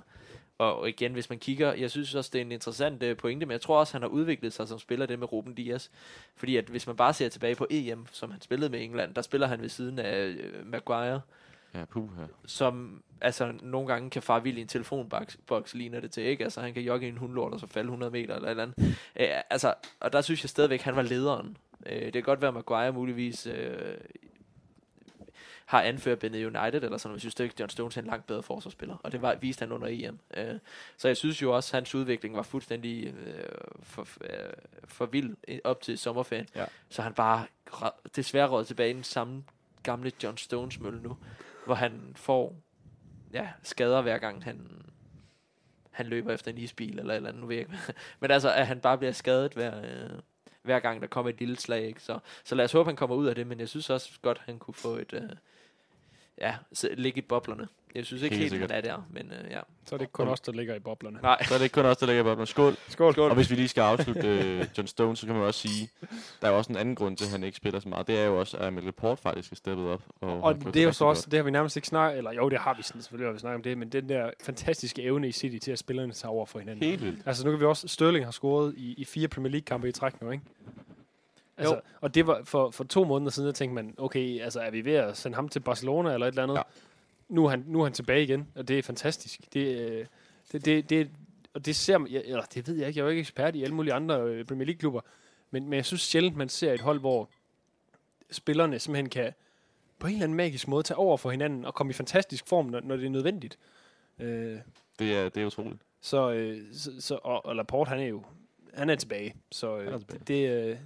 Og 0.57 0.89
igen, 0.89 1.13
hvis 1.13 1.29
man 1.29 1.39
kigger, 1.39 1.73
jeg 1.73 1.91
synes 1.91 2.15
også, 2.15 2.29
det 2.33 2.41
er 2.41 2.45
en 2.45 2.51
interessant 2.51 3.03
øh, 3.03 3.17
pointe, 3.17 3.45
men 3.45 3.51
jeg 3.51 3.61
tror 3.61 3.79
også, 3.79 3.93
han 3.93 4.01
har 4.01 4.09
udviklet 4.09 4.53
sig 4.53 4.67
som 4.67 4.79
spiller, 4.79 5.05
det 5.05 5.19
med 5.19 5.31
Ruben 5.31 5.53
Dias. 5.53 5.91
Fordi 6.35 6.57
at 6.57 6.65
hvis 6.65 6.87
man 6.87 6.95
bare 6.95 7.13
ser 7.13 7.29
tilbage 7.29 7.55
på 7.55 7.67
EM, 7.69 8.05
som 8.11 8.31
han 8.31 8.41
spillede 8.41 8.69
med 8.71 8.81
England, 8.83 9.13
der 9.13 9.21
spiller 9.21 9.47
han 9.47 9.61
ved 9.61 9.69
siden 9.69 9.99
af 9.99 10.25
øh, 10.25 10.65
Maguire, 10.67 11.21
Ja, 11.73 11.85
puh 11.85 12.17
her. 12.17 12.25
som 12.45 13.03
altså 13.21 13.53
nogle 13.61 13.87
gange 13.87 14.09
kan 14.09 14.21
fare 14.21 14.43
vild 14.43 14.57
i 14.57 14.61
en 14.61 14.67
telefonboks, 14.67 15.37
boks, 15.47 15.73
ligner 15.73 15.99
det 15.99 16.11
til, 16.11 16.23
ikke? 16.23 16.43
Altså 16.43 16.61
han 16.61 16.73
kan 16.73 16.83
jogge 16.83 17.05
i 17.05 17.09
en 17.09 17.17
hundlort 17.17 17.53
og 17.53 17.59
så 17.59 17.67
falde 17.67 17.87
100 17.87 18.11
meter 18.11 18.35
eller 18.35 18.47
et 18.47 18.51
eller 18.51 18.63
andet. 18.63 18.97
Øh, 19.19 19.27
altså, 19.49 19.73
og 19.99 20.13
der 20.13 20.21
synes 20.21 20.43
jeg 20.43 20.49
stadigvæk, 20.49 20.81
han 20.81 20.95
var 20.95 21.01
lederen. 21.01 21.57
Øh, 21.85 22.01
det 22.01 22.13
kan 22.13 22.23
godt 22.23 22.41
være, 22.41 22.47
at 22.47 22.53
Maguire 22.53 22.91
muligvis 22.91 23.47
øh, 23.47 23.97
har 25.65 25.81
anført 25.81 26.19
Benet 26.19 26.45
United 26.45 26.83
eller 26.83 26.97
sådan 26.97 27.09
noget. 27.09 27.23
Jeg 27.23 27.31
synes 27.31 27.39
ikke, 27.39 27.55
John 27.59 27.69
Stones 27.69 27.97
er 27.97 28.01
en 28.01 28.07
langt 28.07 28.27
bedre 28.27 28.43
forsvarsspiller, 28.43 28.95
og 29.03 29.11
det 29.11 29.21
var, 29.21 29.35
viste 29.35 29.61
han 29.61 29.71
under 29.71 29.87
EM. 29.91 30.19
Øh, 30.37 30.59
så 30.97 31.07
jeg 31.07 31.17
synes 31.17 31.41
jo 31.41 31.55
også, 31.55 31.69
at 31.69 31.79
hans 31.79 31.95
udvikling 31.95 32.35
var 32.35 32.43
fuldstændig 32.43 33.07
øh, 33.07 33.43
for, 33.83 34.07
øh, 34.21 34.53
for 34.85 35.05
vild 35.05 35.35
op 35.63 35.81
til 35.81 35.97
sommerferien. 35.97 36.47
Ja. 36.55 36.65
Så 36.89 37.01
han 37.01 37.13
bare 37.13 37.45
desværre 38.15 38.47
råd 38.47 38.65
tilbage 38.65 38.89
i 38.89 38.93
den 38.93 39.03
samme 39.03 39.43
gamle 39.83 40.11
John 40.23 40.37
Stones 40.37 40.79
mølle 40.79 41.01
nu, 41.01 41.17
hvor 41.65 41.75
han 41.75 42.13
får 42.15 42.55
ja, 43.33 43.49
skader 43.63 44.01
hver 44.01 44.17
gang 44.17 44.43
han 44.43 44.83
han 45.97 46.05
løber 46.05 46.33
efter 46.33 46.51
en 46.51 46.57
isbil 46.57 46.99
eller 46.99 47.13
eller 47.13 47.29
andet, 47.29 47.41
nu 47.41 47.47
ved 47.47 47.55
jeg 47.55 47.65
ikke. 47.65 47.77
Men 48.19 48.31
altså, 48.31 48.53
at 48.53 48.67
han 48.67 48.79
bare 48.79 48.97
bliver 48.97 49.11
skadet 49.11 49.53
hver, 49.53 49.77
øh, 49.77 50.19
hver 50.67 50.79
gang, 50.79 51.01
der 51.01 51.07
kommer 51.07 51.29
et 51.29 51.39
lille 51.39 51.57
slag. 51.57 51.87
Ikke? 51.87 52.01
Så, 52.01 52.19
så 52.43 52.55
lad 52.55 52.65
os 52.65 52.71
håbe, 52.71 52.89
han 52.89 52.95
kommer 52.95 53.15
ud 53.15 53.27
af 53.27 53.35
det, 53.35 53.47
men 53.47 53.59
jeg 53.59 53.69
synes 53.69 53.89
også 53.89 54.19
godt, 54.21 54.41
han 54.45 54.59
kunne 54.59 54.73
få 54.73 54.95
et... 54.95 55.13
Øh, 55.13 55.29
ja, 56.41 56.55
så, 56.73 56.89
ligge 56.97 57.17
i 57.17 57.21
boblerne. 57.21 57.67
Jeg 57.97 58.05
synes 58.05 58.23
ikke 58.23 58.35
Helt 58.35 58.51
helt, 58.53 58.61
han 58.61 58.71
er 58.71 58.81
der, 58.81 59.07
men 59.11 59.31
øh, 59.31 59.51
ja. 59.51 59.59
Så 59.85 59.95
er 59.95 59.97
det 59.97 60.03
ikke 60.03 60.11
kun 60.11 60.27
os, 60.27 60.39
der 60.39 60.51
ligger 60.51 60.75
i 60.75 60.79
boblerne. 60.79 61.19
Nej, 61.21 61.43
Så 61.43 61.53
er 61.53 61.57
det 61.57 61.65
ikke 61.65 61.73
kun 61.73 61.85
os, 61.85 61.97
der 61.97 62.05
lægger 62.05 62.23
på 62.23 62.35
men 62.35 62.45
skål. 62.45 62.75
Skål. 62.89 63.19
Og 63.19 63.35
hvis 63.35 63.49
vi 63.49 63.55
lige 63.55 63.67
skal 63.67 63.81
afslutte 63.81 64.27
øh, 64.27 64.65
John 64.77 64.87
Stones, 64.87 65.19
så 65.19 65.25
kan 65.25 65.35
man 65.35 65.43
også 65.43 65.59
sige, 65.59 65.89
der 66.41 66.47
er 66.47 66.51
jo 66.51 66.57
også 66.57 66.71
en 66.71 66.77
anden 66.77 66.95
grund 66.95 67.17
til, 67.17 67.25
at 67.25 67.31
han 67.31 67.43
ikke 67.43 67.57
spiller 67.57 67.79
så 67.79 67.89
meget. 67.89 68.07
Det 68.07 68.19
er 68.19 68.25
jo 68.25 68.39
også, 68.39 68.57
at 68.57 68.67
Emil 68.67 68.91
Port 68.91 69.19
faktisk 69.19 69.51
er 69.51 69.55
steppet 69.55 69.87
op. 69.87 70.01
Og, 70.21 70.41
Og 70.43 70.55
det 70.73 70.75
er 70.75 70.83
jo 70.83 70.91
så 70.91 71.05
også, 71.05 71.23
godt. 71.23 71.31
det 71.31 71.37
har 71.37 71.43
vi 71.43 71.51
nærmest 71.51 71.75
ikke 71.75 71.87
snakket, 71.87 72.17
eller 72.17 72.31
jo, 72.33 72.49
det 72.49 72.59
har 72.59 72.73
vi 72.73 72.83
sådan, 72.83 73.01
selvfølgelig, 73.01 73.27
har 73.27 73.33
vi 73.33 73.39
snakket 73.39 73.55
om 73.55 73.63
det, 73.63 73.77
men 73.77 73.89
den 73.89 74.09
der 74.09 74.29
fantastiske 74.43 75.01
evne 75.03 75.27
i 75.27 75.31
City 75.31 75.57
til 75.57 75.71
at 75.71 75.79
spillerne 75.79 76.13
tager 76.13 76.31
over 76.31 76.45
for 76.45 76.59
hinanden. 76.59 76.83
Helt 76.89 77.03
vildt. 77.03 77.19
Altså 77.25 77.45
nu 77.45 77.51
kan 77.51 77.59
vi 77.59 77.65
også, 77.65 77.87
Sterling 77.87 78.25
har 78.25 78.31
scoret 78.31 78.73
i, 78.77 78.93
i 78.93 79.05
fire 79.05 79.27
Premier 79.27 79.51
League 79.51 79.65
kampe 79.65 79.89
i 79.89 79.91
træk 79.91 80.21
nu, 80.21 80.31
ikke? 80.31 80.43
Altså, 81.59 81.75
Jo. 81.75 81.81
og 82.01 82.15
det 82.15 82.27
var 82.27 82.41
for, 82.43 82.71
for 82.71 82.83
to 82.83 83.03
måneder 83.03 83.31
siden, 83.31 83.47
der 83.47 83.53
tænkte 83.53 83.75
man, 83.75 83.95
okay, 83.97 84.41
altså 84.41 84.59
er 84.59 84.71
vi 84.71 84.85
ved 84.85 84.93
at 84.93 85.17
sende 85.17 85.35
ham 85.35 85.49
til 85.49 85.59
Barcelona 85.59 86.13
eller 86.13 86.27
et 86.27 86.31
eller 86.31 86.43
andet? 86.43 86.55
Ja. 86.55 86.61
Nu, 87.29 87.45
er 87.45 87.49
han, 87.49 87.63
nu 87.67 87.79
er 87.79 87.83
han 87.83 87.93
tilbage 87.93 88.23
igen, 88.23 88.47
og 88.55 88.67
det 88.67 88.79
er 88.79 88.83
fantastisk. 88.83 89.53
Det, 89.53 89.89
øh, 89.91 90.05
det, 90.51 90.65
det, 90.65 90.89
det, 90.89 91.09
og 91.53 91.65
det 91.65 91.75
ser 91.75 91.97
man, 91.97 92.11
jeg- 92.11 92.23
eller 92.25 92.43
det 92.53 92.67
ved 92.67 92.75
jeg 92.75 92.87
ikke, 92.87 92.97
jeg 92.97 93.03
er 93.03 93.05
jo 93.05 93.09
ikke 93.09 93.19
ekspert 93.19 93.55
i 93.55 93.63
alle 93.63 93.75
mulige 93.75 93.93
andre 93.93 94.21
øh, 94.21 94.45
Premier 94.45 94.65
League-klubber, 94.65 95.01
men, 95.51 95.63
men 95.69 95.73
jeg 95.77 95.85
synes 95.85 96.01
sjældent, 96.01 96.35
man 96.37 96.49
ser 96.49 96.73
et 96.73 96.81
hold, 96.81 96.99
hvor 96.99 97.29
spillerne 98.31 98.79
simpelthen 98.79 99.09
kan 99.09 99.33
på 99.99 100.07
en 100.07 100.13
eller 100.13 100.23
anden 100.23 100.35
magisk 100.37 100.67
måde 100.67 100.83
tage 100.83 100.97
over 100.97 101.17
for 101.17 101.31
hinanden 101.31 101.65
og 101.65 101.73
komme 101.73 101.89
i 101.89 101.93
fantastisk 101.93 102.47
form, 102.47 102.65
når, 102.65 102.79
når 102.79 102.95
det 102.97 103.05
er 103.05 103.09
nødvendigt. 103.09 103.57
Øh, 104.19 104.57
Det 104.99 105.15
er, 105.15 105.29
det 105.29 105.41
er 105.41 105.45
utroligt. 105.45 105.81
så, 106.01 106.31
øh, 106.31 106.61
så, 106.73 106.91
så 107.01 107.19
og, 107.23 107.45
og 107.45 107.55
Laporte, 107.55 107.89
han 107.89 107.99
er 107.99 108.05
jo 108.05 108.23
han 108.73 108.89
er 108.89 108.95
tilbage. 108.95 109.35
Så 109.51 109.77
Han 109.77 109.87
er 109.87 109.93
øh, 109.93 109.99
tilbage. 109.99 110.19
det, 110.19 110.27
det, 110.27 110.49
øh, 110.71 110.77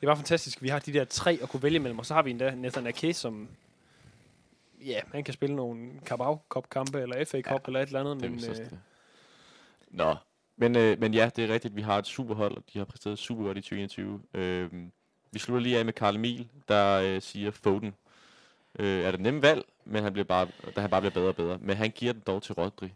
det 0.00 0.08
var 0.08 0.14
fantastisk. 0.14 0.62
Vi 0.62 0.68
har 0.68 0.78
de 0.78 0.92
der 0.92 1.04
tre 1.04 1.38
at 1.42 1.48
kunne 1.48 1.62
vælge 1.62 1.78
mellem, 1.78 1.98
og 1.98 2.06
så 2.06 2.14
har 2.14 2.22
vi 2.22 2.30
endda 2.30 2.54
Nathan 2.54 2.86
Ake, 2.86 3.14
som 3.14 3.48
ja, 4.86 5.00
han 5.12 5.24
kan 5.24 5.34
spille 5.34 5.56
nogle 5.56 5.90
Carabao 6.04 6.40
Cup 6.48 6.68
kampe 6.70 7.00
eller 7.00 7.24
FA 7.24 7.40
Cup 7.40 7.52
ja, 7.52 7.66
eller 7.66 7.80
et 7.80 7.86
eller 7.86 8.00
andet, 8.00 8.20
Det 8.20 8.30
men 8.30 8.50
øh, 8.50 8.56
det. 8.56 8.78
Nå, 9.90 10.14
men, 10.56 10.76
øh, 10.76 11.00
men 11.00 11.14
ja, 11.14 11.30
det 11.36 11.44
er 11.44 11.52
rigtigt. 11.54 11.76
Vi 11.76 11.82
har 11.82 11.98
et 11.98 12.06
superhold, 12.06 12.56
og 12.56 12.62
de 12.72 12.78
har 12.78 12.84
præsteret 12.84 13.18
super 13.18 13.44
godt 13.44 13.58
i 13.58 13.60
2021. 13.60 14.20
Øh, 14.34 14.70
vi 15.32 15.38
slutter 15.38 15.62
lige 15.62 15.78
af 15.78 15.84
med 15.84 15.92
Karl 15.92 16.16
Emil, 16.16 16.48
der 16.68 17.00
øh, 17.00 17.22
siger 17.22 17.50
Foden. 17.50 17.94
Øh, 18.78 19.04
er 19.04 19.10
det 19.10 19.20
nemt 19.20 19.42
valg, 19.42 19.64
men 19.84 20.02
han 20.02 20.12
bliver 20.12 20.24
bare, 20.24 20.48
da 20.76 20.80
han 20.80 20.90
bare 20.90 21.00
bliver 21.00 21.14
bedre 21.14 21.28
og 21.28 21.36
bedre. 21.36 21.58
Men 21.60 21.76
han 21.76 21.90
giver 21.90 22.12
den 22.12 22.22
dog 22.26 22.42
til 22.42 22.54
Rodri. 22.54 22.92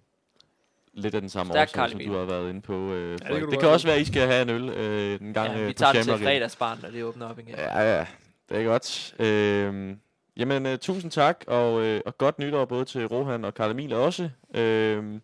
Lidt 0.92 1.14
af 1.14 1.20
den 1.20 1.30
samme 1.30 1.52
Stærk 1.52 1.68
årsag, 1.68 1.90
som 1.90 2.00
Emil. 2.00 2.08
du 2.08 2.18
har 2.18 2.24
været 2.24 2.50
inde 2.50 2.60
på. 2.60 2.92
Øh, 2.92 3.12
det, 3.12 3.26
kan 3.26 3.40
det, 3.40 3.50
det 3.50 3.60
kan 3.60 3.68
også 3.68 3.86
være, 3.86 3.96
at 3.96 4.02
I 4.02 4.04
skal 4.04 4.26
have 4.26 4.42
en 4.42 4.50
øl 4.50 4.68
øh, 4.68 5.20
en 5.20 5.34
gang 5.34 5.52
ja, 5.52 5.60
øh, 5.60 5.66
vi 5.66 5.72
på 5.72 5.78
tager 5.78 5.92
den 5.92 6.02
til 6.02 6.18
fredagsbarn, 6.18 6.78
når 6.82 6.90
det 6.90 7.04
åbner 7.04 7.26
op 7.26 7.38
igen. 7.38 7.54
Ja, 7.54 7.96
ja. 7.98 8.06
Det 8.48 8.60
er 8.60 8.64
godt. 8.64 9.14
Øh, 9.18 9.96
jamen, 10.38 10.66
uh, 10.66 10.76
tusind 10.78 11.10
tak, 11.10 11.44
og, 11.46 11.74
uh, 11.74 12.00
og 12.06 12.18
godt 12.18 12.38
nytår 12.38 12.64
både 12.64 12.84
til 12.84 13.06
Rohan 13.06 13.44
og 13.44 13.54
Karl 13.54 13.70
Emil 13.70 13.92
også. 13.92 14.30
Øh, 14.54 15.20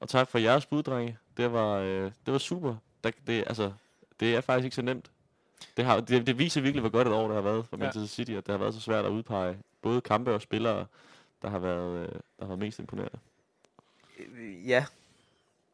og 0.00 0.08
tak 0.08 0.28
for 0.28 0.38
jeres 0.38 0.66
bud, 0.66 0.82
drenge. 0.82 1.18
Det 1.36 1.52
var, 1.52 1.76
øh, 1.78 2.10
det 2.26 2.32
var 2.32 2.38
super. 2.38 2.76
Der, 3.04 3.10
det, 3.26 3.44
altså, 3.46 3.72
det 4.20 4.36
er 4.36 4.40
faktisk 4.40 4.64
ikke 4.64 4.76
så 4.76 4.82
nemt. 4.82 5.10
Det, 5.76 5.84
har, 5.84 6.00
det, 6.00 6.26
det 6.26 6.38
viser 6.38 6.60
virkelig, 6.60 6.80
hvor 6.80 6.90
godt 6.90 7.08
et 7.08 7.14
år 7.14 7.26
det 7.26 7.34
har 7.34 7.42
været 7.42 7.66
for 7.66 7.76
Ja. 7.76 7.82
Manchester 7.84 8.14
City, 8.14 8.30
at 8.30 8.46
det 8.46 8.52
har 8.52 8.58
været 8.58 8.74
så 8.74 8.80
svært 8.80 9.04
at 9.04 9.10
udpege 9.10 9.56
både 9.82 10.00
kampe 10.00 10.34
og 10.34 10.42
spillere, 10.42 10.86
der 11.42 11.50
har 11.50 11.58
været, 11.58 11.98
øh, 11.98 12.08
der 12.08 12.40
har 12.40 12.46
været 12.46 12.58
mest 12.58 12.78
imponerende. 12.78 13.18
Øh, 14.18 14.68
Ja, 14.68 14.84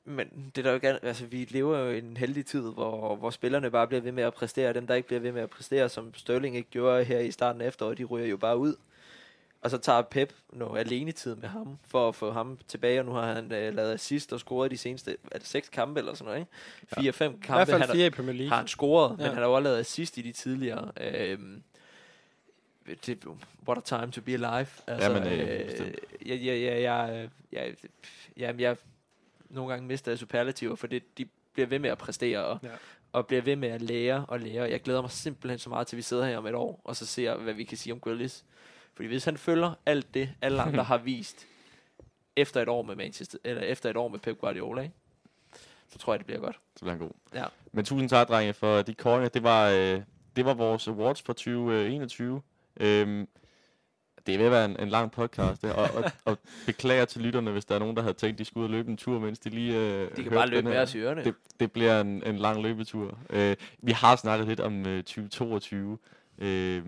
men 0.07 0.53
det 0.55 0.59
er 0.59 0.63
der 0.63 0.71
jo 0.71 0.75
ikke, 0.75 1.05
altså 1.05 1.27
vi 1.27 1.47
lever 1.51 1.79
jo 1.79 1.91
i 1.91 1.99
en 1.99 2.17
heldig 2.17 2.47
tid, 2.47 2.61
hvor, 2.61 3.17
hvor 3.17 3.31
spillerne 3.31 3.71
bare 3.71 3.87
bliver 3.87 4.01
ved 4.01 4.13
med 4.13 4.23
at 4.23 4.35
præstere, 4.35 4.69
og 4.69 4.75
dem 4.75 4.87
der 4.87 4.95
ikke 4.95 5.07
bliver 5.07 5.21
ved 5.21 5.33
med 5.33 5.43
at 5.43 5.51
præstere, 5.51 5.89
som 5.89 6.15
Sterling 6.15 6.57
ikke 6.57 6.71
gjorde 6.71 7.05
her 7.05 7.19
i 7.19 7.31
starten 7.31 7.61
af 7.61 7.67
efteråret, 7.67 7.99
de 7.99 8.05
ryger 8.05 8.27
jo 8.27 8.37
bare 8.37 8.59
ud. 8.59 8.75
Og 9.63 9.71
så 9.71 9.79
tager 9.79 10.03
Pep 10.03 10.33
noget 10.53 10.81
alene 10.81 11.13
tid 11.13 11.35
med 11.35 11.49
ham, 11.49 11.79
for 11.89 12.09
at 12.09 12.15
få 12.15 12.31
ham 12.31 12.59
tilbage, 12.69 13.01
og 13.01 13.07
nu 13.07 13.13
har 13.13 13.33
han 13.35 13.53
øh, 13.53 13.75
lavet 13.75 13.93
assist 13.93 14.33
og 14.33 14.41
scoret 14.41 14.71
de 14.71 14.77
seneste, 14.77 15.17
er 15.33 15.39
det 15.39 15.47
seks 15.47 15.69
kampe 15.69 16.01
eller 16.01 16.15
sådan 16.15 16.25
noget, 16.25 16.41
ikke? 16.41 16.53
Fire-fem 17.01 17.33
i 17.33 17.37
hvert 17.37 17.47
kampe, 17.47 17.71
fald 17.71 17.83
han, 17.83 17.91
fire 17.97 18.07
i 18.07 18.11
Premier 18.11 18.35
League. 18.35 18.49
har 18.49 18.57
han 18.57 18.67
scoret, 18.69 19.19
ja. 19.19 19.23
Ja. 19.23 19.29
men 19.29 19.35
han 19.35 19.43
har 19.43 19.51
også 19.51 19.65
lavet 19.65 19.79
assist 19.79 20.19
i 20.19 20.23
de 20.23 20.33
tidligere. 20.33 20.93
Øhm, 21.01 21.63
det, 23.07 23.25
what 23.69 23.79
a 23.79 23.99
time 23.99 24.13
to 24.13 24.21
be 24.21 24.33
alive. 24.33 24.69
Altså, 24.87 25.13
Jamen, 25.13 25.33
øh, 25.33 25.65
bestemt. 25.65 25.97
ja, 26.27 26.35
ja, 26.35 26.55
ja, 26.55 26.79
ja, 26.81 27.27
ja, 27.53 27.71
ja, 28.37 28.53
jeg 28.59 28.77
nogle 29.51 29.71
gange 29.71 29.87
mister 29.87 30.11
jeg 30.11 30.19
superlativer, 30.19 30.75
for 30.75 30.87
det, 30.87 31.19
de 31.19 31.27
bliver 31.53 31.67
ved 31.67 31.79
med 31.79 31.91
at 31.91 31.99
præstere, 31.99 32.45
og, 32.45 32.59
ja. 32.63 32.69
Og 33.13 33.27
bliver 33.27 33.43
ved 33.43 33.57
med 33.57 33.69
at 33.69 33.83
lære 33.83 34.25
og 34.29 34.41
lære. 34.41 34.71
Jeg 34.71 34.83
glæder 34.83 35.01
mig 35.01 35.11
simpelthen 35.11 35.59
så 35.59 35.69
meget 35.69 35.87
til, 35.87 35.97
at 35.97 35.99
vi 35.99 36.03
sidder 36.03 36.27
her 36.27 36.39
om 36.39 36.47
et 36.47 36.55
år, 36.55 36.81
og 36.85 36.97
så 36.97 37.07
ser, 37.07 37.37
hvad 37.37 37.55
vi 37.55 37.65
kan 37.65 37.77
sige 37.79 37.93
om 37.93 38.01
Grealish. 38.01 38.45
Fordi 38.95 39.09
hvis 39.09 39.25
han 39.25 39.37
følger 39.37 39.75
alt 39.87 40.15
det, 40.15 40.31
alle 40.43 40.63
andre 40.63 40.85
har 40.93 40.99
vist, 40.99 41.47
efter 42.37 42.63
et 42.63 42.69
år 42.69 42.83
med 42.83 42.97
Manchester, 42.97 43.39
eller 43.45 43.63
efter 43.63 43.91
et 43.91 43.97
år 43.97 44.09
med 44.09 44.19
Pep 44.19 44.39
Guardiola, 44.39 44.83
ikke? 44.83 44.95
så 45.89 45.99
tror 45.99 46.13
jeg, 46.13 46.19
det 46.19 46.27
bliver 46.27 46.41
godt. 46.41 46.61
Så 46.77 46.81
bliver 46.81 46.93
han 46.93 46.99
god. 46.99 47.11
Ja. 47.35 47.45
Men 47.73 47.85
tusind 47.85 48.09
tak, 48.09 48.29
drenge, 48.29 48.53
for 48.53 48.83
de 48.83 48.95
kåringer. 48.95 49.29
Det 49.29 49.43
var, 49.43 49.71
øh, 49.71 50.03
det 50.37 50.45
var 50.45 50.55
vores 50.55 50.89
awards 50.89 51.23
for 51.23 51.33
2021. 51.33 52.43
Øhm, 52.81 53.29
det 54.27 54.45
at 54.45 54.51
være 54.51 54.65
en, 54.65 54.81
en 54.81 54.89
lang 54.89 55.11
podcast, 55.11 55.63
det, 55.63 55.73
og, 55.73 55.91
og, 55.95 56.05
og 56.25 56.39
beklager 56.67 57.05
til 57.05 57.21
lytterne, 57.21 57.51
hvis 57.51 57.65
der 57.65 57.75
er 57.75 57.79
nogen, 57.79 57.97
der 57.97 58.03
havde 58.03 58.15
tænkt, 58.15 58.39
de 58.39 58.45
skulle 58.45 58.63
ud 58.63 58.65
og 58.65 58.71
løbe 58.71 58.91
en 58.91 58.97
tur, 58.97 59.19
mens 59.19 59.39
de 59.39 59.51
lige 59.51 59.77
øh, 59.79 60.11
De 60.17 60.23
kan 60.23 60.33
bare 60.33 60.49
løbe 60.49 60.69
med 60.69 60.79
os 60.79 60.95
i 60.95 60.99
ørerne. 60.99 61.25
Det, 61.25 61.35
det 61.61 61.73
bliver 61.73 62.01
en, 62.01 62.23
en 62.27 62.37
lang 62.37 62.63
løbetur. 62.63 63.19
Øh, 63.31 63.57
vi 63.83 63.93
har 63.93 64.17
snakket 64.17 64.49
lidt 64.49 64.61
om 64.61 64.87
øh, 64.87 65.03
2022, 65.03 65.99
øh, 66.39 66.83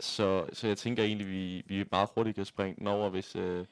så, 0.00 0.44
så 0.52 0.66
jeg 0.66 0.76
tænker 0.76 1.02
egentlig, 1.02 1.28
vi, 1.28 1.62
vi 1.66 1.84
meget 1.90 2.08
hurtigt 2.14 2.36
kan 2.36 2.44
springe 2.44 2.76
den 2.78 2.86
over, 2.86 3.10
hvis, 3.10 3.36
øh, 3.36 3.64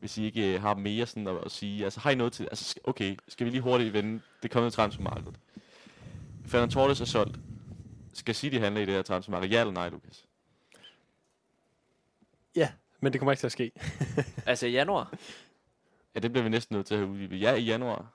hvis 0.00 0.18
I 0.18 0.24
ikke 0.24 0.54
øh, 0.54 0.62
har 0.62 0.74
mere 0.74 1.06
sådan 1.06 1.26
at, 1.26 1.36
at 1.44 1.50
sige. 1.50 1.84
Altså 1.84 2.00
har 2.00 2.10
I 2.10 2.14
noget 2.14 2.32
til, 2.32 2.44
altså 2.44 2.74
okay, 2.84 3.16
skal 3.28 3.44
vi 3.44 3.50
lige 3.50 3.60
hurtigt 3.60 3.92
vende 3.92 4.20
det 4.42 4.50
kommende 4.50 4.76
transfermarked? 4.76 5.32
Fernand 6.46 6.70
Torres 6.70 7.00
er 7.00 7.04
solgt. 7.04 7.38
Skal 8.14 8.34
City 8.34 8.56
handle 8.56 8.82
i 8.82 8.86
det 8.86 8.94
her 8.94 9.02
transfermarked? 9.02 9.48
Ja 9.48 9.60
eller 9.60 9.72
nej, 9.72 9.88
Lukas? 9.88 10.25
Ja, 12.56 12.68
men 13.00 13.12
det 13.12 13.20
kommer 13.20 13.32
ikke 13.32 13.40
til 13.40 13.46
at 13.46 13.52
ske. 13.52 13.72
Altså 14.46 14.66
i 14.66 14.70
januar. 14.70 15.12
Ja, 16.14 16.20
det 16.20 16.32
bliver 16.32 16.42
vi 16.44 16.50
næsten 16.50 16.76
nødt 16.76 16.86
til 16.86 16.94
at 16.94 17.00
have 17.00 17.10
uddybet. 17.10 17.40
Ja, 17.40 17.54
i 17.54 17.62
januar. 17.64 18.06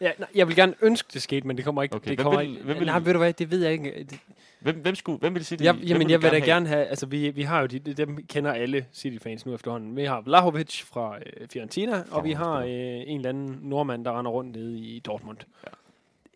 Ja, 0.00 0.10
nej, 0.18 0.28
jeg 0.34 0.48
vil 0.48 0.56
gerne 0.56 0.74
ønske, 0.82 1.08
det 1.12 1.22
skete, 1.22 1.46
men 1.46 1.56
det 1.56 1.64
kommer 1.64 1.82
ikke. 1.82 1.94
Okay, 1.94 2.10
det 2.10 2.18
hvem 2.18 2.24
kommer 2.24 2.40
vil- 2.40 2.50
ikke. 2.50 2.62
hvem 2.64 2.78
vil- 2.78 2.86
nej, 2.86 2.98
ved 2.98 3.12
du 3.12 3.18
hvad, 3.18 3.32
det 3.32 3.50
ved 3.50 3.62
jeg 3.62 3.72
ikke. 3.72 4.06
Det, 4.10 4.18
Hvem, 4.60 4.76
hvem, 4.76 4.94
skulle, 4.94 5.18
hvem 5.18 5.34
vil 5.34 5.44
sige 5.44 5.58
det? 5.58 5.64
jeg, 5.64 5.74
jamen, 5.74 5.98
vil 6.06 6.10
jeg 6.10 6.22
vil 6.22 6.30
da 6.30 6.38
gerne 6.38 6.68
have, 6.68 6.84
altså 6.86 7.06
vi, 7.06 7.30
vi 7.30 7.42
har 7.42 7.60
jo, 7.60 7.66
de, 7.66 7.78
dem 7.78 8.26
kender 8.26 8.52
alle 8.52 8.86
City-fans 8.92 9.46
nu 9.46 9.54
efterhånden. 9.54 9.96
Vi 9.96 10.04
har 10.04 10.20
Vlahovic 10.20 10.82
fra 10.82 11.18
øh, 11.18 11.48
Fiorentina, 11.48 12.04
og 12.10 12.24
vi 12.24 12.32
har 12.32 12.54
øh, 12.58 12.66
en 12.70 13.16
eller 13.16 13.28
anden 13.28 13.58
nordmand, 13.62 14.04
der 14.04 14.18
render 14.18 14.30
rundt 14.30 14.56
nede 14.56 14.78
i 14.78 15.00
Dortmund. 15.00 15.38
Ja. 15.64 15.70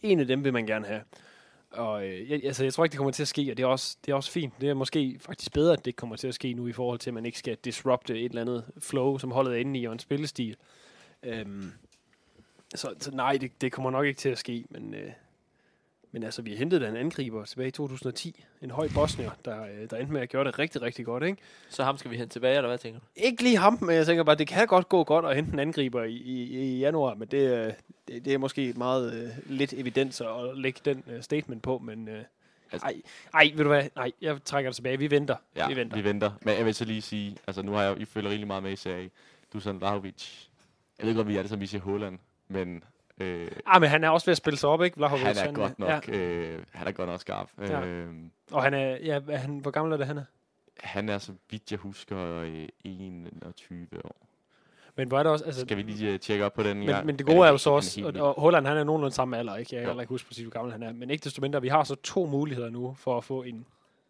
En 0.02 0.20
af 0.20 0.26
dem 0.26 0.44
vil 0.44 0.52
man 0.52 0.66
gerne 0.66 0.86
have. 0.86 1.00
Og 1.73 2.07
øh, 2.07 2.31
jeg, 2.31 2.44
altså, 2.44 2.65
jeg 2.65 2.74
tror 2.74 2.85
ikke, 2.85 2.93
det 2.93 2.99
kommer 2.99 3.12
til 3.12 3.23
at 3.23 3.28
ske, 3.28 3.51
og 3.51 3.57
det 3.57 3.62
er, 3.62 3.66
også, 3.66 3.97
det 4.07 4.12
er 4.12 4.16
også 4.16 4.31
fint. 4.31 4.61
Det 4.61 4.69
er 4.69 4.74
måske 4.74 5.16
faktisk 5.20 5.53
bedre, 5.53 5.73
at 5.73 5.78
det 5.78 5.86
ikke 5.86 5.97
kommer 5.97 6.16
til 6.16 6.28
at 6.28 6.35
ske 6.35 6.53
nu, 6.53 6.66
i 6.66 6.73
forhold 6.73 6.99
til, 6.99 7.11
at 7.11 7.15
man 7.15 7.27
ikke 7.27 7.39
skal 7.39 7.57
disrupte 7.65 8.20
et 8.20 8.24
eller 8.24 8.40
andet 8.40 8.65
flow, 8.78 9.19
som 9.19 9.31
holdet 9.31 9.55
er 9.55 9.59
inde 9.59 9.81
i, 9.81 9.85
og 9.85 9.93
en 9.93 9.99
spillestil. 9.99 10.57
Øhm, 11.23 11.73
så, 12.74 12.94
så 13.01 13.11
nej, 13.11 13.36
det, 13.40 13.61
det 13.61 13.73
kommer 13.73 13.90
nok 13.90 14.07
ikke 14.07 14.19
til 14.19 14.28
at 14.28 14.39
ske, 14.39 14.65
men, 14.70 14.94
øh, 14.94 15.11
men 16.12 16.22
altså, 16.22 16.43
vi 16.43 16.56
hentede 16.56 16.84
da 16.84 16.89
en 16.89 16.97
angriber 16.97 17.44
tilbage 17.44 17.68
i 17.68 17.70
2010. 17.70 18.44
En 18.62 18.70
høj 18.70 18.89
bosnier, 18.94 19.30
der, 19.44 19.62
øh, 19.62 19.90
der 19.90 19.97
endte 19.97 20.12
med 20.12 20.20
at 20.20 20.30
gøre 20.30 20.44
det 20.44 20.59
rigtig, 20.59 20.82
rigtig 20.82 21.05
godt, 21.05 21.22
ikke? 21.24 21.43
Så 21.68 21.84
ham 21.84 21.98
skal 21.98 22.10
vi 22.10 22.16
hente 22.16 22.32
tilbage, 22.34 22.56
eller 22.56 22.68
hvad 22.68 22.78
tænker 22.78 23.01
du? 23.01 23.06
Ikke 23.16 23.43
lige 23.43 23.56
ham, 23.56 23.78
men 23.80 23.97
jeg 23.97 24.06
tænker 24.06 24.24
bare, 24.24 24.36
det 24.36 24.48
kan 24.48 24.66
godt 24.66 24.89
gå 24.89 25.05
godt 25.05 25.24
at 25.24 25.36
hente 25.36 25.52
en 25.52 25.59
angriber 25.59 26.02
i, 26.02 26.12
i, 26.14 26.43
i 26.59 26.78
januar, 26.78 27.14
men 27.14 27.28
det, 27.28 27.66
øh, 27.66 27.72
det, 28.09 28.24
det 28.24 28.32
er 28.34 28.39
måske 28.39 28.72
meget 28.76 29.14
øh, 29.14 29.30
lidt 29.47 29.72
evidens 29.72 30.20
at 30.20 30.28
lægge 30.59 30.80
den 30.84 31.05
øh, 31.10 31.22
statement 31.22 31.62
på, 31.62 31.78
men 31.78 32.09
øh, 32.09 32.22
Altså- 32.72 32.86
ej, 32.86 32.94
ej, 33.34 33.51
ved 33.55 33.64
du 33.64 33.68
hvad, 33.70 33.82
nej, 33.97 34.12
jeg 34.20 34.44
trækker 34.44 34.70
det 34.70 34.76
tilbage, 34.76 34.98
vi 34.98 35.10
venter, 35.10 35.36
Ja, 35.56 35.68
vi 35.68 35.76
venter. 35.76 35.97
vi 35.97 36.05
venter. 36.05 36.30
Men 36.43 36.56
jeg 36.56 36.64
vil 36.66 36.74
så 36.74 36.84
lige 36.84 37.02
sige, 37.02 37.36
altså 37.47 37.62
nu 37.62 37.72
har 37.72 37.82
jeg, 37.82 38.01
I 38.01 38.05
følger 38.05 38.30
rigtig 38.30 38.47
meget 38.47 38.62
med 38.62 38.72
i 38.72 38.76
serie. 38.76 39.10
Dusan 39.52 39.78
Vlahovic. 39.80 40.47
Jeg 40.98 41.06
ved 41.06 41.14
godt, 41.14 41.28
vi 41.28 41.36
er 41.36 41.40
det, 41.43 41.51
som 41.51 41.60
vi 41.60 41.66
siger 41.66 41.82
Holland, 41.82 42.18
men 42.48 42.84
øh, 43.23 43.51
Ah, 43.66 43.81
men 43.81 43.90
han 43.90 44.05
er 44.05 44.09
også 44.09 44.27
ved 44.27 44.32
at 44.32 44.36
spille 44.36 44.59
sig 44.59 44.69
op, 44.69 44.82
ikke? 44.82 44.97
Vlahovic, 44.97 45.23
han 45.24 45.36
er 45.49 45.53
godt 45.53 45.73
Ja, 45.78 45.94
nok, 45.94 46.09
øh, 46.09 46.59
han 46.73 46.86
er 46.89 46.93
godt 46.93 47.09
nok 47.09 47.20
skarp. 47.20 47.49
Ja. 47.61 47.81
Øh, 47.86 48.09
og 48.53 48.62
han 48.62 48.74
er, 48.74 48.97
ja, 48.97 49.20
er 49.31 49.36
han, 49.36 49.59
hvor 49.59 49.70
gammel 49.70 49.93
er 49.93 49.97
det, 49.97 50.07
han 50.07 50.19
er? 50.19 50.24
han 50.81 51.09
er, 51.09 51.19
så 51.19 51.32
vidt 51.51 51.70
jeg 51.70 51.78
husker, 51.78 52.19
øh, 52.40 52.69
21 52.85 53.86
år. 54.05 54.16
Men 54.97 55.09
hvor 55.09 55.19
er 55.19 55.23
det 55.23 55.32
også, 55.32 55.44
altså, 55.44 55.61
Skal 55.61 55.77
vi 55.77 55.82
lige 55.82 56.15
uh, 56.15 56.20
tjekke 56.20 56.44
op 56.44 56.53
på 56.53 56.62
den 56.62 56.78
Men, 56.78 56.86
gang? 56.89 57.07
men 57.07 57.19
det 57.19 57.28
Ja, 57.28 57.32
gode 57.35 57.44
er 57.47 57.51
jo 57.51 57.53
kan- 57.53 57.59
så 57.59 57.70
kan 57.70 57.74
også, 57.74 58.12
og, 58.20 58.36
og 58.36 58.40
Holland 58.40 58.66
han 58.66 58.77
er 58.77 58.85
nogenlunde 58.85 59.15
samme 59.15 59.39
alder, 59.39 59.57
ikke? 59.57 59.77
Jeg 59.77 59.85
kan 59.85 59.94
Jo. 59.94 60.01
ikke 60.01 60.09
huske 60.11 60.28
præcis, 60.28 60.43
hvor 60.44 60.51
gammel 60.53 60.73
han 60.73 60.82
er. 60.82 60.93
Men 60.93 61.11
ikke 61.11 61.24
desto 61.24 61.40
mindre, 61.40 61.62
vi 61.62 61.69
har 61.69 61.85
så 61.85 61.94
to 61.94 62.27
muligheder 62.27 62.70
nu 62.70 62.94
for 62.99 63.16
at 63.19 63.24
få 63.24 63.43
en 63.43 63.66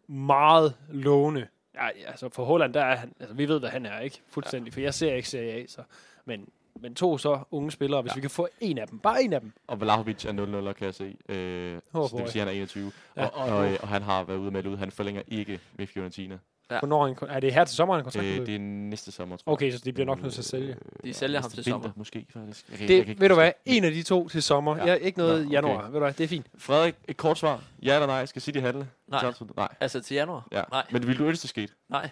meget 0.07 0.75
lovende... 0.89 1.47
Ja, 1.75 1.87
altså 2.07 2.29
for 2.29 2.43
Holland, 2.45 2.73
der 2.73 2.81
er 2.83 2.95
han... 2.95 3.13
Altså 3.19 3.35
vi 3.35 3.47
ved, 3.47 3.59
hvad 3.59 3.69
han 3.69 3.85
er, 3.85 3.99
ikke? 3.99 4.21
Fuldstændig, 4.29 4.73
for 4.73 4.79
jeg 4.79 4.93
ser 4.93 5.13
ikke 5.13 5.29
Serie 5.29 5.51
A, 5.53 5.65
så... 5.67 5.81
Men, 6.25 6.47
men 6.81 6.95
to 6.95 7.17
så 7.17 7.39
unge 7.51 7.71
spillere, 7.71 8.01
hvis 8.01 8.11
Ja. 8.11 8.15
vi 8.15 8.21
kan 8.21 8.29
få 8.29 8.47
en 8.61 8.77
af 8.77 8.87
dem, 8.87 8.99
bare 8.99 9.23
en 9.23 9.33
af 9.33 9.41
dem. 9.41 9.51
Og 9.67 9.81
Vlahovic 9.81 10.25
er 10.25 10.31
0-0, 10.31 10.73
kan 10.73 10.85
jeg 10.85 10.93
se. 10.93 11.15
Øh, 11.29 11.79
Åh, 11.93 12.09
så 12.09 12.15
det 12.15 12.23
vil 12.23 12.31
sige, 12.31 12.41
at 12.41 12.47
han 12.47 12.55
er 12.55 12.59
21. 12.61 12.91
Ja. 13.17 13.25
Og, 13.25 13.33
og, 13.33 13.57
og, 13.57 13.77
og, 13.81 13.87
han 13.87 14.01
har 14.01 14.23
været 14.23 14.37
ude 14.37 14.51
med 14.51 14.65
ud. 14.65 14.77
Han 14.77 14.91
forlænger 14.91 15.21
ikke 15.27 15.59
med 15.77 15.87
Fiorentina. 15.87 16.37
Ja. 16.71 16.79
Hvornår 16.79 17.07
er, 17.07 17.13
er 17.27 17.39
det 17.39 17.53
her 17.53 17.65
til 17.65 17.75
sommeren, 17.75 17.99
en 17.99 18.03
kontrakt? 18.03 18.25
Øh, 18.25 18.45
det 18.45 18.55
er 18.55 18.59
næste 18.59 19.11
sommer, 19.11 19.37
tror 19.37 19.51
jeg. 19.51 19.53
Okay, 19.53 19.71
så 19.71 19.81
de 19.85 19.93
bliver 19.93 20.05
nok 20.05 20.21
nødt 20.21 20.33
til 20.33 20.41
at 20.41 20.45
sælge. 20.45 20.75
De 21.03 21.13
sælger 21.13 21.41
ham 21.41 21.51
til 21.51 21.63
sommer. 21.63 21.89
Måske, 21.95 22.25
faktisk. 22.29 22.65
Jeg 22.69 22.77
kan, 22.77 22.87
Det, 22.87 22.95
jeg 22.95 23.03
kan 23.05 23.11
ikke 23.11 23.21
ved 23.21 23.29
du 23.29 23.35
hvad? 23.35 23.51
En 23.65 23.83
af 23.83 23.91
de 23.91 24.03
to 24.03 24.27
til 24.29 24.43
sommer. 24.43 24.77
Ja. 24.77 24.85
Ja. 24.85 24.93
ikke 24.93 25.17
noget 25.17 25.39
Nå, 25.41 25.45
okay. 25.45 25.51
januar. 25.53 25.85
Ved 25.85 25.93
du 25.93 25.99
hvad? 25.99 26.13
Det 26.13 26.23
er 26.23 26.27
fint. 26.27 26.45
Frederik, 26.57 26.95
et 27.07 27.17
kort 27.17 27.37
svar. 27.37 27.61
Ja 27.83 27.93
eller 27.93 28.07
nej? 28.07 28.25
Skal 28.25 28.41
City 28.41 28.59
handle? 28.59 28.87
Nej. 29.07 29.33
Nej. 29.57 29.67
Altså 29.79 30.01
til 30.01 30.15
januar? 30.15 30.47
Ja. 30.51 30.63
Nej. 30.71 30.83
Men 30.91 31.07
vil 31.07 31.17
du 31.17 31.25
ønske, 31.25 31.41
det 31.41 31.49
skete? 31.49 31.73
Nej. 31.89 32.09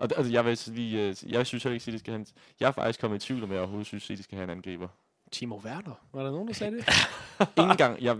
Og 0.00 0.10
det- 0.10 0.16
altså, 0.16 0.32
jeg, 0.32 0.44
vil 0.44 0.58
lige, 0.66 1.08
øh, 1.08 1.16
jeg 1.32 1.46
synes 1.46 1.62
heller 1.62 1.74
ikke, 1.74 1.84
City 1.84 1.96
skal 1.98 2.12
have 2.12 2.20
en, 2.20 2.26
Jeg 2.60 2.66
er 2.68 2.72
faktisk 2.72 3.00
kommet 3.00 3.22
i 3.24 3.26
tvivl 3.26 3.42
om, 3.44 3.50
jeg 3.52 3.58
overhovedet 3.58 3.86
synes, 3.86 4.02
City 4.02 4.22
skal 4.22 4.36
have 4.36 4.44
en 4.44 4.50
angriber. 4.50 4.88
Timo 5.30 5.56
Werner. 5.56 5.94
Var 6.12 6.22
der 6.22 6.30
nogen, 6.30 6.48
der 6.48 6.54
sagde 6.54 6.76
det? 6.76 6.84
Ingen 7.58 7.76
gang. 7.76 8.02
Jeg, 8.02 8.16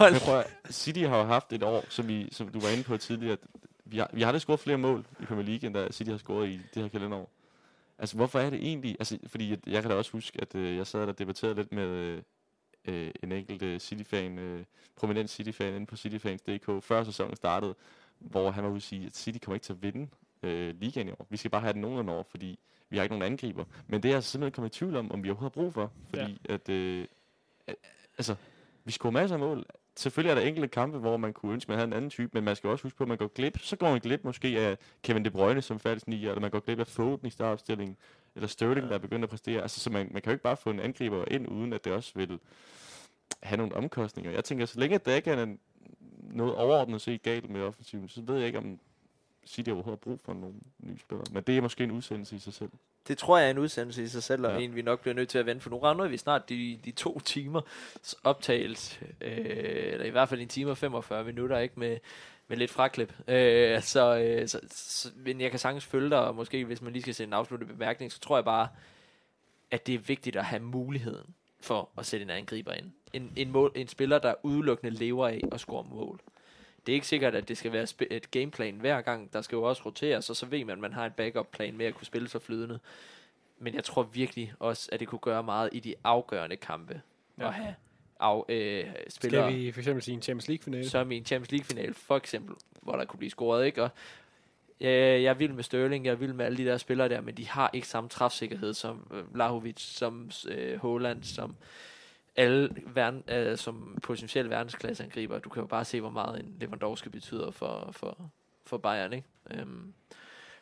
jeg 0.00 0.20
prøver, 0.24 0.42
City 0.70 0.98
har 1.00 1.16
jo 1.18 1.24
haft 1.24 1.52
et 1.52 1.62
år, 1.62 1.84
som, 1.88 2.08
vi, 2.08 2.28
som 2.32 2.48
du 2.48 2.60
var 2.60 2.68
inde 2.68 2.82
på 2.84 2.96
tidligere. 2.96 3.36
Vi 3.84 3.98
har, 3.98 4.10
vi 4.12 4.20
har 4.20 4.28
aldrig 4.28 4.40
scoret 4.40 4.60
flere 4.60 4.78
mål 4.78 5.06
i 5.20 5.24
Premier 5.24 5.46
League, 5.46 5.66
end 5.66 5.74
der 5.74 5.92
City 5.92 6.10
har 6.10 6.18
scoret 6.18 6.48
i 6.48 6.60
det 6.74 6.82
her 6.82 6.88
kalenderår. 6.88 7.30
Altså, 7.98 8.16
hvorfor 8.16 8.38
er 8.40 8.50
det 8.50 8.58
egentlig? 8.68 8.96
Altså, 9.00 9.18
fordi 9.26 9.52
at, 9.52 9.58
jeg 9.66 9.82
kan 9.82 9.90
da 9.90 9.96
også 9.96 10.12
huske, 10.12 10.40
at 10.42 10.54
øh, 10.54 10.76
jeg 10.76 10.86
sad 10.86 11.00
der 11.00 11.06
og 11.06 11.18
debatterede 11.18 11.54
lidt 11.54 11.72
med 11.72 11.86
øh, 11.88 12.22
øh, 12.84 13.10
en 13.22 13.32
enkelt 13.32 13.62
øh, 13.62 13.80
City-fan, 13.80 14.38
øh, 14.38 14.64
prominent 14.96 15.30
City-fan 15.30 15.74
inde 15.74 15.86
på 15.86 15.96
cityfans.dk, 15.96 16.84
før 16.84 17.04
sæsonen 17.04 17.36
startede, 17.36 17.74
hvor 18.18 18.50
han 18.50 18.64
var 18.64 18.70
ude 18.70 18.76
at 18.76 18.82
sige, 18.82 19.06
at 19.06 19.16
City 19.16 19.38
kommer 19.44 19.54
ikke 19.54 19.64
til 19.64 19.72
at 19.72 19.82
vinde 19.82 20.08
øh, 20.44 20.74
ligaen 20.80 21.08
i 21.08 21.10
år. 21.10 21.26
Vi 21.30 21.36
skal 21.36 21.50
bare 21.50 21.60
have 21.60 21.72
den 21.72 21.80
nogenlunde 21.80 22.12
år, 22.12 22.26
fordi 22.30 22.58
vi 22.90 22.96
har 22.96 23.02
ikke 23.02 23.14
nogen 23.18 23.32
angriber. 23.32 23.64
Men 23.86 24.02
det 24.02 24.08
er 24.08 24.14
jeg 24.14 24.24
simpelthen 24.24 24.52
kommet 24.52 24.76
i 24.76 24.78
tvivl 24.78 24.96
om, 24.96 25.12
om 25.12 25.22
vi 25.22 25.30
overhovedet 25.30 25.54
har 25.56 25.62
brug 25.62 25.74
for. 25.74 25.92
Fordi 26.10 26.40
ja. 26.48 26.54
at, 26.54 26.68
øh, 26.68 27.06
altså, 28.18 28.34
vi 28.84 28.92
scorer 28.92 29.12
masser 29.12 29.36
af 29.36 29.40
mål. 29.40 29.64
Selvfølgelig 29.96 30.30
er 30.30 30.34
der 30.34 30.42
enkelte 30.42 30.68
kampe, 30.68 30.98
hvor 30.98 31.16
man 31.16 31.32
kunne 31.32 31.52
ønske, 31.52 31.68
man 31.68 31.78
havde 31.78 31.86
en 31.86 31.92
anden 31.92 32.10
type, 32.10 32.30
men 32.32 32.44
man 32.44 32.56
skal 32.56 32.70
også 32.70 32.82
huske 32.82 32.96
på, 32.96 33.04
at 33.04 33.08
man 33.08 33.18
går 33.18 33.26
glip. 33.26 33.58
Så 33.58 33.76
går 33.76 33.90
man 33.90 34.00
glip 34.00 34.24
måske 34.24 34.48
af 34.58 34.78
Kevin 35.02 35.24
De 35.24 35.30
Bruyne 35.30 35.62
som 35.62 35.80
færdig 35.80 36.02
nier, 36.06 36.28
eller 36.28 36.40
man 36.40 36.50
går 36.50 36.60
glip 36.60 36.78
af 36.78 36.86
Foden 36.86 37.26
i 37.26 37.30
startopstillingen, 37.30 37.96
eller 38.34 38.48
Sterling, 38.48 38.88
der 38.88 38.94
er 38.94 38.98
begyndt 38.98 39.24
at 39.24 39.30
præstere. 39.30 39.62
Altså, 39.62 39.80
så 39.80 39.90
man, 39.90 40.08
man 40.12 40.22
kan 40.22 40.30
jo 40.30 40.34
ikke 40.34 40.42
bare 40.42 40.56
få 40.56 40.70
en 40.70 40.80
angriber 40.80 41.24
ind, 41.30 41.48
uden 41.48 41.72
at 41.72 41.84
det 41.84 41.92
også 41.92 42.12
vil 42.14 42.38
have 43.42 43.56
nogle 43.56 43.74
omkostninger. 43.74 44.30
Jeg 44.30 44.44
tænker, 44.44 44.66
så 44.66 44.80
længe 44.80 44.98
der 44.98 45.14
ikke 45.14 45.30
er 45.30 45.56
noget 46.20 46.54
overordnet 46.54 47.00
set 47.00 47.22
galt 47.22 47.50
med 47.50 47.62
offensiven, 47.62 48.08
så 48.08 48.22
ved 48.22 48.36
jeg 48.36 48.46
ikke, 48.46 48.58
om 48.58 48.78
City 49.46 49.70
overhovedet 49.70 50.00
har 50.00 50.10
brug 50.10 50.20
for 50.24 50.32
nogle 50.34 50.54
nye 50.78 50.98
spillere. 50.98 51.26
Men 51.32 51.42
det 51.42 51.56
er 51.56 51.60
måske 51.60 51.84
en 51.84 51.90
udsendelse 51.90 52.36
i 52.36 52.38
sig 52.38 52.54
selv. 52.54 52.70
Det 53.08 53.18
tror 53.18 53.38
jeg 53.38 53.46
er 53.46 53.50
en 53.50 53.58
udsendelse 53.58 54.02
i 54.02 54.06
sig 54.06 54.22
selv, 54.22 54.46
og 54.46 54.52
Ja. 54.52 54.58
en 54.64 54.74
vi 54.74 54.82
nok 54.82 55.00
bliver 55.00 55.14
nødt 55.14 55.28
til 55.28 55.38
at 55.38 55.46
vente, 55.46 55.62
for 55.62 55.70
nu 55.70 55.78
regner 55.78 56.08
vi 56.08 56.16
snart 56.16 56.48
de, 56.48 56.78
de 56.84 56.90
to 56.90 57.20
timer 57.20 57.60
optagelse, 58.24 58.98
øh, 59.20 59.36
eller 59.92 60.04
i 60.06 60.10
hvert 60.10 60.28
fald 60.28 60.40
en 60.40 60.48
time 60.48 60.70
og 60.70 60.78
45 60.78 61.24
minutter, 61.24 61.58
ikke 61.58 61.80
med, 61.80 61.98
med 62.48 62.56
lidt 62.56 62.70
fraklip. 62.70 63.14
Øh, 63.28 63.82
så, 63.82 64.16
øh, 64.18 64.48
så, 64.48 64.60
så, 64.70 65.08
men 65.16 65.40
jeg 65.40 65.50
kan 65.50 65.58
sagtens 65.60 65.84
følge 65.84 66.10
dig, 66.10 66.18
og 66.18 66.34
måske 66.34 66.64
hvis 66.64 66.82
man 66.82 66.92
lige 66.92 67.02
skal 67.02 67.14
sætte 67.14 67.28
en 67.28 67.34
afsluttende 67.34 67.72
bemærkning, 67.72 68.12
så 68.12 68.20
tror 68.20 68.36
jeg 68.36 68.44
bare, 68.44 68.68
at 69.70 69.86
det 69.86 69.94
er 69.94 69.98
vigtigt 69.98 70.36
at 70.36 70.44
have 70.44 70.62
muligheden 70.62 71.34
for 71.60 71.88
at 71.98 72.06
sætte 72.06 72.24
en 72.24 72.30
angriber 72.30 72.72
ind. 72.72 72.92
En, 73.12 73.32
en, 73.36 73.50
mål, 73.50 73.72
en 73.74 73.88
spiller, 73.88 74.18
der 74.18 74.34
udelukkende 74.42 74.92
lever 74.92 75.28
af 75.28 75.40
at 75.52 75.60
score 75.60 75.84
mål. 75.90 76.20
Det 76.86 76.92
er 76.92 76.94
ikke 76.94 77.06
sikkert, 77.06 77.34
at 77.34 77.48
det 77.48 77.58
skal 77.58 77.72
være 77.72 77.86
et 78.10 78.30
gameplan 78.30 78.74
hver 78.74 79.00
gang. 79.00 79.32
Der 79.32 79.42
skal 79.42 79.56
jo 79.56 79.62
også 79.62 79.82
roteres, 79.86 80.30
og 80.30 80.36
så 80.36 80.46
ved 80.46 80.64
man, 80.64 80.72
at 80.72 80.78
man 80.78 80.92
har 80.92 81.06
en 81.06 81.12
backup-plan 81.16 81.76
med 81.76 81.86
at 81.86 81.94
kunne 81.94 82.06
spille 82.06 82.28
så 82.28 82.38
flydende. 82.38 82.78
Men 83.58 83.74
jeg 83.74 83.84
tror 83.84 84.02
virkelig 84.02 84.52
også, 84.58 84.88
at 84.92 85.00
det 85.00 85.08
kunne 85.08 85.18
gøre 85.18 85.42
meget 85.42 85.68
i 85.72 85.80
de 85.80 85.94
afgørende 86.04 86.56
kampe. 86.56 87.00
Ja. 87.38 87.46
At 87.46 87.54
have 87.54 87.74
af, 88.20 88.42
øh, 88.48 88.84
spillere, 89.08 89.50
Skal 89.50 89.60
vi 89.60 89.72
for 89.72 89.80
eksempel 89.80 90.02
sige 90.02 90.14
en 90.14 90.22
Champions 90.22 90.48
League-finale? 90.48 90.88
som 90.88 91.12
i 91.12 91.16
en 91.16 91.24
Champions 91.24 91.52
League-finale, 91.52 91.94
for 91.94 92.16
eksempel, 92.16 92.54
hvor 92.82 92.96
der 92.96 93.04
kunne 93.04 93.18
blive 93.18 93.30
scoret, 93.30 93.66
ikke? 93.66 93.82
Og, 93.82 93.90
øh, 94.80 94.88
jeg 95.22 95.24
er 95.24 95.34
vild 95.34 95.52
med 95.52 95.62
Sterling, 95.62 96.04
jeg 96.04 96.12
er 96.12 96.16
vild 96.16 96.32
med 96.32 96.44
alle 96.44 96.58
de 96.58 96.64
der 96.64 96.76
spillere 96.76 97.08
der, 97.08 97.20
men 97.20 97.36
de 97.36 97.48
har 97.48 97.70
ikke 97.72 97.88
samme 97.88 98.08
træfsikkerhed 98.08 98.74
som 98.74 99.06
øh, 99.14 99.36
Lahovic, 99.36 99.80
som 99.80 100.30
øh, 100.48 100.78
Holland, 100.78 101.22
som 101.22 101.56
alle 102.36 102.70
verden, 102.86 103.22
øh, 103.28 103.56
som 103.58 103.98
potentielle 104.02 104.50
verdensklasseangriber. 104.50 105.38
Du 105.38 105.48
kan 105.48 105.60
jo 105.62 105.66
bare 105.66 105.84
se, 105.84 106.00
hvor 106.00 106.10
meget 106.10 106.40
en 106.40 106.56
Lewandowski 106.60 107.08
betyder 107.08 107.50
for, 107.50 107.88
for, 107.92 108.30
for 108.66 108.76
Bayern, 108.78 109.12
ikke? 109.12 109.28
Øhm, 109.50 109.92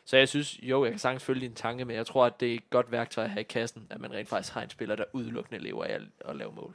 så 0.05 0.17
jeg 0.17 0.29
synes, 0.29 0.59
jo, 0.63 0.83
jeg 0.83 0.91
kan 0.91 0.99
sagtens 0.99 1.23
følge 1.23 1.41
din 1.41 1.53
tanke, 1.55 1.85
men 1.85 1.95
jeg 1.95 2.05
tror, 2.05 2.25
at 2.25 2.39
det 2.39 2.51
er 2.51 2.55
et 2.55 2.69
godt 2.69 2.91
værktøj 2.91 3.23
at 3.23 3.29
have 3.29 3.41
i 3.41 3.43
kassen, 3.43 3.87
at 3.89 4.01
man 4.01 4.11
rent 4.13 4.29
faktisk 4.29 4.53
har 4.53 4.61
en 4.61 4.69
spiller, 4.69 4.95
der 4.95 5.03
udelukkende 5.13 5.59
lever 5.63 5.83
af 5.83 5.93
at, 5.93 6.01
at 6.25 6.35
lave 6.35 6.51
mål. 6.55 6.73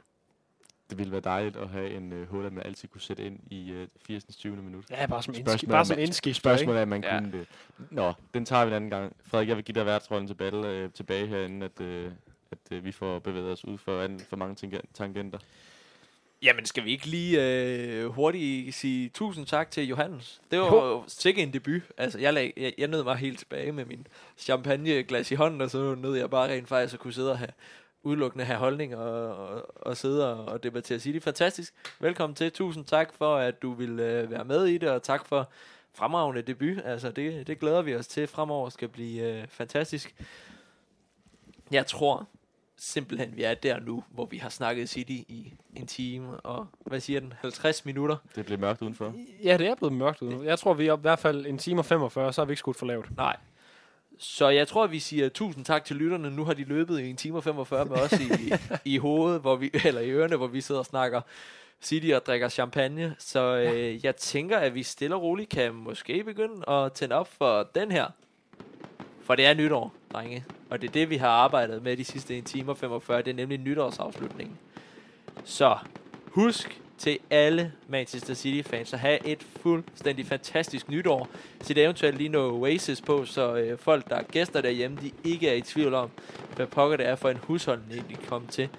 Det 0.89 0.97
ville 0.97 1.11
være 1.11 1.21
dejligt 1.21 1.55
at 1.57 1.69
have 1.69 1.89
en 1.91 2.13
uh, 2.21 2.29
Holland, 2.29 2.53
man 2.53 2.65
altid 2.65 2.87
kunne 2.89 3.01
sætte 3.01 3.23
ind 3.23 3.39
i 3.51 3.73
uh, 3.81 3.87
80. 4.07 4.23
20. 4.35 4.55
minut. 4.55 4.85
Ja, 4.91 5.05
bare 5.05 5.23
som, 5.23 5.33
indski- 5.33 5.67
bare 5.67 5.85
som 5.85 5.95
man- 5.97 6.03
indskifter, 6.05 6.27
ikke? 6.51 6.57
Spørgsmålet 6.59 6.81
er, 6.81 6.85
man 6.85 7.03
Ja. 7.03 7.19
kunne 7.19 7.31
det. 7.31 7.47
Nå, 7.91 8.13
den 8.33 8.45
tager 8.45 8.65
vi 8.65 8.69
en 8.69 8.75
anden 8.75 8.89
gang. 8.89 9.15
Frederik, 9.23 9.47
jeg 9.47 9.57
vil 9.57 9.65
give 9.65 9.75
dig 9.75 9.85
værtsrollen 9.85 10.27
tilbage, 10.27 10.65
øh, 10.67 10.91
tilbage 10.91 11.27
herinde, 11.27 11.65
at, 11.65 11.81
øh, 11.81 12.11
at 12.51 12.57
øh, 12.71 12.85
vi 12.85 12.91
får 12.91 13.19
bevæget 13.19 13.51
os 13.51 13.65
ud 13.65 13.77
for, 13.77 14.01
an, 14.01 14.19
for 14.29 14.35
mange 14.37 14.55
tangen- 14.55 14.81
tangenter. 14.93 15.39
Jamen, 16.41 16.65
skal 16.65 16.83
vi 16.85 16.91
ikke 16.91 17.05
lige 17.05 17.41
øh, 17.43 18.05
hurtigt 18.05 18.75
sige 18.75 19.09
tusind 19.09 19.45
tak 19.45 19.71
til 19.71 19.87
Johannes? 19.87 20.41
Det 20.51 20.59
var 20.59 20.65
Jo. 20.65 20.85
jo 20.87 21.03
sikkert 21.07 21.47
en 21.47 21.53
debut. 21.53 21.81
Altså, 21.97 22.19
jeg, 22.19 22.33
lag, 22.33 22.53
jeg, 22.57 22.73
jeg 22.77 22.87
nød 22.87 23.03
mig 23.03 23.15
helt 23.15 23.39
tilbage 23.39 23.71
med 23.71 23.85
min 23.85 24.07
champagneglas 24.37 25.31
i 25.31 25.35
hånden, 25.35 25.61
og 25.61 25.69
så 25.69 25.95
nød 25.95 26.15
jeg 26.15 26.29
bare 26.29 26.49
rent 26.51 26.67
faktisk 26.67 26.93
at 26.93 26.99
kunne 26.99 27.13
sidde 27.13 27.31
og 27.31 27.37
have 27.37 27.49
udelukkende 28.03 28.45
have 28.45 28.59
holdning 28.59 28.95
og, 28.95 29.35
og, 29.37 29.75
og 29.75 29.97
sidde 29.97 30.33
og, 30.35 30.45
og 30.45 30.63
debattere 30.63 30.99
City. 30.99 31.19
Fantastisk. 31.23 31.73
Velkommen 31.99 32.35
til. 32.35 32.51
Tusind 32.51 32.85
tak 32.85 33.13
for, 33.13 33.35
at 33.35 33.61
du 33.61 33.73
vil 33.73 33.99
øh, 33.99 34.31
være 34.31 34.45
med 34.45 34.65
i 34.65 34.77
det, 34.77 34.89
og 34.89 35.03
tak 35.03 35.25
for 35.25 35.49
fremragende 35.93 36.41
debut. 36.41 36.77
Altså, 36.85 37.11
det, 37.11 37.47
det 37.47 37.59
glæder 37.59 37.81
vi 37.81 37.95
os 37.95 38.07
til. 38.07 38.27
Fremover 38.27 38.69
skal 38.69 38.87
blive 38.87 39.23
øh, 39.41 39.47
fantastisk. 39.47 40.15
Jeg 41.71 41.85
tror 41.85 42.27
simpelthen, 42.79 43.35
vi 43.35 43.43
er 43.43 43.53
der 43.53 43.79
nu, 43.79 44.03
hvor 44.09 44.25
vi 44.25 44.37
har 44.37 44.49
snakket 44.49 44.89
City 44.89 45.11
i 45.11 45.53
en 45.75 45.87
time 45.87 46.39
og, 46.39 46.67
hvad 46.85 46.99
siger 46.99 47.19
den, 47.19 47.33
50 47.41 47.85
minutter. 47.85 48.15
Det 48.35 48.45
blev 48.45 48.59
mørkt 48.59 48.81
udenfor. 48.81 49.13
Ja, 49.43 49.57
det 49.57 49.67
er 49.67 49.75
blevet 49.75 49.93
mørkt 49.93 50.21
ud 50.21 50.31
nu. 50.31 50.43
Jeg 50.43 50.59
tror, 50.59 50.73
vi 50.73 50.87
er 50.87 50.93
op, 50.93 50.99
i 50.99 51.01
hvert 51.01 51.19
fald 51.19 51.45
en 51.45 51.57
time 51.57 51.81
og 51.81 51.85
45, 51.85 52.33
så 52.33 52.41
har 52.41 52.45
vi 52.45 52.51
ikke 52.51 52.59
skudt 52.59 52.77
for 52.77 52.85
lavt. 52.85 53.17
Nej. 53.17 53.37
Så 54.17 54.49
jeg 54.49 54.67
tror, 54.67 54.87
vi 54.87 54.99
siger 54.99 55.29
tusind 55.29 55.65
tak 55.65 55.85
til 55.85 55.95
lytterne. 55.95 56.31
Nu 56.31 56.43
har 56.43 56.53
de 56.53 56.63
løbet 56.63 56.99
i 56.99 57.09
en 57.09 57.17
time 57.17 57.37
og 57.37 57.43
45 57.43 57.85
med 57.85 57.97
os 57.97 58.13
i, 58.19 58.53
i 58.93 58.97
hovedet, 58.97 59.41
hvor 59.41 59.55
vi, 59.55 59.71
eller 59.85 60.01
i 60.01 60.09
ørerne, 60.09 60.35
hvor 60.35 60.47
vi 60.47 60.61
sidder 60.61 60.79
og 60.79 60.85
snakker 60.85 61.21
City 61.81 62.11
og 62.15 62.25
drikker 62.25 62.49
champagne. 62.49 63.15
Så 63.19 63.55
øh, 63.57 64.05
jeg 64.05 64.15
tænker, 64.15 64.57
at 64.57 64.75
vi 64.75 64.83
stille 64.83 65.15
og 65.15 65.21
roligt 65.21 65.49
kan 65.49 65.73
måske 65.73 66.23
begynde 66.23 66.69
at 66.69 66.93
tænde 66.93 67.15
op 67.15 67.33
for 67.37 67.69
den 67.75 67.91
her. 67.91 68.07
For 69.23 69.35
det 69.35 69.45
er 69.45 69.53
nytår, 69.53 69.93
drenge. 70.13 70.45
Og 70.69 70.81
det 70.81 70.87
er 70.87 70.91
det, 70.91 71.09
vi 71.09 71.17
har 71.17 71.29
arbejdet 71.29 71.83
med 71.83 71.97
de 71.97 72.03
sidste 72.03 72.37
1 72.37 72.45
time 72.45 72.71
og 72.71 72.77
45. 72.77 73.21
Det 73.21 73.27
er 73.27 73.35
nemlig 73.35 73.57
nytårsafslutningen. 73.57 74.57
Så 75.43 75.77
husk 76.27 76.81
til 76.97 77.19
alle 77.29 77.73
Manchester 77.87 78.33
City-fans 78.33 78.93
at 78.93 78.99
have 78.99 79.27
et 79.27 79.43
fuldstændig 79.43 80.25
fantastisk 80.25 80.89
nytår. 80.89 81.27
Sæt 81.61 81.77
eventuelt 81.77 82.17
lige 82.17 82.29
noget 82.29 82.51
Oasis 82.51 83.01
på, 83.01 83.25
så 83.25 83.55
øh, 83.55 83.77
folk, 83.77 84.09
der 84.09 84.15
er 84.15 84.23
gæster 84.23 84.61
derhjemme, 84.61 84.97
de 85.01 85.11
ikke 85.23 85.49
er 85.49 85.53
i 85.53 85.61
tvivl 85.61 85.93
om, 85.93 86.09
hvad 86.55 86.67
pokker 86.67 86.97
det 86.97 87.07
er 87.07 87.15
for 87.15 87.29
en 87.29 87.37
husholdning, 87.37 88.09
de 88.09 88.15
kommer 88.15 88.49
til. 88.49 88.69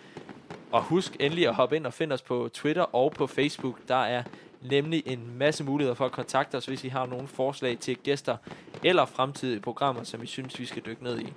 Og 0.73 0.83
husk 0.83 1.17
endelig 1.21 1.49
at 1.49 1.55
hoppe 1.55 1.77
ind 1.77 1.87
og 1.87 1.93
finde 1.93 2.15
os 2.15 2.23
på 2.23 2.51
Twitter 2.53 2.83
og 2.83 3.13
på 3.13 3.27
Facebook. 3.27 3.79
Der 3.89 3.95
er 3.95 4.23
nemlig 4.71 5.03
en 5.07 5.21
masse 5.39 5.65
muligheder 5.65 5.95
for 5.95 6.05
at 6.05 6.13
kontakte 6.13 6.57
os, 6.57 6.67
hvis 6.67 6.85
I 6.85 6.89
har 6.89 7.07
nogle 7.07 7.29
forslag 7.29 7.79
til 7.79 7.97
gæster 7.97 8.37
eller 8.85 9.05
fremtidige 9.05 9.61
programmer, 9.61 10.03
som 10.03 10.23
I 10.23 10.27
synes, 10.27 10.59
vi 10.59 10.65
skal 10.65 10.83
dykke 10.87 11.05
ned 11.05 11.21
i. 11.21 11.33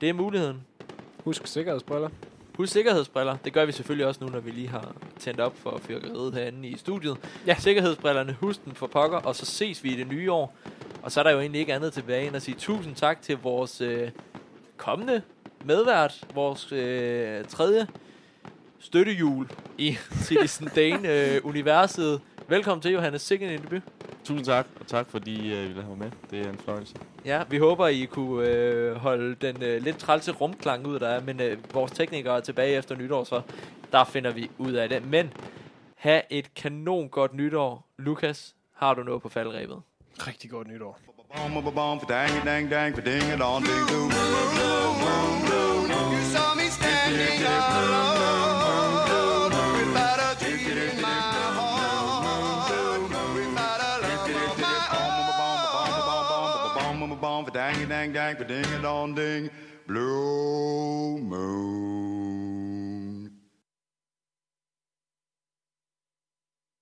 Det 0.00 0.08
er 0.08 0.12
muligheden. 0.12 0.60
Husk 1.24 1.46
sikkerhedsbriller. 1.46 2.08
Husk 2.56 2.72
sikkerhedsbriller. 2.72 3.36
Det 3.44 3.52
gør 3.52 3.64
vi 3.64 3.72
selvfølgelig 3.72 4.06
også 4.06 4.24
nu, 4.24 4.30
når 4.30 4.40
vi 4.40 4.50
lige 4.50 4.68
har 4.68 4.92
tændt 5.18 5.40
op 5.40 5.56
for 5.56 5.78
fyrkeriet 5.82 6.34
herinde 6.34 6.68
i 6.68 6.76
studiet. 6.76 7.16
Ja. 7.46 7.54
Sikkerhedsbrillerne, 7.58 8.36
husk 8.40 8.64
den 8.64 8.74
for 8.74 8.86
pokker, 8.86 9.18
og 9.18 9.36
så 9.36 9.46
ses 9.46 9.84
vi 9.84 9.92
i 9.92 9.96
det 9.96 10.08
nye 10.08 10.32
år. 10.32 10.56
Og 11.02 11.12
så 11.12 11.20
er 11.20 11.24
der 11.24 11.30
jo 11.30 11.40
egentlig 11.40 11.60
ikke 11.60 11.74
andet 11.74 11.92
tilbage 11.92 12.26
end 12.26 12.36
at 12.36 12.42
sige 12.42 12.54
tusind 12.58 12.94
tak 12.94 13.22
til 13.22 13.38
vores 13.42 13.80
øh, 13.80 14.10
kommende 14.76 15.22
medvært, 15.64 16.24
vores 16.34 16.72
øh, 16.72 17.44
tredje 17.44 17.86
støttehjul 18.78 19.48
i 19.78 19.96
Citizen 20.24 20.68
Dane-universet. 20.74 22.20
Velkommen 22.50 22.82
til, 22.82 22.92
Johannes. 22.92 23.22
Sikkert 23.22 23.50
en 23.50 23.62
debut. 23.62 23.82
Tusind 24.24 24.44
tak, 24.44 24.66
og 24.80 24.86
tak 24.86 25.10
fordi 25.10 25.52
øh, 25.52 25.64
I 25.64 25.66
ville 25.66 25.82
have 25.82 25.96
mig 25.96 25.98
med. 25.98 26.10
Det 26.30 26.46
er 26.46 26.50
en 26.50 26.58
fornøjelse. 26.58 26.94
Ja, 27.24 27.42
vi 27.50 27.58
håber, 27.58 27.86
I 27.86 28.04
kunne 28.04 28.48
øh, 28.48 28.94
holde 28.94 29.34
den 29.34 29.62
øh, 29.62 29.82
lidt 29.82 29.98
trælse 29.98 30.32
rumklang 30.32 30.86
ud, 30.86 30.98
der 30.98 31.08
er. 31.08 31.20
Men 31.20 31.40
øh, 31.40 31.74
vores 31.74 31.92
teknikere 31.92 32.36
er 32.36 32.40
tilbage 32.40 32.76
efter 32.76 32.96
nytår, 32.96 33.24
så 33.24 33.42
der 33.92 34.04
finder 34.04 34.30
vi 34.30 34.50
ud 34.58 34.72
af 34.72 34.88
det. 34.88 35.06
Men 35.06 35.32
have 35.96 36.22
et 36.30 36.54
kanon 36.54 37.08
godt 37.08 37.34
nytår. 37.34 37.86
Lukas, 37.98 38.54
har 38.74 38.94
du 38.94 39.02
noget 39.02 39.22
på 39.22 39.28
faldrebet? 39.28 39.82
Rigtig 40.26 40.50
godt 40.50 40.68
nytår. 40.68 40.98
You 46.12 46.22
saw 46.32 46.54
me 46.56 46.70
standing 46.70 47.46
alone 47.46 48.47
dong, 57.38 57.44
ba 57.44 57.50
dang, 57.52 57.88
dang, 57.88 58.12
dang, 58.12 58.34
ba 58.36 58.44
ding, 58.44 58.64
a 58.74 58.82
dong, 58.82 59.14
ding, 59.14 59.50
blue 59.86 61.18
moon. 61.22 62.07